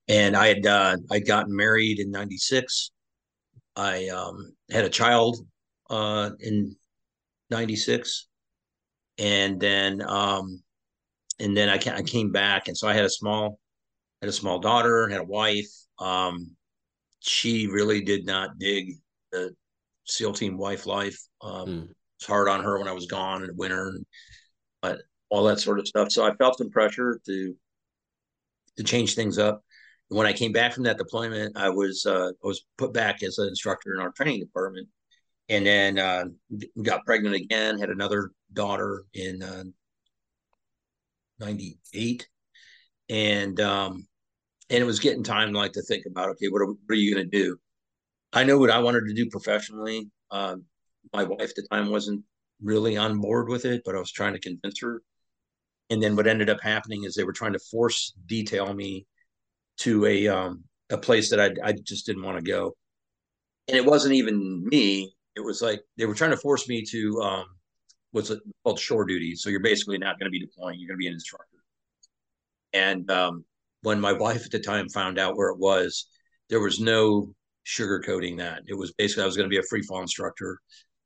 And 0.07 0.35
I 0.35 0.48
had, 0.48 0.65
uh, 0.65 0.98
I'd 1.11 1.27
gotten 1.27 1.56
married 1.56 1.99
in 1.99 2.10
96. 2.11 2.91
I 3.76 4.07
um, 4.07 4.53
had 4.72 4.85
a 4.85 4.89
child 4.89 5.45
uh, 5.89 6.31
in 6.39 6.76
96. 7.52 8.27
And 9.19 9.60
then, 9.60 10.02
um, 10.02 10.64
and 11.39 11.56
then 11.56 11.69
I, 11.69 11.76
I 11.76 12.02
came 12.02 12.31
back. 12.31 12.68
And 12.68 12.77
so 12.77 12.88
I 12.88 12.93
had 12.93 13.06
a 13.06 13.10
small, 13.10 13.60
had 14.22 14.30
a 14.30 14.34
small 14.34 14.60
daughter, 14.60 15.07
had 15.10 15.22
a 15.22 15.26
wife. 15.26 15.69
Um, 16.02 16.56
she 17.19 17.68
really 17.68 18.02
did 18.02 18.26
not 18.26 18.57
dig 18.57 18.95
the 19.32 19.56
SEAL 20.06 20.34
team 20.34 20.57
wife 20.57 20.86
life. 20.86 21.18
Um, 21.41 21.68
mm. 21.68 21.88
It's 22.18 22.28
hard 22.28 22.49
on 22.49 22.64
her 22.64 22.78
when 22.78 22.88
I 22.88 22.94
was 22.94 23.06
gone 23.06 23.41
in 23.41 23.48
the 23.48 23.53
winter, 23.53 23.90
and, 23.90 24.06
but 24.82 25.02
all 25.30 25.44
that 25.45 25.60
sort 25.60 25.80
of 25.80 25.88
stuff. 25.88 26.11
So 26.11 26.26
I 26.26 26.36
felt 26.36 26.57
some 26.57 26.69
pressure 26.69 27.19
to 27.26 27.56
to 28.78 28.84
change 28.84 29.15
things 29.15 29.38
up. 29.38 29.64
And 30.10 30.18
when 30.18 30.28
I 30.28 30.34
came 30.34 30.52
back 30.52 30.73
from 30.73 30.84
that 30.84 30.98
deployment, 30.98 31.57
I 31.57 31.69
was 31.69 32.06
uh, 32.06 32.30
I 32.30 32.48
was 32.48 32.65
put 32.78 32.94
back 32.94 33.23
as 33.23 33.38
an 33.38 33.48
instructor 33.48 33.94
in 33.94 34.02
our 34.02 34.11
training 34.11 34.40
department, 34.40 34.88
and 35.49 35.65
then 35.65 35.99
uh, 35.99 36.26
got 36.82 37.06
pregnant 37.06 37.36
again. 37.36 37.80
Had 37.80 37.90
another 37.90 38.32
daughter 38.53 39.06
in 39.14 39.41
uh, 39.41 39.64
'98, 41.40 42.22
uh, 42.22 43.14
and 43.14 43.60
um, 43.61 44.07
and 44.72 44.81
it 44.81 44.85
was 44.85 44.99
getting 44.99 45.23
time 45.23 45.53
like 45.53 45.73
to 45.73 45.81
think 45.84 46.06
about 46.06 46.30
okay 46.30 46.48
what 46.48 46.61
are, 46.61 46.68
what 46.68 46.77
are 46.89 46.95
you 46.95 47.14
going 47.14 47.30
to 47.30 47.38
do 47.38 47.57
i 48.34 48.43
know 48.43 48.57
what 48.57 48.72
i 48.72 48.80
wanted 48.80 49.03
to 49.07 49.14
do 49.14 49.30
professionally 49.30 50.10
uh, 50.31 50.56
my 51.14 51.23
wife 51.23 51.49
at 51.49 51.56
the 51.56 51.68
time 51.72 51.89
wasn't 51.89 52.23
really 52.61 52.98
on 52.98 53.19
board 53.19 53.48
with 53.49 53.65
it 53.65 53.81
but 53.85 53.95
i 53.95 53.99
was 53.99 54.11
trying 54.11 54.34
to 54.34 54.39
convince 54.39 54.80
her 54.81 55.02
and 55.89 56.02
then 56.02 56.15
what 56.15 56.27
ended 56.27 56.49
up 56.49 56.61
happening 56.61 57.03
is 57.03 57.14
they 57.14 57.23
were 57.23 57.34
trying 57.34 57.53
to 57.53 57.60
force 57.60 58.14
detail 58.26 58.73
me 58.73 59.06
to 59.77 60.06
a 60.06 60.27
um, 60.27 60.64
a 60.89 60.98
place 60.98 61.30
that 61.30 61.39
I, 61.39 61.69
I 61.69 61.73
just 61.73 62.06
didn't 62.06 62.23
want 62.23 62.38
to 62.38 62.43
go 62.43 62.76
and 63.68 63.77
it 63.77 63.85
wasn't 63.85 64.15
even 64.15 64.65
me. 64.68 65.14
It 65.35 65.39
was 65.39 65.61
like 65.61 65.81
they 65.98 66.06
were 66.06 66.14
trying 66.14 66.31
to 66.31 66.38
force 66.38 66.68
me 66.68 66.84
to 66.89 67.22
um, 67.22 67.45
what's 68.11 68.31
called 68.64 68.80
shore 68.80 69.06
duty. 69.06 69.35
So 69.35 69.49
you're 69.49 69.61
basically 69.61 69.98
not 69.98 70.19
going 70.19 70.26
to 70.26 70.31
be 70.31 70.39
deploying; 70.39 70.77
you're 70.80 70.89
going 70.89 70.98
to 70.98 71.02
be 71.02 71.07
an 71.07 71.14
instructor. 71.14 71.57
And 72.73 73.10
um, 73.10 73.45
when 73.81 73.99
my 73.99 74.13
wife 74.13 74.45
at 74.45 74.51
the 74.51 74.59
time 74.59 74.89
found 74.89 75.19
out 75.19 75.35
where 75.35 75.49
it 75.49 75.59
was, 75.59 76.07
there 76.49 76.59
was 76.59 76.79
no 76.79 77.33
sugarcoating 77.65 78.37
that. 78.37 78.63
It 78.67 78.77
was 78.77 78.93
basically 78.93 79.23
I 79.23 79.25
was 79.25 79.37
going 79.37 79.49
to 79.49 79.53
be 79.53 79.59
a 79.59 79.69
free 79.69 79.81
fall 79.81 80.01
instructor 80.01 80.59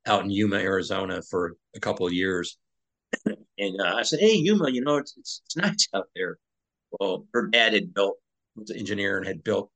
out 0.06 0.24
in 0.24 0.30
Yuma, 0.30 0.58
Arizona 0.58 1.22
for 1.30 1.56
a 1.76 1.80
couple 1.80 2.06
of 2.06 2.14
years. 2.14 2.58
and 3.26 3.82
uh, 3.82 3.96
I 3.96 4.04
said, 4.04 4.20
"Hey, 4.20 4.36
Yuma, 4.36 4.70
you 4.70 4.82
know 4.82 4.98
it's, 4.98 5.16
it's, 5.18 5.42
it's 5.46 5.58
nice 5.58 5.88
out 5.94 6.08
there." 6.16 6.38
Well, 7.00 7.26
her 7.34 7.48
dad 7.48 7.74
had 7.74 7.94
built 7.94 8.18
was 8.56 8.70
an 8.70 8.78
engineer 8.78 9.18
and 9.18 9.28
had 9.28 9.44
built 9.44 9.70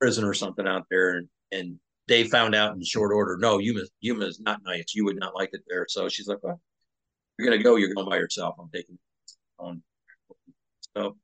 prison 0.00 0.24
or 0.24 0.34
something 0.34 0.66
out 0.66 0.86
there, 0.90 1.16
and 1.16 1.28
and 1.52 1.78
they 2.08 2.24
found 2.24 2.54
out 2.54 2.74
in 2.74 2.82
short 2.84 3.12
order, 3.12 3.36
no, 3.40 3.58
Yuma 3.58 3.82
Yuma 4.00 4.26
is 4.26 4.40
not 4.40 4.60
nice. 4.64 4.94
You 4.94 5.04
would 5.04 5.18
not 5.18 5.34
like 5.34 5.50
it 5.52 5.62
there. 5.68 5.86
So 5.88 6.08
she's 6.08 6.28
like, 6.28 6.42
"Well, 6.42 6.60
you're 7.38 7.48
gonna 7.48 7.62
go. 7.62 7.76
You're 7.76 7.94
going 7.94 8.08
by 8.08 8.16
yourself. 8.16 8.56
I'm 8.58 8.70
taking 8.72 8.98
on." 9.58 9.82
So 10.96 11.16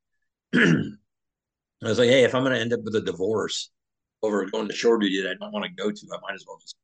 I 0.54 1.88
was 1.88 1.98
like, 1.98 2.08
"Hey, 2.08 2.24
if 2.24 2.34
I'm 2.34 2.42
gonna 2.42 2.58
end 2.58 2.72
up 2.72 2.82
with 2.82 2.94
a 2.96 3.00
divorce 3.00 3.70
over 4.22 4.44
going 4.46 4.68
to 4.68 4.74
shore 4.74 4.98
duty 4.98 5.22
that 5.22 5.30
I 5.30 5.34
don't 5.34 5.52
want 5.52 5.64
to 5.66 5.70
go 5.70 5.90
to, 5.90 6.06
I 6.12 6.20
might 6.20 6.34
as 6.34 6.44
well 6.46 6.58
just." 6.60 6.76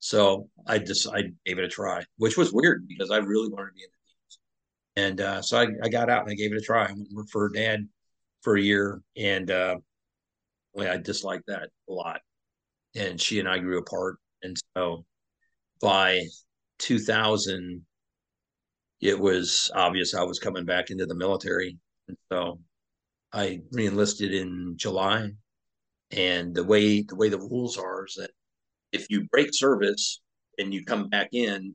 So 0.00 0.48
I 0.66 0.78
just 0.78 1.08
I 1.08 1.22
gave 1.46 1.58
it 1.58 1.64
a 1.64 1.68
try, 1.68 2.04
which 2.16 2.36
was 2.36 2.52
weird 2.52 2.88
because 2.88 3.10
I 3.10 3.18
really 3.18 3.48
wanted 3.48 3.68
to 3.68 3.74
be 3.74 3.84
in 3.84 3.90
the 3.90 4.08
teams. 4.08 4.38
And 4.96 5.20
uh, 5.20 5.42
so 5.42 5.60
I, 5.60 5.68
I 5.84 5.88
got 5.88 6.10
out 6.10 6.22
and 6.22 6.32
I 6.32 6.34
gave 6.34 6.52
it 6.52 6.58
a 6.58 6.60
try. 6.60 6.86
I 6.86 6.94
worked 7.12 7.30
for 7.30 7.48
dad 7.50 7.88
for 8.42 8.56
a 8.56 8.60
year, 8.60 9.00
and 9.16 9.50
uh, 9.50 9.76
I 10.78 10.96
disliked 10.96 11.46
that 11.46 11.70
a 11.88 11.92
lot. 11.92 12.20
And 12.96 13.20
she 13.20 13.38
and 13.38 13.48
I 13.48 13.58
grew 13.58 13.78
apart, 13.78 14.16
and 14.42 14.56
so 14.76 15.04
by 15.80 16.26
2000, 16.78 17.84
it 19.00 19.18
was 19.18 19.70
obvious 19.74 20.14
I 20.14 20.22
was 20.24 20.38
coming 20.38 20.64
back 20.64 20.90
into 20.90 21.06
the 21.06 21.14
military, 21.14 21.78
so 22.30 22.60
I 23.32 23.62
reenlisted 23.72 24.32
in 24.32 24.74
July. 24.76 25.30
And 26.10 26.54
the 26.54 26.64
way 26.64 27.02
the 27.02 27.16
way 27.16 27.30
the 27.30 27.38
rules 27.38 27.78
are 27.78 28.04
is 28.04 28.14
that 28.18 28.30
if 28.92 29.06
you 29.08 29.24
break 29.28 29.48
service 29.52 30.20
and 30.58 30.72
you 30.72 30.84
come 30.84 31.08
back 31.08 31.30
in, 31.32 31.74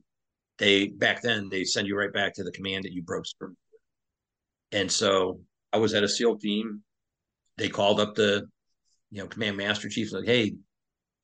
they 0.58 0.88
back 0.88 1.22
then 1.22 1.48
they 1.48 1.64
send 1.64 1.88
you 1.88 1.98
right 1.98 2.12
back 2.12 2.34
to 2.34 2.44
the 2.44 2.52
command 2.52 2.84
that 2.84 2.92
you 2.92 3.02
broke 3.02 3.24
service. 3.26 3.56
And 4.70 4.90
so 4.90 5.40
I 5.72 5.78
was 5.78 5.94
at 5.94 6.04
a 6.04 6.08
SEAL 6.08 6.38
team. 6.38 6.82
They 7.56 7.68
called 7.68 7.98
up 7.98 8.14
the, 8.14 8.46
you 9.10 9.20
know, 9.20 9.26
command 9.26 9.56
master 9.56 9.88
chief 9.88 10.12
like, 10.12 10.26
"Hey, 10.26 10.54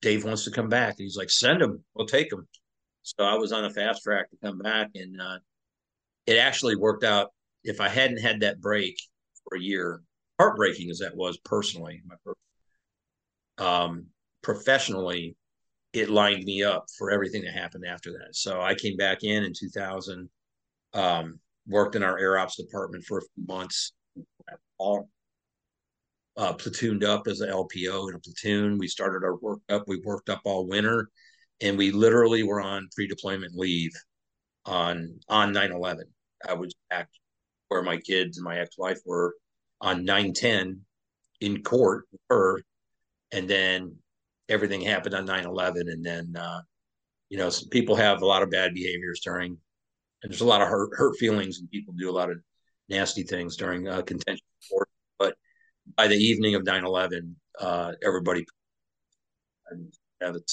Dave 0.01 0.25
wants 0.25 0.43
to 0.43 0.51
come 0.51 0.67
back." 0.67 0.95
And 0.97 1.05
he's 1.05 1.17
like, 1.17 1.29
"Send 1.29 1.61
him. 1.61 1.83
We'll 1.93 2.07
take 2.07 2.31
him." 2.31 2.45
So 3.03 3.23
I 3.23 3.35
was 3.35 3.51
on 3.53 3.63
a 3.65 3.69
fast 3.69 4.03
track 4.03 4.29
to 4.31 4.37
come 4.43 4.57
back, 4.57 4.89
and 4.95 5.21
uh, 5.21 5.39
it 6.25 6.37
actually 6.37 6.75
worked 6.75 7.03
out. 7.03 7.31
If 7.65 7.81
I 7.81 7.89
hadn't 7.89 8.21
had 8.21 8.39
that 8.41 8.61
break 8.61 8.95
for 9.43 9.57
a 9.57 9.61
year, 9.61 10.01
heartbreaking 10.39 10.89
as 10.89 10.99
that 10.99 11.15
was 11.15 11.37
personally, 11.39 12.01
um, 13.57 14.05
professionally, 14.41 15.35
it 15.93 16.09
lined 16.09 16.43
me 16.43 16.63
up 16.63 16.85
for 16.97 17.11
everything 17.11 17.43
that 17.43 17.53
happened 17.53 17.85
after 17.85 18.11
that. 18.11 18.35
So 18.35 18.61
I 18.61 18.75
came 18.75 18.97
back 18.97 19.23
in 19.23 19.43
in 19.43 19.53
2000, 19.53 20.29
um, 20.93 21.39
worked 21.67 21.95
in 21.95 22.03
our 22.03 22.17
air 22.17 22.37
ops 22.37 22.57
department 22.57 23.03
for 23.05 23.17
a 23.17 23.21
few 23.21 23.45
months, 23.47 23.93
all 24.77 25.09
uh, 26.37 26.53
platooned 26.53 27.03
up 27.03 27.27
as 27.27 27.39
an 27.39 27.49
LPO 27.49 28.09
in 28.09 28.15
a 28.15 28.19
platoon. 28.19 28.77
We 28.77 28.87
started 28.87 29.23
our 29.23 29.37
work 29.37 29.59
up. 29.69 29.87
We 29.87 30.01
worked 30.03 30.29
up 30.29 30.41
all 30.43 30.67
winter, 30.67 31.09
and 31.61 31.77
we 31.77 31.91
literally 31.91 32.43
were 32.43 32.61
on 32.61 32.89
pre-deployment 32.93 33.55
leave 33.55 33.91
on 34.65 35.19
on 35.29 35.53
9/11. 35.53 36.03
I 36.47 36.53
was 36.53 36.73
back 36.89 37.09
where 37.69 37.83
my 37.83 37.97
kids 37.97 38.37
and 38.37 38.45
my 38.45 38.59
ex-wife 38.59 38.99
were 39.05 39.35
on 39.81 40.05
9/10 40.05 40.79
in 41.41 41.63
court 41.63 42.05
with 42.11 42.21
her, 42.29 42.61
and 43.31 43.49
then 43.49 43.97
everything 44.49 44.81
happened 44.81 45.15
on 45.15 45.25
9-11 45.25 45.91
and 45.91 46.05
then 46.05 46.35
uh, 46.37 46.61
you 47.29 47.37
know 47.37 47.49
people 47.71 47.95
have 47.95 48.21
a 48.21 48.25
lot 48.25 48.43
of 48.43 48.51
bad 48.51 48.73
behaviors 48.73 49.19
during 49.23 49.57
and 50.21 50.31
there's 50.31 50.41
a 50.41 50.45
lot 50.45 50.61
of 50.61 50.67
hurt, 50.67 50.91
hurt 50.93 51.15
feelings 51.17 51.59
and 51.59 51.69
people 51.71 51.93
do 51.97 52.09
a 52.09 52.13
lot 52.13 52.29
of 52.29 52.37
nasty 52.89 53.23
things 53.23 53.57
during 53.57 53.87
uh, 53.87 54.01
contention 54.03 54.45
but 55.17 55.35
by 55.97 56.07
the 56.07 56.15
evening 56.15 56.53
of 56.55 56.63
9-11 56.63 57.33
uh, 57.59 57.91
everybody 58.03 58.45
and 59.69 59.91
have 60.21 60.35
it, 60.35 60.49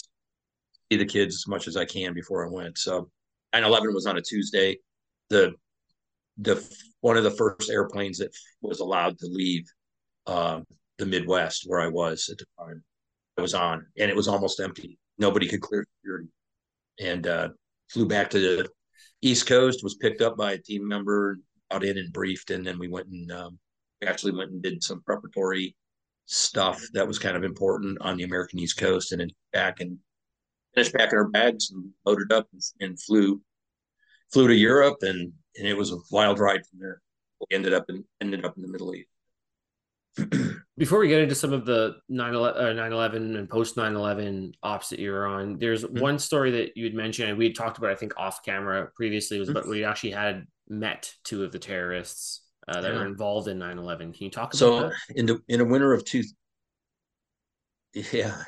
see 0.91 0.99
the 0.99 1.05
kids 1.05 1.35
as 1.35 1.47
much 1.47 1.69
as 1.69 1.77
i 1.77 1.85
can 1.85 2.15
before 2.15 2.47
i 2.47 2.51
went. 2.51 2.79
So 2.79 3.11
9-11 3.55 3.95
was 3.95 4.07
on 4.07 4.17
a 4.17 4.23
tuesday. 4.23 4.79
The 5.29 5.53
the 6.39 6.67
one 7.03 7.17
of 7.17 7.25
the 7.25 7.31
first 7.31 7.71
airplanes 7.71 8.19
that 8.19 8.35
was 8.63 8.81
allowed 8.81 9.19
to 9.19 9.27
leave 9.27 9.65
uh, 10.27 10.61
the 10.99 11.07
midwest 11.07 11.65
where 11.67 11.81
i 11.81 11.89
was 11.89 12.29
at 12.31 12.39
the 12.39 12.47
time 12.59 12.83
I 13.39 13.43
was 13.43 13.55
on, 13.55 13.87
and 13.99 14.11
it 14.11 14.17
was 14.17 14.29
almost 14.29 14.61
empty. 14.61 14.99
Nobody 15.19 15.49
could 15.49 15.61
clear 15.61 15.87
security, 15.99 16.29
and 17.01 17.27
uh, 17.27 17.49
flew 17.91 18.07
back 18.07 18.31
to 18.31 18.39
the 18.39 18.69
East 19.23 19.47
Coast. 19.47 19.83
Was 19.83 19.97
picked 19.97 20.21
up 20.21 20.37
by 20.37 20.53
a 20.53 20.59
team 20.59 20.87
member, 20.87 21.39
out 21.71 21.85
in 21.85 21.99
and 21.99 22.13
briefed, 22.13 22.51
and 22.51 22.67
then 22.67 22.79
we 22.79 22.89
went 22.89 23.09
and 23.09 23.31
um, 23.33 23.59
actually 24.05 24.33
went 24.33 24.51
and 24.51 24.63
did 24.63 24.83
some 24.83 25.03
preparatory 25.03 25.75
stuff 26.27 26.83
that 26.93 27.07
was 27.07 27.19
kind 27.19 27.37
of 27.37 27.45
important 27.45 27.99
on 28.01 28.17
the 28.17 28.25
American 28.25 28.59
East 28.59 28.77
Coast, 28.77 29.13
and 29.13 29.21
then 29.21 29.31
back 29.53 29.81
and 29.81 29.99
finished 30.75 30.95
packing 30.95 31.19
our 31.19 31.29
bags 31.29 31.71
and 31.71 31.91
loaded 32.05 32.33
up 32.33 32.49
and, 32.53 32.63
and 32.81 33.01
flew 33.01 33.41
flew 34.33 34.49
to 34.49 34.55
Europe, 34.55 34.99
and 35.03 35.33
and 35.57 35.67
it 35.67 35.77
was 35.77 35.93
a 35.93 35.99
wild 36.11 36.39
ride 36.39 36.67
from 36.67 36.79
there. 36.81 37.01
We 37.41 37.57
ended 37.57 37.73
up 37.73 37.87
in 37.89 38.05
ended 38.21 38.45
up 38.45 38.57
in 38.57 38.63
the 38.63 38.69
Middle 38.69 38.95
East. 38.95 39.09
Before 40.79 40.99
we 40.99 41.09
get 41.09 41.21
into 41.21 41.35
some 41.35 41.53
of 41.53 41.65
the 41.65 41.97
9 42.09 42.35
11 42.35 43.37
and 43.37 43.49
post 43.49 43.77
9 43.77 43.95
11 43.95 44.53
ops 44.63 44.91
that 44.91 44.99
you 44.99 45.11
were 45.11 45.27
on, 45.27 45.59
there's 45.59 45.85
mm-hmm. 45.85 46.01
one 46.01 46.19
story 46.19 46.51
that 46.53 46.77
you 46.77 46.85
had 46.85 46.95
mentioned, 46.95 47.31
and 47.31 47.39
we 47.39 47.47
had 47.47 47.55
talked 47.55 47.79
about, 47.79 47.91
I 47.91 47.95
think, 47.95 48.19
off 48.19 48.43
camera 48.45 48.89
previously, 48.95 49.39
was 49.39 49.49
about 49.49 49.65
mm-hmm. 49.65 49.75
you 49.75 49.85
actually 49.85 50.13
had 50.13 50.47
met 50.69 51.15
two 51.25 51.45
of 51.45 51.53
the 51.53 51.59
terrorists 51.59 52.43
uh, 52.69 52.81
that 52.81 52.93
yeah. 52.93 52.99
were 52.99 53.07
involved 53.07 53.49
in 53.49 53.59
9 53.59 53.79
11. 53.79 54.13
Can 54.13 54.25
you 54.25 54.31
talk 54.31 54.55
about 54.55 54.59
so 54.59 54.81
that? 54.81 54.93
in 55.15 55.27
the 55.27 55.41
in 55.49 55.61
a 55.61 55.65
winter 55.65 55.93
of 55.93 56.05
two, 56.05 56.23
yeah, 57.95 58.43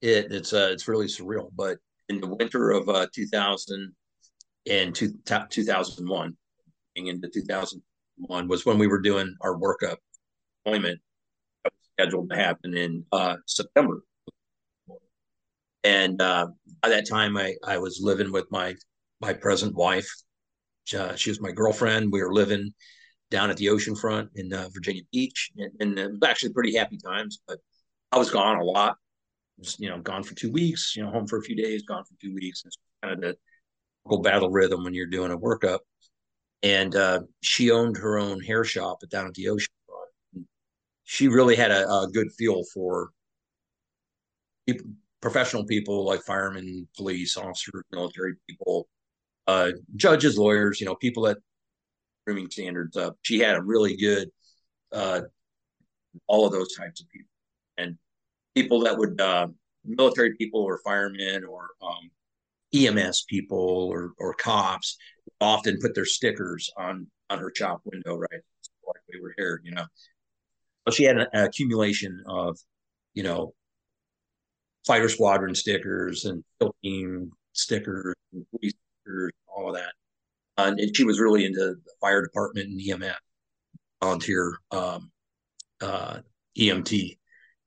it, 0.00 0.32
it's 0.32 0.52
uh, 0.52 0.68
it's 0.72 0.88
really 0.88 1.06
surreal. 1.06 1.50
But 1.54 1.78
in 2.08 2.20
the 2.20 2.34
winter 2.34 2.70
of 2.70 2.88
uh, 2.88 3.06
2000 3.14 3.92
and 4.68 4.94
two, 4.94 5.12
2001, 5.24 6.36
into 6.96 7.28
2001 7.28 8.48
was 8.48 8.66
when 8.66 8.78
we 8.78 8.86
were 8.86 9.00
doing 9.00 9.34
our 9.40 9.56
workup 9.56 9.96
deployment 10.64 11.00
that 11.64 11.72
was 11.72 11.88
scheduled 11.98 12.30
to 12.30 12.36
happen 12.36 12.76
in 12.76 13.04
uh, 13.12 13.36
September. 13.46 14.02
And 15.82 16.20
uh, 16.20 16.48
by 16.82 16.90
that 16.90 17.08
time, 17.08 17.36
I, 17.36 17.54
I 17.66 17.78
was 17.78 18.00
living 18.02 18.32
with 18.32 18.46
my 18.50 18.74
my 19.20 19.32
present 19.32 19.74
wife. 19.74 20.10
Uh, 20.96 21.14
she 21.14 21.30
was 21.30 21.40
my 21.40 21.52
girlfriend. 21.52 22.12
We 22.12 22.22
were 22.22 22.32
living 22.32 22.72
down 23.30 23.50
at 23.50 23.56
the 23.56 23.68
ocean 23.68 23.94
front 23.94 24.30
in 24.34 24.52
uh, 24.52 24.68
Virginia 24.72 25.02
Beach, 25.12 25.50
and, 25.56 25.70
and, 25.80 25.98
it 25.98 26.10
was 26.10 26.28
actually 26.28 26.52
pretty 26.52 26.74
happy 26.74 26.98
times. 26.98 27.40
But 27.46 27.58
I 28.12 28.18
was 28.18 28.30
gone 28.30 28.58
a 28.58 28.64
lot. 28.64 28.96
Was, 29.58 29.78
you 29.78 29.88
know, 29.88 30.00
gone 30.00 30.22
for 30.22 30.34
two 30.34 30.50
weeks. 30.50 30.96
You 30.96 31.04
know, 31.04 31.10
home 31.10 31.26
for 31.26 31.38
a 31.38 31.42
few 31.42 31.56
days, 31.56 31.82
gone 31.82 32.04
for 32.04 32.14
two 32.20 32.34
weeks. 32.34 32.62
It's 32.66 32.76
kind 33.02 33.14
of 33.14 33.20
the 33.20 33.36
battle 34.22 34.50
rhythm 34.50 34.84
when 34.84 34.94
you're 34.94 35.06
doing 35.06 35.32
a 35.32 35.38
workup. 35.38 35.80
And 36.62 36.94
uh, 36.94 37.20
she 37.42 37.70
owned 37.70 37.96
her 37.96 38.18
own 38.18 38.40
hair 38.40 38.64
shop 38.64 38.98
down 39.10 39.26
at 39.26 39.34
the 39.34 39.48
ocean 39.48 39.72
she 41.10 41.26
really 41.26 41.56
had 41.56 41.72
a, 41.72 41.88
a 41.88 42.08
good 42.12 42.30
feel 42.38 42.62
for 42.72 43.10
people, 44.64 44.86
professional 45.20 45.64
people 45.64 46.06
like 46.06 46.22
firemen, 46.22 46.86
police 46.96 47.36
officers, 47.36 47.82
military 47.90 48.34
people, 48.48 48.88
uh, 49.48 49.72
judges, 49.96 50.38
lawyers, 50.38 50.80
you 50.80 50.86
know, 50.86 50.94
people 50.94 51.24
that 51.24 51.38
grooming 52.24 52.48
standards 52.48 52.96
up. 52.96 53.16
She 53.22 53.40
had 53.40 53.56
a 53.56 53.60
really 53.60 53.96
good, 53.96 54.30
uh, 54.92 55.22
all 56.28 56.46
of 56.46 56.52
those 56.52 56.76
types 56.76 57.00
of 57.00 57.08
people 57.08 57.32
and 57.76 57.98
people 58.54 58.78
that 58.82 58.96
would, 58.96 59.20
uh, 59.20 59.48
military 59.84 60.36
people 60.36 60.60
or 60.60 60.78
firemen 60.84 61.44
or 61.44 61.70
um, 61.82 62.08
EMS 62.74 63.24
people 63.28 63.88
or, 63.92 64.12
or 64.18 64.34
cops 64.34 64.96
often 65.40 65.78
put 65.80 65.94
their 65.94 66.04
stickers 66.04 66.70
on, 66.76 67.06
on 67.28 67.38
her 67.38 67.52
shop 67.54 67.80
window, 67.84 68.16
right? 68.16 68.40
Like 68.86 69.02
we 69.12 69.20
were 69.20 69.34
here, 69.36 69.60
you 69.64 69.72
know, 69.72 69.84
So 70.86 70.92
she 70.92 71.04
had 71.04 71.18
an, 71.18 71.26
accumulation 71.32 72.22
of, 72.26 72.58
you 73.14 73.22
know, 73.22 73.54
fighter 74.86 75.08
squadron 75.08 75.54
stickers 75.54 76.24
and 76.24 76.42
team 76.82 77.30
stickers 77.52 78.14
and 78.32 78.44
police 78.50 78.72
stickers, 79.02 79.32
all 79.46 79.68
of 79.68 79.76
that. 79.76 79.92
And 80.56 80.94
she 80.94 81.04
was 81.04 81.20
really 81.20 81.44
into 81.44 81.60
the 81.60 81.92
fire 82.00 82.22
department 82.22 82.68
and 82.68 83.02
EMS, 83.02 83.16
volunteer 84.02 84.58
um, 84.70 85.10
uh, 85.80 86.18
EMT 86.58 87.18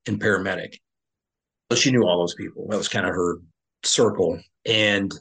and 0.07 0.21
paramedic. 0.21 0.75
So 1.71 1.77
she 1.77 1.91
knew 1.91 2.03
all 2.03 2.19
those 2.19 2.35
people. 2.35 2.67
That 2.69 2.77
was 2.77 2.89
kind 2.89 3.05
of 3.05 3.13
her 3.13 3.38
circle. 3.84 4.39
And 4.65 5.14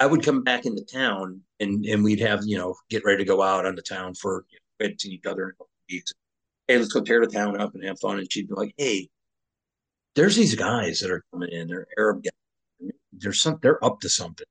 I 0.00 0.06
would 0.06 0.24
come 0.24 0.42
back 0.42 0.66
into 0.66 0.84
town 0.84 1.42
and 1.60 1.84
and 1.84 2.02
we'd 2.02 2.20
have, 2.20 2.40
you 2.44 2.58
know, 2.58 2.74
get 2.90 3.04
ready 3.04 3.18
to 3.18 3.28
go 3.28 3.42
out 3.42 3.66
on 3.66 3.74
the 3.74 3.82
town 3.82 4.14
for 4.14 4.44
you 4.50 4.58
know, 4.80 4.94
see 4.98 5.10
each 5.10 5.26
other. 5.26 5.54
Hey, 5.88 6.78
let's 6.78 6.92
go 6.92 7.00
tear 7.00 7.20
the 7.20 7.32
town 7.32 7.60
up 7.60 7.74
and 7.74 7.84
have 7.84 8.00
fun. 8.00 8.18
And 8.18 8.30
she'd 8.30 8.48
be 8.48 8.54
like, 8.54 8.74
Hey, 8.76 9.08
there's 10.14 10.36
these 10.36 10.54
guys 10.54 11.00
that 11.00 11.10
are 11.10 11.24
coming 11.32 11.50
in, 11.50 11.68
they're 11.68 11.86
Arab 11.98 12.22
guys. 12.22 12.90
There's 13.12 13.40
some 13.40 13.58
they're 13.62 13.84
up 13.84 14.00
to 14.00 14.08
something. 14.08 14.46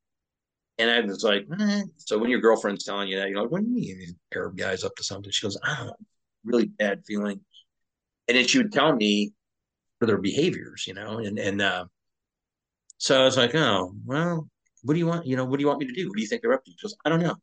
And 0.77 0.89
I 0.89 1.01
was 1.01 1.23
like, 1.23 1.45
eh. 1.59 1.83
so 1.97 2.17
when 2.17 2.29
your 2.29 2.39
girlfriend's 2.39 2.83
telling 2.83 3.07
you 3.07 3.19
that, 3.19 3.29
you're 3.29 3.41
like, 3.41 3.51
what 3.51 3.61
do 3.61 3.67
you 3.67 3.73
mean 3.73 3.99
these 3.99 4.15
Arab 4.33 4.57
guys 4.57 4.83
up 4.83 4.95
to 4.95 5.03
something? 5.03 5.31
She 5.31 5.45
goes, 5.45 5.59
I 5.63 5.75
don't 5.75 6.07
really 6.43 6.65
bad 6.65 7.03
feeling. 7.05 7.41
And 8.27 8.37
then 8.37 8.47
she 8.47 8.57
would 8.57 8.71
tell 8.71 8.95
me 8.95 9.33
for 9.99 10.05
their 10.07 10.17
behaviors, 10.17 10.85
you 10.87 10.93
know, 10.93 11.19
and 11.19 11.37
and 11.37 11.61
uh, 11.61 11.85
so 13.01 13.19
I 13.19 13.25
was 13.25 13.35
like, 13.35 13.55
oh, 13.55 13.95
well, 14.05 14.47
what 14.83 14.93
do 14.93 14.99
you 14.99 15.07
want? 15.07 15.25
You 15.25 15.35
know, 15.35 15.43
what 15.43 15.57
do 15.57 15.63
you 15.63 15.67
want 15.67 15.79
me 15.79 15.87
to 15.87 15.93
do? 15.93 16.07
What 16.07 16.17
do 16.17 16.21
you 16.21 16.27
think 16.27 16.43
they're 16.43 16.53
up 16.53 16.63
to? 16.63 16.71
Because 16.71 16.95
I 17.03 17.09
don't 17.09 17.23
know, 17.23 17.33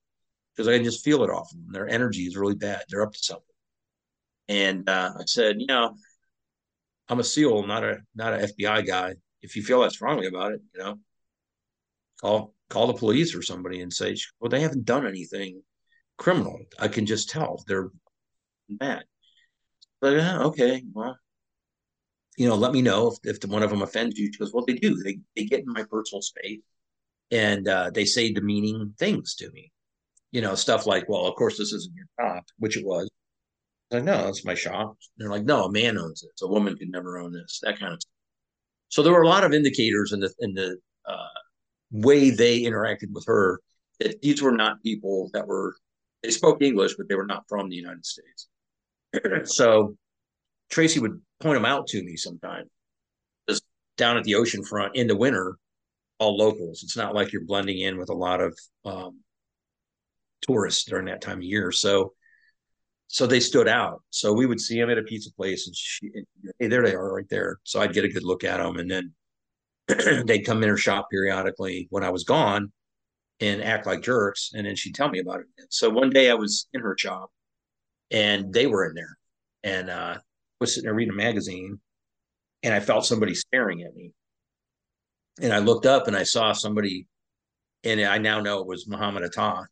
because 0.54 0.68
I 0.68 0.76
can 0.76 0.84
just 0.84 1.04
feel 1.04 1.24
it 1.24 1.30
off 1.30 1.50
them. 1.50 1.66
Their 1.72 1.88
energy 1.88 2.22
is 2.22 2.36
really 2.36 2.54
bad. 2.54 2.84
They're 2.88 3.02
up 3.02 3.12
to 3.12 3.18
something. 3.18 3.44
And 4.46 4.88
uh, 4.88 5.14
I 5.18 5.24
said, 5.26 5.56
you 5.58 5.66
know, 5.66 5.96
I'm 7.08 7.18
a 7.18 7.24
SEAL, 7.24 7.66
not 7.66 7.82
a 7.82 7.98
not 8.14 8.34
an 8.34 8.46
FBI 8.46 8.86
guy. 8.86 9.16
If 9.42 9.56
you 9.56 9.64
feel 9.64 9.80
that 9.80 9.90
strongly 9.90 10.28
about 10.28 10.52
it, 10.52 10.60
you 10.76 10.80
know, 10.80 11.00
call 12.20 12.54
call 12.70 12.86
the 12.86 12.94
police 12.94 13.34
or 13.34 13.42
somebody 13.42 13.80
and 13.80 13.92
say, 13.92 14.16
well, 14.38 14.50
they 14.50 14.60
haven't 14.60 14.84
done 14.84 15.08
anything 15.08 15.60
criminal. 16.18 16.56
I 16.78 16.86
can 16.86 17.04
just 17.04 17.30
tell 17.30 17.64
they're 17.66 17.90
bad. 18.68 19.02
But 20.00 20.20
uh, 20.20 20.42
okay, 20.50 20.84
well, 20.92 21.18
you 22.38 22.48
know, 22.48 22.54
let 22.54 22.72
me 22.72 22.80
know 22.80 23.08
if, 23.24 23.36
if 23.36 23.50
one 23.50 23.64
of 23.64 23.70
them 23.70 23.82
offends 23.82 24.16
you. 24.16 24.32
She 24.32 24.38
goes, 24.38 24.52
well, 24.54 24.64
they 24.64 24.74
do. 24.74 24.94
They 25.02 25.18
they 25.34 25.44
get 25.44 25.60
in 25.60 25.72
my 25.72 25.82
personal 25.82 26.22
space 26.22 26.60
and 27.32 27.66
uh, 27.66 27.90
they 27.90 28.04
say 28.04 28.32
demeaning 28.32 28.94
things 28.96 29.34
to 29.36 29.50
me. 29.50 29.72
You 30.30 30.40
know, 30.42 30.54
stuff 30.54 30.86
like, 30.86 31.08
well, 31.08 31.26
of 31.26 31.34
course, 31.34 31.58
this 31.58 31.72
isn't 31.72 31.94
your 31.96 32.06
shop, 32.20 32.44
which 32.58 32.76
it 32.76 32.86
was. 32.86 33.10
like, 33.90 34.04
no, 34.04 34.28
it's 34.28 34.44
my 34.44 34.54
shop. 34.54 34.90
And 34.90 34.96
they're 35.18 35.30
like, 35.30 35.44
no, 35.44 35.64
a 35.64 35.72
man 35.72 35.98
owns. 35.98 36.24
So 36.36 36.46
a 36.46 36.50
woman 36.50 36.76
could 36.76 36.90
never 36.90 37.18
own 37.18 37.32
this, 37.32 37.58
that 37.64 37.80
kind 37.80 37.92
of 37.92 38.00
stuff. 38.00 38.12
So 38.88 39.02
there 39.02 39.12
were 39.12 39.22
a 39.22 39.28
lot 39.28 39.44
of 39.44 39.52
indicators 39.52 40.12
in 40.12 40.20
the 40.20 40.32
in 40.38 40.54
the 40.54 40.78
uh, 41.06 41.26
way 41.90 42.30
they 42.30 42.60
interacted 42.60 43.10
with 43.12 43.24
her 43.26 43.60
that 43.98 44.22
these 44.22 44.40
were 44.40 44.52
not 44.52 44.82
people 44.84 45.28
that 45.32 45.46
were 45.48 45.74
they 46.22 46.30
spoke 46.30 46.62
English, 46.62 46.94
but 46.96 47.08
they 47.08 47.16
were 47.16 47.26
not 47.26 47.48
from 47.48 47.68
the 47.68 47.76
United 47.76 48.06
States. 48.06 48.48
so 49.44 49.96
Tracy 50.70 51.00
would 51.00 51.20
point 51.40 51.56
them 51.56 51.64
out 51.64 51.86
to 51.88 52.02
me 52.02 52.16
sometimes. 52.16 52.68
Just 53.48 53.64
down 53.96 54.16
at 54.16 54.24
the 54.24 54.34
ocean 54.34 54.64
front 54.64 54.96
in 54.96 55.06
the 55.06 55.16
winter, 55.16 55.56
all 56.18 56.36
locals. 56.36 56.82
It's 56.82 56.96
not 56.96 57.14
like 57.14 57.32
you're 57.32 57.44
blending 57.44 57.78
in 57.78 57.98
with 57.98 58.10
a 58.10 58.14
lot 58.14 58.40
of 58.40 58.58
um, 58.84 59.20
tourists 60.42 60.84
during 60.84 61.06
that 61.06 61.20
time 61.20 61.38
of 61.38 61.44
year. 61.44 61.72
So 61.72 62.12
so 63.08 63.26
they 63.26 63.40
stood 63.40 63.68
out. 63.68 64.02
So 64.10 64.34
we 64.34 64.44
would 64.44 64.60
see 64.60 64.78
them 64.78 64.90
at 64.90 64.98
a 64.98 65.02
pizza 65.02 65.32
place, 65.32 65.66
and 65.66 65.74
she, 65.74 66.10
hey, 66.58 66.66
there 66.66 66.82
they 66.82 66.94
are, 66.94 67.14
right 67.14 67.28
there. 67.30 67.58
So 67.64 67.80
I'd 67.80 67.94
get 67.94 68.04
a 68.04 68.08
good 68.08 68.22
look 68.22 68.44
at 68.44 68.58
them, 68.58 68.76
and 68.76 68.90
then 68.90 69.14
they'd 70.26 70.44
come 70.44 70.62
in 70.62 70.68
her 70.68 70.76
shop 70.76 71.08
periodically 71.10 71.88
when 71.90 72.04
I 72.04 72.10
was 72.10 72.24
gone 72.24 72.70
and 73.40 73.62
act 73.62 73.86
like 73.86 74.02
jerks. 74.02 74.50
And 74.54 74.66
then 74.66 74.76
she'd 74.76 74.94
tell 74.94 75.08
me 75.08 75.20
about 75.20 75.40
it. 75.40 75.46
So 75.70 75.88
one 75.88 76.10
day 76.10 76.30
I 76.30 76.34
was 76.34 76.68
in 76.74 76.82
her 76.82 76.96
shop 76.98 77.30
and 78.10 78.52
they 78.52 78.66
were 78.66 78.86
in 78.86 78.94
there 78.94 79.16
and 79.62 79.90
uh, 79.90 80.18
was 80.60 80.74
sitting 80.74 80.86
there 80.86 80.94
reading 80.94 81.14
a 81.14 81.16
magazine 81.16 81.80
and 82.62 82.74
I 82.74 82.80
felt 82.80 83.06
somebody 83.06 83.34
staring 83.34 83.82
at 83.82 83.94
me. 83.94 84.12
And 85.40 85.52
I 85.52 85.58
looked 85.58 85.86
up 85.86 86.08
and 86.08 86.16
I 86.16 86.24
saw 86.24 86.52
somebody, 86.52 87.06
and 87.84 88.00
I 88.00 88.18
now 88.18 88.40
know 88.40 88.58
it 88.60 88.66
was 88.66 88.88
Muhammad 88.88 89.22
Atta. 89.22 89.66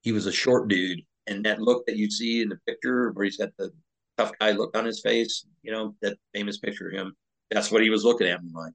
He 0.00 0.12
was 0.12 0.26
a 0.26 0.32
short 0.32 0.68
dude. 0.68 1.02
And 1.26 1.44
that 1.44 1.60
look 1.60 1.86
that 1.86 1.96
you 1.96 2.10
see 2.10 2.40
in 2.40 2.48
the 2.48 2.58
picture 2.66 3.10
where 3.10 3.24
he's 3.24 3.36
got 3.36 3.50
the 3.58 3.70
tough 4.16 4.32
guy 4.40 4.52
look 4.52 4.76
on 4.76 4.84
his 4.84 5.00
face, 5.00 5.44
you 5.62 5.72
know, 5.72 5.94
that 6.00 6.16
famous 6.32 6.58
picture 6.58 6.88
of 6.88 6.94
him, 6.94 7.16
that's 7.50 7.70
what 7.70 7.82
he 7.82 7.90
was 7.90 8.04
looking 8.04 8.28
at 8.28 8.42
me 8.42 8.50
like. 8.54 8.72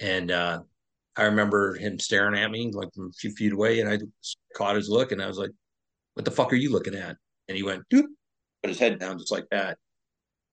And 0.00 0.30
uh, 0.30 0.60
I 1.16 1.22
remember 1.22 1.74
him 1.74 1.98
staring 1.98 2.38
at 2.38 2.50
me 2.50 2.70
like 2.72 2.92
from 2.92 3.08
a 3.08 3.12
few 3.12 3.30
feet 3.30 3.52
away, 3.52 3.80
and 3.80 3.88
I 3.88 3.98
caught 4.54 4.76
his 4.76 4.88
look, 4.88 5.12
and 5.12 5.22
I 5.22 5.26
was 5.26 5.38
like, 5.38 5.50
"What 6.14 6.24
the 6.24 6.30
fuck 6.30 6.52
are 6.52 6.56
you 6.56 6.70
looking 6.70 6.94
at?" 6.94 7.16
And 7.48 7.56
he 7.56 7.62
went, 7.62 7.84
Doop, 7.88 8.04
put 8.62 8.70
his 8.70 8.78
head 8.78 8.98
down 8.98 9.18
just 9.18 9.32
like 9.32 9.46
that, 9.50 9.78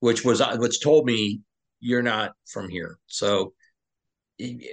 which 0.06 0.24
was 0.24 0.40
which 0.58 0.82
told 0.82 1.06
me 1.08 1.42
you're 1.80 2.04
not 2.04 2.34
from 2.46 2.70
here. 2.70 3.00
So 3.08 3.54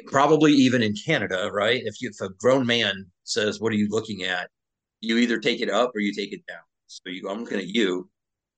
probably 0.06 0.52
even 0.52 0.82
in 0.82 0.94
Canada, 1.06 1.50
right? 1.50 1.80
If 1.84 2.02
you, 2.02 2.10
if 2.10 2.20
a 2.20 2.34
grown 2.34 2.66
man 2.66 3.06
says, 3.24 3.58
"What 3.58 3.72
are 3.72 3.76
you 3.76 3.88
looking 3.88 4.24
at?" 4.24 4.50
you 5.00 5.16
either 5.16 5.38
take 5.40 5.60
it 5.60 5.70
up 5.70 5.90
or 5.94 6.00
you 6.00 6.12
take 6.14 6.32
it 6.32 6.46
down. 6.46 6.64
So 6.86 7.02
you 7.06 7.22
go, 7.22 7.30
"I'm 7.30 7.40
looking 7.40 7.58
at 7.58 7.66
you," 7.66 8.10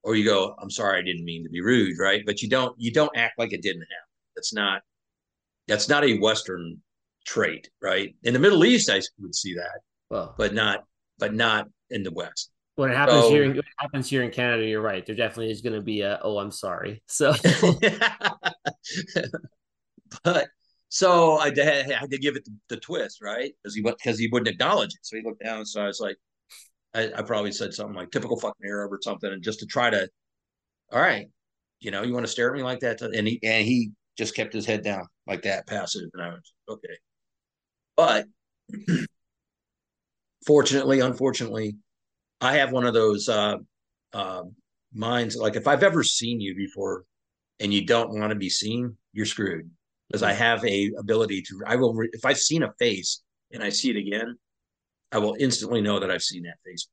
or 0.02 0.16
you 0.16 0.24
go, 0.24 0.54
"I'm 0.60 0.70
sorry, 0.70 0.98
I 0.98 1.02
didn't 1.02 1.24
mean 1.24 1.44
to 1.44 1.48
be 1.48 1.60
rude," 1.60 1.96
right? 1.98 2.22
But 2.26 2.42
you 2.42 2.48
don't 2.48 2.74
you 2.76 2.92
don't 2.92 3.16
act 3.16 3.38
like 3.38 3.52
it 3.52 3.62
didn't 3.62 3.82
happen. 3.82 4.12
That's 4.34 4.52
not 4.52 4.82
that's 5.68 5.88
not 5.88 6.04
a 6.04 6.18
Western 6.18 6.82
trait, 7.24 7.70
right? 7.80 8.14
In 8.24 8.34
the 8.34 8.40
Middle 8.40 8.64
East, 8.64 8.90
I 8.90 9.00
would 9.20 9.34
see 9.34 9.54
that, 9.54 9.78
well, 10.10 10.34
but 10.36 10.52
not, 10.52 10.84
but 11.18 11.32
not 11.34 11.68
in 11.90 12.02
the 12.02 12.12
West. 12.12 12.50
When 12.76 12.90
it 12.90 12.96
happens 12.96 13.22
so, 13.22 13.30
here, 13.30 13.44
it 13.44 13.64
happens 13.78 14.10
here 14.10 14.22
in 14.24 14.30
Canada. 14.30 14.66
You're 14.66 14.80
right. 14.80 15.06
There 15.06 15.14
definitely 15.14 15.52
is 15.52 15.60
going 15.60 15.74
to 15.74 15.80
be 15.80 16.00
a, 16.00 16.18
oh, 16.22 16.38
I'm 16.38 16.50
sorry. 16.50 17.02
So, 17.06 17.32
but 20.24 20.48
so 20.88 21.38
I 21.38 21.46
had, 21.48 21.90
I 21.90 21.94
had 21.94 22.10
to 22.10 22.18
give 22.18 22.36
it 22.36 22.44
the, 22.44 22.52
the 22.70 22.76
twist, 22.78 23.22
right? 23.22 23.52
Because 23.62 23.76
he 23.76 23.82
because 23.82 24.18
he 24.18 24.28
wouldn't 24.28 24.48
acknowledge 24.48 24.90
it. 24.90 25.00
So 25.02 25.16
he 25.16 25.22
looked 25.22 25.44
down. 25.44 25.64
So 25.66 25.82
I 25.82 25.86
was 25.86 26.00
like, 26.00 26.16
I, 26.94 27.10
I 27.16 27.22
probably 27.22 27.52
said 27.52 27.74
something 27.74 27.96
like 27.96 28.10
typical 28.10 28.38
fucking 28.38 28.66
Arab 28.66 28.92
or 28.92 29.00
something, 29.02 29.32
and 29.32 29.42
just 29.42 29.60
to 29.60 29.66
try 29.66 29.90
to, 29.90 30.08
all 30.92 31.00
right, 31.00 31.26
you 31.80 31.90
know, 31.90 32.02
you 32.02 32.12
want 32.12 32.26
to 32.26 32.32
stare 32.32 32.48
at 32.48 32.56
me 32.56 32.62
like 32.62 32.80
that, 32.80 33.02
and 33.02 33.26
he 33.26 33.40
and 33.42 33.66
he 33.66 33.90
just 34.16 34.34
kept 34.36 34.52
his 34.52 34.66
head 34.66 34.82
down 34.82 35.06
like 35.26 35.42
that, 35.42 35.66
passive, 35.66 36.08
and 36.12 36.22
I 36.22 36.28
was 36.28 36.52
okay. 36.68 36.96
But 37.96 38.26
fortunately, 40.46 41.00
unfortunately, 41.00 41.76
I 42.44 42.56
have 42.58 42.72
one 42.72 42.84
of 42.84 42.94
those 42.94 43.28
uh, 43.28 43.56
uh, 44.12 44.42
minds. 44.92 45.36
Like 45.36 45.56
if 45.56 45.66
I've 45.66 45.82
ever 45.82 46.02
seen 46.02 46.40
you 46.40 46.54
before, 46.54 47.04
and 47.60 47.72
you 47.72 47.86
don't 47.86 48.18
want 48.18 48.30
to 48.30 48.36
be 48.36 48.50
seen, 48.50 48.96
you're 49.12 49.26
screwed. 49.26 49.70
Because 50.08 50.22
I 50.22 50.32
have 50.32 50.64
a 50.64 50.92
ability 50.98 51.42
to. 51.42 51.62
I 51.66 51.76
will 51.76 51.94
re- 51.94 52.10
if 52.12 52.24
I've 52.24 52.38
seen 52.38 52.62
a 52.62 52.72
face 52.78 53.22
and 53.52 53.62
I 53.62 53.70
see 53.70 53.90
it 53.90 53.96
again, 53.96 54.36
I 55.12 55.18
will 55.18 55.36
instantly 55.38 55.80
know 55.80 55.98
that 55.98 56.10
I've 56.10 56.22
seen 56.22 56.42
that 56.42 56.58
face. 56.64 56.88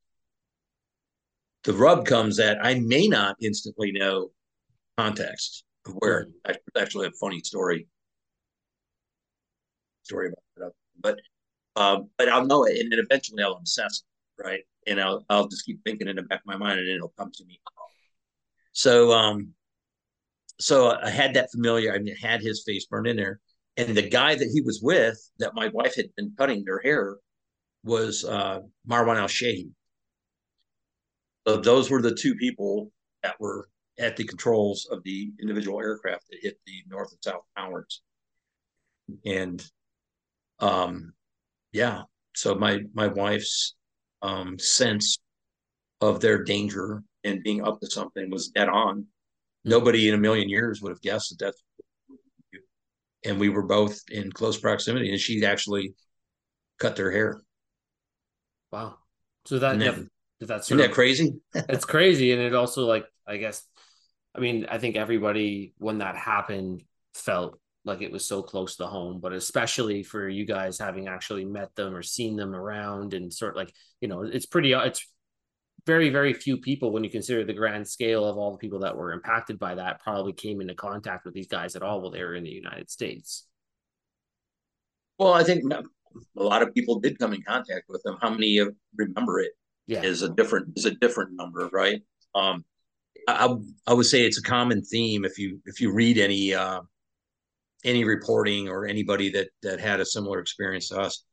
The 1.63 1.73
rub 1.73 2.05
comes 2.05 2.37
that 2.37 2.57
I 2.63 2.75
may 2.79 3.07
not 3.07 3.35
instantly 3.41 3.91
know 3.91 4.31
context 4.97 5.63
of 5.85 5.93
where. 5.99 6.27
I 6.47 6.55
actually 6.77 7.05
have 7.05 7.13
a 7.13 7.25
funny 7.25 7.41
story 7.41 7.87
story 10.03 10.31
about 10.57 10.67
it. 10.67 10.73
But 10.99 11.19
um, 11.75 12.09
but 12.17 12.29
I'll 12.29 12.45
know 12.45 12.63
it, 12.65 12.79
and 12.79 12.91
then 12.91 12.99
eventually 12.99 13.43
I'll 13.43 13.53
obsess 13.53 14.03
it, 14.39 14.43
right? 14.43 14.61
And 14.87 14.99
I'll 14.99 15.25
I'll 15.29 15.47
just 15.47 15.65
keep 15.65 15.79
thinking 15.83 16.07
in 16.07 16.15
the 16.15 16.23
back 16.23 16.39
of 16.39 16.45
my 16.45 16.57
mind, 16.57 16.79
and 16.79 16.89
it'll 16.89 17.13
come 17.17 17.31
to 17.33 17.45
me. 17.45 17.59
So 18.73 19.11
um, 19.11 19.49
so 20.59 20.95
I 21.01 21.09
had 21.09 21.33
that 21.35 21.51
familiar. 21.51 21.93
I 21.93 21.99
mean, 21.99 22.15
had 22.15 22.41
his 22.41 22.63
face 22.65 22.85
burned 22.85 23.07
in 23.07 23.17
there, 23.17 23.39
and 23.77 23.95
the 23.95 24.09
guy 24.09 24.35
that 24.35 24.49
he 24.53 24.61
was 24.61 24.79
with, 24.81 25.17
that 25.39 25.53
my 25.53 25.69
wife 25.69 25.95
had 25.95 26.07
been 26.15 26.33
cutting 26.37 26.63
their 26.65 26.79
hair, 26.79 27.17
was 27.83 28.25
uh, 28.25 28.59
Marwan 28.87 29.17
Al 29.17 29.27
Shehhi. 29.27 29.69
So 31.47 31.57
those 31.57 31.89
were 31.89 32.01
the 32.01 32.13
two 32.13 32.35
people 32.35 32.91
that 33.23 33.39
were 33.39 33.67
at 33.99 34.15
the 34.17 34.23
controls 34.23 34.87
of 34.91 35.03
the 35.03 35.31
individual 35.41 35.79
aircraft 35.79 36.25
that 36.29 36.39
hit 36.41 36.59
the 36.65 36.83
north 36.87 37.11
and 37.11 37.23
south 37.23 37.43
towers. 37.57 38.01
And 39.25 39.63
um, 40.59 41.13
yeah, 41.71 42.03
so 42.35 42.55
my 42.55 42.81
my 42.93 43.07
wife's 43.07 43.75
um, 44.21 44.57
sense 44.59 45.19
of 45.99 46.19
their 46.19 46.43
danger 46.43 47.03
and 47.23 47.43
being 47.43 47.63
up 47.63 47.79
to 47.79 47.89
something 47.89 48.29
was 48.29 48.49
dead 48.49 48.69
on. 48.69 49.05
Nobody 49.63 50.09
in 50.09 50.15
a 50.15 50.17
million 50.17 50.49
years 50.49 50.81
would 50.81 50.89
have 50.89 51.01
guessed 51.01 51.29
that 51.29 51.45
that's. 51.45 51.63
And 53.23 53.39
we 53.39 53.49
were 53.49 53.63
both 53.63 53.99
in 54.09 54.31
close 54.31 54.57
proximity, 54.57 55.11
and 55.11 55.19
she 55.19 55.45
actually 55.45 55.93
cut 56.79 56.95
their 56.95 57.11
hair. 57.11 57.39
Wow! 58.71 58.95
So 59.45 59.59
that, 59.59 59.77
that 59.77 60.07
that's 60.39 60.67
isn't 60.67 60.79
that 60.79 60.91
crazy? 60.91 61.35
it's 61.53 61.85
crazy, 61.85 62.31
and 62.31 62.41
it 62.41 62.55
also 62.55 62.87
like 62.87 63.05
I 63.27 63.37
guess, 63.37 63.63
I 64.33 64.39
mean, 64.39 64.65
I 64.69 64.79
think 64.79 64.95
everybody 64.95 65.75
when 65.77 65.99
that 65.99 66.17
happened 66.17 66.83
felt 67.13 67.60
like 67.83 68.01
it 68.01 68.11
was 68.11 68.25
so 68.25 68.41
close 68.41 68.75
to 68.75 68.85
home 68.85 69.19
but 69.19 69.33
especially 69.33 70.03
for 70.03 70.27
you 70.29 70.45
guys 70.45 70.77
having 70.77 71.07
actually 71.07 71.45
met 71.45 71.73
them 71.75 71.95
or 71.95 72.03
seen 72.03 72.35
them 72.35 72.53
around 72.53 73.13
and 73.13 73.33
sort 73.33 73.51
of 73.51 73.57
like 73.57 73.73
you 74.01 74.07
know 74.07 74.23
it's 74.23 74.45
pretty 74.45 74.73
it's 74.73 75.05
very 75.85 76.09
very 76.09 76.33
few 76.33 76.57
people 76.57 76.91
when 76.91 77.03
you 77.03 77.09
consider 77.09 77.43
the 77.43 77.53
grand 77.53 77.87
scale 77.87 78.23
of 78.23 78.37
all 78.37 78.51
the 78.51 78.57
people 78.57 78.79
that 78.79 78.95
were 78.95 79.13
impacted 79.13 79.57
by 79.57 79.73
that 79.75 80.01
probably 80.01 80.33
came 80.33 80.61
into 80.61 80.75
contact 80.75 81.25
with 81.25 81.33
these 81.33 81.47
guys 81.47 81.75
at 81.75 81.81
all 81.81 82.01
while 82.01 82.11
they 82.11 82.23
were 82.23 82.35
in 82.35 82.43
the 82.43 82.51
united 82.51 82.89
states. 82.89 83.47
Well 85.17 85.33
i 85.33 85.43
think 85.43 85.63
a 86.37 86.43
lot 86.43 86.61
of 86.61 86.73
people 86.73 86.99
did 86.99 87.19
come 87.19 87.33
in 87.33 87.41
contact 87.41 87.85
with 87.89 88.03
them. 88.03 88.17
How 88.21 88.29
many 88.29 88.59
remember 88.95 89.39
it 89.39 89.51
yeah. 89.87 90.03
is 90.03 90.21
a 90.21 90.29
different 90.29 90.77
is 90.77 90.85
a 90.85 90.91
different 90.91 91.33
number 91.33 91.69
right? 91.71 92.01
Um 92.35 92.63
I, 93.27 93.53
I 93.85 93.93
would 93.93 94.07
say 94.07 94.25
it's 94.25 94.39
a 94.39 94.43
common 94.43 94.83
theme 94.83 95.25
if 95.25 95.37
you 95.37 95.61
if 95.65 95.79
you 95.79 95.93
read 95.93 96.17
any 96.17 96.53
uh 96.53 96.81
any 97.83 98.03
reporting 98.03 98.69
or 98.69 98.85
anybody 98.85 99.29
that 99.31 99.49
that 99.63 99.79
had 99.79 99.99
a 99.99 100.05
similar 100.05 100.39
experience 100.39 100.89
to 100.89 100.99
us 100.99 101.25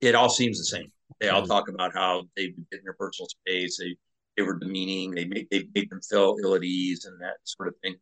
it 0.00 0.14
all 0.14 0.30
seems 0.30 0.58
the 0.58 0.64
same 0.64 0.90
they 1.18 1.28
all 1.28 1.42
mm-hmm. 1.42 1.50
talk 1.50 1.68
about 1.68 1.94
how 1.94 2.24
they 2.36 2.48
get 2.48 2.78
in 2.78 2.84
their 2.84 2.94
personal 2.94 3.28
space. 3.28 3.78
They 3.78 3.96
they 4.36 4.42
were 4.42 4.58
demeaning. 4.58 5.12
They 5.12 5.24
made 5.24 5.48
they 5.50 5.66
made 5.74 5.90
them 5.90 6.00
feel 6.02 6.36
ill 6.42 6.54
at 6.54 6.62
ease 6.62 7.04
and 7.04 7.20
that 7.20 7.36
sort 7.44 7.68
of 7.68 7.74
thing. 7.82 7.96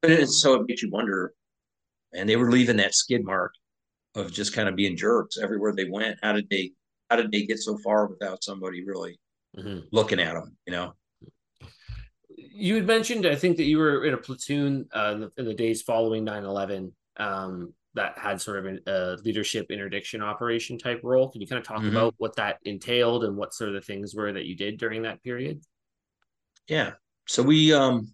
But 0.00 0.12
it, 0.12 0.28
so 0.28 0.54
it 0.54 0.66
makes 0.68 0.82
you 0.82 0.90
wonder. 0.90 1.32
And 2.12 2.28
they 2.28 2.36
were 2.36 2.50
leaving 2.50 2.76
that 2.76 2.94
skid 2.94 3.24
mark 3.24 3.52
of 4.14 4.32
just 4.32 4.54
kind 4.54 4.68
of 4.68 4.76
being 4.76 4.96
jerks 4.96 5.36
everywhere 5.36 5.72
they 5.74 5.88
went. 5.88 6.18
How 6.22 6.32
did 6.32 6.48
they 6.48 6.72
how 7.10 7.16
did 7.16 7.32
they 7.32 7.44
get 7.44 7.58
so 7.58 7.76
far 7.78 8.06
without 8.06 8.42
somebody 8.42 8.84
really 8.84 9.18
mm-hmm. 9.56 9.80
looking 9.92 10.20
at 10.20 10.34
them? 10.34 10.56
You 10.66 10.72
know. 10.72 10.94
You 12.36 12.76
had 12.76 12.86
mentioned, 12.86 13.26
I 13.26 13.34
think, 13.34 13.56
that 13.56 13.64
you 13.64 13.78
were 13.78 14.04
in 14.04 14.14
a 14.14 14.16
platoon 14.16 14.86
uh, 14.94 15.12
in, 15.14 15.20
the, 15.20 15.32
in 15.38 15.44
the 15.44 15.54
days 15.54 15.82
following 15.82 16.22
9 16.24 16.44
11. 16.44 16.92
Um, 17.16 17.74
that 17.94 18.18
had 18.18 18.40
sort 18.40 18.66
of 18.66 18.78
a 18.86 19.16
leadership 19.24 19.70
interdiction 19.70 20.20
operation 20.20 20.76
type 20.76 21.00
role. 21.04 21.30
Can 21.30 21.40
you 21.40 21.46
kind 21.46 21.60
of 21.60 21.66
talk 21.66 21.78
mm-hmm. 21.78 21.96
about 21.96 22.14
what 22.18 22.34
that 22.36 22.58
entailed 22.64 23.24
and 23.24 23.36
what 23.36 23.54
sort 23.54 23.68
of 23.68 23.74
the 23.74 23.80
things 23.80 24.14
were 24.14 24.32
that 24.32 24.46
you 24.46 24.56
did 24.56 24.78
during 24.78 25.02
that 25.02 25.22
period? 25.22 25.60
Yeah. 26.68 26.92
So 27.26 27.42
we 27.42 27.72
um 27.72 28.12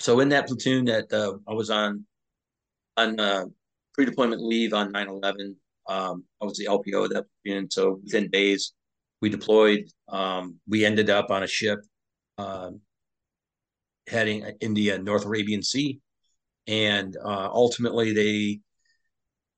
so 0.00 0.20
in 0.20 0.30
that 0.30 0.48
platoon 0.48 0.86
that 0.86 1.12
uh, 1.12 1.34
I 1.48 1.54
was 1.54 1.70
on 1.70 2.06
on 2.96 3.20
uh, 3.20 3.44
pre-deployment 3.92 4.40
leave 4.40 4.72
on 4.72 4.92
9-11, 4.92 5.56
um, 5.88 6.24
I 6.40 6.44
was 6.44 6.56
the 6.56 6.66
LPO 6.66 7.04
of 7.04 7.10
that 7.10 7.24
platoon. 7.44 7.70
So 7.70 8.00
within 8.04 8.30
days 8.30 8.72
we 9.20 9.28
deployed. 9.28 9.84
Um, 10.08 10.56
we 10.68 10.84
ended 10.84 11.10
up 11.10 11.30
on 11.30 11.42
a 11.42 11.46
ship 11.46 11.80
uh, 12.38 12.70
heading 14.08 14.44
in 14.60 14.74
the 14.74 14.98
North 14.98 15.26
Arabian 15.26 15.62
Sea 15.62 16.00
and 16.66 17.16
uh, 17.16 17.48
ultimately 17.52 18.12
they 18.12 18.60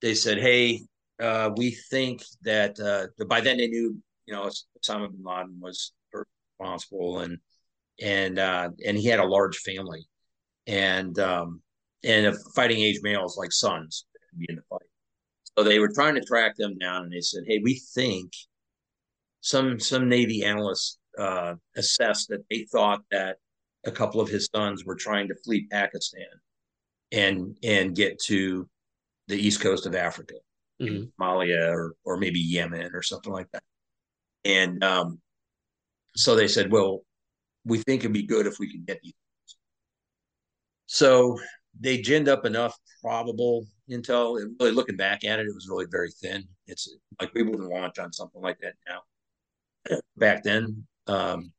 they 0.02 0.14
said, 0.14 0.38
"Hey, 0.38 0.82
uh, 1.20 1.50
we 1.56 1.70
think 1.90 2.22
that 2.42 2.78
uh, 2.80 3.24
by 3.26 3.40
then 3.40 3.58
they 3.58 3.68
knew, 3.68 4.00
you 4.26 4.34
know, 4.34 4.50
Osama 4.78 5.10
bin 5.10 5.22
Laden 5.24 5.58
was 5.60 5.92
responsible, 6.12 7.20
and 7.20 7.38
and 8.02 8.38
uh, 8.38 8.70
and 8.84 8.96
he 8.96 9.06
had 9.06 9.20
a 9.20 9.26
large 9.26 9.58
family, 9.58 10.06
and 10.66 11.18
um, 11.18 11.62
and 12.04 12.36
fighting 12.54 12.80
age 12.80 13.00
males 13.02 13.36
like 13.36 13.52
sons 13.52 14.06
be 14.36 14.46
in 14.48 14.56
the 14.56 14.62
fight. 14.68 14.82
So 15.56 15.64
they 15.64 15.78
were 15.78 15.92
trying 15.94 16.16
to 16.16 16.20
track 16.20 16.56
them 16.56 16.76
down, 16.78 17.04
and 17.04 17.12
they 17.12 17.20
said, 17.20 17.44
"Hey, 17.46 17.60
we 17.62 17.80
think." 17.94 18.32
Some 19.42 19.78
some 19.78 20.08
Navy 20.08 20.42
analysts 20.42 20.98
uh, 21.16 21.54
assessed 21.76 22.30
that 22.30 22.44
they 22.50 22.66
thought 22.72 23.02
that 23.12 23.36
a 23.84 23.92
couple 23.92 24.20
of 24.20 24.28
his 24.28 24.48
sons 24.52 24.84
were 24.84 24.96
trying 24.96 25.28
to 25.28 25.36
flee 25.44 25.68
Pakistan 25.70 26.26
and 27.12 27.56
and 27.62 27.94
get 27.94 28.18
to 28.24 28.68
the 29.28 29.36
east 29.36 29.60
coast 29.60 29.86
of 29.86 29.94
Africa, 29.94 30.34
mm-hmm. 30.80 31.04
Somalia 31.20 31.72
or 31.72 31.94
or 32.04 32.16
maybe 32.16 32.40
Yemen 32.40 32.94
or 32.94 33.02
something 33.02 33.32
like 33.32 33.50
that. 33.52 33.62
And 34.44 34.82
um, 34.84 35.20
so 36.14 36.36
they 36.36 36.48
said, 36.48 36.70
well, 36.70 37.00
we 37.64 37.78
think 37.78 38.02
it'd 38.02 38.12
be 38.12 38.26
good 38.26 38.46
if 38.46 38.58
we 38.58 38.70
could 38.70 38.86
get 38.86 39.00
these. 39.02 39.14
So 40.86 41.38
they 41.78 41.98
ginned 41.98 42.28
up 42.28 42.46
enough 42.46 42.76
probable 43.02 43.66
intel. 43.90 44.40
And 44.40 44.56
Really 44.60 44.72
looking 44.72 44.96
back 44.96 45.24
at 45.24 45.38
it, 45.38 45.46
it 45.46 45.54
was 45.54 45.68
really 45.68 45.86
very 45.90 46.10
thin. 46.10 46.44
It's 46.66 46.88
like 47.20 47.32
we 47.34 47.42
wouldn't 47.42 47.68
launch 47.68 47.98
on 47.98 48.12
something 48.12 48.40
like 48.40 48.58
that 48.60 48.74
now. 48.88 49.98
Back 50.16 50.42
then, 50.42 50.86
um, 51.06 51.52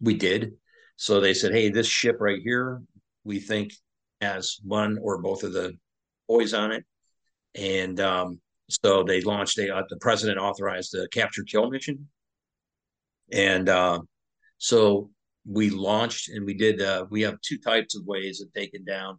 we 0.00 0.14
did. 0.14 0.52
So 0.96 1.20
they 1.20 1.34
said, 1.34 1.52
hey, 1.52 1.68
this 1.68 1.86
ship 1.86 2.16
right 2.20 2.40
here, 2.42 2.82
we 3.24 3.38
think 3.40 3.72
has 4.20 4.58
one 4.62 4.98
or 5.02 5.18
both 5.18 5.42
of 5.42 5.52
the 5.52 5.76
boys 6.28 6.54
on 6.54 6.72
it. 6.72 6.84
And 7.54 8.00
um, 8.00 8.40
so 8.68 9.02
they 9.02 9.20
launched 9.20 9.58
a, 9.58 9.74
uh, 9.74 9.82
the 9.88 9.96
president 9.98 10.38
authorized 10.38 10.92
the 10.92 11.08
capture 11.12 11.44
kill 11.44 11.70
mission. 11.70 12.08
And 13.32 13.68
uh, 13.68 14.00
so 14.58 15.10
we 15.48 15.70
launched 15.70 16.28
and 16.28 16.44
we 16.44 16.54
did, 16.54 16.82
uh, 16.82 17.06
we 17.10 17.22
have 17.22 17.40
two 17.40 17.58
types 17.58 17.96
of 17.96 18.04
ways 18.04 18.40
of 18.40 18.52
taking 18.52 18.84
down 18.84 19.18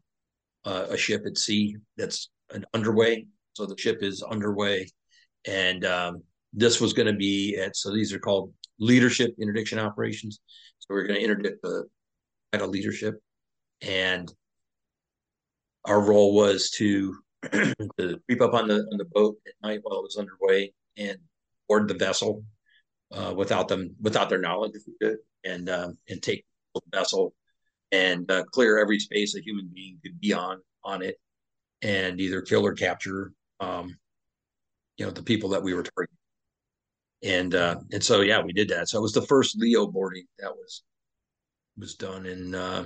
uh, 0.66 0.88
a 0.90 0.98
ship 0.98 1.24
at 1.26 1.38
sea 1.38 1.77
that's 1.95 2.30
an 2.51 2.66
underway. 2.74 3.26
So 3.53 3.66
the 3.66 3.77
ship 3.77 4.03
is 4.03 4.22
underway. 4.22 4.88
And 5.48 5.85
um, 5.85 6.24
this 6.53 6.82
was 6.82 6.93
going 6.93 7.08
to 7.08 7.14
be 7.14 7.58
at, 7.58 7.76
so 7.76 7.93
these 7.93 8.14
are 8.14 8.19
called 8.19 8.53
leadership 8.80 9.34
interdiction 9.40 9.80
operations. 9.80 10.40
So 10.80 10.88
we're 10.90 11.08
going 11.08 11.19
to 11.19 11.24
interdict 11.24 11.61
the 11.64 11.85
at 12.53 12.61
a 12.61 12.66
leadership. 12.66 13.16
And 13.82 14.32
our 15.88 16.01
role 16.01 16.35
was 16.35 16.69
to, 16.72 17.17
to 17.51 18.19
creep 18.27 18.41
up 18.41 18.53
on 18.53 18.67
the 18.67 18.88
on 18.91 18.98
the 18.98 19.06
boat 19.06 19.38
at 19.48 19.53
night 19.67 19.80
while 19.83 19.99
it 19.99 20.03
was 20.03 20.17
underway 20.17 20.74
and 20.98 21.17
board 21.67 21.88
the 21.88 21.93
vessel 21.93 22.43
uh, 23.11 23.33
without 23.35 23.67
them 23.67 23.95
without 24.01 24.30
their 24.30 24.40
knowledge 24.40 24.74
if 24.75 24.83
we 24.85 24.93
could, 25.01 25.17
and 25.43 25.69
um, 25.69 25.98
and 26.09 26.22
take 26.22 26.45
the 26.75 26.82
vessel 26.91 27.33
and 27.91 28.30
uh, 28.32 28.43
clear 28.45 28.77
every 28.77 28.99
space 28.99 29.35
a 29.35 29.41
human 29.41 29.69
being 29.74 29.98
could 30.03 30.19
be 30.19 30.33
on 30.33 30.61
on 30.83 31.01
it, 31.01 31.19
and 31.82 32.19
either 32.19 32.41
kill 32.41 32.66
or 32.66 32.74
capture, 32.74 33.32
um, 33.59 33.98
you 34.98 35.06
know, 35.06 35.11
the 35.11 35.24
people 35.24 35.49
that 35.49 35.64
we 35.64 35.74
were 35.74 35.83
targeting. 35.83 36.17
And 37.24 37.56
uh, 37.56 37.77
and 37.91 38.03
so 38.03 38.22
yeah, 38.22 38.41
we 38.41 38.53
did 38.53 38.69
that. 38.69 38.90
So 38.90 38.99
it 38.99 39.01
was 39.01 39.14
the 39.14 39.22
first 39.22 39.57
LEO 39.59 39.88
boarding 39.88 40.25
that 40.40 40.51
was 40.51 40.83
was 41.77 41.95
done 41.95 42.25
in 42.25 42.56
uh, 42.56 42.85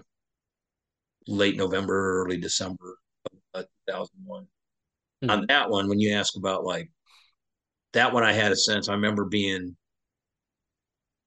late 1.28 1.58
November, 1.58 2.24
early 2.24 2.38
December 2.38 2.98
of 3.54 3.66
2001. 3.88 4.44
Mm-hmm. 4.44 5.30
On 5.30 5.46
that 5.48 5.70
one, 5.70 5.88
when 5.88 6.00
you 6.00 6.14
ask 6.14 6.36
about 6.36 6.64
like 6.66 6.90
that 7.94 8.14
one, 8.14 8.24
I 8.24 8.34
had 8.34 8.52
a 8.52 8.56
sense. 8.56 8.90
I 8.90 8.94
remember 8.94 9.26
being, 9.26 9.76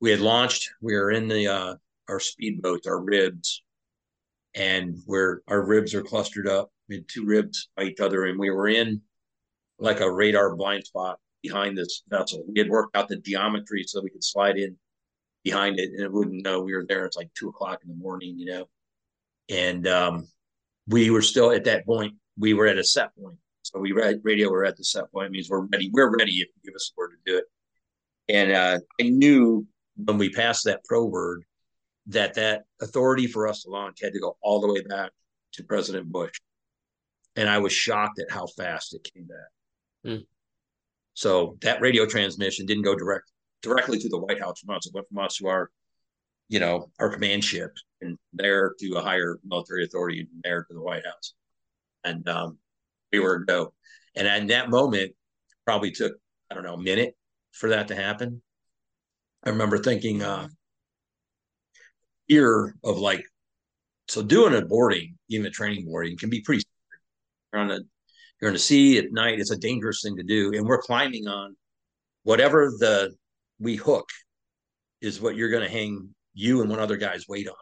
we 0.00 0.10
had 0.10 0.20
launched, 0.20 0.70
we 0.80 0.94
were 0.94 1.10
in 1.10 1.28
the, 1.28 1.48
uh, 1.48 1.74
our 2.08 2.18
speedboats, 2.18 2.86
our 2.86 3.00
ribs, 3.00 3.62
and 4.54 4.96
where 5.06 5.42
our 5.48 5.64
ribs 5.64 5.94
are 5.94 6.02
clustered 6.02 6.48
up, 6.48 6.70
we 6.88 6.96
had 6.96 7.08
two 7.08 7.24
ribs 7.24 7.70
by 7.76 7.84
each 7.84 8.00
other, 8.00 8.24
and 8.26 8.38
we 8.38 8.50
were 8.50 8.68
in 8.68 9.00
like 9.78 10.00
a 10.00 10.10
radar 10.10 10.54
blind 10.54 10.84
spot 10.84 11.18
behind 11.42 11.76
this 11.76 12.02
vessel. 12.08 12.44
We 12.46 12.58
had 12.58 12.68
worked 12.68 12.96
out 12.96 13.08
the 13.08 13.16
geometry 13.16 13.84
so 13.86 14.00
we 14.02 14.10
could 14.10 14.24
slide 14.24 14.56
in 14.58 14.76
behind 15.42 15.78
it 15.78 15.90
and 15.90 16.00
it 16.00 16.12
wouldn't 16.12 16.44
know 16.44 16.60
we 16.60 16.74
were 16.74 16.86
there. 16.88 17.04
It's 17.04 17.16
like 17.16 17.30
two 17.34 17.48
o'clock 17.48 17.80
in 17.82 17.88
the 17.88 17.96
morning, 17.96 18.38
you 18.38 18.46
know 18.46 18.68
and 19.48 19.86
um, 19.86 20.28
we 20.88 21.10
were 21.10 21.22
still 21.22 21.50
at 21.50 21.64
that 21.64 21.86
point. 21.86 22.14
We 22.38 22.54
were 22.54 22.66
at 22.66 22.78
a 22.78 22.84
set 22.84 23.14
point, 23.16 23.36
so 23.62 23.78
we 23.78 23.92
read 23.92 24.20
radio. 24.22 24.50
We're 24.50 24.64
at 24.64 24.76
the 24.76 24.84
set 24.84 25.10
point. 25.12 25.26
It 25.26 25.32
means 25.32 25.48
we're 25.48 25.66
ready. 25.66 25.90
We're 25.92 26.16
ready 26.16 26.32
if 26.32 26.48
you 26.48 26.70
give 26.70 26.74
us 26.74 26.90
the 26.90 27.00
word 27.00 27.10
to 27.10 27.32
do 27.32 27.38
it. 27.38 27.44
And 28.28 28.52
uh, 28.52 28.78
I 29.00 29.08
knew 29.08 29.66
when 29.96 30.18
we 30.18 30.30
passed 30.30 30.64
that 30.64 30.84
pro 30.84 31.04
word 31.04 31.44
that 32.08 32.34
that 32.34 32.64
authority 32.82 33.26
for 33.26 33.48
us 33.48 33.62
to 33.62 33.70
launch 33.70 34.00
had 34.02 34.12
to 34.12 34.20
go 34.20 34.36
all 34.42 34.60
the 34.60 34.72
way 34.72 34.82
back 34.82 35.10
to 35.52 35.64
President 35.64 36.10
Bush, 36.10 36.38
and 37.36 37.48
I 37.48 37.58
was 37.58 37.72
shocked 37.72 38.18
at 38.18 38.30
how 38.30 38.46
fast 38.46 38.94
it 38.94 39.08
came 39.14 39.26
back. 39.26 40.12
Mm. 40.12 40.26
So 41.14 41.56
that 41.62 41.80
radio 41.80 42.06
transmission 42.06 42.66
didn't 42.66 42.82
go 42.82 42.96
direct 42.96 43.30
directly 43.62 43.98
to 44.00 44.08
the 44.08 44.18
White 44.18 44.40
House 44.40 44.60
from 44.60 44.74
us. 44.74 44.86
It 44.86 44.94
went 44.94 45.08
from 45.08 45.18
us 45.18 45.36
to 45.36 45.46
our 45.46 45.70
you 46.48 46.60
know, 46.60 46.90
our 46.98 47.08
command 47.08 47.44
ship 47.44 47.76
and 48.04 48.18
there 48.32 48.74
to 48.78 48.94
a 48.96 49.02
higher 49.02 49.38
military 49.44 49.84
authority 49.84 50.20
and 50.20 50.28
there 50.42 50.64
to 50.64 50.74
the 50.74 50.80
White 50.80 51.04
House. 51.04 51.34
And 52.04 52.28
um, 52.28 52.58
we 53.12 53.20
were 53.20 53.44
go. 53.44 53.72
And 54.14 54.26
in 54.26 54.46
that 54.48 54.70
moment, 54.70 55.12
probably 55.64 55.90
took, 55.90 56.12
I 56.50 56.54
don't 56.54 56.64
know, 56.64 56.74
a 56.74 56.82
minute 56.82 57.16
for 57.52 57.70
that 57.70 57.88
to 57.88 57.96
happen. 57.96 58.42
I 59.44 59.50
remember 59.50 59.78
thinking, 59.78 60.22
uh, 60.22 60.48
fear 62.28 62.76
of 62.84 62.98
like, 62.98 63.24
so 64.08 64.22
doing 64.22 64.54
a 64.54 64.64
boarding, 64.64 65.16
even 65.28 65.46
a 65.46 65.50
training 65.50 65.86
boarding, 65.86 66.16
can 66.16 66.30
be 66.30 66.40
pretty. 66.40 66.62
You're 67.52 67.62
on 67.62 67.68
the 67.68 67.84
you're 68.40 68.50
in 68.50 68.54
the 68.54 68.58
sea 68.58 68.98
at 68.98 69.12
night. 69.12 69.40
It's 69.40 69.50
a 69.50 69.56
dangerous 69.56 70.02
thing 70.02 70.16
to 70.16 70.22
do, 70.22 70.52
and 70.54 70.66
we're 70.66 70.82
climbing 70.82 71.26
on 71.26 71.56
whatever 72.24 72.70
the 72.78 73.14
we 73.58 73.76
hook 73.76 74.08
is 75.00 75.20
what 75.20 75.36
you're 75.36 75.50
going 75.50 75.62
to 75.62 75.70
hang 75.70 76.14
you 76.34 76.60
and 76.60 76.70
one 76.70 76.80
other 76.80 76.96
guy's 76.96 77.28
weight 77.28 77.48
on. 77.48 77.54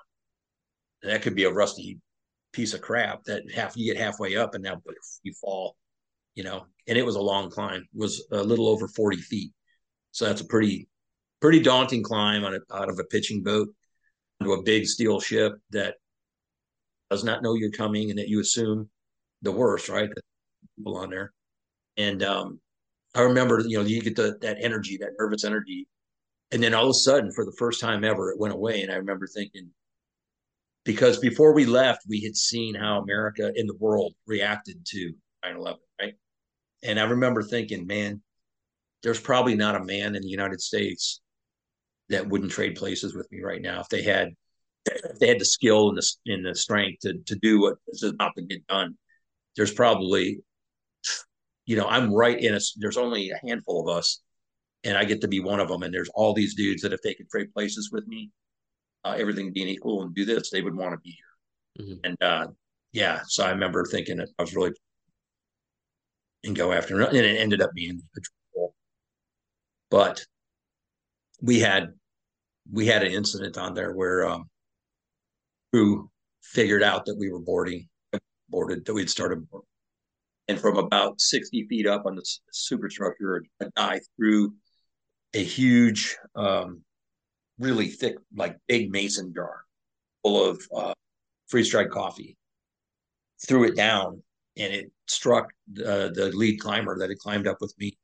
That 1.02 1.22
could 1.22 1.34
be 1.34 1.44
a 1.44 1.52
rusty 1.52 1.98
piece 2.52 2.74
of 2.74 2.82
crap 2.82 3.24
that 3.24 3.50
half 3.52 3.76
you 3.76 3.92
get 3.92 4.00
halfway 4.00 4.36
up 4.36 4.54
and 4.54 4.62
now 4.62 4.80
you 5.22 5.32
fall, 5.40 5.76
you 6.34 6.44
know. 6.44 6.66
And 6.86 6.98
it 6.98 7.06
was 7.06 7.16
a 7.16 7.20
long 7.20 7.50
climb. 7.50 7.82
It 7.82 7.98
was 7.98 8.26
a 8.32 8.42
little 8.42 8.68
over 8.68 8.88
40 8.88 9.16
feet. 9.18 9.52
So 10.12 10.26
that's 10.26 10.42
a 10.42 10.46
pretty 10.46 10.88
pretty 11.40 11.60
daunting 11.60 12.02
climb 12.02 12.44
on 12.44 12.54
a, 12.54 12.74
out 12.74 12.88
of 12.88 12.98
a 12.98 13.04
pitching 13.04 13.42
boat 13.42 13.68
to 14.42 14.52
a 14.52 14.62
big 14.62 14.86
steel 14.86 15.20
ship 15.20 15.54
that 15.70 15.96
does 17.10 17.24
not 17.24 17.42
know 17.42 17.54
you're 17.54 17.70
coming 17.70 18.10
and 18.10 18.18
that 18.18 18.28
you 18.28 18.40
assume 18.40 18.88
the 19.42 19.52
worst, 19.52 19.88
right? 19.88 20.08
People 20.76 20.96
on 20.96 21.10
there. 21.10 21.32
And 21.96 22.22
um, 22.22 22.60
I 23.14 23.22
remember, 23.22 23.60
you 23.60 23.76
know, 23.76 23.84
you 23.84 24.00
get 24.00 24.16
the, 24.16 24.38
that 24.40 24.56
energy, 24.60 24.96
that 24.98 25.10
nervous 25.18 25.44
energy. 25.44 25.86
And 26.52 26.62
then 26.62 26.74
all 26.74 26.84
of 26.84 26.90
a 26.90 26.94
sudden, 26.94 27.32
for 27.32 27.44
the 27.44 27.54
first 27.58 27.80
time 27.80 28.04
ever, 28.04 28.30
it 28.30 28.38
went 28.38 28.54
away. 28.54 28.82
And 28.82 28.92
I 28.92 28.96
remember 28.96 29.26
thinking, 29.26 29.68
because 30.84 31.18
before 31.18 31.54
we 31.54 31.64
left, 31.64 32.02
we 32.08 32.20
had 32.20 32.36
seen 32.36 32.74
how 32.74 33.00
America 33.00 33.52
in 33.54 33.66
the 33.66 33.76
world 33.78 34.14
reacted 34.26 34.84
to 34.86 35.12
9 35.44 35.56
11, 35.56 35.80
right? 36.00 36.14
And 36.82 36.98
I 36.98 37.04
remember 37.04 37.42
thinking, 37.42 37.86
man, 37.86 38.22
there's 39.02 39.20
probably 39.20 39.54
not 39.54 39.76
a 39.76 39.84
man 39.84 40.14
in 40.14 40.22
the 40.22 40.28
United 40.28 40.60
States 40.60 41.20
that 42.08 42.28
wouldn't 42.28 42.52
trade 42.52 42.74
places 42.74 43.14
with 43.14 43.30
me 43.30 43.42
right 43.42 43.62
now 43.62 43.80
if 43.80 43.88
they 43.88 44.02
had 44.02 44.30
if 44.86 45.18
they 45.18 45.28
had 45.28 45.38
the 45.38 45.44
skill 45.44 45.88
and 45.88 45.98
the 45.98 46.32
and 46.32 46.44
the 46.44 46.54
strength 46.54 47.00
to 47.02 47.14
to 47.26 47.36
do 47.36 47.60
what 47.60 47.76
is 47.88 48.02
about 48.02 48.32
to 48.36 48.42
get 48.42 48.66
done. 48.66 48.96
There's 49.56 49.72
probably, 49.72 50.40
you 51.66 51.76
know, 51.76 51.86
I'm 51.86 52.12
right 52.12 52.38
in 52.38 52.54
a. 52.54 52.60
There's 52.76 52.96
only 52.96 53.30
a 53.30 53.46
handful 53.46 53.80
of 53.88 53.96
us, 53.96 54.20
and 54.82 54.96
I 54.96 55.04
get 55.04 55.20
to 55.20 55.28
be 55.28 55.40
one 55.40 55.60
of 55.60 55.68
them. 55.68 55.82
And 55.82 55.94
there's 55.94 56.10
all 56.14 56.34
these 56.34 56.54
dudes 56.54 56.82
that 56.82 56.92
if 56.92 57.02
they 57.02 57.14
could 57.14 57.28
trade 57.28 57.52
places 57.52 57.90
with 57.92 58.06
me, 58.06 58.30
uh, 59.04 59.14
everything 59.18 59.52
being 59.52 59.68
equal 59.68 60.02
and 60.02 60.14
do 60.14 60.24
this, 60.24 60.50
they 60.50 60.62
would 60.62 60.76
want 60.76 60.92
to 60.92 60.98
be 60.98 61.10
here. 61.10 61.86
Mm-hmm. 61.86 62.00
And 62.04 62.22
uh, 62.22 62.46
yeah, 62.92 63.20
so 63.26 63.44
I 63.44 63.50
remember 63.50 63.84
thinking 63.84 64.18
that 64.18 64.28
I 64.38 64.42
was 64.42 64.54
really 64.54 64.72
and 66.44 66.56
go 66.56 66.72
after, 66.72 67.00
and 67.00 67.16
it 67.16 67.40
ended 67.40 67.62
up 67.62 67.70
being 67.74 68.02
a 68.16 68.20
trouble. 68.20 68.74
But 69.90 70.24
we 71.40 71.60
had 71.60 71.92
we 72.70 72.86
had 72.86 73.02
an 73.02 73.12
incident 73.12 73.58
on 73.58 73.74
there 73.74 73.92
where 73.92 74.28
um, 74.28 74.48
crew 75.72 76.10
figured 76.42 76.82
out 76.82 77.06
that 77.06 77.16
we 77.16 77.30
were 77.30 77.40
boarding, 77.40 77.88
boarded, 78.48 78.84
that 78.84 78.94
we'd 78.94 79.10
started 79.10 79.48
boarding. 79.50 79.66
And 80.48 80.60
from 80.60 80.76
about 80.76 81.20
60 81.20 81.66
feet 81.68 81.86
up 81.86 82.04
on 82.04 82.16
the 82.16 82.24
superstructure, 82.52 83.44
a 83.60 83.70
guy 83.76 84.00
threw 84.16 84.54
a 85.34 85.42
huge, 85.42 86.16
um, 86.34 86.82
really 87.62 87.88
thick, 87.88 88.16
like 88.34 88.56
big 88.68 88.90
mason 88.90 89.32
jar 89.34 89.62
full 90.22 90.44
of 90.44 90.62
uh, 90.74 90.94
freeze 91.48 91.70
dried 91.70 91.90
coffee, 91.90 92.36
threw 93.46 93.64
it 93.64 93.76
down, 93.76 94.22
and 94.56 94.72
it 94.72 94.90
struck 95.06 95.48
the, 95.72 96.12
the 96.14 96.30
lead 96.34 96.58
climber 96.58 96.98
that 96.98 97.08
had 97.08 97.18
climbed 97.18 97.46
up 97.46 97.58
with 97.60 97.74
me, 97.78 97.96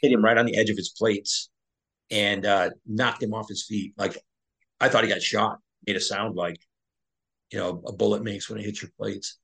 hit 0.00 0.12
him 0.12 0.24
right 0.24 0.38
on 0.38 0.46
the 0.46 0.56
edge 0.56 0.70
of 0.70 0.76
his 0.76 0.90
plates, 0.90 1.50
and 2.10 2.46
uh, 2.46 2.70
knocked 2.86 3.22
him 3.22 3.34
off 3.34 3.48
his 3.48 3.66
feet. 3.66 3.92
Like 3.96 4.16
I 4.80 4.88
thought 4.88 5.04
he 5.04 5.10
got 5.10 5.22
shot. 5.22 5.58
Made 5.86 5.96
a 5.96 6.00
sound 6.00 6.36
like 6.36 6.60
you 7.50 7.58
know 7.58 7.82
a 7.86 7.92
bullet 7.92 8.22
makes 8.22 8.48
when 8.48 8.58
it 8.58 8.64
hits 8.64 8.82
your 8.82 8.90
plates. 8.98 9.38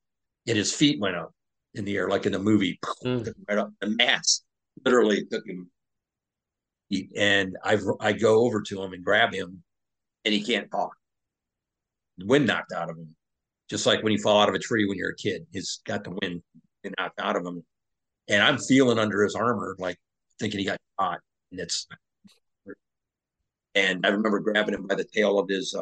And 0.47 0.57
his 0.57 0.73
feet 0.73 0.99
went 0.99 1.15
up 1.15 1.31
in 1.75 1.85
the 1.85 1.97
air, 1.97 2.07
like 2.09 2.25
in 2.25 2.31
the 2.31 2.39
movie, 2.39 2.79
mm. 3.03 3.31
right 3.47 3.57
up. 3.57 3.71
The 3.81 3.87
mass 3.87 4.41
literally 4.85 5.25
took 5.25 5.45
him. 5.45 5.69
And 7.15 7.57
I 7.63 7.77
I 7.99 8.13
go 8.13 8.45
over 8.45 8.61
to 8.61 8.81
him 8.81 8.93
and 8.93 9.03
grab 9.03 9.33
him, 9.33 9.63
and 10.25 10.33
he 10.33 10.41
can't 10.43 10.71
talk. 10.71 10.95
The 12.17 12.25
wind 12.25 12.47
knocked 12.47 12.73
out 12.73 12.89
of 12.89 12.97
him, 12.97 13.15
just 13.69 13.85
like 13.85 14.03
when 14.03 14.11
you 14.11 14.19
fall 14.19 14.41
out 14.41 14.49
of 14.49 14.55
a 14.55 14.59
tree 14.59 14.87
when 14.87 14.97
you're 14.97 15.11
a 15.11 15.15
kid. 15.15 15.45
He's 15.51 15.81
got 15.85 16.03
the 16.03 16.17
wind 16.21 16.41
knocked 16.97 17.19
out 17.19 17.35
of 17.35 17.45
him, 17.45 17.63
and 18.27 18.41
I'm 18.41 18.57
feeling 18.57 18.97
under 18.97 19.23
his 19.23 19.35
armor, 19.35 19.75
like 19.79 19.97
thinking 20.39 20.59
he 20.59 20.65
got 20.65 20.79
shot, 20.99 21.19
and 21.51 21.59
it's 21.59 21.87
and 23.75 24.05
I 24.05 24.09
remember 24.09 24.39
grabbing 24.39 24.73
him 24.73 24.87
by 24.87 24.95
the 24.95 25.05
tail 25.05 25.37
of 25.39 25.47
his, 25.47 25.75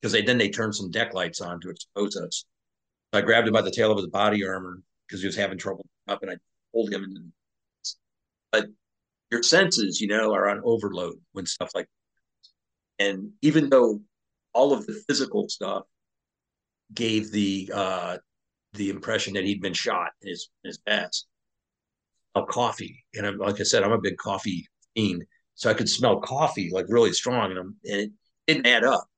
because 0.00 0.14
uh, 0.14 0.18
they 0.18 0.22
then 0.22 0.38
they 0.38 0.48
turned 0.48 0.74
some 0.74 0.90
deck 0.90 1.14
lights 1.14 1.40
on 1.40 1.60
to 1.60 1.70
expose 1.70 2.16
us. 2.16 2.44
I 3.12 3.20
grabbed 3.20 3.46
him 3.46 3.54
by 3.54 3.62
the 3.62 3.70
tail 3.70 3.92
of 3.92 3.98
his 3.98 4.08
body 4.08 4.46
armor 4.46 4.80
because 5.06 5.20
he 5.20 5.26
was 5.26 5.36
having 5.36 5.58
trouble 5.58 5.86
up, 6.08 6.22
and 6.22 6.30
I 6.30 6.36
pulled 6.72 6.92
him. 6.92 7.04
And, 7.04 7.32
but 8.52 8.66
your 9.30 9.42
senses, 9.42 10.00
you 10.00 10.08
know, 10.08 10.34
are 10.34 10.48
on 10.48 10.60
overload 10.64 11.14
when 11.32 11.46
stuff 11.46 11.70
like, 11.74 11.88
that. 12.98 13.06
and 13.06 13.32
even 13.42 13.68
though 13.70 14.00
all 14.52 14.72
of 14.72 14.86
the 14.86 14.94
physical 15.06 15.48
stuff 15.48 15.84
gave 16.94 17.30
the 17.30 17.70
uh, 17.74 18.18
the 18.74 18.90
impression 18.90 19.34
that 19.34 19.44
he'd 19.44 19.60
been 19.60 19.74
shot 19.74 20.10
in 20.22 20.28
his 20.30 20.48
in 20.64 20.68
his 20.68 20.78
past. 20.78 21.26
Of 22.34 22.48
coffee, 22.48 23.02
and 23.14 23.26
I'm 23.26 23.38
like 23.38 23.60
I 23.60 23.62
said, 23.62 23.82
I'm 23.82 23.92
a 23.92 23.98
big 23.98 24.18
coffee 24.18 24.68
fiend 24.94 25.24
so 25.56 25.70
I 25.70 25.74
could 25.74 25.88
smell 25.88 26.20
coffee 26.20 26.70
like 26.70 26.84
really 26.88 27.14
strong, 27.14 27.50
and, 27.50 27.58
I'm, 27.58 27.76
and 27.86 28.00
it 28.00 28.12
didn't 28.46 28.66
add 28.66 28.84
up. 28.84 29.08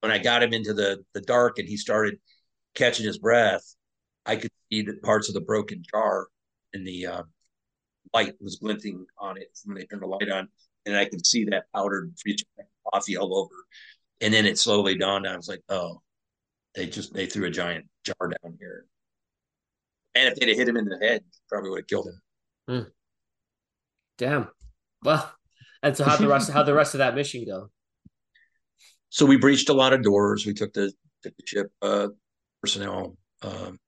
When 0.00 0.10
I 0.10 0.16
got 0.16 0.42
him 0.42 0.54
into 0.54 0.72
the 0.72 1.04
the 1.12 1.20
dark 1.20 1.58
and 1.58 1.68
he 1.68 1.76
started 1.76 2.18
catching 2.74 3.04
his 3.04 3.18
breath, 3.18 3.62
I 4.24 4.36
could 4.36 4.50
see 4.72 4.82
the 4.82 4.94
parts 4.94 5.28
of 5.28 5.34
the 5.34 5.42
broken 5.42 5.82
jar, 5.90 6.28
and 6.72 6.86
the 6.86 7.06
uh, 7.06 7.22
light 8.12 8.34
was 8.40 8.56
glinting 8.56 9.06
on 9.18 9.36
it 9.36 9.48
when 9.64 9.76
they 9.76 9.84
turned 9.84 10.02
the 10.02 10.06
light 10.06 10.30
on, 10.30 10.48
and 10.84 10.96
I 10.96 11.04
could 11.04 11.24
see 11.26 11.44
that 11.46 11.64
powdered 11.74 12.14
coffee 12.92 13.16
all 13.16 13.36
over. 13.36 13.54
And 14.20 14.32
then 14.32 14.46
it 14.46 14.58
slowly 14.58 14.96
dawned. 14.96 15.26
On. 15.26 15.32
I 15.32 15.36
was 15.36 15.48
like, 15.48 15.62
oh, 15.68 16.00
they 16.74 16.86
just 16.86 17.12
they 17.12 17.26
threw 17.26 17.46
a 17.46 17.50
giant 17.50 17.86
jar 18.04 18.16
down 18.20 18.56
here. 18.58 18.86
And 20.14 20.28
if 20.28 20.36
they'd 20.36 20.48
have 20.48 20.56
hit 20.56 20.68
him 20.68 20.76
in 20.76 20.86
the 20.86 20.98
head, 20.98 21.22
probably 21.48 21.70
would 21.70 21.80
have 21.80 21.86
killed 21.86 22.08
him. 22.08 22.22
Hmm. 22.68 22.88
Damn. 24.18 24.48
Well, 25.02 25.30
and 25.82 25.96
so 25.96 26.04
how 26.04 26.16
the 26.16 26.28
rest 26.28 26.50
how 26.50 26.62
the 26.62 26.74
rest 26.74 26.94
of 26.94 26.98
that 26.98 27.14
mission 27.14 27.44
go? 27.44 27.70
So 29.10 29.26
we 29.26 29.36
breached 29.36 29.68
a 29.68 29.74
lot 29.74 29.92
of 29.92 30.02
doors. 30.02 30.46
We 30.46 30.54
took 30.54 30.72
the, 30.72 30.92
took 31.22 31.36
the 31.36 31.46
ship 31.46 31.72
uh, 31.82 32.08
personnel. 32.60 33.16
Um, 33.42 33.78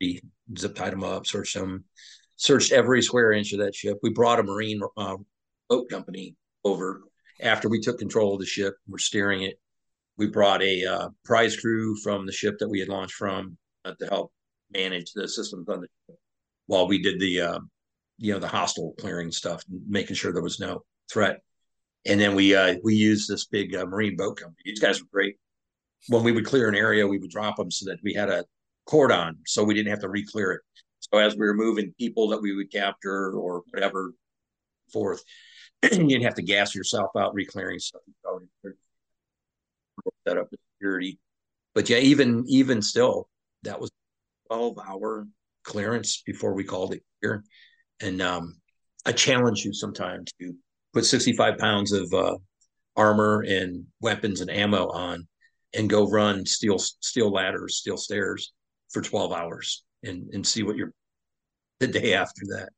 we 0.00 0.20
zip 0.56 0.74
tied 0.74 0.92
them 0.92 1.04
up, 1.04 1.26
searched 1.26 1.54
them, 1.54 1.84
searched 2.36 2.72
every 2.72 3.02
square 3.02 3.32
inch 3.32 3.52
of 3.52 3.60
that 3.60 3.74
ship. 3.74 3.98
We 4.02 4.10
brought 4.10 4.40
a 4.40 4.42
marine 4.42 4.80
uh, 4.96 5.16
boat 5.68 5.88
company 5.88 6.36
over 6.64 7.02
after 7.42 7.68
we 7.68 7.80
took 7.80 7.98
control 7.98 8.34
of 8.34 8.40
the 8.40 8.46
ship. 8.46 8.74
We're 8.88 8.98
steering 8.98 9.42
it. 9.42 9.58
We 10.16 10.28
brought 10.28 10.62
a 10.62 10.84
uh, 10.84 11.08
prize 11.24 11.56
crew 11.56 11.96
from 12.02 12.26
the 12.26 12.32
ship 12.32 12.56
that 12.58 12.68
we 12.68 12.80
had 12.80 12.88
launched 12.88 13.14
from 13.14 13.56
uh, 13.84 13.92
to 14.00 14.06
help 14.06 14.32
manage 14.72 15.12
the 15.12 15.28
systems 15.28 15.68
on 15.68 15.80
the 15.80 15.88
ship 16.06 16.18
while 16.66 16.88
we 16.88 17.00
did 17.00 17.20
the 17.20 17.40
uh, 17.40 17.58
you 18.18 18.32
know 18.32 18.38
the 18.38 18.48
hostile 18.48 18.94
clearing 18.98 19.30
stuff, 19.30 19.62
making 19.88 20.16
sure 20.16 20.32
there 20.32 20.42
was 20.42 20.60
no 20.60 20.82
threat. 21.10 21.40
And 22.06 22.20
then 22.20 22.34
we 22.34 22.54
uh, 22.54 22.76
we 22.82 22.94
used 22.94 23.28
this 23.28 23.46
big 23.46 23.74
uh, 23.74 23.86
marine 23.86 24.16
boat 24.16 24.38
company. 24.38 24.62
These 24.64 24.80
guys 24.80 25.00
were 25.00 25.08
great. 25.12 25.36
When 26.08 26.22
we 26.22 26.32
would 26.32 26.46
clear 26.46 26.68
an 26.68 26.74
area, 26.74 27.06
we 27.06 27.18
would 27.18 27.30
drop 27.30 27.56
them 27.56 27.70
so 27.70 27.86
that 27.90 27.98
we 28.02 28.14
had 28.14 28.30
a 28.30 28.44
cordon, 28.86 29.38
so 29.46 29.64
we 29.64 29.74
didn't 29.74 29.90
have 29.90 30.00
to 30.00 30.08
re-clear 30.08 30.52
it. 30.52 30.60
So 31.12 31.18
as 31.18 31.36
we 31.36 31.46
were 31.46 31.54
moving 31.54 31.94
people 31.98 32.28
that 32.28 32.42
we 32.42 32.54
would 32.54 32.70
capture 32.72 33.30
or 33.32 33.62
whatever 33.70 34.12
forth, 34.92 35.22
you 35.82 35.90
didn't 35.90 36.22
have 36.22 36.34
to 36.34 36.42
gas 36.42 36.74
yourself 36.74 37.10
out 37.16 37.34
re-clearing 37.34 37.78
stuff. 37.78 38.02
Set 40.26 40.38
up 40.38 40.48
security, 40.74 41.18
but 41.74 41.88
yeah, 41.88 41.98
even 41.98 42.44
even 42.48 42.82
still, 42.82 43.28
that 43.62 43.80
was 43.80 43.90
twelve 44.48 44.78
hour 44.78 45.26
clearance 45.64 46.22
before 46.24 46.54
we 46.54 46.64
called 46.64 46.92
it 46.94 47.02
here 47.20 47.42
and 48.00 48.20
um, 48.22 48.56
I 49.04 49.12
challenge 49.12 49.64
you 49.64 49.72
sometime 49.72 50.24
to 50.40 50.54
put 50.92 51.04
65 51.04 51.58
pounds 51.58 51.92
of 51.92 52.12
uh, 52.12 52.36
armor 52.96 53.44
and 53.46 53.84
weapons 54.00 54.40
and 54.40 54.50
ammo 54.50 54.88
on 54.88 55.26
and 55.74 55.90
go 55.90 56.08
run 56.08 56.46
steel 56.46 56.78
steel 56.78 57.30
ladders, 57.30 57.76
steel 57.76 57.96
stairs 57.96 58.52
for 58.90 59.02
12 59.02 59.32
hours 59.32 59.84
and 60.02 60.32
and 60.32 60.46
see 60.46 60.62
what 60.62 60.76
you're 60.76 60.92
the 61.80 61.86
day 61.86 62.14
after 62.14 62.42
that. 62.48 62.68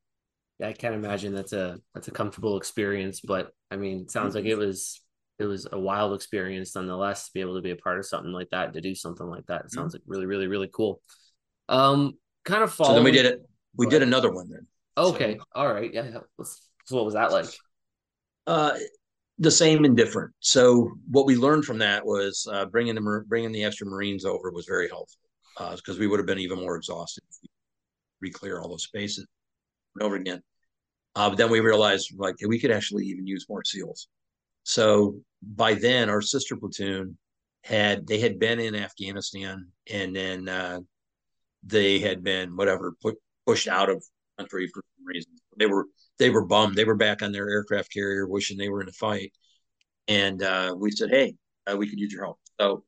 Yeah, 0.59 0.67
I 0.67 0.73
can't 0.73 0.95
imagine 0.95 1.33
that's 1.33 1.53
a 1.53 1.77
that's 1.93 2.07
a 2.07 2.11
comfortable 2.11 2.57
experience, 2.57 3.21
but 3.21 3.51
I 3.71 3.77
mean, 3.77 4.01
it 4.01 4.11
sounds 4.11 4.35
like 4.35 4.45
it 4.45 4.55
was 4.55 5.01
it 5.37 5.45
was 5.45 5.67
a 5.71 5.79
wild 5.79 6.13
experience 6.13 6.75
nonetheless 6.75 7.27
to 7.27 7.31
be 7.33 7.39
able 7.39 7.55
to 7.55 7.61
be 7.61 7.71
a 7.71 7.77
part 7.77 7.97
of 7.97 8.05
something 8.05 8.31
like 8.31 8.49
that, 8.49 8.73
to 8.73 8.81
do 8.81 8.93
something 8.93 9.25
like 9.25 9.45
that. 9.47 9.65
It 9.65 9.71
sounds 9.71 9.95
mm-hmm. 9.95 10.01
like 10.01 10.17
really, 10.17 10.25
really, 10.25 10.47
really 10.47 10.69
cool. 10.73 11.01
Um, 11.69 12.17
kind 12.43 12.61
of 12.61 12.73
following. 12.73 12.91
So 12.91 12.95
then 12.95 13.03
we 13.05 13.11
did 13.11 13.25
it. 13.25 13.39
We 13.77 13.87
did 13.87 14.03
another 14.03 14.33
one 14.33 14.49
then. 14.49 14.67
Okay. 14.97 15.37
So, 15.37 15.43
All 15.55 15.73
right. 15.73 15.93
Yeah. 15.93 16.19
So 16.85 16.95
what 16.95 17.05
was 17.05 17.13
that 17.13 17.31
like? 17.31 17.45
Uh, 18.45 18.77
the 19.37 19.51
same 19.51 19.85
and 19.85 19.95
different. 19.95 20.33
So 20.41 20.91
what 21.09 21.25
we 21.25 21.37
learned 21.37 21.63
from 21.63 21.77
that 21.77 22.05
was 22.05 22.45
uh, 22.51 22.65
bringing 22.65 22.95
the 22.95 23.23
bringing 23.27 23.53
the 23.53 23.63
extra 23.63 23.87
Marines 23.87 24.25
over 24.25 24.51
was 24.51 24.65
very 24.65 24.89
helpful 24.89 25.21
because 25.59 25.97
uh, 25.97 25.99
we 25.99 26.07
would 26.07 26.19
have 26.19 26.27
been 26.27 26.39
even 26.39 26.59
more 26.59 26.75
exhausted 26.75 27.23
if 27.29 27.35
we 27.43 27.49
re-clear 28.21 28.59
all 28.59 28.69
those 28.69 28.83
spaces 28.83 29.25
over 30.01 30.15
again. 30.15 30.41
Uh, 31.15 31.29
but 31.29 31.37
then 31.37 31.49
we 31.49 31.59
realized 31.59 32.13
like 32.17 32.35
we 32.47 32.59
could 32.59 32.71
actually 32.71 33.05
even 33.05 33.27
use 33.27 33.45
more 33.49 33.63
SEALs. 33.63 34.07
So 34.63 35.19
by 35.41 35.73
then, 35.73 36.09
our 36.09 36.21
sister 36.21 36.55
platoon 36.55 37.17
had 37.63 38.07
they 38.07 38.19
had 38.19 38.39
been 38.39 38.59
in 38.59 38.75
Afghanistan 38.75 39.67
and 39.91 40.15
then 40.15 40.47
uh, 40.47 40.79
they 41.63 41.99
had 41.99 42.23
been 42.23 42.55
whatever 42.55 42.93
put, 43.01 43.15
pushed 43.45 43.67
out 43.67 43.89
of 43.89 44.03
country 44.37 44.67
for 44.73 44.83
some 44.97 45.05
reason. 45.05 45.31
They 45.57 45.65
were 45.65 45.87
they 46.17 46.29
were 46.29 46.45
bummed. 46.45 46.75
They 46.75 46.85
were 46.85 46.95
back 46.95 47.21
on 47.21 47.31
their 47.31 47.49
aircraft 47.49 47.91
carrier, 47.91 48.27
wishing 48.27 48.57
they 48.57 48.69
were 48.69 48.81
in 48.81 48.89
a 48.89 48.93
fight. 48.93 49.33
And 50.07 50.41
uh, 50.41 50.75
we 50.77 50.91
said, 50.91 51.09
"Hey, 51.09 51.35
uh, 51.71 51.77
we 51.77 51.87
could 51.87 51.99
use 51.99 52.11
your 52.11 52.23
help." 52.23 52.39
So, 52.59 52.83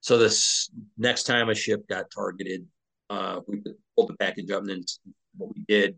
so 0.00 0.18
this 0.18 0.70
next 0.96 1.24
time 1.24 1.48
a 1.48 1.54
ship 1.54 1.88
got 1.88 2.10
targeted, 2.10 2.66
uh, 3.10 3.40
we 3.46 3.62
pulled 3.96 4.10
the 4.10 4.16
package 4.16 4.50
up, 4.50 4.60
and 4.60 4.70
then 4.70 4.84
what 5.36 5.54
we 5.54 5.64
did 5.66 5.96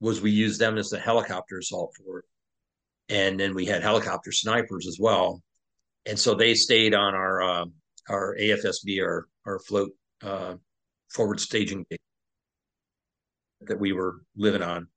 was 0.00 0.20
we 0.20 0.30
used 0.30 0.60
them 0.60 0.78
as 0.78 0.90
the 0.90 0.98
helicopter 0.98 1.58
assault 1.58 1.94
force, 1.96 2.24
and 3.08 3.38
then 3.38 3.54
we 3.54 3.66
had 3.66 3.82
helicopter 3.82 4.32
snipers 4.32 4.86
as 4.86 4.98
well. 4.98 5.42
And 6.06 6.18
so 6.18 6.34
they 6.34 6.54
stayed 6.54 6.94
on 6.94 7.14
our 7.14 7.42
uh, 7.42 7.64
our 8.08 8.36
AFSB, 8.38 9.02
our 9.02 9.28
our 9.46 9.58
float 9.60 9.90
uh, 10.22 10.54
forward 11.12 11.40
staging 11.40 11.86
that 13.62 13.78
we 13.78 13.92
were 13.92 14.22
living 14.36 14.62
on, 14.62 14.88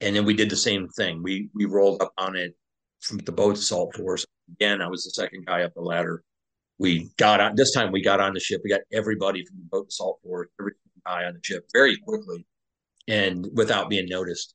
and 0.00 0.14
then 0.14 0.24
we 0.24 0.34
did 0.34 0.50
the 0.50 0.56
same 0.56 0.88
thing. 0.88 1.22
We 1.22 1.48
we 1.54 1.64
rolled 1.64 2.02
up 2.02 2.12
on 2.18 2.36
it 2.36 2.54
from 3.00 3.18
the 3.18 3.32
boat 3.32 3.58
assault 3.58 3.94
force. 3.96 4.24
Again, 4.52 4.80
I 4.80 4.88
was 4.88 5.04
the 5.04 5.10
second 5.10 5.46
guy 5.46 5.62
up 5.62 5.74
the 5.74 5.80
ladder. 5.80 6.22
We 6.78 7.10
got 7.16 7.40
on 7.40 7.54
this 7.54 7.72
time. 7.72 7.92
We 7.92 8.02
got 8.02 8.20
on 8.20 8.34
the 8.34 8.40
ship. 8.40 8.60
We 8.64 8.70
got 8.70 8.80
everybody 8.92 9.44
from 9.44 9.58
the 9.58 9.68
boat 9.70 9.88
assault 9.88 10.18
force, 10.22 10.48
every 10.60 10.72
guy 11.06 11.24
on 11.24 11.34
the 11.34 11.40
ship, 11.42 11.66
very 11.72 11.96
quickly, 11.98 12.46
and 13.08 13.46
without 13.54 13.88
being 13.88 14.08
noticed. 14.08 14.54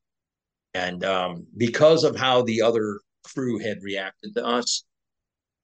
And 0.73 1.03
um, 1.05 1.47
because 1.57 2.03
of 2.03 2.15
how 2.15 2.41
the 2.43 2.61
other 2.61 2.99
crew 3.23 3.59
had 3.59 3.81
reacted 3.81 4.35
to 4.35 4.45
us, 4.45 4.83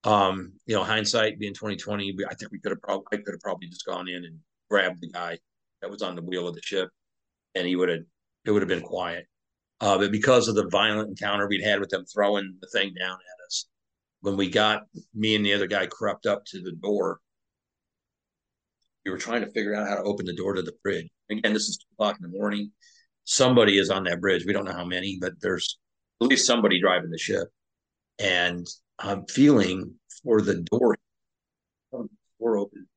um, 0.03 0.53
you 0.65 0.75
know, 0.75 0.83
hindsight 0.83 1.39
being 1.39 1.53
twenty 1.53 1.75
twenty, 1.75 2.15
I 2.29 2.33
think 2.35 2.51
we 2.51 2.59
could 2.59 2.71
have 2.71 2.81
probably 2.81 3.05
I 3.11 3.17
could 3.17 3.33
have 3.33 3.41
probably 3.41 3.67
just 3.67 3.85
gone 3.85 4.07
in 4.07 4.23
and 4.23 4.39
grabbed 4.69 5.01
the 5.01 5.09
guy 5.09 5.37
that 5.81 5.91
was 5.91 6.01
on 6.01 6.15
the 6.15 6.21
wheel 6.21 6.47
of 6.47 6.55
the 6.55 6.61
ship, 6.63 6.89
and 7.55 7.67
he 7.67 7.75
would 7.75 7.89
have 7.89 8.03
it 8.45 8.51
would 8.51 8.61
have 8.61 8.69
been 8.69 8.81
quiet. 8.81 9.27
Uh, 9.81 9.97
but 9.97 10.11
because 10.11 10.47
of 10.47 10.55
the 10.55 10.69
violent 10.69 11.09
encounter 11.09 11.47
we'd 11.47 11.63
had 11.63 11.79
with 11.79 11.89
them 11.89 12.05
throwing 12.05 12.55
the 12.61 12.67
thing 12.67 12.93
down 12.97 13.17
when 14.25 14.37
we 14.37 14.49
got 14.49 14.83
me 15.13 15.35
and 15.35 15.45
the 15.45 15.53
other 15.53 15.67
guy 15.67 15.85
crept 15.85 16.25
up 16.25 16.43
to 16.45 16.59
the 16.61 16.71
door, 16.71 17.19
we 19.05 19.11
were 19.11 19.19
trying 19.19 19.41
to 19.41 19.51
figure 19.51 19.75
out 19.75 19.87
how 19.87 19.95
to 19.95 20.03
open 20.03 20.25
the 20.25 20.35
door 20.35 20.53
to 20.53 20.63
the 20.63 20.73
bridge. 20.83 21.07
Again, 21.29 21.53
this 21.53 21.69
is 21.69 21.77
two 21.77 21.85
o'clock 21.93 22.17
in 22.19 22.29
the 22.29 22.37
morning. 22.37 22.71
Somebody 23.23 23.77
is 23.77 23.91
on 23.91 24.03
that 24.05 24.21
bridge. 24.21 24.43
We 24.45 24.53
don't 24.53 24.65
know 24.65 24.73
how 24.73 24.85
many, 24.85 25.19
but 25.21 25.33
there's 25.41 25.77
at 26.21 26.27
least 26.27 26.47
somebody 26.47 26.81
driving 26.81 27.11
the 27.11 27.19
ship. 27.19 27.47
And 28.17 28.65
I'm 28.97 29.25
feeling 29.27 29.93
for 30.23 30.41
the 30.41 30.63
door, 30.71 30.97
door 31.91 32.57
open. 32.57 32.87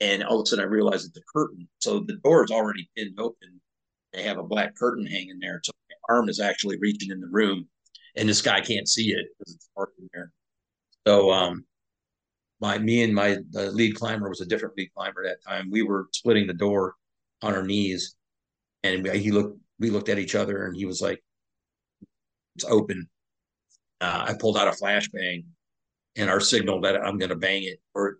And 0.00 0.24
all 0.24 0.40
of 0.40 0.44
a 0.44 0.46
sudden 0.46 0.64
I 0.64 0.68
realized 0.68 1.06
it's 1.06 1.18
a 1.18 1.32
curtain. 1.38 1.68
So 1.80 2.00
the 2.00 2.16
door 2.24 2.44
is 2.44 2.50
already 2.50 2.88
pinned 2.96 3.20
open. 3.20 3.60
They 4.14 4.22
have 4.22 4.38
a 4.38 4.42
black 4.42 4.74
curtain 4.74 5.06
hanging 5.06 5.38
there. 5.38 5.60
So 5.62 5.72
my 5.90 6.14
arm 6.14 6.30
is 6.30 6.40
actually 6.40 6.78
reaching 6.78 7.10
in 7.10 7.20
the 7.20 7.28
room 7.30 7.68
and 8.16 8.28
this 8.28 8.42
guy 8.42 8.60
can't 8.60 8.88
see 8.88 9.10
it 9.10 9.26
because 9.38 9.54
it's 9.54 9.68
dark 9.76 9.92
in 9.98 10.08
there. 10.12 10.32
So 11.06 11.30
um 11.32 11.64
my 12.60 12.78
me 12.78 13.02
and 13.02 13.14
my 13.14 13.38
lead 13.54 13.96
climber 13.96 14.28
was 14.28 14.40
a 14.40 14.46
different 14.46 14.76
lead 14.76 14.90
climber 14.96 15.24
at 15.24 15.38
that 15.42 15.50
time. 15.50 15.70
We 15.70 15.82
were 15.82 16.08
splitting 16.12 16.46
the 16.46 16.54
door 16.54 16.94
on 17.42 17.54
our 17.54 17.64
knees, 17.64 18.14
and 18.84 19.06
he 19.08 19.32
looked. 19.32 19.58
We 19.80 19.90
looked 19.90 20.08
at 20.10 20.18
each 20.18 20.34
other, 20.34 20.66
and 20.66 20.76
he 20.76 20.86
was 20.86 21.02
like, 21.02 21.22
"It's 22.56 22.64
open." 22.64 23.08
Uh, 24.00 24.26
I 24.28 24.34
pulled 24.34 24.56
out 24.58 24.68
a 24.68 24.72
flashbang, 24.72 25.44
and 26.16 26.30
our 26.30 26.40
signal 26.40 26.80
that 26.82 26.96
I'm 26.96 27.18
going 27.18 27.30
to 27.30 27.36
bang 27.36 27.64
it, 27.64 27.80
or 27.94 28.18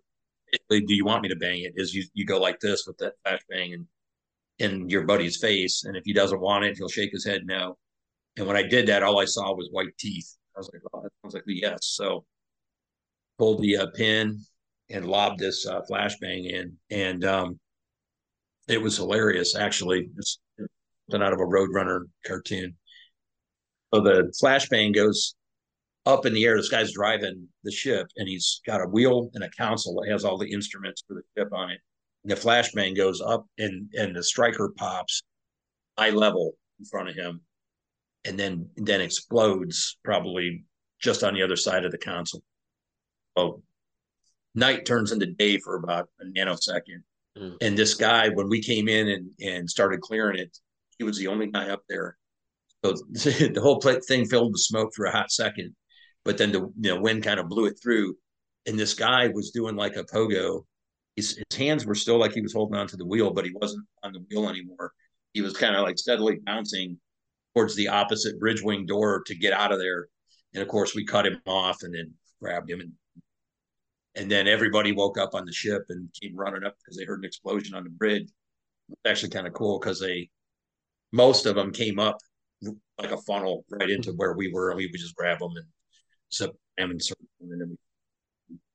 do 0.69 0.83
you 0.87 1.05
want 1.05 1.23
me 1.23 1.29
to 1.29 1.35
bang 1.35 1.61
it? 1.63 1.73
Is 1.77 1.93
you 1.93 2.05
you 2.13 2.25
go 2.25 2.39
like 2.39 2.59
this 2.59 2.85
with 2.87 2.97
that 2.99 3.15
flashbang 3.25 3.73
and 3.75 3.87
in 4.59 4.89
your 4.89 5.05
buddy's 5.05 5.37
face, 5.37 5.83
and 5.85 5.97
if 5.97 6.03
he 6.05 6.13
doesn't 6.13 6.41
want 6.41 6.65
it, 6.65 6.77
he'll 6.77 6.89
shake 6.89 7.11
his 7.11 7.25
head 7.25 7.45
no. 7.45 7.77
And 8.37 8.47
when 8.47 8.57
I 8.57 8.63
did 8.63 8.87
that, 8.87 9.03
all 9.03 9.19
I 9.19 9.25
saw 9.25 9.53
was 9.55 9.69
white 9.71 9.97
teeth. 9.99 10.37
I 10.55 10.59
was 10.59 10.71
like, 10.73 10.83
"Oh, 10.93 11.01
that 11.03 11.11
sounds 11.23 11.33
like 11.35 11.43
yes." 11.47 11.79
So 11.83 12.25
pulled 13.37 13.61
the 13.61 13.77
uh, 13.77 13.87
pin 13.95 14.39
and 14.89 15.07
lobbed 15.07 15.39
this 15.39 15.65
uh, 15.65 15.81
flashbang 15.89 16.49
in, 16.49 16.77
and 16.91 17.25
um, 17.25 17.59
it 18.67 18.81
was 18.81 18.97
hilarious. 18.97 19.55
Actually, 19.55 20.09
it's 20.17 20.39
something 21.09 21.25
out 21.25 21.33
of 21.33 21.39
a 21.39 21.43
Roadrunner 21.43 22.01
cartoon. 22.25 22.75
So 23.93 24.01
the 24.01 24.33
flashbang 24.41 24.93
goes 24.93 25.35
up 26.05 26.25
in 26.25 26.33
the 26.33 26.45
air. 26.45 26.57
This 26.57 26.69
guy's 26.69 26.93
driving 26.93 27.47
the 27.63 27.71
ship, 27.71 28.07
and 28.17 28.27
he's 28.27 28.61
got 28.65 28.81
a 28.81 28.87
wheel 28.87 29.29
and 29.33 29.43
a 29.43 29.49
console 29.51 30.01
that 30.01 30.11
has 30.11 30.25
all 30.25 30.37
the 30.37 30.51
instruments 30.51 31.03
for 31.07 31.15
the 31.15 31.23
ship 31.37 31.51
on 31.53 31.71
it. 31.71 31.79
And 32.23 32.31
the 32.31 32.35
flashbang 32.35 32.95
goes 32.95 33.21
up, 33.21 33.45
and 33.57 33.89
and 33.93 34.15
the 34.15 34.23
striker 34.23 34.73
pops 34.77 35.21
high 35.97 36.09
level 36.09 36.53
in 36.79 36.85
front 36.85 37.09
of 37.09 37.15
him, 37.15 37.41
and 38.25 38.39
then 38.39 38.69
then 38.77 39.01
explodes 39.01 39.97
probably 40.03 40.65
just 41.01 41.23
on 41.23 41.33
the 41.33 41.43
other 41.43 41.57
side 41.57 41.85
of 41.85 41.91
the 41.91 41.97
console 41.97 42.41
night 44.55 44.85
turns 44.85 45.11
into 45.11 45.25
day 45.25 45.57
for 45.57 45.75
about 45.75 46.09
a 46.19 46.25
nanosecond. 46.25 47.03
Mm. 47.37 47.57
And 47.61 47.77
this 47.77 47.95
guy, 47.95 48.29
when 48.29 48.49
we 48.49 48.61
came 48.61 48.87
in 48.87 49.07
and, 49.09 49.31
and 49.41 49.69
started 49.69 50.01
clearing 50.01 50.39
it, 50.39 50.57
he 50.97 51.03
was 51.03 51.17
the 51.17 51.27
only 51.27 51.47
guy 51.47 51.69
up 51.69 51.81
there. 51.89 52.17
So 52.83 52.93
the 53.11 53.61
whole 53.61 53.81
thing 53.81 54.25
filled 54.25 54.51
with 54.51 54.61
smoke 54.61 54.91
for 54.95 55.05
a 55.05 55.11
hot 55.11 55.31
second, 55.31 55.75
but 56.23 56.37
then 56.37 56.51
the 56.51 56.61
you 56.79 56.93
know, 56.93 57.01
wind 57.01 57.23
kind 57.23 57.39
of 57.39 57.49
blew 57.49 57.65
it 57.65 57.79
through. 57.81 58.15
And 58.65 58.79
this 58.79 58.93
guy 58.93 59.27
was 59.27 59.51
doing 59.51 59.75
like 59.75 59.95
a 59.95 60.03
pogo. 60.03 60.65
His, 61.15 61.37
his 61.37 61.57
hands 61.57 61.85
were 61.85 61.95
still 61.95 62.17
like 62.17 62.33
he 62.33 62.41
was 62.41 62.53
holding 62.53 62.79
onto 62.79 62.97
the 62.97 63.05
wheel, 63.05 63.31
but 63.31 63.45
he 63.45 63.51
wasn't 63.53 63.85
on 64.03 64.13
the 64.13 64.23
wheel 64.29 64.49
anymore. 64.49 64.93
He 65.33 65.41
was 65.41 65.53
kind 65.53 65.75
of 65.75 65.83
like 65.83 65.97
steadily 65.97 66.39
bouncing 66.45 66.97
towards 67.55 67.75
the 67.75 67.87
opposite 67.87 68.39
bridge 68.39 68.61
wing 68.61 68.85
door 68.85 69.23
to 69.25 69.35
get 69.35 69.53
out 69.53 69.71
of 69.71 69.79
there. 69.79 70.07
And 70.53 70.61
of 70.61 70.67
course, 70.67 70.95
we 70.95 71.05
cut 71.05 71.25
him 71.25 71.41
off 71.45 71.83
and 71.83 71.93
then 71.93 72.13
grabbed 72.39 72.69
him 72.69 72.79
and 72.79 72.91
and 74.15 74.29
then 74.29 74.47
everybody 74.47 74.91
woke 74.91 75.17
up 75.17 75.33
on 75.33 75.45
the 75.45 75.51
ship 75.51 75.83
and 75.89 76.09
came 76.21 76.35
running 76.35 76.63
up 76.63 76.75
because 76.77 76.97
they 76.97 77.05
heard 77.05 77.19
an 77.19 77.25
explosion 77.25 77.75
on 77.75 77.83
the 77.83 77.89
bridge. 77.89 78.27
It's 78.89 79.01
actually 79.05 79.29
kind 79.29 79.47
of 79.47 79.53
cool 79.53 79.79
because 79.79 79.99
they, 79.99 80.29
most 81.11 81.45
of 81.45 81.55
them 81.55 81.71
came 81.71 81.99
up 81.99 82.17
like 82.97 83.11
a 83.11 83.17
funnel 83.17 83.65
right 83.69 83.89
into 83.89 84.11
where 84.11 84.33
we 84.33 84.51
were, 84.51 84.69
and 84.69 84.77
we 84.77 84.87
would 84.87 84.99
just 84.99 85.15
grab 85.15 85.39
them 85.39 85.53
and 85.57 85.65
zip 86.33 86.55
them 86.77 86.91
and 86.91 87.61
them. 87.61 87.77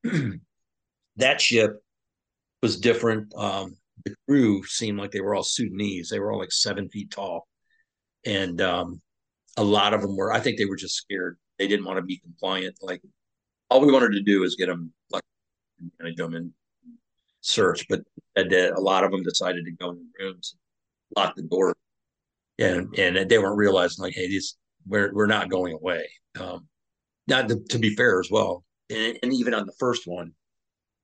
And 0.05 0.41
that 1.17 1.41
ship 1.41 1.83
was 2.63 2.81
different. 2.81 3.33
Um, 3.37 3.77
the 4.05 4.15
crew 4.27 4.65
seemed 4.65 4.99
like 4.99 5.11
they 5.11 5.21
were 5.21 5.35
all 5.35 5.43
Sudanese. 5.43 6.09
They 6.11 6.19
were 6.19 6.33
all 6.33 6.39
like 6.39 6.53
seven 6.53 6.89
feet 6.89 7.11
tall, 7.11 7.47
and 8.25 8.61
um, 8.61 9.01
a 9.57 9.65
lot 9.65 9.95
of 9.95 10.03
them 10.03 10.17
were. 10.17 10.33
I 10.33 10.41
think 10.41 10.59
they 10.59 10.65
were 10.65 10.77
just 10.77 10.97
scared. 10.97 11.39
They 11.59 11.69
didn't 11.69 11.87
want 11.87 11.99
to 11.99 12.03
be 12.03 12.19
compliant. 12.19 12.77
Like 12.81 13.03
all 13.71 13.81
we 13.81 13.93
wanted 13.93 14.13
to 14.13 14.23
do 14.23 14.45
is 14.45 14.55
get 14.55 14.67
them 14.67 14.93
like 15.11 15.23
kind 16.01 16.13
of 16.13 16.17
come 16.17 16.35
and 16.35 16.53
search, 17.41 17.87
but 17.89 18.01
a 18.37 18.81
lot 18.81 19.05
of 19.05 19.11
them 19.11 19.23
decided 19.23 19.65
to 19.65 19.73
go 19.73 19.91
in 19.91 20.07
rooms, 20.21 20.57
lock 21.17 21.35
the 21.35 21.43
door, 21.43 21.75
and 22.59 22.95
and 22.99 23.29
they 23.29 23.39
weren't 23.39 23.57
realizing 23.57 24.03
like, 24.03 24.15
hey, 24.15 24.29
these 24.29 24.57
we're 24.87 25.13
we're 25.13 25.27
not 25.27 25.51
going 25.51 25.75
away. 25.75 26.09
Um, 26.39 26.67
not 27.27 27.49
to, 27.49 27.59
to, 27.71 27.79
be 27.79 27.95
fair 27.95 28.21
as 28.21 28.31
well, 28.31 28.65
and, 28.91 29.19
and, 29.23 29.35
even 29.35 29.53
on 29.53 29.67
the 29.67 29.73
first 29.79 30.07
one, 30.07 30.33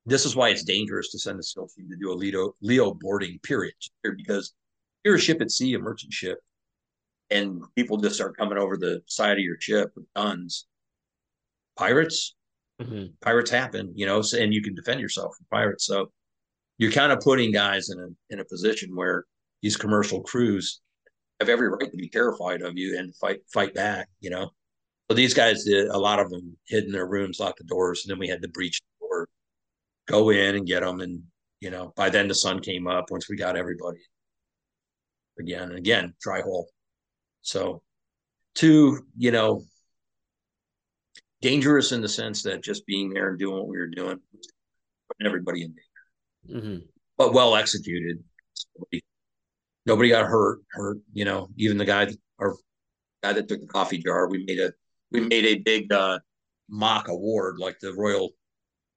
this 0.06 0.24
is 0.24 0.36
why 0.36 0.48
it's 0.48 0.62
dangerous 0.62 1.10
to 1.10 1.18
send 1.18 1.38
a 1.38 1.42
SEAL 1.42 1.68
team 1.68 1.88
to 1.90 1.96
do 1.96 2.12
a 2.12 2.14
LEO 2.14 2.54
LEO 2.62 2.94
boarding 2.94 3.38
period 3.42 3.74
because 4.02 4.54
you're 5.04 5.16
a 5.16 5.20
ship 5.20 5.40
at 5.40 5.50
sea, 5.50 5.74
a 5.74 5.78
merchant 5.78 6.12
ship, 6.12 6.38
and 7.30 7.62
people 7.74 7.96
just 7.98 8.14
start 8.14 8.36
coming 8.36 8.58
over 8.58 8.76
the 8.76 9.02
side 9.06 9.32
of 9.32 9.44
your 9.44 9.60
ship 9.60 9.92
with 9.96 10.06
guns. 10.14 10.66
Pirates, 11.76 12.36
Mm-hmm. 12.80 13.06
Pirates 13.20 13.50
happen, 13.50 13.92
you 13.94 14.06
know, 14.06 14.22
and 14.38 14.52
you 14.52 14.62
can 14.62 14.74
defend 14.74 15.00
yourself 15.00 15.36
from 15.36 15.46
pirates. 15.50 15.86
So 15.86 16.10
you're 16.78 16.90
kind 16.90 17.12
of 17.12 17.20
putting 17.20 17.52
guys 17.52 17.90
in 17.90 17.98
a 17.98 18.34
in 18.34 18.40
a 18.40 18.44
position 18.44 18.96
where 18.96 19.24
these 19.62 19.76
commercial 19.76 20.22
crews 20.22 20.80
have 21.40 21.48
every 21.48 21.68
right 21.68 21.90
to 21.90 21.96
be 21.96 22.08
terrified 22.08 22.62
of 22.62 22.76
you 22.76 22.98
and 22.98 23.14
fight 23.16 23.40
fight 23.52 23.74
back, 23.74 24.08
you 24.20 24.30
know. 24.30 24.50
So 25.08 25.14
these 25.14 25.34
guys 25.34 25.64
did 25.64 25.88
a 25.88 25.98
lot 25.98 26.18
of 26.18 26.30
them 26.30 26.56
hid 26.66 26.84
in 26.84 26.92
their 26.92 27.06
rooms, 27.06 27.38
locked 27.38 27.58
the 27.58 27.64
doors, 27.64 28.04
and 28.04 28.10
then 28.10 28.18
we 28.18 28.28
had 28.28 28.42
to 28.42 28.48
breach 28.48 28.80
the 28.80 29.06
door, 29.06 29.28
go 30.08 30.30
in 30.30 30.56
and 30.56 30.66
get 30.66 30.82
them, 30.82 31.00
and 31.00 31.22
you 31.60 31.70
know, 31.70 31.92
by 31.96 32.10
then 32.10 32.28
the 32.28 32.34
sun 32.34 32.60
came 32.60 32.86
up 32.86 33.10
once 33.10 33.28
we 33.28 33.36
got 33.36 33.56
everybody 33.56 34.00
again 35.38 35.70
and 35.70 35.78
again, 35.78 36.14
dry 36.20 36.40
hole. 36.40 36.68
So 37.42 37.82
two, 38.54 39.06
you 39.16 39.30
know, 39.30 39.62
dangerous 41.44 41.92
in 41.92 42.00
the 42.00 42.08
sense 42.08 42.42
that 42.42 42.64
just 42.64 42.86
being 42.86 43.12
there 43.12 43.28
and 43.28 43.39
doing 43.39 43.58
what 43.58 43.68
we 43.68 43.76
were 43.76 43.86
doing, 43.86 44.18
putting 45.08 45.26
everybody 45.26 45.62
in 45.62 45.74
danger, 46.48 46.58
mm-hmm. 46.58 46.84
but 47.18 47.34
well 47.34 47.55
executed. 47.55 48.24
Nobody, 48.78 49.05
nobody, 49.84 50.08
got 50.08 50.24
hurt. 50.24 50.60
Hurt, 50.70 50.98
you 51.12 51.26
know. 51.26 51.48
Even 51.58 51.76
the 51.76 51.84
guy, 51.84 52.08
our 52.39 52.56
guy 53.23 53.34
that 53.34 53.47
took 53.47 53.60
the 53.60 53.66
coffee 53.66 53.98
jar, 53.98 54.26
we 54.26 54.42
made 54.47 54.58
a 54.58 54.73
we 55.12 55.20
made 55.20 55.44
a 55.44 55.58
big 55.58 55.92
uh, 55.92 56.18
mock 56.70 57.08
award, 57.08 57.58
like 57.58 57.78
the 57.78 57.92
Royal 57.92 58.31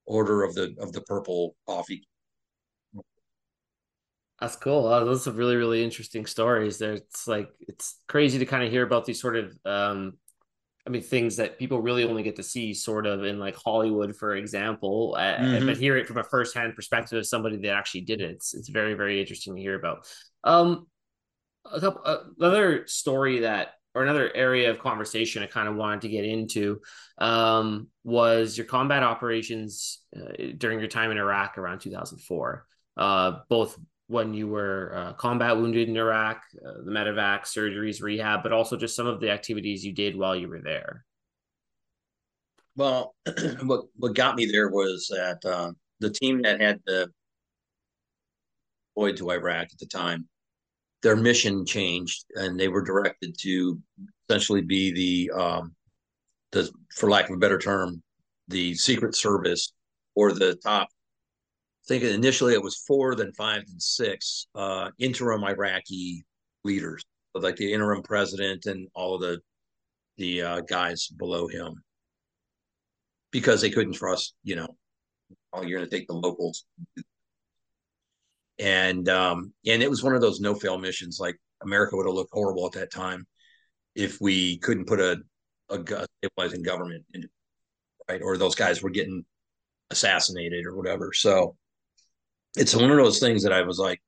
Order 0.06 0.44
of 0.44 0.56
the 0.56 0.74
of 0.80 0.94
the 0.94 1.02
Purple 1.02 1.54
Coffee. 1.68 2.08
That's 4.40 4.56
cool. 4.56 4.84
those 4.84 5.28
are 5.28 5.32
really, 5.32 5.56
really 5.56 5.84
interesting 5.84 6.26
stories. 6.26 6.78
There, 6.78 6.94
it's 6.94 7.28
like 7.28 7.50
it's 7.68 8.00
crazy 8.08 8.40
to 8.40 8.46
kind 8.46 8.64
of 8.64 8.72
hear 8.72 8.84
about 8.84 9.04
these 9.04 9.20
sort 9.20 9.36
of, 9.36 9.58
um, 9.66 10.14
I 10.88 10.90
mean, 10.90 11.02
things 11.02 11.36
that 11.36 11.60
people 11.60 11.82
really 11.82 12.06
only 12.06 12.24
get 12.24 12.38
to 12.38 12.44
see, 12.44 12.74
sort 12.74 13.06
of 13.06 13.26
in 13.26 13.40
like 13.40 13.58
Hollywood, 13.58 14.16
for 14.16 14.38
example. 14.38 15.18
Uh, 15.20 15.36
mm-hmm. 15.36 15.66
But 15.66 15.76
hear 15.76 15.98
it 15.98 16.08
from 16.08 16.18
a 16.18 16.24
firsthand 16.24 16.76
perspective 16.76 17.18
of 17.18 17.28
somebody 17.28 17.58
that 17.58 17.76
actually 17.76 18.02
did 18.02 18.22
it. 18.22 18.32
It's 18.32 18.54
it's 18.54 18.70
very, 18.70 18.94
very 18.94 19.20
interesting 19.20 19.56
to 19.56 19.62
hear 19.62 19.76
about. 19.76 20.08
Um, 20.46 20.88
a 21.70 21.82
couple 21.82 22.02
uh, 22.06 22.20
another 22.40 22.88
story 22.88 23.40
that 23.40 23.74
or 23.94 24.04
another 24.04 24.34
area 24.34 24.72
of 24.72 24.80
conversation 24.80 25.44
I 25.44 25.48
kind 25.48 25.68
of 25.68 25.76
wanted 25.76 26.02
to 26.02 26.10
get 26.10 26.24
into 26.24 26.80
um, 27.18 27.90
was 28.06 28.58
your 28.58 28.68
combat 28.68 29.04
operations 29.04 30.02
uh, 30.16 30.52
during 30.58 30.80
your 30.80 30.88
time 30.88 31.12
in 31.12 31.18
Iraq 31.18 31.58
around 31.58 31.80
2004. 31.80 32.66
Uh, 32.96 33.40
both 33.50 33.78
when 34.08 34.34
you 34.34 34.48
were 34.48 34.92
uh, 34.96 35.14
combat 35.14 35.56
wounded 35.58 35.90
in 35.90 35.98
Iraq, 35.98 36.42
uh, 36.66 36.84
the 36.84 36.92
medevac, 36.92 37.42
surgeries, 37.42 38.02
rehab, 38.02 38.42
but 38.42 38.54
also 38.54 38.78
just 38.78 38.96
some 38.96 39.08
of 39.08 39.20
the 39.20 39.30
activities 39.30 39.86
you 39.86 39.94
did 39.94 40.18
while 40.18 40.36
you 40.36 40.48
were 40.48 40.62
there? 40.62 41.06
Well, 42.76 43.16
what 43.64 43.86
what 43.96 44.16
got 44.16 44.36
me 44.36 44.46
there 44.46 44.70
was 44.70 45.08
that 45.10 45.44
uh, 45.46 45.72
the 46.00 46.10
team 46.10 46.42
that 46.44 46.62
had 46.62 46.80
the 46.86 47.10
deployed 48.98 49.18
to 49.18 49.32
Iraq 49.32 49.68
at 49.72 49.80
the 49.80 49.86
time, 49.86 50.28
their 51.04 51.16
mission 51.16 51.66
changed, 51.66 52.26
and 52.36 52.60
they 52.60 52.68
were 52.68 52.84
directed 52.84 53.36
to 53.40 53.80
essentially 54.28 54.62
be 54.62 54.92
the 55.30 55.40
um, 55.40 55.76
the 56.52 56.70
for 56.96 57.10
lack 57.10 57.30
of 57.30 57.36
a 57.36 57.40
better 57.40 57.60
term, 57.60 58.02
the 58.48 58.74
Secret 58.76 59.16
Service 59.16 59.74
or 60.16 60.32
the 60.32 60.56
top 60.56 60.90
think 61.88 62.04
initially 62.04 62.54
it 62.54 62.62
was 62.62 62.84
four, 62.88 63.16
then 63.16 63.32
five, 63.34 63.64
then 63.68 63.80
six 63.80 64.48
uh, 64.56 64.90
interim 65.00 65.44
Iraqi 65.44 66.26
leaders, 66.64 67.04
like 67.34 67.56
the 67.56 67.74
interim 67.74 68.04
president 68.04 68.66
and 68.66 68.88
all 68.94 69.16
of 69.16 69.22
the 69.22 69.40
the 70.18 70.42
uh, 70.42 70.62
guys 70.62 71.08
below 71.08 71.48
him, 71.48 71.76
because 73.32 73.62
they 73.62 73.70
couldn't 73.70 73.94
trust, 73.94 74.34
you 74.44 74.56
know, 74.56 74.68
oh, 75.54 75.62
you're 75.62 75.80
going 75.80 75.90
to 75.90 75.96
take 75.96 76.08
the 76.08 76.14
locals, 76.14 76.66
and 78.60 79.08
um, 79.10 79.54
and 79.66 79.84
it 79.84 79.90
was 79.90 80.04
one 80.04 80.16
of 80.16 80.22
those 80.22 80.40
no 80.40 80.56
fail 80.56 80.78
missions. 80.78 81.20
Like 81.20 81.38
America 81.62 81.96
would 81.96 82.08
have 82.08 82.16
looked 82.16 82.34
horrible 82.34 82.66
at 82.66 82.74
that 82.74 82.92
time 82.92 83.26
if 83.96 84.20
we 84.20 84.58
couldn't 84.58 84.88
put 84.88 85.00
a 85.00 85.18
a 85.70 86.08
stabilizing 86.24 86.64
government 86.64 87.06
in, 87.14 87.30
right, 88.10 88.22
or 88.22 88.38
those 88.38 88.56
guys 88.56 88.82
were 88.82 88.90
getting 88.90 89.24
assassinated 89.92 90.66
or 90.66 90.76
whatever. 90.76 91.14
So 91.14 91.56
it's 92.58 92.76
one 92.76 92.92
of 92.92 92.98
those 92.98 93.20
things 93.20 93.44
that 93.44 93.54
I 93.54 93.62
was 93.62 93.78
like, 93.78 94.02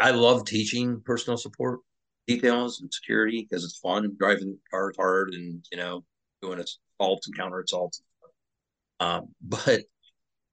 I 0.00 0.10
love 0.10 0.44
teaching 0.44 1.00
personal 1.04 1.36
support 1.36 1.80
details 2.26 2.80
and 2.80 2.92
security 2.92 3.46
because 3.48 3.64
it's 3.64 3.78
fun 3.78 4.14
driving 4.18 4.58
cars 4.70 4.94
hard 4.96 5.32
and 5.32 5.64
you 5.72 5.78
know 5.78 6.04
doing 6.42 6.60
assaults 6.60 7.26
and 7.26 7.36
counter 7.36 7.60
assaults. 7.60 8.02
Um, 9.00 9.28
but 9.42 9.80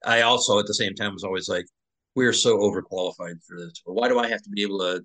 I 0.05 0.21
also 0.21 0.59
at 0.59 0.67
the 0.67 0.73
same 0.73 0.95
time 0.95 1.13
was 1.13 1.23
always 1.23 1.49
like, 1.49 1.65
we're 2.15 2.33
so 2.33 2.57
overqualified 2.57 3.43
for 3.45 3.59
this. 3.59 3.81
Or 3.85 3.93
why 3.93 4.07
do 4.07 4.19
I 4.19 4.27
have 4.29 4.41
to 4.43 4.49
be 4.49 4.61
able 4.61 4.79
to, 4.79 5.03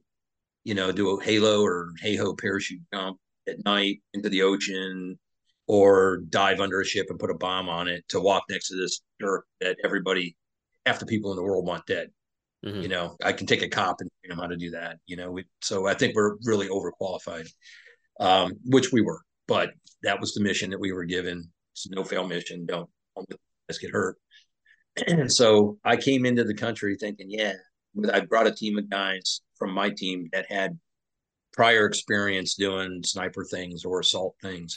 you 0.65 0.75
know, 0.75 0.93
do 0.93 1.19
a 1.19 1.23
halo 1.23 1.63
or 1.63 1.93
HAHO 2.03 2.35
parachute 2.35 2.83
jump 2.93 3.19
at 3.49 3.65
night 3.65 4.01
into 4.15 4.29
the 4.29 4.43
ocean 4.43 5.19
or 5.67 6.19
dive 6.29 6.61
under 6.61 6.81
a 6.81 6.85
ship 6.85 7.07
and 7.11 7.19
put 7.19 7.31
a 7.31 7.35
bomb 7.35 7.69
on 7.69 7.89
it 7.89 8.05
to 8.09 8.21
walk 8.21 8.45
next 8.49 8.69
to 8.69 8.77
this 8.77 9.01
jerk 9.21 9.47
that 9.61 9.77
everybody 9.85 10.37
half 10.91 11.01
the 11.01 11.07
people 11.07 11.31
in 11.31 11.37
the 11.37 11.43
world 11.43 11.67
want 11.67 11.87
dead. 11.87 12.09
Mm-hmm. 12.65 12.83
You 12.83 12.89
know, 12.89 13.17
I 13.25 13.33
can 13.33 13.47
take 13.47 13.63
a 13.63 13.69
cop 13.69 13.97
and 14.01 14.11
train 14.11 14.31
them 14.31 14.39
how 14.39 14.49
to 14.49 14.57
do 14.57 14.71
that. 14.71 14.99
You 15.07 15.17
know, 15.17 15.31
we, 15.31 15.45
so 15.63 15.87
I 15.87 15.95
think 15.95 16.15
we're 16.15 16.37
really 16.45 16.69
overqualified, 16.69 17.49
um, 18.19 18.53
which 18.65 18.93
we 18.93 19.01
were. 19.01 19.21
But 19.47 19.71
that 20.03 20.21
was 20.21 20.35
the 20.35 20.43
mission 20.43 20.71
that 20.71 20.81
we 20.81 20.93
were 20.93 21.05
given. 21.05 21.49
It's 21.73 21.89
no 21.91 22.05
fail 22.05 22.27
mission. 22.27 22.67
Don't, 22.67 22.89
don't 23.17 23.31
let 23.31 23.39
us 23.71 23.79
get 23.79 23.93
hurt. 23.93 24.17
And 25.07 25.33
so 25.33 25.79
I 25.85 25.97
came 25.97 26.27
into 26.27 26.45
the 26.45 26.55
country 26.55 26.97
thinking, 26.99 27.29
yeah, 27.31 27.55
I 28.13 28.21
brought 28.21 28.47
a 28.47 28.55
team 28.55 28.77
of 28.79 28.91
guys 28.91 29.41
from 29.57 29.73
my 29.73 29.91
team 29.91 30.29
that 30.33 30.47
had 30.51 30.79
prior 31.53 31.87
experience 31.87 32.55
doing 32.55 33.03
sniper 33.05 33.45
things 33.45 33.85
or 33.85 34.01
assault 34.01 34.35
things. 34.43 34.77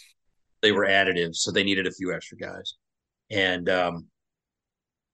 They 0.61 0.72
were 0.72 0.85
additives, 0.85 1.35
so 1.38 1.51
they 1.51 1.64
needed 1.64 1.88
a 1.88 1.92
few 1.92 2.14
extra 2.14 2.38
guys. 2.38 2.75
And 3.30 3.67
um, 3.67 4.08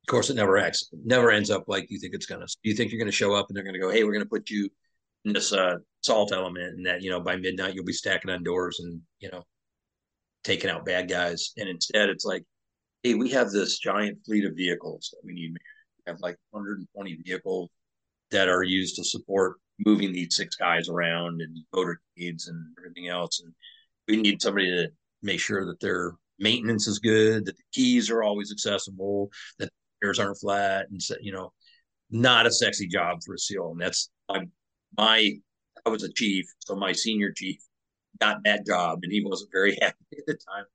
of 0.03 0.11
course, 0.11 0.29
it 0.29 0.35
never 0.35 0.57
acts, 0.57 0.89
never 1.05 1.31
ends 1.31 1.49
up 1.49 1.65
like 1.67 1.89
you 1.89 1.99
think 1.99 2.13
it's 2.13 2.25
gonna. 2.25 2.47
You 2.63 2.73
think 2.73 2.91
you're 2.91 2.99
gonna 2.99 3.11
show 3.11 3.33
up 3.33 3.47
and 3.49 3.55
they're 3.55 3.63
gonna 3.63 3.79
go, 3.79 3.91
"Hey, 3.91 4.03
we're 4.03 4.13
gonna 4.13 4.25
put 4.25 4.49
you 4.49 4.69
in 5.25 5.33
this 5.33 5.53
uh, 5.53 5.77
salt 6.01 6.31
element," 6.31 6.77
and 6.77 6.85
that 6.85 7.01
you 7.01 7.09
know 7.09 7.19
by 7.19 7.35
midnight 7.35 7.75
you'll 7.75 7.85
be 7.85 7.93
stacking 7.93 8.31
on 8.31 8.43
doors 8.43 8.79
and 8.79 9.01
you 9.19 9.29
know 9.31 9.43
taking 10.43 10.69
out 10.69 10.85
bad 10.85 11.09
guys. 11.09 11.51
And 11.57 11.69
instead, 11.69 12.09
it's 12.09 12.25
like, 12.25 12.43
"Hey, 13.03 13.15
we 13.15 13.29
have 13.31 13.51
this 13.51 13.77
giant 13.79 14.19
fleet 14.25 14.45
of 14.45 14.55
vehicles 14.55 15.09
that 15.11 15.25
we 15.25 15.33
need. 15.33 15.51
We 15.51 16.11
have 16.11 16.21
like 16.21 16.37
120 16.51 17.19
vehicles 17.25 17.69
that 18.31 18.49
are 18.49 18.63
used 18.63 18.95
to 18.97 19.03
support 19.03 19.57
moving 19.85 20.11
these 20.11 20.35
six 20.35 20.55
guys 20.55 20.89
around 20.89 21.41
and 21.41 21.57
motorcades 21.73 22.47
and 22.47 22.75
everything 22.77 23.07
else. 23.07 23.41
And 23.41 23.53
we 24.07 24.17
need 24.17 24.41
somebody 24.41 24.69
to 24.69 24.89
make 25.21 25.39
sure 25.39 25.65
that 25.65 25.79
their 25.79 26.13
maintenance 26.37 26.87
is 26.87 26.99
good, 26.99 27.45
that 27.45 27.57
the 27.57 27.63
keys 27.73 28.09
are 28.09 28.23
always 28.23 28.51
accessible, 28.51 29.29
that 29.57 29.69
ears 30.03 30.19
aren't 30.19 30.39
flat, 30.39 30.87
and 30.89 31.01
you 31.21 31.31
know, 31.31 31.51
not 32.09 32.45
a 32.45 32.51
sexy 32.51 32.87
job 32.87 33.19
for 33.25 33.35
a 33.35 33.39
SEAL. 33.39 33.71
And 33.71 33.81
that's 33.81 34.09
my 34.29 34.45
my 34.97 35.31
I 35.85 35.89
was 35.89 36.03
a 36.03 36.13
chief, 36.13 36.45
so 36.59 36.75
my 36.75 36.91
senior 36.91 37.31
chief 37.31 37.59
got 38.19 38.43
that 38.43 38.65
job, 38.65 38.99
and 39.03 39.11
he 39.11 39.23
wasn't 39.23 39.51
very 39.51 39.77
happy 39.81 39.95
at 40.17 40.25
the 40.25 40.33
time 40.33 40.65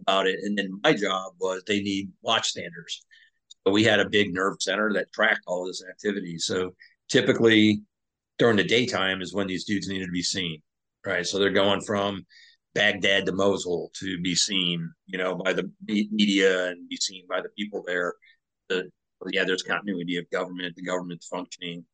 about 0.00 0.26
it. 0.26 0.38
And 0.42 0.56
then 0.56 0.80
my 0.82 0.92
job 0.92 1.32
was 1.40 1.62
they 1.66 1.80
need 1.80 2.10
watchstanders. 2.26 3.04
So 3.66 3.72
we 3.72 3.84
had 3.84 4.00
a 4.00 4.08
big 4.08 4.32
nerve 4.32 4.56
center 4.60 4.92
that 4.94 5.12
tracked 5.12 5.42
all 5.46 5.66
this 5.66 5.82
activity. 5.88 6.38
So 6.38 6.74
typically 7.08 7.82
during 8.38 8.56
the 8.56 8.64
daytime 8.64 9.20
is 9.20 9.34
when 9.34 9.46
these 9.46 9.64
dudes 9.64 9.88
needed 9.88 10.06
to 10.06 10.12
be 10.12 10.22
seen, 10.22 10.62
right? 11.06 11.26
So 11.26 11.38
they're 11.38 11.50
going 11.50 11.82
from 11.82 12.24
Baghdad 12.74 13.26
to 13.26 13.32
Mosul 13.32 13.90
to 13.96 14.20
be 14.22 14.34
seen, 14.34 14.90
you 15.06 15.18
know, 15.18 15.34
by 15.34 15.52
the 15.52 15.70
media 15.86 16.68
and 16.68 16.88
be 16.88 16.96
seen 16.96 17.26
by 17.28 17.42
the 17.42 17.50
people 17.50 17.84
there 17.86 18.14
the 18.70 18.90
yeah, 19.30 19.44
there's 19.44 19.62
continuity 19.62 20.16
of 20.16 20.30
government, 20.30 20.74
the 20.76 20.82
government's 20.82 21.26
functioning. 21.26 21.84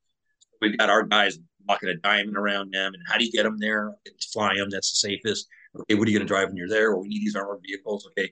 We've 0.61 0.79
got 0.79 0.91
our 0.91 1.03
guys 1.03 1.39
walking 1.69 1.89
a 1.89 1.97
diamond 1.97 2.37
around 2.37 2.73
them, 2.73 2.95
and 2.95 3.03
how 3.09 3.19
do 3.19 3.25
you 3.25 3.33
get 3.33 3.43
them 3.43 3.59
there? 3.59 3.95
Fly 4.33 4.55
them. 4.55 4.71
That's 4.71 4.93
the 4.93 5.09
safest. 5.09 5.49
Okay, 5.81 5.95
what 5.95 6.07
are 6.07 6.11
you 6.11 6.19
going 6.19 6.27
to 6.27 6.33
drive 6.33 6.49
when 6.49 6.57
you're 6.57 6.69
there? 6.69 6.93
Well, 6.93 7.03
we 7.03 7.09
need 7.09 7.21
these 7.21 7.35
armored 7.37 7.61
vehicles. 7.67 8.09
Okay, 8.13 8.31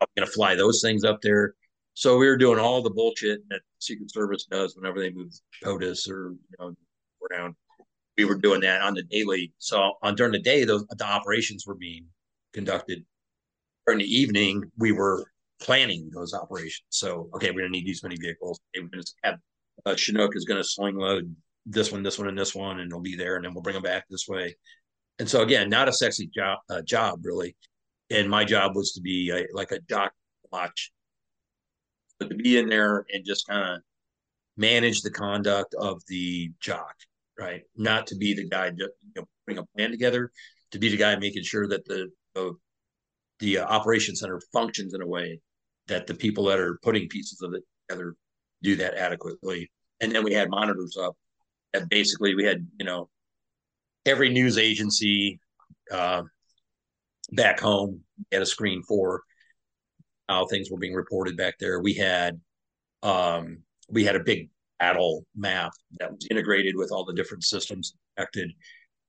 I'm 0.00 0.06
going 0.16 0.26
to 0.26 0.32
fly 0.32 0.54
those 0.54 0.82
things 0.82 1.04
up 1.04 1.20
there. 1.22 1.54
So 1.94 2.18
we 2.18 2.26
were 2.26 2.36
doing 2.36 2.58
all 2.58 2.82
the 2.82 2.90
bullshit 2.90 3.40
that 3.50 3.60
Secret 3.78 4.12
Service 4.12 4.46
does 4.50 4.74
whenever 4.74 4.98
they 4.98 5.10
move 5.10 5.32
POTUS 5.62 6.08
or 6.10 6.32
you 6.32 6.56
know 6.58 6.74
around. 7.30 7.54
We 8.18 8.24
were 8.24 8.36
doing 8.36 8.60
that 8.62 8.82
on 8.82 8.94
the 8.94 9.04
daily. 9.04 9.52
So 9.58 9.94
on 10.02 10.16
during 10.16 10.32
the 10.32 10.40
day, 10.40 10.64
those 10.64 10.84
the 10.86 11.06
operations 11.06 11.66
were 11.66 11.74
being 11.74 12.06
conducted. 12.52 13.04
During 13.86 14.00
the 14.00 14.16
evening, 14.16 14.70
we 14.78 14.92
were 14.92 15.24
planning 15.62 16.10
those 16.12 16.34
operations. 16.34 16.86
So, 16.88 17.28
okay, 17.34 17.50
we're 17.50 17.60
going 17.60 17.72
to 17.72 17.78
need 17.78 17.86
these 17.86 18.02
many 18.02 18.16
vehicles. 18.16 18.58
Okay, 18.74 18.82
we're 18.82 18.90
going 18.90 19.04
to 19.04 19.12
have 19.24 19.38
uh, 19.86 19.94
Chinook 19.94 20.36
is 20.36 20.44
going 20.44 20.60
to 20.60 20.68
sling 20.68 20.96
load 20.96 21.34
this 21.64 21.92
one, 21.92 22.02
this 22.02 22.18
one, 22.18 22.28
and 22.28 22.38
this 22.38 22.54
one, 22.54 22.80
and 22.80 22.90
it'll 22.90 23.00
be 23.00 23.16
there, 23.16 23.36
and 23.36 23.44
then 23.44 23.54
we'll 23.54 23.62
bring 23.62 23.74
them 23.74 23.82
back 23.82 24.04
this 24.10 24.26
way. 24.28 24.56
And 25.18 25.28
so, 25.28 25.42
again, 25.42 25.68
not 25.68 25.88
a 25.88 25.92
sexy 25.92 26.28
job, 26.34 26.58
uh, 26.68 26.82
job 26.82 27.24
really. 27.24 27.56
And 28.10 28.28
my 28.28 28.44
job 28.44 28.74
was 28.74 28.92
to 28.92 29.00
be 29.00 29.30
a, 29.30 29.46
like 29.54 29.70
a 29.70 29.80
doc 29.80 30.12
watch, 30.50 30.92
but 32.18 32.28
to 32.28 32.34
be 32.34 32.58
in 32.58 32.68
there 32.68 33.04
and 33.12 33.24
just 33.24 33.46
kind 33.46 33.76
of 33.76 33.82
manage 34.56 35.02
the 35.02 35.10
conduct 35.10 35.74
of 35.78 36.02
the 36.08 36.50
JOC, 36.60 36.82
right? 37.38 37.62
Not 37.76 38.08
to 38.08 38.16
be 38.16 38.34
the 38.34 38.48
guy 38.48 38.70
just 38.70 38.90
you 39.00 39.12
know, 39.16 39.24
putting 39.46 39.58
a 39.58 39.66
plan 39.76 39.90
together, 39.90 40.30
to 40.72 40.78
be 40.78 40.88
the 40.88 40.96
guy 40.96 41.16
making 41.16 41.44
sure 41.44 41.68
that 41.68 41.84
the 41.86 42.08
the, 42.34 42.54
the 43.40 43.58
uh, 43.58 43.64
operation 43.64 44.16
center 44.16 44.40
functions 44.52 44.94
in 44.94 45.02
a 45.02 45.06
way 45.06 45.40
that 45.88 46.06
the 46.06 46.14
people 46.14 46.44
that 46.44 46.60
are 46.60 46.78
putting 46.82 47.08
pieces 47.08 47.42
of 47.42 47.54
it 47.54 47.62
together 47.88 48.14
do 48.62 48.76
that 48.76 48.94
adequately. 48.94 49.70
And 50.00 50.12
then 50.12 50.24
we 50.24 50.32
had 50.32 50.50
monitors 50.50 50.96
up 50.96 51.16
that 51.72 51.88
basically 51.88 52.34
we 52.34 52.44
had, 52.44 52.66
you 52.78 52.86
know, 52.86 53.08
every 54.06 54.28
news 54.28 54.58
agency 54.58 55.40
uh, 55.90 56.22
back 57.32 57.60
home 57.60 58.00
had 58.30 58.42
a 58.42 58.46
screen 58.46 58.82
for 58.82 59.22
how 60.28 60.46
things 60.46 60.70
were 60.70 60.78
being 60.78 60.94
reported 60.94 61.36
back 61.36 61.54
there. 61.58 61.80
We 61.80 61.94
had 61.94 62.40
um, 63.02 63.58
we 63.88 64.04
had 64.04 64.16
a 64.16 64.20
big 64.20 64.48
battle 64.78 65.26
map 65.36 65.72
that 65.98 66.10
was 66.10 66.26
integrated 66.30 66.76
with 66.76 66.92
all 66.92 67.04
the 67.04 67.14
different 67.14 67.44
systems 67.44 67.94
affected 68.16 68.50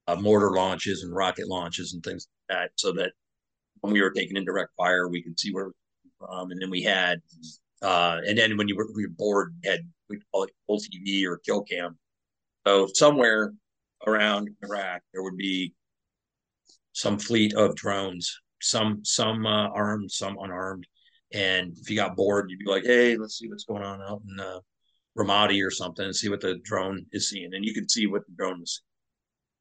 uh, 0.08 0.16
mortar 0.16 0.52
launches 0.52 1.04
and 1.04 1.16
rocket 1.16 1.48
launches 1.48 1.94
and 1.94 2.04
things 2.04 2.28
like 2.50 2.58
that, 2.58 2.72
so 2.76 2.92
that 2.94 3.12
when 3.82 3.94
we 3.94 4.02
were 4.02 4.12
taking 4.12 4.38
indirect 4.38 4.72
fire, 4.76 5.08
we 5.08 5.22
could 5.22 5.40
see 5.40 5.54
where 5.54 5.72
um, 6.30 6.52
and 6.52 6.62
then 6.62 6.70
we 6.70 6.84
had 6.84 7.22
Uh, 7.82 8.22
and 8.28 8.38
then 8.38 8.58
when 8.58 8.68
you 8.70 8.76
were, 8.78 8.90
we 8.96 9.06
were 9.06 9.14
bored, 9.18 9.56
had 9.66 9.82
we 10.10 10.20
call 10.32 10.44
it 10.46 10.52
full 10.68 10.80
TV 10.80 11.26
or 11.26 11.38
kill 11.40 11.64
cam. 11.64 11.98
So 12.68 12.88
somewhere 12.94 13.54
around 14.08 14.50
Iraq, 14.64 15.02
there 15.14 15.24
would 15.24 15.38
be 15.38 15.74
some 16.94 17.20
fleet 17.20 17.54
of 17.56 17.76
drones, 17.76 18.40
some 18.62 19.04
some 19.04 19.46
uh, 19.46 19.68
armed, 19.70 20.12
some 20.12 20.38
unarmed. 20.40 20.88
And 21.34 21.76
if 21.78 21.90
you 21.90 21.96
got 21.98 22.16
bored, 22.16 22.50
you'd 22.50 22.60
be 22.60 22.66
like, 22.72 22.86
"Hey, 22.86 23.18
let's 23.18 23.38
see 23.40 23.50
what's 23.50 23.66
going 23.66 23.84
on 23.84 24.02
out 24.02 24.22
in 24.30 24.40
uh, 24.40 24.60
Ramadi 25.18 25.66
or 25.66 25.72
something, 25.72 26.06
and 26.06 26.16
see 26.16 26.30
what 26.30 26.42
the 26.42 26.56
drone 26.64 27.06
is 27.12 27.30
seeing." 27.30 27.54
And 27.54 27.66
you 27.66 27.74
could 27.74 27.92
see 27.92 28.08
what 28.08 28.26
the 28.28 28.34
drone 28.38 28.60
was, 28.62 28.82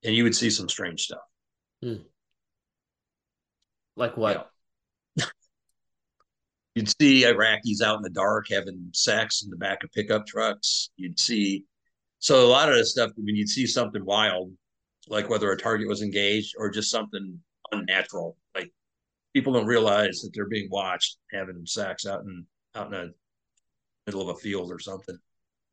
seeing. 0.02 0.10
and 0.12 0.16
you 0.16 0.24
would 0.24 0.36
see 0.36 0.50
some 0.50 0.68
strange 0.68 1.02
stuff. 1.02 1.26
Hmm. 1.82 2.02
Like 3.97 4.16
what? 4.16 4.51
You'd 6.75 6.89
see 7.01 7.25
Iraqis 7.25 7.83
out 7.83 7.97
in 7.97 8.02
the 8.02 8.10
dark 8.10 8.47
having 8.51 8.89
sex 8.94 9.42
in 9.42 9.51
the 9.51 9.57
back 9.57 9.84
of 9.84 9.92
pickup 9.92 10.26
trucks. 10.26 10.91
You'd 10.97 11.20
see, 11.20 11.65
so 12.18 12.47
a 12.47 12.49
lot 12.49 12.70
of 12.70 12.76
the 12.76 12.84
stuff, 12.84 13.10
when 13.17 13.36
you'd 13.36 13.49
see 13.49 13.67
something 13.67 14.05
wild, 14.05 14.52
like 15.09 15.28
whether 15.28 15.51
a 15.51 15.57
target 15.57 15.89
was 15.89 16.02
engaged 16.02 16.55
or 16.57 16.70
just 16.70 16.91
something 16.91 17.39
unnatural, 17.73 18.36
like 18.55 18.73
people 19.34 19.52
don't 19.52 19.67
realize 19.67 20.20
that 20.20 20.31
they're 20.33 20.47
being 20.49 20.68
watched 20.70 21.18
having 21.33 21.67
sex 21.67 22.07
out 22.07 22.23
in 22.23 22.47
out 22.75 22.86
in 22.86 22.92
the 22.92 23.15
middle 24.07 24.23
of 24.23 24.34
a 24.34 24.41
field 24.41 24.70
or 24.70 24.78
something. 24.78 25.18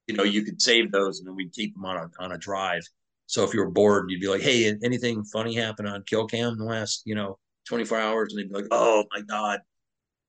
You 0.07 0.15
know, 0.15 0.23
you 0.23 0.43
could 0.43 0.61
save 0.61 0.91
those 0.91 1.19
and 1.19 1.27
then 1.27 1.35
we'd 1.35 1.53
keep 1.53 1.73
them 1.75 1.85
on 1.85 1.97
a 1.97 2.23
on 2.23 2.31
a 2.33 2.37
drive. 2.37 2.81
So 3.27 3.43
if 3.43 3.53
you 3.53 3.59
were 3.59 3.69
bored, 3.69 4.09
you'd 4.09 4.21
be 4.21 4.27
like, 4.27 4.41
"Hey, 4.41 4.75
anything 4.83 5.23
funny 5.23 5.53
happen 5.53 5.85
on 5.85 6.03
kill 6.03 6.25
cam 6.27 6.53
in 6.53 6.57
the 6.57 6.65
last, 6.65 7.03
you 7.05 7.15
know, 7.15 7.37
24 7.67 7.99
hours?" 7.99 8.33
And 8.33 8.39
they'd 8.39 8.49
be 8.49 8.55
like, 8.55 8.67
"Oh 8.71 9.05
my 9.13 9.21
god, 9.21 9.59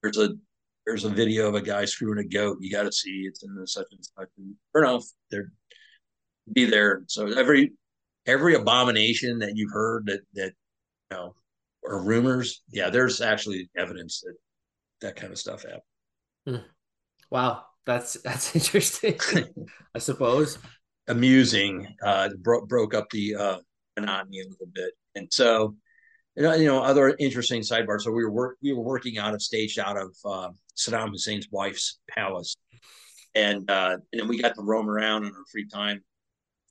there's 0.03 0.19
a 0.19 0.35
there's 0.91 1.05
a 1.05 1.09
video 1.09 1.47
of 1.47 1.55
a 1.55 1.60
guy 1.60 1.85
screwing 1.85 2.19
a 2.19 2.28
goat. 2.28 2.59
You 2.60 2.69
got 2.69 2.83
to 2.83 2.93
see 2.93 3.23
it's 3.25 3.44
in 3.44 3.55
the 3.55 3.65
such 3.65 3.86
and 3.93 4.05
such. 4.05 4.28
And 4.39 4.57
sure 4.75 4.85
enough, 4.85 5.05
they're 5.31 5.52
be 6.52 6.65
there. 6.65 7.05
So 7.07 7.28
every 7.28 7.73
every 8.27 8.57
abomination 8.57 9.39
that 9.39 9.57
you've 9.57 9.73
heard 9.73 10.07
that 10.07 10.20
that 10.35 10.52
you 11.10 11.17
know 11.17 11.35
or 11.83 12.02
rumors, 12.02 12.62
yeah, 12.70 12.91
there's 12.91 13.20
actually 13.20 13.70
evidence 13.77 14.20
that 14.23 14.35
that 15.01 15.17
kind 15.17 15.33
of 15.33 15.39
stuff 15.39 15.62
happened. 15.62 15.83
Hmm. 16.47 16.69
Wow, 17.31 17.67
that's 17.86 18.15
that's 18.15 18.57
interesting. 18.57 19.17
I 19.94 19.99
suppose 20.01 20.59
amusing. 21.07 21.86
Uh, 22.02 22.31
bro- 22.41 22.67
broke 22.67 22.94
up 22.94 23.09
the 23.10 23.36
uh, 23.36 23.59
monotony 23.97 24.41
a 24.41 24.49
little 24.49 24.67
bit, 24.75 24.91
and 25.15 25.28
so 25.33 25.77
you 26.36 26.67
know, 26.67 26.83
other 26.83 27.15
interesting 27.18 27.62
sidebar. 27.62 28.00
So 28.00 28.10
we 28.10 28.25
were 28.25 28.31
work, 28.31 28.57
we 28.62 28.73
were 28.73 28.83
working 28.83 29.18
out 29.18 29.34
of 29.34 29.42
stage 29.42 29.78
out 29.78 29.97
of 29.97 30.15
uh, 30.25 30.50
Saddam 30.76 31.10
Hussein's 31.10 31.49
wife's 31.50 32.00
palace, 32.09 32.57
and 33.34 33.70
uh, 33.70 33.99
and 34.12 34.28
we 34.28 34.41
got 34.41 34.55
to 34.55 34.62
roam 34.62 34.89
around 34.89 35.25
in 35.25 35.31
our 35.31 35.44
free 35.50 35.67
time 35.67 36.02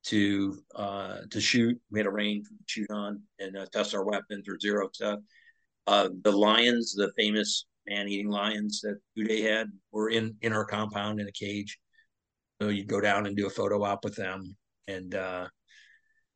to 0.06 0.58
uh, 0.76 1.18
to 1.32 1.42
shoot. 1.42 1.78
We 1.92 2.00
had 2.00 2.08
a 2.08 2.12
range 2.12 2.48
to 2.48 2.56
shoot 2.66 2.92
on 2.92 3.22
and 3.40 3.58
uh, 3.58 3.66
test 3.72 3.94
our 3.94 4.04
weapons 4.04 4.48
or 4.48 4.60
zero 4.60 4.90
stuff. 4.94 5.20
Uh, 5.88 6.10
the 6.24 6.32
lions, 6.32 6.94
the 6.94 7.12
famous 7.18 7.66
man-eating 7.88 8.30
lions 8.30 8.82
that 8.82 9.00
Uday 9.18 9.44
had, 9.44 9.68
were 9.92 10.10
in 10.10 10.36
in 10.42 10.54
our 10.54 10.66
compound 10.66 11.20
in 11.20 11.28
a 11.28 11.32
cage. 11.32 11.78
So 12.62 12.70
you'd 12.70 12.88
go 12.88 13.02
down 13.02 13.26
and 13.26 13.36
do 13.36 13.48
a 13.48 13.50
photo 13.50 13.84
op 13.84 14.04
with 14.04 14.16
them, 14.16 14.56
and 14.88 15.16
uh, 15.16 15.48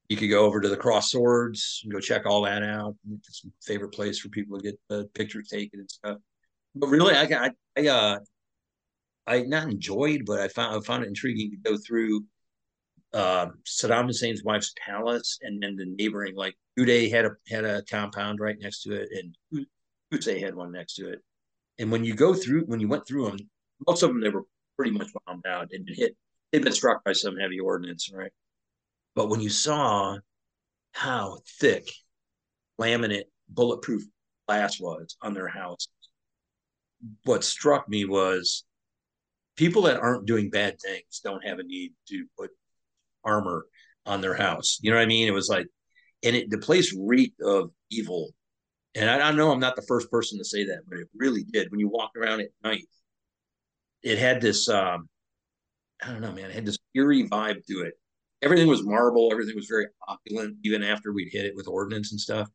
you 0.10 0.18
could 0.18 0.30
go 0.30 0.46
over 0.46 0.62
to 0.62 0.70
the 0.70 0.78
cross 0.78 1.12
swords 1.12 1.82
and 1.84 1.92
go 1.92 2.00
check 2.00 2.26
all 2.26 2.42
that 2.44 2.64
out. 2.64 2.96
It's 3.28 3.46
a 3.46 3.50
favorite 3.66 3.94
place 3.94 4.20
for 4.20 4.30
people 4.30 4.58
to 4.58 4.64
get 4.64 4.80
the 4.90 5.10
pictures 5.14 5.48
taken 5.48 5.80
and 5.80 5.90
stuff. 5.90 6.18
But 6.76 6.88
really, 6.88 7.16
I 7.16 7.26
got 7.26 7.52
I 7.78 7.88
uh 7.88 8.20
I 9.26 9.42
not 9.42 9.70
enjoyed, 9.70 10.24
but 10.26 10.40
I 10.40 10.48
found 10.50 10.76
I 10.76 10.86
found 10.86 11.04
it 11.04 11.08
intriguing 11.08 11.52
to 11.52 11.72
go 11.72 11.78
through 11.78 12.26
uh, 13.14 13.48
Saddam 13.66 14.06
Hussein's 14.06 14.44
wife's 14.44 14.74
palace 14.84 15.38
and 15.42 15.62
then 15.62 15.76
the 15.76 15.86
neighboring 15.86 16.36
like 16.36 16.56
Uday 16.80 17.12
had 17.12 17.26
a 17.26 17.32
had 17.48 17.64
a 17.64 17.84
compound 17.84 18.40
right 18.40 18.58
next 18.60 18.82
to 18.84 18.94
it 18.94 19.10
and 19.12 19.66
Qusay 20.12 20.42
had 20.42 20.56
one 20.56 20.72
next 20.72 20.96
to 20.96 21.10
it. 21.10 21.20
And 21.80 21.92
when 21.92 22.04
you 22.04 22.16
go 22.16 22.34
through 22.34 22.66
when 22.66 22.80
you 22.80 22.88
went 22.88 23.08
through 23.08 23.26
them, 23.26 23.38
most 23.88 24.04
of 24.04 24.10
them 24.10 24.22
they 24.22 24.30
were 24.30 24.46
pretty 24.76 24.92
much 24.92 25.10
bombed 25.26 25.46
out 25.48 25.70
and 25.72 25.88
hit. 25.88 26.16
They'd 26.52 26.64
been 26.64 26.74
struck 26.74 27.04
by 27.04 27.14
some 27.14 27.38
heavy 27.38 27.60
ordnance, 27.60 28.12
right? 28.14 28.32
But 29.16 29.30
when 29.30 29.42
you 29.42 29.50
saw 29.50 30.18
how 30.92 31.40
thick 31.60 31.88
laminate 32.80 33.26
bulletproof 33.50 34.04
glass 34.48 34.80
was 34.80 35.18
on 35.22 35.34
their 35.34 35.48
house, 35.48 35.88
what 37.24 37.44
struck 37.44 37.88
me 37.88 38.06
was 38.06 38.64
people 39.56 39.84
that 39.84 40.00
aren't 40.00 40.26
doing 40.26 40.50
bad 40.50 40.80
things 40.82 41.22
don't 41.24 41.46
have 41.46 41.60
a 41.60 41.64
need 41.64 41.94
to 42.10 42.26
put 42.38 42.52
armor 43.24 43.66
on 44.06 44.22
their 44.22 44.34
house. 44.34 44.80
You 44.82 44.92
know 44.92 44.98
what 44.98 45.04
I 45.04 45.08
mean? 45.08 45.28
It 45.28 45.34
was 45.34 45.50
like, 45.50 45.68
and 46.24 46.36
it 46.36 46.50
the 46.50 46.58
place 46.58 46.96
reeked 46.98 47.42
of 47.42 47.72
evil. 47.90 48.30
And 48.96 49.10
I, 49.10 49.30
I 49.30 49.32
know 49.32 49.52
I'm 49.52 49.60
not 49.60 49.76
the 49.76 49.82
first 49.84 50.10
person 50.12 50.38
to 50.38 50.46
say 50.46 50.66
that, 50.66 50.82
but 50.88 51.00
it 51.00 51.08
really 51.16 51.44
did. 51.44 51.72
When 51.72 51.80
you 51.80 51.90
walked 51.90 52.18
around 52.18 52.42
at 52.42 52.50
night, 52.64 52.88
it 54.02 54.18
had 54.18 54.42
this 54.42 54.70
um, 54.70 55.08
I 56.02 56.12
don't 56.12 56.22
know, 56.22 56.32
man, 56.32 56.50
it 56.50 56.56
had 56.56 56.66
this 56.66 56.80
eerie 56.94 57.28
vibe 57.28 57.66
to 57.68 57.82
it 57.82 57.94
everything 58.44 58.68
was 58.68 58.84
marble. 58.84 59.30
Everything 59.32 59.56
was 59.56 59.68
very 59.68 59.88
opulent, 60.08 60.58
even 60.64 60.84
after 60.84 61.14
we'd 61.14 61.32
hit 61.32 61.46
it 61.46 61.56
with 61.56 61.68
ordnance 61.68 62.12
and 62.12 62.20
stuff. 62.20 62.50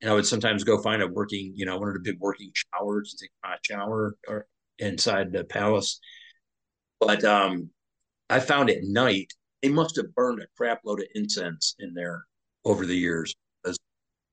And 0.00 0.10
I 0.10 0.14
would 0.14 0.26
sometimes 0.26 0.64
go 0.64 0.82
find 0.82 1.02
a 1.02 1.06
working, 1.06 1.52
you 1.54 1.66
know, 1.66 1.78
one 1.78 1.88
of 1.88 1.94
the 1.94 2.00
big 2.00 2.18
working 2.18 2.50
showers 2.54 3.14
to 3.14 3.24
take 3.24 3.30
a 3.44 3.48
hot 3.48 3.58
shower 3.62 4.16
or 4.28 4.46
inside 4.78 5.32
the 5.32 5.44
palace. 5.44 6.00
But 7.00 7.24
um, 7.24 7.70
I 8.28 8.40
found 8.40 8.70
at 8.70 8.82
night 8.82 9.32
they 9.62 9.68
must 9.68 9.96
have 9.96 10.14
burned 10.14 10.42
a 10.42 10.46
crap 10.56 10.80
load 10.84 11.00
of 11.00 11.06
incense 11.14 11.74
in 11.78 11.94
there 11.94 12.24
over 12.64 12.84
the 12.84 12.96
years 12.96 13.34
because 13.62 13.78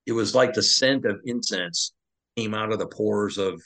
it 0.05 0.13
was 0.13 0.35
like 0.35 0.53
the 0.53 0.63
scent 0.63 1.05
of 1.05 1.19
incense 1.25 1.93
came 2.35 2.53
out 2.53 2.71
of 2.71 2.79
the 2.79 2.87
pores 2.87 3.37
of 3.37 3.61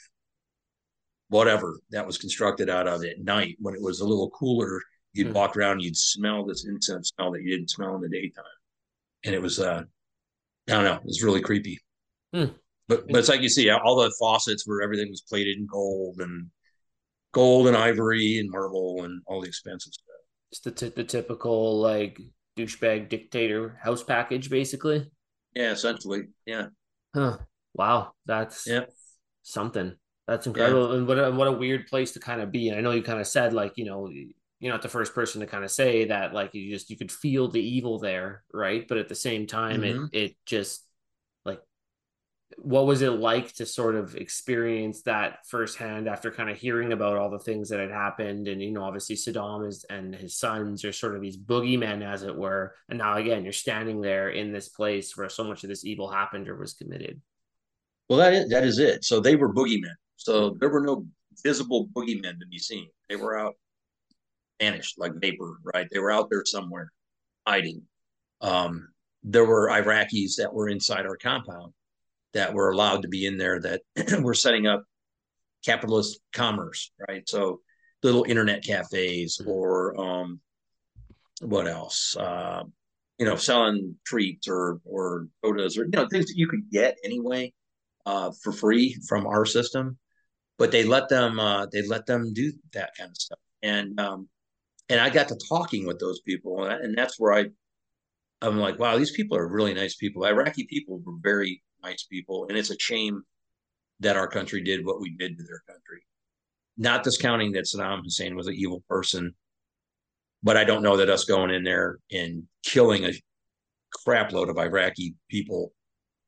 whatever 1.30 1.78
that 1.90 2.06
was 2.06 2.18
constructed 2.18 2.70
out 2.70 2.86
of 2.86 3.04
at 3.04 3.20
night 3.20 3.56
when 3.60 3.74
it 3.74 3.82
was 3.82 4.00
a 4.00 4.06
little 4.06 4.30
cooler 4.30 4.80
you'd 5.18 5.28
mm. 5.28 5.34
walk 5.34 5.56
around, 5.56 5.80
you'd 5.80 5.96
smell 5.96 6.44
this 6.44 6.66
incense 6.66 7.10
smell 7.10 7.32
that 7.32 7.42
you 7.42 7.50
didn't 7.50 7.70
smell 7.70 7.94
in 7.96 8.00
the 8.00 8.08
daytime, 8.08 8.44
and 9.24 9.34
it 9.34 9.42
was 9.42 9.58
uh, 9.58 9.82
I 10.68 10.72
don't 10.72 10.84
know, 10.84 10.94
it 10.94 11.04
was 11.04 11.22
really 11.22 11.40
creepy. 11.40 11.78
Mm. 12.34 12.54
But 12.88 13.06
but 13.08 13.18
it's 13.18 13.28
like 13.28 13.42
you 13.42 13.48
see, 13.48 13.70
all 13.70 13.96
the 13.96 14.14
faucets 14.18 14.66
where 14.66 14.82
everything 14.82 15.10
was 15.10 15.22
plated 15.22 15.58
in 15.58 15.66
gold 15.66 16.20
and 16.20 16.48
gold 17.32 17.68
and 17.68 17.76
ivory 17.76 18.38
and 18.38 18.50
marble 18.50 19.04
and 19.04 19.22
all 19.26 19.40
the 19.40 19.48
expensive 19.48 19.92
stuff. 19.92 20.04
It's 20.50 20.60
the 20.60 20.70
t- 20.70 20.92
the 20.94 21.04
typical 21.04 21.78
like 21.80 22.18
douchebag 22.56 23.08
dictator 23.08 23.78
house 23.82 24.02
package, 24.02 24.48
basically. 24.48 25.10
Yeah, 25.54 25.72
essentially. 25.72 26.24
Yeah. 26.46 26.66
Huh. 27.14 27.38
Wow, 27.74 28.12
that's 28.26 28.66
yeah 28.66 28.84
something. 29.42 29.94
That's 30.26 30.46
incredible, 30.46 30.90
yeah. 30.90 30.98
and 30.98 31.08
what 31.08 31.18
a, 31.18 31.30
what 31.30 31.48
a 31.48 31.52
weird 31.52 31.86
place 31.86 32.12
to 32.12 32.20
kind 32.20 32.42
of 32.42 32.52
be. 32.52 32.68
And 32.68 32.78
I 32.78 32.82
know 32.82 32.90
you 32.90 33.02
kind 33.02 33.20
of 33.20 33.26
said 33.26 33.52
like 33.52 33.72
you 33.76 33.86
know 33.86 34.08
you're 34.60 34.72
not 34.72 34.82
the 34.82 34.88
first 34.88 35.14
person 35.14 35.40
to 35.40 35.46
kind 35.46 35.64
of 35.64 35.70
say 35.70 36.06
that 36.06 36.34
like 36.34 36.54
you 36.54 36.70
just 36.70 36.90
you 36.90 36.96
could 36.96 37.12
feel 37.12 37.48
the 37.48 37.60
evil 37.60 37.98
there 37.98 38.42
right? 38.52 38.86
But 38.88 38.98
at 38.98 39.08
the 39.08 39.14
same 39.14 39.46
time 39.46 39.82
mm-hmm. 39.82 40.06
it 40.12 40.18
it 40.18 40.36
just 40.46 40.84
like 41.44 41.60
what 42.56 42.86
was 42.86 43.02
it 43.02 43.10
like 43.10 43.52
to 43.54 43.66
sort 43.66 43.94
of 43.94 44.16
experience 44.16 45.02
that 45.02 45.46
firsthand 45.46 46.08
after 46.08 46.30
kind 46.30 46.50
of 46.50 46.56
hearing 46.56 46.92
about 46.92 47.16
all 47.16 47.30
the 47.30 47.38
things 47.38 47.68
that 47.68 47.80
had 47.80 47.90
happened? 47.90 48.48
And 48.48 48.60
you 48.60 48.72
know 48.72 48.82
obviously 48.82 49.16
Saddam 49.16 49.66
is 49.66 49.84
and 49.88 50.14
his 50.14 50.36
sons 50.36 50.84
are 50.84 50.92
sort 50.92 51.14
of 51.14 51.22
these 51.22 51.38
boogeymen 51.38 52.02
as 52.02 52.22
it 52.24 52.36
were. 52.36 52.74
And 52.88 52.98
now 52.98 53.16
again 53.16 53.44
you're 53.44 53.52
standing 53.52 54.00
there 54.00 54.30
in 54.30 54.52
this 54.52 54.68
place 54.68 55.16
where 55.16 55.28
so 55.28 55.44
much 55.44 55.62
of 55.62 55.68
this 55.68 55.84
evil 55.84 56.10
happened 56.10 56.48
or 56.48 56.56
was 56.56 56.74
committed. 56.74 57.20
Well 58.08 58.18
that 58.18 58.32
is 58.32 58.48
that 58.50 58.64
is 58.64 58.78
it. 58.78 59.04
So 59.04 59.20
they 59.20 59.36
were 59.36 59.54
boogeymen. 59.54 59.94
So 60.16 60.56
there 60.58 60.68
were 60.68 60.80
no 60.80 61.06
visible 61.44 61.88
boogeymen 61.94 62.40
to 62.40 62.46
be 62.50 62.58
seen. 62.58 62.88
They 63.08 63.14
were 63.14 63.38
out 63.38 63.54
vanished 64.60 64.98
like 64.98 65.12
vapor, 65.16 65.58
right? 65.74 65.88
They 65.90 65.98
were 65.98 66.12
out 66.12 66.28
there 66.30 66.44
somewhere 66.44 66.92
hiding. 67.46 67.82
Um, 68.40 68.88
there 69.22 69.44
were 69.44 69.68
Iraqis 69.68 70.36
that 70.38 70.52
were 70.52 70.68
inside 70.68 71.06
our 71.06 71.16
compound 71.16 71.72
that 72.34 72.54
were 72.54 72.70
allowed 72.70 73.02
to 73.02 73.08
be 73.08 73.26
in 73.26 73.36
there 73.36 73.60
that 73.60 73.82
were 74.22 74.34
setting 74.34 74.66
up 74.66 74.84
capitalist 75.64 76.20
commerce, 76.32 76.92
right? 77.08 77.28
So 77.28 77.60
little 78.02 78.24
internet 78.24 78.62
cafes 78.62 79.38
mm-hmm. 79.40 79.50
or 79.50 80.00
um, 80.00 80.40
what 81.40 81.66
else? 81.66 82.16
Uh, 82.16 82.64
you 83.18 83.26
know, 83.26 83.36
selling 83.36 83.96
treats 84.06 84.46
or 84.46 84.80
or 84.84 85.26
sodas 85.44 85.76
or 85.76 85.84
you 85.84 85.90
know 85.90 86.06
things 86.08 86.26
that 86.26 86.36
you 86.36 86.46
could 86.48 86.70
get 86.70 86.96
anyway 87.04 87.52
uh, 88.06 88.30
for 88.42 88.52
free 88.52 88.96
from 89.08 89.26
our 89.26 89.44
system, 89.44 89.98
but 90.56 90.70
they 90.70 90.84
let 90.84 91.08
them 91.08 91.40
uh, 91.40 91.66
they 91.72 91.82
let 91.86 92.06
them 92.06 92.32
do 92.32 92.52
that 92.72 92.90
kind 92.96 93.10
of 93.10 93.16
stuff. 93.16 93.38
And 93.62 93.98
um, 93.98 94.28
and 94.88 95.00
I 95.00 95.10
got 95.10 95.28
to 95.28 95.38
talking 95.48 95.86
with 95.86 95.98
those 95.98 96.20
people, 96.20 96.64
and 96.64 96.96
that's 96.96 97.18
where 97.18 97.32
I, 97.34 97.46
I'm 98.40 98.58
like, 98.58 98.78
wow, 98.78 98.96
these 98.96 99.10
people 99.12 99.36
are 99.36 99.48
really 99.48 99.74
nice 99.74 99.96
people. 99.96 100.24
Iraqi 100.24 100.64
people 100.64 101.00
were 101.04 101.14
very 101.20 101.62
nice 101.82 102.04
people, 102.04 102.46
and 102.48 102.56
it's 102.56 102.70
a 102.70 102.78
shame 102.78 103.22
that 104.00 104.16
our 104.16 104.28
country 104.28 104.62
did 104.62 104.84
what 104.86 105.00
we 105.00 105.10
did 105.16 105.36
to 105.36 105.44
their 105.44 105.62
country. 105.68 106.02
not 106.78 107.02
discounting 107.02 107.52
that 107.52 107.64
Saddam 107.64 108.02
Hussein 108.04 108.36
was 108.36 108.46
an 108.46 108.54
evil 108.54 108.82
person, 108.88 109.34
but 110.42 110.56
I 110.56 110.64
don't 110.64 110.82
know 110.82 110.96
that 110.96 111.10
us 111.10 111.24
going 111.24 111.50
in 111.50 111.64
there 111.64 111.98
and 112.12 112.44
killing 112.64 113.04
a 113.04 113.12
crapload 114.06 114.48
of 114.48 114.58
Iraqi 114.58 115.16
people, 115.28 115.72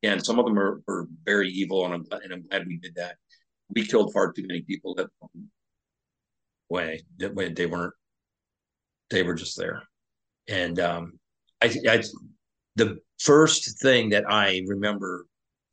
and 0.03 0.23
some 0.23 0.39
of 0.39 0.45
them 0.45 0.59
are, 0.59 0.81
are 0.87 1.07
very 1.25 1.49
evil, 1.49 1.85
and 1.85 1.93
I'm, 1.93 2.05
and 2.21 2.33
I'm 2.33 2.47
glad 2.47 2.67
we 2.67 2.77
did 2.77 2.95
that. 2.95 3.15
We 3.73 3.85
killed 3.85 4.11
far 4.13 4.33
too 4.33 4.45
many 4.45 4.61
people 4.61 4.93
that 4.95 5.07
um, 5.21 5.49
way 6.69 7.03
that 7.19 7.55
they 7.55 7.65
weren't 7.65 7.93
they 9.11 9.23
were 9.23 9.35
just 9.35 9.57
there, 9.57 9.83
and 10.47 10.79
um, 10.79 11.19
I, 11.61 11.75
I 11.87 12.03
the 12.75 12.97
first 13.19 13.79
thing 13.81 14.09
that 14.09 14.25
I 14.27 14.63
remember 14.67 15.27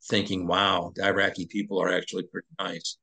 thinking, 0.08 0.47
wow, 0.47 0.92
the 0.94 1.07
Iraqi 1.07 1.47
people 1.47 1.81
are 1.81 1.92
actually 1.92 2.25
pretty 2.25 2.49
nice. 2.58 2.99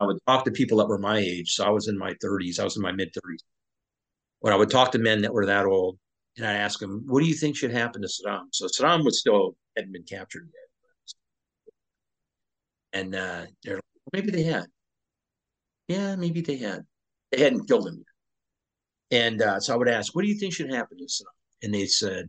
I 0.00 0.06
would 0.06 0.18
talk 0.26 0.44
to 0.44 0.50
people 0.50 0.78
that 0.78 0.88
were 0.88 0.98
my 0.98 1.18
age. 1.18 1.54
So 1.54 1.64
I 1.64 1.70
was 1.70 1.88
in 1.88 1.98
my 1.98 2.14
30s, 2.14 2.60
I 2.60 2.64
was 2.64 2.76
in 2.76 2.82
my 2.82 2.92
mid 2.92 3.12
30s. 3.12 3.42
When 4.40 4.52
I 4.52 4.56
would 4.56 4.70
talk 4.70 4.92
to 4.92 4.98
men 4.98 5.22
that 5.22 5.32
were 5.32 5.46
that 5.46 5.66
old, 5.66 5.98
and 6.36 6.46
I 6.46 6.54
ask 6.54 6.78
them, 6.78 7.04
what 7.06 7.20
do 7.20 7.26
you 7.26 7.34
think 7.34 7.56
should 7.56 7.72
happen 7.72 8.02
to 8.02 8.08
Saddam? 8.08 8.46
So 8.52 8.66
Saddam 8.66 9.04
was 9.04 9.18
still 9.18 9.56
hadn't 9.76 9.92
been 9.92 10.04
captured 10.04 10.48
yet. 12.92 13.00
And 13.00 13.14
uh, 13.14 13.46
they're 13.64 13.76
like, 13.76 13.84
maybe 14.12 14.30
they 14.30 14.44
had. 14.44 14.66
Yeah, 15.88 16.14
maybe 16.16 16.40
they 16.40 16.56
had. 16.56 16.84
They 17.32 17.42
hadn't 17.42 17.66
killed 17.66 17.88
him 17.88 17.96
yet. 17.96 18.17
And 19.10 19.40
uh, 19.40 19.60
so 19.60 19.72
I 19.72 19.76
would 19.76 19.88
ask, 19.88 20.14
what 20.14 20.22
do 20.22 20.28
you 20.28 20.38
think 20.38 20.52
should 20.52 20.72
happen 20.72 20.98
to 20.98 21.04
Saddam? 21.04 21.32
And 21.62 21.74
they 21.74 21.86
said, 21.86 22.28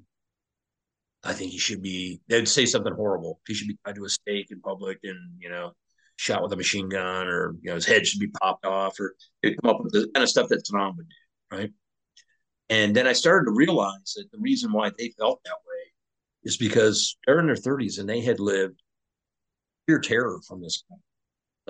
I 1.23 1.33
think 1.33 1.51
he 1.51 1.57
should 1.57 1.81
be. 1.81 2.21
They'd 2.27 2.47
say 2.47 2.65
something 2.65 2.93
horrible. 2.93 3.41
He 3.45 3.53
should 3.53 3.67
be 3.67 3.77
tied 3.85 3.95
to 3.95 4.05
a 4.05 4.09
stake 4.09 4.47
in 4.51 4.61
public, 4.61 4.99
and 5.03 5.17
you 5.37 5.49
know, 5.49 5.73
shot 6.15 6.41
with 6.41 6.53
a 6.53 6.57
machine 6.57 6.87
gun, 6.87 7.27
or 7.27 7.55
you 7.61 7.69
know, 7.69 7.75
his 7.75 7.85
head 7.85 8.07
should 8.07 8.21
be 8.21 8.31
popped 8.41 8.65
off, 8.65 8.97
or 8.99 9.15
they'd 9.43 9.61
come 9.61 9.69
up 9.69 9.83
with 9.83 9.91
the 9.91 10.09
kind 10.13 10.23
of 10.23 10.29
stuff 10.29 10.47
that 10.49 10.63
Saddam 10.63 10.95
would 10.95 11.09
do, 11.09 11.57
right? 11.57 11.71
And 12.69 12.95
then 12.95 13.07
I 13.07 13.13
started 13.13 13.45
to 13.45 13.51
realize 13.51 14.13
that 14.15 14.31
the 14.31 14.37
reason 14.37 14.71
why 14.71 14.91
they 14.97 15.09
felt 15.17 15.41
that 15.43 15.51
way 15.51 15.91
is 16.43 16.55
because 16.55 17.17
they're 17.25 17.39
in 17.39 17.47
their 17.47 17.55
30s 17.55 17.99
and 17.99 18.07
they 18.07 18.21
had 18.21 18.39
lived 18.39 18.81
pure 19.87 19.99
terror 19.99 20.39
from 20.47 20.61
this 20.61 20.83
guy. 20.89 20.95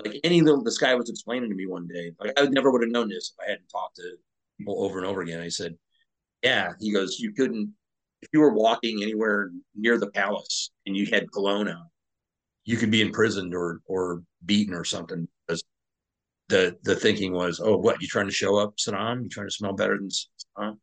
Like 0.04 0.20
any 0.24 0.42
little, 0.42 0.62
this 0.62 0.78
guy 0.78 0.94
was 0.94 1.08
explaining 1.10 1.48
to 1.48 1.56
me 1.56 1.66
one 1.66 1.88
day, 1.88 2.12
like 2.20 2.32
I 2.38 2.46
never 2.46 2.70
would 2.70 2.82
have 2.82 2.90
known 2.90 3.08
this 3.08 3.32
if 3.32 3.44
I 3.44 3.50
hadn't 3.50 3.68
talked 3.68 3.96
to 3.96 4.16
people 4.60 4.84
over 4.84 4.98
and 4.98 5.06
over 5.06 5.22
again. 5.22 5.40
I 5.40 5.48
said, 5.48 5.74
Yeah, 6.42 6.72
he 6.80 6.92
goes, 6.92 7.18
You 7.18 7.32
couldn't 7.32 7.74
if 8.22 8.28
you 8.32 8.40
were 8.40 8.52
walking 8.52 9.02
anywhere 9.02 9.50
near 9.74 9.98
the 9.98 10.10
palace 10.10 10.70
and 10.86 10.96
you 10.96 11.06
had 11.06 11.30
cologne 11.32 11.68
out, 11.68 11.88
you 12.64 12.76
could 12.76 12.90
be 12.90 13.00
imprisoned 13.00 13.54
or 13.54 13.80
or 13.86 14.22
beaten 14.44 14.74
or 14.74 14.84
something 14.84 15.26
because 15.46 15.64
the 16.48 16.76
the 16.82 16.94
thinking 16.94 17.32
was, 17.32 17.60
oh, 17.60 17.76
what 17.76 18.00
you 18.02 18.08
trying 18.08 18.28
to 18.28 18.32
show 18.34 18.56
up 18.56 18.76
Saddam? 18.76 19.22
You 19.22 19.28
trying 19.28 19.46
to 19.48 19.52
smell 19.52 19.72
better 19.72 19.96
than 19.96 20.08
Saddam? 20.08 20.76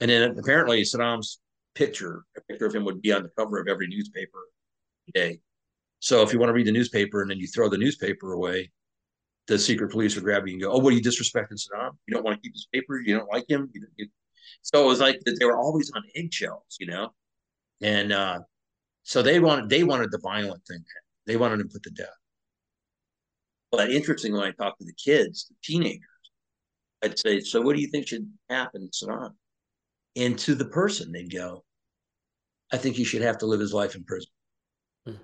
And 0.00 0.10
then 0.10 0.38
apparently 0.38 0.82
Saddam's 0.82 1.40
picture, 1.74 2.24
a 2.36 2.40
picture 2.42 2.66
of 2.66 2.74
him 2.74 2.84
would 2.84 3.00
be 3.00 3.12
on 3.12 3.22
the 3.22 3.30
cover 3.36 3.60
of 3.60 3.68
every 3.68 3.86
newspaper 3.88 4.40
today. 5.06 5.40
So 6.00 6.22
if 6.22 6.32
you 6.32 6.38
want 6.38 6.50
to 6.50 6.54
read 6.54 6.66
the 6.66 6.72
newspaper 6.72 7.22
and 7.22 7.30
then 7.30 7.38
you 7.38 7.46
throw 7.46 7.68
the 7.68 7.78
newspaper 7.78 8.32
away, 8.32 8.70
the 9.46 9.58
secret 9.58 9.90
police 9.90 10.14
would 10.14 10.24
grab 10.24 10.46
you 10.46 10.54
and 10.54 10.62
go, 10.62 10.72
"Oh, 10.72 10.78
what 10.78 10.92
are 10.92 10.96
you 10.96 11.02
disrespecting 11.02 11.58
Saddam? 11.58 11.92
You 12.06 12.14
don't 12.14 12.24
want 12.24 12.36
to 12.36 12.42
keep 12.42 12.54
his 12.54 12.68
paper? 12.72 12.98
You 12.98 13.18
don't 13.18 13.30
like 13.30 13.44
him? 13.48 13.70
You, 13.74 13.86
you, 13.96 14.08
so 14.62 14.82
it 14.82 14.86
was 14.86 15.00
like 15.00 15.20
that 15.24 15.36
they 15.38 15.44
were 15.44 15.58
always 15.58 15.90
on 15.94 16.02
eggshells, 16.16 16.76
you 16.80 16.86
know? 16.86 17.12
And 17.82 18.12
uh, 18.12 18.40
so 19.02 19.22
they 19.22 19.40
wanted 19.40 19.68
they 19.68 19.84
wanted 19.84 20.10
the 20.10 20.18
violent 20.18 20.64
thing. 20.66 20.82
They 21.26 21.36
wanted 21.36 21.60
him 21.60 21.68
put 21.68 21.82
to 21.84 21.90
death. 21.90 22.08
But 23.70 23.90
interestingly, 23.90 24.38
when 24.38 24.48
I 24.48 24.52
talked 24.52 24.78
to 24.80 24.86
the 24.86 24.94
kids, 24.94 25.46
the 25.48 25.56
teenagers, 25.62 26.00
I'd 27.02 27.18
say, 27.18 27.40
So 27.40 27.60
what 27.60 27.74
do 27.74 27.82
you 27.82 27.88
think 27.88 28.06
should 28.06 28.30
happen 28.48 28.88
to 28.90 29.06
Saddam? 29.06 29.32
And 30.16 30.38
to 30.40 30.54
the 30.54 30.66
person, 30.66 31.12
they'd 31.12 31.32
go, 31.32 31.64
I 32.72 32.76
think 32.76 32.96
he 32.96 33.04
should 33.04 33.22
have 33.22 33.38
to 33.38 33.46
live 33.46 33.60
his 33.60 33.74
life 33.74 33.96
in 33.96 34.04
prison. 34.04 34.30
Hmm. 35.06 35.14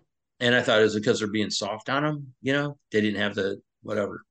And 0.41 0.55
I 0.55 0.63
thought 0.63 0.81
it 0.81 0.85
was 0.85 0.95
because 0.95 1.21
they're 1.21 1.29
being 1.29 1.51
soft 1.51 1.89
on 1.89 2.05
him, 2.05 2.35
you 2.43 2.53
know, 2.53 2.77
they 2.91 3.01
didn't 3.01 3.21
have 3.21 3.35
the 3.35 3.61
whatever 3.83 4.23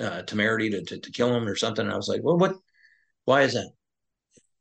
uh, 0.00 0.22
temerity 0.22 0.70
to, 0.70 0.82
to, 0.82 0.98
to 0.98 1.12
kill 1.12 1.34
him 1.34 1.46
or 1.46 1.56
something. 1.56 1.84
And 1.84 1.92
I 1.92 1.96
was 1.96 2.08
like, 2.08 2.22
well, 2.22 2.38
what 2.38 2.56
why 3.24 3.42
is 3.42 3.54
that? 3.54 3.70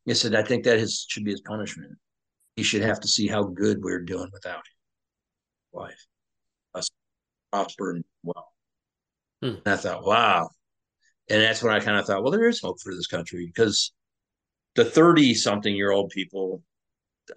He 0.06 0.14
said, 0.14 0.36
I 0.36 0.44
think 0.44 0.64
that 0.66 0.78
is, 0.78 1.06
should 1.08 1.24
be 1.24 1.32
his 1.32 1.42
punishment. 1.42 1.94
He 2.56 2.64
should 2.64 2.82
have 2.82 3.00
to 3.02 3.08
see 3.08 3.28
how 3.28 3.44
good 3.44 3.82
we're 3.82 4.04
doing 4.04 4.30
without 4.32 4.58
him. 4.58 5.82
Life, 5.82 6.06
us 6.76 6.90
prosper 7.52 7.92
and 7.92 8.04
well. 8.24 8.52
Hmm. 9.42 9.56
And 9.66 9.74
I 9.74 9.76
thought, 9.78 10.06
wow. 10.06 10.50
And 11.30 11.42
that's 11.42 11.64
when 11.64 11.74
I 11.74 11.80
kind 11.80 11.98
of 11.98 12.06
thought, 12.06 12.22
well, 12.22 12.32
there 12.32 12.48
is 12.48 12.62
hope 12.62 12.80
for 12.82 12.94
this 12.94 13.08
country 13.08 13.46
because 13.46 13.94
the 14.76 14.86
30 14.86 15.34
something 15.34 15.74
year 15.74 15.92
old 15.92 16.10
people, 16.10 16.62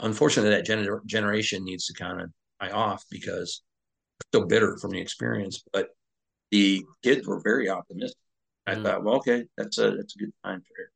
unfortunately, 0.00 0.50
that 0.50 0.66
gener- 0.66 1.04
generation 1.06 1.64
needs 1.64 1.86
to 1.86 1.94
kind 1.94 2.20
of 2.20 2.30
die 2.60 2.70
off 2.70 3.04
because 3.10 3.62
they're 4.18 4.40
still 4.40 4.48
bitter 4.48 4.76
from 4.78 4.90
the 4.90 5.00
experience. 5.00 5.62
But 5.72 5.90
the 6.50 6.84
kids 7.02 7.26
were 7.26 7.40
very 7.40 7.68
optimistic. 7.68 8.18
I 8.66 8.74
mm. 8.74 8.82
thought, 8.82 9.04
well, 9.04 9.16
okay, 9.16 9.44
that's 9.56 9.78
a 9.78 9.92
that's 9.92 10.16
a 10.16 10.18
good 10.18 10.32
time 10.44 10.60
for 10.60 10.82
it. 10.82 10.90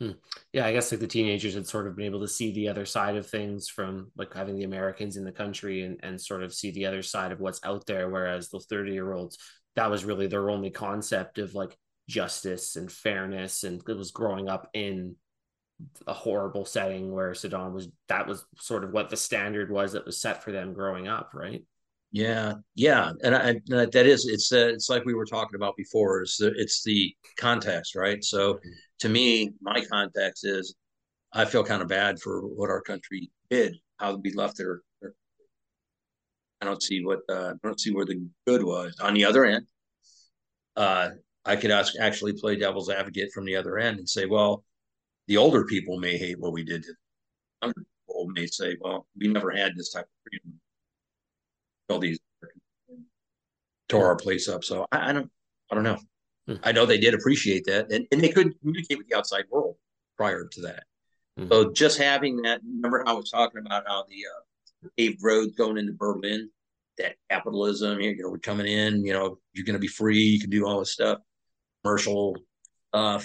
Hmm. 0.00 0.12
Yeah, 0.54 0.64
I 0.64 0.72
guess 0.72 0.90
like 0.90 1.00
the 1.00 1.06
teenagers 1.06 1.54
had 1.54 1.66
sort 1.66 1.86
of 1.86 1.94
been 1.94 2.06
able 2.06 2.20
to 2.20 2.28
see 2.28 2.52
the 2.52 2.68
other 2.68 2.86
side 2.86 3.16
of 3.16 3.26
things 3.26 3.68
from 3.68 4.10
like 4.16 4.32
having 4.32 4.56
the 4.56 4.64
Americans 4.64 5.18
in 5.18 5.24
the 5.24 5.32
country 5.32 5.82
and, 5.82 6.00
and 6.02 6.18
sort 6.18 6.42
of 6.42 6.54
see 6.54 6.70
the 6.70 6.86
other 6.86 7.02
side 7.02 7.32
of 7.32 7.40
what's 7.40 7.60
out 7.64 7.84
there. 7.86 8.08
Whereas 8.08 8.48
the 8.48 8.60
30 8.60 8.92
year 8.92 9.12
olds, 9.12 9.36
that 9.76 9.90
was 9.90 10.06
really 10.06 10.26
their 10.26 10.48
only 10.48 10.70
concept 10.70 11.38
of 11.38 11.54
like 11.54 11.76
justice 12.08 12.76
and 12.76 12.90
fairness. 12.90 13.62
And 13.62 13.82
it 13.86 13.96
was 13.96 14.10
growing 14.10 14.48
up 14.48 14.70
in 14.72 15.16
a 16.06 16.14
horrible 16.14 16.64
setting 16.64 17.12
where 17.12 17.32
Saddam 17.32 17.72
was, 17.72 17.88
that 18.08 18.26
was 18.26 18.46
sort 18.58 18.84
of 18.84 18.92
what 18.92 19.10
the 19.10 19.18
standard 19.18 19.70
was 19.70 19.92
that 19.92 20.06
was 20.06 20.18
set 20.18 20.42
for 20.42 20.50
them 20.50 20.72
growing 20.72 21.08
up, 21.08 21.32
right? 21.34 21.62
Yeah, 22.12 22.54
yeah, 22.74 23.12
and 23.22 23.36
I, 23.36 23.50
and 23.50 23.92
that 23.92 24.06
is 24.06 24.26
it's 24.26 24.52
uh, 24.52 24.70
it's 24.74 24.88
like 24.90 25.04
we 25.04 25.14
were 25.14 25.26
talking 25.26 25.54
about 25.54 25.76
before. 25.76 26.22
It's 26.22 26.38
the 26.38 26.52
it's 26.56 26.82
the 26.82 27.14
context, 27.36 27.94
right? 27.94 28.22
So, 28.24 28.54
mm-hmm. 28.54 28.70
to 29.00 29.08
me, 29.08 29.50
my 29.60 29.84
context 29.84 30.44
is 30.44 30.74
I 31.32 31.44
feel 31.44 31.62
kind 31.62 31.82
of 31.82 31.88
bad 31.88 32.20
for 32.20 32.42
what 32.42 32.68
our 32.68 32.80
country 32.80 33.30
did, 33.48 33.76
how 33.98 34.16
we 34.16 34.32
left 34.32 34.56
their. 34.56 34.80
their 35.00 35.12
I 36.60 36.66
don't 36.66 36.82
see 36.82 37.04
what 37.04 37.20
uh, 37.28 37.52
I 37.62 37.66
don't 37.66 37.78
see 37.80 37.92
where 37.92 38.06
the 38.06 38.26
good 38.44 38.64
was. 38.64 38.96
On 39.00 39.14
the 39.14 39.24
other 39.24 39.44
end, 39.44 39.66
uh, 40.76 41.10
I 41.44 41.54
could 41.56 41.70
ask, 41.70 41.94
actually 42.00 42.32
play 42.32 42.56
devil's 42.56 42.90
advocate 42.90 43.30
from 43.32 43.44
the 43.44 43.54
other 43.54 43.78
end 43.78 43.98
and 43.98 44.08
say, 44.08 44.26
well, 44.26 44.64
the 45.28 45.36
older 45.36 45.64
people 45.64 46.00
may 46.00 46.18
hate 46.18 46.40
what 46.40 46.52
we 46.52 46.64
did. 46.64 46.82
To 46.82 46.92
younger 47.62 47.84
people 48.06 48.26
may 48.34 48.46
say, 48.46 48.76
well, 48.80 49.06
we 49.16 49.28
never 49.28 49.52
had 49.52 49.76
this 49.76 49.92
type 49.92 50.04
of 50.04 50.10
freedom 50.24 50.60
these 51.98 52.18
tore 53.88 54.06
our 54.06 54.16
place 54.16 54.48
up. 54.48 54.64
So 54.64 54.86
I, 54.92 55.10
I 55.10 55.12
don't, 55.12 55.30
I 55.70 55.74
don't 55.74 55.84
know. 55.84 55.98
Hmm. 56.46 56.54
I 56.62 56.72
know 56.72 56.86
they 56.86 56.98
did 56.98 57.14
appreciate 57.14 57.64
that, 57.66 57.90
and, 57.92 58.06
and 58.12 58.20
they 58.20 58.28
could 58.28 58.58
communicate 58.60 58.98
with 58.98 59.08
the 59.08 59.16
outside 59.16 59.44
world 59.50 59.76
prior 60.16 60.46
to 60.52 60.60
that. 60.62 60.84
Hmm. 61.36 61.48
So 61.50 61.72
just 61.72 61.98
having 61.98 62.36
that. 62.42 62.60
Remember, 62.64 63.04
I 63.06 63.12
was 63.12 63.30
talking 63.30 63.60
about 63.64 63.84
how 63.86 64.04
the 64.08 64.16
uh, 64.26 64.88
paved 64.96 65.20
roads 65.22 65.54
going 65.56 65.78
into 65.78 65.92
Berlin, 65.92 66.50
that 66.98 67.16
capitalism. 67.30 68.00
You 68.00 68.16
know, 68.16 68.30
we're 68.30 68.38
coming 68.38 68.66
in. 68.66 69.04
You 69.04 69.12
know, 69.12 69.38
you're 69.52 69.66
going 69.66 69.74
to 69.74 69.80
be 69.80 69.88
free. 69.88 70.18
You 70.18 70.40
can 70.40 70.50
do 70.50 70.66
all 70.66 70.78
this 70.78 70.92
stuff. 70.92 71.18
Commercial 71.82 72.36
uh, 72.92 73.20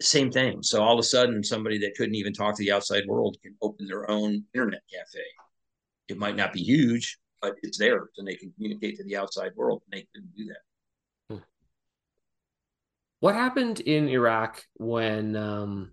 same 0.00 0.30
thing. 0.30 0.62
So 0.62 0.82
all 0.82 0.94
of 0.94 0.98
a 0.98 1.04
sudden, 1.04 1.44
somebody 1.44 1.78
that 1.78 1.94
couldn't 1.96 2.14
even 2.14 2.32
talk 2.32 2.56
to 2.56 2.64
the 2.64 2.72
outside 2.72 3.04
world 3.06 3.36
can 3.42 3.54
open 3.60 3.86
their 3.86 4.10
own 4.10 4.44
internet 4.54 4.82
cafe. 4.90 5.24
It 6.08 6.18
might 6.18 6.36
not 6.36 6.52
be 6.52 6.62
huge, 6.62 7.18
but 7.40 7.56
it's 7.62 7.78
theirs 7.78 8.10
and 8.18 8.26
they 8.26 8.34
can 8.34 8.52
communicate 8.52 8.96
to 8.96 9.04
the 9.04 9.16
outside 9.16 9.52
world 9.56 9.82
and 9.84 10.00
they 10.00 10.06
can 10.14 10.28
do 10.36 10.44
that. 10.46 11.34
Hmm. 11.34 11.42
What 13.20 13.34
happened 13.34 13.80
in 13.80 14.08
Iraq 14.08 14.62
when 14.74 15.36
um, 15.36 15.92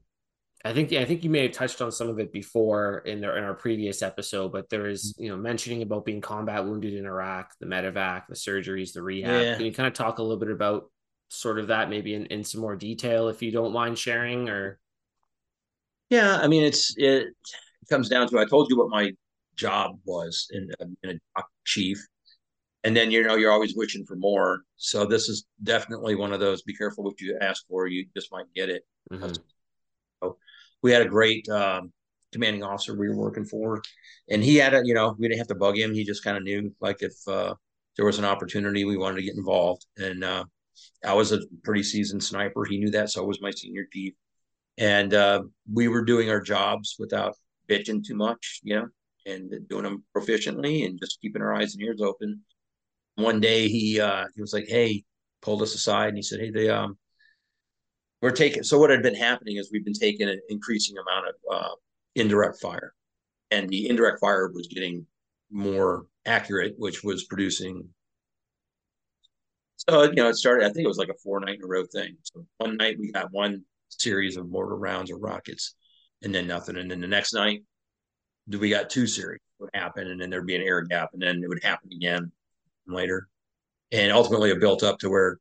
I 0.66 0.74
think 0.74 0.92
I 0.94 1.06
think 1.06 1.24
you 1.24 1.30
may 1.30 1.44
have 1.44 1.52
touched 1.52 1.82
on 1.82 1.92
some 1.92 2.10
of 2.10 2.20
it 2.20 2.32
before 2.32 3.00
in 3.00 3.24
our 3.24 3.38
in 3.38 3.44
our 3.44 3.54
previous 3.54 4.02
episode, 4.02 4.52
but 4.52 4.70
there 4.70 4.88
is 4.88 5.16
you 5.18 5.30
know 5.30 5.38
mentioning 5.38 5.82
about 5.82 6.06
being 6.06 6.22
combat 6.22 6.66
wounded 6.66 6.94
in 6.94 7.06
Iraq, 7.06 7.54
the 7.60 7.66
medevac, 7.66 8.24
the 8.28 8.36
surgeries, 8.36 8.94
the 8.94 9.02
rehab. 9.02 9.42
Yeah. 9.42 9.56
Can 9.56 9.66
you 9.66 9.74
kind 9.74 9.88
of 9.88 9.94
talk 9.94 10.20
a 10.20 10.22
little 10.22 10.40
bit 10.40 10.52
about 10.52 10.90
sort 11.30 11.60
of 11.60 11.68
that 11.68 11.90
maybe 11.90 12.14
in, 12.14 12.26
in 12.28 12.44
some 12.44 12.62
more 12.62 12.76
detail 12.76 13.28
if 13.28 13.42
you 13.42 13.52
don't 13.52 13.74
mind 13.74 13.98
sharing 13.98 14.50
or 14.50 14.80
yeah 16.10 16.38
i 16.42 16.48
mean 16.48 16.64
it's 16.64 16.94
it 16.98 17.28
comes 17.90 18.08
down 18.08 18.28
to 18.28 18.40
i 18.40 18.46
told 18.46 18.70
you 18.70 18.78
what 18.78 18.90
my 18.90 19.12
job 19.58 20.00
was 20.06 20.48
in, 20.52 20.70
in 21.04 21.20
a 21.38 21.44
chief. 21.66 22.00
And 22.84 22.96
then 22.96 23.12
you 23.12 23.24
know 23.24 23.36
you're 23.36 23.52
always 23.52 23.76
wishing 23.76 24.06
for 24.06 24.16
more. 24.16 24.62
So 24.78 25.06
this 25.06 25.28
is 25.28 25.46
definitely 25.64 26.16
one 26.16 26.32
of 26.32 26.40
those. 26.40 26.62
Be 26.62 26.76
careful 26.76 27.04
what 27.04 27.20
you 27.20 27.38
ask 27.42 27.66
for; 27.68 27.88
you 27.88 28.06
just 28.16 28.32
might 28.32 28.46
get 28.56 28.70
it. 28.70 28.84
Mm-hmm. 29.12 29.34
So 30.24 30.38
we 30.82 30.92
had 30.92 31.02
a 31.02 31.10
great 31.10 31.50
um, 31.50 31.92
commanding 32.32 32.64
officer 32.64 32.96
we 32.96 33.10
were 33.10 33.18
working 33.18 33.46
for, 33.46 33.82
and 34.30 34.44
he 34.44 34.56
had 34.56 34.74
a 34.74 34.82
you 34.86 34.94
know 34.94 35.16
we 35.18 35.28
didn't 35.28 35.40
have 35.40 35.48
to 35.48 35.56
bug 35.56 35.78
him. 35.78 35.94
He 35.94 36.06
just 36.06 36.24
kind 36.24 36.38
of 36.38 36.44
knew 36.44 36.74
like 36.80 37.02
if 37.02 37.16
uh, 37.28 37.56
there 37.98 38.06
was 38.06 38.20
an 38.20 38.26
opportunity, 38.26 38.86
we 38.86 38.96
wanted 38.96 39.18
to 39.18 39.24
get 39.24 39.36
involved. 39.36 39.86
And 39.98 40.24
uh, 40.24 40.46
I 41.06 41.14
was 41.14 41.34
a 41.34 41.40
pretty 41.64 41.84
seasoned 41.84 42.24
sniper. 42.24 42.64
He 42.64 42.78
knew 42.78 42.92
that, 42.92 43.10
so 43.10 43.24
I 43.24 43.26
was 43.26 43.42
my 43.42 43.52
senior 43.52 43.86
chief, 43.92 44.14
and 44.78 45.14
uh, 45.14 45.42
we 45.74 45.88
were 45.88 46.06
doing 46.06 46.30
our 46.30 46.42
jobs 46.42 46.96
without 47.00 47.36
bitching 47.70 48.06
too 48.06 48.16
much, 48.16 48.62
you 48.64 48.76
know, 48.76 48.88
and 49.28 49.52
doing 49.68 49.84
them 49.84 50.04
proficiently 50.16 50.86
and 50.86 51.00
just 51.00 51.20
keeping 51.22 51.42
our 51.42 51.54
eyes 51.54 51.74
and 51.74 51.84
ears 51.84 52.02
open. 52.02 52.42
One 53.16 53.40
day 53.40 53.68
he 53.68 54.00
uh, 54.00 54.26
he 54.36 54.42
was 54.42 54.54
like, 54.54 54.66
"Hey," 54.68 55.04
pulled 55.42 55.62
us 55.62 55.76
aside 55.76 56.10
and 56.10 56.18
he 56.18 56.24
said, 56.24 56.40
"Hey, 56.40 56.52
they 56.52 56.70
um." 56.70 56.98
We're 58.22 58.32
taking 58.32 58.64
so 58.64 58.80
what 58.80 58.90
had 58.90 59.04
been 59.04 59.16
happening 59.16 59.58
is 59.58 59.70
we've 59.72 59.86
been 59.86 59.94
taking 59.94 60.28
an 60.28 60.42
increasing 60.50 60.96
amount 60.98 61.28
of 61.28 61.36
uh, 61.56 61.76
indirect 62.16 62.60
fire, 62.60 62.94
and 63.52 63.70
the 63.70 63.90
indirect 63.90 64.20
fire 64.20 64.52
was 64.52 64.68
getting 64.68 65.06
more 65.52 66.08
accurate, 66.26 66.74
which 66.78 67.04
was 67.04 67.26
producing 67.26 67.88
so 69.78 70.04
you 70.04 70.14
know, 70.14 70.30
it 70.30 70.36
started. 70.36 70.66
I 70.66 70.70
think 70.70 70.86
it 70.86 70.88
was 70.88 70.98
like 70.98 71.10
a 71.10 71.18
four 71.24 71.40
night 71.40 71.58
in 71.58 71.64
a 71.64 71.68
row 71.68 71.86
thing. 71.86 72.18
So 72.24 72.46
one 72.58 72.78
night 72.78 72.98
we 73.00 73.12
got 73.12 73.32
one 73.32 73.64
series 73.90 74.36
of 74.36 74.50
mortar 74.50 74.76
rounds 74.76 75.12
or 75.12 75.18
rockets, 75.18 75.76
and 76.24 76.34
then 76.34 76.48
nothing. 76.48 76.78
And 76.78 76.90
then 76.90 77.00
the 77.00 77.08
next 77.08 77.34
night, 77.34 77.64
we 78.48 78.70
got 78.70 78.90
two 78.90 79.08
series 79.08 79.42
would 79.60 79.70
happen, 79.74 80.08
and 80.08 80.22
then 80.22 80.30
there'd 80.30 80.46
be 80.46 80.56
an 80.56 80.62
air 80.62 80.82
gap, 80.82 81.10
and 81.14 81.22
then 81.22 81.42
it 81.44 81.50
would 81.50 81.64
happen 81.64 81.90
again 81.92 82.32
later. 82.88 83.28
And 83.92 84.12
ultimately, 84.12 84.52
it 84.52 84.60
built 84.60 84.84
up 84.84 85.00
to 85.00 85.10
where 85.10 85.32
it 85.34 85.40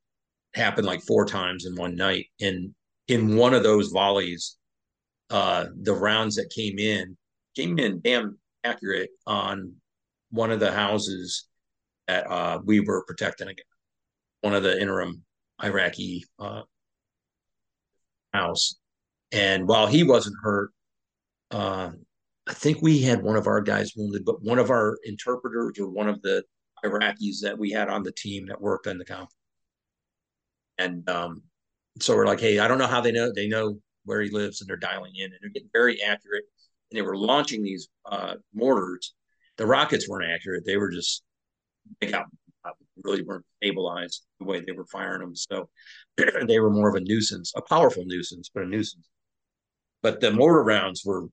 happened 0.55 0.87
like 0.87 1.01
four 1.03 1.25
times 1.25 1.65
in 1.65 1.75
one 1.75 1.95
night. 1.95 2.27
And 2.41 2.73
in 3.07 3.35
one 3.35 3.53
of 3.53 3.63
those 3.63 3.89
volleys, 3.89 4.57
uh, 5.29 5.67
the 5.81 5.93
rounds 5.93 6.35
that 6.35 6.49
came 6.49 6.79
in 6.79 7.17
came 7.55 7.77
in 7.79 8.01
damn 8.01 8.37
accurate 8.63 9.09
on 9.25 9.73
one 10.31 10.51
of 10.51 10.59
the 10.59 10.71
houses 10.71 11.47
that 12.07 12.29
uh, 12.29 12.59
we 12.63 12.79
were 12.79 13.03
protecting 13.05 13.47
against 13.47 13.63
one 14.41 14.55
of 14.55 14.63
the 14.63 14.79
interim 14.79 15.23
Iraqi 15.63 16.25
uh, 16.39 16.61
house. 18.33 18.75
And 19.31 19.67
while 19.67 19.87
he 19.87 20.03
wasn't 20.03 20.37
hurt, 20.41 20.71
uh, 21.51 21.91
I 22.47 22.53
think 22.53 22.81
we 22.81 23.01
had 23.01 23.21
one 23.21 23.35
of 23.35 23.47
our 23.47 23.61
guys 23.61 23.93
wounded, 23.95 24.23
but 24.25 24.41
one 24.41 24.59
of 24.59 24.69
our 24.69 24.97
interpreters 25.03 25.79
or 25.79 25.89
one 25.89 26.07
of 26.07 26.21
the 26.21 26.43
Iraqis 26.85 27.41
that 27.41 27.57
we 27.57 27.71
had 27.71 27.89
on 27.89 28.03
the 28.03 28.11
team 28.11 28.47
that 28.47 28.61
worked 28.61 28.87
on 28.87 28.97
the 28.97 29.05
conflict. 29.05 29.33
And 30.77 31.07
um, 31.09 31.43
so 31.99 32.15
we're 32.15 32.27
like, 32.27 32.39
hey, 32.39 32.59
I 32.59 32.67
don't 32.67 32.77
know 32.77 32.87
how 32.87 33.01
they 33.01 33.11
know. 33.11 33.31
They 33.33 33.47
know 33.47 33.79
where 34.05 34.21
he 34.21 34.29
lives 34.29 34.61
and 34.61 34.69
they're 34.69 34.77
dialing 34.77 35.13
in 35.15 35.25
and 35.25 35.35
they're 35.41 35.49
getting 35.49 35.69
very 35.73 36.01
accurate. 36.01 36.43
And 36.91 36.97
they 36.97 37.01
were 37.01 37.17
launching 37.17 37.63
these 37.63 37.89
uh, 38.05 38.35
mortars. 38.53 39.13
The 39.57 39.65
rockets 39.65 40.07
weren't 40.07 40.31
accurate. 40.31 40.63
They 40.65 40.77
were 40.77 40.91
just, 40.91 41.23
they 41.99 42.07
got 42.07 42.27
really 43.03 43.23
weren't 43.23 43.45
stabilized 43.57 44.25
the 44.39 44.45
way 44.45 44.61
they 44.61 44.71
were 44.71 44.85
firing 44.85 45.21
them. 45.21 45.35
So 45.35 45.69
they 46.47 46.59
were 46.59 46.69
more 46.69 46.89
of 46.89 46.95
a 46.95 47.01
nuisance, 47.01 47.53
a 47.55 47.61
powerful 47.61 48.03
nuisance, 48.05 48.49
but 48.53 48.63
a 48.63 48.67
nuisance. 48.67 49.07
But 50.01 50.21
the 50.21 50.31
mortar 50.31 50.63
rounds 50.63 51.03
were 51.05 51.27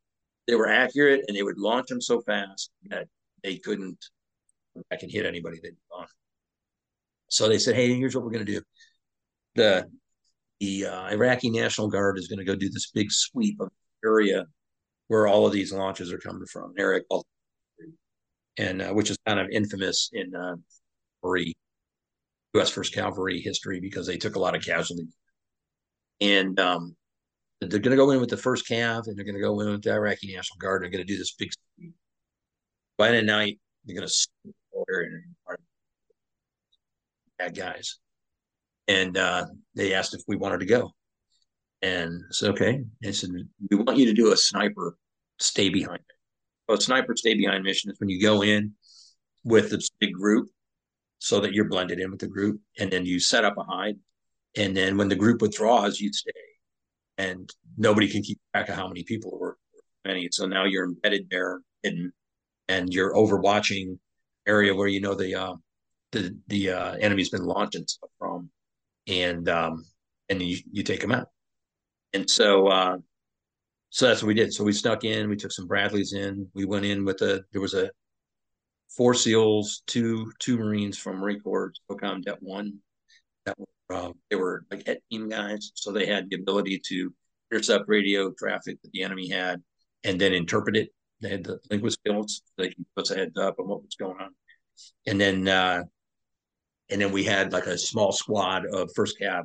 they 0.47 0.55
were 0.55 0.69
accurate 0.69 1.25
and 1.27 1.37
they 1.37 1.43
would 1.43 1.59
launch 1.59 1.89
them 1.89 2.01
so 2.01 2.21
fast 2.21 2.71
that 2.91 3.09
they 3.43 3.57
couldn't 3.57 3.99
I 4.91 4.97
can 4.97 5.09
hit 5.09 5.27
anybody 5.27 5.59
they 5.63 5.71
on. 5.93 6.07
So 7.31 7.49
they 7.49 7.59
said, 7.59 7.77
"Hey, 7.77 7.95
here's 7.95 8.15
what 8.15 8.25
we're 8.25 8.31
going 8.31 8.47
to 8.47 8.53
do. 8.53 8.61
The 9.55 9.89
the 10.61 10.87
uh, 10.87 11.11
Iraqi 11.11 11.51
National 11.51 11.89
Guard 11.89 12.19
is 12.19 12.29
going 12.29 12.39
to 12.39 12.45
go 12.45 12.55
do 12.55 12.69
this 12.71 12.91
big 12.91 13.11
sweep 13.11 13.61
of 13.61 13.71
area 14.05 14.47
where 15.09 15.27
all 15.27 15.47
of 15.47 15.53
these 15.53 15.73
launches 15.73 16.13
are 16.13 16.19
coming 16.19 16.47
from, 16.47 16.75
called, 17.09 17.25
and 18.59 18.83
uh, 18.83 18.91
which 18.91 19.11
is 19.11 19.19
kind 19.27 19.39
of 19.39 19.49
infamous 19.51 20.11
in 20.13 20.35
uh, 20.35 20.57
U.S. 22.55 22.71
First 22.71 22.95
Cavalry 22.95 23.41
history 23.41 23.81
because 23.81 24.07
they 24.07 24.17
took 24.17 24.37
a 24.37 24.39
lot 24.39 24.55
of 24.55 24.65
casualties. 24.65 25.15
And 26.21 26.59
um, 26.61 26.97
they're 27.61 27.81
going 27.81 27.91
to 27.91 27.97
go 27.97 28.11
in 28.11 28.21
with 28.21 28.31
the 28.31 28.37
first 28.37 28.69
cav 28.69 29.07
and 29.07 29.17
they're 29.17 29.25
going 29.25 29.37
to 29.37 29.41
go 29.41 29.61
in 29.61 29.71
with 29.71 29.83
the 29.83 29.93
Iraqi 29.93 30.35
National 30.35 30.59
Guard. 30.59 30.83
They're 30.83 30.91
going 30.91 31.07
to 31.07 31.13
do 31.13 31.19
this 31.19 31.33
big. 31.33 31.51
By 32.97 33.11
the 33.11 33.23
night, 33.23 33.59
they're 33.85 33.97
going 33.97 34.09
to 34.09 34.29
and 34.87 35.25
bad 37.39 37.57
guys, 37.57 37.99
and 38.87 39.17
uh, 39.17 39.47
they 39.75 39.95
asked 39.95 40.15
if 40.15 40.23
we 40.29 40.37
wanted 40.37 40.61
to 40.61 40.67
go, 40.67 40.91
and 41.81 42.13
I 42.13 42.33
said 42.33 42.51
okay. 42.51 42.85
They 43.03 43.13
said 43.13 43.31
we 43.71 43.77
want 43.77 43.99
you 43.99 44.07
to 44.07 44.13
do 44.13 44.33
a 44.33 44.37
sniper 44.37 44.97
stay 45.39 45.69
behind. 45.69 46.03
Well, 46.69 46.79
a 46.79 46.81
sniper 46.81 47.17
stay 47.17 47.35
behind 47.35 47.65
mission 47.65 47.91
is 47.91 47.99
when 47.99 48.09
you 48.09 48.21
go 48.21 48.43
in 48.43 48.73
with 49.45 49.71
this 49.71 49.91
big 50.01 50.13
group 50.13 50.49
so 51.19 51.41
that 51.41 51.53
you're 51.53 51.69
blended 51.69 52.01
in 52.01 52.11
with 52.11 52.21
the 52.21 52.27
group. 52.27 52.61
And 52.79 52.91
then 52.91 53.07
you 53.07 53.21
set 53.21 53.45
up 53.45 53.57
a 53.59 53.65
hide. 53.65 53.97
And 54.57 54.77
then 54.77 54.97
when 54.97 55.09
the 55.09 55.17
group 55.17 55.43
withdraws, 55.43 56.01
you 56.01 56.13
stay. 56.13 56.33
And 57.19 57.49
nobody 57.77 58.09
can 58.09 58.23
keep 58.23 58.39
track 58.53 58.69
of 58.69 58.75
how 58.75 58.89
many 58.89 59.05
people 59.05 59.39
were 59.39 59.57
many. 60.05 60.29
So 60.33 60.47
now 60.47 60.65
you're 60.65 60.85
embedded 60.85 61.29
there 61.31 61.61
hidden 61.83 62.13
and 62.69 62.93
you're 62.93 63.15
overwatching 63.15 63.99
area 64.47 64.75
where 64.75 64.89
you 64.89 65.01
know 65.01 65.15
the 65.15 65.35
uh, 65.35 65.55
the 66.13 66.37
the 66.49 66.71
uh, 66.71 66.93
enemy's 66.95 67.31
been 67.31 67.45
launching 67.45 67.87
stuff 67.87 68.11
from, 68.19 68.51
and 69.07 69.49
um, 69.49 69.85
and 70.29 70.43
you 70.43 70.59
you 70.71 70.83
take 70.83 71.01
them 71.01 71.13
out. 71.13 71.29
And 72.13 72.29
so 72.29 72.69
uh, 72.69 72.97
so 73.91 74.09
that's 74.09 74.23
what 74.23 74.29
we 74.29 74.35
did. 74.35 74.53
So 74.53 74.65
we 74.65 74.73
snuck 74.73 75.05
in. 75.05 75.29
We 75.29 75.37
took 75.37 75.53
some 75.53 75.67
Bradleys 75.67 76.15
in. 76.15 76.49
We 76.55 76.65
went 76.65 76.85
in 76.85 77.05
with 77.05 77.21
a 77.23 77.45
there 77.53 77.61
was 77.61 77.75
a 77.75 77.91
four 78.89 79.15
SEALs, 79.15 79.83
two 79.87 80.33
two 80.39 80.59
Marines 80.59 80.99
from 80.99 81.19
Marine 81.19 81.41
Corps, 81.41 81.73
SOCOM 81.91 82.23
Det 82.23 82.37
One. 82.41 82.79
That 83.47 83.57
uh, 83.95 84.13
they 84.31 84.37
were 84.37 84.65
like 84.71 84.87
head 84.87 84.99
team 85.11 85.29
guys, 85.29 85.73
so 85.75 85.93
they 85.93 86.07
had 86.07 86.29
the 86.29 86.37
ability 86.37 86.81
to 86.89 87.13
intercept 87.51 87.85
radio 87.89 88.33
traffic 88.33 88.81
that 88.83 88.93
the 88.93 89.03
enemy 89.03 89.29
had, 89.29 89.63
and 90.05 90.21
then 90.21 90.33
interpret 90.33 90.77
it. 90.77 90.91
They 91.21 91.31
had 91.31 91.45
the 91.45 91.59
linguist 91.71 91.99
skills; 92.01 92.43
so 92.45 92.53
they 92.59 92.69
could 92.69 92.79
give 92.79 93.03
us 93.03 93.11
a 93.11 93.17
heads 93.17 93.39
up 93.39 93.57
on 93.59 93.69
what 93.69 93.83
was 93.83 93.97
going 93.99 94.21
on. 94.21 94.35
And 95.07 95.21
then, 95.21 95.49
uh, 95.49 95.85
and 96.91 97.01
then 97.01 97.13
we 97.13 97.25
had 97.25 97.53
like 97.53 97.67
a 97.67 97.79
small 97.79 98.13
squad 98.13 98.67
of 98.67 98.91
first 98.95 99.17
cav, 99.21 99.45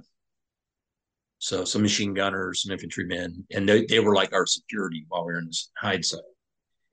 so 1.37 1.63
some 1.63 1.81
machine 1.81 2.13
gunners, 2.13 2.63
some 2.63 2.71
infantrymen, 2.71 3.45
and 3.51 3.67
they, 3.67 3.85
they 3.85 3.99
were 3.99 4.15
like 4.15 4.33
our 4.33 4.45
security 4.45 5.05
while 5.07 5.25
we 5.25 5.33
were 5.33 5.39
in 5.39 5.45
this 5.45 5.71
hide 5.77 6.03
site. 6.03 6.21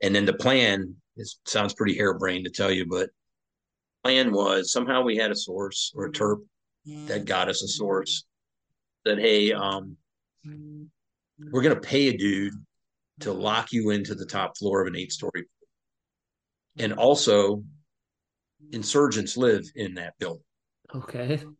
And 0.03 0.15
then 0.15 0.27
the 0.27 0.35
plan 0.35 0.95
it 1.17 1.29
sounds 1.47 1.75
pretty 1.75 1.97
harebrained 1.97 2.45
to 2.45 2.51
tell 2.51 2.71
you, 2.71 2.87
but 2.87 3.11
plan 4.05 4.33
was 4.33 4.71
somehow 4.71 5.03
we 5.03 5.17
had 5.17 5.31
a 5.31 5.37
source 5.37 5.93
or 5.97 6.07
a 6.07 6.13
terp 6.13 6.41
that 6.87 6.93
mm-hmm. 6.95 7.25
got 7.25 7.49
us 7.49 7.63
a 7.63 7.69
source 7.69 8.25
that 9.05 9.19
hey, 9.19 9.53
um, 9.53 9.97
mm-hmm. 10.47 10.85
we're 11.51 11.63
gonna 11.63 11.77
pay 11.77 12.09
a 12.09 12.17
dude 12.17 12.55
to 13.21 13.31
mm-hmm. 13.31 13.41
lock 13.41 13.73
you 13.73 13.91
into 13.91 14.15
the 14.15 14.27
top 14.27 14.57
floor 14.57 14.83
of 14.83 14.89
an 14.89 14.97
eight-story, 14.97 15.47
and 16.79 16.93
also 16.93 17.63
insurgents 18.73 19.37
live 19.37 19.65
in 19.75 19.95
that 19.95 20.15
building. 20.19 20.43
Okay. 20.95 21.43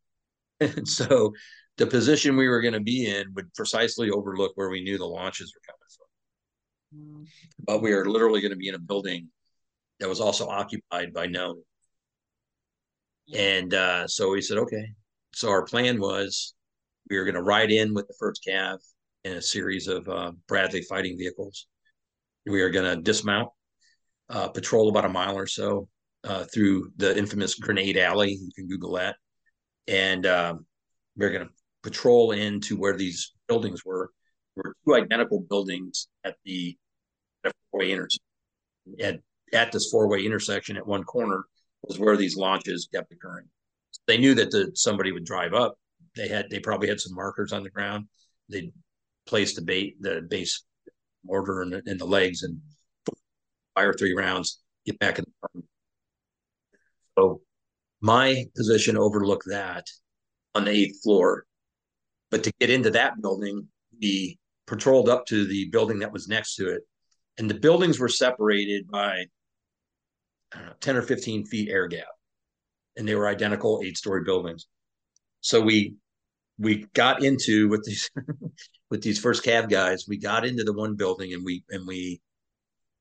And 0.59 0.89
so 0.89 1.35
the 1.77 1.87
position 1.87 2.35
we 2.35 2.49
were 2.49 2.63
going 2.63 2.73
to 2.73 2.81
be 2.81 3.07
in 3.07 3.27
would 3.35 3.53
precisely 3.53 4.11
overlook 4.11 4.53
where 4.55 4.71
we 4.71 4.83
knew 4.83 4.97
the 4.97 5.05
launches 5.05 5.53
were 5.55 5.61
coming 5.67 7.27
from. 7.27 7.27
But 7.67 7.83
we 7.83 7.93
are 7.93 8.07
literally 8.07 8.41
going 8.41 8.53
to 8.53 8.57
be 8.57 8.69
in 8.69 8.75
a 8.75 8.79
building 8.79 9.29
that 10.01 10.09
was 10.09 10.21
also 10.21 10.49
occupied 10.49 11.13
by 11.13 11.27
known. 11.27 11.63
And 13.35 13.75
uh, 13.75 14.09
so 14.09 14.31
we 14.31 14.41
said, 14.41 14.57
okay. 14.59 14.93
So 15.33 15.51
our 15.51 15.65
plan 15.65 16.01
was 16.01 16.55
we 17.11 17.19
were 17.19 17.25
going 17.25 17.35
to 17.35 17.43
ride 17.43 17.71
in 17.71 17.95
with 17.95 18.07
the 18.09 18.17
first 18.19 18.47
cav 18.47 18.79
in 19.25 19.33
a 19.35 19.43
series 19.43 19.89
of 19.89 20.09
uh, 20.09 20.33
Bradley 20.49 20.83
fighting 20.83 21.19
vehicles. 21.19 21.67
We 22.47 22.63
are 22.63 22.71
going 22.71 22.97
to 22.97 23.03
dismount, 23.03 23.49
uh, 24.29 24.49
patrol 24.49 24.89
about 24.89 25.05
a 25.05 25.09
mile 25.09 25.37
or 25.37 25.47
so 25.47 25.89
uh, 26.25 26.45
through 26.45 26.93
the 26.97 27.17
infamous 27.17 27.55
Grenade 27.55 27.97
Alley. 27.97 28.33
You 28.33 28.51
can 28.55 28.69
Google 28.69 28.93
that. 28.95 29.17
And 29.89 30.27
um, 30.27 30.67
we're 31.17 31.31
going 31.31 31.47
to 31.47 31.53
patrol 31.83 32.33
into 32.33 32.77
where 32.77 32.97
these 32.97 33.33
buildings 33.49 33.85
were. 33.85 34.11
There 34.57 34.63
were 34.65 34.77
two 34.85 35.05
identical 35.05 35.41
buildings 35.41 36.09
at 36.25 36.37
the 36.45 36.77
four-way 37.71 37.93
intersection. 37.93 38.23
At 39.01 39.21
at 39.53 39.73
this 39.73 39.91
four-way 39.91 40.25
intersection 40.25 40.77
at 40.77 40.87
one 40.87 41.05
corner 41.05 41.45
was 41.83 41.99
where 41.99 42.17
these 42.17 42.37
launches 42.37 42.89
kept 42.93 43.13
occurring. 43.13 43.47
They 44.07 44.19
knew 44.19 44.35
that 44.35 44.51
the, 44.51 44.71
somebody 44.75 45.13
would 45.13 45.25
drive 45.25 45.55
up. 45.55 45.77
They 46.15 46.29
had 46.29 46.49
they 46.51 46.61
probably 46.61 46.89
had 46.89 47.01
some 47.01 47.15
markers 47.15 47.53
on 47.53 47.63
the 47.63 47.71
ground. 47.71 48.07
They 48.49 48.73
placed 49.27 49.57
the 49.57 49.63
bait 49.63 50.01
the 50.01 50.27
base 50.29 50.65
mortar 51.25 51.63
in 51.63 51.83
in 51.87 51.99
the 51.99 52.07
legs 52.07 52.43
and 52.43 52.61
fire 53.77 53.93
three 53.93 54.15
rounds, 54.15 54.61
get 54.85 54.99
back 54.99 55.19
in 55.19 55.25
the 55.25 55.49
car. 55.49 55.63
So 57.19 57.41
my 58.01 58.45
position 58.57 58.97
overlooked 58.97 59.47
that 59.49 59.87
on 60.55 60.65
the 60.65 60.71
eighth 60.71 61.03
floor. 61.03 61.45
But 62.31 62.43
to 62.45 62.53
get 62.59 62.71
into 62.71 62.91
that 62.91 63.21
building, 63.21 63.69
we 64.01 64.39
patrolled 64.67 65.09
up 65.09 65.27
to 65.27 65.47
the 65.47 65.69
building 65.69 66.01
that 66.01 66.13
was 66.13 66.27
next 66.27 66.57
to 66.57 66.69
it. 66.71 66.83
And 67.39 67.49
the 67.49 67.55
buildings 67.55 68.01
were 68.01 68.09
separated 68.09 68.89
by 68.91 69.27
10 70.81 70.97
or 70.97 71.03
15 71.03 71.47
feet 71.47 71.69
air 71.69 71.87
gap. 71.87 72.07
And 72.97 73.07
they 73.07 73.15
were 73.15 73.29
identical 73.29 73.83
eight 73.85 73.97
story 73.97 74.25
buildings. 74.25 74.67
So 75.41 75.61
we 75.61 75.97
we 76.59 76.87
got 76.95 77.23
into 77.23 77.69
with 77.69 77.85
these 77.85 78.11
with 78.91 79.03
these 79.03 79.19
first 79.19 79.45
cav 79.45 79.69
guys. 79.69 80.07
We 80.09 80.19
got 80.19 80.47
into 80.47 80.65
the 80.65 80.73
one 80.73 80.97
building 80.97 81.33
and 81.35 81.45
we 81.45 81.65
and 81.71 81.87
we 81.87 82.21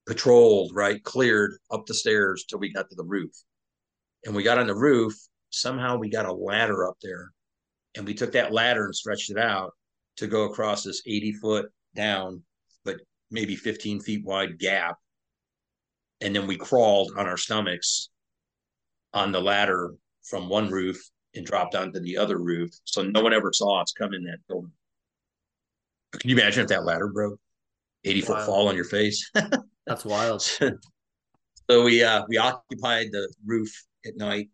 patrolled 0.06 0.72
right, 0.76 1.04
cleared 1.04 1.58
up 1.72 1.86
the 1.86 1.94
stairs 1.94 2.46
till 2.48 2.60
we 2.60 2.72
got 2.72 2.90
to 2.90 2.96
the 2.96 3.04
roof, 3.04 3.32
and 4.26 4.36
we 4.36 4.44
got 4.44 4.60
on 4.60 4.68
the 4.68 4.76
roof. 4.76 5.14
Somehow 5.50 5.98
we 5.98 6.10
got 6.10 6.26
a 6.26 6.34
ladder 6.34 6.88
up 6.88 6.98
there, 7.02 7.32
and 7.96 8.06
we 8.06 8.14
took 8.14 8.34
that 8.34 8.52
ladder 8.52 8.86
and 8.86 8.96
stretched 8.96 9.32
it 9.32 9.38
out 9.38 9.72
to 10.18 10.28
go 10.28 10.44
across 10.44 10.84
this 10.84 11.02
eighty 11.08 11.32
foot 11.32 11.68
down, 11.96 12.44
but 12.84 12.98
maybe 13.32 13.56
fifteen 13.56 14.02
feet 14.02 14.24
wide 14.26 14.60
gap, 14.60 14.98
and 16.22 16.36
then 16.36 16.46
we 16.46 16.58
crawled 16.58 17.14
on 17.18 17.26
our 17.26 17.38
stomachs 17.38 18.10
on 19.16 19.32
the 19.32 19.42
ladder 19.42 19.96
from 20.24 20.50
one 20.50 20.70
roof 20.70 20.98
and 21.34 21.46
dropped 21.46 21.74
onto 21.74 22.00
the 22.00 22.18
other 22.18 22.38
roof. 22.38 22.72
So 22.84 23.02
no 23.02 23.22
one 23.22 23.34
ever 23.34 23.52
saw 23.54 23.82
us 23.82 23.92
come 23.92 24.14
in 24.14 24.24
that 24.26 24.40
building. 24.48 24.72
Can 26.12 26.30
you 26.30 26.36
imagine 26.36 26.64
if 26.64 26.70
that 26.70 26.86
ladder 26.86 27.08
broke? 27.08 27.40
80 28.04 28.22
foot 28.22 28.38
wow. 28.38 28.46
fall 28.46 28.68
on 28.68 28.76
your 28.76 28.86
face. 28.86 29.32
That's 29.88 30.06
wild. 30.06 30.42
so 30.42 31.84
we 31.84 32.04
uh 32.04 32.24
we 32.28 32.38
occupied 32.38 33.08
the 33.12 33.32
roof 33.46 33.72
at 34.06 34.16
night 34.16 34.50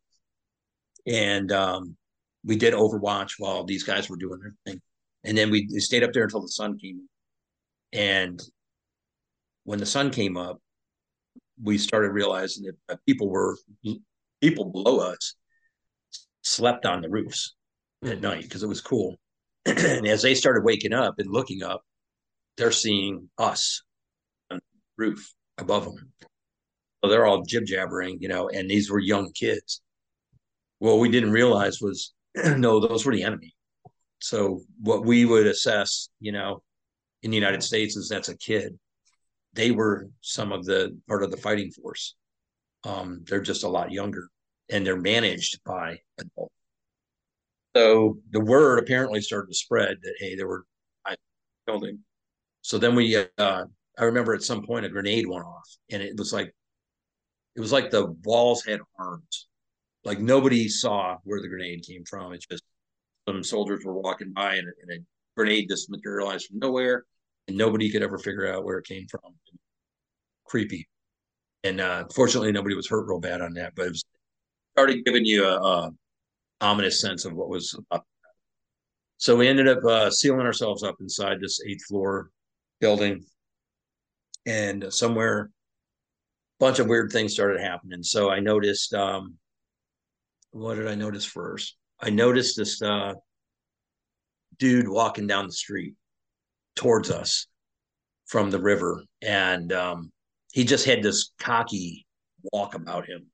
and 1.05 1.51
um 1.51 1.95
we 2.43 2.55
did 2.55 2.73
overwatch 2.73 3.33
while 3.37 3.63
these 3.63 3.83
guys 3.83 4.09
were 4.09 4.17
doing 4.17 4.39
their 4.39 4.55
thing. 4.65 4.81
And 5.23 5.37
then 5.37 5.51
we 5.51 5.67
stayed 5.79 6.03
up 6.03 6.13
there 6.13 6.23
until 6.23 6.41
the 6.41 6.47
sun 6.47 6.77
came. 6.79 7.07
And 7.93 8.41
when 9.63 9.79
the 9.79 9.85
sun 9.85 10.09
came 10.09 10.37
up, 10.37 10.59
we 11.61 11.77
started 11.77 12.11
realizing 12.11 12.71
that 12.87 13.05
people 13.05 13.29
were 13.29 13.57
people 14.41 14.65
below 14.65 14.99
us 14.99 15.35
slept 16.43 16.85
on 16.85 17.01
the 17.01 17.09
roofs 17.09 17.55
at 18.03 18.17
hmm. 18.17 18.21
night 18.21 18.43
because 18.43 18.63
it 18.63 18.69
was 18.69 18.81
cool. 18.81 19.17
and 19.65 20.07
as 20.07 20.21
they 20.21 20.35
started 20.35 20.63
waking 20.63 20.93
up 20.93 21.15
and 21.19 21.31
looking 21.31 21.63
up, 21.63 21.81
they're 22.57 22.71
seeing 22.71 23.29
us 23.37 23.83
on 24.49 24.57
the 24.57 25.03
roof 25.05 25.33
above 25.57 25.85
them. 25.85 26.11
So 27.03 27.09
they're 27.09 27.25
all 27.25 27.43
jib 27.43 27.65
jabbering, 27.65 28.17
you 28.19 28.27
know, 28.27 28.49
and 28.49 28.69
these 28.69 28.89
were 28.89 28.99
young 28.99 29.31
kids. 29.33 29.81
What 30.79 30.99
we 30.99 31.09
didn't 31.09 31.31
realize 31.31 31.79
was 31.81 32.13
no, 32.35 32.79
those 32.79 33.05
were 33.05 33.13
the 33.13 33.23
enemy. 33.23 33.53
So 34.19 34.61
what 34.79 35.05
we 35.05 35.25
would 35.25 35.47
assess, 35.47 36.09
you 36.19 36.31
know, 36.31 36.61
in 37.23 37.31
the 37.31 37.37
United 37.37 37.63
States 37.63 37.95
is 37.95 38.09
that's 38.09 38.29
a 38.29 38.37
kid. 38.37 38.77
They 39.53 39.71
were 39.71 40.07
some 40.21 40.51
of 40.51 40.65
the 40.65 40.97
part 41.07 41.23
of 41.23 41.31
the 41.31 41.37
fighting 41.37 41.71
force. 41.71 42.15
Um, 42.83 43.23
they're 43.27 43.41
just 43.41 43.63
a 43.63 43.69
lot 43.69 43.91
younger 43.91 44.29
and 44.69 44.85
they're 44.85 44.99
managed 44.99 45.63
by 45.63 45.99
adults. 46.19 46.53
So 47.75 48.17
the 48.31 48.39
word 48.39 48.79
apparently 48.79 49.21
started 49.21 49.47
to 49.49 49.55
spread 49.55 49.97
that 50.01 50.15
hey, 50.19 50.35
there 50.35 50.47
were 50.47 50.65
I 51.05 51.15
building. 51.65 51.99
So 52.61 52.77
then 52.77 52.95
we, 52.95 53.15
uh, 53.15 53.65
I 53.97 54.03
remember 54.03 54.33
at 54.33 54.43
some 54.43 54.65
point 54.65 54.85
a 54.85 54.89
grenade 54.89 55.27
went 55.27 55.45
off, 55.45 55.67
and 55.89 56.01
it 56.01 56.17
was 56.17 56.31
like, 56.33 56.53
it 57.55 57.59
was 57.59 57.71
like 57.71 57.91
the 57.91 58.15
walls 58.23 58.63
had 58.63 58.79
arms, 58.99 59.47
like 60.03 60.19
nobody 60.19 60.67
saw 60.69 61.17
where 61.23 61.41
the 61.41 61.47
grenade 61.47 61.83
came 61.87 62.03
from. 62.05 62.33
It's 62.33 62.45
just 62.45 62.63
some 63.27 63.43
soldiers 63.43 63.83
were 63.83 63.99
walking 63.99 64.31
by, 64.33 64.55
and, 64.55 64.67
and 64.81 64.91
a 64.91 65.03
grenade 65.35 65.69
just 65.69 65.89
materialized 65.89 66.47
from 66.47 66.59
nowhere, 66.59 67.05
and 67.47 67.57
nobody 67.57 67.89
could 67.89 68.03
ever 68.03 68.17
figure 68.17 68.51
out 68.53 68.63
where 68.63 68.77
it 68.77 68.85
came 68.85 69.07
from. 69.07 69.33
Creepy, 70.45 70.87
and 71.63 71.79
uh, 71.79 72.05
fortunately, 72.13 72.51
nobody 72.51 72.75
was 72.75 72.87
hurt 72.87 73.07
real 73.07 73.19
bad 73.19 73.41
on 73.41 73.53
that, 73.53 73.73
but 73.75 73.87
it 73.87 73.89
was 73.89 74.03
started 74.73 75.05
giving 75.05 75.25
you 75.25 75.45
a, 75.45 75.61
a 75.61 75.91
ominous 76.61 77.01
sense 77.01 77.25
of 77.25 77.33
what 77.33 77.49
was 77.49 77.77
up. 77.91 78.05
So 79.17 79.35
we 79.35 79.47
ended 79.47 79.67
up 79.67 79.83
uh, 79.83 80.09
sealing 80.09 80.45
ourselves 80.45 80.83
up 80.83 80.95
inside 80.99 81.39
this 81.39 81.59
eighth 81.67 81.85
floor 81.85 82.31
building, 82.79 83.23
and 84.45 84.91
somewhere, 84.91 85.51
a 86.59 86.63
bunch 86.63 86.79
of 86.79 86.87
weird 86.87 87.11
things 87.11 87.33
started 87.33 87.61
happening. 87.61 88.01
So 88.01 88.31
I 88.31 88.39
noticed, 88.39 88.93
um, 88.93 89.35
what 90.51 90.75
did 90.75 90.87
I 90.87 90.95
notice 90.95 91.25
first? 91.25 91.77
I 91.99 92.09
noticed 92.09 92.57
this 92.57 92.81
uh, 92.81 93.13
dude 94.57 94.87
walking 94.87 95.27
down 95.27 95.45
the 95.45 95.53
street 95.53 95.93
towards 96.75 97.11
us 97.11 97.45
from 98.25 98.49
the 98.49 98.59
river, 98.59 99.03
and 99.21 99.71
um, 99.71 100.11
he 100.51 100.63
just 100.63 100.85
had 100.85 101.01
this 101.01 101.31
cocky 101.39 102.05
walk 102.51 102.75
about 102.75 103.07
him 103.07 103.31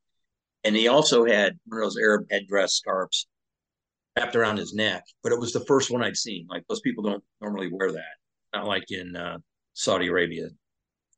and 0.68 0.76
he 0.76 0.90
also 0.90 1.26
had 1.26 1.58
one 1.66 1.82
of 1.82 1.86
those 1.86 1.98
Arab 1.98 2.26
headdress 2.30 2.74
scarves 2.74 3.28
wrapped 4.18 4.36
around 4.36 4.58
his 4.58 4.74
neck, 4.74 5.06
but 5.24 5.32
it 5.32 5.40
was 5.40 5.54
the 5.54 5.66
first 5.66 5.90
one 5.90 6.04
I'd 6.04 6.18
seen. 6.18 6.46
Like 6.50 6.66
those 6.68 6.82
people 6.82 7.06
don't 7.06 7.24
normally 7.40 7.70
wear 7.72 7.92
that, 7.94 8.16
not 8.54 8.66
like 8.66 8.84
in 8.90 9.16
uh, 9.16 9.38
Saudi 9.74 10.08
Arabia. 10.08 10.50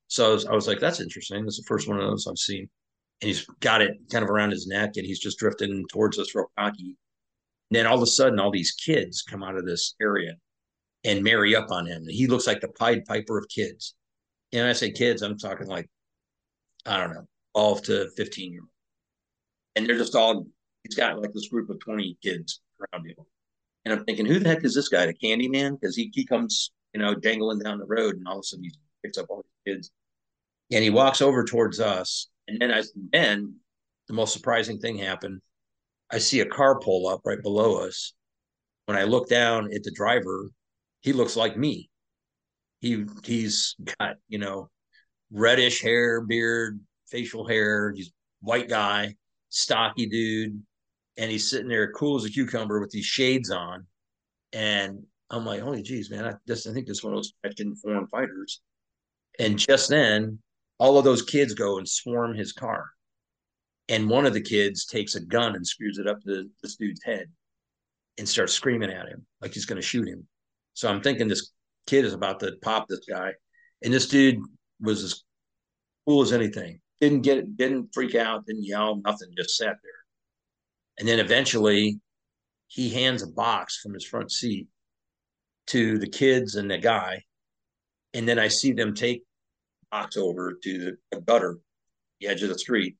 So 0.08 0.30
I 0.30 0.34
was, 0.34 0.46
I 0.46 0.54
was, 0.54 0.68
like, 0.68 0.80
that's 0.80 1.00
interesting. 1.00 1.44
That's 1.44 1.58
the 1.58 1.68
first 1.68 1.88
one 1.88 2.00
of 2.00 2.08
those 2.08 2.28
I've 2.28 2.38
seen. 2.38 2.70
And 3.22 3.28
he's 3.28 3.46
got 3.60 3.82
it 3.82 3.98
kind 4.12 4.24
of 4.24 4.30
around 4.30 4.52
his 4.52 4.68
neck 4.68 4.92
and 4.98 5.06
he's 5.06 5.20
just 5.20 5.40
drifting 5.40 5.84
towards 5.92 6.20
us 6.20 6.36
real 6.36 6.52
cocky. 6.58 6.96
And 7.70 7.78
then 7.78 7.88
all 7.88 7.98
of 7.98 8.04
a 8.04 8.08
sudden, 8.08 8.40
all 8.40 8.52
these 8.52 8.72
kids 8.72 9.24
come 9.24 9.44
out 9.44 9.56
of 9.56 9.66
this 9.66 9.96
area 10.00 10.34
and 11.04 11.24
marry 11.24 11.56
up 11.56 11.72
on 11.72 11.88
him. 11.88 12.04
And 12.04 12.12
he 12.12 12.28
looks 12.28 12.46
like 12.46 12.62
the 12.62 12.70
Pied 12.70 13.06
Piper 13.06 13.40
of 13.40 13.48
kids. 13.50 13.96
And 14.54 14.68
I 14.68 14.74
say 14.74 14.92
kids, 14.92 15.22
I'm 15.22 15.38
talking 15.38 15.68
like, 15.68 15.88
I 16.86 16.98
don't 16.98 17.14
know, 17.14 17.28
12 17.56 17.82
to 17.84 18.10
15 18.18 18.52
year 18.52 18.62
old. 18.62 18.70
and 19.76 19.88
they're 19.88 19.98
just 19.98 20.16
all 20.16 20.46
he's 20.84 20.96
got 20.96 21.20
like 21.20 21.34
this 21.34 21.50
group 21.50 21.70
of 21.70 21.80
20 21.80 22.18
kids 22.24 22.62
around 22.80 23.06
him. 23.06 23.16
And 23.86 23.94
I'm 23.94 24.06
thinking, 24.06 24.26
who 24.26 24.40
the 24.40 24.50
heck 24.50 24.64
is 24.64 24.74
this 24.76 24.90
guy, 24.90 25.06
the 25.06 25.14
candy 25.14 25.48
man? 25.48 25.76
Because 25.76 25.96
he, 25.96 26.12
he 26.14 26.26
comes, 26.26 26.72
you 26.94 27.00
know, 27.00 27.16
dangling 27.16 27.60
down 27.60 27.80
the 27.80 27.86
road 27.86 28.16
and 28.16 28.28
all 28.28 28.36
of 28.36 28.40
a 28.40 28.44
sudden 28.44 28.66
he 28.66 28.72
picks 29.04 29.18
up 29.18 29.28
all 29.30 29.44
these 29.44 29.76
kids. 29.76 29.92
And 30.72 30.84
he 30.84 30.90
walks 30.90 31.22
over 31.22 31.44
towards 31.44 31.80
us. 31.80 32.28
And 32.48 32.60
then 32.62 32.72
I 32.72 32.84
then 33.12 33.56
the 34.08 34.14
most 34.14 34.34
surprising 34.34 34.80
thing 34.80 34.98
happened. 34.98 35.42
I 36.12 36.18
see 36.18 36.40
a 36.40 36.46
car 36.46 36.80
pull 36.80 37.08
up 37.08 37.22
right 37.26 37.42
below 37.42 37.86
us. 37.86 38.14
When 38.86 38.98
I 38.98 39.04
look 39.04 39.30
down 39.30 39.72
at 39.74 39.84
the 39.84 39.92
driver, 39.92 40.50
he 41.02 41.14
looks 41.14 41.36
like 41.36 41.56
me. 41.56 41.89
He 42.80 43.06
he's 43.24 43.76
got, 44.00 44.16
you 44.28 44.40
know, 44.40 44.70
reddish 45.32 45.82
hair, 45.82 46.22
beard, 46.22 46.80
facial 47.08 47.48
hair. 47.48 47.94
He's 47.96 48.12
white 48.42 48.70
guy 48.70 49.16
stocky 49.50 50.06
dude, 50.06 50.62
and 51.18 51.30
he's 51.30 51.50
sitting 51.50 51.68
there 51.68 51.92
cool 51.92 52.16
as 52.18 52.26
a 52.26 52.30
cucumber 52.30 52.80
with 52.80 52.92
these 52.92 53.06
shades 53.06 53.52
on. 53.52 53.86
And 54.54 55.04
I'm 55.30 55.46
like, 55.46 55.62
holy 55.62 55.82
geez, 55.82 56.10
man, 56.10 56.26
I 56.26 56.34
just 56.48 56.68
I 56.68 56.74
think 56.74 56.88
this 56.88 57.04
one 57.04 57.14
of 57.14 57.18
those 57.18 57.34
veteran 57.44 57.76
foreign 57.76 58.08
fighters. 58.08 58.62
And 59.40 59.58
just 59.58 59.90
then, 59.90 60.40
all 60.80 60.98
of 60.98 61.04
those 61.04 61.22
kids 61.22 61.54
go 61.54 61.78
and 61.78 61.88
swarm 61.88 62.34
his 62.34 62.54
car. 62.54 62.86
And 63.90 64.10
one 64.10 64.26
of 64.26 64.34
the 64.34 64.42
kids 64.42 64.86
takes 64.86 65.16
a 65.16 65.22
gun 65.22 65.56
and 65.56 65.66
screws 65.66 65.98
it 65.98 66.08
up 66.08 66.22
to 66.22 66.50
this 66.62 66.76
dude's 66.76 67.04
head 67.04 67.28
and 68.18 68.30
starts 68.30 68.54
screaming 68.54 68.92
at 68.92 69.08
him 69.08 69.26
like 69.42 69.54
he's 69.54 69.66
going 69.66 69.82
to 69.82 69.88
shoot 69.88 70.08
him. 70.08 70.28
So 70.74 70.90
I'm 70.90 71.02
thinking 71.02 71.28
this 71.28 71.52
kid 71.90 72.06
is 72.06 72.14
about 72.14 72.40
to 72.42 72.54
pop 72.62 72.88
this 72.88 73.06
guy. 73.10 73.34
And 73.84 73.94
this 73.94 74.08
dude 74.08 74.40
was 74.80 75.04
as 75.04 75.24
cool 76.06 76.22
as 76.22 76.34
anything 76.34 76.80
didn't 77.00 77.22
get 77.22 77.58
didn't 77.58 77.94
freak 77.94 78.16
out, 78.16 78.46
didn't 78.46 78.66
yell, 78.66 79.02
nothing, 79.04 79.30
just 79.38 79.56
sat 79.56 79.78
there. 79.82 79.92
And 80.98 81.08
then 81.08 81.20
eventually 81.20 82.00
he 82.68 82.90
hands 82.90 83.24
a 83.24 83.28
box 83.28 83.78
from 83.78 83.94
his 83.94 84.06
front 84.06 84.32
seat 84.32 84.68
to 85.68 85.98
the 85.98 86.10
kids 86.10 86.56
and 86.56 86.70
the 86.70 86.78
guy. 86.78 87.24
And 88.14 88.28
then 88.28 88.40
I 88.40 88.48
see 88.48 88.74
them 88.74 88.94
take 88.94 89.24
box 89.92 90.18
over 90.18 90.58
to 90.64 90.98
the 91.12 91.22
gutter, 91.22 91.58
the 92.20 92.28
edge 92.28 92.44
of 92.44 92.50
the 92.50 92.60
street. 92.60 92.98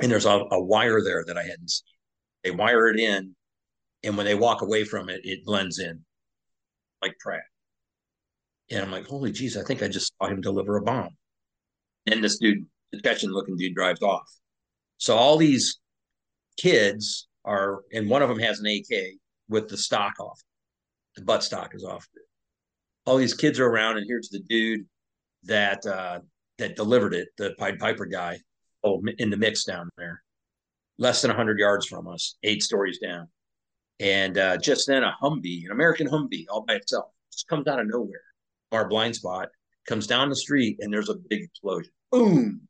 And 0.00 0.10
there's 0.10 0.26
a, 0.26 0.44
a 0.50 0.62
wire 0.62 1.02
there 1.02 1.24
that 1.26 1.36
I 1.36 1.42
hadn't 1.42 1.70
seen. 1.70 1.86
They 2.44 2.50
wire 2.50 2.88
it 2.88 2.98
in, 2.98 3.34
and 4.02 4.16
when 4.16 4.24
they 4.24 4.34
walk 4.34 4.62
away 4.62 4.84
from 4.84 5.10
it, 5.10 5.20
it 5.24 5.44
blends 5.44 5.78
in 5.78 6.02
like 7.02 7.18
trash. 7.20 7.49
And 8.70 8.82
I'm 8.82 8.90
like, 8.90 9.06
holy 9.06 9.32
jeez, 9.32 9.56
I 9.56 9.64
think 9.64 9.82
I 9.82 9.88
just 9.88 10.12
saw 10.18 10.28
him 10.28 10.40
deliver 10.40 10.76
a 10.76 10.82
bomb. 10.82 11.10
And 12.06 12.22
this 12.22 12.38
dude, 12.38 12.66
the 12.92 13.00
Chechen 13.00 13.32
looking 13.32 13.56
dude, 13.56 13.74
drives 13.74 14.02
off. 14.02 14.28
So 14.98 15.16
all 15.16 15.36
these 15.36 15.80
kids 16.58 17.28
are, 17.44 17.80
and 17.92 18.08
one 18.08 18.22
of 18.22 18.28
them 18.28 18.38
has 18.38 18.60
an 18.60 18.66
AK 18.66 19.18
with 19.48 19.68
the 19.68 19.76
stock 19.76 20.14
off. 20.20 20.40
The 21.16 21.22
butt 21.22 21.42
stock 21.42 21.74
is 21.74 21.84
off. 21.84 22.06
All 23.06 23.16
these 23.16 23.34
kids 23.34 23.58
are 23.58 23.66
around, 23.66 23.96
and 23.96 24.06
here's 24.06 24.28
the 24.28 24.40
dude 24.40 24.86
that 25.44 25.84
uh, 25.86 26.20
that 26.58 26.76
delivered 26.76 27.14
it, 27.14 27.28
the 27.36 27.54
Pied 27.58 27.78
Piper 27.78 28.06
guy, 28.06 28.38
oh, 28.84 29.02
in 29.18 29.30
the 29.30 29.36
mix 29.36 29.64
down 29.64 29.88
there, 29.96 30.22
less 30.98 31.22
than 31.22 31.30
hundred 31.30 31.58
yards 31.58 31.86
from 31.86 32.06
us, 32.06 32.36
eight 32.42 32.62
stories 32.62 32.98
down. 32.98 33.26
And 33.98 34.38
uh, 34.38 34.56
just 34.58 34.86
then, 34.86 35.02
a 35.02 35.14
Humvee, 35.20 35.64
an 35.64 35.72
American 35.72 36.06
Humvee, 36.06 36.46
all 36.48 36.64
by 36.66 36.74
itself, 36.74 37.10
just 37.32 37.48
comes 37.48 37.66
out 37.66 37.80
of 37.80 37.88
nowhere, 37.88 38.22
our 38.72 38.88
blind 38.88 39.16
spot, 39.16 39.48
comes 39.86 40.06
down 40.06 40.28
the 40.28 40.36
street, 40.36 40.78
and 40.80 40.92
there's 40.92 41.08
a 41.08 41.16
big 41.28 41.42
explosion 41.42 41.92
boom, 42.10 42.62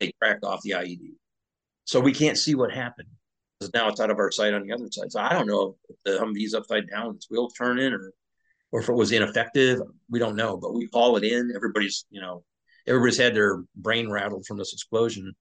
they 0.00 0.12
cracked 0.20 0.44
off 0.44 0.62
the 0.62 0.72
IED. 0.72 1.12
So 1.84 2.00
we 2.00 2.12
can't 2.12 2.38
see 2.38 2.54
what 2.54 2.72
happened. 2.72 3.08
Because 3.58 3.72
now 3.74 3.88
it's 3.88 4.00
out 4.00 4.10
of 4.10 4.18
our 4.18 4.32
sight 4.32 4.54
on 4.54 4.66
the 4.66 4.72
other 4.72 4.88
side. 4.90 5.12
So 5.12 5.20
I 5.20 5.32
don't 5.32 5.46
know 5.46 5.76
if 5.88 5.96
the 6.04 6.18
Humvee's 6.18 6.54
upside 6.54 6.90
down, 6.90 7.14
its 7.14 7.30
wheel 7.30 7.48
turning, 7.48 7.92
or 7.92 8.12
or 8.72 8.80
if 8.80 8.88
it 8.88 8.94
was 8.94 9.12
ineffective. 9.12 9.80
We 10.10 10.18
don't 10.18 10.34
know, 10.34 10.56
but 10.56 10.74
we 10.74 10.88
call 10.88 11.16
it 11.16 11.24
in. 11.24 11.52
Everybody's 11.54 12.04
you 12.10 12.20
know 12.20 12.42
everybody's 12.88 13.18
had 13.18 13.34
their 13.36 13.62
brain 13.76 14.10
rattled 14.10 14.44
from 14.44 14.58
this 14.58 14.72
explosion, 14.72 15.32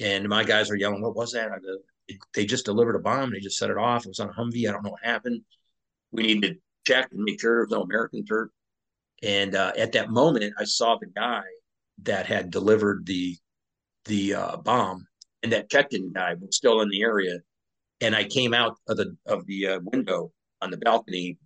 and 0.00 0.28
my 0.28 0.42
guys 0.42 0.70
are 0.70 0.76
yelling, 0.76 1.02
"What 1.02 1.14
was 1.14 1.32
that?" 1.32 1.52
I 1.52 1.60
go, 1.60 2.16
"They 2.34 2.46
just 2.46 2.64
delivered 2.64 2.96
a 2.96 3.00
bomb. 3.00 3.30
They 3.30 3.38
just 3.38 3.58
set 3.58 3.70
it 3.70 3.78
off. 3.78 4.04
It 4.04 4.08
was 4.08 4.18
on 4.18 4.30
a 4.30 4.32
Humvee. 4.32 4.68
I 4.68 4.72
don't 4.72 4.82
know 4.82 4.90
what 4.90 5.04
happened. 5.04 5.42
We 6.10 6.24
need 6.24 6.42
to 6.42 6.56
check 6.84 7.08
and 7.12 7.22
make 7.22 7.40
sure 7.40 7.58
there's 7.58 7.70
no 7.70 7.82
American 7.82 8.24
dirt." 8.26 8.50
And 9.22 9.54
uh, 9.54 9.72
at 9.78 9.92
that 9.92 10.10
moment, 10.10 10.54
I 10.58 10.64
saw 10.64 10.98
the 10.98 11.06
guy 11.06 11.42
that 12.02 12.26
had 12.26 12.50
delivered 12.50 13.06
the 13.06 13.36
the 14.04 14.34
uh, 14.34 14.56
bomb, 14.58 15.06
and 15.42 15.52
that 15.52 15.70
Chechen 15.70 16.12
guy 16.14 16.34
was 16.34 16.56
still 16.56 16.80
in 16.80 16.88
the 16.88 17.02
area. 17.02 17.38
And 18.00 18.14
I 18.14 18.24
came 18.24 18.52
out 18.52 18.76
of 18.88 18.96
the 18.98 19.16
of 19.26 19.46
the 19.46 19.66
uh, 19.66 19.80
window 19.84 20.32
on 20.60 20.70
the 20.70 20.76
balcony, 20.76 21.38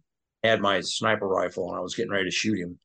had 0.42 0.60
my 0.60 0.80
sniper 0.80 1.28
rifle, 1.28 1.68
and 1.68 1.76
I 1.76 1.80
was 1.80 1.94
getting 1.94 2.10
ready 2.10 2.24
to 2.24 2.34
shoot 2.34 2.58
him. 2.58 2.78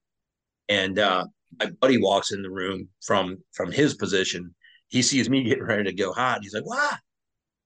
And 0.70 1.00
uh, 1.00 1.26
my 1.60 1.68
buddy 1.82 1.98
walks 1.98 2.32
in 2.32 2.42
the 2.42 2.50
room 2.50 2.90
from 3.04 3.38
from 3.54 3.72
his 3.72 3.96
position. 3.96 4.54
He 4.88 5.02
sees 5.02 5.30
me 5.30 5.44
getting 5.44 5.64
ready 5.64 5.84
to 5.86 5.94
go 5.94 6.14
hot. 6.14 6.40
He's 6.44 6.54
like, 6.54 6.66
"What? 6.66 7.00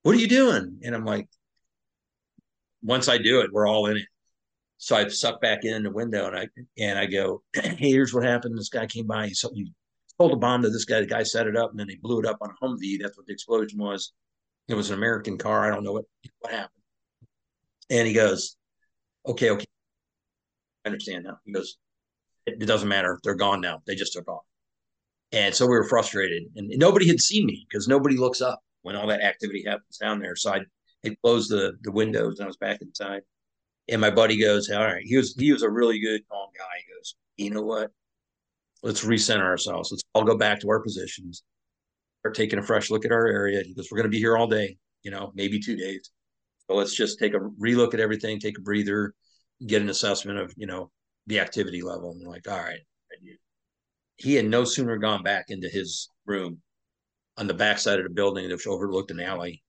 What 0.03 0.15
are 0.15 0.19
you 0.19 0.27
doing?" 0.27 0.79
And 0.83 0.95
I'm 0.95 1.05
like, 1.05 1.27
"Once 2.81 3.09
I 3.09 3.17
do 3.17 3.41
it, 3.41 3.51
we're 3.51 3.67
all 3.67 3.87
in 3.87 3.97
it." 3.97 4.07
So 4.81 4.95
I 4.95 5.07
suck 5.09 5.41
back 5.41 5.65
in 5.65 5.83
the 5.83 5.91
window 5.91 6.27
and 6.27 6.37
I 6.37 6.47
and 6.77 6.97
I 6.97 7.05
go, 7.05 7.43
hey, 7.53 7.75
here's 7.77 8.13
what 8.13 8.23
happened. 8.23 8.57
This 8.57 8.69
guy 8.69 8.87
came 8.87 9.05
by. 9.05 9.27
He, 9.27 9.35
he 9.53 9.73
told 10.17 10.31
a 10.31 10.37
bomb 10.37 10.61
to 10.61 10.69
this 10.69 10.85
guy. 10.85 11.01
The 11.01 11.05
guy 11.05 11.23
set 11.23 11.47
it 11.47 11.57
up 11.57 11.71
and 11.71 11.79
then 11.79 11.89
he 11.89 11.97
blew 11.97 12.19
it 12.19 12.25
up 12.25 12.37
on 12.39 12.49
a 12.49 12.65
Humvee. 12.65 12.97
That's 13.01 13.17
what 13.17 13.27
the 13.27 13.33
explosion 13.33 13.77
was. 13.77 14.13
It 14.69 14.75
was 14.75 14.89
an 14.89 14.95
American 14.95 15.37
car. 15.37 15.69
I 15.69 15.75
don't 15.75 15.83
know 15.83 15.91
what 15.91 16.05
what 16.39 16.53
happened. 16.53 16.81
And 17.89 18.07
he 18.07 18.13
goes, 18.13 18.55
okay, 19.27 19.49
okay, 19.49 19.65
I 20.85 20.89
understand 20.89 21.25
now. 21.25 21.39
He 21.43 21.51
goes, 21.51 21.77
it, 22.45 22.61
it 22.61 22.65
doesn't 22.65 22.87
matter. 22.87 23.19
They're 23.23 23.35
gone 23.35 23.59
now. 23.59 23.81
They 23.85 23.95
just 23.95 24.13
took 24.13 24.29
off. 24.29 24.43
And 25.33 25.53
so 25.53 25.65
we 25.65 25.73
were 25.73 25.87
frustrated, 25.87 26.43
and 26.55 26.69
nobody 26.77 27.07
had 27.07 27.19
seen 27.19 27.45
me 27.45 27.67
because 27.69 27.87
nobody 27.87 28.17
looks 28.17 28.41
up 28.41 28.61
when 28.81 28.95
all 28.95 29.07
that 29.07 29.21
activity 29.21 29.63
happens 29.67 29.97
down 29.97 30.19
there. 30.19 30.35
So 30.35 30.53
I 30.53 30.61
had 31.03 31.19
closed 31.21 31.51
the 31.51 31.73
the 31.81 31.91
windows 31.91 32.39
and 32.39 32.45
I 32.45 32.47
was 32.47 32.57
back 32.57 32.81
inside. 32.81 33.21
And 33.89 33.99
my 33.99 34.11
buddy 34.11 34.39
goes, 34.39 34.69
all 34.69 34.83
right, 34.83 35.03
he 35.03 35.17
was 35.17 35.35
he 35.35 35.51
was 35.51 35.63
a 35.63 35.69
really 35.69 35.99
good 35.99 36.21
calm 36.29 36.49
guy. 36.57 36.65
He 36.85 36.93
goes, 36.93 37.15
you 37.37 37.49
know 37.49 37.63
what? 37.63 37.91
Let's 38.83 39.03
recenter 39.03 39.41
ourselves. 39.41 39.91
Let's 39.91 40.03
all 40.13 40.23
go 40.23 40.37
back 40.37 40.59
to 40.61 40.69
our 40.69 40.79
positions. 40.79 41.43
Start 42.19 42.35
taking 42.35 42.59
a 42.59 42.63
fresh 42.63 42.91
look 42.91 43.05
at 43.05 43.11
our 43.11 43.27
area. 43.27 43.63
He 43.63 43.73
goes, 43.73 43.87
we're 43.89 43.97
going 43.97 44.09
to 44.09 44.15
be 44.15 44.19
here 44.19 44.37
all 44.37 44.47
day, 44.47 44.77
you 45.03 45.11
know, 45.11 45.31
maybe 45.35 45.59
two 45.59 45.75
days. 45.75 46.11
So 46.67 46.75
let's 46.75 46.93
just 46.93 47.17
take 47.17 47.33
a 47.33 47.39
relook 47.39 47.93
at 47.93 47.99
everything, 47.99 48.39
take 48.39 48.57
a 48.57 48.61
breather, 48.61 49.13
get 49.65 49.81
an 49.81 49.89
assessment 49.89 50.37
of, 50.37 50.53
you 50.55 50.67
know, 50.67 50.91
the 51.27 51.39
activity 51.39 51.81
level. 51.81 52.11
And 52.11 52.27
like, 52.27 52.47
all 52.47 52.57
right. 52.57 52.79
He 54.17 54.35
had 54.35 54.45
no 54.45 54.65
sooner 54.65 54.97
gone 54.97 55.23
back 55.23 55.45
into 55.47 55.69
his 55.69 56.09
room 56.25 56.61
on 57.37 57.47
the 57.47 57.53
backside 57.53 57.99
of 57.99 58.03
the 58.03 58.09
building, 58.09 58.49
which 58.49 58.67
overlooked 58.67 59.11
an 59.11 59.21
alley. 59.21 59.63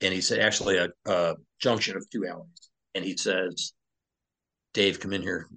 And 0.00 0.14
he 0.14 0.20
said, 0.20 0.38
actually, 0.38 0.78
a, 0.78 0.88
a 1.06 1.34
junction 1.60 1.96
of 1.96 2.08
two 2.08 2.24
alleys 2.26 2.70
and 2.94 3.04
he 3.04 3.16
says, 3.16 3.72
Dave, 4.72 5.00
come 5.00 5.12
in 5.12 5.22
here. 5.22 5.48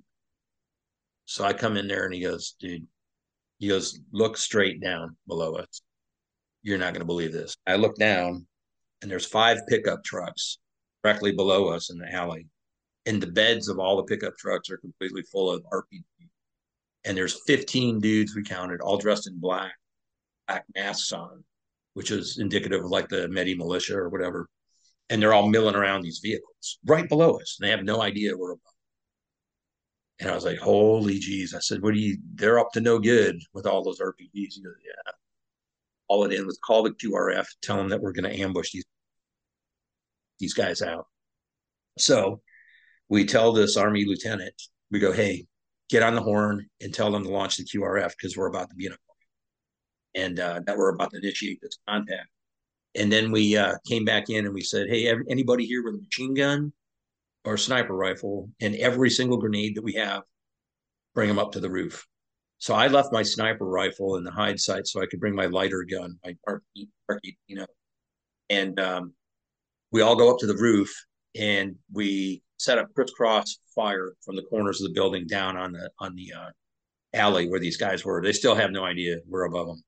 So 1.25 1.43
I 1.43 1.53
come 1.53 1.77
in 1.77 1.87
there 1.87 2.05
and 2.05 2.13
he 2.13 2.21
goes, 2.21 2.55
dude, 2.59 2.87
he 3.59 3.67
goes, 3.67 3.99
look 4.11 4.37
straight 4.37 4.81
down 4.81 5.15
below 5.27 5.55
us. 5.55 5.81
You're 6.63 6.77
not 6.77 6.93
going 6.93 7.01
to 7.01 7.05
believe 7.05 7.33
this. 7.33 7.55
I 7.65 7.75
look 7.75 7.95
down 7.95 8.45
and 9.01 9.11
there's 9.11 9.25
five 9.25 9.59
pickup 9.67 10.03
trucks 10.03 10.57
directly 11.03 11.31
below 11.31 11.69
us 11.69 11.89
in 11.89 11.97
the 11.97 12.11
alley. 12.11 12.47
And 13.05 13.21
the 13.21 13.27
beds 13.27 13.69
of 13.69 13.79
all 13.79 13.97
the 13.97 14.03
pickup 14.03 14.35
trucks 14.37 14.69
are 14.69 14.77
completely 14.77 15.21
full 15.21 15.49
of 15.49 15.63
RPG. 15.71 16.03
And 17.05 17.15
there's 17.15 17.41
15 17.45 17.99
dudes 17.99 18.35
we 18.35 18.43
counted, 18.43 18.81
all 18.81 18.97
dressed 18.97 19.27
in 19.27 19.39
black, 19.39 19.73
black 20.47 20.65
masks 20.75 21.13
on, 21.13 21.43
which 21.93 22.11
is 22.11 22.37
indicative 22.39 22.83
of 22.83 22.91
like 22.91 23.07
the 23.07 23.29
Mahdi 23.29 23.55
militia 23.55 23.97
or 23.97 24.09
whatever 24.09 24.49
and 25.09 25.21
they're 25.21 25.33
all 25.33 25.47
milling 25.47 25.75
around 25.75 26.01
these 26.01 26.19
vehicles 26.19 26.79
right 26.85 27.07
below 27.07 27.39
us. 27.39 27.57
And 27.59 27.67
they 27.67 27.71
have 27.71 27.83
no 27.83 28.01
idea 28.01 28.35
we're 28.35 28.51
above. 28.51 28.73
And 30.19 30.29
I 30.29 30.35
was 30.35 30.45
like, 30.45 30.57
holy 30.57 31.19
jeez. 31.19 31.53
I 31.53 31.59
said, 31.59 31.81
what 31.81 31.93
do 31.93 31.99
you, 31.99 32.17
they're 32.33 32.59
up 32.59 32.71
to 32.73 32.81
no 32.81 32.99
good 32.99 33.39
with 33.53 33.65
all 33.65 33.83
those 33.83 33.99
RPGs. 33.99 34.29
He 34.33 34.61
goes, 34.63 34.75
yeah. 34.83 35.11
All 36.07 36.23
it 36.23 36.33
in 36.33 36.47
with 36.47 36.59
call 36.61 36.83
the 36.83 36.91
QRF, 36.91 37.45
tell 37.61 37.77
them 37.77 37.89
that 37.89 38.01
we're 38.01 38.13
going 38.13 38.31
to 38.31 38.41
ambush 38.41 38.71
these, 38.71 38.85
these 40.39 40.53
guys 40.53 40.81
out. 40.81 41.07
So 41.97 42.41
we 43.09 43.25
tell 43.25 43.51
this 43.51 43.77
army 43.77 44.05
lieutenant, 44.05 44.53
we 44.89 44.99
go, 44.99 45.11
hey, 45.11 45.45
get 45.89 46.03
on 46.03 46.15
the 46.15 46.21
horn 46.21 46.67
and 46.81 46.93
tell 46.93 47.11
them 47.11 47.23
to 47.23 47.29
launch 47.29 47.57
the 47.57 47.63
QRF 47.63 48.11
because 48.11 48.35
we're 48.35 48.47
about 48.47 48.69
to 48.69 48.75
be 48.75 48.87
in 48.87 48.93
a 48.93 48.97
and 50.17 50.39
uh, 50.39 50.59
that 50.65 50.77
we're 50.77 50.93
about 50.93 51.11
to 51.11 51.17
initiate 51.17 51.59
this 51.61 51.77
contact. 51.87 52.27
And 52.97 53.11
then 53.11 53.31
we 53.31 53.55
uh, 53.55 53.75
came 53.87 54.05
back 54.05 54.29
in 54.29 54.45
and 54.45 54.53
we 54.53 54.61
said, 54.61 54.89
hey, 54.89 55.13
anybody 55.29 55.65
here 55.65 55.83
with 55.83 55.95
a 55.95 55.97
machine 55.99 56.33
gun 56.33 56.73
or 57.45 57.57
sniper 57.57 57.95
rifle 57.95 58.49
and 58.59 58.75
every 58.75 59.09
single 59.09 59.37
grenade 59.37 59.75
that 59.75 59.83
we 59.83 59.93
have, 59.93 60.23
bring 61.13 61.27
them 61.27 61.39
up 61.39 61.51
to 61.53 61.59
the 61.59 61.69
roof. 61.69 62.05
So 62.57 62.73
I 62.73 62.87
left 62.87 63.13
my 63.13 63.21
sniper 63.21 63.65
rifle 63.65 64.15
in 64.17 64.23
the 64.23 64.31
hide 64.31 64.59
site 64.59 64.87
so 64.87 65.01
I 65.01 65.05
could 65.05 65.19
bring 65.19 65.35
my 65.35 65.45
lighter 65.45 65.83
gun, 65.83 66.17
my 66.25 66.35
you 66.75 67.55
know, 67.55 67.67
and 68.49 68.79
um, 68.79 69.13
we 69.91 70.01
all 70.01 70.15
go 70.15 70.31
up 70.31 70.39
to 70.39 70.47
the 70.47 70.57
roof 70.57 70.91
and 71.35 71.75
we 71.93 72.41
set 72.57 72.79
up 72.79 72.93
crisscross 72.95 73.59
fire 73.75 74.13
from 74.25 74.35
the 74.35 74.41
corners 74.43 74.81
of 74.81 74.87
the 74.87 74.93
building 74.93 75.27
down 75.27 75.55
on 75.55 75.71
the 75.71 75.89
on 75.99 76.15
the 76.15 76.33
uh, 76.33 76.49
alley 77.13 77.47
where 77.47 77.59
these 77.59 77.77
guys 77.77 78.03
were. 78.03 78.21
They 78.21 78.33
still 78.33 78.55
have 78.55 78.71
no 78.71 78.83
idea 78.83 79.17
we're 79.27 79.45
above 79.45 79.67
them. 79.67 79.83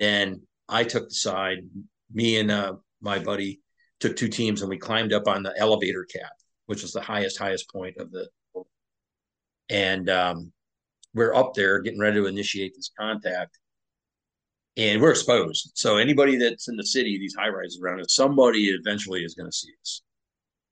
And 0.00 0.40
I 0.68 0.84
took 0.84 1.08
the 1.08 1.14
side 1.14 1.60
me 2.12 2.38
and 2.38 2.50
uh, 2.50 2.74
my 3.00 3.18
buddy 3.18 3.60
took 4.00 4.16
two 4.16 4.28
teams 4.28 4.62
and 4.62 4.70
we 4.70 4.78
climbed 4.78 5.12
up 5.12 5.28
on 5.28 5.42
the 5.42 5.54
elevator 5.58 6.04
cap, 6.04 6.32
which 6.66 6.84
is 6.84 6.92
the 6.92 7.00
highest, 7.00 7.38
highest 7.38 7.70
point 7.70 7.96
of 7.98 8.10
the. 8.10 8.28
And 9.70 10.08
um, 10.08 10.52
we're 11.14 11.34
up 11.34 11.54
there 11.54 11.80
getting 11.80 12.00
ready 12.00 12.16
to 12.16 12.26
initiate 12.26 12.74
this 12.74 12.90
contact. 12.98 13.58
And 14.76 15.02
we're 15.02 15.10
exposed. 15.10 15.72
So 15.74 15.96
anybody 15.96 16.36
that's 16.36 16.68
in 16.68 16.76
the 16.76 16.86
city, 16.86 17.18
these 17.18 17.34
high 17.36 17.48
rises 17.48 17.80
around 17.82 18.00
us, 18.00 18.14
somebody 18.14 18.68
eventually 18.68 19.24
is 19.24 19.34
going 19.34 19.50
to 19.50 19.56
see 19.56 19.72
us. 19.82 20.02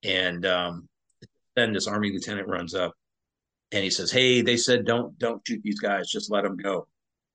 And 0.04 0.46
um, 0.46 0.88
then 1.56 1.72
this 1.72 1.88
army 1.88 2.12
lieutenant 2.12 2.46
runs 2.46 2.74
up 2.74 2.94
and 3.72 3.82
he 3.82 3.90
says, 3.90 4.12
Hey, 4.12 4.42
they 4.42 4.56
said 4.56 4.84
don't 4.84 5.18
don't 5.18 5.42
shoot 5.46 5.60
these 5.62 5.80
guys, 5.80 6.08
just 6.08 6.30
let 6.30 6.44
them 6.44 6.56
go. 6.56 6.86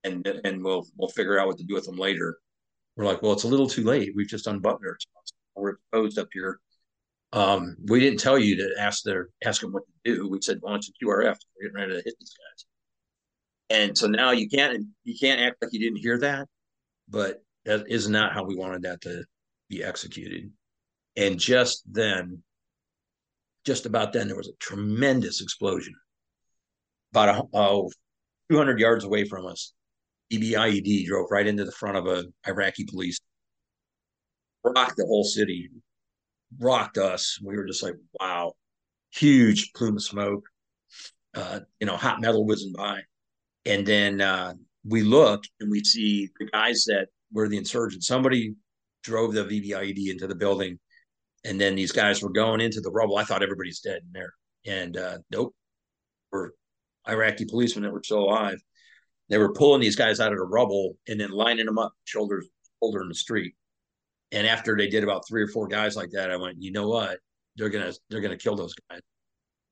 And 0.03 0.25
and 0.45 0.63
we'll 0.63 0.87
we'll 0.95 1.09
figure 1.09 1.37
out 1.37 1.47
what 1.47 1.57
to 1.57 1.65
do 1.65 1.73
with 1.73 1.85
them 1.85 1.97
later. 1.97 2.37
We're 2.95 3.05
like, 3.05 3.21
well, 3.21 3.33
it's 3.33 3.43
a 3.43 3.47
little 3.47 3.67
too 3.67 3.83
late. 3.83 4.13
We've 4.15 4.27
just 4.27 4.47
unbuttoned 4.47 4.85
ourselves. 4.85 5.33
We're 5.55 5.71
exposed 5.71 6.19
up 6.19 6.27
here. 6.33 6.59
Um, 7.33 7.77
we 7.87 7.99
didn't 7.99 8.19
tell 8.19 8.37
you 8.37 8.57
to 8.57 8.75
ask 8.79 9.03
their 9.03 9.29
ask 9.43 9.61
them 9.61 9.71
what 9.71 9.83
to 9.85 10.13
do. 10.13 10.29
We 10.29 10.39
said 10.41 10.59
launch 10.63 10.89
a 10.89 11.05
QRF. 11.05 11.37
We're 11.55 11.69
getting 11.69 11.75
ready 11.75 11.93
to 11.93 12.03
hit 12.03 12.15
these 12.19 12.33
guys. 12.33 12.65
And 13.69 13.97
so 13.97 14.07
now 14.07 14.31
you 14.31 14.49
can't 14.49 14.85
you 15.05 15.17
can't 15.17 15.39
act 15.39 15.57
like 15.61 15.71
you 15.71 15.79
didn't 15.79 15.99
hear 15.99 16.19
that, 16.19 16.47
but 17.07 17.41
that 17.65 17.85
is 17.87 18.09
not 18.09 18.33
how 18.33 18.43
we 18.43 18.55
wanted 18.55 18.81
that 18.83 19.01
to 19.01 19.23
be 19.69 19.83
executed. 19.83 20.51
And 21.15 21.39
just 21.39 21.83
then, 21.91 22.43
just 23.65 23.85
about 23.85 24.11
then, 24.13 24.27
there 24.27 24.37
was 24.37 24.49
a 24.49 24.57
tremendous 24.59 25.41
explosion 25.41 25.93
about 27.13 27.29
a, 27.29 27.43
oh, 27.53 27.91
200 28.49 28.79
yards 28.79 29.03
away 29.03 29.25
from 29.25 29.45
us. 29.45 29.73
VBIED 30.31 31.05
drove 31.05 31.27
right 31.31 31.45
into 31.45 31.65
the 31.65 31.71
front 31.71 31.97
of 31.97 32.07
a 32.07 32.25
Iraqi 32.47 32.85
police, 32.85 33.19
rocked 34.63 34.97
the 34.97 35.05
whole 35.05 35.23
city, 35.23 35.69
rocked 36.59 36.97
us. 36.97 37.39
We 37.43 37.55
were 37.55 37.65
just 37.65 37.83
like, 37.83 37.95
wow, 38.19 38.53
huge 39.11 39.73
plume 39.73 39.97
of 39.97 40.03
smoke. 40.03 40.43
Uh, 41.33 41.61
you 41.79 41.87
know, 41.87 41.95
hot 41.95 42.19
metal 42.19 42.45
whizzing 42.45 42.73
by. 42.75 42.99
And 43.65 43.85
then 43.85 44.19
uh, 44.19 44.53
we 44.85 45.01
look 45.01 45.43
and 45.59 45.71
we 45.71 45.81
see 45.83 46.29
the 46.39 46.45
guys 46.47 46.83
that 46.87 47.07
were 47.31 47.47
the 47.47 47.57
insurgents. 47.57 48.07
Somebody 48.07 48.55
drove 49.03 49.33
the 49.33 49.45
VBIED 49.45 50.09
into 50.09 50.27
the 50.27 50.35
building. 50.35 50.77
And 51.45 51.59
then 51.59 51.75
these 51.75 51.91
guys 51.91 52.21
were 52.21 52.31
going 52.31 52.59
into 52.59 52.81
the 52.81 52.91
rubble. 52.91 53.17
I 53.17 53.23
thought 53.23 53.43
everybody's 53.43 53.79
dead 53.79 54.01
in 54.03 54.11
there. 54.11 54.33
And 54.65 54.97
uh, 54.97 55.19
nope, 55.31 55.55
we're 56.31 56.51
Iraqi 57.07 57.45
policemen 57.45 57.83
that 57.83 57.93
were 57.93 58.03
still 58.03 58.25
alive 58.25 58.61
they 59.31 59.37
were 59.37 59.53
pulling 59.53 59.79
these 59.79 59.95
guys 59.95 60.19
out 60.19 60.33
of 60.33 60.37
the 60.37 60.43
rubble 60.43 60.97
and 61.07 61.19
then 61.19 61.31
lining 61.31 61.65
them 61.65 61.79
up 61.79 61.93
shoulders 62.03 62.47
shoulder 62.79 63.01
in 63.01 63.07
the 63.07 63.15
street. 63.15 63.55
And 64.33 64.45
after 64.45 64.75
they 64.77 64.87
did 64.87 65.03
about 65.03 65.27
three 65.27 65.41
or 65.41 65.47
four 65.47 65.67
guys 65.67 65.95
like 65.95 66.11
that, 66.11 66.29
I 66.29 66.35
went, 66.35 66.61
you 66.61 66.71
know 66.71 66.89
what? 66.89 67.17
They're 67.55 67.69
gonna 67.69 67.93
they're 68.09 68.21
gonna 68.21 68.37
kill 68.37 68.55
those 68.55 68.73
guys. 68.89 68.99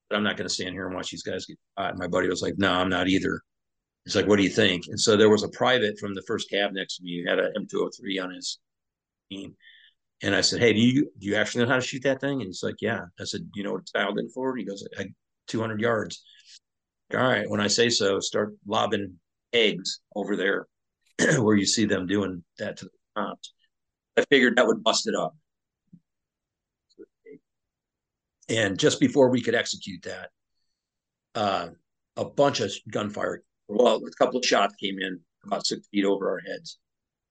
But 0.09 0.15
I'm 0.15 0.23
not 0.23 0.37
gonna 0.37 0.49
stand 0.49 0.73
here 0.73 0.87
and 0.87 0.95
watch 0.95 1.11
these 1.11 1.23
guys 1.23 1.45
get 1.45 1.57
shot. 1.77 1.91
And 1.91 1.99
my 1.99 2.07
buddy 2.07 2.29
was 2.29 2.41
like, 2.41 2.55
no, 2.57 2.71
I'm 2.71 2.89
not 2.89 3.09
either. 3.09 3.41
He's 4.05 4.15
like, 4.15 4.27
what 4.27 4.37
do 4.37 4.43
you 4.43 4.49
think? 4.49 4.85
And 4.87 4.99
so 4.99 5.17
there 5.17 5.29
was 5.29 5.43
a 5.43 5.49
private 5.49 5.99
from 5.99 6.15
the 6.15 6.23
first 6.23 6.49
cav 6.49 6.71
next 6.71 6.97
to 6.97 7.03
me 7.03 7.21
who 7.21 7.29
had 7.29 7.39
an 7.39 7.53
M203 7.57 8.23
on 8.23 8.31
his 8.33 8.59
team. 9.29 9.55
And 10.23 10.33
I 10.35 10.41
said, 10.41 10.61
Hey, 10.61 10.71
do 10.71 10.79
you 10.79 11.11
do 11.19 11.27
you 11.27 11.35
actually 11.35 11.65
know 11.65 11.69
how 11.69 11.75
to 11.75 11.81
shoot 11.81 12.03
that 12.03 12.21
thing? 12.21 12.41
And 12.41 12.47
he's 12.47 12.63
like, 12.63 12.81
Yeah. 12.81 13.01
I 13.19 13.25
said, 13.25 13.41
You 13.53 13.63
know 13.63 13.73
what 13.73 13.81
it's 13.81 13.91
dialed 13.91 14.19
in 14.19 14.29
for? 14.29 14.55
He 14.55 14.63
goes, 14.63 14.85
200 15.47 15.81
yards. 15.81 16.23
All 17.13 17.19
right. 17.19 17.49
When 17.49 17.59
I 17.59 17.67
say 17.67 17.89
so, 17.89 18.19
start 18.19 18.55
lobbing 18.65 19.19
eggs 19.53 19.99
over 20.15 20.35
there 20.35 20.67
where 21.39 21.55
you 21.55 21.65
see 21.65 21.85
them 21.85 22.07
doing 22.07 22.43
that 22.57 22.77
to 22.77 22.85
the 22.85 22.91
tops. 23.15 23.53
I 24.17 24.25
figured 24.29 24.57
that 24.57 24.67
would 24.67 24.83
bust 24.83 25.07
it 25.07 25.15
up. 25.15 25.35
And 28.49 28.79
just 28.79 28.99
before 28.99 29.29
we 29.29 29.41
could 29.41 29.55
execute 29.55 30.01
that, 30.03 30.29
uh, 31.35 31.69
a 32.17 32.25
bunch 32.25 32.59
of 32.59 32.71
gunfire, 32.91 33.43
well, 33.67 33.97
a 34.03 34.11
couple 34.17 34.39
of 34.39 34.45
shots 34.45 34.75
came 34.75 34.97
in 34.99 35.19
about 35.45 35.67
six 35.67 35.87
feet 35.87 36.05
over 36.05 36.29
our 36.31 36.39
heads. 36.39 36.79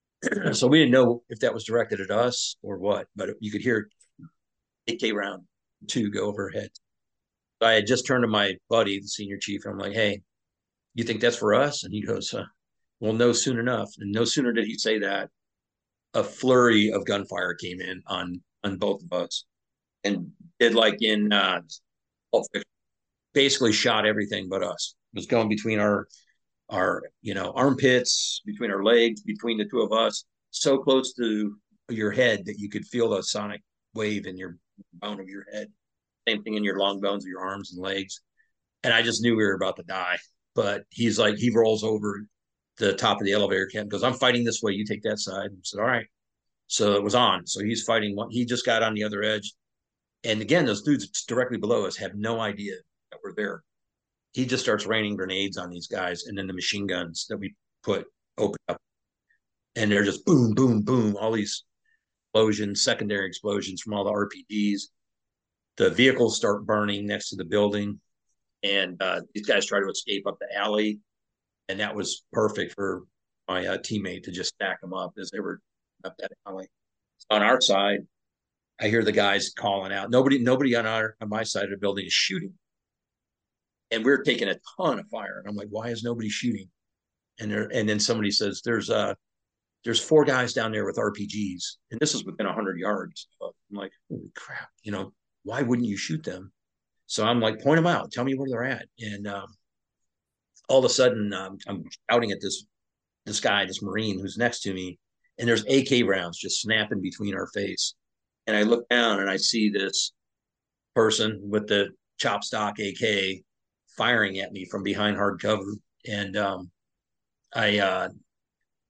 so 0.57 0.67
we 0.67 0.79
didn't 0.79 0.93
know 0.93 1.23
if 1.29 1.41
that 1.41 1.53
was 1.53 1.65
directed 1.65 2.01
at 2.01 2.11
us 2.11 2.57
or 2.63 2.79
what, 2.79 3.09
but 3.17 3.31
you 3.41 3.51
could 3.51 3.61
hear 3.61 3.91
AK 4.89 5.13
round 5.13 5.43
two 5.87 6.11
go 6.11 6.27
over. 6.27 6.53
I 7.61 7.73
had 7.73 7.87
just 7.87 8.07
turned 8.07 8.23
to 8.23 8.29
my 8.29 8.57
buddy, 8.69 9.01
the 9.01 9.09
senior 9.09 9.39
chief, 9.39 9.65
and 9.65 9.75
I'm 9.75 9.79
like, 9.79 9.93
"Hey, 9.93 10.23
you 10.95 11.05
think 11.05 11.21
that's 11.21 11.37
for 11.37 11.55
us?" 11.55 11.85
And 11.85 11.93
he 11.93 12.03
goes, 12.03 12.33
uh, 12.35 12.45
"Well, 13.01 13.13
no, 13.13 13.33
soon 13.33 13.59
enough." 13.59 13.91
And 13.99 14.13
no 14.13 14.25
sooner 14.25 14.53
did 14.53 14.67
he 14.67 14.75
say 14.75 14.99
that, 15.01 15.31
a 16.15 16.25
flurry 16.25 16.91
of 16.93 17.05
gunfire 17.05 17.55
came 17.55 17.81
in 17.81 18.03
on 18.07 18.41
on 18.65 18.77
both 18.77 19.03
of 19.03 19.13
us, 19.13 19.45
and 20.05 20.33
did 20.59 20.75
like 20.75 21.03
in 21.03 21.33
uh, 21.33 21.61
basically 23.35 23.73
shot 23.73 24.07
everything 24.07 24.49
but 24.49 24.63
us. 24.63 24.95
It 25.15 25.19
was 25.19 25.27
going 25.27 25.49
between 25.49 25.79
our 25.79 26.09
our 26.71 27.03
you 27.23 27.35
know 27.35 27.53
armpits, 27.55 28.43
between 28.45 28.71
our 28.71 28.83
legs, 28.83 29.23
between 29.23 29.59
the 29.59 29.67
two 29.67 29.81
of 29.81 29.93
us, 29.93 30.25
so 30.51 30.79
close 30.79 31.15
to 31.15 31.57
your 31.89 32.11
head 32.11 32.45
that 32.47 32.59
you 32.59 32.69
could 32.69 32.87
feel 32.87 33.11
the 33.11 33.23
sonic 33.23 33.63
wave 33.95 34.27
in 34.27 34.37
your 34.37 34.59
bone 34.95 35.21
of 35.21 35.29
your 35.29 35.45
head. 35.53 35.69
Same 36.29 36.43
thing 36.43 36.55
in 36.55 36.65
your 36.65 36.79
long 36.79 37.01
bones 37.01 37.25
of 37.25 37.29
your 37.29 37.41
arms 37.41 37.73
and 37.73 37.83
legs. 37.83 38.21
And 38.85 38.93
I 38.93 39.03
just 39.03 39.23
knew 39.23 39.35
we 39.35 39.45
were 39.45 39.55
about 39.55 39.77
to 39.77 39.83
die. 39.83 40.19
But 40.55 40.85
he's 40.91 41.19
like, 41.19 41.37
he 41.37 41.51
rolls 41.51 41.85
over 41.85 42.27
the 42.79 42.95
top 42.95 43.21
of 43.21 43.25
the 43.25 43.33
elevator 43.33 43.67
camp, 43.67 43.91
goes, 43.91 44.03
I'm 44.03 44.15
fighting 44.15 44.45
this 44.45 44.63
way. 44.63 44.73
You 44.73 44.85
take 44.85 45.03
that 45.03 45.19
side. 45.19 45.51
I 45.53 45.59
said, 45.63 45.81
All 45.81 45.87
right. 45.87 46.07
So 46.69 46.95
it 46.95 47.03
was 47.03 47.15
on. 47.15 47.47
So 47.47 47.65
he's 47.65 47.83
fighting 47.83 48.15
one. 48.15 48.31
He 48.31 48.45
just 48.45 48.67
got 48.67 48.83
on 48.83 48.95
the 48.95 49.05
other 49.05 49.23
edge. 49.23 49.53
And 50.25 50.41
again, 50.41 50.67
those 50.67 50.83
dudes 50.83 51.25
directly 51.25 51.59
below 51.59 51.87
us 51.87 51.97
have 51.97 52.15
no 52.15 52.41
idea 52.41 52.75
that 53.11 53.19
we're 53.25 53.35
there. 53.35 53.63
He 54.33 54.45
just 54.45 54.63
starts 54.63 54.87
raining 54.87 55.17
grenades 55.17 55.57
on 55.57 55.71
these 55.71 55.87
guys 55.87 56.25
and 56.27 56.37
then 56.37 56.47
the 56.47 56.53
machine 56.53 56.87
guns 56.87 57.27
that 57.29 57.39
we 57.39 57.55
put 57.83 58.07
open 58.37 58.59
up. 58.69 58.79
And 59.77 59.91
they're 59.91 60.05
just 60.05 60.25
boom, 60.27 60.55
boom, 60.55 60.83
boom, 60.83 61.17
all 61.17 61.33
these 61.33 61.65
explosions, 62.27 62.83
secondary 62.83 63.27
explosions 63.27 63.81
from 63.81 63.95
all 63.95 64.05
the 64.05 64.13
RPGs. 64.13 64.83
The 65.77 65.91
vehicles 65.91 66.37
start 66.37 66.67
burning 66.67 67.07
next 67.07 67.31
to 67.31 67.37
the 67.37 67.45
building. 67.45 68.01
And 68.63 69.01
uh, 69.01 69.21
these 69.35 69.47
guys 69.47 69.67
try 69.67 69.81
to 69.81 69.89
escape 69.89 70.27
up 70.27 70.39
the 70.41 70.55
alley. 70.57 71.01
And 71.69 71.81
that 71.81 71.95
was 71.95 72.25
perfect 72.33 72.75
for 72.75 73.05
my 73.47 73.67
uh, 73.67 73.79
teammate 73.79 74.25
to 74.25 74.31
just 74.31 74.55
stack 74.55 74.81
them 74.81 74.95
up 74.95 75.13
as 75.19 75.31
they 75.31 75.41
were 75.41 75.61
up 76.05 76.15
that 76.19 76.33
alley. 76.47 76.69
On 77.31 77.43
our 77.43 77.61
side, 77.61 78.01
I 78.81 78.89
hear 78.89 79.03
the 79.03 79.13
guys 79.13 79.53
calling 79.57 79.93
out. 79.93 80.11
Nobody, 80.11 80.39
nobody 80.39 80.77
on 80.77 80.87
our 80.87 81.17
on 81.21 81.29
my 81.29 81.43
side 81.43 81.65
of 81.65 81.71
the 81.71 81.77
building 81.77 82.07
is 82.07 82.13
shooting, 82.13 82.53
and 83.91 84.05
we're 84.05 84.23
taking 84.23 84.49
a 84.49 84.57
ton 84.77 84.99
of 84.99 85.09
fire. 85.09 85.41
And 85.41 85.49
I'm 85.49 85.57
like, 85.57 85.69
why 85.71 85.89
is 85.89 86.05
nobody 86.05 86.29
shooting? 86.29 86.69
And 87.41 87.51
there, 87.51 87.69
and 87.73 87.89
then 87.89 87.99
somebody 87.99 88.31
says, 88.31 88.63
there's 88.65 88.89
uh 88.89 89.15
there's 89.85 90.01
four 90.01 90.25
guys 90.25 90.53
down 90.53 90.73
there 90.73 90.85
with 90.85 90.97
RPGs, 90.97 91.63
and 91.91 92.01
this 92.01 92.15
is 92.15 92.25
within 92.25 92.47
hundred 92.47 92.79
yards. 92.79 93.29
I'm 93.43 93.51
like, 93.71 93.93
holy 94.09 94.31
crap, 94.37 94.69
you 94.83 94.93
know, 94.93 95.13
why 95.43 95.63
wouldn't 95.63 95.89
you 95.89 95.97
shoot 95.97 96.23
them? 96.23 96.53
So 97.09 97.25
I'm 97.25 97.41
like, 97.41 97.61
point 97.61 97.79
them 97.79 97.87
out, 97.87 98.13
tell 98.13 98.25
me 98.25 98.37
where 98.37 98.49
they're 98.49 98.65
at, 98.65 98.87
and 99.01 99.27
um, 99.27 99.47
all 100.69 100.79
of 100.79 100.85
a 100.85 100.89
sudden 100.89 101.33
um, 101.33 101.59
I'm 101.67 101.85
shouting 102.09 102.31
at 102.31 102.41
this 102.41 102.65
this 103.27 103.41
guy, 103.41 103.67
this 103.67 103.83
Marine 103.83 104.21
who's 104.21 104.39
next 104.39 104.61
to 104.61 104.73
me, 104.73 104.99
and 105.39 105.49
there's 105.49 105.67
AK 105.67 106.07
rounds 106.07 106.39
just 106.39 106.63
snapping 106.63 107.03
between 107.03 107.35
our 107.35 107.49
face 107.49 107.95
and 108.49 108.57
I 108.57 108.63
look 108.63 108.89
down 108.89 109.21
and 109.21 109.29
I 109.29 109.37
see 109.37 109.69
this 109.69 110.13
person 110.95 111.39
with 111.45 111.69
the 111.69 111.91
chop 112.17 112.43
stock 112.43 112.79
AK 112.79 113.43
firing 113.97 114.39
at 114.39 114.53
me 114.53 114.65
from 114.65 114.83
behind 114.83 115.19
hard 115.19 115.41
cover. 115.41 115.75
And 116.09 116.35
um, 116.35 116.71
I 117.55 117.79
uh, 117.79 118.09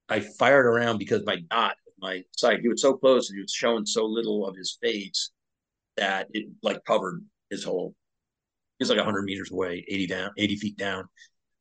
I 0.08 0.20
fired 0.20 0.64
around 0.64 0.98
because 0.98 1.26
my 1.26 1.38
dot, 1.50 1.74
my 2.00 2.22
sight, 2.36 2.60
he 2.60 2.68
was 2.68 2.80
so 2.80 2.94
close 2.94 3.28
and 3.28 3.36
he 3.36 3.42
was 3.42 3.52
showing 3.52 3.84
so 3.84 4.06
little 4.06 4.46
of 4.46 4.56
his 4.56 4.78
face 4.80 5.30
that 5.96 6.28
it 6.30 6.46
like 6.62 6.84
covered 6.84 7.24
his 7.50 7.64
whole. 7.64 7.96
He 8.78 8.82
was 8.82 8.90
like 8.90 8.98
100 8.98 9.22
meters 9.22 9.50
away, 9.50 9.84
80 9.88 10.06
down, 10.06 10.30
80 10.36 10.56
feet 10.56 10.76
down, 10.76 11.04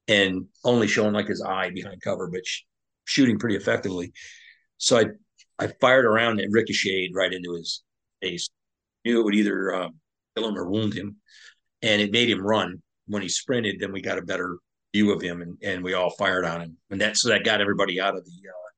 and 0.08 0.46
only 0.64 0.88
showing 0.88 1.14
like 1.14 1.28
his 1.28 1.42
eye 1.42 1.72
behind 1.72 2.02
cover, 2.02 2.28
but 2.28 2.46
sh- 2.46 2.62
shooting 3.06 3.40
pretty 3.40 3.56
effectively. 3.56 4.12
So 4.78 4.98
I 4.98 5.06
I 5.60 5.68
fired 5.82 6.06
around 6.06 6.40
and 6.40 6.54
ricocheted 6.54 7.16
right 7.16 7.34
into 7.34 7.54
his 7.54 7.84
face. 8.22 8.50
Knew 9.04 9.20
it 9.20 9.24
would 9.24 9.36
either 9.36 9.74
um, 9.74 9.96
kill 10.36 10.48
him 10.48 10.58
or 10.58 10.70
wound 10.70 10.94
him, 10.94 11.18
and 11.82 12.02
it 12.02 12.12
made 12.12 12.30
him 12.30 12.46
run. 12.46 12.82
When 13.08 13.22
he 13.22 13.30
sprinted, 13.30 13.78
then 13.80 13.92
we 13.92 14.02
got 14.02 14.18
a 14.18 14.24
better 14.24 14.58
view 14.94 15.12
of 15.12 15.22
him, 15.22 15.42
and, 15.42 15.58
and 15.64 15.84
we 15.84 15.94
all 15.94 16.12
fired 16.12 16.46
on 16.46 16.62
him, 16.62 16.78
and 16.92 17.02
that 17.02 17.18
so 17.18 17.30
that 17.30 17.44
got 17.44 17.62
everybody 17.62 18.00
out 18.00 18.16
of 18.16 18.26
the, 18.26 18.32
uh, 18.32 18.70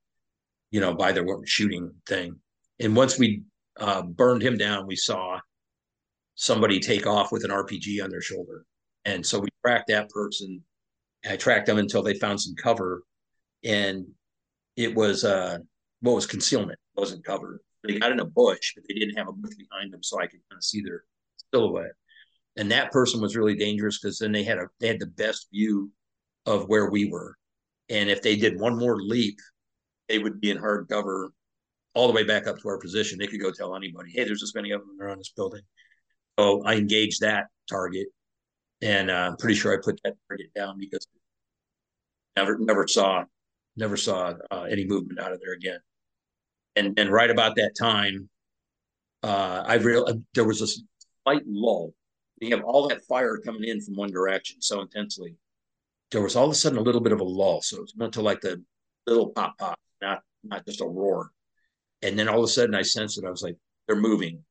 you 0.70 0.80
know, 0.80 0.94
by 0.94 1.12
their 1.12 1.26
shooting 1.44 1.92
thing. 2.06 2.36
And 2.78 2.96
once 2.96 3.18
we 3.18 3.42
uh, 3.78 4.02
burned 4.02 4.42
him 4.42 4.56
down, 4.56 4.86
we 4.86 4.96
saw 4.96 5.38
somebody 6.34 6.80
take 6.80 7.06
off 7.06 7.32
with 7.32 7.44
an 7.44 7.50
RPG 7.50 8.02
on 8.02 8.10
their 8.10 8.22
shoulder, 8.22 8.64
and 9.04 9.24
so 9.24 9.38
we 9.38 9.48
tracked 9.64 9.88
that 9.88 10.10
person. 10.10 10.62
I 11.28 11.36
tracked 11.36 11.66
them 11.66 11.78
until 11.78 12.02
they 12.02 12.14
found 12.14 12.40
some 12.40 12.54
cover, 12.54 13.02
and 13.64 14.06
it 14.76 14.94
was 14.94 15.24
uh, 15.24 15.58
what 16.00 16.14
was 16.14 16.26
concealment 16.26 16.78
it 16.96 17.00
wasn't 17.00 17.24
cover 17.24 17.60
they 17.84 17.98
got 17.98 18.12
in 18.12 18.20
a 18.20 18.24
bush, 18.24 18.72
but 18.74 18.84
they 18.86 18.94
didn't 18.94 19.16
have 19.16 19.28
a 19.28 19.32
bush 19.32 19.54
behind 19.54 19.92
them, 19.92 20.02
so 20.02 20.18
I 20.18 20.26
could 20.26 20.40
kind 20.50 20.58
of 20.58 20.64
see 20.64 20.82
their 20.82 21.04
silhouette. 21.52 21.92
And 22.56 22.70
that 22.70 22.92
person 22.92 23.20
was 23.20 23.36
really 23.36 23.56
dangerous 23.56 23.98
because 23.98 24.18
then 24.18 24.32
they 24.32 24.42
had 24.44 24.58
a 24.58 24.66
they 24.80 24.88
had 24.88 25.00
the 25.00 25.06
best 25.06 25.48
view 25.52 25.90
of 26.46 26.68
where 26.68 26.90
we 26.90 27.06
were. 27.06 27.36
And 27.88 28.10
if 28.10 28.22
they 28.22 28.36
did 28.36 28.60
one 28.60 28.78
more 28.78 29.00
leap, 29.00 29.38
they 30.08 30.18
would 30.18 30.40
be 30.40 30.50
in 30.50 30.58
hard 30.58 30.88
cover 30.88 31.32
all 31.94 32.06
the 32.06 32.12
way 32.12 32.24
back 32.24 32.46
up 32.46 32.58
to 32.58 32.68
our 32.68 32.78
position. 32.78 33.18
They 33.18 33.26
could 33.26 33.40
go 33.40 33.50
tell 33.50 33.74
anybody, 33.74 34.12
hey, 34.12 34.24
there's 34.24 34.40
this 34.40 34.54
many 34.54 34.72
of 34.72 34.80
them 34.80 35.00
around 35.00 35.18
this 35.18 35.32
building. 35.34 35.62
So 36.40 36.62
I 36.64 36.76
engaged 36.76 37.20
that 37.20 37.48
target, 37.68 38.08
and 38.80 39.10
uh, 39.10 39.28
I'm 39.30 39.36
pretty 39.36 39.56
sure 39.56 39.74
I 39.74 39.76
put 39.82 40.00
that 40.04 40.14
target 40.28 40.48
down 40.54 40.78
because 40.78 41.06
never 42.36 42.58
never 42.58 42.88
saw 42.88 43.24
never 43.76 43.96
saw 43.96 44.34
uh, 44.50 44.62
any 44.62 44.86
movement 44.86 45.20
out 45.20 45.32
of 45.32 45.40
there 45.40 45.54
again 45.54 45.80
and 46.76 46.98
and 46.98 47.10
right 47.10 47.30
about 47.30 47.56
that 47.56 47.72
time, 47.78 48.28
uh, 49.22 49.64
I 49.66 49.74
real 49.74 50.04
uh, 50.08 50.14
there 50.34 50.44
was 50.44 50.62
a 50.62 50.66
slight 51.24 51.42
lull. 51.46 51.94
You 52.40 52.56
have 52.56 52.64
all 52.64 52.88
that 52.88 53.04
fire 53.04 53.36
coming 53.38 53.64
in 53.64 53.82
from 53.82 53.96
one 53.96 54.10
direction 54.10 54.62
so 54.62 54.80
intensely. 54.80 55.36
There 56.10 56.22
was 56.22 56.36
all 56.36 56.46
of 56.46 56.52
a 56.52 56.54
sudden 56.54 56.78
a 56.78 56.82
little 56.82 57.02
bit 57.02 57.12
of 57.12 57.20
a 57.20 57.24
lull, 57.24 57.60
so 57.62 57.82
it 57.82 57.90
went 57.96 58.14
to 58.14 58.22
like 58.22 58.40
the 58.40 58.62
little 59.06 59.28
pop 59.30 59.58
pop, 59.58 59.78
not 60.00 60.22
not 60.42 60.64
just 60.64 60.80
a 60.80 60.86
roar. 60.86 61.30
And 62.02 62.18
then 62.18 62.28
all 62.28 62.38
of 62.38 62.44
a 62.44 62.48
sudden, 62.48 62.74
I 62.74 62.82
sensed 62.82 63.18
it. 63.18 63.26
I 63.26 63.30
was 63.30 63.42
like, 63.42 63.56
they're 63.86 63.96
moving. 63.96 64.42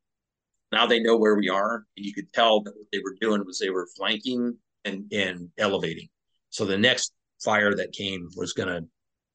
Now 0.71 0.85
they 0.85 0.99
know 0.99 1.17
where 1.17 1.35
we 1.35 1.49
are, 1.49 1.85
and 1.97 2.05
you 2.05 2.13
could 2.13 2.31
tell 2.33 2.61
that 2.61 2.75
what 2.75 2.87
they 2.91 2.99
were 2.99 3.15
doing 3.19 3.43
was 3.45 3.59
they 3.59 3.69
were 3.69 3.87
flanking 3.97 4.57
and 4.85 5.11
and 5.11 5.49
elevating. 5.57 6.09
So 6.49 6.65
the 6.65 6.77
next 6.77 7.13
fire 7.43 7.75
that 7.75 7.91
came 7.91 8.27
was 8.35 8.53
going 8.53 8.69
to 8.69 8.87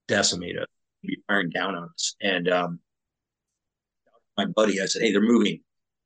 decimate 0.06 0.58
us 0.58 0.66
be 1.06 1.18
firing 1.26 1.50
down 1.50 1.74
on 1.74 1.84
us. 1.84 2.16
And 2.20 2.48
um, 2.48 2.80
my 4.36 4.46
buddy, 4.46 4.80
I 4.80 4.86
said, 4.86 5.02
"Hey, 5.02 5.12
they're 5.12 5.20
moving. 5.20 5.60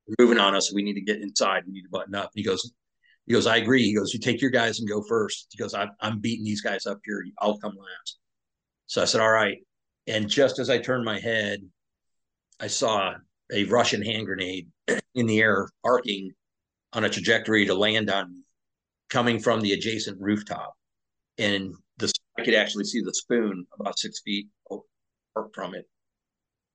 They're 0.07 0.27
moving 0.27 0.41
on 0.41 0.55
us. 0.55 0.73
We 0.73 0.83
need 0.83 0.95
to 0.95 1.01
get 1.01 1.21
inside. 1.21 1.65
We 1.67 1.73
need 1.73 1.83
to 1.83 1.91
button 1.91 2.15
up." 2.15 2.31
And 2.35 2.35
he 2.35 2.45
goes, 2.45 2.71
"He 3.27 3.33
goes, 3.33 3.47
I 3.47 3.57
agree." 3.57 3.85
He 3.85 3.95
goes, 3.95 4.13
"You 4.13 4.21
take 4.21 4.41
your 4.41 4.51
guys 4.51 4.81
and 4.81 4.89
go 4.89 5.03
first. 5.09 5.49
He 5.51 5.59
goes, 5.59 5.75
"I'm 5.75 5.91
I'm 6.01 6.21
beating 6.21 6.45
these 6.45 6.61
guys 6.61 6.87
up 6.87 6.99
here. 7.05 7.25
I'll 7.39 7.59
come 7.59 7.77
last." 7.77 8.19
So 8.87 9.03
I 9.03 9.05
said, 9.05 9.21
"All 9.21 9.31
right." 9.31 9.59
And 10.07 10.29
just 10.29 10.59
as 10.59 10.71
I 10.71 10.79
turned 10.79 11.05
my 11.05 11.21
head, 11.21 11.61
I 12.61 12.67
saw 12.67 13.15
a 13.53 13.65
Russian 13.65 14.03
hand 14.03 14.27
grenade 14.27 14.69
in 15.19 15.27
the 15.27 15.41
air, 15.41 15.69
arcing 15.85 16.31
on 16.93 17.05
a 17.05 17.09
trajectory 17.09 17.67
to 17.67 17.75
land 17.75 18.11
on 18.11 18.45
coming 19.11 19.39
from 19.39 19.61
the 19.61 19.73
adjacent 19.73 20.21
rooftop. 20.21 20.75
And 21.39 21.75
the 21.99 22.13
I 22.39 22.45
could 22.45 22.55
actually 22.55 22.85
see 22.85 23.01
the 23.01 23.13
spoon 23.13 23.67
about 23.79 23.99
six 23.99 24.21
feet 24.25 24.47
apart 24.71 25.55
from 25.55 25.75
it 25.75 25.87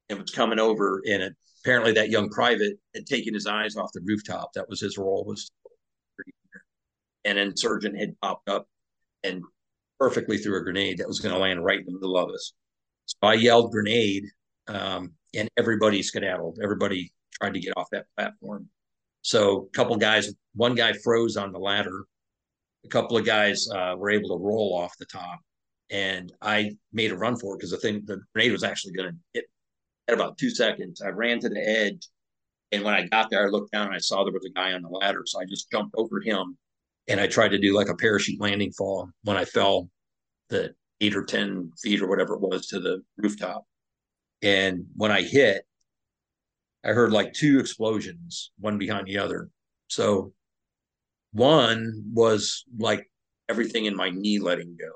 and 0.09 0.19
was 0.19 0.31
coming 0.31 0.59
over 0.59 1.01
and 1.05 1.23
it, 1.23 1.33
apparently 1.63 1.93
that 1.93 2.09
young 2.09 2.29
private 2.29 2.73
had 2.93 3.05
taken 3.05 3.33
his 3.33 3.47
eyes 3.47 3.77
off 3.77 3.89
the 3.93 4.01
rooftop 4.03 4.51
that 4.53 4.67
was 4.67 4.81
his 4.81 4.97
role 4.97 5.23
was 5.25 5.49
an 7.23 7.37
insurgent 7.37 7.97
had 7.97 8.19
popped 8.21 8.49
up 8.49 8.67
and 9.23 9.41
perfectly 9.97 10.37
threw 10.37 10.57
a 10.59 10.63
grenade 10.63 10.97
that 10.97 11.07
was 11.07 11.21
going 11.21 11.33
to 11.33 11.39
land 11.39 11.63
right 11.63 11.79
in 11.79 11.85
the 11.85 11.93
middle 11.93 12.17
of 12.17 12.29
us 12.29 12.51
so 13.05 13.15
i 13.21 13.33
yelled 13.33 13.71
grenade 13.71 14.25
um, 14.67 15.13
and 15.33 15.49
everybody 15.57 16.01
skedaddled. 16.01 16.59
Everybody 16.63 17.11
tried 17.41 17.53
to 17.53 17.59
get 17.59 17.73
off 17.77 17.89
that 17.91 18.05
platform. 18.17 18.69
So 19.21 19.69
a 19.71 19.75
couple 19.75 19.95
guys, 19.95 20.33
one 20.53 20.75
guy 20.75 20.93
froze 20.93 21.37
on 21.37 21.51
the 21.51 21.59
ladder. 21.59 22.03
A 22.85 22.89
couple 22.89 23.17
of 23.17 23.25
guys 23.25 23.69
uh, 23.69 23.95
were 23.97 24.11
able 24.11 24.29
to 24.29 24.43
roll 24.43 24.75
off 24.75 24.97
the 24.97 25.05
top, 25.05 25.39
and 25.89 26.33
I 26.41 26.71
made 26.91 27.11
a 27.11 27.17
run 27.17 27.37
for 27.37 27.53
it 27.53 27.59
because 27.59 27.71
the 27.71 27.77
thing, 27.77 28.03
the 28.05 28.21
grenade 28.33 28.51
was 28.51 28.65
actually 28.65 28.91
going 28.91 29.11
to 29.11 29.17
hit 29.33 29.45
at 30.09 30.13
about 30.13 30.37
two 30.37 30.49
seconds. 30.49 31.01
I 31.01 31.07
ran 31.07 31.39
to 31.39 31.49
the 31.49 31.65
edge, 31.65 32.05
and 32.73 32.83
when 32.83 32.93
I 32.93 33.07
got 33.07 33.29
there, 33.29 33.45
I 33.45 33.49
looked 33.49 33.71
down 33.71 33.87
and 33.87 33.95
I 33.95 33.99
saw 33.99 34.23
there 34.23 34.33
was 34.33 34.45
a 34.45 34.49
guy 34.49 34.73
on 34.73 34.81
the 34.81 34.89
ladder, 34.89 35.23
so 35.25 35.39
I 35.39 35.45
just 35.45 35.71
jumped 35.71 35.95
over 35.97 36.19
him, 36.19 36.57
and 37.07 37.21
I 37.21 37.27
tried 37.27 37.51
to 37.51 37.57
do 37.57 37.73
like 37.73 37.87
a 37.87 37.95
parachute 37.95 38.41
landing 38.41 38.73
fall. 38.73 39.09
When 39.23 39.37
I 39.37 39.45
fell, 39.45 39.89
the 40.49 40.75
eight 40.99 41.15
or 41.15 41.23
ten 41.23 41.71
feet 41.81 42.01
or 42.01 42.09
whatever 42.09 42.33
it 42.33 42.41
was 42.41 42.67
to 42.67 42.81
the 42.81 43.01
rooftop, 43.15 43.63
and 44.41 44.85
when 44.97 45.11
I 45.11 45.21
hit, 45.21 45.65
I 46.83 46.89
heard 46.89 47.11
like 47.11 47.33
two 47.33 47.59
explosions, 47.59 48.51
one 48.59 48.77
behind 48.77 49.07
the 49.07 49.17
other. 49.17 49.49
So 49.87 50.33
one 51.31 52.03
was 52.13 52.65
like 52.77 53.09
everything 53.49 53.85
in 53.85 53.95
my 53.95 54.09
knee 54.09 54.39
letting 54.39 54.77
go 54.79 54.91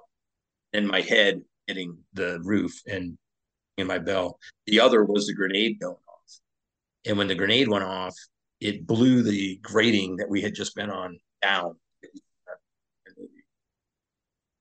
and 0.73 0.87
my 0.87 1.01
head 1.01 1.41
hitting 1.65 1.97
the 2.13 2.39
roof 2.43 2.73
and 2.87 3.17
in 3.77 3.87
my 3.87 3.99
bell. 3.99 4.37
The 4.65 4.79
other 4.79 5.03
was 5.03 5.27
the 5.27 5.33
grenade 5.33 5.79
going 5.79 5.95
off. 5.95 6.39
And 7.05 7.17
when 7.17 7.27
the 7.27 7.35
grenade 7.35 7.67
went 7.67 7.83
off, 7.83 8.15
it 8.59 8.85
blew 8.85 9.21
the 9.21 9.59
grating 9.61 10.17
that 10.17 10.29
we 10.29 10.41
had 10.41 10.55
just 10.55 10.75
been 10.75 10.89
on 10.89 11.19
down. 11.41 11.75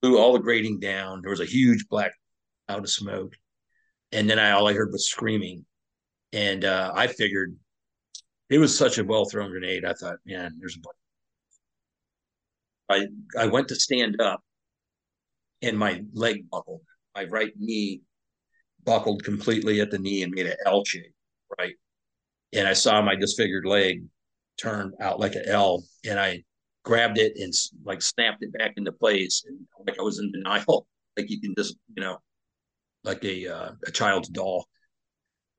Blew 0.03 0.19
all 0.19 0.35
the 0.35 0.39
grating 0.39 0.79
down. 0.79 1.23
There 1.23 1.31
was 1.31 1.41
a 1.41 1.47
huge 1.47 1.89
black 1.89 2.13
cloud 2.69 2.85
of 2.85 2.91
smoke. 2.91 3.33
And 4.13 4.29
then 4.29 4.39
I 4.39 4.51
all 4.53 4.69
I 4.69 4.75
heard 4.75 4.93
was 4.93 5.09
screaming 5.09 5.65
and 6.33 6.65
uh, 6.65 6.93
I 6.95 7.07
figured 7.07 7.57
it 8.51 8.59
was 8.59 8.77
such 8.77 8.99
a 8.99 9.05
well 9.05 9.25
thrown 9.25 9.51
grenade. 9.51 9.85
I 9.85 9.93
thought, 9.93 10.19
man, 10.25 10.57
there's 10.59 10.77
a 10.77 10.81
bunch. 10.81 10.97
I 12.89 13.43
I 13.43 13.47
went 13.47 13.69
to 13.69 13.75
stand 13.75 14.21
up, 14.21 14.41
and 15.63 15.79
my 15.79 16.03
leg 16.13 16.49
buckled. 16.51 16.83
My 17.15 17.25
right 17.25 17.53
knee 17.59 18.03
buckled 18.85 19.25
completely 19.25 19.81
at 19.81 19.91
the 19.91 19.99
knee 19.99 20.23
and 20.23 20.33
made 20.33 20.47
an 20.47 20.57
L 20.67 20.85
shape, 20.85 21.15
right? 21.59 21.75
And 22.53 22.69
I 22.69 22.75
saw 22.75 23.03
my 23.03 23.17
disfigured 23.17 23.67
leg 23.67 24.05
turn 24.59 24.93
out 25.01 25.19
like 25.19 25.35
an 25.35 25.45
L, 25.47 25.85
and 26.05 26.21
I 26.21 26.45
grabbed 26.85 27.19
it 27.19 27.33
and 27.37 27.53
like 27.85 28.03
snapped 28.03 28.43
it 28.43 28.53
back 28.53 28.75
into 28.77 28.93
place, 28.93 29.45
and 29.47 29.59
like 29.87 29.99
I 29.99 30.03
was 30.03 30.19
in 30.21 30.31
denial, 30.31 30.87
like 31.17 31.31
you 31.31 31.41
can 31.41 31.55
just 31.57 31.77
you 31.95 32.03
know, 32.03 32.19
like 33.05 33.25
a 33.25 33.49
uh, 33.49 33.73
a 33.87 33.91
child's 33.91 34.29
doll 34.29 34.67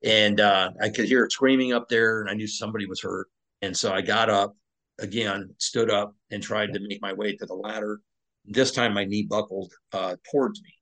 and 0.04 0.40
uh, 0.40 0.70
I 0.80 0.88
could 0.88 1.06
hear 1.06 1.24
it 1.24 1.32
screaming 1.32 1.72
up 1.72 1.88
there, 1.88 2.20
and 2.20 2.30
I 2.30 2.34
knew 2.34 2.46
somebody 2.46 2.86
was 2.86 3.00
hurt. 3.00 3.28
And 3.62 3.76
so 3.76 3.92
I 3.92 4.00
got 4.00 4.30
up 4.30 4.56
again, 5.00 5.54
stood 5.58 5.90
up, 5.90 6.14
and 6.30 6.42
tried 6.42 6.72
to 6.74 6.80
make 6.80 7.02
my 7.02 7.12
way 7.12 7.36
to 7.36 7.46
the 7.46 7.54
ladder. 7.54 8.00
This 8.44 8.72
time, 8.72 8.94
my 8.94 9.04
knee 9.04 9.26
buckled 9.28 9.72
uh, 9.92 10.16
towards 10.30 10.62
me, 10.62 10.72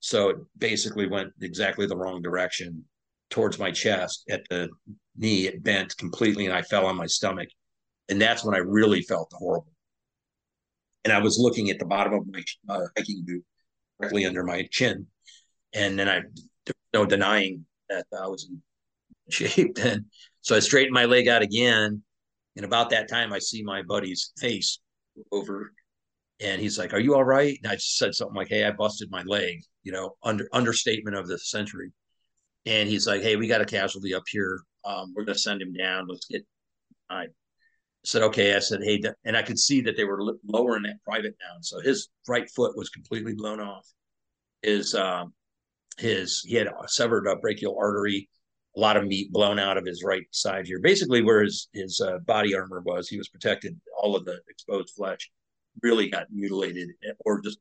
so 0.00 0.30
it 0.30 0.36
basically 0.56 1.06
went 1.06 1.32
exactly 1.40 1.86
the 1.86 1.96
wrong 1.96 2.22
direction 2.22 2.84
towards 3.30 3.58
my 3.58 3.70
chest. 3.70 4.24
At 4.30 4.42
the 4.48 4.68
knee, 5.16 5.46
it 5.46 5.62
bent 5.62 5.96
completely, 5.96 6.46
and 6.46 6.54
I 6.54 6.62
fell 6.62 6.86
on 6.86 6.96
my 6.96 7.06
stomach. 7.06 7.48
And 8.08 8.20
that's 8.20 8.44
when 8.44 8.54
I 8.54 8.58
really 8.58 9.02
felt 9.02 9.28
the 9.30 9.36
horrible. 9.36 9.72
And 11.04 11.12
I 11.12 11.20
was 11.20 11.38
looking 11.38 11.70
at 11.70 11.78
the 11.78 11.84
bottom 11.84 12.14
of 12.14 12.26
my 12.26 12.42
uh, 12.68 12.86
hiking 12.96 13.22
boot, 13.26 13.44
directly 14.00 14.24
under 14.26 14.42
my 14.44 14.66
chin, 14.70 15.06
and 15.74 15.98
then 15.98 16.08
I 16.08 16.22
no 16.94 17.04
denying 17.04 17.66
that 17.88 18.06
I 18.12 18.26
was 18.28 18.48
in 18.48 18.62
shape 19.30 19.74
then. 19.76 20.06
So 20.40 20.56
I 20.56 20.60
straightened 20.60 20.94
my 20.94 21.04
leg 21.04 21.28
out 21.28 21.42
again. 21.42 22.02
And 22.56 22.64
about 22.64 22.90
that 22.90 23.08
time, 23.08 23.32
I 23.32 23.38
see 23.38 23.62
my 23.62 23.82
buddy's 23.82 24.32
face 24.38 24.80
over, 25.30 25.72
and 26.40 26.60
he's 26.60 26.78
like, 26.78 26.92
"Are 26.92 26.98
you 26.98 27.14
all 27.14 27.24
right?" 27.24 27.56
And 27.62 27.70
I 27.70 27.76
just 27.76 27.96
said 27.96 28.14
something 28.14 28.34
like, 28.34 28.48
"Hey, 28.48 28.64
I 28.64 28.72
busted 28.72 29.10
my 29.10 29.22
leg," 29.22 29.60
you 29.84 29.92
know, 29.92 30.16
under 30.24 30.48
understatement 30.52 31.16
of 31.16 31.28
the 31.28 31.38
century. 31.38 31.92
And 32.66 32.88
he's 32.88 33.06
like, 33.06 33.22
"Hey, 33.22 33.36
we 33.36 33.46
got 33.46 33.60
a 33.60 33.64
casualty 33.66 34.14
up 34.14 34.24
here. 34.28 34.60
Um, 34.84 35.12
we're 35.14 35.24
gonna 35.24 35.38
send 35.38 35.62
him 35.62 35.72
down. 35.72 36.08
Let's 36.08 36.26
get." 36.26 36.44
I 37.10 37.28
said, 38.04 38.22
"Okay." 38.22 38.56
I 38.56 38.60
said, 38.60 38.80
"Hey," 38.82 39.00
and 39.24 39.36
I 39.36 39.42
could 39.42 39.58
see 39.58 39.80
that 39.82 39.96
they 39.96 40.04
were 40.04 40.36
lowering 40.44 40.82
that 40.84 41.02
private 41.04 41.36
down, 41.38 41.62
so 41.62 41.80
his 41.80 42.08
right 42.26 42.50
foot 42.50 42.76
was 42.76 42.90
completely 42.90 43.34
blown 43.34 43.60
off. 43.60 43.86
His 44.62 44.94
um, 44.96 45.32
his 45.98 46.42
he 46.46 46.54
had 46.54 46.66
a 46.66 46.72
severed 46.86 47.26
a 47.26 47.36
brachial 47.36 47.76
artery, 47.78 48.28
a 48.76 48.80
lot 48.80 48.96
of 48.96 49.06
meat 49.06 49.32
blown 49.32 49.58
out 49.58 49.76
of 49.76 49.86
his 49.86 50.02
right 50.04 50.26
side 50.30 50.66
here. 50.66 50.80
Basically, 50.80 51.22
where 51.22 51.42
his 51.42 51.68
his 51.72 52.00
uh, 52.00 52.18
body 52.26 52.54
armor 52.54 52.82
was, 52.84 53.08
he 53.08 53.18
was 53.18 53.28
protected. 53.28 53.78
All 54.00 54.16
of 54.16 54.24
the 54.24 54.40
exposed 54.48 54.90
flesh 54.94 55.30
really 55.82 56.08
got 56.08 56.26
mutilated 56.32 56.88
or 57.24 57.40
just. 57.40 57.58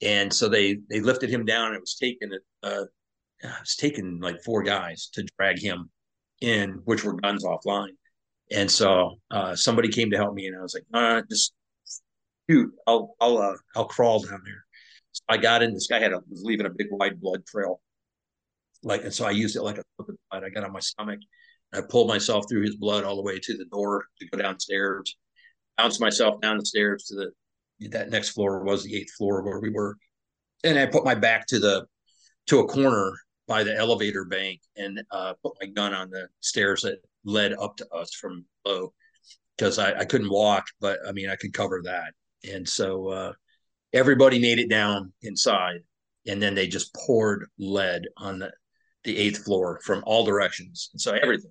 And 0.00 0.32
so 0.32 0.48
they 0.48 0.78
they 0.88 1.00
lifted 1.00 1.28
him 1.30 1.44
down. 1.44 1.68
And 1.68 1.76
it 1.76 1.80
was 1.80 1.96
taken. 1.96 2.32
Uh, 2.62 2.84
it 3.40 3.50
was 3.60 3.76
taken 3.76 4.20
like 4.20 4.42
four 4.44 4.62
guys 4.62 5.10
to 5.14 5.26
drag 5.36 5.58
him 5.60 5.90
in, 6.40 6.80
which 6.84 7.04
were 7.04 7.14
guns 7.14 7.44
offline. 7.44 7.96
And 8.50 8.70
so 8.70 9.16
uh, 9.30 9.54
somebody 9.56 9.88
came 9.88 10.10
to 10.10 10.16
help 10.16 10.34
me, 10.34 10.46
and 10.46 10.56
I 10.56 10.62
was 10.62 10.74
like, 10.74 10.84
uh, 10.94 11.22
just 11.28 11.52
shoot, 12.48 12.72
I'll 12.86 13.14
I'll 13.20 13.38
uh, 13.38 13.54
I'll 13.76 13.84
crawl 13.86 14.20
down 14.22 14.40
there. 14.44 14.64
I 15.28 15.36
got 15.36 15.62
in. 15.62 15.74
This 15.74 15.86
guy 15.86 15.98
had 15.98 16.12
a, 16.12 16.20
was 16.28 16.42
leaving 16.44 16.66
a 16.66 16.70
big 16.70 16.88
wide 16.90 17.20
blood 17.20 17.46
trail, 17.46 17.80
like, 18.82 19.04
and 19.04 19.12
so 19.12 19.26
I 19.26 19.30
used 19.30 19.56
it 19.56 19.62
like 19.62 19.78
a 19.78 19.84
blood. 19.98 20.44
I 20.44 20.50
got 20.50 20.64
on 20.64 20.72
my 20.72 20.80
stomach. 20.80 21.20
I 21.72 21.82
pulled 21.82 22.08
myself 22.08 22.46
through 22.48 22.62
his 22.62 22.76
blood 22.76 23.04
all 23.04 23.16
the 23.16 23.22
way 23.22 23.38
to 23.38 23.56
the 23.56 23.66
door 23.66 24.06
to 24.20 24.28
go 24.28 24.38
downstairs. 24.38 25.16
Bounced 25.76 26.00
myself 26.00 26.40
down 26.40 26.58
the 26.58 26.66
stairs 26.66 27.04
to 27.04 27.14
the 27.14 27.88
that 27.90 28.10
next 28.10 28.30
floor 28.30 28.64
was 28.64 28.82
the 28.82 28.96
eighth 28.96 29.12
floor 29.16 29.42
where 29.42 29.60
we 29.60 29.70
were, 29.70 29.96
and 30.64 30.78
I 30.78 30.86
put 30.86 31.04
my 31.04 31.14
back 31.14 31.46
to 31.48 31.58
the 31.58 31.86
to 32.48 32.60
a 32.60 32.66
corner 32.66 33.12
by 33.46 33.62
the 33.62 33.76
elevator 33.76 34.24
bank 34.24 34.60
and 34.76 35.02
uh, 35.10 35.34
put 35.42 35.54
my 35.60 35.68
gun 35.68 35.94
on 35.94 36.10
the 36.10 36.28
stairs 36.40 36.82
that 36.82 36.98
led 37.24 37.52
up 37.54 37.76
to 37.76 37.88
us 37.90 38.14
from 38.14 38.44
below 38.64 38.92
because 39.56 39.78
I, 39.78 40.00
I 40.00 40.04
couldn't 40.04 40.30
walk, 40.30 40.66
but 40.80 40.98
I 41.06 41.12
mean 41.12 41.30
I 41.30 41.36
could 41.36 41.52
cover 41.52 41.80
that. 41.84 42.12
And 42.50 42.68
so 42.68 43.08
uh, 43.08 43.32
everybody 43.92 44.38
made 44.38 44.58
it 44.58 44.68
down 44.68 45.12
inside 45.22 45.80
and 46.26 46.42
then 46.42 46.54
they 46.54 46.66
just 46.66 46.94
poured 46.94 47.46
lead 47.58 48.06
on 48.16 48.38
the, 48.38 48.50
the 49.04 49.16
eighth 49.16 49.44
floor 49.44 49.80
from 49.82 50.02
all 50.06 50.24
directions. 50.24 50.90
And 50.92 51.00
so 51.00 51.14
everything 51.14 51.50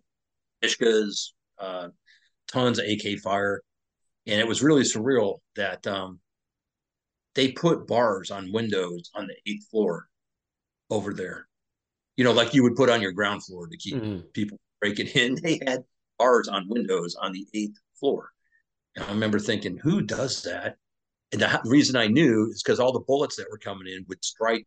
Dushkas, 0.62 1.34
uh, 1.60 1.90
tons 2.48 2.80
of 2.80 2.86
ak 2.86 3.20
fire. 3.20 3.62
And 4.26 4.40
it 4.40 4.48
was 4.48 4.62
really 4.62 4.84
surreal 4.84 5.38
that 5.56 5.86
um, 5.88 6.20
they 7.36 7.52
put 7.52 7.88
bars 7.88 8.30
on 8.32 8.52
windows 8.52 9.10
on 9.16 9.28
the 9.28 9.36
eighth 9.46 9.68
floor 9.70 10.08
over 10.90 11.14
there. 11.14 11.48
You 12.18 12.24
know 12.24 12.34
like 12.34 12.54
you 12.54 12.64
would 12.64 12.76
put 12.76 12.90
on 12.90 13.02
your 13.02 13.12
ground 13.12 13.46
floor 13.46 13.68
to 13.68 13.78
keep 13.78 13.96
mm-hmm. 13.96 14.22
people 14.34 14.60
breaking 14.82 15.08
in. 15.08 15.36
They 15.42 15.60
had 15.66 15.84
bars 16.18 16.48
on 16.48 16.68
windows 16.68 17.16
on 17.16 17.32
the 17.32 17.48
eighth 17.54 17.78
floor. 18.00 18.32
And 18.96 19.06
i 19.06 19.10
remember 19.10 19.40
thinking 19.40 19.78
who 19.78 20.02
does 20.02 20.42
that 20.44 20.78
and 21.32 21.42
the 21.42 21.62
reason 21.66 21.96
I 21.96 22.08
knew 22.08 22.50
is 22.52 22.64
because 22.64 22.80
all 22.80 22.94
the 22.94 23.02
bullets 23.02 23.36
that 23.36 23.48
were 23.52 23.58
coming 23.58 23.88
in 23.88 24.06
would 24.08 24.24
strike 24.24 24.66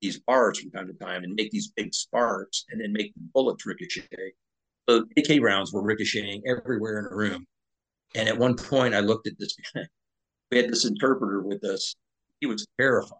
these 0.00 0.18
bars 0.20 0.58
from 0.58 0.70
time 0.70 0.86
to 0.86 0.94
time 0.94 1.22
and 1.22 1.34
make 1.34 1.50
these 1.50 1.72
big 1.76 1.94
sparks 1.94 2.64
and 2.70 2.80
then 2.80 2.92
make 2.92 3.14
the 3.14 3.20
bullets 3.34 3.66
ricochet. 3.66 4.32
So 4.88 5.04
AK 5.16 5.40
rounds 5.42 5.72
were 5.72 5.82
ricocheting 5.82 6.42
everywhere 6.46 6.98
in 6.98 7.04
the 7.04 7.14
room. 7.14 7.46
And 8.14 8.28
at 8.28 8.36
one 8.36 8.56
point, 8.56 8.94
I 8.94 9.00
looked 9.00 9.26
at 9.26 9.38
this 9.38 9.56
guy. 9.74 9.82
We 10.50 10.58
had 10.58 10.68
this 10.68 10.84
interpreter 10.84 11.40
with 11.40 11.64
us. 11.64 11.96
He 12.40 12.46
was 12.46 12.66
terrified. 12.78 13.16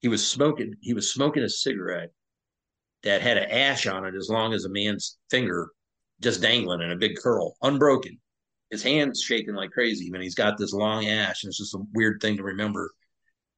He 0.00 0.08
was 0.08 0.26
smoking. 0.26 0.74
He 0.80 0.92
was 0.92 1.12
smoking 1.12 1.44
a 1.44 1.48
cigarette 1.48 2.10
that 3.04 3.22
had 3.22 3.36
an 3.36 3.48
ash 3.48 3.86
on 3.86 4.04
it 4.04 4.16
as 4.16 4.28
long 4.28 4.52
as 4.52 4.64
a 4.64 4.68
man's 4.68 5.18
finger, 5.30 5.70
just 6.20 6.42
dangling 6.42 6.80
in 6.80 6.90
a 6.90 6.96
big 6.96 7.14
curl, 7.16 7.56
unbroken 7.62 8.18
his 8.72 8.82
hands 8.82 9.22
shaking 9.22 9.54
like 9.54 9.70
crazy 9.70 10.10
and 10.12 10.22
he's 10.22 10.34
got 10.34 10.56
this 10.56 10.72
long 10.72 11.06
ash 11.06 11.44
and 11.44 11.50
it's 11.50 11.58
just 11.58 11.74
a 11.74 11.82
weird 11.92 12.20
thing 12.20 12.38
to 12.38 12.42
remember. 12.42 12.90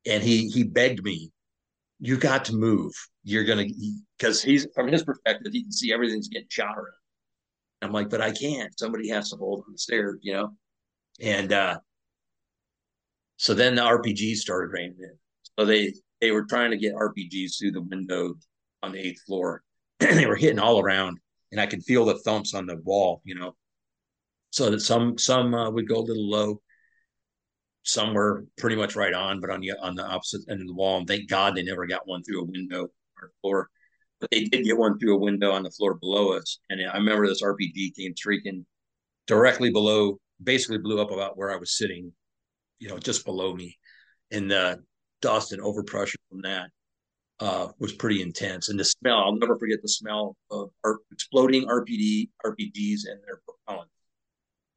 And 0.05 0.23
he 0.23 0.49
he 0.51 0.65
begged 0.65 1.03
me 1.03 1.31
you 2.01 2.19
got 2.19 2.45
to 2.47 2.55
move. 2.55 2.93
You're 3.23 3.45
gonna 3.45 3.65
because 4.19 4.43
he's 4.43 4.67
from 4.75 4.89
his 4.89 5.05
perspective 5.05 5.53
he 5.53 5.63
can 5.63 5.73
see 5.73 5.93
everything's 5.93 6.29
getting 6.29 6.49
shot 6.51 6.77
around. 6.77 6.93
I'm 7.81 7.93
like 7.93 8.11
but 8.11 8.21
i 8.21 8.33
can't. 8.33 8.77
Somebody 8.79 9.09
has 9.09 9.31
to 9.31 9.37
hold 9.37 9.61
on 9.67 9.73
the 9.73 9.79
stairs 9.79 10.19
you 10.21 10.35
know? 10.35 10.51
And 11.21 11.53
uh 11.53 11.79
so 13.37 13.55
then 13.55 13.77
the 13.77 13.83
rpgs 13.83 14.39
started 14.39 14.73
raining 14.73 14.99
in. 14.99 15.17
So 15.57 15.65
they 15.65 15.95
they 16.21 16.33
were 16.33 16.45
trying 16.45 16.73
to 16.73 16.77
get 16.77 16.95
rpgs 16.95 17.57
through 17.59 17.73
the 17.73 17.83
window 17.83 18.35
on 18.83 18.93
the 18.93 18.99
eighth 18.99 19.23
floor. 19.23 19.63
And 20.01 20.19
they 20.19 20.27
were 20.27 20.37
hitting 20.37 20.59
all 20.59 20.81
around 20.81 21.19
and 21.53 21.61
i 21.61 21.67
could 21.67 21.85
feel 21.85 22.05
the 22.05 22.19
thumps 22.19 22.53
on 22.53 22.67
the 22.67 22.77
wall 22.79 23.23
you 23.25 23.37
know 23.37 23.55
so 24.55 24.71
that 24.71 24.81
some 24.81 25.19
some 25.19 25.55
uh, 25.55 25.71
would 25.71 25.89
go 25.89 25.97
a 25.97 26.09
little 26.09 26.29
low 26.29 26.61
some 27.83 28.15
were 28.15 28.47
pretty 28.57 28.77
much 28.77 28.97
right 28.97 29.15
on 29.15 29.41
but 29.41 29.51
on 29.51 29.61
the 29.61 29.73
on 29.83 29.95
the 29.95 30.05
opposite 30.05 30.41
end 30.49 30.61
of 30.61 30.67
the 30.67 30.75
wall 30.75 30.99
and 30.99 31.09
thank 31.09 31.29
god 31.29 31.55
they 31.55 31.63
never 31.63 31.87
got 31.87 32.07
one 32.07 32.23
through 32.23 32.41
a 32.41 32.45
window 32.45 32.89
or 33.21 33.31
floor 33.41 33.69
but 34.25 34.31
they 34.31 34.45
did 34.45 34.65
get 34.65 34.79
one 34.79 34.99
through 34.99 35.17
a 35.17 35.19
window 35.19 35.53
on 35.53 35.63
the 35.63 35.71
floor 35.71 35.95
below 35.95 36.33
us. 36.33 36.59
And 36.71 36.81
I 36.89 36.97
remember 36.97 37.27
this 37.27 37.43
RPG 37.43 37.95
came 37.95 38.17
streaking 38.17 38.65
directly 39.27 39.71
below, 39.71 40.19
basically 40.43 40.79
blew 40.79 40.99
up 40.99 41.11
about 41.11 41.37
where 41.37 41.53
I 41.53 41.57
was 41.57 41.77
sitting, 41.77 42.11
you 42.79 42.89
know, 42.89 42.99
just 42.99 43.27
below 43.27 43.55
me. 43.55 43.79
And 44.31 44.51
the 44.51 44.83
dust 45.21 45.53
and 45.53 45.61
overpressure 45.61 46.17
from 46.31 46.41
that 46.43 46.71
uh, 47.39 47.69
was 47.79 47.93
pretty 47.93 48.23
intense. 48.23 48.71
And 48.71 48.81
the 48.81 48.85
smell, 48.85 49.19
I'll 49.19 49.37
never 49.37 49.59
forget 49.59 49.83
the 49.83 49.89
smell 49.89 50.37
of 50.51 50.71
exploding 51.13 51.67
RPD 51.67 52.31
RPGs 52.47 53.01
and 53.07 53.21
their 53.27 53.43
propellant 53.47 53.91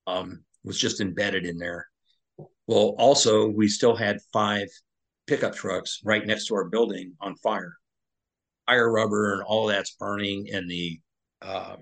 um, 0.07 0.43
was 0.63 0.79
just 0.79 1.01
embedded 1.01 1.45
in 1.45 1.57
there. 1.57 1.87
Well, 2.65 2.95
also, 2.97 3.47
we 3.47 3.67
still 3.67 3.95
had 3.95 4.19
five 4.33 4.67
pickup 5.27 5.55
trucks 5.55 5.99
right 6.03 6.25
next 6.25 6.47
to 6.47 6.55
our 6.55 6.65
building 6.65 7.13
on 7.21 7.35
fire. 7.35 7.73
Fire 8.65 8.91
rubber 8.91 9.33
and 9.33 9.43
all 9.43 9.67
that's 9.67 9.91
burning, 9.91 10.47
and 10.51 10.69
the 10.69 10.99
um, 11.41 11.77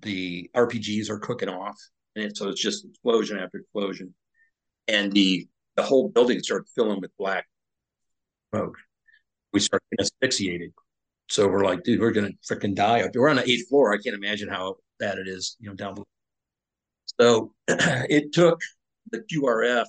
the 0.00 0.50
RPGs 0.54 1.08
are 1.08 1.18
cooking 1.18 1.48
off, 1.48 1.76
and 2.16 2.36
so 2.36 2.48
it's 2.48 2.60
just 2.60 2.84
explosion 2.84 3.38
after 3.38 3.58
explosion, 3.58 4.14
and 4.88 5.12
the 5.12 5.46
the 5.76 5.82
whole 5.82 6.08
building 6.08 6.42
started 6.42 6.66
filling 6.74 7.00
with 7.00 7.10
black 7.18 7.46
smoke. 8.50 8.76
We 9.52 9.60
start 9.60 9.82
getting 9.90 10.04
asphyxiated. 10.04 10.72
So 11.28 11.48
we're 11.48 11.64
like, 11.64 11.82
dude, 11.82 12.00
we're 12.00 12.10
gonna 12.10 12.32
freaking 12.50 12.74
die 12.74 13.02
up. 13.02 13.12
We're 13.14 13.30
on 13.30 13.36
the 13.36 13.50
eighth 13.50 13.68
floor. 13.68 13.94
I 13.94 13.98
can't 13.98 14.16
imagine 14.16 14.48
how 14.48 14.76
bad 14.98 15.18
it 15.18 15.28
is, 15.28 15.56
you 15.60 15.70
know, 15.70 15.74
down 15.74 15.94
below. 15.94 16.06
So 17.22 17.52
it 17.68 18.32
took 18.32 18.60
the 19.12 19.20
QRF 19.20 19.86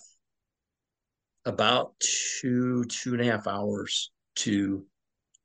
about 1.45 1.93
two, 1.99 2.85
two 2.85 3.13
and 3.13 3.21
a 3.21 3.25
half 3.25 3.47
hours 3.47 4.11
to 4.35 4.85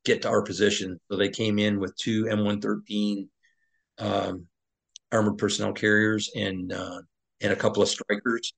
get 0.04 0.20
to 0.22 0.28
our 0.28 0.42
position. 0.42 1.00
So 1.10 1.16
they 1.16 1.30
came 1.30 1.58
in 1.58 1.80
with 1.80 1.96
two 1.96 2.24
M113 2.24 3.28
um, 4.00 4.46
armored 5.10 5.38
personnel 5.38 5.72
carriers 5.72 6.30
and 6.36 6.70
uh, 6.74 7.00
and 7.40 7.54
a 7.54 7.56
couple 7.56 7.82
of 7.82 7.88
Strykers, 7.88 8.52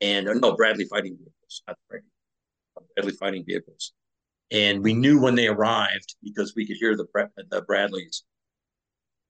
and 0.00 0.26
no 0.40 0.56
Bradley 0.56 0.86
fighting 0.86 1.16
vehicles, 1.18 1.62
not 1.68 1.76
Bradley, 1.88 2.08
Bradley 2.96 3.12
fighting 3.12 3.44
vehicles. 3.46 3.92
And 4.50 4.82
we 4.82 4.92
knew 4.92 5.20
when 5.20 5.36
they 5.36 5.46
arrived 5.46 6.16
because 6.20 6.54
we 6.56 6.66
could 6.66 6.78
hear 6.80 6.96
the 6.96 7.06
the 7.48 7.62
Bradleys 7.62 8.24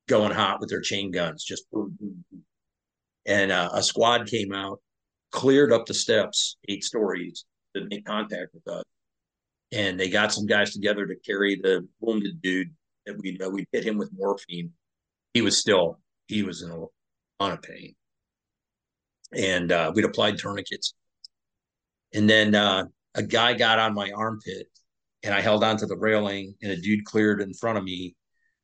going 0.09 0.33
hot 0.33 0.59
with 0.59 0.71
their 0.71 0.81
chain 0.81 1.11
guns, 1.11 1.45
just 1.45 1.71
boom, 1.71 1.95
boom, 2.01 2.25
boom. 2.31 2.45
And 3.27 3.53
uh, 3.53 3.71
a 3.73 3.83
squad 3.83 4.27
came 4.27 4.53
out, 4.53 4.81
cleared 5.31 5.73
up 5.73 5.87
the 5.87 5.95
steps, 5.95 6.57
eight 6.69 6.85
stories, 6.85 7.45
to 7.75 7.87
make 7.87 8.05
contact 8.05 8.55
with 8.55 8.67
us. 8.69 8.85
And 9.73 9.99
they 9.99 10.09
got 10.09 10.33
some 10.33 10.47
guys 10.47 10.73
together 10.73 11.07
to 11.07 11.15
carry 11.17 11.57
the 11.57 11.87
wounded 12.01 12.43
dude 12.43 12.71
that 13.07 13.17
we 13.19 13.37
know. 13.39 13.51
We 13.51 13.67
hit 13.73 13.85
him 13.85 13.99
with 13.99 14.11
morphine. 14.13 14.73
He 15.35 15.43
was 15.43 15.59
still, 15.59 16.01
he 16.27 16.43
was 16.43 16.63
in 16.63 16.71
a 16.71 16.79
lot 17.43 17.53
of 17.53 17.63
pain. 17.63 17.95
And 19.33 19.71
uh, 19.71 19.93
we'd 19.95 20.05
applied 20.05 20.39
tourniquets. 20.39 20.95
And 22.13 22.29
then 22.29 22.57
uh, 22.57 22.87
a 23.15 23.23
guy 23.23 23.55
got 23.55 23.79
on 23.79 23.95
my 23.95 24.11
armpit 24.11 24.67
and 25.23 25.35
I 25.35 25.41
held 25.41 25.63
onto 25.63 25.87
the 25.87 25.97
railing 25.97 26.55
and 26.63 26.73
a 26.73 26.77
dude 26.77 27.05
cleared 27.05 27.41
in 27.41 27.53
front 27.55 27.79
of 27.79 27.85
me 27.85 28.17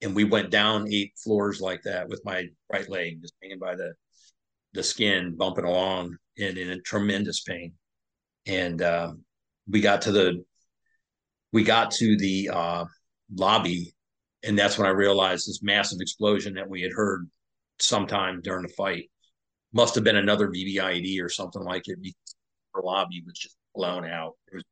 and 0.03 0.15
we 0.15 0.25
went 0.25 0.51
down 0.51 0.93
eight 0.93 1.13
floors 1.23 1.61
like 1.61 1.83
that 1.85 2.09
with 2.09 2.21
my 2.25 2.45
right 2.73 2.89
leg 2.89 3.21
just 3.23 3.35
hanging 3.43 3.59
by 3.59 3.75
the 3.75 3.93
the 4.77 4.83
skin 4.83 5.35
bumping 5.37 5.65
along 5.65 6.17
and 6.39 6.59
in 6.59 6.83
tremendous 6.85 7.41
pain. 7.41 7.73
And 8.47 8.81
uh, 8.81 9.13
we 9.69 9.81
got 9.81 10.03
to 10.03 10.13
the 10.13 10.45
we 11.53 11.65
got 11.65 11.91
to 11.93 12.17
the 12.17 12.51
uh, 12.53 12.85
lobby 13.35 13.95
and 14.45 14.59
that's 14.59 14.79
when 14.79 14.87
i 14.87 14.91
realized 14.91 15.49
this 15.49 15.61
massive 15.63 15.99
explosion 16.01 16.55
that 16.55 16.69
we 16.69 16.83
had 16.83 16.93
heard 16.93 17.29
sometime 17.79 18.41
during 18.43 18.63
the 18.63 18.73
fight. 18.75 19.11
Must 19.73 19.95
have 19.95 20.05
been 20.05 20.17
another 20.17 20.49
VBIED 20.49 21.23
or 21.23 21.29
something 21.29 21.63
like 21.63 21.89
it. 21.89 21.99
The 22.03 22.13
lobby 22.83 23.23
was 23.27 23.39
just 23.39 23.57
blown 23.75 24.07
out. 24.07 24.35
There 24.49 24.57
was 24.59 24.65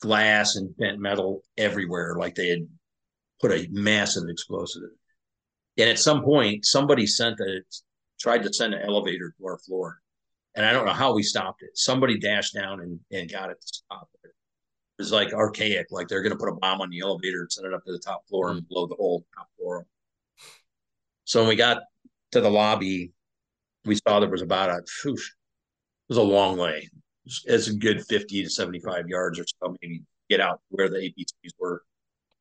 glass 0.00 0.56
and 0.56 0.76
bent 0.76 0.98
metal 0.98 1.42
everywhere 1.56 2.16
like 2.18 2.34
they 2.34 2.48
had 2.48 2.66
put 3.40 3.52
a 3.52 3.68
massive 3.70 4.24
explosive 4.28 4.82
and 5.76 5.88
at 5.88 5.98
some 5.98 6.22
point 6.22 6.64
somebody 6.64 7.06
sent 7.06 7.38
a 7.40 7.60
tried 8.18 8.42
to 8.42 8.52
send 8.52 8.74
an 8.74 8.82
elevator 8.82 9.34
to 9.38 9.46
our 9.46 9.58
floor. 9.58 10.00
And 10.54 10.66
I 10.66 10.72
don't 10.72 10.86
know 10.86 10.92
how 10.92 11.14
we 11.14 11.22
stopped 11.22 11.62
it. 11.62 11.70
Somebody 11.74 12.18
dashed 12.18 12.54
down 12.54 12.80
and, 12.80 12.98
and 13.12 13.30
got 13.30 13.50
it 13.50 13.60
to 13.60 13.66
stop 13.66 14.08
it. 14.24 14.30
Was 14.98 15.12
like 15.12 15.32
archaic, 15.32 15.86
like 15.92 16.08
they're 16.08 16.22
going 16.22 16.32
to 16.32 16.38
put 16.38 16.48
a 16.48 16.56
bomb 16.56 16.80
on 16.80 16.90
the 16.90 16.98
elevator 17.00 17.40
and 17.40 17.52
send 17.52 17.68
it 17.68 17.74
up 17.74 17.84
to 17.84 17.92
the 17.92 18.00
top 18.00 18.26
floor 18.28 18.50
and 18.50 18.68
blow 18.68 18.86
the 18.86 18.96
whole 18.96 19.24
top 19.36 19.46
floor. 19.56 19.86
So 21.24 21.40
when 21.40 21.50
we 21.50 21.54
got 21.54 21.82
to 22.32 22.40
the 22.40 22.50
lobby, 22.50 23.12
we 23.84 23.94
saw 23.94 24.18
there 24.18 24.28
was 24.28 24.42
about 24.42 24.70
a, 24.70 24.78
it 25.08 25.20
was 26.08 26.18
a 26.18 26.22
long 26.22 26.58
way. 26.58 26.88
It's 27.44 27.68
a 27.68 27.74
good 27.74 28.04
50 28.06 28.42
to 28.42 28.50
75 28.50 29.08
yards 29.08 29.38
or 29.38 29.44
so, 29.46 29.76
maybe 29.80 30.02
get 30.28 30.40
out 30.40 30.60
where 30.70 30.88
the 30.88 30.96
APCs 30.96 31.52
were. 31.58 31.82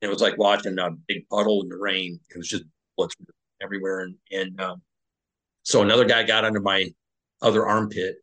it 0.01 0.07
was 0.07 0.21
like 0.21 0.37
watching 0.37 0.79
a 0.79 0.89
big 1.07 1.27
puddle 1.29 1.61
in 1.61 1.69
the 1.69 1.77
rain. 1.77 2.19
It 2.33 2.37
was 2.37 2.47
just 2.47 2.63
bullets 2.95 3.15
everywhere. 3.61 4.01
And, 4.01 4.15
and 4.31 4.59
um, 4.61 4.81
so 5.67 5.81
another 5.81 6.05
guy 6.05 6.23
got 6.23 6.45
under 6.45 6.61
my 6.61 6.89
other 7.41 7.67
armpit 7.67 8.15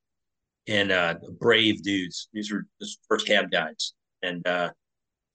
and 0.66 0.90
uh, 0.90 1.16
brave 1.39 1.82
dudes. 1.82 2.31
These 2.32 2.50
were 2.50 2.64
just 2.81 3.00
first 3.06 3.26
cav 3.26 3.50
guys. 3.50 3.92
And 4.23 4.47
uh, 4.48 4.70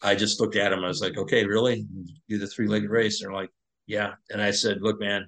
I 0.02 0.16
just 0.16 0.42
looked 0.42 0.56
at 0.56 0.74
him. 0.74 0.84
I 0.84 0.88
was 0.88 1.02
like, 1.02 1.20
okay, 1.20 1.46
really? 1.46 1.86
Do 2.28 2.40
the 2.40 2.48
three 2.48 2.68
legged 2.68 2.90
race? 2.90 3.22
They're 3.22 3.32
like, 3.32 3.52
yeah. 3.86 4.14
And 4.32 4.42
I 4.42 4.50
said, 4.50 4.82
look, 4.82 5.00
man, 5.00 5.28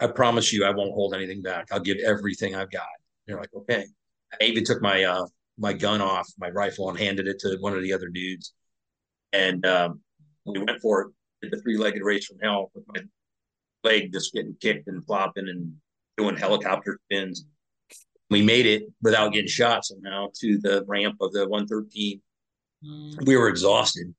I 0.00 0.06
promise 0.06 0.50
you 0.50 0.64
I 0.64 0.70
won't 0.70 0.94
hold 0.94 1.12
anything 1.12 1.42
back. 1.42 1.66
I'll 1.70 1.78
give 1.78 1.98
everything 1.98 2.54
I've 2.54 2.70
got. 2.70 2.88
And 3.26 3.34
they're 3.34 3.40
like, 3.42 3.52
okay. 3.54 3.84
I 4.40 4.44
even 4.44 4.64
took 4.64 4.80
my 4.80 5.04
uh, 5.04 5.26
my 5.58 5.74
gun 5.74 6.00
off, 6.00 6.26
my 6.38 6.48
rifle, 6.48 6.88
and 6.88 6.98
handed 6.98 7.28
it 7.28 7.38
to 7.40 7.58
one 7.60 7.76
of 7.76 7.82
the 7.82 7.92
other 7.92 8.08
dudes. 8.08 8.54
And 9.34 9.66
um, 9.66 10.00
we 10.46 10.58
went 10.58 10.80
for 10.80 11.02
it, 11.02 11.08
did 11.42 11.50
the 11.52 11.60
three 11.60 11.76
legged 11.76 12.00
race 12.02 12.24
from 12.24 12.38
hell 12.42 12.70
with 12.74 12.84
my 12.94 13.02
leg 13.84 14.10
just 14.10 14.32
getting 14.32 14.56
kicked 14.58 14.88
and 14.88 15.04
flopping 15.04 15.50
and 15.50 15.74
doing 16.18 16.36
helicopter 16.36 16.98
spins. 17.04 17.46
We 18.28 18.42
made 18.42 18.66
it 18.66 18.82
without 19.00 19.32
getting 19.32 19.48
shot 19.48 19.86
somehow 19.86 20.28
to 20.40 20.58
the 20.58 20.84
ramp 20.86 21.16
of 21.20 21.32
the 21.32 21.48
113. 21.48 22.20
Mm. 22.84 23.26
We 23.26 23.36
were 23.36 23.48
exhausted, 23.48 24.14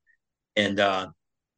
and 0.56 0.80
uh, 0.80 1.10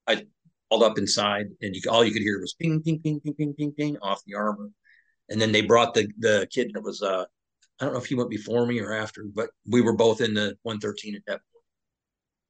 I 0.08 0.26
hauled 0.70 0.84
up 0.84 0.98
inside, 0.98 1.48
and 1.62 1.76
you, 1.76 1.82
all 1.90 2.04
you 2.04 2.12
could 2.12 2.22
hear 2.22 2.40
was 2.42 2.54
ping, 2.54 2.82
ping, 2.82 3.00
ping, 3.00 3.22
ping, 3.22 3.34
ping, 3.34 3.54
ping, 3.54 3.72
ping 3.72 3.98
off 4.02 4.22
the 4.26 4.36
armor. 4.36 4.70
And 5.30 5.40
then 5.40 5.54
they 5.54 5.62
brought 5.62 5.94
the 5.94 6.10
the 6.20 6.48
kid 6.52 6.72
that 6.74 6.84
was 6.84 7.02
uh, 7.02 7.24
I 7.80 7.86
don't 7.86 7.94
know 7.94 8.00
if 8.00 8.06
he 8.06 8.16
went 8.16 8.30
before 8.30 8.66
me 8.66 8.80
or 8.82 8.94
after, 8.94 9.26
but 9.34 9.50
we 9.70 9.82
were 9.82 9.96
both 9.96 10.20
in 10.20 10.34
the 10.34 10.58
113 10.64 11.16
at 11.16 11.22
that 11.28 11.40
point. 11.52 11.66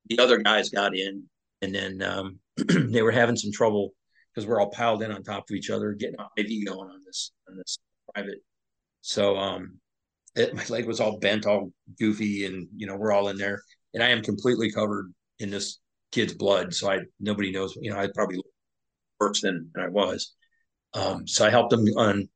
The 0.10 0.20
other 0.20 0.38
guys 0.40 0.70
got 0.70 0.96
in, 0.98 1.24
and 1.62 1.76
then 1.76 2.02
um, 2.02 2.40
they 2.58 3.04
were 3.04 3.12
having 3.12 3.38
some 3.38 3.52
trouble 3.52 3.94
because 4.34 4.48
we're 4.48 4.60
all 4.60 4.72
piled 4.72 5.04
in 5.04 5.12
on 5.12 5.24
top 5.24 5.50
of 5.50 5.56
each 5.56 5.70
other, 5.70 5.94
getting 5.94 6.16
IV 6.38 6.66
going 6.68 6.90
on 6.90 7.02
this 7.06 7.32
on 7.50 7.58
this 7.58 7.78
private. 8.14 8.40
So 9.02 9.38
um, 9.38 9.80
it, 10.36 10.54
my 10.54 10.66
leg 10.70 10.86
was 10.86 11.00
all 11.00 11.20
bent, 11.20 11.46
all 11.46 11.72
goofy, 12.00 12.46
and 12.46 12.68
you 12.76 12.88
know 12.88 12.96
we're 12.96 13.12
all 13.12 13.30
in 13.30 13.38
there, 13.38 13.62
and 13.94 14.04
I 14.04 14.10
am 14.10 14.22
completely 14.22 14.72
covered 14.72 15.14
in 15.40 15.50
this 15.50 15.80
kid's 16.12 16.34
blood. 16.34 16.74
So 16.74 16.92
I 16.92 17.00
nobody 17.20 17.52
knows, 17.52 17.76
you 17.82 17.92
know, 17.92 18.00
I 18.00 18.08
probably 18.14 18.42
worse 19.20 19.42
than, 19.42 19.70
than 19.74 19.84
I 19.84 19.90
was. 19.90 20.34
Um, 20.94 21.28
so 21.28 21.46
I 21.46 21.50
helped 21.50 21.72
them 21.72 21.86
un, 21.98 22.28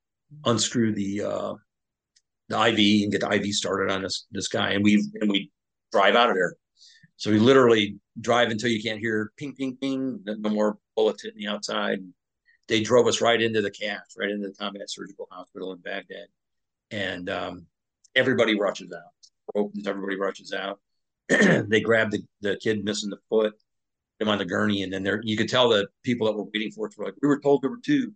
unscrew 0.46 0.94
the 0.94 1.22
uh, 1.22 1.54
the 2.50 2.68
IV 2.68 3.04
and 3.04 3.12
get 3.12 3.22
the 3.22 3.34
IV 3.34 3.54
started 3.54 3.92
on 3.92 4.02
this 4.02 4.26
this 4.32 4.48
guy, 4.48 4.72
and 4.72 4.84
we 4.84 4.96
and 5.22 5.32
we 5.32 5.52
drive 5.92 6.16
out 6.16 6.30
of 6.30 6.36
there. 6.36 6.56
So 7.18 7.32
we 7.32 7.40
literally 7.40 7.98
drive 8.20 8.50
until 8.50 8.70
you 8.70 8.82
can't 8.82 9.00
hear 9.00 9.32
ping, 9.38 9.56
ping, 9.56 9.78
ping, 9.80 10.22
no 10.26 10.50
more 10.50 10.78
bullets 10.96 11.24
hitting 11.24 11.40
the 11.40 11.48
outside. 11.48 12.00
They 12.68 12.82
drove 12.82 13.08
us 13.08 13.22
right 13.22 13.42
into 13.42 13.62
the 13.62 13.72
CAF, 13.72 14.02
right 14.18 14.30
into 14.30 14.48
the 14.48 14.56
Combat 14.56 14.90
Surgical 14.90 15.28
Hospital 15.32 15.72
in 15.72 15.80
Baghdad. 15.80 16.28
And 16.92 17.30
um, 17.30 17.68
everybody 18.16 18.60
rushes 18.60 18.92
out. 18.92 19.12
Opens, 19.54 19.88
everybody 19.88 20.18
rushes 20.18 20.52
out. 20.52 20.80
they 21.30 21.82
grab 21.82 22.12
the, 22.12 22.24
the 22.42 22.58
kid 22.58 22.84
missing 22.84 23.10
the 23.10 23.18
foot, 23.30 23.54
him 24.20 24.30
on 24.30 24.38
the 24.38 24.46
gurney, 24.46 24.84
and 24.84 24.92
then 24.92 25.04
there 25.04 25.22
you 25.24 25.38
could 25.38 25.50
tell 25.50 25.70
the 25.70 25.88
people 26.04 26.28
that 26.28 26.36
were 26.36 26.46
waiting 26.54 26.72
for 26.72 26.88
us 26.88 26.98
were 26.98 27.06
like, 27.06 27.16
We 27.22 27.28
were 27.28 27.40
told 27.40 27.62
there 27.62 27.70
were 27.70 27.80
two. 27.84 28.14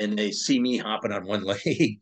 And 0.00 0.16
they 0.16 0.30
see 0.30 0.60
me 0.60 0.76
hopping 0.76 1.12
on 1.12 1.26
one 1.26 1.42
leg. 1.44 1.98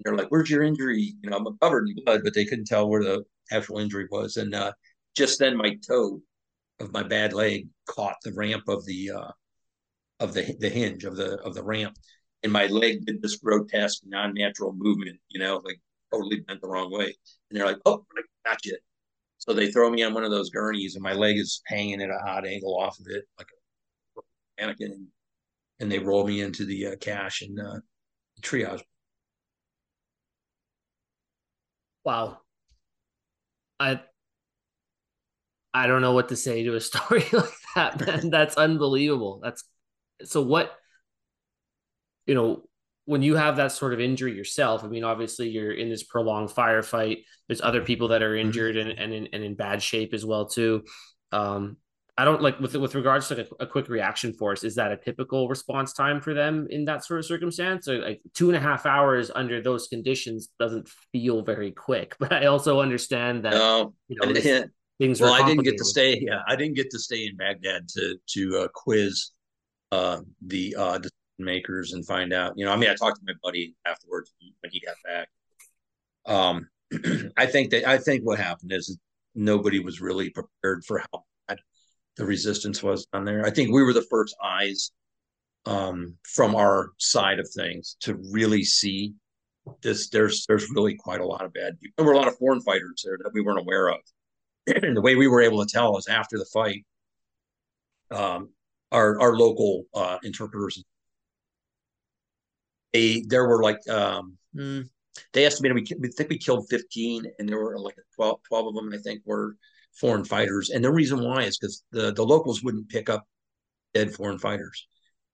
they're 0.00 0.16
like, 0.16 0.28
Where's 0.28 0.50
your 0.50 0.62
injury? 0.62 1.14
You 1.22 1.30
know, 1.30 1.36
I'm 1.36 1.58
covered 1.58 1.88
in 1.88 2.04
blood, 2.04 2.22
but 2.24 2.34
they 2.34 2.44
couldn't 2.44 2.66
tell 2.66 2.88
where 2.88 3.02
the 3.02 3.24
actual 3.52 3.78
injury 3.78 4.08
was. 4.10 4.36
And 4.36 4.54
uh, 4.54 4.72
just 5.16 5.38
then 5.38 5.56
my 5.56 5.76
toe 5.86 6.20
of 6.78 6.92
my 6.92 7.02
bad 7.02 7.32
leg 7.32 7.68
caught 7.86 8.16
the 8.22 8.32
ramp 8.34 8.64
of 8.68 8.84
the 8.84 9.10
uh, 9.10 9.30
of 10.20 10.34
the 10.34 10.54
the 10.60 10.68
hinge 10.68 11.04
of 11.04 11.16
the 11.16 11.38
of 11.42 11.54
the 11.54 11.64
ramp, 11.64 11.96
and 12.42 12.52
my 12.52 12.66
leg 12.66 13.04
did 13.06 13.22
this 13.22 13.36
grotesque, 13.36 14.02
non-natural 14.06 14.72
movement. 14.74 15.18
You 15.28 15.40
know, 15.40 15.60
like 15.64 15.80
totally 16.12 16.40
bent 16.40 16.60
the 16.60 16.68
wrong 16.68 16.92
way. 16.92 17.06
And 17.50 17.58
they're 17.58 17.66
like, 17.66 17.78
"Oh, 17.86 18.04
I 18.16 18.22
got 18.48 18.64
you." 18.64 18.76
So 19.38 19.52
they 19.52 19.70
throw 19.70 19.90
me 19.90 20.02
on 20.02 20.14
one 20.14 20.24
of 20.24 20.30
those 20.30 20.50
gurneys, 20.50 20.94
and 20.94 21.02
my 21.02 21.12
leg 21.12 21.36
is 21.38 21.62
hanging 21.66 22.02
at 22.02 22.10
a 22.10 22.18
hot 22.18 22.46
angle 22.46 22.78
off 22.78 22.98
of 23.00 23.06
it, 23.08 23.24
like 23.38 23.48
panicking, 24.58 25.06
and 25.80 25.90
they 25.90 25.98
roll 25.98 26.26
me 26.26 26.40
into 26.40 26.64
the 26.64 26.88
uh, 26.88 26.96
CSH 26.96 27.42
and 27.42 27.60
uh, 27.60 27.80
triage. 28.42 28.82
Wow. 32.04 32.38
I 33.78 34.00
I 35.76 35.86
don't 35.86 36.00
know 36.00 36.12
what 36.12 36.30
to 36.30 36.36
say 36.36 36.62
to 36.64 36.74
a 36.74 36.80
story 36.90 37.24
like 37.32 37.52
that, 37.74 38.04
man. 38.04 38.30
That's 38.36 38.56
unbelievable. 38.56 39.40
That's 39.42 39.62
so 40.24 40.40
what 40.40 40.72
you 42.26 42.34
know 42.34 42.62
when 43.04 43.22
you 43.22 43.36
have 43.36 43.56
that 43.56 43.72
sort 43.72 43.92
of 43.92 44.00
injury 44.00 44.34
yourself 44.34 44.82
i 44.82 44.88
mean 44.88 45.04
obviously 45.04 45.48
you're 45.48 45.70
in 45.70 45.90
this 45.90 46.02
prolonged 46.02 46.48
firefight. 46.48 47.18
There's 47.46 47.60
other 47.60 47.82
people 47.82 48.08
that 48.08 48.22
are 48.22 48.34
mm-hmm. 48.34 48.46
injured 48.46 48.76
and, 48.78 48.90
and, 48.90 49.12
in, 49.12 49.28
and 49.32 49.44
in 49.44 49.54
bad 49.54 49.82
shape 49.82 50.14
as 50.14 50.24
well 50.24 50.46
too. 50.46 50.84
Um, 51.30 51.76
i 52.18 52.24
don't 52.24 52.40
like 52.40 52.58
with 52.58 52.74
with 52.74 52.94
regards 52.94 53.28
to 53.28 53.42
a, 53.42 53.64
a, 53.64 53.66
quick 53.66 53.90
reaction 53.90 54.32
force 54.32 54.64
is 54.64 54.76
that 54.76 54.90
a 54.90 54.96
typical 54.96 55.50
response 55.50 55.92
time 55.92 56.18
for 56.18 56.32
them 56.32 56.66
in 56.70 56.86
that 56.86 57.04
sort 57.04 57.20
of 57.20 57.26
circumstance? 57.26 57.86
Or 57.88 57.98
like 57.98 58.22
two 58.32 58.48
and 58.48 58.56
a 58.56 58.60
half 58.60 58.86
hours 58.86 59.30
under 59.34 59.60
those 59.60 59.88
conditions 59.88 60.48
doesn't 60.58 60.88
feel 61.12 61.42
very 61.42 61.72
quick. 61.72 62.16
But 62.22 62.32
i 62.32 62.46
also 62.46 62.80
understand 62.80 63.44
that 63.44 63.52
no, 63.52 63.92
you 64.08 64.16
know 64.18 64.32
this, 64.32 64.66
things 64.98 65.20
well 65.20 65.32
i 65.32 65.46
didn't 65.46 65.64
get 65.64 65.76
to 65.76 65.84
stay 65.84 66.18
yeah 66.20 66.42
i 66.48 66.56
didn't 66.56 66.74
get 66.74 66.90
to 66.90 66.98
stay 66.98 67.26
in 67.26 67.36
baghdad 67.36 67.88
to 67.88 68.16
to 68.26 68.58
uh, 68.58 68.68
quiz 68.74 69.32
uh, 69.92 70.20
the 70.46 70.74
uh, 70.76 70.98
makers 71.38 71.92
and 71.92 72.06
find 72.06 72.32
out. 72.32 72.54
You 72.56 72.64
know, 72.64 72.72
I 72.72 72.76
mean, 72.76 72.90
I 72.90 72.94
talked 72.94 73.18
to 73.18 73.24
my 73.26 73.34
buddy 73.42 73.74
afterwards 73.86 74.32
when 74.60 74.72
he 74.72 74.80
got 74.80 74.96
back. 75.04 75.28
Um, 76.26 76.68
I 77.36 77.46
think 77.46 77.70
that 77.70 77.86
I 77.86 77.98
think 77.98 78.24
what 78.24 78.38
happened 78.38 78.72
is 78.72 78.96
nobody 79.34 79.80
was 79.80 80.00
really 80.00 80.30
prepared 80.30 80.84
for 80.84 80.98
how 80.98 81.24
bad 81.48 81.58
the 82.16 82.24
resistance 82.24 82.82
was 82.82 83.06
on 83.12 83.24
there. 83.24 83.44
I 83.44 83.50
think 83.50 83.72
we 83.72 83.82
were 83.82 83.92
the 83.92 84.06
first 84.10 84.36
eyes 84.42 84.90
um, 85.66 86.14
from 86.22 86.54
our 86.54 86.90
side 86.98 87.38
of 87.38 87.48
things 87.50 87.96
to 88.00 88.14
really 88.30 88.64
see 88.64 89.14
this. 89.82 90.08
There's 90.08 90.46
there's 90.46 90.70
really 90.74 90.94
quite 90.94 91.20
a 91.20 91.26
lot 91.26 91.44
of 91.44 91.52
bad. 91.52 91.76
There 91.96 92.06
were 92.06 92.12
a 92.12 92.16
lot 92.16 92.28
of 92.28 92.38
foreign 92.38 92.60
fighters 92.60 93.02
there 93.04 93.18
that 93.22 93.32
we 93.34 93.40
weren't 93.40 93.60
aware 93.60 93.88
of. 93.88 94.00
And 94.66 94.96
the 94.96 95.00
way 95.00 95.14
we 95.14 95.28
were 95.28 95.42
able 95.42 95.64
to 95.64 95.72
tell 95.72 95.96
is 95.96 96.08
after 96.08 96.38
the 96.38 96.46
fight, 96.52 96.84
um, 98.10 98.50
our 98.92 99.20
our 99.20 99.36
local 99.36 99.84
uh, 99.94 100.18
interpreters 100.22 100.82
they 102.92 103.24
there 103.28 103.46
were 103.46 103.62
like 103.62 103.86
um, 103.88 104.36
hmm, 104.54 104.82
they 105.32 105.44
estimated 105.44 105.74
we, 105.74 105.96
we 105.98 106.08
think 106.08 106.30
we 106.30 106.38
killed 106.38 106.66
15 106.70 107.26
and 107.38 107.48
there 107.48 107.58
were 107.58 107.78
like 107.78 107.96
12, 108.14 108.40
12 108.48 108.66
of 108.68 108.74
them 108.74 108.92
i 108.92 108.98
think 108.98 109.22
were 109.24 109.56
foreign 109.96 110.24
fighters. 110.24 110.70
And 110.70 110.84
the 110.84 110.92
reason 110.92 111.24
why 111.24 111.42
is 111.42 111.58
because 111.58 111.82
the, 111.90 112.12
the 112.12 112.24
locals 112.24 112.62
wouldn't 112.62 112.88
pick 112.88 113.08
up 113.08 113.26
dead 113.94 114.12
foreign 114.12 114.38
fighters. 114.38 114.86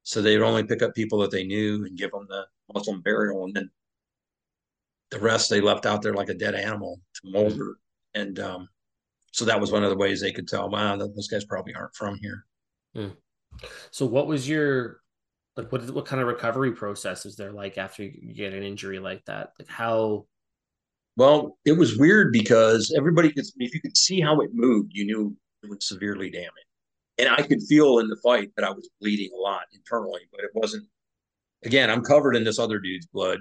So 0.05 0.23
they 0.23 0.39
would 0.39 0.47
only 0.47 0.65
pick 0.65 0.83
up 0.83 0.94
people 0.94 1.19
that 1.20 1.31
they 1.31 1.44
knew 1.44 1.85
and 1.85 1.99
give 1.99 2.12
them 2.12 2.27
the 2.28 2.47
muslim 2.73 3.02
burial 3.02 3.44
and 3.44 3.55
then 3.55 3.70
the 5.11 5.19
rest 5.19 5.51
they 5.51 5.61
left 5.61 5.85
out 5.85 6.01
there 6.01 6.15
like 6.15 6.31
a 6.31 6.35
dead 6.35 6.55
animal 6.55 7.01
to 7.15 7.31
molder. 7.31 7.75
And 8.15 8.39
um, 8.39 8.69
so 9.33 9.44
that 9.47 9.61
was 9.61 9.73
one 9.73 9.83
of 9.83 9.91
the 9.91 9.97
ways 9.97 10.20
they 10.20 10.33
could 10.33 10.47
tell 10.47 10.70
wow 10.70 10.97
those 10.97 11.28
guys 11.28 11.44
probably 11.44 11.75
aren't 11.75 11.94
from 11.94 12.17
here. 12.17 12.44
Mm. 12.94 13.17
so 13.91 14.07
what 14.07 14.27
was 14.27 14.49
your 14.49 15.01
like 15.57 15.73
what 15.73 15.91
what 15.91 16.07
kind 16.07 16.23
of 16.23 16.28
recovery 16.28 16.73
process 16.73 17.27
is 17.27 17.36
there 17.36 17.52
like 17.52 17.78
after 17.78 18.05
you 18.05 18.35
get 18.35 18.52
an 18.52 18.62
injury 18.62 18.99
like 18.99 19.25
that? 19.25 19.52
Like 19.59 19.69
how? 19.69 20.27
Well 21.17 21.59
it 21.65 21.73
was 21.73 21.99
weird 21.99 22.33
because 22.33 22.94
everybody 22.97 23.33
could 23.33 23.44
if 23.57 23.75
you 23.75 23.81
could 23.81 23.97
see 23.97 24.20
how 24.20 24.41
it 24.41 24.51
moved 24.52 24.93
you 24.94 25.05
knew 25.05 25.36
it 25.62 25.69
was 25.69 25.86
severely 25.86 26.31
damaged. 26.31 26.52
And 27.19 27.28
i 27.28 27.43
could 27.43 27.62
feel 27.69 27.99
in 27.99 28.09
the 28.09 28.17
fight 28.23 28.51
that 28.57 28.65
i 28.65 28.70
was 28.70 28.89
bleeding 29.01 29.31
a 29.36 29.41
lot 29.41 29.65
internally 29.75 30.23
but 30.33 30.41
it 30.41 30.51
wasn't 30.55 30.86
again 31.65 31.91
i'm 31.91 32.02
covered 32.02 32.35
in 32.35 32.44
this 32.44 32.59
other 32.59 32.78
dude's 32.78 33.07
blood 33.07 33.41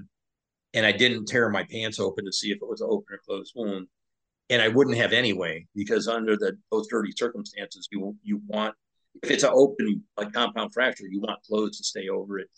and 0.74 0.86
i 0.86 0.92
didn't 0.92 1.26
tear 1.26 1.50
my 1.50 1.64
pants 1.64 1.98
open 1.98 2.26
to 2.26 2.32
see 2.34 2.52
if 2.52 2.58
it 2.58 2.68
was 2.68 2.82
an 2.82 2.90
open 2.92 3.16
or 3.16 3.20
closed 3.26 3.54
wound 3.56 3.88
and 4.52 4.62
i 4.62 4.68
wouldn't 4.68 4.98
have 4.98 5.14
anyway 5.14 5.66
because 5.74 6.08
under 6.08 6.38
the 6.38 6.56
those 6.72 6.88
dirty 6.88 7.12
circumstances 7.12 7.88
you 7.92 8.16
you 8.24 8.40
want 8.46 8.76
if 9.22 9.32
it's 9.32 9.44
an 9.44 9.52
open 9.54 10.04
like 10.18 10.34
compound 10.34 10.74
fracture, 10.74 11.06
you 11.10 11.22
want 11.22 11.44
clothes 11.44 11.78
to 11.78 11.84
stay 11.84 12.10
over 12.10 12.40
it. 12.40 12.50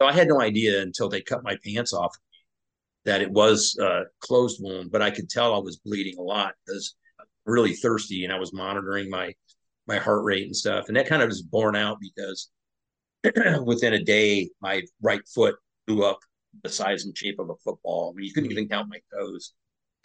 So 0.00 0.08
I 0.08 0.12
had 0.12 0.28
no 0.28 0.40
idea 0.40 0.80
until 0.80 1.08
they 1.08 1.20
cut 1.20 1.42
my 1.42 1.56
pants 1.64 1.92
off 1.92 2.16
that 3.04 3.22
it 3.22 3.30
was 3.30 3.76
a 3.80 4.02
closed 4.20 4.58
wound, 4.62 4.90
but 4.90 5.02
I 5.02 5.10
could 5.10 5.28
tell 5.28 5.54
I 5.54 5.58
was 5.58 5.78
bleeding 5.78 6.18
a 6.18 6.22
lot 6.22 6.54
because 6.66 6.94
really 7.46 7.74
thirsty 7.74 8.24
and 8.24 8.32
I 8.32 8.38
was 8.38 8.52
monitoring 8.52 9.10
my 9.10 9.34
my 9.86 9.98
heart 9.98 10.24
rate 10.24 10.44
and 10.44 10.56
stuff. 10.56 10.88
And 10.88 10.96
that 10.96 11.08
kind 11.08 11.22
of 11.22 11.28
was 11.28 11.42
borne 11.42 11.76
out 11.76 11.98
because 12.00 12.50
within 13.64 13.94
a 13.94 14.02
day, 14.02 14.50
my 14.60 14.82
right 15.02 15.26
foot 15.34 15.56
blew 15.86 16.04
up 16.04 16.20
the 16.62 16.68
size 16.68 17.04
and 17.04 17.16
shape 17.16 17.38
of 17.38 17.50
a 17.50 17.56
football. 17.64 18.10
I 18.10 18.16
mean, 18.16 18.26
you 18.26 18.32
couldn't 18.32 18.50
mm-hmm. 18.50 18.58
even 18.58 18.68
count 18.68 18.88
my 18.88 19.00
toes. 19.12 19.52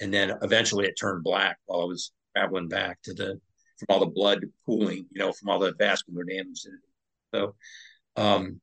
And 0.01 0.13
then 0.13 0.33
eventually 0.41 0.85
it 0.85 0.95
turned 0.99 1.23
black 1.23 1.57
while 1.65 1.81
I 1.81 1.85
was 1.85 2.11
traveling 2.35 2.67
back 2.67 3.01
to 3.03 3.13
the 3.13 3.39
from 3.77 3.87
all 3.89 3.99
the 3.99 4.05
blood 4.05 4.45
pooling, 4.65 5.05
you 5.11 5.19
know, 5.19 5.31
from 5.31 5.49
all 5.49 5.59
the 5.59 5.73
vascular 5.77 6.23
damage. 6.23 6.65
So, 7.33 7.55
um, 8.15 8.61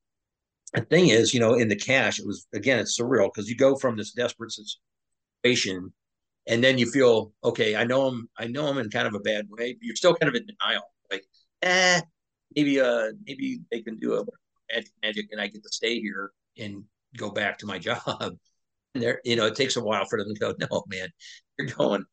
the 0.73 0.81
thing 0.81 1.09
is, 1.09 1.33
you 1.33 1.39
know, 1.39 1.53
in 1.53 1.67
the 1.67 1.75
CSH, 1.75 2.19
it 2.19 2.25
was 2.25 2.47
again, 2.53 2.79
it's 2.79 2.99
surreal 2.99 3.29
because 3.33 3.49
you 3.49 3.55
go 3.55 3.75
from 3.75 3.95
this 3.95 4.11
desperate 4.11 4.51
situation, 4.51 5.93
and 6.47 6.63
then 6.63 6.77
you 6.77 6.89
feel, 6.89 7.31
okay, 7.43 7.75
I 7.75 7.83
know 7.83 8.07
I'm, 8.07 8.29
I 8.37 8.47
know 8.47 8.67
I'm 8.67 8.79
in 8.79 8.89
kind 8.89 9.07
of 9.07 9.13
a 9.13 9.19
bad 9.19 9.47
way, 9.49 9.73
but 9.73 9.83
you're 9.83 9.95
still 9.95 10.15
kind 10.15 10.29
of 10.29 10.35
in 10.35 10.47
denial, 10.47 10.83
like, 11.11 11.23
eh, 11.61 12.01
maybe, 12.55 12.81
uh, 12.81 13.11
maybe 13.25 13.61
they 13.71 13.81
can 13.81 13.99
do 13.99 14.15
a 14.15 14.25
magic, 14.73 14.91
magic, 15.03 15.25
and 15.31 15.39
I 15.39 15.47
get 15.47 15.63
to 15.63 15.69
stay 15.69 15.99
here 15.99 16.31
and 16.57 16.83
go 17.17 17.29
back 17.29 17.59
to 17.59 17.67
my 17.67 17.77
job. 17.79 18.35
There, 18.93 19.21
you 19.23 19.35
know, 19.35 19.47
it 19.47 19.55
takes 19.55 19.75
a 19.75 19.83
while 19.83 20.05
for 20.05 20.19
them 20.19 20.33
to 20.33 20.39
go, 20.39 20.53
no, 20.71 20.83
man, 20.87 21.09
you're 21.57 21.67
going, 21.67 22.05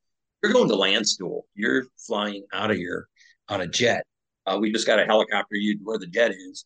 you're 0.43 0.53
going 0.53 0.69
to 0.69 0.75
Landstuhl. 0.75 1.43
You're 1.55 1.85
flying 2.07 2.45
out 2.53 2.71
of 2.71 2.77
here 2.77 3.07
on 3.49 3.61
a 3.61 3.67
jet. 3.67 4.05
Uh, 4.47 4.59
we 4.61 4.73
just 4.73 4.87
got 4.87 4.99
a 4.99 5.05
helicopter 5.05 5.57
you 5.57 5.79
where 5.83 5.99
the 5.99 6.07
jet 6.07 6.31
is. 6.31 6.65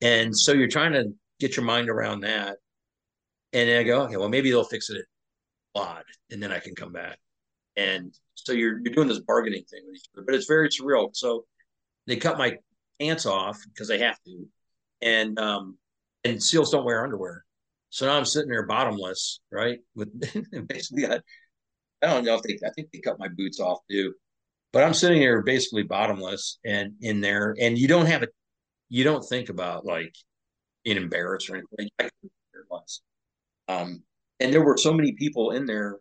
And 0.00 0.36
so 0.36 0.52
you're 0.52 0.68
trying 0.68 0.92
to 0.92 1.12
get 1.40 1.56
your 1.56 1.64
mind 1.64 1.88
around 1.88 2.20
that. 2.20 2.56
And 3.52 3.68
then 3.68 3.80
I 3.80 3.82
go, 3.82 4.02
okay, 4.02 4.16
well, 4.16 4.28
maybe 4.28 4.50
they'll 4.50 4.64
fix 4.64 4.90
it 4.90 5.04
odd, 5.74 6.04
and 6.30 6.42
then 6.42 6.52
I 6.52 6.58
can 6.58 6.74
come 6.74 6.92
back. 6.92 7.18
And 7.76 8.12
so 8.34 8.52
you're 8.52 8.80
you're 8.80 8.94
doing 8.94 9.08
this 9.08 9.20
bargaining 9.20 9.64
thing 9.64 9.82
with 9.86 9.96
each 9.96 10.08
other, 10.14 10.24
but 10.26 10.34
it's 10.34 10.46
very 10.46 10.68
surreal. 10.68 11.10
So 11.14 11.44
they 12.06 12.16
cut 12.16 12.38
my 12.38 12.56
pants 13.00 13.24
off 13.24 13.58
because 13.72 13.88
they 13.88 13.98
have 14.00 14.18
to, 14.24 14.46
and 15.00 15.38
um, 15.38 15.78
and 16.24 16.42
seals 16.42 16.70
don't 16.70 16.84
wear 16.84 17.02
underwear. 17.04 17.44
So 17.90 18.06
now 18.06 18.16
I'm 18.16 18.24
sitting 18.24 18.50
there 18.50 18.66
bottomless, 18.66 19.40
right? 19.50 19.78
With 19.94 20.08
basically 20.68 21.02
got 21.02 21.22
I 22.02 22.06
don't 22.06 22.24
know 22.24 22.36
if 22.36 22.42
they, 22.42 22.58
I 22.64 22.70
think 22.70 22.90
they 22.92 23.00
cut 23.00 23.18
my 23.18 23.28
boots 23.28 23.60
off 23.60 23.78
too. 23.90 24.14
But 24.72 24.84
I'm 24.84 24.94
sitting 24.94 25.20
here 25.20 25.42
basically 25.42 25.82
bottomless 25.82 26.58
and 26.64 26.92
in 27.00 27.20
there, 27.20 27.54
and 27.60 27.78
you 27.78 27.88
don't 27.88 28.06
have 28.06 28.22
a, 28.22 28.28
you 28.88 29.02
don't 29.02 29.26
think 29.26 29.48
about 29.48 29.84
like 29.84 30.14
being 30.84 30.96
embarrassed 30.96 31.50
or 31.50 31.56
anything. 31.56 31.88
I. 32.00 32.08
Um, 33.68 34.02
and 34.40 34.52
there 34.52 34.64
were 34.64 34.76
so 34.76 34.92
many 34.92 35.12
people 35.12 35.50
in 35.52 35.66
there 35.66 35.98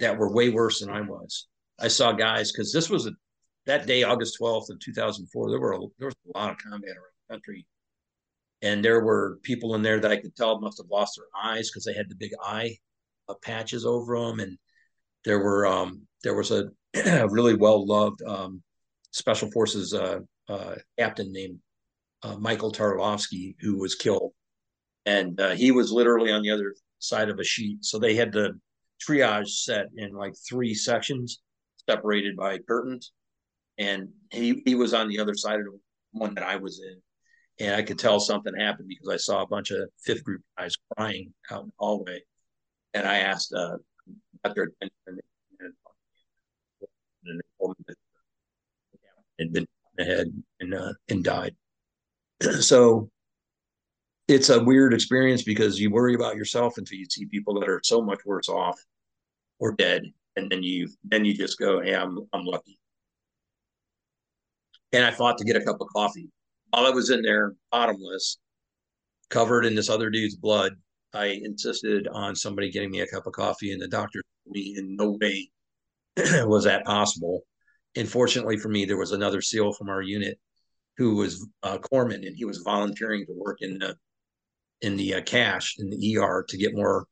that 0.00 0.16
were 0.16 0.32
way 0.32 0.50
worse 0.50 0.80
than 0.80 0.90
I 0.90 1.00
was. 1.00 1.46
I 1.78 1.88
saw 1.88 2.12
guys 2.12 2.50
because 2.50 2.72
this 2.72 2.90
was 2.90 3.06
a 3.06 3.12
that 3.66 3.86
day, 3.86 4.02
August 4.02 4.38
12th 4.40 4.70
of 4.70 4.80
2004. 4.80 5.50
There 5.50 5.60
were 5.60 5.72
a, 5.72 5.78
there 5.98 6.06
was 6.06 6.14
a 6.34 6.38
lot 6.38 6.50
of 6.50 6.58
combat 6.58 6.90
around 6.90 7.12
the 7.28 7.34
country, 7.34 7.66
and 8.62 8.84
there 8.84 9.00
were 9.00 9.38
people 9.42 9.74
in 9.74 9.82
there 9.82 10.00
that 10.00 10.10
I 10.10 10.16
could 10.16 10.34
tell 10.34 10.60
must 10.60 10.78
have 10.78 10.90
lost 10.90 11.16
their 11.16 11.50
eyes 11.52 11.70
because 11.70 11.84
they 11.84 11.94
had 11.94 12.08
the 12.08 12.16
big 12.16 12.32
eye 12.42 12.76
uh, 13.28 13.34
patches 13.42 13.84
over 13.84 14.18
them, 14.18 14.40
and 14.40 14.58
there 15.24 15.38
were 15.38 15.66
um, 15.66 16.02
there 16.24 16.34
was 16.34 16.50
a 16.50 16.70
really 17.28 17.54
well 17.54 17.86
loved 17.86 18.22
um, 18.22 18.62
special 19.12 19.50
forces 19.50 19.94
uh, 19.94 20.20
uh, 20.48 20.74
captain 20.98 21.32
named 21.32 21.58
uh, 22.22 22.36
Michael 22.36 22.72
Tarlavsky 22.72 23.54
who 23.60 23.78
was 23.78 23.94
killed, 23.94 24.32
and 25.06 25.40
uh, 25.40 25.50
he 25.50 25.70
was 25.70 25.92
literally 25.92 26.32
on 26.32 26.42
the 26.42 26.50
other 26.50 26.74
side 26.98 27.28
of 27.28 27.38
a 27.38 27.44
sheet. 27.44 27.84
So 27.84 27.98
they 27.98 28.14
had 28.14 28.32
the 28.32 28.58
triage 29.06 29.48
set 29.48 29.86
in 29.96 30.12
like 30.12 30.34
three 30.48 30.74
sections, 30.74 31.40
separated 31.88 32.36
by 32.36 32.58
curtains, 32.58 33.12
and 33.78 34.08
he 34.30 34.62
he 34.64 34.74
was 34.74 34.94
on 34.94 35.08
the 35.08 35.20
other 35.20 35.34
side 35.34 35.60
of 35.60 35.66
the 35.66 35.78
one 36.12 36.34
that 36.34 36.44
I 36.44 36.56
was 36.56 36.80
in. 36.80 37.00
And 37.60 37.74
I 37.74 37.82
could 37.82 37.98
tell 37.98 38.20
something 38.20 38.54
happened 38.54 38.88
because 38.88 39.08
I 39.08 39.16
saw 39.16 39.42
a 39.42 39.46
bunch 39.46 39.70
of 39.72 39.88
fifth 40.04 40.22
group 40.22 40.42
guys 40.56 40.76
crying 40.96 41.32
out 41.50 41.62
in 41.62 41.66
the 41.66 41.72
hallway. 41.78 42.20
And 42.94 43.06
I 43.06 43.18
asked 43.18 43.52
uh, 43.52 43.76
their 44.54 44.64
attention 44.64 44.92
and 45.08 45.22
had 49.38 49.52
been 49.52 49.66
ahead 49.98 50.32
and 50.60 50.74
uh, 50.74 50.92
and 51.08 51.24
died. 51.24 51.54
so 52.60 53.10
it's 54.26 54.50
a 54.50 54.62
weird 54.62 54.92
experience 54.92 55.42
because 55.42 55.80
you 55.80 55.90
worry 55.90 56.14
about 56.14 56.36
yourself 56.36 56.78
until 56.78 56.98
you 56.98 57.06
see 57.08 57.26
people 57.26 57.58
that 57.58 57.68
are 57.68 57.80
so 57.82 58.02
much 58.02 58.20
worse 58.24 58.48
off 58.48 58.78
or 59.58 59.72
dead, 59.72 60.02
and 60.36 60.50
then 60.50 60.62
you 60.62 60.88
then 61.04 61.24
you 61.24 61.34
just 61.34 61.58
go, 61.58 61.80
"Hey, 61.80 61.94
I'm 61.94 62.18
I'm 62.32 62.44
lucky." 62.44 62.78
And 64.92 65.04
I 65.04 65.10
fought 65.10 65.38
to 65.38 65.44
get 65.44 65.56
a 65.56 65.64
cup 65.64 65.80
of 65.80 65.88
coffee 65.88 66.30
while 66.70 66.86
I 66.86 66.90
was 66.90 67.10
in 67.10 67.22
there, 67.22 67.54
bottomless, 67.70 68.38
covered 69.30 69.64
in 69.64 69.74
this 69.74 69.88
other 69.88 70.10
dude's 70.10 70.36
blood, 70.36 70.72
I 71.14 71.40
insisted 71.42 72.08
on 72.08 72.36
somebody 72.36 72.70
getting 72.70 72.90
me 72.90 73.00
a 73.00 73.06
cup 73.06 73.26
of 73.26 73.32
coffee, 73.32 73.72
and 73.72 73.80
the 73.80 73.88
doctor 73.88 74.22
told 74.44 74.54
me 74.54 74.74
in 74.76 74.96
no 74.96 75.16
way 75.20 75.50
was 76.46 76.64
that 76.64 76.84
possible. 76.84 77.42
And 77.96 78.08
fortunately 78.08 78.58
for 78.58 78.68
me, 78.68 78.84
there 78.84 78.98
was 78.98 79.12
another 79.12 79.40
SEAL 79.40 79.72
from 79.72 79.88
our 79.88 80.02
unit 80.02 80.38
who 80.96 81.16
was 81.16 81.46
uh, 81.62 81.78
Corpsman, 81.78 82.26
and 82.26 82.36
he 82.36 82.44
was 82.44 82.58
volunteering 82.58 83.24
to 83.26 83.32
work 83.32 83.58
in 83.60 83.78
the 83.78 83.96
in 84.80 84.96
the 84.96 85.14
uh, 85.14 85.20
CSH 85.20 85.78
in 85.78 85.90
the 85.90 86.18
ER 86.18 86.44
to 86.48 86.56
get 86.56 86.74
more 86.74 87.06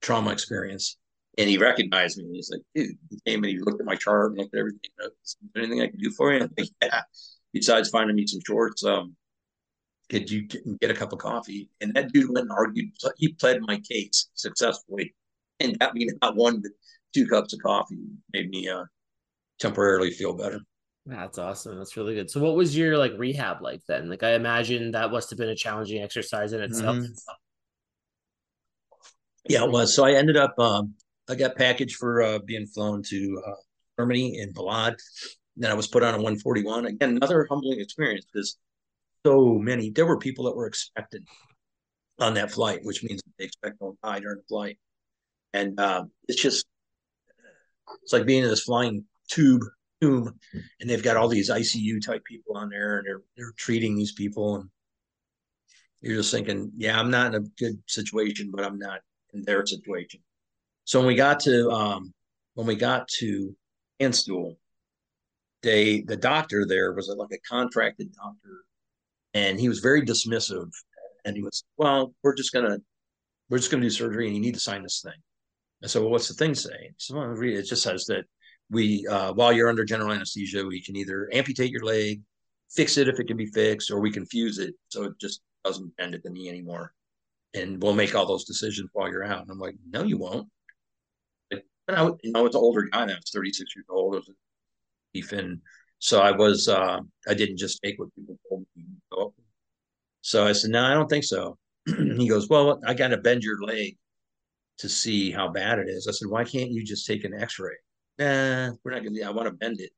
trauma 0.00 0.30
experience. 0.30 0.96
And 1.36 1.48
he 1.48 1.58
recognized 1.58 2.18
me. 2.18 2.24
And 2.24 2.34
he's 2.34 2.50
like, 2.50 2.62
dude, 2.74 2.96
he 3.10 3.20
came 3.26 3.44
and 3.44 3.52
he 3.52 3.58
looked 3.58 3.80
at 3.80 3.86
my 3.86 3.94
chart 3.94 4.30
and 4.30 4.38
looked 4.38 4.54
at 4.54 4.60
everything. 4.60 4.80
Is 5.24 5.36
there 5.54 5.62
anything 5.62 5.82
I 5.82 5.88
can 5.88 5.98
do 5.98 6.10
for 6.10 6.32
you? 6.32 6.40
I'm 6.40 6.50
like, 6.56 6.68
yeah. 6.82 7.02
Besides 7.52 7.90
finding 7.90 8.16
me 8.16 8.26
some 8.26 8.40
shorts, 8.46 8.84
um, 8.84 9.16
could 10.10 10.30
you 10.30 10.46
get 10.80 10.90
a 10.90 10.94
cup 10.94 11.12
of 11.12 11.18
coffee? 11.18 11.68
And 11.80 11.94
that 11.94 12.12
dude 12.12 12.28
went 12.28 12.48
and 12.48 12.52
argued. 12.52 12.90
He 13.16 13.32
pled 13.34 13.60
my 13.62 13.80
case 13.80 14.28
successfully 14.34 15.14
and 15.60 15.78
got 15.78 15.94
me 15.94 16.08
not 16.22 16.36
one, 16.36 16.60
but 16.60 16.72
two 17.14 17.26
cups 17.26 17.52
of 17.52 17.60
coffee. 17.60 17.98
Made 18.32 18.50
me 18.50 18.68
uh, 18.68 18.84
temporarily 19.58 20.10
feel 20.10 20.34
better. 20.34 20.60
That's 21.06 21.38
awesome. 21.38 21.78
That's 21.78 21.96
really 21.96 22.14
good. 22.14 22.30
So, 22.30 22.40
what 22.40 22.54
was 22.54 22.76
your 22.76 22.98
like 22.98 23.12
rehab 23.16 23.62
like 23.62 23.80
then? 23.88 24.10
Like, 24.10 24.22
I 24.22 24.34
imagine 24.34 24.90
that 24.90 25.10
must 25.10 25.30
have 25.30 25.38
been 25.38 25.48
a 25.48 25.56
challenging 25.56 26.02
exercise 26.02 26.52
in 26.52 26.60
itself. 26.60 26.96
Mm-hmm. 26.96 27.12
Yeah, 29.48 29.64
it 29.64 29.70
was. 29.70 29.94
So 29.94 30.04
I 30.04 30.12
ended 30.12 30.36
up, 30.36 30.58
um, 30.58 30.94
I 31.28 31.34
got 31.34 31.56
packaged 31.56 31.96
for 31.96 32.22
uh, 32.22 32.38
being 32.40 32.66
flown 32.66 33.02
to 33.04 33.42
uh, 33.46 33.54
Germany 33.98 34.38
in 34.38 34.52
Balad. 34.52 34.96
Then 35.58 35.70
I 35.70 35.74
was 35.74 35.88
put 35.88 36.02
on 36.02 36.14
a 36.14 36.18
141. 36.18 36.86
Again, 36.86 37.10
another 37.16 37.46
humbling 37.50 37.80
experience 37.80 38.24
because 38.32 38.56
so 39.26 39.58
many. 39.58 39.90
There 39.90 40.06
were 40.06 40.18
people 40.18 40.44
that 40.44 40.56
were 40.56 40.66
expected 40.66 41.26
on 42.20 42.34
that 42.34 42.52
flight, 42.52 42.80
which 42.82 43.02
means 43.02 43.20
they 43.38 43.44
expect 43.44 43.78
to 43.80 43.96
die 44.02 44.20
during 44.20 44.38
the 44.38 44.44
flight. 44.48 44.78
And 45.52 45.78
um, 45.80 46.10
it's 46.28 46.40
just, 46.40 46.66
it's 48.02 48.12
like 48.12 48.26
being 48.26 48.44
in 48.44 48.48
this 48.48 48.62
flying 48.62 49.04
tube 49.28 49.62
tomb, 50.00 50.32
and 50.80 50.88
they've 50.88 51.02
got 51.02 51.16
all 51.16 51.28
these 51.28 51.50
ICU 51.50 52.04
type 52.04 52.24
people 52.24 52.56
on 52.56 52.68
there, 52.68 52.98
and 52.98 53.06
they're 53.06 53.22
they're 53.36 53.52
treating 53.56 53.96
these 53.96 54.12
people, 54.12 54.56
and 54.56 54.70
you're 56.00 56.16
just 56.16 56.30
thinking, 56.30 56.70
yeah, 56.76 56.98
I'm 56.98 57.10
not 57.10 57.34
in 57.34 57.42
a 57.42 57.46
good 57.58 57.78
situation, 57.86 58.50
but 58.54 58.64
I'm 58.64 58.78
not 58.78 59.00
in 59.32 59.42
their 59.42 59.64
situation. 59.66 60.20
So 60.84 61.00
when 61.00 61.08
we 61.08 61.14
got 61.14 61.40
to 61.40 61.70
um, 61.70 62.12
when 62.54 62.66
we 62.66 62.76
got 62.76 63.08
to 63.18 63.54
Landstuhl, 64.00 64.56
they 65.62 66.02
the 66.02 66.16
doctor 66.16 66.64
there 66.66 66.92
was 66.92 67.12
like 67.16 67.32
a 67.32 67.48
contracted 67.48 68.12
doctor 68.12 68.64
and 69.34 69.60
he 69.60 69.68
was 69.68 69.80
very 69.80 70.02
dismissive. 70.02 70.70
And 71.24 71.36
he 71.36 71.42
was, 71.42 71.64
well, 71.76 72.14
we're 72.22 72.34
just 72.34 72.52
gonna 72.52 72.78
we're 73.50 73.58
just 73.58 73.70
gonna 73.70 73.82
do 73.82 73.90
surgery, 73.90 74.26
and 74.26 74.34
you 74.34 74.42
need 74.42 74.54
to 74.54 74.60
sign 74.60 74.82
this 74.82 75.00
thing. 75.02 75.20
I 75.82 75.86
said, 75.86 76.02
well, 76.02 76.10
what's 76.10 76.28
the 76.28 76.34
thing 76.34 76.54
say? 76.54 76.90
So 76.96 77.16
well, 77.16 77.40
it. 77.40 77.62
Just 77.62 77.82
says 77.82 78.04
that 78.06 78.24
we, 78.70 79.06
uh, 79.06 79.32
while 79.32 79.52
you're 79.52 79.68
under 79.68 79.84
general 79.84 80.12
anesthesia, 80.12 80.64
we 80.66 80.82
can 80.82 80.96
either 80.96 81.28
amputate 81.32 81.70
your 81.70 81.84
leg, 81.84 82.20
fix 82.70 82.96
it 82.96 83.08
if 83.08 83.20
it 83.20 83.28
can 83.28 83.36
be 83.36 83.46
fixed, 83.46 83.90
or 83.90 84.00
we 84.00 84.10
can 84.10 84.26
fuse 84.26 84.58
it 84.58 84.74
so 84.88 85.04
it 85.04 85.12
just 85.20 85.40
doesn't 85.64 85.96
bend 85.96 86.14
at 86.14 86.22
the 86.22 86.30
knee 86.30 86.48
anymore. 86.48 86.92
And 87.54 87.80
we'll 87.82 87.94
make 87.94 88.14
all 88.14 88.26
those 88.26 88.44
decisions 88.44 88.90
while 88.92 89.08
you're 89.08 89.24
out. 89.24 89.42
And 89.42 89.50
I'm 89.50 89.58
like, 89.58 89.76
no, 89.90 90.02
you 90.02 90.18
won't. 90.18 90.48
and 91.50 91.62
I, 91.88 92.06
you 92.22 92.32
know, 92.32 92.44
it's 92.44 92.56
an 92.56 92.60
older 92.60 92.82
guy. 92.82 93.02
I 93.02 93.06
was 93.06 93.30
36 93.32 93.76
years 93.76 93.86
old. 93.88 94.14
Was 94.14 94.30
and 95.32 95.60
so 95.98 96.20
I 96.20 96.32
was, 96.32 96.68
uh, 96.68 97.00
I 97.28 97.34
didn't 97.34 97.58
just 97.58 97.80
take 97.82 97.98
what 97.98 98.14
people 98.14 98.38
told 98.48 98.64
me. 98.76 98.84
So 100.20 100.46
I 100.46 100.52
said, 100.52 100.70
no, 100.70 100.84
I 100.84 100.94
don't 100.94 101.08
think 101.08 101.24
so. 101.24 101.56
he 101.86 102.28
goes, 102.28 102.48
well, 102.48 102.80
I 102.86 102.94
got 102.94 103.08
to 103.08 103.16
bend 103.16 103.42
your 103.42 103.60
leg 103.62 103.96
to 104.78 104.88
see 104.88 105.30
how 105.30 105.48
bad 105.48 105.78
it 105.78 105.88
is. 105.88 106.06
I 106.06 106.12
said, 106.12 106.28
why 106.28 106.44
can't 106.44 106.70
you 106.70 106.84
just 106.84 107.06
take 107.06 107.24
an 107.24 107.34
x-ray? 107.34 107.76
Nah, 108.18 108.72
we're 108.84 108.92
not 108.92 109.02
going 109.02 109.14
to, 109.14 109.22
I 109.22 109.30
want 109.30 109.46
to 109.46 109.54
bend 109.54 109.80
it. 109.80 109.90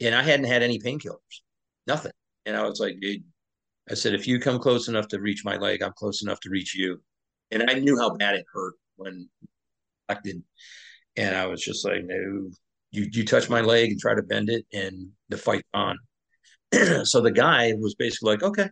And 0.00 0.14
I 0.14 0.22
hadn't 0.22 0.46
had 0.46 0.62
any 0.62 0.78
painkillers, 0.78 1.40
nothing. 1.86 2.12
And 2.46 2.56
I 2.56 2.64
was 2.64 2.78
like, 2.78 3.00
dude, 3.00 3.24
I 3.90 3.94
said, 3.94 4.14
if 4.14 4.26
you 4.26 4.38
come 4.38 4.58
close 4.58 4.88
enough 4.88 5.08
to 5.08 5.20
reach 5.20 5.44
my 5.44 5.56
leg, 5.56 5.82
I'm 5.82 5.92
close 5.96 6.22
enough 6.22 6.40
to 6.40 6.50
reach 6.50 6.74
you. 6.74 7.00
And 7.50 7.68
I 7.70 7.74
knew 7.74 7.98
how 7.98 8.10
bad 8.10 8.34
it 8.34 8.44
hurt 8.52 8.74
when 8.96 9.28
I 10.08 10.16
did. 10.22 10.42
And 11.16 11.34
I 11.34 11.46
was 11.46 11.62
just 11.62 11.84
like, 11.84 12.04
no, 12.04 12.50
you 12.94 13.08
you 13.12 13.24
touch 13.24 13.50
my 13.50 13.60
leg 13.60 13.90
and 13.90 14.00
try 14.00 14.14
to 14.14 14.22
bend 14.22 14.48
it, 14.50 14.64
and 14.72 15.08
the 15.28 15.36
fight 15.36 15.64
on. 15.74 15.98
so 17.04 17.20
the 17.20 17.30
guy 17.30 17.72
was 17.78 17.94
basically 17.94 18.32
like, 18.32 18.42
okay. 18.42 18.68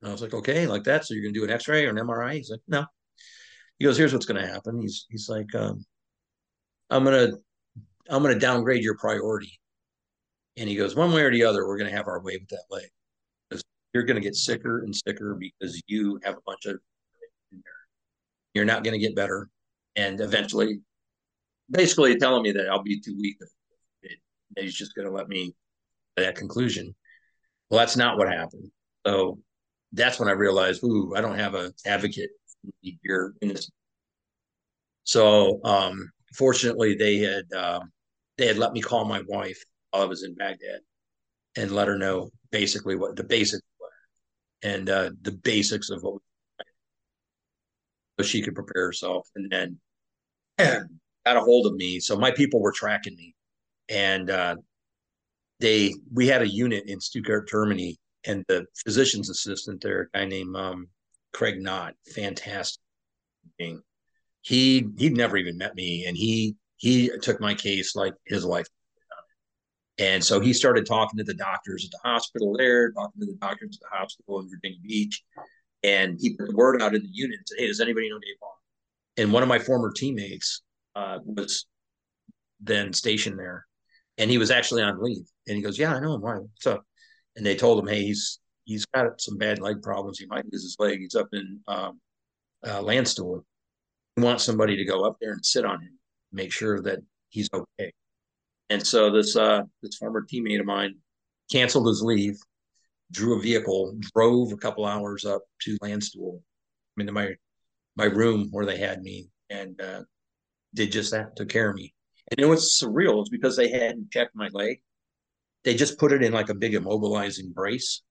And 0.00 0.08
I 0.08 0.12
was 0.12 0.22
like, 0.22 0.34
okay, 0.34 0.66
like 0.66 0.84
that. 0.84 1.04
So 1.04 1.14
you're 1.14 1.22
gonna 1.22 1.32
do 1.32 1.44
an 1.44 1.50
X-ray 1.50 1.86
or 1.86 1.90
an 1.90 1.96
MRI? 1.96 2.34
He's 2.34 2.50
like, 2.50 2.60
no. 2.68 2.84
He 3.78 3.84
goes, 3.84 3.98
here's 3.98 4.12
what's 4.12 4.26
gonna 4.26 4.46
happen. 4.46 4.80
He's 4.80 5.06
he's 5.10 5.28
like, 5.28 5.52
um, 5.54 5.84
I'm 6.90 7.04
gonna 7.04 7.32
I'm 8.08 8.22
gonna 8.22 8.38
downgrade 8.38 8.82
your 8.82 8.96
priority. 8.96 9.58
And 10.56 10.68
he 10.68 10.76
goes, 10.76 10.96
one 10.96 11.12
way 11.12 11.22
or 11.22 11.30
the 11.30 11.44
other, 11.44 11.66
we're 11.66 11.78
gonna 11.78 11.90
have 11.90 12.08
our 12.08 12.20
way 12.22 12.38
with 12.38 12.48
that 12.48 12.64
leg. 12.70 12.88
Because 13.48 13.64
you're 13.94 14.04
gonna 14.04 14.20
get 14.20 14.36
sicker 14.36 14.80
and 14.80 14.94
sicker 14.94 15.34
because 15.34 15.82
you 15.86 16.20
have 16.24 16.34
a 16.36 16.42
bunch 16.46 16.66
of 16.66 16.78
you're 18.54 18.64
not 18.64 18.84
gonna 18.84 18.98
get 18.98 19.16
better. 19.16 19.48
And 19.96 20.20
eventually 20.20 20.80
basically 21.70 22.16
telling 22.16 22.42
me 22.42 22.52
that 22.52 22.68
I'll 22.68 22.82
be 22.82 23.00
too 23.00 23.16
weak. 23.18 23.36
He's 24.56 24.74
just 24.74 24.94
going 24.94 25.06
to 25.06 25.12
let 25.12 25.28
me 25.28 25.54
that 26.16 26.36
conclusion. 26.36 26.94
Well, 27.70 27.80
that's 27.80 27.96
not 27.96 28.16
what 28.16 28.28
happened. 28.28 28.70
So 29.06 29.38
that's 29.92 30.18
when 30.18 30.28
I 30.28 30.32
realized, 30.32 30.82
ooh, 30.84 31.14
I 31.14 31.20
don't 31.20 31.38
have 31.38 31.54
an 31.54 31.72
advocate 31.84 32.30
here 33.02 33.34
in 33.42 33.48
this. 33.48 33.70
So 35.04 35.60
um, 35.64 36.10
fortunately, 36.34 36.94
they 36.94 37.18
had 37.18 37.44
uh, 37.54 37.80
they 38.38 38.46
had 38.46 38.58
let 38.58 38.72
me 38.72 38.80
call 38.80 39.04
my 39.04 39.22
wife 39.26 39.62
while 39.90 40.02
I 40.02 40.06
was 40.06 40.24
in 40.24 40.34
Baghdad 40.34 40.80
and 41.56 41.70
let 41.70 41.88
her 41.88 41.98
know 41.98 42.30
basically 42.50 42.96
what 42.96 43.16
the 43.16 43.24
basics 43.24 43.62
were 43.80 44.70
and 44.70 44.90
uh, 44.90 45.10
the 45.22 45.32
basics 45.32 45.90
of 45.90 46.02
what 46.02 46.20
so 48.18 48.24
she 48.24 48.42
could 48.42 48.54
prepare 48.54 48.86
herself. 48.86 49.28
And 49.36 49.50
then 49.50 49.78
got 51.26 51.36
a 51.36 51.40
hold 51.40 51.66
of 51.66 51.74
me. 51.74 51.98
So 52.00 52.16
my 52.16 52.30
people 52.30 52.60
were 52.60 52.72
tracking 52.72 53.16
me, 53.16 53.34
and 53.88 54.30
uh, 54.30 54.56
they 55.60 55.94
we 56.14 56.28
had 56.28 56.42
a 56.42 56.48
unit 56.48 56.84
in 56.86 57.00
Stuttgart, 57.00 57.48
Germany, 57.48 57.98
and 58.24 58.44
the 58.48 58.64
physician's 58.84 59.28
assistant 59.28 59.82
there, 59.82 60.08
a 60.14 60.18
guy 60.18 60.24
named 60.26 60.56
um, 60.56 60.88
Craig 61.34 61.60
Knott, 61.60 61.94
fantastic. 62.14 62.80
He 64.42 64.86
he'd 64.96 65.16
never 65.16 65.36
even 65.36 65.58
met 65.58 65.74
me, 65.74 66.06
and 66.06 66.16
he 66.16 66.54
he 66.76 67.10
took 67.20 67.40
my 67.40 67.54
case 67.54 67.96
like 67.96 68.14
his 68.26 68.44
life. 68.44 68.66
And 69.98 70.22
so 70.22 70.40
he 70.40 70.52
started 70.52 70.84
talking 70.84 71.16
to 71.16 71.24
the 71.24 71.34
doctors 71.34 71.84
at 71.86 71.90
the 71.90 72.08
hospital 72.08 72.54
there, 72.56 72.92
talking 72.92 73.18
to 73.20 73.26
the 73.26 73.38
doctors 73.40 73.78
at 73.82 73.90
the 73.90 73.96
hospital 73.96 74.40
in 74.40 74.50
Virginia 74.50 74.78
Beach. 74.82 75.22
And 75.82 76.18
he 76.20 76.36
put 76.36 76.48
the 76.48 76.54
word 76.54 76.82
out 76.82 76.94
in 76.94 77.00
the 77.00 77.08
unit 77.10 77.38
and 77.38 77.46
said, 77.48 77.58
Hey, 77.58 77.66
does 77.66 77.80
anybody 77.80 78.10
know 78.10 78.18
Dave 78.18 78.36
Long? 78.42 78.52
And 79.16 79.32
one 79.32 79.42
of 79.42 79.48
my 79.48 79.58
former 79.58 79.90
teammates 79.90 80.60
uh, 80.96 81.18
was 81.24 81.66
then 82.60 82.92
stationed 82.92 83.38
there, 83.38 83.66
and 84.18 84.30
he 84.30 84.38
was 84.38 84.50
actually 84.50 84.82
on 84.82 85.00
leave. 85.00 85.26
And 85.46 85.56
he 85.56 85.62
goes, 85.62 85.78
"Yeah, 85.78 85.94
I 85.94 86.00
know 86.00 86.14
him. 86.14 86.22
Why? 86.22 86.36
What's 86.36 86.66
up?" 86.66 86.84
And 87.36 87.44
they 87.44 87.54
told 87.54 87.78
him, 87.78 87.86
"Hey, 87.86 88.02
he's 88.02 88.40
he's 88.64 88.86
got 88.86 89.20
some 89.20 89.36
bad 89.36 89.60
leg 89.60 89.82
problems. 89.82 90.18
He 90.18 90.26
might 90.26 90.50
lose 90.50 90.62
his 90.62 90.76
leg. 90.78 90.98
He's 90.98 91.14
up 91.14 91.28
in 91.32 91.60
um, 91.68 92.00
uh, 92.64 92.80
Landstuhl. 92.80 93.44
He 94.16 94.22
wants 94.22 94.44
somebody 94.44 94.76
to 94.76 94.84
go 94.84 95.04
up 95.04 95.18
there 95.20 95.32
and 95.32 95.44
sit 95.44 95.66
on 95.66 95.82
him, 95.82 95.98
make 96.32 96.52
sure 96.52 96.80
that 96.82 97.00
he's 97.28 97.50
okay." 97.52 97.92
And 98.70 98.84
so 98.84 99.10
this 99.10 99.36
uh, 99.36 99.62
this 99.82 99.96
former 99.96 100.22
teammate 100.22 100.60
of 100.60 100.66
mine 100.66 100.94
canceled 101.52 101.86
his 101.86 102.02
leave, 102.02 102.36
drew 103.12 103.38
a 103.38 103.42
vehicle, 103.42 103.96
drove 104.14 104.52
a 104.52 104.56
couple 104.56 104.86
hours 104.86 105.24
up 105.24 105.42
to 105.60 105.76
Landstuhl, 105.82 106.38
I 106.38 106.92
mean, 106.96 107.06
to 107.06 107.12
my 107.12 107.34
my 107.96 108.06
room 108.06 108.48
where 108.50 108.66
they 108.66 108.78
had 108.78 109.02
me, 109.02 109.28
and 109.50 109.80
uh, 109.80 110.02
did 110.76 110.92
just 110.92 111.10
that, 111.10 111.34
took 111.34 111.48
care 111.48 111.70
of 111.70 111.74
me. 111.74 111.92
And 112.30 112.38
it 112.38 112.46
was 112.46 112.80
surreal. 112.80 113.20
It's 113.20 113.30
because 113.30 113.56
they 113.56 113.70
hadn't 113.70 114.12
checked 114.12 114.36
my 114.36 114.48
leg. 114.52 114.80
They 115.64 115.74
just 115.74 115.98
put 115.98 116.12
it 116.12 116.22
in 116.22 116.32
like 116.32 116.48
a 116.48 116.54
big 116.54 116.74
immobilizing 116.74 117.52
brace. 117.52 118.02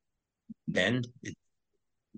Then, 0.68 1.04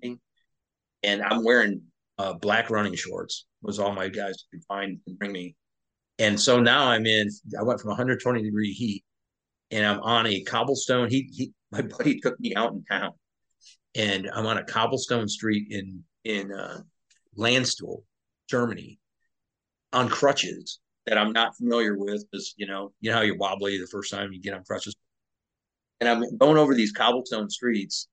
and 0.02 1.22
I'm 1.22 1.44
wearing 1.44 1.82
uh, 2.18 2.34
black 2.34 2.70
running 2.70 2.94
shorts. 2.94 3.46
Was 3.62 3.78
all 3.78 3.92
my 3.92 4.08
guys 4.08 4.44
could 4.50 4.64
find 4.64 4.98
to 5.06 5.14
bring 5.14 5.32
me. 5.32 5.56
And 6.18 6.40
so 6.40 6.60
now 6.60 6.88
I'm 6.88 7.06
in. 7.06 7.28
I 7.58 7.62
went 7.62 7.80
from 7.80 7.90
120 7.90 8.42
degree 8.42 8.72
heat, 8.72 9.04
and 9.70 9.86
I'm 9.86 10.00
on 10.00 10.26
a 10.26 10.42
cobblestone. 10.42 11.08
He, 11.08 11.30
he 11.32 11.52
my 11.70 11.82
buddy 11.82 12.20
took 12.20 12.38
me 12.40 12.54
out 12.54 12.72
in 12.72 12.84
town, 12.84 13.12
and 13.94 14.30
I'm 14.32 14.46
on 14.46 14.58
a 14.58 14.64
cobblestone 14.64 15.28
street 15.28 15.68
in 15.70 16.02
in 16.24 16.52
uh, 16.52 16.80
Landstuhl, 17.36 18.02
Germany, 18.48 18.98
on 19.92 20.08
crutches 20.08 20.80
that 21.06 21.18
I'm 21.18 21.32
not 21.32 21.56
familiar 21.56 21.96
with 21.96 22.24
because 22.30 22.54
you 22.56 22.66
know 22.66 22.92
you 23.00 23.10
know 23.10 23.16
how 23.16 23.22
you're 23.22 23.36
wobbly 23.36 23.78
the 23.78 23.86
first 23.86 24.12
time 24.12 24.32
you 24.32 24.40
get 24.40 24.54
on 24.54 24.64
crutches. 24.64 24.94
And 26.00 26.08
I'm 26.08 26.36
going 26.38 26.58
over 26.58 26.74
these 26.74 26.92
cobblestone 26.92 27.50
streets, 27.50 28.08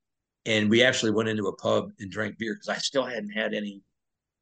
and 0.45 0.69
we 0.69 0.83
actually 0.83 1.11
went 1.11 1.29
into 1.29 1.47
a 1.47 1.55
pub 1.55 1.89
and 1.99 2.09
drank 2.11 2.37
beer 2.37 2.55
because 2.55 2.69
I 2.69 2.77
still 2.77 3.05
hadn't 3.05 3.31
had 3.31 3.53
any 3.53 3.81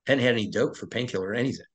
hadn't 0.07 0.23
had 0.23 0.33
any 0.33 0.49
dope 0.49 0.77
for 0.77 0.87
painkiller 0.87 1.29
or 1.29 1.33
anything. 1.33 1.65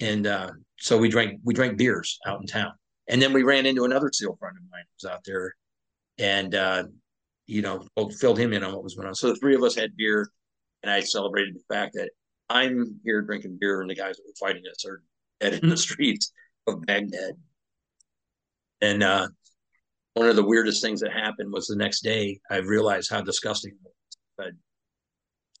And 0.00 0.26
uh, 0.26 0.50
so 0.78 0.96
we 0.98 1.08
drank 1.08 1.40
we 1.44 1.54
drank 1.54 1.76
beers 1.78 2.18
out 2.26 2.40
in 2.40 2.46
town. 2.46 2.72
And 3.08 3.22
then 3.22 3.32
we 3.32 3.42
ran 3.42 3.64
into 3.64 3.84
another 3.84 4.10
SEAL 4.12 4.36
friend 4.38 4.56
of 4.56 4.62
mine 4.70 4.82
who 4.82 5.06
was 5.06 5.12
out 5.12 5.22
there 5.24 5.54
and 6.18 6.54
uh, 6.54 6.84
you 7.46 7.62
know, 7.62 7.82
filled 8.20 8.38
him 8.38 8.52
in 8.52 8.62
on 8.62 8.72
what 8.72 8.84
was 8.84 8.94
going 8.94 9.08
on. 9.08 9.14
So 9.14 9.28
the 9.28 9.36
three 9.36 9.54
of 9.54 9.62
us 9.62 9.74
had 9.74 9.96
beer 9.96 10.28
and 10.82 10.92
I 10.92 11.00
celebrated 11.00 11.54
the 11.54 11.74
fact 11.74 11.94
that 11.94 12.10
I'm 12.50 13.00
here 13.04 13.22
drinking 13.22 13.58
beer 13.60 13.80
and 13.80 13.90
the 13.90 13.94
guys 13.94 14.16
that 14.16 14.24
were 14.26 14.48
fighting 14.48 14.62
us 14.70 14.84
are 14.86 15.02
dead 15.40 15.54
in 15.54 15.68
the 15.68 15.76
streets 15.88 16.32
of 16.66 16.82
Baghdad. 16.82 17.34
And 18.80 19.02
uh, 19.02 19.28
one 20.14 20.28
of 20.28 20.36
the 20.36 20.44
weirdest 20.44 20.82
things 20.82 21.00
that 21.00 21.12
happened 21.12 21.52
was 21.52 21.66
the 21.66 21.76
next 21.76 22.02
day 22.02 22.40
I 22.50 22.56
realized 22.56 23.10
how 23.10 23.20
disgusting 23.20 23.72
it 23.72 23.92
was. 24.38 24.54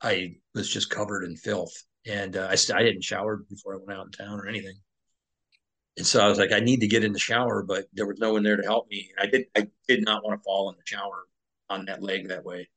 I, 0.02 0.08
I 0.08 0.36
was 0.54 0.68
just 0.68 0.90
covered 0.90 1.24
in 1.24 1.36
filth 1.36 1.74
and 2.06 2.36
uh, 2.36 2.48
I, 2.50 2.56
I 2.74 2.82
didn't 2.82 3.04
shower 3.04 3.44
before 3.48 3.74
I 3.74 3.78
went 3.84 3.98
out 3.98 4.06
in 4.06 4.12
town 4.12 4.40
or 4.40 4.46
anything. 4.46 4.76
And 5.96 6.06
so 6.06 6.24
I 6.24 6.28
was 6.28 6.38
like, 6.38 6.52
I 6.52 6.60
need 6.60 6.80
to 6.80 6.86
get 6.86 7.02
in 7.02 7.12
the 7.12 7.18
shower, 7.18 7.64
but 7.64 7.86
there 7.92 8.06
was 8.06 8.18
no 8.18 8.32
one 8.32 8.44
there 8.44 8.56
to 8.56 8.62
help 8.62 8.88
me. 8.88 9.10
I 9.18 9.26
did, 9.26 9.46
I 9.56 9.66
did 9.88 10.04
not 10.04 10.24
want 10.24 10.40
to 10.40 10.44
fall 10.44 10.70
in 10.70 10.76
the 10.76 10.82
shower 10.84 11.24
on 11.68 11.86
that 11.86 12.02
leg 12.02 12.28
that 12.28 12.44
way. 12.44 12.68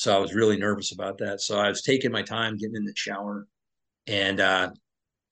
So 0.00 0.16
I 0.16 0.18
was 0.18 0.32
really 0.32 0.56
nervous 0.56 0.92
about 0.92 1.18
that. 1.18 1.42
So 1.42 1.58
I 1.58 1.68
was 1.68 1.82
taking 1.82 2.10
my 2.10 2.22
time 2.22 2.56
getting 2.56 2.74
in 2.74 2.86
the 2.86 2.94
shower 2.96 3.46
and 4.06 4.40
uh, 4.40 4.70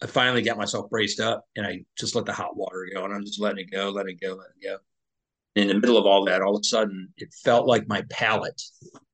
I 0.03 0.07
finally 0.07 0.43
got 0.43 0.59
myself 0.59 0.91
braced 0.91 1.21
up 1.21 1.47
and 1.57 1.67
I 1.67 1.87
just 1.99 2.15
let 2.15 2.27
the 2.27 2.35
hot 2.35 2.55
water 2.55 2.87
go 2.93 3.03
and 3.07 3.15
I'm 3.15 3.25
just 3.25 3.41
letting 3.41 3.65
it 3.65 3.71
go, 3.73 3.89
letting 3.89 4.19
it 4.21 4.21
go, 4.21 4.35
letting 4.35 4.53
it 4.61 4.67
go. 4.67 4.77
And 5.57 5.71
in 5.71 5.77
the 5.77 5.81
middle 5.81 5.97
of 5.97 6.05
all 6.05 6.27
that, 6.27 6.43
all 6.43 6.55
of 6.55 6.61
a 6.61 6.65
sudden 6.65 7.09
it 7.17 7.33
felt 7.43 7.67
like 7.67 7.89
my 7.89 8.05
palate, 8.11 8.61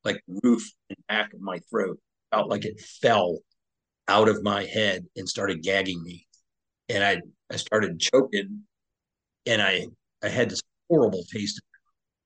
like 0.02 0.20
roof 0.42 0.68
and 0.90 0.98
back 1.06 1.32
of 1.32 1.40
my 1.40 1.60
throat, 1.70 2.00
felt 2.32 2.50
like 2.50 2.64
it 2.64 2.80
fell 2.80 3.38
out 4.08 4.28
of 4.28 4.42
my 4.42 4.64
head 4.64 5.06
and 5.14 5.28
started 5.28 5.62
gagging 5.62 6.02
me. 6.02 6.26
And 6.88 7.04
I 7.04 7.20
I 7.48 7.58
started 7.58 8.00
choking 8.00 8.62
and 9.46 9.62
I 9.62 9.86
I 10.20 10.30
had 10.30 10.50
this 10.50 10.62
horrible 10.90 11.22
taste. 11.32 11.62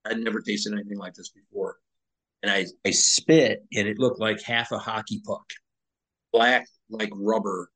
I'd 0.06 0.18
never 0.18 0.40
tasted 0.40 0.72
anything 0.72 0.96
like 0.96 1.12
this 1.12 1.28
before. 1.28 1.76
And 2.42 2.52
I, 2.52 2.66
I 2.86 2.90
spit 2.90 3.64
and 3.72 3.88
it 3.88 3.98
looked 3.98 4.20
like 4.20 4.42
half 4.42 4.70
a 4.72 4.78
hockey 4.78 5.20
puck. 5.26 5.44
Black 6.32 6.66
like 6.90 7.10
rubber 7.14 7.70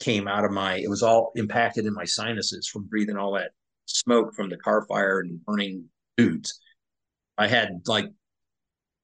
came 0.00 0.28
out 0.28 0.44
of 0.44 0.52
my 0.52 0.76
it 0.76 0.88
was 0.88 1.02
all 1.02 1.32
impacted 1.34 1.84
in 1.84 1.92
my 1.92 2.04
sinuses 2.04 2.68
from 2.68 2.84
breathing 2.84 3.16
all 3.16 3.32
that 3.32 3.50
smoke 3.86 4.34
from 4.34 4.48
the 4.48 4.56
car 4.56 4.86
fire 4.86 5.20
and 5.20 5.44
burning 5.44 5.84
dudes. 6.16 6.60
I 7.36 7.48
had 7.48 7.70
like 7.86 8.06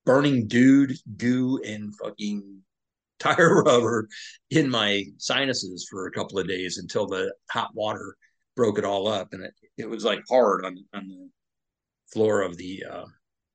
burning 0.04 0.46
dude 0.46 0.96
goo 1.16 1.60
and 1.64 1.94
fucking 1.96 2.60
tire 3.18 3.62
rubber 3.62 4.08
in 4.50 4.68
my 4.68 5.04
sinuses 5.18 5.86
for 5.90 6.06
a 6.06 6.10
couple 6.10 6.38
of 6.38 6.48
days 6.48 6.78
until 6.78 7.06
the 7.06 7.32
hot 7.50 7.70
water 7.74 8.16
broke 8.56 8.78
it 8.78 8.84
all 8.84 9.08
up. 9.08 9.28
And 9.32 9.44
it, 9.44 9.54
it 9.78 9.88
was 9.88 10.04
like 10.04 10.20
hard 10.28 10.64
on, 10.64 10.76
on 10.92 11.08
the 11.08 11.28
floor 12.12 12.42
of 12.42 12.56
the 12.56 12.84
uh, 12.90 13.04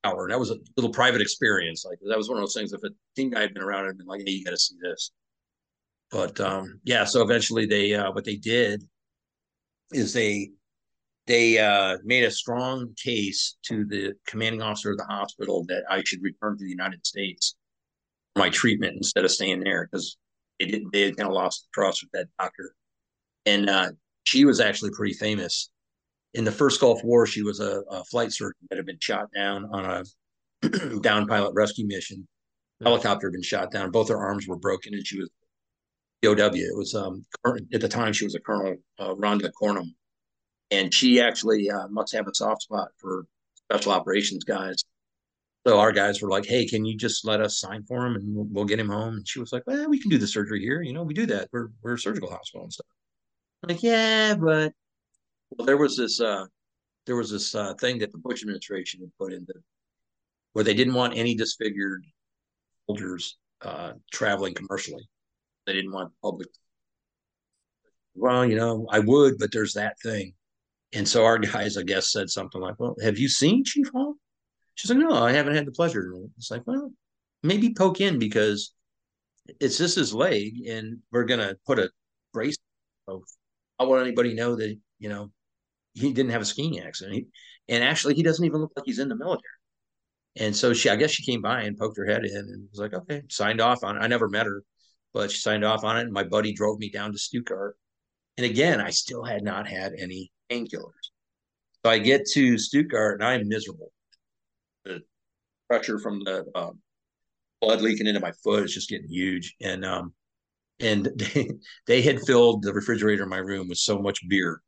And 0.04 0.32
that 0.32 0.40
was 0.40 0.52
a 0.52 0.58
little 0.78 0.92
private 0.92 1.22
experience. 1.22 1.86
Like 1.86 2.00
that 2.08 2.18
was 2.18 2.30
one 2.30 2.38
of 2.38 2.42
those 2.42 2.54
things. 2.54 2.74
If 2.74 2.84
a 2.84 2.90
team 3.16 3.32
guy 3.32 3.42
had 3.42 3.54
been 3.54 3.64
around, 3.64 3.88
I'd 3.88 3.98
been 3.98 4.08
like, 4.08 4.22
"Hey, 4.26 4.32
you 4.32 4.46
got 4.46 4.52
to 4.52 4.58
see 4.58 4.76
this." 4.82 5.12
But 6.12 6.40
um, 6.40 6.80
yeah, 6.84 7.04
so 7.04 7.22
eventually 7.22 7.66
they 7.66 7.94
uh, 7.94 8.12
what 8.12 8.24
they 8.24 8.36
did 8.36 8.84
is 9.92 10.14
they 10.14 10.52
they 11.28 11.60
uh, 11.60 11.98
made 12.04 12.24
a 12.24 12.32
strong 12.32 12.94
case 13.02 13.58
to 13.64 13.86
the 13.86 14.14
commanding 14.26 14.62
officer 14.62 14.92
of 14.92 14.98
the 14.98 15.06
hospital 15.06 15.64
that 15.68 15.84
I 15.90 16.04
should 16.04 16.24
return 16.24 16.58
to 16.58 16.64
the 16.64 16.70
United 16.70 17.06
States 17.06 17.56
for 18.34 18.40
my 18.40 18.50
treatment 18.50 18.98
instead 18.98 19.26
of 19.26 19.32
staying 19.32 19.64
there 19.64 19.88
because 19.92 20.18
they 20.60 20.66
didn't 20.66 20.92
they 20.92 21.02
had 21.02 21.18
kind 21.18 21.28
of 21.28 21.36
lost 21.36 21.64
the 21.64 21.68
trust 21.74 22.04
with 22.04 22.12
that 22.14 22.28
doctor. 22.40 22.74
And 23.46 23.70
uh, 23.70 23.92
she 24.24 24.46
was 24.46 24.60
actually 24.60 24.92
pretty 24.92 25.14
famous. 25.14 25.70
In 26.34 26.44
the 26.44 26.52
first 26.52 26.80
Gulf 26.80 27.04
War, 27.04 27.26
she 27.26 27.42
was 27.42 27.60
a, 27.60 27.82
a 27.90 28.04
flight 28.06 28.32
surgeon 28.32 28.68
that 28.70 28.78
had 28.78 28.86
been 28.86 29.00
shot 29.00 29.28
down 29.34 29.66
on 29.74 29.86
a 30.64 31.00
down 31.02 31.28
pilot 31.28 31.54
rescue 31.56 31.88
mission. 31.88 32.28
Helicopter 32.84 33.28
had 33.28 33.34
been 33.34 33.42
shot 33.42 33.72
down. 33.72 33.92
Both 33.92 34.10
her 34.10 34.18
arms 34.18 34.48
were 34.48 34.58
broken, 34.58 34.94
and 34.94 35.06
she 35.06 35.20
was 35.20 35.30
POW. 36.24 36.52
It 36.54 36.78
was 36.78 36.96
um, 36.96 37.26
at 37.74 37.82
the 37.82 37.90
time 37.90 38.14
she 38.14 38.26
was 38.26 38.36
a 38.36 38.40
Colonel 38.40 38.76
uh, 39.00 39.16
Rhonda 39.16 39.50
Cornum, 39.60 39.94
and 40.72 40.94
she 40.94 41.20
actually 41.20 41.70
uh, 41.70 41.88
must 41.90 42.14
have 42.14 42.28
a 42.28 42.36
soft 42.36 42.62
spot 42.62 42.90
for 43.00 43.26
special 43.56 43.92
operations 43.92 44.44
guys 44.44 44.84
so 45.68 45.80
our 45.80 45.92
guys 45.92 46.22
were 46.22 46.30
like, 46.30 46.46
"Hey, 46.46 46.66
can 46.66 46.86
you 46.86 46.96
just 46.98 47.26
let 47.26 47.42
us 47.42 47.60
sign 47.60 47.84
for 47.84 48.06
him 48.06 48.16
and 48.16 48.36
we'll, 48.36 48.48
we'll, 48.50 48.66
get 48.66 48.80
him 48.80 48.90
home?" 48.90 49.16
And 49.16 49.28
she 49.28 49.40
was 49.40 49.52
like, 49.52 49.64
"Well, 49.68 49.90
we 49.90 50.00
can 50.00 50.10
do 50.10 50.18
the 50.18 50.28
surgery 50.28 50.62
here. 50.62 50.82
You 50.82 50.94
know, 50.94 51.04
we 51.04 51.14
do 51.14 51.26
that. 51.28 51.50
We're 51.52 51.70
we're 51.82 51.96
a 51.96 52.00
surgical 52.00 52.30
hospital 52.32 52.64
and 52.64 52.74
stuff." 52.74 52.88
I'm 53.64 53.70
like, 53.70 53.84
yeah, 53.84 54.36
but 54.36 54.74
well, 55.52 55.66
there 55.66 55.78
was 55.78 55.98
this 55.98 56.20
uh, 56.22 56.46
there 57.06 57.16
was 57.16 57.32
this 57.32 57.56
uh, 57.56 57.74
thing 57.76 58.00
that 58.00 58.12
the 58.12 58.18
Bush 58.18 58.42
administration 58.42 59.02
had 59.02 59.12
put 59.18 59.34
into 59.34 59.54
where 60.54 60.64
they 60.64 60.74
didn't 60.74 60.94
want 60.94 61.18
any 61.18 61.36
disfigured 61.36 62.06
soldiers 62.88 63.38
uh, 63.62 63.94
traveling 64.12 64.54
commercially. 64.54 65.08
They 65.66 65.74
didn't 65.74 65.92
want 65.92 66.12
public. 66.22 66.48
Well, 68.16 68.46
you 68.46 68.56
know, 68.56 68.88
I 68.92 69.00
would, 69.00 69.38
but 69.38 69.52
there's 69.52 69.74
that 69.74 70.00
thing. 70.02 70.34
And 70.94 71.08
so 71.08 71.26
our 71.26 71.38
guys, 71.40 71.78
I 71.78 71.84
guess, 71.84 72.12
said 72.12 72.30
something 72.30 72.62
like, 72.62 72.80
"Well, 72.80 72.96
have 73.02 73.18
you 73.18 73.30
seen 73.30 73.64
Chief 73.64 73.90
Hall?" 73.94 74.16
She's 74.80 74.90
like, 74.90 75.00
no, 75.00 75.12
I 75.12 75.34
haven't 75.34 75.56
had 75.56 75.68
the 75.68 75.74
pleasure. 75.74 76.14
It's 76.38 76.50
like, 76.50 76.66
well, 76.66 76.94
maybe 77.44 77.74
poke 77.74 78.00
in 78.00 78.18
because 78.18 78.74
it's 79.60 79.78
just 79.78 79.98
his 79.98 80.14
leg, 80.14 80.54
and 80.70 81.00
we're 81.12 81.26
gonna 81.26 81.56
put 81.66 81.80
a 81.80 81.90
brace. 82.32 82.56
Of, 83.06 83.24
I 83.78 83.84
want 83.84 84.04
anybody 84.04 84.30
to 84.30 84.36
know 84.36 84.56
that 84.56 84.78
you 84.98 85.10
know 85.10 85.32
he 85.94 86.14
didn't 86.14 86.32
have 86.32 86.42
a 86.42 86.46
skiing 86.46 86.80
accident, 86.80 87.16
he, 87.16 87.28
and 87.74 87.84
actually 87.84 88.16
he 88.16 88.24
doesn't 88.24 88.46
even 88.46 88.62
look 88.62 88.72
like 88.76 88.86
he's 88.86 89.00
in 89.00 89.10
the 89.10 89.16
military. 89.16 89.44
And 90.36 90.56
so 90.56 90.74
she, 90.74 90.90
I 90.90 90.96
guess 90.96 91.12
she 91.12 91.26
came 91.26 91.42
by 91.42 91.62
and 91.64 91.78
poked 91.78 91.98
her 91.98 92.06
head 92.06 92.24
in 92.26 92.38
and 92.38 92.68
was 92.72 92.80
like, 92.80 92.94
okay, 92.94 93.24
signed 93.30 93.62
off 93.62 93.84
on 93.84 93.98
it. 93.98 94.00
I 94.00 94.08
never 94.08 94.30
met 94.30 94.46
her, 94.46 94.64
but 95.14 95.32
she 95.32 95.40
signed 95.40 95.66
off 95.66 95.84
on 95.84 95.98
it. 95.98 96.02
And 96.02 96.14
my 96.14 96.24
buddy 96.24 96.54
drove 96.54 96.80
me 96.80 96.90
down 96.90 97.12
to 97.12 97.18
Stuttgart. 97.18 97.76
And 98.38 98.46
again, 98.46 98.80
I 98.80 98.92
still 98.92 99.24
had 99.24 99.44
not 99.44 99.68
had 99.68 99.94
any 99.98 100.32
painkillers. 100.50 101.10
So 101.84 101.92
I 101.92 101.98
get 101.98 102.26
to 102.34 102.58
Stuttgart 102.58 103.20
and 103.20 103.28
I'm 103.28 103.48
miserable 103.48 103.92
the 104.86 105.02
pressure 105.68 106.00
from 106.00 106.24
the 106.24 106.46
um, 106.56 106.80
blood 107.62 107.82
leaking 107.82 108.08
into 108.08 108.20
my 108.20 108.32
foot 108.44 108.64
is 108.64 108.74
just 108.74 108.90
getting 108.90 109.10
huge. 109.10 109.56
And 109.62 109.86
um, 109.86 110.14
and 110.80 111.10
they, 111.16 111.50
they 111.88 112.02
had 112.02 112.22
filled 112.22 112.64
the 112.64 112.74
refrigerator 112.74 113.24
in 113.24 113.30
my 113.30 113.38
room 113.38 113.68
with 113.68 113.78
so 113.78 114.00
much 114.00 114.28
beer 114.28 114.62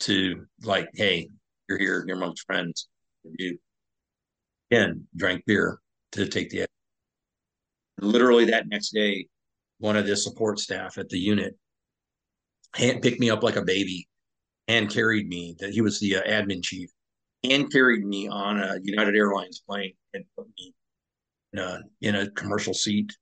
to 0.00 0.46
like, 0.62 0.88
hey, 0.94 1.28
you're 1.68 1.78
here, 1.78 2.04
you're 2.06 2.16
amongst 2.16 2.46
friends. 2.46 2.88
You 3.24 3.58
again 4.70 5.06
drank 5.16 5.44
beer 5.46 5.78
to 6.12 6.26
take 6.26 6.50
the 6.50 6.66
literally 8.00 8.46
that 8.46 8.68
next 8.68 8.90
day, 8.90 9.26
one 9.78 9.96
of 9.96 10.06
the 10.06 10.16
support 10.16 10.58
staff 10.58 10.98
at 10.98 11.08
the 11.08 11.18
unit 11.18 11.56
hand 12.74 13.02
picked 13.02 13.20
me 13.20 13.30
up 13.30 13.42
like 13.42 13.56
a 13.56 13.64
baby 13.64 14.08
and 14.68 14.90
carried 14.90 15.28
me. 15.28 15.56
That 15.58 15.72
he 15.72 15.80
was 15.80 16.00
the 16.00 16.16
uh, 16.16 16.22
admin 16.22 16.62
chief 16.62 16.90
and 17.44 17.70
carried 17.70 18.04
me 18.04 18.28
on 18.28 18.60
a 18.60 18.78
United 18.82 19.16
Airlines 19.16 19.62
plane 19.66 19.92
and 20.14 20.24
put 20.36 20.46
me 20.58 20.74
in 21.52 21.58
a, 21.58 21.80
in 22.02 22.14
a 22.16 22.30
commercial 22.30 22.74
seat. 22.74 23.12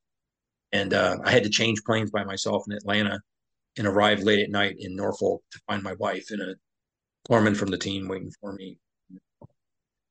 And 0.72 0.94
uh, 0.94 1.18
I 1.24 1.30
had 1.30 1.44
to 1.44 1.50
change 1.50 1.82
planes 1.84 2.10
by 2.10 2.24
myself 2.24 2.64
in 2.68 2.76
Atlanta 2.76 3.20
and 3.78 3.86
arrive 3.86 4.22
late 4.22 4.40
at 4.40 4.50
night 4.50 4.76
in 4.78 4.96
Norfolk 4.96 5.42
to 5.52 5.60
find 5.66 5.82
my 5.82 5.94
wife 5.94 6.30
in 6.32 6.40
a 6.40 6.54
foreman 7.26 7.54
from 7.54 7.70
the 7.70 7.78
team 7.78 8.08
waiting 8.08 8.32
for 8.40 8.52
me. 8.52 8.78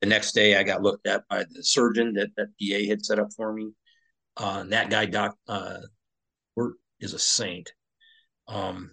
The 0.01 0.07
next 0.07 0.33
day, 0.33 0.55
I 0.55 0.63
got 0.63 0.81
looked 0.81 1.07
at 1.07 1.27
by 1.29 1.45
the 1.49 1.63
surgeon 1.63 2.13
that 2.13 2.29
that 2.35 2.47
PA 2.59 2.89
had 2.89 3.05
set 3.05 3.19
up 3.19 3.29
for 3.35 3.53
me. 3.53 3.71
Uh, 4.37 4.59
and 4.61 4.73
that 4.73 4.89
guy, 4.89 5.05
Doc, 5.05 5.35
uh, 5.47 5.77
is 6.99 7.13
a 7.13 7.19
saint. 7.19 7.71
Um, 8.47 8.91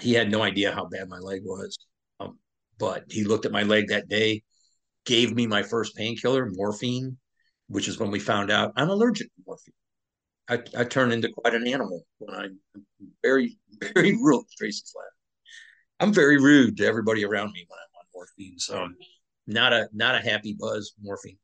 he 0.00 0.12
had 0.12 0.30
no 0.30 0.42
idea 0.42 0.72
how 0.72 0.86
bad 0.86 1.08
my 1.08 1.18
leg 1.18 1.42
was. 1.44 1.76
Um, 2.20 2.38
but 2.78 3.04
he 3.10 3.24
looked 3.24 3.46
at 3.46 3.52
my 3.52 3.62
leg 3.62 3.88
that 3.88 4.08
day, 4.08 4.42
gave 5.04 5.34
me 5.34 5.46
my 5.46 5.62
first 5.62 5.96
painkiller, 5.96 6.50
morphine, 6.52 7.16
which 7.68 7.88
is 7.88 7.98
when 7.98 8.10
we 8.10 8.20
found 8.20 8.50
out 8.50 8.72
I'm 8.76 8.90
allergic 8.90 9.26
to 9.28 9.42
morphine. 9.46 9.74
I, 10.48 10.80
I 10.80 10.84
turned 10.84 11.12
into 11.12 11.28
quite 11.30 11.54
an 11.54 11.66
animal 11.66 12.04
when 12.18 12.34
I'm 12.34 12.60
very, 13.22 13.58
very 13.94 14.16
real, 14.22 14.44
Tracy's 14.56 14.92
laugh. 14.96 15.15
I'm 16.00 16.12
very 16.12 16.38
rude 16.38 16.76
to 16.78 16.86
everybody 16.86 17.24
around 17.24 17.52
me 17.52 17.66
when 17.68 17.78
I'm 17.78 17.98
on 18.00 18.04
morphine. 18.14 18.58
So 18.58 18.88
not 19.46 19.72
a 19.72 19.88
not 19.92 20.14
a 20.14 20.20
happy 20.20 20.56
buzz 20.58 20.94
morphine. 21.02 21.38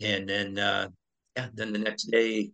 And 0.00 0.28
then 0.28 0.58
uh 0.58 0.88
yeah, 1.36 1.48
then 1.54 1.72
the 1.72 1.78
next 1.78 2.04
day 2.04 2.52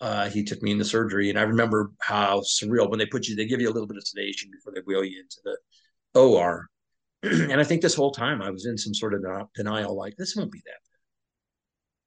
uh, 0.00 0.28
he 0.28 0.44
took 0.44 0.62
me 0.62 0.70
into 0.70 0.84
surgery, 0.84 1.28
and 1.28 1.38
I 1.38 1.42
remember 1.42 1.90
how 2.00 2.40
surreal 2.40 2.88
when 2.88 2.98
they 2.98 3.06
put 3.06 3.26
you, 3.26 3.34
they 3.34 3.46
give 3.46 3.60
you 3.60 3.68
a 3.68 3.72
little 3.72 3.88
bit 3.88 3.96
of 3.96 4.06
sedation 4.06 4.50
before 4.52 4.72
they 4.72 4.80
wheel 4.82 5.02
you 5.02 5.20
into 5.20 5.40
the 5.44 6.20
OR, 6.20 6.68
and 7.22 7.60
I 7.60 7.64
think 7.64 7.82
this 7.82 7.94
whole 7.96 8.12
time 8.12 8.40
I 8.40 8.50
was 8.50 8.66
in 8.66 8.78
some 8.78 8.94
sort 8.94 9.14
of 9.14 9.24
denial, 9.54 9.96
like 9.96 10.14
this 10.16 10.36
won't 10.36 10.52
be 10.52 10.62
that 10.66 10.78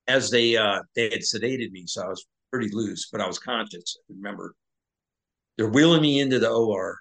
bad. 0.08 0.16
As 0.16 0.30
they 0.30 0.56
uh, 0.56 0.82
they 0.96 1.10
had 1.10 1.20
sedated 1.20 1.72
me, 1.72 1.84
so 1.86 2.04
I 2.04 2.08
was 2.08 2.26
pretty 2.52 2.70
loose, 2.74 3.10
but 3.12 3.22
I 3.22 3.28
was 3.28 3.40
conscious. 3.40 3.98
I 4.00 4.14
remember 4.14 4.56
they're 5.58 5.70
wheeling 5.70 6.02
me 6.02 6.22
into 6.22 6.40
the 6.40 6.50
OR, 6.50 6.98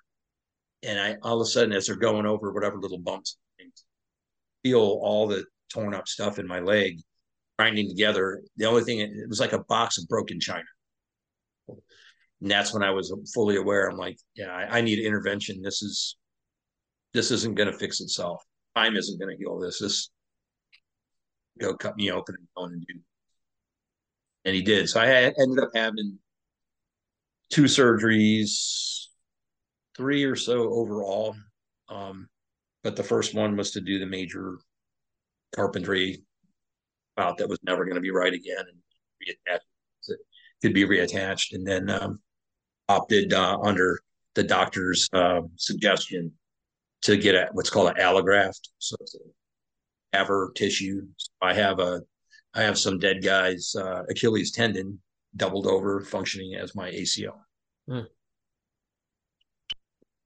and 0.83 0.99
I 0.99 1.17
all 1.23 1.41
of 1.41 1.47
a 1.47 1.51
sudden, 1.51 1.73
as 1.73 1.87
they're 1.87 1.97
going 1.97 2.27
over 2.27 2.53
whatever 2.53 2.79
little 2.79 2.99
bumps, 2.99 3.37
feel 4.63 4.81
all 4.81 5.27
the 5.27 5.45
torn 5.73 5.95
up 5.95 6.09
stuff 6.09 6.39
in 6.39 6.47
my 6.47 6.61
leg 6.61 6.99
grinding 7.59 7.89
together. 7.89 8.43
The 8.57 8.67
only 8.67 8.85
thing 8.85 9.01
it 9.01 9.29
was 9.29 9.41
like 9.41 9.53
a 9.53 9.65
box 9.65 9.99
of 9.99 10.09
broken 10.09 10.41
china. 10.41 10.65
And 11.69 12.51
that's 12.51 12.73
when 12.73 12.83
I 12.83 12.91
was 12.91 13.15
fully 13.35 13.57
aware. 13.57 13.89
I'm 13.89 13.99
like, 13.99 14.17
yeah, 14.35 14.51
I, 14.51 14.79
I 14.79 14.81
need 14.81 14.99
intervention. 14.99 15.61
This 15.63 15.83
is 15.83 16.17
this 17.13 17.31
isn't 17.31 17.57
going 17.57 17.71
to 17.71 17.79
fix 17.79 18.01
itself. 18.01 18.43
Time 18.77 18.97
isn't 18.97 19.21
going 19.21 19.37
to 19.37 19.43
heal 19.43 19.59
this. 19.59 19.79
This 19.81 20.11
go 21.61 21.75
cut 21.75 21.97
me 21.97 22.11
open 22.11 22.37
and 22.39 22.49
go 22.57 22.65
and 22.65 22.87
do. 22.87 22.95
And 24.47 24.55
he 24.55 24.63
did. 24.63 24.89
So 24.89 25.01
I 25.01 25.07
ended 25.07 25.63
up 25.63 25.71
having 25.75 26.19
two 27.51 27.65
surgeries, 27.65 29.00
three 30.01 30.25
or 30.25 30.35
so 30.35 30.73
overall. 30.73 31.37
Um, 31.91 32.27
but 32.83 32.97
the 32.97 33.03
first 33.03 33.35
one 33.35 33.55
was 33.55 33.71
to 33.73 33.83
do 33.83 33.99
the 33.99 34.07
major 34.07 34.59
carpentry 35.55 36.23
out 37.19 37.37
that 37.37 37.49
was 37.51 37.59
never 37.63 37.85
going 37.85 37.97
to 37.97 38.01
be 38.01 38.11
right 38.11 38.33
again 38.33 38.57
and 38.59 38.79
reattached. 39.23 39.61
It 40.09 40.19
could 40.63 40.73
be 40.73 40.87
reattached, 40.87 41.53
and 41.53 41.67
then 41.67 41.91
um, 41.91 42.19
opted 42.89 43.35
uh, 43.35 43.59
under 43.63 44.01
the 44.35 44.43
doctor's 44.43 45.07
uh, 45.13 45.43
suggestion 45.57 46.33
to 47.03 47.19
get 47.19 47.55
what's 47.55 47.69
called 47.69 47.91
an 47.91 48.03
allograft. 48.03 48.69
So 48.79 48.97
it's 49.01 49.15
a 49.17 49.19
cadaver 50.13 50.51
tissue. 50.57 51.03
So 51.19 51.31
I 51.43 51.53
have 51.53 51.79
a, 51.79 52.01
I 52.55 52.63
have 52.63 52.79
some 52.79 52.99
dead 52.99 53.23
guy's 53.23 53.75
uh, 53.77 54.05
Achilles 54.09 54.53
tendon 54.53 54.99
doubled 55.37 55.67
over, 55.67 56.01
functioning 56.01 56.55
as 56.55 56.75
my 56.75 56.91
ACL. 56.91 57.39
Hmm. 57.87 58.01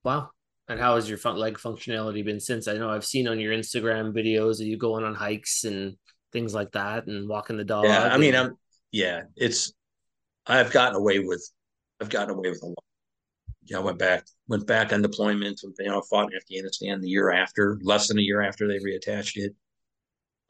Wow. 0.04 0.30
And 0.68 0.80
how 0.80 0.94
has 0.94 1.08
your 1.08 1.18
fun- 1.18 1.36
leg 1.36 1.58
functionality 1.58 2.24
been 2.24 2.40
since? 2.40 2.68
I 2.68 2.74
know 2.74 2.90
I've 2.90 3.04
seen 3.04 3.28
on 3.28 3.40
your 3.40 3.52
Instagram 3.52 4.14
videos 4.14 4.60
of 4.60 4.66
you 4.66 4.78
going 4.78 5.04
on 5.04 5.14
hikes 5.14 5.64
and 5.64 5.96
things 6.32 6.54
like 6.54 6.72
that 6.72 7.06
and 7.06 7.28
walking 7.28 7.56
the 7.56 7.64
dog. 7.64 7.84
Yeah, 7.84 8.04
I 8.04 8.08
and... 8.08 8.20
mean, 8.20 8.34
I'm 8.34 8.56
yeah, 8.92 9.22
it's 9.36 9.72
I've 10.46 10.72
gotten 10.72 10.96
away 10.96 11.18
with 11.18 11.46
I've 12.00 12.08
gotten 12.08 12.36
away 12.36 12.50
with 12.50 12.62
a 12.62 12.66
lot. 12.66 12.84
Yeah, 13.64 13.78
I 13.78 13.80
went 13.80 13.98
back 13.98 14.24
went 14.48 14.66
back 14.66 14.92
on 14.92 15.02
deployment. 15.02 15.60
And 15.62 15.74
you 15.78 15.86
know, 15.86 16.00
fought 16.02 16.32
in 16.32 16.36
Afghanistan 16.36 17.00
the 17.00 17.08
year 17.08 17.30
after, 17.30 17.78
less 17.82 18.08
than 18.08 18.18
a 18.18 18.22
year 18.22 18.40
after 18.40 18.66
they 18.66 18.78
reattached 18.78 19.36
it. 19.36 19.54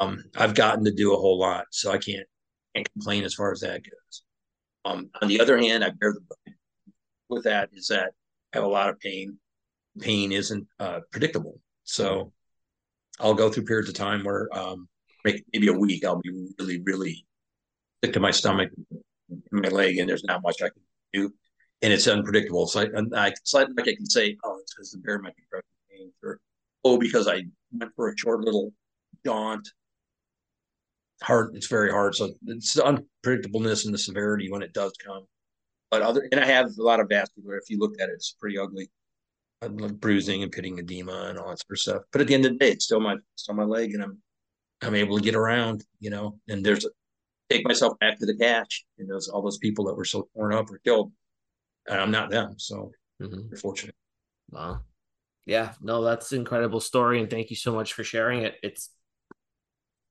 Um, 0.00 0.24
I've 0.36 0.54
gotten 0.54 0.84
to 0.84 0.92
do 0.92 1.14
a 1.14 1.16
whole 1.16 1.38
lot, 1.38 1.66
so 1.70 1.90
I 1.90 1.98
can't 1.98 2.26
can't 2.74 2.92
complain 2.92 3.24
as 3.24 3.34
far 3.34 3.52
as 3.52 3.60
that 3.60 3.82
goes. 3.82 4.22
Um, 4.84 5.10
on 5.22 5.28
the 5.28 5.40
other 5.40 5.58
hand, 5.58 5.82
I 5.84 5.90
bear 5.90 6.12
the 6.12 6.52
with 7.28 7.44
that 7.44 7.70
is 7.72 7.88
that 7.88 8.10
I 8.52 8.58
have 8.58 8.64
a 8.64 8.68
lot 8.68 8.88
of 8.88 9.00
pain 9.00 9.38
pain 10.00 10.32
isn't 10.32 10.66
uh, 10.80 11.00
predictable. 11.10 11.60
So 11.84 12.32
I'll 13.20 13.34
go 13.34 13.50
through 13.50 13.64
periods 13.64 13.88
of 13.88 13.94
time 13.94 14.24
where 14.24 14.48
um, 14.52 14.88
maybe 15.24 15.68
a 15.68 15.72
week 15.72 16.04
I'll 16.04 16.20
be 16.20 16.48
really, 16.58 16.82
really 16.84 17.26
sick 18.02 18.12
to 18.14 18.20
my 18.20 18.30
stomach, 18.30 18.70
my 19.50 19.68
leg, 19.68 19.98
and 19.98 20.08
there's 20.08 20.24
not 20.24 20.42
much 20.42 20.62
I 20.62 20.68
can 20.68 20.82
do, 21.12 21.32
and 21.82 21.92
it's 21.92 22.08
unpredictable. 22.08 22.66
So 22.66 22.80
I, 22.80 22.84
I 23.16 23.28
it's 23.28 23.54
like, 23.54 23.68
I 23.78 23.82
can 23.82 24.06
say, 24.06 24.36
oh, 24.44 24.58
it's 24.60 24.74
because 24.74 24.90
the 24.90 24.98
be 24.98 25.32
pain, 25.90 26.12
or 26.22 26.40
oh, 26.84 26.98
because 26.98 27.28
I 27.28 27.44
went 27.72 27.92
for 27.94 28.10
a 28.10 28.18
short 28.18 28.40
little 28.40 28.72
jaunt. 29.24 29.68
Hard, 31.22 31.54
it's 31.54 31.68
very 31.68 31.90
hard. 31.90 32.14
So 32.14 32.32
it's 32.46 32.74
the 32.74 32.82
unpredictableness 32.82 33.84
and 33.84 33.94
the 33.94 33.98
severity 33.98 34.50
when 34.50 34.62
it 34.62 34.74
does 34.74 34.92
come. 35.04 35.24
But 35.90 36.02
other, 36.02 36.28
and 36.32 36.40
I 36.40 36.46
have 36.46 36.70
a 36.78 36.82
lot 36.82 36.98
of 36.98 37.08
vascular. 37.08 37.56
If 37.56 37.70
you 37.70 37.78
look 37.78 37.94
at 38.00 38.08
it, 38.08 38.14
it's 38.14 38.34
pretty 38.38 38.58
ugly 38.58 38.90
bruising 39.68 40.42
and 40.42 40.52
pitting 40.52 40.78
edema 40.78 41.26
and 41.28 41.38
all 41.38 41.48
that 41.48 41.60
sort 41.60 41.72
of 41.72 41.78
stuff. 41.78 42.02
But 42.12 42.20
at 42.20 42.26
the 42.26 42.34
end 42.34 42.46
of 42.46 42.52
the 42.52 42.58
day, 42.58 42.70
it's 42.72 42.84
still 42.84 43.00
my 43.00 43.16
still 43.36 43.54
my 43.54 43.64
leg, 43.64 43.94
and 43.94 44.02
I'm 44.02 44.18
I'm 44.82 44.94
able 44.94 45.16
to 45.16 45.22
get 45.22 45.34
around, 45.34 45.84
you 46.00 46.10
know. 46.10 46.38
And 46.48 46.64
there's 46.64 46.84
a, 46.84 46.88
take 47.50 47.66
myself 47.66 47.98
back 47.98 48.18
to 48.18 48.26
the 48.26 48.34
CSH, 48.34 48.84
and 48.98 49.10
those 49.10 49.28
all 49.28 49.42
those 49.42 49.58
people 49.58 49.84
that 49.86 49.94
were 49.94 50.04
so 50.04 50.28
torn 50.34 50.54
up 50.54 50.70
or 50.70 50.78
killed. 50.78 51.12
And 51.86 52.00
I'm 52.00 52.10
not 52.10 52.30
them, 52.30 52.54
so 52.58 52.92
mm-hmm. 53.22 53.48
you're 53.50 53.58
fortunate. 53.58 53.94
Wow. 54.50 54.80
Yeah, 55.46 55.72
no, 55.82 56.02
that's 56.02 56.32
an 56.32 56.38
incredible 56.38 56.80
story, 56.80 57.20
and 57.20 57.28
thank 57.28 57.50
you 57.50 57.56
so 57.56 57.74
much 57.74 57.92
for 57.92 58.02
sharing 58.02 58.42
it. 58.42 58.56
It's 58.62 58.90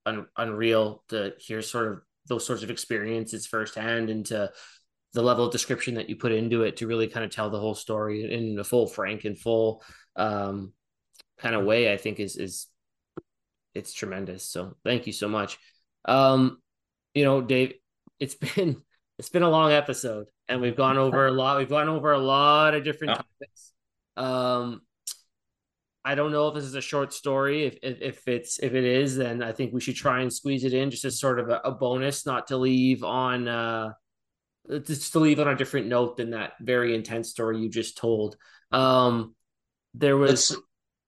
un- 0.05 0.27
unreal 0.37 1.03
to 1.09 1.33
hear 1.39 1.61
sort 1.61 1.91
of 1.91 2.01
those 2.27 2.45
sorts 2.45 2.63
of 2.63 2.69
experiences 2.69 3.47
firsthand 3.47 4.09
and 4.09 4.25
to 4.27 4.51
the 5.13 5.21
level 5.21 5.45
of 5.45 5.51
description 5.51 5.95
that 5.95 6.09
you 6.09 6.15
put 6.15 6.31
into 6.31 6.63
it 6.63 6.77
to 6.77 6.87
really 6.87 7.07
kind 7.07 7.25
of 7.25 7.31
tell 7.31 7.49
the 7.49 7.59
whole 7.59 7.75
story 7.75 8.31
in 8.31 8.57
a 8.59 8.63
full 8.63 8.87
frank 8.87 9.25
and 9.25 9.37
full 9.37 9.83
um, 10.15 10.73
kind 11.39 11.55
of 11.55 11.65
way 11.65 11.91
i 11.91 11.97
think 11.97 12.19
is 12.19 12.35
is 12.37 12.67
it's 13.73 13.93
tremendous. 13.93 14.45
So 14.45 14.77
thank 14.83 15.07
you 15.07 15.13
so 15.13 15.27
much. 15.27 15.57
Um 16.05 16.59
you 17.13 17.23
know 17.23 17.41
dave 17.41 17.73
it's 18.19 18.35
been 18.55 18.81
it's 19.19 19.29
been 19.29 19.43
a 19.43 19.49
long 19.49 19.71
episode 19.71 20.27
and 20.47 20.61
we've 20.61 20.75
gone 20.75 20.97
over 20.97 21.27
a 21.27 21.31
lot 21.31 21.57
we've 21.57 21.69
gone 21.69 21.89
over 21.89 22.11
a 22.11 22.19
lot 22.19 22.73
of 22.73 22.83
different 22.83 23.15
topics. 23.15 23.71
Um 24.17 24.81
I 26.05 26.15
don't 26.15 26.33
know 26.33 26.49
if 26.49 26.55
this 26.55 26.65
is 26.65 26.75
a 26.75 26.81
short 26.81 27.13
story. 27.13 27.65
If, 27.65 27.77
if, 27.81 28.01
if 28.01 28.27
it's 28.27 28.59
if 28.59 28.73
it 28.73 28.83
is, 28.83 29.15
then 29.15 29.41
I 29.41 29.53
think 29.53 29.73
we 29.73 29.79
should 29.79 29.95
try 29.95 30.19
and 30.19 30.33
squeeze 30.33 30.65
it 30.65 30.73
in 30.73 30.91
just 30.91 31.05
as 31.05 31.17
sort 31.17 31.39
of 31.39 31.47
a, 31.47 31.61
a 31.63 31.71
bonus, 31.71 32.25
not 32.25 32.47
to 32.47 32.57
leave 32.57 33.05
on 33.05 33.47
uh, 33.47 33.93
just 34.69 35.11
to 35.13 35.19
leave 35.19 35.39
on 35.39 35.47
a 35.47 35.55
different 35.55 35.87
note 35.87 36.17
than 36.17 36.31
that 36.31 36.53
very 36.59 36.95
intense 36.95 37.29
story 37.29 37.59
you 37.59 37.69
just 37.69 37.97
told. 37.97 38.37
Um, 38.71 39.35
there 39.93 40.17
was. 40.17 40.55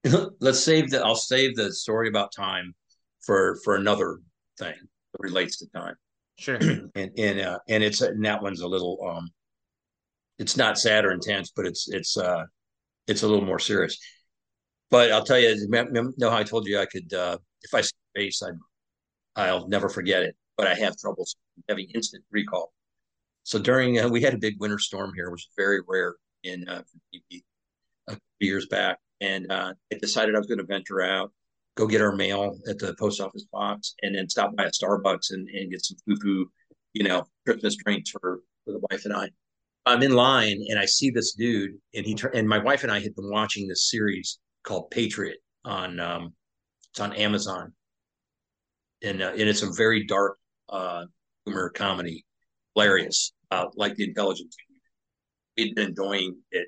Let's, 0.03 0.25
let's 0.39 0.59
save 0.59 0.91
the. 0.91 1.03
I'll 1.03 1.15
save 1.15 1.55
the 1.55 1.73
story 1.73 2.07
about 2.07 2.31
time 2.35 2.73
for 3.25 3.57
for 3.63 3.75
another 3.75 4.19
thing 4.59 4.75
that 5.13 5.19
relates 5.19 5.57
to 5.59 5.67
time. 5.73 5.95
Sure. 6.37 6.55
and 6.95 7.11
and 7.17 7.39
uh, 7.39 7.59
and 7.69 7.83
it's 7.83 8.01
and 8.01 8.23
that 8.25 8.41
one's 8.41 8.61
a 8.61 8.67
little 8.67 8.99
um, 9.07 9.29
it's 10.37 10.57
not 10.57 10.77
sad 10.77 11.05
or 11.05 11.11
intense, 11.11 11.51
but 11.55 11.65
it's 11.65 11.87
it's 11.89 12.17
uh, 12.17 12.43
it's 13.07 13.23
a 13.23 13.27
little 13.27 13.45
more 13.45 13.59
serious. 13.59 13.97
But 14.91 15.11
I'll 15.11 15.25
tell 15.25 15.39
you, 15.39 15.67
know 15.69 16.29
how 16.29 16.37
I 16.37 16.43
told 16.43 16.67
you 16.67 16.79
I 16.79 16.85
could 16.85 17.11
uh, 17.13 17.37
if 17.63 17.73
I 17.73 17.81
see 17.81 17.91
face, 18.15 18.41
I 18.43 19.47
I'll 19.47 19.67
never 19.67 19.89
forget 19.89 20.23
it. 20.23 20.35
But 20.57 20.67
I 20.67 20.75
have 20.75 20.97
trouble 20.97 21.25
having 21.67 21.87
instant 21.93 22.23
recall. 22.31 22.71
So 23.45 23.59
during 23.59 23.99
uh, 23.99 24.09
we 24.09 24.21
had 24.21 24.33
a 24.33 24.39
big 24.39 24.59
winter 24.59 24.79
storm 24.79 25.13
here, 25.15 25.29
which 25.29 25.43
is 25.43 25.49
very 25.55 25.79
rare 25.87 26.15
in 26.43 26.67
uh, 26.67 26.81
a 28.07 28.11
few 28.11 28.21
years 28.39 28.65
back, 28.65 28.97
and 29.21 29.51
uh, 29.51 29.71
I 29.93 29.97
decided 30.01 30.33
I 30.33 30.39
was 30.39 30.47
going 30.47 30.57
to 30.57 30.65
venture 30.65 31.01
out, 31.01 31.31
go 31.77 31.85
get 31.85 32.01
our 32.01 32.15
mail 32.15 32.57
at 32.67 32.79
the 32.79 32.95
post 32.95 33.21
office 33.21 33.45
box, 33.53 33.93
and 34.01 34.15
then 34.15 34.27
stop 34.29 34.55
by 34.55 34.63
a 34.63 34.71
Starbucks 34.71 35.29
and, 35.29 35.47
and 35.49 35.69
get 35.69 35.85
some 35.85 35.95
foo-foo, 36.07 36.47
you 36.93 37.03
know, 37.03 37.23
Christmas 37.45 37.75
drinks 37.75 38.09
for, 38.09 38.39
for 38.65 38.71
the 38.71 38.81
wife 38.89 39.05
and 39.05 39.13
I. 39.13 39.29
I'm 39.85 40.01
in 40.01 40.13
line 40.13 40.65
and 40.67 40.79
I 40.79 40.85
see 40.85 41.11
this 41.11 41.35
dude, 41.35 41.73
and 41.93 42.03
he 42.03 42.17
and 42.33 42.49
my 42.49 42.57
wife 42.57 42.81
and 42.81 42.91
I 42.91 42.99
had 42.99 43.13
been 43.13 43.29
watching 43.29 43.67
this 43.67 43.91
series 43.91 44.39
called 44.63 44.89
Patriot 44.89 45.37
on 45.63 45.99
um, 45.99 46.33
it's 46.89 46.99
on 46.99 47.13
Amazon, 47.13 47.73
and 49.03 49.21
uh, 49.21 49.33
and 49.33 49.41
it's 49.41 49.61
a 49.61 49.71
very 49.71 50.03
dark 50.07 50.39
uh, 50.69 51.05
humor 51.45 51.69
comedy, 51.69 52.25
hilarious 52.73 53.34
uh, 53.51 53.65
like 53.75 53.95
the 53.95 54.03
intelligence 54.03 54.55
community. 54.65 54.75
We'd 55.57 55.75
been 55.75 55.89
enjoying 55.89 56.37
it 56.51 56.67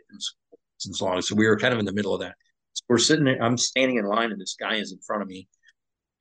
since 0.77 1.01
long. 1.01 1.21
So 1.21 1.35
we 1.35 1.47
were 1.47 1.57
kind 1.57 1.73
of 1.73 1.79
in 1.79 1.85
the 1.85 1.93
middle 1.93 2.13
of 2.13 2.21
that. 2.21 2.35
So 2.73 2.83
we're 2.89 2.97
sitting 2.99 3.25
there, 3.25 3.41
I'm 3.41 3.57
standing 3.57 3.97
in 3.97 4.05
line 4.05 4.31
and 4.31 4.39
this 4.39 4.55
guy 4.59 4.75
is 4.75 4.91
in 4.91 4.99
front 4.99 5.21
of 5.21 5.27
me. 5.27 5.47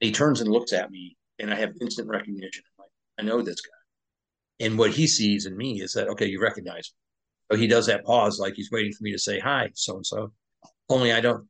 He 0.01 0.13
turns 0.13 0.41
and 0.41 0.51
looks 0.51 0.73
at 0.73 0.91
me 0.91 1.17
and 1.39 1.53
I 1.53 1.57
have 1.57 1.73
instant 1.81 2.09
recognition. 2.09 2.65
I'm 2.79 2.85
like, 2.85 2.91
I 3.19 3.23
know 3.23 3.43
this 3.43 3.61
guy. 3.61 4.67
And 4.67 4.79
what 4.79 4.91
he 4.91 5.07
sees 5.07 5.47
in 5.47 5.57
me 5.57 5.81
is 5.83 5.93
that, 5.93 6.09
okay, 6.09 6.27
you 6.27 6.41
recognize 6.41 6.93
me. 6.93 7.53
So 7.53 7.61
he 7.61 7.67
does 7.67 7.87
that 7.87 8.05
pause 8.05 8.39
like 8.39 8.55
he's 8.55 8.71
waiting 8.71 8.93
for 8.93 9.05
me 9.05 9.13
to 9.13 9.19
say 9.19 9.39
hi, 9.39 9.71
so 9.75 9.97
and 9.97 10.07
so. 10.07 10.33
Only 10.89 11.13
I 11.13 11.21
don't 11.21 11.47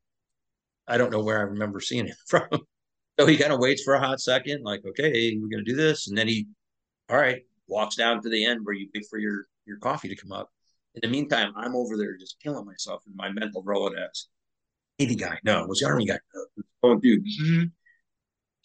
I 0.87 0.99
don't 0.99 1.11
know 1.11 1.23
where 1.23 1.39
I 1.39 1.43
remember 1.43 1.81
seeing 1.81 2.07
him 2.07 2.17
from. 2.29 2.49
so 3.19 3.27
he 3.27 3.37
kind 3.37 3.53
of 3.53 3.61
waits 3.61 3.83
for 3.83 3.95
a 3.95 4.01
hot 4.01 4.21
second, 4.21 4.63
like, 4.63 4.83
okay, 4.87 5.37
we're 5.41 5.49
gonna 5.49 5.65
do 5.65 5.77
this. 5.77 6.09
And 6.09 6.17
then 6.17 6.29
he, 6.29 6.47
all 7.09 7.17
right, 7.17 7.43
walks 7.69 7.97
down 7.97 8.23
to 8.23 8.29
the 8.29 8.45
end 8.45 8.65
where 8.65 8.75
you 8.75 8.89
wait 8.95 9.07
for 9.09 9.19
your 9.19 9.47
your 9.67 9.79
coffee 9.79 10.09
to 10.09 10.17
come 10.17 10.33
up. 10.33 10.51
In 10.95 11.01
the 11.03 11.09
meantime, 11.09 11.53
I'm 11.57 11.77
over 11.77 11.97
there 11.97 12.17
just 12.17 12.41
killing 12.43 12.65
myself 12.65 13.03
in 13.07 13.15
my 13.17 13.31
mental 13.31 13.63
Rolodex. 13.63 14.27
Navy 14.99 15.15
guy, 15.15 15.39
no, 15.45 15.63
it 15.63 15.69
was 15.69 15.81
the 15.81 15.87
Army 15.87 16.07
guy. 16.07 16.19
No, 16.35 16.65
oh, 16.83 16.95
dude, 16.97 17.23
mm-hmm. 17.23 17.65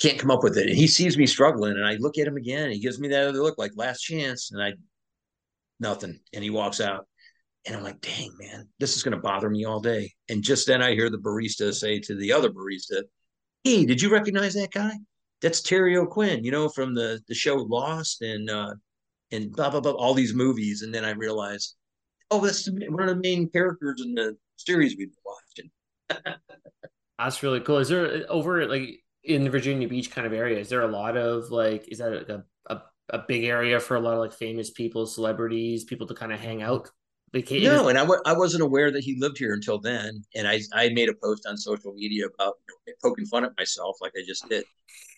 can't 0.01 0.17
come 0.17 0.31
up 0.31 0.43
with 0.43 0.57
it. 0.57 0.69
And 0.69 0.77
he 0.77 0.88
sees 0.88 1.17
me 1.17 1.27
struggling, 1.27 1.73
and 1.73 1.85
I 1.85 1.95
look 1.95 2.17
at 2.17 2.27
him 2.27 2.38
again. 2.38 2.71
he 2.71 2.80
gives 2.80 2.99
me 2.99 3.09
that 3.09 3.27
other 3.27 3.41
look, 3.41 3.57
like 3.57 3.71
last 3.75 4.01
chance, 4.01 4.51
and 4.51 4.63
I 4.63 4.73
nothing. 5.81 6.19
And 6.31 6.43
he 6.43 6.49
walks 6.49 6.80
out. 6.80 7.07
And 7.67 7.75
I'm 7.75 7.83
like, 7.83 8.01
dang, 8.01 8.31
man, 8.39 8.67
this 8.80 8.95
is 8.95 9.03
going 9.03 9.15
to 9.15 9.21
bother 9.21 9.49
me 9.49 9.65
all 9.65 9.80
day. 9.80 10.11
And 10.30 10.43
just 10.43 10.65
then 10.65 10.81
I 10.81 10.93
hear 10.93 11.09
the 11.09 11.17
barista 11.17 11.73
say 11.73 11.99
to 11.99 12.15
the 12.15 12.33
other 12.33 12.49
barista, 12.49 13.03
hey, 13.63 13.85
did 13.85 14.01
you 14.01 14.11
recognize 14.11 14.53
that 14.55 14.71
guy? 14.71 14.93
That's 15.41 15.61
Terry 15.61 15.97
O'Quinn, 15.97 16.43
you 16.43 16.51
know, 16.51 16.69
from 16.69 16.93
the 16.93 17.19
the 17.27 17.35
show 17.35 17.55
Lost 17.55 18.21
and 18.21 18.49
uh 18.49 18.73
and 19.32 19.51
blah 19.51 19.69
blah 19.69 19.80
blah, 19.80 19.92
all 19.92 20.14
these 20.14 20.34
movies. 20.34 20.82
And 20.82 20.93
then 20.93 21.06
I 21.06 21.11
realized, 21.11 21.76
oh, 22.30 22.40
that's 22.40 22.69
one 22.69 23.08
of 23.08 23.16
the 23.16 23.22
main 23.22 23.50
characters 23.50 24.01
in 24.03 24.14
the 24.14 24.38
series 24.58 24.95
we've 24.98 25.10
been 25.10 26.19
watching. 26.19 26.35
that's 27.19 27.43
really 27.43 27.60
cool. 27.60 27.77
Is 27.77 27.90
there 27.90 28.26
over 28.30 28.68
like 28.68 29.03
in 29.24 29.43
the 29.43 29.50
Virginia 29.50 29.88
Beach 29.88 30.11
kind 30.11 30.27
of 30.27 30.34
area? 30.34 30.60
Is 30.60 30.69
there 30.69 30.82
a 30.82 30.88
lot 30.88 31.18
of 31.18 31.51
like, 31.51 31.88
is 31.90 32.00
that 32.00 32.14
a, 32.14 32.43
a, 32.68 32.82
a 33.10 33.24
big 33.27 33.43
area 33.43 33.80
for 33.80 33.95
a 33.95 34.00
lot 34.00 34.14
of 34.14 34.19
like 34.19 34.34
famous 34.34 34.69
people, 34.69 35.06
celebrities, 35.06 35.84
people 35.84 36.08
to 36.08 36.14
kind 36.14 36.32
of 36.32 36.40
hang 36.40 36.61
out? 36.61 36.90
Vacation? 37.34 37.72
No, 37.72 37.88
and 37.88 37.98
I 37.98 38.01
w- 38.01 38.22
I 38.26 38.34
wasn't 38.34 38.64
aware 38.64 38.92
that 38.92 39.03
he 39.03 39.18
lived 39.19 39.38
here 39.38 39.53
until 39.53 39.80
then. 39.80 40.24
And 40.35 40.48
I 40.48 40.60
I 40.74 40.90
made 40.90 41.10
a 41.10 41.14
post 41.14 41.45
on 41.48 41.58
social 41.58 41.93
media 41.93 42.26
about 42.26 42.56
you 42.68 42.76
know, 42.88 42.93
poking 43.01 43.26
fun 43.26 43.45
at 43.45 43.51
myself 43.58 43.98
like 44.01 44.11
I 44.18 44.22
just 44.27 44.48
did. 44.50 44.66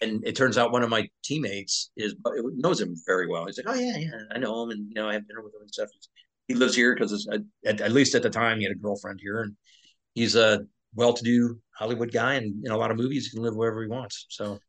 And 0.01 0.25
it 0.25 0.35
turns 0.35 0.57
out 0.57 0.71
one 0.71 0.83
of 0.83 0.89
my 0.89 1.07
teammates 1.23 1.91
is 1.97 2.15
knows 2.55 2.79
him 2.79 2.95
very 3.07 3.27
well. 3.27 3.45
He's 3.45 3.57
like, 3.57 3.67
oh 3.67 3.79
yeah, 3.79 3.97
yeah, 3.97 4.11
I 4.31 4.37
know 4.37 4.63
him, 4.63 4.69
and 4.69 4.87
you 4.87 4.93
know 4.93 5.09
I 5.09 5.13
have 5.13 5.27
dinner 5.27 5.41
with 5.41 5.55
him 5.55 5.61
and 5.61 5.73
stuff. 5.73 5.89
He 6.47 6.53
lives 6.53 6.75
here 6.75 6.93
because 6.93 7.27
uh, 7.31 7.39
at, 7.65 7.81
at 7.81 7.91
least 7.91 8.13
at 8.15 8.21
the 8.21 8.29
time 8.29 8.59
he 8.59 8.65
had 8.65 8.73
a 8.73 8.79
girlfriend 8.79 9.19
here, 9.21 9.41
and 9.41 9.55
he's 10.13 10.35
a 10.35 10.65
well-to-do 10.93 11.57
Hollywood 11.75 12.11
guy, 12.11 12.35
and 12.35 12.63
in 12.63 12.71
a 12.71 12.77
lot 12.77 12.91
of 12.91 12.97
movies 12.97 13.25
he 13.25 13.35
can 13.35 13.43
live 13.43 13.55
wherever 13.55 13.81
he 13.81 13.87
wants. 13.87 14.27
So 14.29 14.59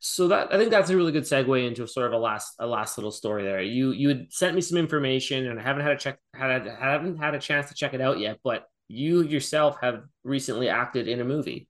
so 0.00 0.28
that 0.28 0.52
I 0.52 0.58
think 0.58 0.70
that's 0.70 0.90
a 0.90 0.96
really 0.96 1.12
good 1.12 1.24
segue 1.24 1.66
into 1.66 1.86
sort 1.86 2.06
of 2.06 2.12
a 2.12 2.18
last 2.18 2.54
a 2.58 2.66
last 2.66 2.98
little 2.98 3.10
story 3.10 3.42
there. 3.42 3.60
You 3.60 3.90
you 3.90 4.08
had 4.08 4.32
sent 4.32 4.54
me 4.54 4.60
some 4.60 4.78
information 4.78 5.46
and 5.46 5.58
I 5.58 5.62
haven't 5.62 5.82
had 5.82 5.92
a 5.92 5.98
check 5.98 6.18
had 6.34 6.66
haven't 6.66 7.16
had 7.16 7.34
a 7.34 7.38
chance 7.38 7.68
to 7.68 7.74
check 7.74 7.94
it 7.94 8.00
out 8.00 8.18
yet, 8.18 8.38
but 8.44 8.66
you 8.86 9.22
yourself 9.22 9.76
have 9.80 10.02
recently 10.22 10.68
acted 10.68 11.08
in 11.08 11.20
a 11.20 11.24
movie. 11.24 11.68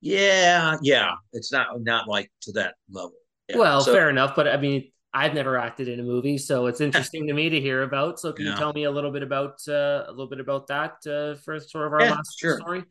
Yeah, 0.00 0.76
yeah. 0.82 1.12
It's 1.32 1.52
not 1.52 1.82
not 1.82 2.08
like 2.08 2.30
to 2.42 2.52
that 2.52 2.74
level. 2.90 3.12
Yeah. 3.48 3.58
Well, 3.58 3.80
so, 3.82 3.92
fair 3.92 4.08
enough, 4.08 4.34
but 4.34 4.48
I 4.48 4.56
mean 4.56 4.90
I've 5.12 5.34
never 5.34 5.58
acted 5.58 5.88
in 5.88 6.00
a 6.00 6.02
movie, 6.02 6.38
so 6.38 6.66
it's 6.66 6.80
interesting 6.80 7.26
to 7.26 7.34
me 7.34 7.50
to 7.50 7.60
hear 7.60 7.82
about. 7.82 8.20
So 8.20 8.32
can 8.32 8.46
yeah. 8.46 8.52
you 8.52 8.58
tell 8.58 8.72
me 8.72 8.84
a 8.84 8.90
little 8.90 9.10
bit 9.10 9.22
about 9.22 9.60
uh, 9.68 10.04
a 10.06 10.10
little 10.10 10.28
bit 10.28 10.40
about 10.40 10.66
that 10.68 10.94
uh, 11.06 11.38
for 11.42 11.60
sort 11.60 11.88
of 11.88 11.92
our 11.92 12.02
yeah, 12.02 12.10
last 12.12 12.38
sure. 12.38 12.58
story? 12.58 12.84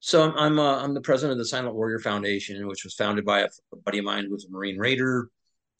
So 0.00 0.22
I'm 0.22 0.36
I'm, 0.36 0.58
uh, 0.58 0.82
I'm 0.82 0.94
the 0.94 1.00
president 1.00 1.32
of 1.32 1.38
the 1.38 1.48
Silent 1.48 1.74
Warrior 1.74 1.98
Foundation, 1.98 2.66
which 2.66 2.84
was 2.84 2.94
founded 2.94 3.24
by 3.24 3.40
a, 3.40 3.48
a 3.72 3.76
buddy 3.76 3.98
of 3.98 4.04
mine 4.04 4.24
who 4.24 4.32
was 4.32 4.44
a 4.44 4.50
Marine 4.50 4.78
Raider. 4.78 5.28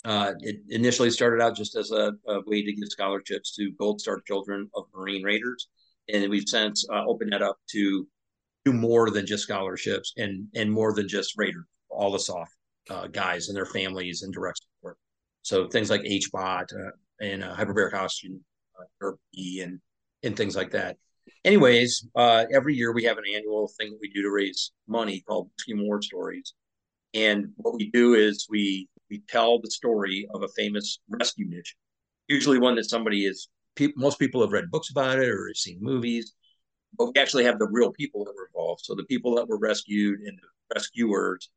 Uh, 0.05 0.35
it 0.41 0.61
initially 0.69 1.11
started 1.11 1.43
out 1.43 1.57
just 1.57 1.77
as 1.77 1.91
a, 1.91 2.13
a, 2.29 2.41
way 2.47 2.63
to 2.63 2.73
give 2.73 2.89
scholarships 2.89 3.55
to 3.57 3.73
Gold 3.73 4.01
Star 4.01 4.21
children 4.27 4.71
of 4.75 4.85
Marine 4.95 5.23
Raiders, 5.23 5.69
and 6.13 6.31
we've 6.31 6.49
since 6.49 6.87
uh, 6.93 7.05
opened 7.07 7.33
that 7.33 7.43
up 7.43 7.57
to 7.71 8.07
do 8.65 8.73
more 8.73 9.11
than 9.11 9.27
just 9.27 9.45
scholarships 9.45 10.13
and 10.17 10.47
and 10.55 10.71
more 10.71 10.93
than 10.95 11.09
just 11.09 11.35
Raider, 11.37 11.67
all 11.89 12.11
the 12.11 12.19
soft 12.19 12.53
uh, 12.91 13.07
guys 13.09 13.49
and 13.49 13.57
their 13.57 13.67
families 13.67 14.23
and 14.23 14.33
direct 14.33 14.61
support. 14.63 14.97
So 15.43 15.69
things 15.69 15.91
like 15.91 16.03
HBOT 16.03 16.73
uh, 16.73 16.91
and 17.21 17.45
uh, 17.45 17.55
hyperbaric 17.55 17.95
oxygen 17.95 18.45
therapy 19.01 19.61
and 19.61 19.81
and 20.23 20.37
things 20.37 20.57
like 20.57 20.71
that 20.73 20.97
anyways, 21.47 22.07
uh, 22.17 22.45
every 22.53 22.75
year 22.75 22.93
we 22.93 23.05
have 23.05 23.17
an 23.17 23.25
annual 23.33 23.71
thing 23.79 23.93
that 23.93 23.99
we 24.03 24.11
do 24.11 24.23
to 24.23 24.31
raise 24.31 24.73
money 24.87 25.23
called 25.27 25.49
Team 25.65 25.87
War 25.87 26.03
Stories. 26.03 26.53
And 27.15 27.53
what 27.57 27.75
we 27.75 27.91
do 27.91 28.15
is 28.15 28.47
we 28.51 28.89
we 29.09 29.23
tell 29.29 29.61
the 29.61 29.71
story 29.71 30.27
of 30.35 30.43
a 30.43 30.49
famous 30.49 30.99
rescue 31.09 31.47
mission, 31.47 31.79
usually 32.29 32.59
one 32.59 32.75
that 32.75 32.91
somebody 32.91 33.25
is. 33.25 33.49
Pe- 33.77 33.93
most 33.97 34.19
people 34.19 34.41
have 34.41 34.53
read 34.53 34.71
books 34.71 34.91
about 34.91 35.19
it 35.21 35.29
or 35.29 35.47
have 35.47 35.57
seen 35.57 35.79
movies, 35.81 36.33
but 36.99 37.07
we 37.07 37.21
actually 37.21 37.45
have 37.45 37.59
the 37.59 37.69
real 37.71 37.93
people 37.93 38.25
that 38.25 38.35
were 38.35 38.49
involved. 38.53 38.85
So 38.85 38.95
the 38.95 39.05
people 39.05 39.37
that 39.37 39.49
were 39.49 39.59
rescued 39.59 40.21
and 40.21 40.37
the 40.37 40.75
rescuers, 40.75 41.51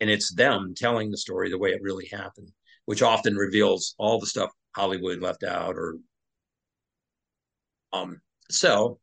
and 0.00 0.10
it's 0.10 0.34
them 0.34 0.74
telling 0.76 1.10
the 1.10 1.16
story 1.16 1.48
the 1.48 1.58
way 1.58 1.70
it 1.70 1.80
really 1.82 2.06
happened, 2.12 2.50
which 2.84 3.02
often 3.02 3.36
reveals 3.36 3.94
all 3.98 4.20
the 4.20 4.26
stuff 4.26 4.50
Hollywood 4.76 5.22
left 5.22 5.44
out 5.44 5.76
or 5.76 5.96
um 7.92 8.20
so 8.50 8.98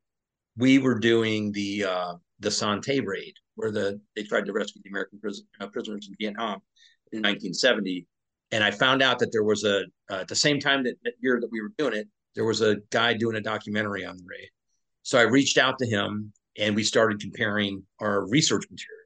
we 0.58 0.80
were 0.80 0.98
doing 0.98 1.52
the 1.52 1.86
uh, 1.86 2.14
the 2.40 2.52
Son 2.52 2.82
Tay 2.82 3.00
raid, 3.00 3.34
where 3.56 3.72
the 3.72 4.00
they 4.16 4.24
tried 4.24 4.46
to 4.46 4.54
rescue 4.54 4.82
the 4.84 4.90
American 4.90 5.20
prison, 5.20 5.46
uh, 5.60 5.68
prisoners 5.68 6.08
in 6.08 6.16
Vietnam 6.20 6.62
in 7.12 7.20
1970. 7.20 8.08
And 8.52 8.64
I 8.64 8.72
found 8.72 9.02
out 9.02 9.20
that 9.20 9.32
there 9.32 9.44
was 9.44 9.64
a 9.64 9.84
uh, 10.10 10.22
at 10.22 10.28
the 10.28 10.36
same 10.36 10.60
time 10.60 10.84
that, 10.84 10.96
that 11.04 11.14
year 11.20 11.40
that 11.40 11.50
we 11.52 11.62
were 11.62 11.72
doing 11.78 11.94
it, 11.94 12.08
there 12.36 12.46
was 12.46 12.62
a 12.62 12.78
guy 12.92 13.14
doing 13.14 13.36
a 13.36 13.42
documentary 13.42 14.06
on 14.06 14.18
the 14.18 14.24
raid. 14.28 14.50
So 15.04 15.20
I 15.20 15.24
reached 15.24 15.58
out 15.58 15.78
to 15.80 15.86
him, 15.86 16.32
and 16.58 16.76
we 16.76 16.84
started 16.84 17.20
comparing 17.20 17.84
our 18.00 18.28
research 18.28 18.66
material. 18.70 19.02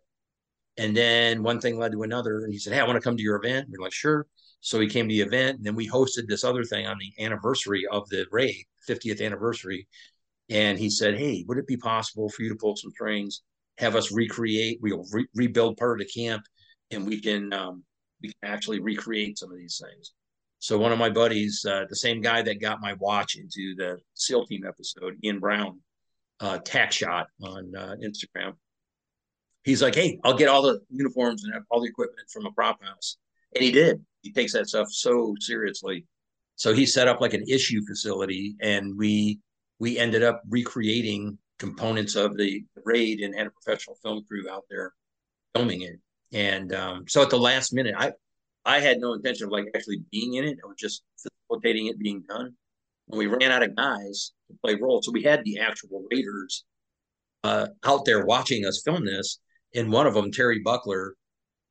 And 0.77 0.95
then 0.95 1.43
one 1.43 1.59
thing 1.59 1.77
led 1.77 1.91
to 1.91 2.03
another, 2.03 2.43
and 2.43 2.53
he 2.53 2.59
said, 2.59 2.73
"Hey, 2.73 2.79
I 2.79 2.85
want 2.85 2.95
to 2.95 3.01
come 3.01 3.17
to 3.17 3.23
your 3.23 3.37
event." 3.37 3.67
We're 3.69 3.83
like, 3.83 3.93
"Sure." 3.93 4.27
So 4.61 4.79
he 4.79 4.87
came 4.87 5.07
to 5.07 5.13
the 5.13 5.21
event, 5.21 5.57
and 5.57 5.65
then 5.65 5.75
we 5.75 5.87
hosted 5.87 6.27
this 6.27 6.43
other 6.43 6.63
thing 6.63 6.85
on 6.85 6.97
the 6.99 7.23
anniversary 7.23 7.85
of 7.91 8.07
the 8.09 8.25
raid, 8.29 8.65
50th 8.87 9.25
anniversary 9.25 9.87
and 10.49 10.77
he 10.77 10.89
said, 10.89 11.17
"Hey, 11.17 11.45
would 11.47 11.57
it 11.57 11.67
be 11.67 11.77
possible 11.77 12.29
for 12.29 12.43
you 12.43 12.49
to 12.49 12.55
pull 12.55 12.75
some 12.75 12.91
strings, 12.91 13.41
have 13.77 13.95
us 13.95 14.11
recreate? 14.11 14.79
We'll 14.81 15.05
re- 15.11 15.27
rebuild 15.35 15.77
part 15.77 15.99
of 16.01 16.07
the 16.07 16.21
camp, 16.21 16.43
and 16.91 17.05
we 17.05 17.21
can 17.21 17.53
um, 17.53 17.83
we 18.21 18.29
can 18.29 18.51
actually 18.51 18.79
recreate 18.79 19.37
some 19.37 19.51
of 19.51 19.57
these 19.57 19.81
things." 19.83 20.13
So 20.59 20.77
one 20.77 20.91
of 20.91 20.99
my 20.99 21.09
buddies, 21.09 21.63
uh, 21.65 21.85
the 21.89 21.95
same 21.95 22.21
guy 22.21 22.41
that 22.41 22.59
got 22.59 22.81
my 22.81 22.93
watch 22.93 23.37
into 23.37 23.75
the 23.77 23.97
SEAL 24.15 24.45
Team 24.47 24.65
episode, 24.67 25.15
Ian 25.23 25.39
Brown, 25.39 25.79
uh, 26.41 26.57
tack 26.59 26.91
shot 26.91 27.27
on 27.41 27.73
uh, 27.75 27.95
Instagram. 28.03 28.53
He's 29.63 29.81
like, 29.81 29.95
"Hey, 29.95 30.19
I'll 30.23 30.37
get 30.37 30.49
all 30.49 30.61
the 30.61 30.81
uniforms 30.89 31.43
and 31.43 31.53
all 31.69 31.81
the 31.81 31.89
equipment 31.89 32.27
from 32.31 32.45
a 32.45 32.51
prop 32.51 32.83
house," 32.83 33.17
and 33.55 33.63
he 33.63 33.71
did. 33.71 34.03
He 34.21 34.33
takes 34.33 34.53
that 34.53 34.67
stuff 34.67 34.87
so 34.89 35.35
seriously. 35.39 36.05
So 36.55 36.73
he 36.73 36.85
set 36.85 37.07
up 37.07 37.21
like 37.21 37.33
an 37.33 37.45
issue 37.47 37.81
facility, 37.85 38.55
and 38.61 38.97
we 38.97 39.39
we 39.79 39.97
ended 39.97 40.23
up 40.23 40.41
recreating 40.49 41.37
components 41.57 42.15
of 42.15 42.37
the 42.37 42.63
raid 42.85 43.19
and 43.19 43.35
had 43.35 43.47
a 43.47 43.51
professional 43.51 43.97
film 44.03 44.23
crew 44.27 44.49
out 44.49 44.65
there 44.69 44.93
filming 45.55 45.81
it. 45.81 45.99
And 46.31 46.73
um, 46.73 47.05
so 47.07 47.21
at 47.21 47.29
the 47.29 47.39
last 47.39 47.73
minute, 47.73 47.95
I 47.97 48.13
I 48.65 48.79
had 48.79 48.99
no 48.99 49.13
intention 49.13 49.45
of 49.45 49.51
like 49.51 49.65
actually 49.75 50.03
being 50.11 50.35
in 50.35 50.45
it. 50.45 50.57
I 50.63 50.67
was 50.67 50.77
just 50.77 51.03
facilitating 51.49 51.87
it 51.87 51.97
being 51.99 52.23
done. 52.27 52.53
When 53.07 53.17
we 53.17 53.25
ran 53.25 53.51
out 53.51 53.63
of 53.63 53.75
guys 53.75 54.31
to 54.49 54.57
play 54.63 54.75
roles, 54.75 55.05
so 55.05 55.11
we 55.11 55.23
had 55.23 55.43
the 55.43 55.59
actual 55.59 56.05
raiders 56.11 56.65
uh, 57.43 57.67
out 57.83 58.05
there 58.05 58.25
watching 58.25 58.65
us 58.65 58.83
film 58.85 59.05
this. 59.05 59.39
And 59.73 59.91
one 59.91 60.05
of 60.05 60.13
them, 60.13 60.31
Terry 60.31 60.59
Buckler, 60.59 61.15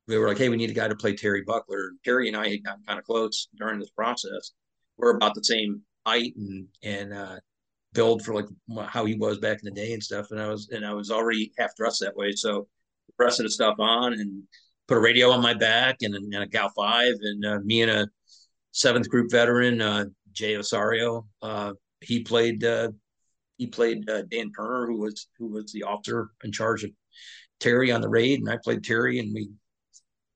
we 0.07 0.17
were 0.17 0.27
like, 0.27 0.37
"Hey, 0.37 0.49
we 0.49 0.57
need 0.57 0.71
a 0.71 0.73
guy 0.73 0.87
to 0.87 0.95
play 0.95 1.15
Terry 1.15 1.43
Buckler." 1.43 1.91
Terry 2.03 2.27
and 2.27 2.35
I 2.35 2.49
had 2.49 2.63
gotten 2.63 2.83
kind 2.85 2.99
of 2.99 3.05
close 3.05 3.47
during 3.57 3.79
this 3.79 3.91
process. 3.91 4.51
We're 4.97 5.15
about 5.15 5.35
the 5.35 5.43
same 5.43 5.83
height 6.05 6.33
and 6.35 6.67
and 6.83 7.13
uh, 7.13 7.37
build 7.93 8.23
for 8.23 8.33
like 8.33 8.45
how 8.87 9.05
he 9.05 9.15
was 9.15 9.39
back 9.39 9.59
in 9.63 9.65
the 9.65 9.71
day 9.71 9.93
and 9.93 10.03
stuff. 10.03 10.27
And 10.31 10.41
I 10.41 10.47
was 10.47 10.69
and 10.71 10.85
I 10.85 10.93
was 10.93 11.11
already 11.11 11.51
half 11.57 11.75
dressed 11.75 12.01
that 12.01 12.15
way, 12.15 12.31
so 12.33 12.67
pressing 13.17 13.45
the 13.45 13.49
stuff 13.49 13.75
on 13.79 14.13
and 14.13 14.43
put 14.87 14.97
a 14.97 15.01
radio 15.01 15.31
on 15.31 15.41
my 15.41 15.53
back 15.53 15.97
and, 16.01 16.15
and 16.15 16.35
a 16.35 16.47
Gal 16.47 16.71
Five 16.75 17.15
and 17.21 17.45
uh, 17.45 17.59
me 17.63 17.81
and 17.81 17.91
a 17.91 18.07
seventh 18.71 19.09
group 19.09 19.31
veteran 19.31 19.81
uh, 19.81 20.05
Jay 20.31 20.53
Osario. 20.55 21.25
Uh, 21.41 21.73
he 22.01 22.23
played 22.23 22.63
uh, 22.63 22.89
he 23.57 23.67
played 23.67 24.09
uh, 24.09 24.23
Dan 24.23 24.51
Turner, 24.51 24.87
who 24.87 24.99
was 24.99 25.27
who 25.37 25.47
was 25.47 25.71
the 25.71 25.83
officer 25.83 26.29
in 26.43 26.51
charge 26.51 26.83
of 26.83 26.91
Terry 27.59 27.91
on 27.91 28.01
the 28.01 28.09
raid, 28.09 28.39
and 28.39 28.49
I 28.49 28.57
played 28.63 28.83
Terry, 28.83 29.19
and 29.19 29.33
we 29.33 29.49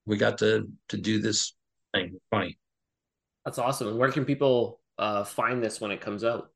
we 0.06 0.18
got 0.18 0.38
to 0.40 0.68
to 0.90 0.98
do 0.98 1.22
this 1.22 1.56
thing. 1.94 2.20
Funny. 2.30 2.58
That's 3.46 3.58
awesome. 3.58 3.90
And 3.90 3.98
where 3.98 4.12
can 4.12 4.26
people 4.26 4.80
uh, 4.98 5.24
find 5.24 5.62
this 5.62 5.82
when 5.82 5.92
it 5.92 6.02
comes 6.02 6.24
out? 6.24 6.53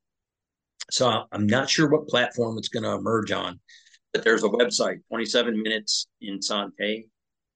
So 0.89 1.25
I'm 1.31 1.47
not 1.47 1.69
sure 1.69 1.89
what 1.89 2.07
platform 2.07 2.57
it's 2.57 2.69
going 2.69 2.83
to 2.83 2.93
emerge 2.93 3.31
on, 3.31 3.59
but 4.13 4.23
there's 4.23 4.43
a 4.43 4.49
website, 4.49 4.99
27 5.09 5.61
Minutes 5.61 6.07
in 6.21 6.41
Son 6.41 6.71
Tay, 6.79 7.07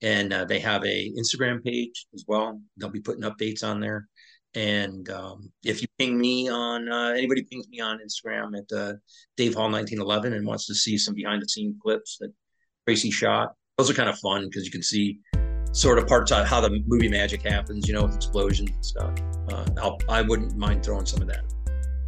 and 0.01 0.33
uh, 0.33 0.45
they 0.45 0.59
have 0.59 0.83
a 0.83 1.11
Instagram 1.17 1.63
page 1.63 2.05
as 2.13 2.25
well. 2.27 2.59
They'll 2.77 2.89
be 2.89 3.01
putting 3.01 3.23
updates 3.23 3.63
on 3.63 3.79
there. 3.79 4.07
And 4.53 5.09
um, 5.09 5.49
if 5.63 5.81
you 5.81 5.87
ping 5.97 6.19
me 6.19 6.49
on 6.49 6.91
uh, 6.91 7.13
anybody 7.15 7.43
pings 7.43 7.69
me 7.69 7.79
on 7.79 7.99
Instagram 7.99 8.57
at 8.57 8.77
uh, 8.77 8.93
Dave 9.37 9.53
Hall 9.53 9.71
1911 9.71 10.33
and 10.33 10.45
wants 10.45 10.67
to 10.67 10.75
see 10.75 10.97
some 10.97 11.15
behind 11.15 11.41
the 11.41 11.47
scenes 11.47 11.75
clips 11.81 12.17
that 12.19 12.33
Tracy 12.85 13.11
shot, 13.11 13.53
those 13.77 13.89
are 13.89 13.93
kind 13.93 14.09
of 14.09 14.19
fun 14.19 14.45
because 14.45 14.65
you 14.65 14.71
can 14.71 14.83
see 14.83 15.19
sort 15.71 15.97
of 15.97 16.05
parts 16.05 16.33
of 16.33 16.45
how 16.45 16.59
the 16.59 16.83
movie 16.85 17.07
magic 17.07 17.43
happens, 17.43 17.87
you 17.87 17.93
know, 17.93 18.03
with 18.03 18.15
explosions 18.15 18.71
and 18.71 18.85
stuff. 18.85 19.13
Uh, 19.49 19.95
I 20.09 20.21
wouldn't 20.21 20.57
mind 20.57 20.83
throwing 20.83 21.05
some 21.05 21.21
of 21.21 21.29
that 21.29 21.45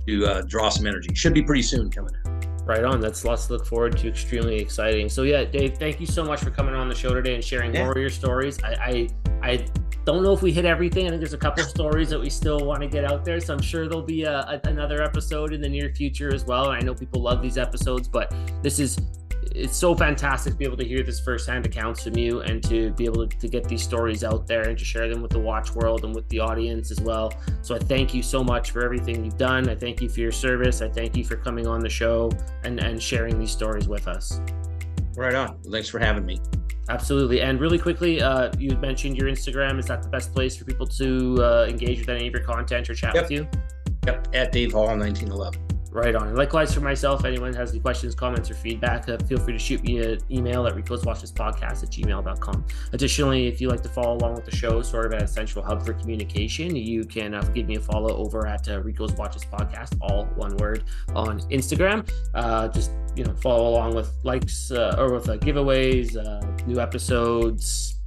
to 0.07 0.25
uh, 0.25 0.41
draw 0.41 0.69
some 0.69 0.87
energy. 0.87 1.13
Should 1.13 1.33
be 1.33 1.43
pretty 1.43 1.61
soon 1.61 1.89
coming 1.89 2.13
in. 2.25 2.33
Right 2.65 2.83
on. 2.85 3.01
That's 3.01 3.25
lots 3.25 3.47
to 3.47 3.53
look 3.53 3.65
forward 3.65 3.97
to. 3.97 4.07
Extremely 4.07 4.55
exciting. 4.55 5.09
So 5.09 5.23
yeah, 5.23 5.43
Dave, 5.43 5.77
thank 5.77 5.99
you 5.99 6.05
so 6.05 6.23
much 6.23 6.41
for 6.41 6.49
coming 6.49 6.73
on 6.73 6.87
the 6.87 6.95
show 6.95 7.13
today 7.13 7.35
and 7.35 7.43
sharing 7.43 7.73
yeah. 7.73 7.83
more 7.83 7.91
of 7.91 7.97
your 7.97 8.09
stories. 8.09 8.57
I, 8.63 9.09
I, 9.41 9.49
I 9.49 9.65
don't 10.05 10.23
know 10.23 10.31
if 10.31 10.41
we 10.41 10.51
hit 10.51 10.63
everything. 10.63 11.05
I 11.05 11.09
think 11.09 11.19
there's 11.19 11.33
a 11.33 11.37
couple 11.37 11.63
stories 11.63 12.09
that 12.09 12.19
we 12.19 12.29
still 12.29 12.59
want 12.59 12.81
to 12.81 12.87
get 12.87 13.03
out 13.03 13.25
there. 13.25 13.39
So 13.41 13.53
I'm 13.53 13.61
sure 13.61 13.87
there'll 13.87 14.01
be 14.01 14.23
a, 14.23 14.39
a, 14.39 14.61
another 14.63 15.01
episode 15.01 15.53
in 15.53 15.59
the 15.59 15.67
near 15.67 15.93
future 15.93 16.33
as 16.33 16.45
well. 16.45 16.71
And 16.71 16.81
I 16.81 16.85
know 16.85 16.93
people 16.93 17.21
love 17.21 17.41
these 17.41 17.57
episodes, 17.57 18.07
but 18.07 18.33
this 18.61 18.79
is 18.79 18.97
it's 19.55 19.75
so 19.75 19.95
fantastic 19.95 20.53
to 20.53 20.57
be 20.57 20.65
able 20.65 20.77
to 20.77 20.85
hear 20.85 21.03
this 21.03 21.19
firsthand 21.19 21.65
accounts 21.65 22.03
from 22.03 22.17
you 22.17 22.41
and 22.41 22.63
to 22.63 22.91
be 22.93 23.05
able 23.05 23.27
to, 23.27 23.37
to 23.37 23.47
get 23.47 23.65
these 23.65 23.83
stories 23.83 24.23
out 24.23 24.47
there 24.47 24.69
and 24.69 24.77
to 24.77 24.85
share 24.85 25.09
them 25.09 25.21
with 25.21 25.31
the 25.31 25.39
watch 25.39 25.73
world 25.75 26.03
and 26.05 26.13
with 26.15 26.27
the 26.29 26.39
audience 26.39 26.91
as 26.91 26.99
well. 27.01 27.33
So 27.61 27.75
I 27.75 27.79
thank 27.79 28.13
you 28.13 28.23
so 28.23 28.43
much 28.43 28.71
for 28.71 28.83
everything 28.83 29.23
you've 29.23 29.37
done. 29.37 29.69
I 29.69 29.75
thank 29.75 30.01
you 30.01 30.09
for 30.09 30.19
your 30.19 30.31
service. 30.31 30.81
I 30.81 30.89
thank 30.89 31.15
you 31.15 31.23
for 31.23 31.35
coming 31.35 31.67
on 31.67 31.79
the 31.79 31.89
show 31.89 32.31
and, 32.63 32.79
and 32.79 33.01
sharing 33.01 33.39
these 33.39 33.51
stories 33.51 33.87
with 33.87 34.07
us. 34.07 34.39
Right 35.15 35.35
on. 35.35 35.59
Thanks 35.63 35.89
for 35.89 35.99
having 35.99 36.25
me. 36.25 36.39
Absolutely. 36.89 37.41
And 37.41 37.59
really 37.59 37.79
quickly, 37.79 38.21
uh, 38.21 38.51
you 38.57 38.75
mentioned 38.77 39.15
your 39.15 39.29
Instagram. 39.29 39.79
Is 39.79 39.85
that 39.85 40.03
the 40.03 40.09
best 40.09 40.33
place 40.33 40.57
for 40.57 40.65
people 40.65 40.85
to 40.87 41.37
uh, 41.41 41.67
engage 41.69 41.99
with 41.99 42.09
any 42.09 42.27
of 42.27 42.33
your 42.33 42.43
content 42.43 42.89
or 42.89 42.95
chat 42.95 43.15
yep. 43.15 43.23
with 43.23 43.31
you? 43.31 43.47
Yep. 44.05 44.27
At 44.33 44.51
Dave 44.51 44.73
Hall 44.73 44.87
1911. 44.87 45.62
Right 45.93 46.15
on. 46.15 46.33
likewise 46.33 46.73
for 46.73 46.81
myself, 46.81 47.23
anyone 47.23 47.53
has 47.53 47.69
any 47.69 47.79
questions, 47.79 48.15
comments, 48.15 48.49
or 48.49 48.55
feedback, 48.55 49.07
uh, 49.07 49.19
feel 49.27 49.37
free 49.37 49.53
to 49.53 49.59
shoot 49.59 49.83
me 49.83 49.99
an 49.99 50.17
email 50.31 50.65
at 50.65 50.73
ricoswatchespodcast 50.73 51.83
at 51.83 51.89
gmail.com. 51.91 52.65
Additionally, 52.93 53.45
if 53.45 53.61
you 53.61 53.69
like 53.69 53.83
to 53.83 53.89
follow 53.89 54.17
along 54.17 54.33
with 54.33 54.43
the 54.43 54.55
show, 54.55 54.81
sort 54.81 55.05
of 55.05 55.11
an 55.11 55.21
essential 55.21 55.61
hub 55.61 55.85
for 55.85 55.93
communication, 55.93 56.75
you 56.75 57.05
can 57.05 57.35
uh, 57.35 57.41
give 57.53 57.67
me 57.67 57.75
a 57.75 57.79
follow 57.79 58.17
over 58.17 58.47
at 58.47 58.67
uh, 58.67 58.81
Rico's 58.81 59.13
Watches 59.13 59.45
Podcast, 59.45 59.95
all 60.01 60.25
one 60.35 60.57
word, 60.57 60.83
on 61.13 61.41
Instagram. 61.51 62.09
Uh, 62.33 62.67
just, 62.69 62.89
you 63.15 63.23
know, 63.23 63.35
follow 63.35 63.69
along 63.69 63.93
with 63.93 64.11
likes 64.23 64.71
uh, 64.71 64.95
or 64.97 65.13
with 65.13 65.29
uh, 65.29 65.37
giveaways, 65.37 66.15
new 66.65 66.79
episodes, 66.79 67.99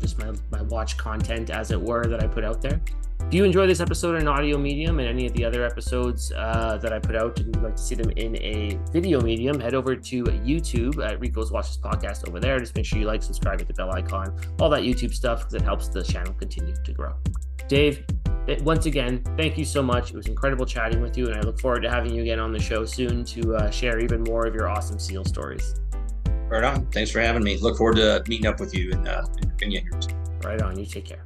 just 0.00 0.18
my, 0.18 0.32
my 0.50 0.62
watch 0.62 0.96
content, 0.96 1.50
as 1.50 1.70
it 1.70 1.80
were, 1.80 2.04
that 2.06 2.20
I 2.20 2.26
put 2.26 2.42
out 2.42 2.60
there. 2.60 2.80
If 3.28 3.34
you 3.34 3.44
enjoy 3.44 3.66
this 3.66 3.80
episode 3.80 4.18
in 4.22 4.26
audio 4.26 4.56
medium 4.56 5.00
and 5.00 5.06
any 5.06 5.26
of 5.26 5.34
the 5.34 5.44
other 5.44 5.62
episodes 5.62 6.32
uh, 6.32 6.78
that 6.80 6.94
I 6.94 6.98
put 6.98 7.14
out 7.14 7.38
and 7.38 7.54
you'd 7.54 7.62
like 7.62 7.76
to 7.76 7.82
see 7.82 7.94
them 7.94 8.08
in 8.12 8.34
a 8.36 8.80
video 8.90 9.20
medium, 9.20 9.60
head 9.60 9.74
over 9.74 9.94
to 9.94 10.24
YouTube 10.24 11.06
at 11.06 11.20
Rico's 11.20 11.52
Watches 11.52 11.76
Podcast 11.76 12.26
over 12.26 12.40
there. 12.40 12.58
Just 12.58 12.74
make 12.74 12.86
sure 12.86 12.98
you 12.98 13.04
like, 13.04 13.22
subscribe, 13.22 13.58
hit 13.58 13.68
the 13.68 13.74
bell 13.74 13.90
icon, 13.94 14.34
all 14.62 14.70
that 14.70 14.80
YouTube 14.80 15.12
stuff 15.12 15.40
because 15.40 15.52
it 15.52 15.60
helps 15.60 15.88
the 15.88 16.02
channel 16.02 16.32
continue 16.32 16.74
to 16.82 16.92
grow. 16.94 17.12
Dave, 17.68 18.02
once 18.62 18.86
again, 18.86 19.22
thank 19.36 19.58
you 19.58 19.64
so 19.66 19.82
much. 19.82 20.08
It 20.08 20.16
was 20.16 20.26
incredible 20.26 20.64
chatting 20.64 21.02
with 21.02 21.18
you, 21.18 21.26
and 21.26 21.36
I 21.36 21.40
look 21.40 21.60
forward 21.60 21.82
to 21.82 21.90
having 21.90 22.14
you 22.14 22.22
again 22.22 22.40
on 22.40 22.50
the 22.50 22.58
show 22.58 22.86
soon 22.86 23.26
to 23.26 23.56
uh, 23.56 23.70
share 23.70 23.98
even 23.98 24.22
more 24.22 24.46
of 24.46 24.54
your 24.54 24.70
awesome 24.70 24.98
SEAL 24.98 25.26
stories. 25.26 25.78
Right 26.48 26.64
on. 26.64 26.90
Thanks 26.92 27.10
for 27.10 27.20
having 27.20 27.44
me. 27.44 27.58
Look 27.58 27.76
forward 27.76 27.96
to 27.96 28.24
meeting 28.26 28.46
up 28.46 28.58
with 28.58 28.74
you 28.74 28.92
in, 28.92 29.06
uh, 29.06 29.26
in 29.42 29.50
Virginia. 29.50 29.82
Right 30.42 30.62
on. 30.62 30.78
You 30.78 30.86
take 30.86 31.04
care. 31.04 31.22